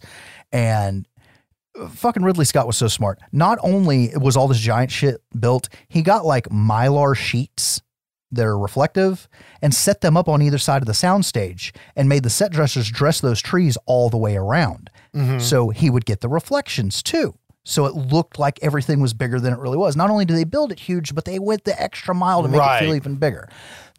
And 0.53 1.05
fucking 1.87 2.23
Ridley 2.23 2.45
Scott 2.45 2.67
was 2.67 2.77
so 2.77 2.87
smart. 2.87 3.19
Not 3.31 3.57
only 3.61 4.11
was 4.15 4.35
all 4.35 4.47
this 4.47 4.59
giant 4.59 4.91
shit 4.91 5.21
built, 5.39 5.69
he 5.87 6.01
got 6.01 6.25
like 6.25 6.49
mylar 6.49 7.15
sheets 7.15 7.81
that 8.31 8.45
are 8.45 8.57
reflective 8.57 9.27
and 9.61 9.73
set 9.73 10.01
them 10.01 10.15
up 10.15 10.27
on 10.27 10.41
either 10.41 10.57
side 10.57 10.81
of 10.81 10.85
the 10.85 10.93
soundstage 10.93 11.75
and 11.95 12.07
made 12.07 12.23
the 12.23 12.29
set 12.29 12.51
dressers 12.51 12.89
dress 12.89 13.21
those 13.21 13.41
trees 13.41 13.77
all 13.85 14.09
the 14.09 14.17
way 14.17 14.35
around. 14.35 14.89
Mm-hmm. 15.15 15.39
So 15.39 15.69
he 15.69 15.89
would 15.89 16.05
get 16.05 16.21
the 16.21 16.29
reflections 16.29 17.01
too. 17.01 17.35
So 17.65 17.85
it 17.85 17.93
looked 17.93 18.39
like 18.39 18.57
everything 18.61 18.99
was 18.99 19.13
bigger 19.13 19.39
than 19.39 19.53
it 19.53 19.59
really 19.59 19.77
was. 19.77 19.95
Not 19.95 20.09
only 20.09 20.25
did 20.25 20.37
they 20.37 20.43
build 20.43 20.71
it 20.71 20.79
huge, 20.79 21.13
but 21.13 21.25
they 21.25 21.39
went 21.39 21.65
the 21.65 21.79
extra 21.79 22.15
mile 22.15 22.41
to 22.41 22.47
make 22.47 22.61
it 22.61 22.79
feel 22.79 22.95
even 22.95 23.15
bigger. 23.15 23.49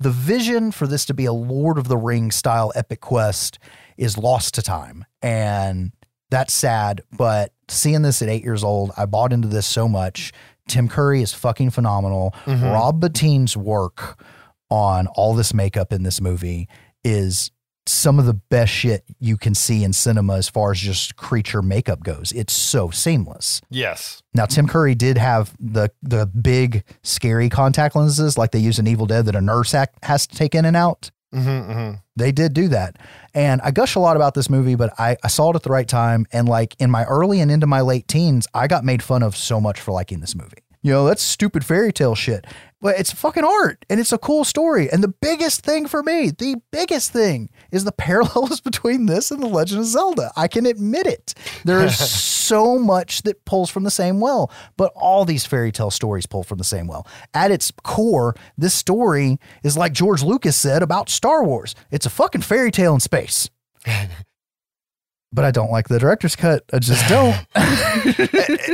The 0.00 0.10
vision 0.10 0.72
for 0.72 0.86
this 0.86 1.04
to 1.06 1.14
be 1.14 1.24
a 1.24 1.32
Lord 1.32 1.78
of 1.78 1.86
the 1.88 1.96
Rings 1.96 2.36
style 2.36 2.72
epic 2.74 3.00
quest 3.00 3.58
is 3.96 4.16
lost 4.16 4.54
to 4.54 4.62
time. 4.62 5.04
And 5.22 5.92
that's 6.30 6.52
sad. 6.52 7.02
But 7.16 7.52
seeing 7.68 8.02
this 8.02 8.22
at 8.22 8.28
eight 8.28 8.44
years 8.44 8.64
old, 8.64 8.92
I 8.96 9.06
bought 9.06 9.32
into 9.32 9.48
this 9.48 9.66
so 9.66 9.88
much. 9.88 10.32
Tim 10.68 10.88
Curry 10.88 11.22
is 11.22 11.34
fucking 11.34 11.70
phenomenal. 11.70 12.34
Mm-hmm. 12.46 12.64
Rob 12.64 13.00
Bottin's 13.00 13.56
work 13.56 14.22
on 14.70 15.08
all 15.08 15.34
this 15.34 15.52
makeup 15.52 15.92
in 15.92 16.04
this 16.04 16.20
movie 16.20 16.68
is 17.02 17.50
some 17.86 18.18
of 18.18 18.26
the 18.26 18.34
best 18.34 18.72
shit 18.72 19.04
you 19.18 19.36
can 19.36 19.54
see 19.54 19.82
in 19.82 19.92
cinema 19.92 20.36
as 20.36 20.48
far 20.48 20.70
as 20.70 20.78
just 20.78 21.16
creature 21.16 21.60
makeup 21.60 22.02
goes. 22.02 22.30
It's 22.32 22.52
so 22.52 22.90
seamless. 22.90 23.60
Yes. 23.68 24.22
Now 24.32 24.46
Tim 24.46 24.68
Curry 24.68 24.94
did 24.94 25.18
have 25.18 25.54
the 25.58 25.90
the 26.02 26.26
big 26.26 26.84
scary 27.02 27.48
contact 27.48 27.96
lenses 27.96 28.38
like 28.38 28.52
they 28.52 28.58
use 28.58 28.78
in 28.78 28.86
Evil 28.86 29.06
Dead 29.06 29.26
that 29.26 29.34
a 29.34 29.40
nurse 29.40 29.74
act 29.74 30.04
has 30.04 30.26
to 30.26 30.36
take 30.36 30.54
in 30.54 30.64
and 30.64 30.76
out. 30.76 31.10
Mm-hmm, 31.34 31.70
mm-hmm. 31.70 31.94
They 32.16 32.32
did 32.32 32.52
do 32.54 32.68
that. 32.68 32.96
And 33.34 33.60
I 33.62 33.70
gush 33.70 33.94
a 33.94 34.00
lot 34.00 34.16
about 34.16 34.34
this 34.34 34.50
movie, 34.50 34.74
but 34.74 34.92
I, 34.98 35.16
I 35.22 35.28
saw 35.28 35.50
it 35.50 35.56
at 35.56 35.62
the 35.62 35.70
right 35.70 35.88
time. 35.88 36.26
And 36.32 36.48
like 36.48 36.74
in 36.78 36.90
my 36.90 37.04
early 37.04 37.40
and 37.40 37.50
into 37.50 37.66
my 37.66 37.80
late 37.80 38.08
teens, 38.08 38.46
I 38.52 38.66
got 38.66 38.84
made 38.84 39.02
fun 39.02 39.22
of 39.22 39.36
so 39.36 39.60
much 39.60 39.80
for 39.80 39.92
liking 39.92 40.20
this 40.20 40.34
movie. 40.34 40.64
You 40.82 40.92
know, 40.92 41.06
that's 41.06 41.22
stupid 41.22 41.64
fairy 41.64 41.92
tale 41.92 42.14
shit. 42.14 42.46
But 42.80 42.98
it's 42.98 43.12
fucking 43.12 43.44
art 43.44 43.84
and 43.90 44.00
it's 44.00 44.12
a 44.12 44.18
cool 44.18 44.44
story. 44.44 44.90
And 44.90 45.04
the 45.04 45.08
biggest 45.08 45.60
thing 45.62 45.86
for 45.86 46.02
me, 46.02 46.30
the 46.30 46.56
biggest 46.72 47.12
thing 47.12 47.50
is 47.72 47.84
the 47.84 47.92
parallels 48.00 48.60
between 48.60 49.06
this 49.06 49.30
and 49.30 49.42
The 49.42 49.46
Legend 49.46 49.80
of 49.80 49.86
Zelda. 49.86 50.30
I 50.36 50.48
can 50.48 50.66
admit 50.66 51.06
it. 51.06 51.34
There 51.64 51.84
is 51.84 51.98
so 52.10 52.78
much 52.78 53.22
that 53.22 53.44
pulls 53.44 53.70
from 53.70 53.84
the 53.84 53.90
same 53.90 54.20
well, 54.20 54.50
but 54.76 54.92
all 54.94 55.24
these 55.24 55.46
fairy 55.46 55.72
tale 55.72 55.90
stories 55.90 56.26
pull 56.26 56.42
from 56.42 56.58
the 56.58 56.64
same 56.64 56.86
well. 56.86 57.06
At 57.34 57.50
its 57.50 57.72
core, 57.82 58.34
this 58.56 58.74
story 58.74 59.38
is 59.62 59.76
like 59.76 59.92
George 59.92 60.22
Lucas 60.22 60.56
said 60.56 60.82
about 60.82 61.08
Star 61.08 61.44
Wars 61.44 61.74
it's 61.90 62.06
a 62.06 62.10
fucking 62.10 62.42
fairy 62.42 62.70
tale 62.70 62.94
in 62.94 63.00
space. 63.00 63.50
but 65.32 65.44
I 65.44 65.50
don't 65.50 65.70
like 65.70 65.88
the 65.88 65.98
director's 65.98 66.36
cut. 66.36 66.64
I 66.72 66.78
just 66.78 67.08
don't. 67.08 67.36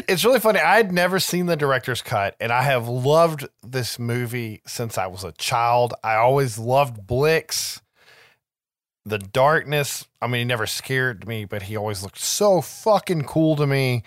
It's 0.08 0.24
really 0.24 0.40
funny. 0.40 0.60
I 0.60 0.76
had 0.76 0.92
never 0.92 1.18
seen 1.18 1.46
the 1.46 1.56
director's 1.56 2.02
cut, 2.02 2.36
and 2.40 2.52
I 2.52 2.62
have 2.62 2.88
loved 2.88 3.46
this 3.62 3.98
movie 3.98 4.62
since 4.66 4.98
I 4.98 5.06
was 5.06 5.24
a 5.24 5.32
child. 5.32 5.94
I 6.02 6.14
always 6.14 6.58
loved 6.58 7.06
Blix. 7.06 7.80
The 9.06 9.18
darkness. 9.18 10.06
I 10.20 10.26
mean, 10.26 10.40
he 10.40 10.44
never 10.44 10.66
scared 10.66 11.26
me, 11.26 11.44
but 11.46 11.62
he 11.62 11.76
always 11.76 12.02
looked 12.02 12.18
so 12.18 12.60
fucking 12.60 13.22
cool 13.22 13.56
to 13.56 13.66
me. 13.66 14.02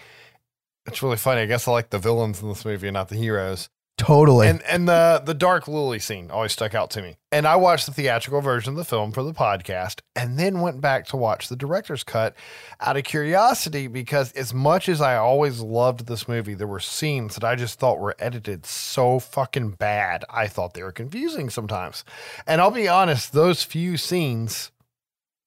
It's 0.86 1.02
really 1.02 1.18
funny. 1.18 1.42
I 1.42 1.46
guess 1.46 1.68
I 1.68 1.72
like 1.72 1.90
the 1.90 2.00
villains 2.00 2.42
in 2.42 2.50
this 2.50 2.66
movie 2.66 2.88
and 2.88 2.94
not 2.96 3.10
the 3.10 3.16
heroes. 3.16 3.70
totally. 3.98 4.48
And 4.48 4.62
and 4.64 4.88
the 4.88 5.22
the 5.26 5.34
dark 5.34 5.68
lily 5.68 6.00
scene 6.00 6.32
always 6.32 6.52
stuck 6.52 6.74
out 6.76 6.90
to 6.92 7.02
me. 7.02 7.18
And 7.32 7.46
I 7.46 7.58
watched 7.58 7.86
the 7.86 7.92
theatrical 7.94 8.42
version 8.42 8.72
of 8.72 8.78
the 8.78 8.84
film 8.86 9.12
for 9.12 9.24
the 9.24 9.34
podcast, 9.34 10.02
and 10.16 10.38
then 10.40 10.62
went 10.62 10.82
back 10.82 11.06
to 11.08 11.18
watch 11.18 11.48
the 11.48 11.56
director's 11.56 12.04
cut 12.04 12.36
out 12.82 12.98
of 12.98 13.04
curiosity 13.04 13.88
because 13.88 14.32
as 14.34 14.54
much 14.54 14.90
as 14.90 15.00
I 15.00 15.16
always 15.16 15.60
loved 15.62 16.08
this 16.08 16.28
movie, 16.28 16.56
there 16.56 16.66
were 16.68 16.80
scenes 16.80 17.36
that 17.36 17.44
I 17.44 17.56
just 17.56 17.78
thought 17.80 18.00
were 18.00 18.16
edited 18.20 18.66
so 18.66 19.20
fucking 19.20 19.72
bad. 19.72 20.26
I 20.30 20.48
thought 20.48 20.74
they 20.74 20.84
were 20.84 20.92
confusing 20.92 21.50
sometimes. 21.50 22.04
And 22.48 22.60
I'll 22.60 22.72
be 22.72 22.88
honest, 22.88 23.32
those 23.32 23.64
few 23.64 23.96
scenes 23.98 24.72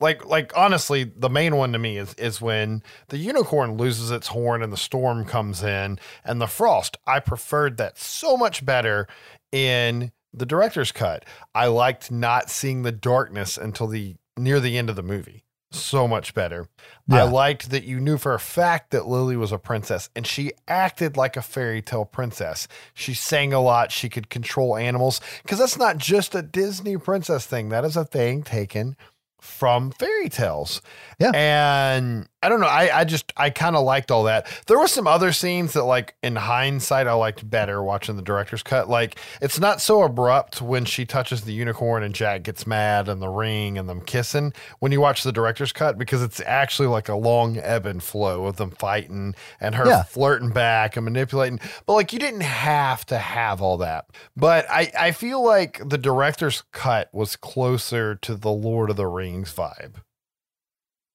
like 0.03 0.27
like 0.27 0.53
honestly 0.57 1.05
the 1.05 1.31
main 1.31 1.57
one 1.57 1.73
to 1.73 1.79
me 1.79 1.97
is 1.97 2.13
is 2.15 2.41
when 2.41 2.83
the 3.09 3.17
unicorn 3.17 3.77
loses 3.77 4.11
its 4.11 4.29
horn 4.29 4.63
and 4.63 4.73
the 4.73 4.77
storm 4.77 5.25
comes 5.25 5.63
in 5.63 5.99
and 6.25 6.41
the 6.41 6.47
frost 6.47 6.99
i 7.07 7.19
preferred 7.19 7.79
that 7.79 7.97
so 7.97 8.37
much 8.37 8.65
better 8.65 9.07
in 9.53 10.13
the 10.33 10.47
director's 10.47 10.93
cut. 10.93 11.25
I 11.55 11.67
liked 11.67 12.11
not 12.11 12.51
seeing 12.51 12.83
the 12.83 12.93
darkness 12.93 13.59
until 13.59 13.87
the 13.87 14.17
near 14.37 14.61
the 14.61 14.79
end 14.79 14.91
of 14.91 14.97
the 14.97 15.03
movie. 15.03 15.45
So 15.71 16.07
much 16.07 16.35
better. 16.35 16.69
I 17.11 17.23
liked 17.23 17.71
that 17.71 17.85
you 17.85 17.99
knew 17.99 18.19
for 18.19 18.35
a 18.35 18.39
fact 18.39 18.91
that 18.91 19.09
lily 19.09 19.39
was 19.39 19.53
a 19.53 19.59
princess 19.59 20.11
and 20.15 20.27
she 20.27 20.53
acted 20.69 21.17
like 21.17 21.35
a 21.35 21.43
fairy 21.43 21.81
tale 21.81 22.05
princess. 22.05 22.69
She 22.93 23.15
sang 23.15 23.55
a 23.55 23.61
lot. 23.61 23.91
She 23.91 24.11
could 24.11 24.29
control 24.29 24.77
animals. 24.77 25.23
Because 25.43 25.59
that's 25.59 25.79
not 25.79 25.97
just 25.97 26.35
a 26.35 26.43
disney 26.43 26.99
princess 26.99 27.47
thing. 27.47 27.71
That 27.71 27.87
is 27.87 27.97
a 27.97 28.05
thing 28.05 28.43
taken 28.43 28.97
from 29.43 29.91
fairy 29.91 30.29
tales. 30.29 30.81
Yeah. 31.19 31.33
And 31.35 32.29
I 32.43 32.49
don't 32.49 32.61
know. 32.61 32.67
I, 32.67 33.01
I 33.01 33.05
just, 33.05 33.33
I 33.37 33.51
kind 33.51 33.77
of 33.77 33.85
liked 33.85 34.11
all 34.11 34.25
that. 34.25 34.47
There 34.67 34.79
were 34.79 34.89
some 34.89 35.07
other 35.07 35.33
scenes 35.33 35.75
that, 35.75 35.85
like, 35.85 36.15
in 36.23 36.35
hindsight, 36.37 37.07
I 37.07 37.13
liked 37.13 37.49
better 37.49 37.83
watching 37.83 38.17
the 38.17 38.23
director's 38.23 38.63
cut. 38.63 38.89
Like, 38.89 39.19
it's 39.41 39.61
not 39.61 39.81
so 39.81 40.03
abrupt 40.03 40.61
when 40.61 40.85
she 40.85 41.05
touches 41.07 41.43
the 41.43 41.53
unicorn 41.53 42.03
and 42.03 42.15
Jack 42.15 42.43
gets 42.43 42.67
mad 42.67 43.09
and 43.09 43.23
the 43.23 43.29
ring 43.29 43.79
and 43.79 43.89
them 43.89 44.01
kissing 44.01 44.53
when 44.81 44.91
you 44.93 45.01
watch 45.01 45.23
the 45.23 45.33
director's 45.33 45.73
cut 45.73 45.97
because 45.99 46.23
it's 46.23 46.41
actually 46.41 46.89
like 46.89 47.09
a 47.09 47.15
long 47.15 47.59
ebb 47.59 47.87
and 47.87 48.03
flow 48.03 48.47
of 48.47 48.57
them 48.57 48.71
fighting 48.73 49.35
and 49.61 49.75
her 49.77 49.87
Yeah. 49.87 50.03
flirting 50.03 50.51
back 50.51 50.97
and 50.97 51.05
manipulating. 51.05 51.61
But 51.87 51.93
like 51.95 52.13
you 52.13 52.19
didn't 52.19 52.41
have 52.43 53.07
to 53.07 53.19
have 53.19 53.63
all 53.63 53.77
that. 53.79 54.07
But 54.37 54.67
I, 54.69 54.91
I 54.99 55.13
feel 55.13 55.45
like 55.45 55.81
the 55.89 55.99
director's 55.99 56.63
cut 56.73 57.09
was 57.13 57.37
closer 57.37 58.15
to 58.17 58.35
the 58.35 58.51
Lord 58.51 58.91
of 58.91 58.97
the 58.97 59.07
Rings 59.07 59.53
vibe 59.53 59.97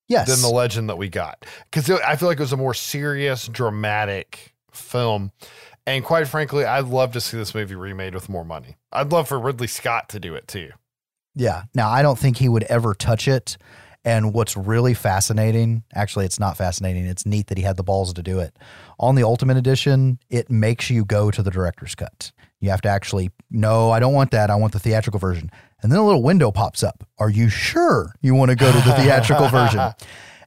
yes. 0.08 0.28
than 0.28 0.42
the 0.42 0.56
legend 0.56 0.90
that 0.90 0.98
we 0.98 1.10
got. 1.10 1.46
Because 1.66 1.90
I 1.90 2.16
feel 2.16 2.28
like 2.28 2.38
it 2.40 2.44
was 2.44 2.54
a 2.54 2.58
more 2.58 2.74
serious, 2.74 3.48
dramatic 3.48 4.54
film. 4.72 5.32
And 5.86 6.04
quite 6.04 6.28
frankly, 6.28 6.66
I'd 6.66 6.86
love 6.86 7.14
to 7.14 7.22
see 7.22 7.38
this 7.38 7.56
movie 7.56 7.76
remade 7.76 8.14
with 8.14 8.30
more 8.30 8.44
money. 8.44 8.76
I'd 8.92 9.12
love 9.12 9.28
for 9.28 9.40
Ridley 9.40 9.68
Scott 9.68 10.10
to 10.10 10.20
do 10.20 10.36
it 10.36 10.48
too. 10.48 10.72
Yeah. 11.36 11.64
Now, 11.76 11.90
I 11.90 12.02
don't 12.02 12.18
think 12.18 12.38
he 12.38 12.50
would 12.50 12.64
ever 12.64 12.94
touch 12.94 13.28
it. 13.28 13.58
And 14.04 14.34
what's 14.34 14.56
really 14.56 14.94
fascinating, 14.94 15.84
actually, 15.94 16.26
it's 16.26 16.40
not 16.40 16.56
fascinating. 16.56 17.06
It's 17.06 17.26
neat 17.26 17.48
that 17.48 17.58
he 17.58 17.64
had 17.64 17.76
the 17.76 17.84
balls 17.84 18.14
to 18.14 18.24
do 18.24 18.40
it. 18.40 18.58
On 19.00 19.16
the 19.16 19.24
Ultimate 19.24 19.58
Edition, 19.58 20.18
it 20.30 20.50
makes 20.50 20.90
you 20.90 21.04
go 21.04 21.30
to 21.30 21.44
the 21.44 21.52
director's 21.52 21.94
cut. 21.94 22.32
You 22.60 22.70
have 22.72 22.82
to 22.82 22.90
actually, 22.90 23.32
no, 23.52 23.92
I 23.92 24.00
don't 24.00 24.14
want 24.14 24.32
that. 24.32 24.50
I 24.50 24.56
want 24.56 24.74
the 24.74 24.80
theatrical 24.80 25.20
version. 25.20 25.52
And 25.82 25.92
then 25.92 26.00
a 26.00 26.06
little 26.06 26.24
window 26.24 26.52
pops 26.52 26.82
up. 26.82 27.08
Are 27.20 27.30
you 27.30 27.50
sure 27.50 28.16
you 28.22 28.34
want 28.34 28.50
to 28.50 28.56
go 28.56 28.72
to 28.72 28.78
the 28.78 28.94
theatrical 28.98 29.48
version? 29.50 29.94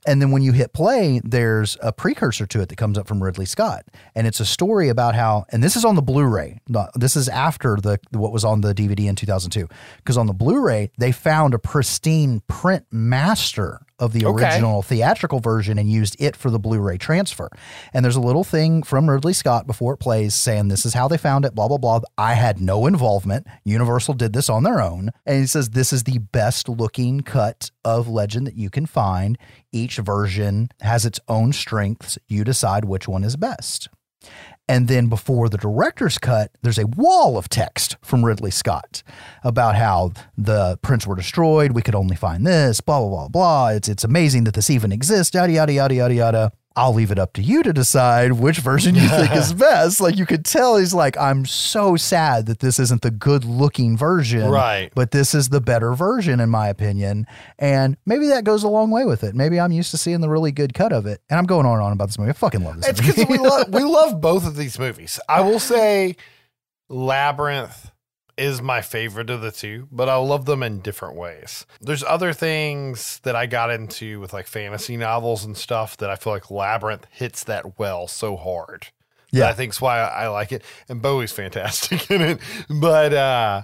And 0.06 0.20
then 0.20 0.30
when 0.30 0.42
you 0.42 0.52
hit 0.52 0.72
play, 0.72 1.20
there's 1.22 1.76
a 1.82 1.92
precursor 1.92 2.46
to 2.46 2.60
it 2.62 2.70
that 2.70 2.76
comes 2.76 2.96
up 2.96 3.06
from 3.06 3.22
Ridley 3.22 3.44
Scott, 3.44 3.84
and 4.14 4.26
it's 4.26 4.40
a 4.40 4.46
story 4.46 4.88
about 4.88 5.14
how. 5.14 5.44
And 5.50 5.62
this 5.62 5.76
is 5.76 5.84
on 5.84 5.94
the 5.94 6.02
Blu-ray. 6.02 6.58
This 6.94 7.16
is 7.16 7.28
after 7.28 7.76
the 7.76 8.00
what 8.10 8.32
was 8.32 8.44
on 8.44 8.62
the 8.62 8.74
DVD 8.74 9.08
in 9.08 9.14
2002, 9.14 9.68
because 9.98 10.16
on 10.16 10.26
the 10.26 10.32
Blu-ray 10.32 10.90
they 10.96 11.12
found 11.12 11.52
a 11.52 11.58
pristine 11.58 12.40
print 12.48 12.86
master 12.90 13.82
of 14.00 14.12
the 14.12 14.26
Okay. 14.26 14.44
original 14.46 14.82
theatrical 14.82 15.38
version 15.38 15.78
and 15.78 15.90
used 15.90 16.16
it 16.18 16.34
for 16.34 16.50
the 16.50 16.58
Blu-ray 16.58 16.98
transfer. 16.98 17.48
And 17.92 18.04
there's 18.04 18.16
a 18.16 18.20
little 18.20 18.42
thing 18.44 18.82
from 18.82 19.08
Ridley 19.08 19.32
Scott 19.32 19.66
before 19.66 19.94
it 19.94 19.98
plays 19.98 20.34
saying 20.34 20.68
this 20.68 20.84
is 20.84 20.94
how 20.94 21.06
they 21.06 21.16
found 21.18 21.44
it. 21.44 21.54
Blah 21.54 21.68
blah 21.68 21.78
blah. 21.78 22.00
I 22.18 22.34
had 22.34 22.60
no 22.60 22.86
involvement. 22.86 23.46
Universal 23.64 24.14
did 24.14 24.32
this 24.32 24.48
on 24.48 24.64
their 24.64 24.80
own, 24.80 25.10
and 25.24 25.40
he 25.40 25.46
says 25.46 25.70
this 25.70 25.92
is 25.92 26.04
the 26.04 26.18
best 26.18 26.68
looking 26.68 27.20
cut 27.20 27.70
of 27.84 28.08
Legend 28.08 28.46
that 28.46 28.56
you 28.56 28.70
can 28.70 28.86
find. 28.86 29.38
Each 29.72 29.98
version 29.98 30.70
has 30.80 31.04
its 31.04 31.20
own 31.28 31.52
strengths. 31.52 32.18
You 32.26 32.42
decide 32.42 32.84
which 32.86 33.06
one 33.06 33.22
is 33.22 33.36
best. 33.36 33.88
And 34.70 34.86
then 34.86 35.08
before 35.08 35.48
the 35.48 35.58
director's 35.58 36.16
cut, 36.16 36.52
there's 36.62 36.78
a 36.78 36.86
wall 36.86 37.36
of 37.36 37.48
text 37.48 37.96
from 38.02 38.24
Ridley 38.24 38.52
Scott 38.52 39.02
about 39.42 39.74
how 39.74 40.12
the 40.38 40.78
prints 40.80 41.08
were 41.08 41.16
destroyed. 41.16 41.72
We 41.72 41.82
could 41.82 41.96
only 41.96 42.14
find 42.14 42.46
this, 42.46 42.80
blah, 42.80 43.00
blah, 43.00 43.08
blah, 43.08 43.28
blah. 43.28 43.68
It's, 43.70 43.88
it's 43.88 44.04
amazing 44.04 44.44
that 44.44 44.54
this 44.54 44.70
even 44.70 44.92
exists, 44.92 45.34
yada, 45.34 45.52
yada, 45.52 45.72
yada, 45.72 45.94
yada, 45.94 46.14
yada. 46.14 46.52
I'll 46.76 46.94
leave 46.94 47.10
it 47.10 47.18
up 47.18 47.32
to 47.32 47.42
you 47.42 47.64
to 47.64 47.72
decide 47.72 48.32
which 48.32 48.58
version 48.58 48.94
you 48.94 49.08
think 49.08 49.34
is 49.34 49.52
best. 49.54 50.00
Like 50.00 50.16
you 50.16 50.24
could 50.24 50.44
tell 50.44 50.76
he's 50.76 50.94
like, 50.94 51.16
I'm 51.18 51.44
so 51.44 51.96
sad 51.96 52.46
that 52.46 52.60
this 52.60 52.78
isn't 52.78 53.02
the 53.02 53.10
good 53.10 53.44
looking 53.44 53.96
version. 53.96 54.48
Right. 54.48 54.92
But 54.94 55.10
this 55.10 55.34
is 55.34 55.48
the 55.48 55.60
better 55.60 55.94
version, 55.94 56.38
in 56.38 56.48
my 56.48 56.68
opinion. 56.68 57.26
And 57.58 57.96
maybe 58.06 58.28
that 58.28 58.44
goes 58.44 58.62
a 58.62 58.68
long 58.68 58.90
way 58.90 59.04
with 59.04 59.24
it. 59.24 59.34
Maybe 59.34 59.58
I'm 59.58 59.72
used 59.72 59.90
to 59.90 59.98
seeing 59.98 60.20
the 60.20 60.28
really 60.28 60.52
good 60.52 60.72
cut 60.72 60.92
of 60.92 61.06
it. 61.06 61.20
And 61.28 61.38
I'm 61.38 61.46
going 61.46 61.66
on 61.66 61.74
and 61.74 61.82
on 61.82 61.92
about 61.92 62.06
this 62.06 62.18
movie. 62.18 62.30
I 62.30 62.34
fucking 62.34 62.62
love 62.62 62.76
this 62.76 62.88
It's 62.88 63.00
because 63.00 63.26
we 63.28 63.38
love 63.38 63.68
we 63.74 63.82
love 63.84 64.20
both 64.20 64.46
of 64.46 64.54
these 64.54 64.78
movies. 64.78 65.18
I 65.28 65.40
will 65.40 65.58
say 65.58 66.14
Labyrinth 66.88 67.90
is 68.40 68.62
my 68.62 68.80
favorite 68.80 69.30
of 69.30 69.42
the 69.42 69.52
two, 69.52 69.86
but 69.92 70.08
I 70.08 70.16
love 70.16 70.46
them 70.46 70.62
in 70.62 70.80
different 70.80 71.16
ways. 71.16 71.66
There's 71.80 72.02
other 72.02 72.32
things 72.32 73.20
that 73.24 73.36
I 73.36 73.46
got 73.46 73.70
into 73.70 74.18
with 74.18 74.32
like 74.32 74.46
fantasy 74.46 74.96
novels 74.96 75.44
and 75.44 75.56
stuff 75.56 75.96
that 75.98 76.10
I 76.10 76.16
feel 76.16 76.32
like 76.32 76.50
Labyrinth 76.50 77.06
hits 77.10 77.44
that 77.44 77.78
well 77.78 78.08
so 78.08 78.36
hard. 78.36 78.88
Yeah. 79.30 79.48
I 79.48 79.52
think's 79.52 79.80
why 79.80 80.00
I 80.00 80.28
like 80.28 80.50
it. 80.52 80.64
And 80.88 81.02
Bowie's 81.02 81.32
fantastic 81.32 82.10
in 82.10 82.20
it. 82.20 82.40
But 82.68 83.12
uh 83.12 83.62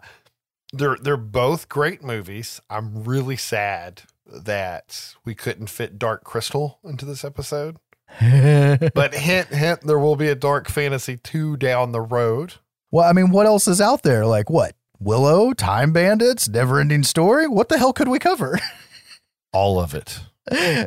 they're 0.72 0.96
they're 1.00 1.16
both 1.16 1.68
great 1.68 2.04
movies. 2.04 2.60
I'm 2.68 3.04
really 3.04 3.36
sad 3.36 4.02
that 4.26 5.14
we 5.24 5.34
couldn't 5.34 5.68
fit 5.68 5.98
Dark 5.98 6.24
Crystal 6.24 6.78
into 6.84 7.04
this 7.04 7.24
episode. 7.24 7.76
But 8.20 9.14
hint, 9.14 9.48
hint, 9.48 9.80
there 9.82 9.98
will 9.98 10.16
be 10.16 10.28
a 10.28 10.34
Dark 10.34 10.68
Fantasy 10.68 11.16
2 11.16 11.56
down 11.56 11.92
the 11.92 12.00
road. 12.00 12.54
Well, 12.96 13.06
I 13.06 13.12
mean, 13.12 13.28
what 13.28 13.44
else 13.44 13.68
is 13.68 13.82
out 13.82 14.04
there? 14.04 14.24
Like 14.24 14.48
what? 14.48 14.74
Willow, 14.98 15.52
Time 15.52 15.92
Bandits, 15.92 16.48
Never 16.48 16.80
Ending 16.80 17.02
Story? 17.02 17.46
What 17.46 17.68
the 17.68 17.76
hell 17.76 17.92
could 17.92 18.08
we 18.08 18.18
cover? 18.18 18.58
All 19.52 19.78
of 19.78 19.94
it 19.94 20.20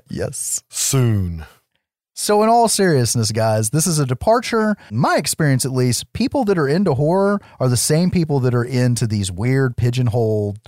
yes. 0.10 0.64
soon. 0.69 1.45
So, 2.15 2.41
in 2.41 2.49
all 2.49 2.68
seriousness, 2.68 3.31
guys, 3.31 3.69
this 3.69 3.86
is 3.86 3.99
a 3.99 4.07
departure. 4.07 4.76
My 4.90 5.18
experience, 5.18 5.65
at 5.65 5.72
least, 5.72 6.11
people 6.14 6.45
that 6.45 6.57
are 6.57 6.68
into 6.68 6.95
horror 6.95 7.41
are 7.60 7.69
the 7.69 7.77
same 7.77 8.10
people 8.10 8.40
that 8.40 8.56
are 8.56 8.65
into 8.65 9.06
these 9.06 9.31
weird 9.31 9.77
pigeonholed 9.77 10.60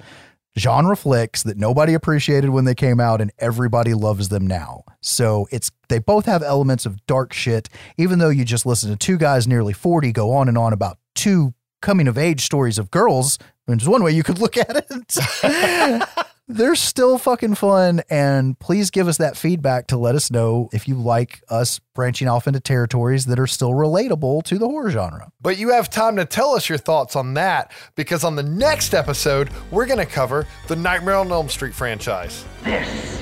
genre 0.59 0.95
flicks 0.95 1.43
that 1.43 1.57
nobody 1.57 1.93
appreciated 1.93 2.49
when 2.51 2.65
they 2.65 2.75
came 2.75 2.99
out 2.99 3.19
and 3.19 3.31
everybody 3.39 3.93
loves 3.93 4.29
them 4.29 4.45
now. 4.45 4.83
So 5.01 5.47
it's 5.51 5.71
they 5.89 5.99
both 5.99 6.25
have 6.25 6.43
elements 6.43 6.85
of 6.85 7.05
dark 7.05 7.33
shit 7.33 7.69
even 7.97 8.19
though 8.19 8.29
you 8.29 8.45
just 8.45 8.65
listen 8.65 8.91
to 8.91 8.97
two 8.97 9.17
guys 9.17 9.47
nearly 9.47 9.73
40 9.73 10.11
go 10.11 10.31
on 10.33 10.47
and 10.47 10.57
on 10.57 10.73
about 10.73 10.97
two 11.21 11.53
coming 11.83 12.07
of 12.07 12.17
age 12.17 12.41
stories 12.41 12.79
of 12.79 12.89
girls, 12.89 13.37
which 13.65 13.83
is 13.83 13.87
one 13.87 14.03
way 14.03 14.11
you 14.11 14.23
could 14.23 14.39
look 14.39 14.57
at 14.57 14.85
it. 14.89 16.03
They're 16.47 16.75
still 16.75 17.17
fucking 17.19 17.55
fun 17.55 18.01
and 18.09 18.59
please 18.59 18.89
give 18.89 19.07
us 19.07 19.17
that 19.17 19.37
feedback 19.37 19.87
to 19.87 19.97
let 19.97 20.15
us 20.15 20.31
know 20.31 20.67
if 20.73 20.87
you 20.87 20.95
like 20.95 21.41
us 21.47 21.79
branching 21.93 22.27
off 22.27 22.47
into 22.47 22.59
territories 22.59 23.25
that 23.27 23.39
are 23.39 23.47
still 23.47 23.69
relatable 23.69 24.43
to 24.45 24.57
the 24.57 24.67
horror 24.67 24.89
genre. 24.89 25.31
But 25.39 25.57
you 25.59 25.69
have 25.69 25.89
time 25.89 26.17
to 26.17 26.25
tell 26.25 26.55
us 26.55 26.67
your 26.67 26.79
thoughts 26.79 27.15
on 27.15 27.35
that 27.35 27.71
because 27.95 28.23
on 28.23 28.35
the 28.35 28.43
next 28.43 28.93
episode, 28.93 29.49
we're 29.69 29.85
going 29.85 29.99
to 29.99 30.05
cover 30.05 30.45
the 30.67 30.75
Nightmare 30.75 31.15
on 31.15 31.31
Elm 31.31 31.47
Street 31.47 31.75
franchise. 31.75 32.43
This 32.63 33.21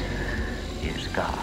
is 0.82 1.08
God. 1.10 1.38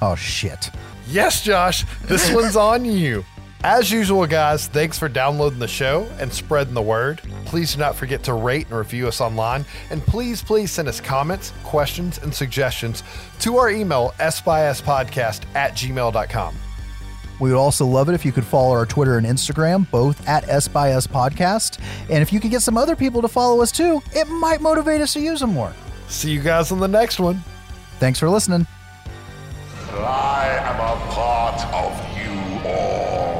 Oh 0.00 0.16
shit. 0.16 0.70
Yes, 1.06 1.42
Josh, 1.42 1.84
this 2.06 2.32
one's 2.34 2.56
on 2.56 2.84
you. 2.84 3.24
As 3.64 3.90
usual, 3.90 4.24
guys, 4.26 4.68
thanks 4.68 4.98
for 4.98 5.08
downloading 5.08 5.58
the 5.58 5.66
show 5.66 6.08
and 6.20 6.32
spreading 6.32 6.74
the 6.74 6.82
word. 6.82 7.20
Please 7.44 7.72
do 7.74 7.80
not 7.80 7.96
forget 7.96 8.22
to 8.24 8.34
rate 8.34 8.66
and 8.68 8.78
review 8.78 9.08
us 9.08 9.20
online. 9.20 9.64
And 9.90 10.00
please, 10.02 10.42
please 10.42 10.70
send 10.70 10.86
us 10.86 11.00
comments, 11.00 11.52
questions, 11.64 12.18
and 12.18 12.32
suggestions 12.32 13.02
to 13.40 13.56
our 13.56 13.68
email, 13.68 14.14
sbyspodcast 14.20 15.42
at 15.56 15.72
gmail.com. 15.72 16.54
We 17.40 17.50
would 17.50 17.58
also 17.58 17.84
love 17.84 18.08
it 18.08 18.14
if 18.14 18.24
you 18.24 18.32
could 18.32 18.44
follow 18.44 18.72
our 18.72 18.86
Twitter 18.86 19.18
and 19.18 19.26
Instagram, 19.26 19.90
both 19.90 20.26
at 20.28 20.44
sbyspodcast. 20.44 21.80
And 22.10 22.22
if 22.22 22.32
you 22.32 22.38
could 22.40 22.50
get 22.50 22.62
some 22.62 22.76
other 22.76 22.94
people 22.96 23.22
to 23.22 23.28
follow 23.28 23.60
us 23.60 23.72
too, 23.72 24.00
it 24.12 24.28
might 24.28 24.60
motivate 24.60 25.00
us 25.00 25.12
to 25.14 25.20
use 25.20 25.40
them 25.40 25.50
more. 25.50 25.72
See 26.08 26.30
you 26.30 26.40
guys 26.40 26.70
on 26.70 26.78
the 26.78 26.88
next 26.88 27.18
one. 27.18 27.42
Thanks 27.98 28.18
for 28.20 28.28
listening. 28.30 28.66
I 29.90 30.46
am 30.62 30.76
a 30.76 31.12
part 31.12 31.60
of 31.74 31.92
you 32.16 32.68
all. 32.68 33.37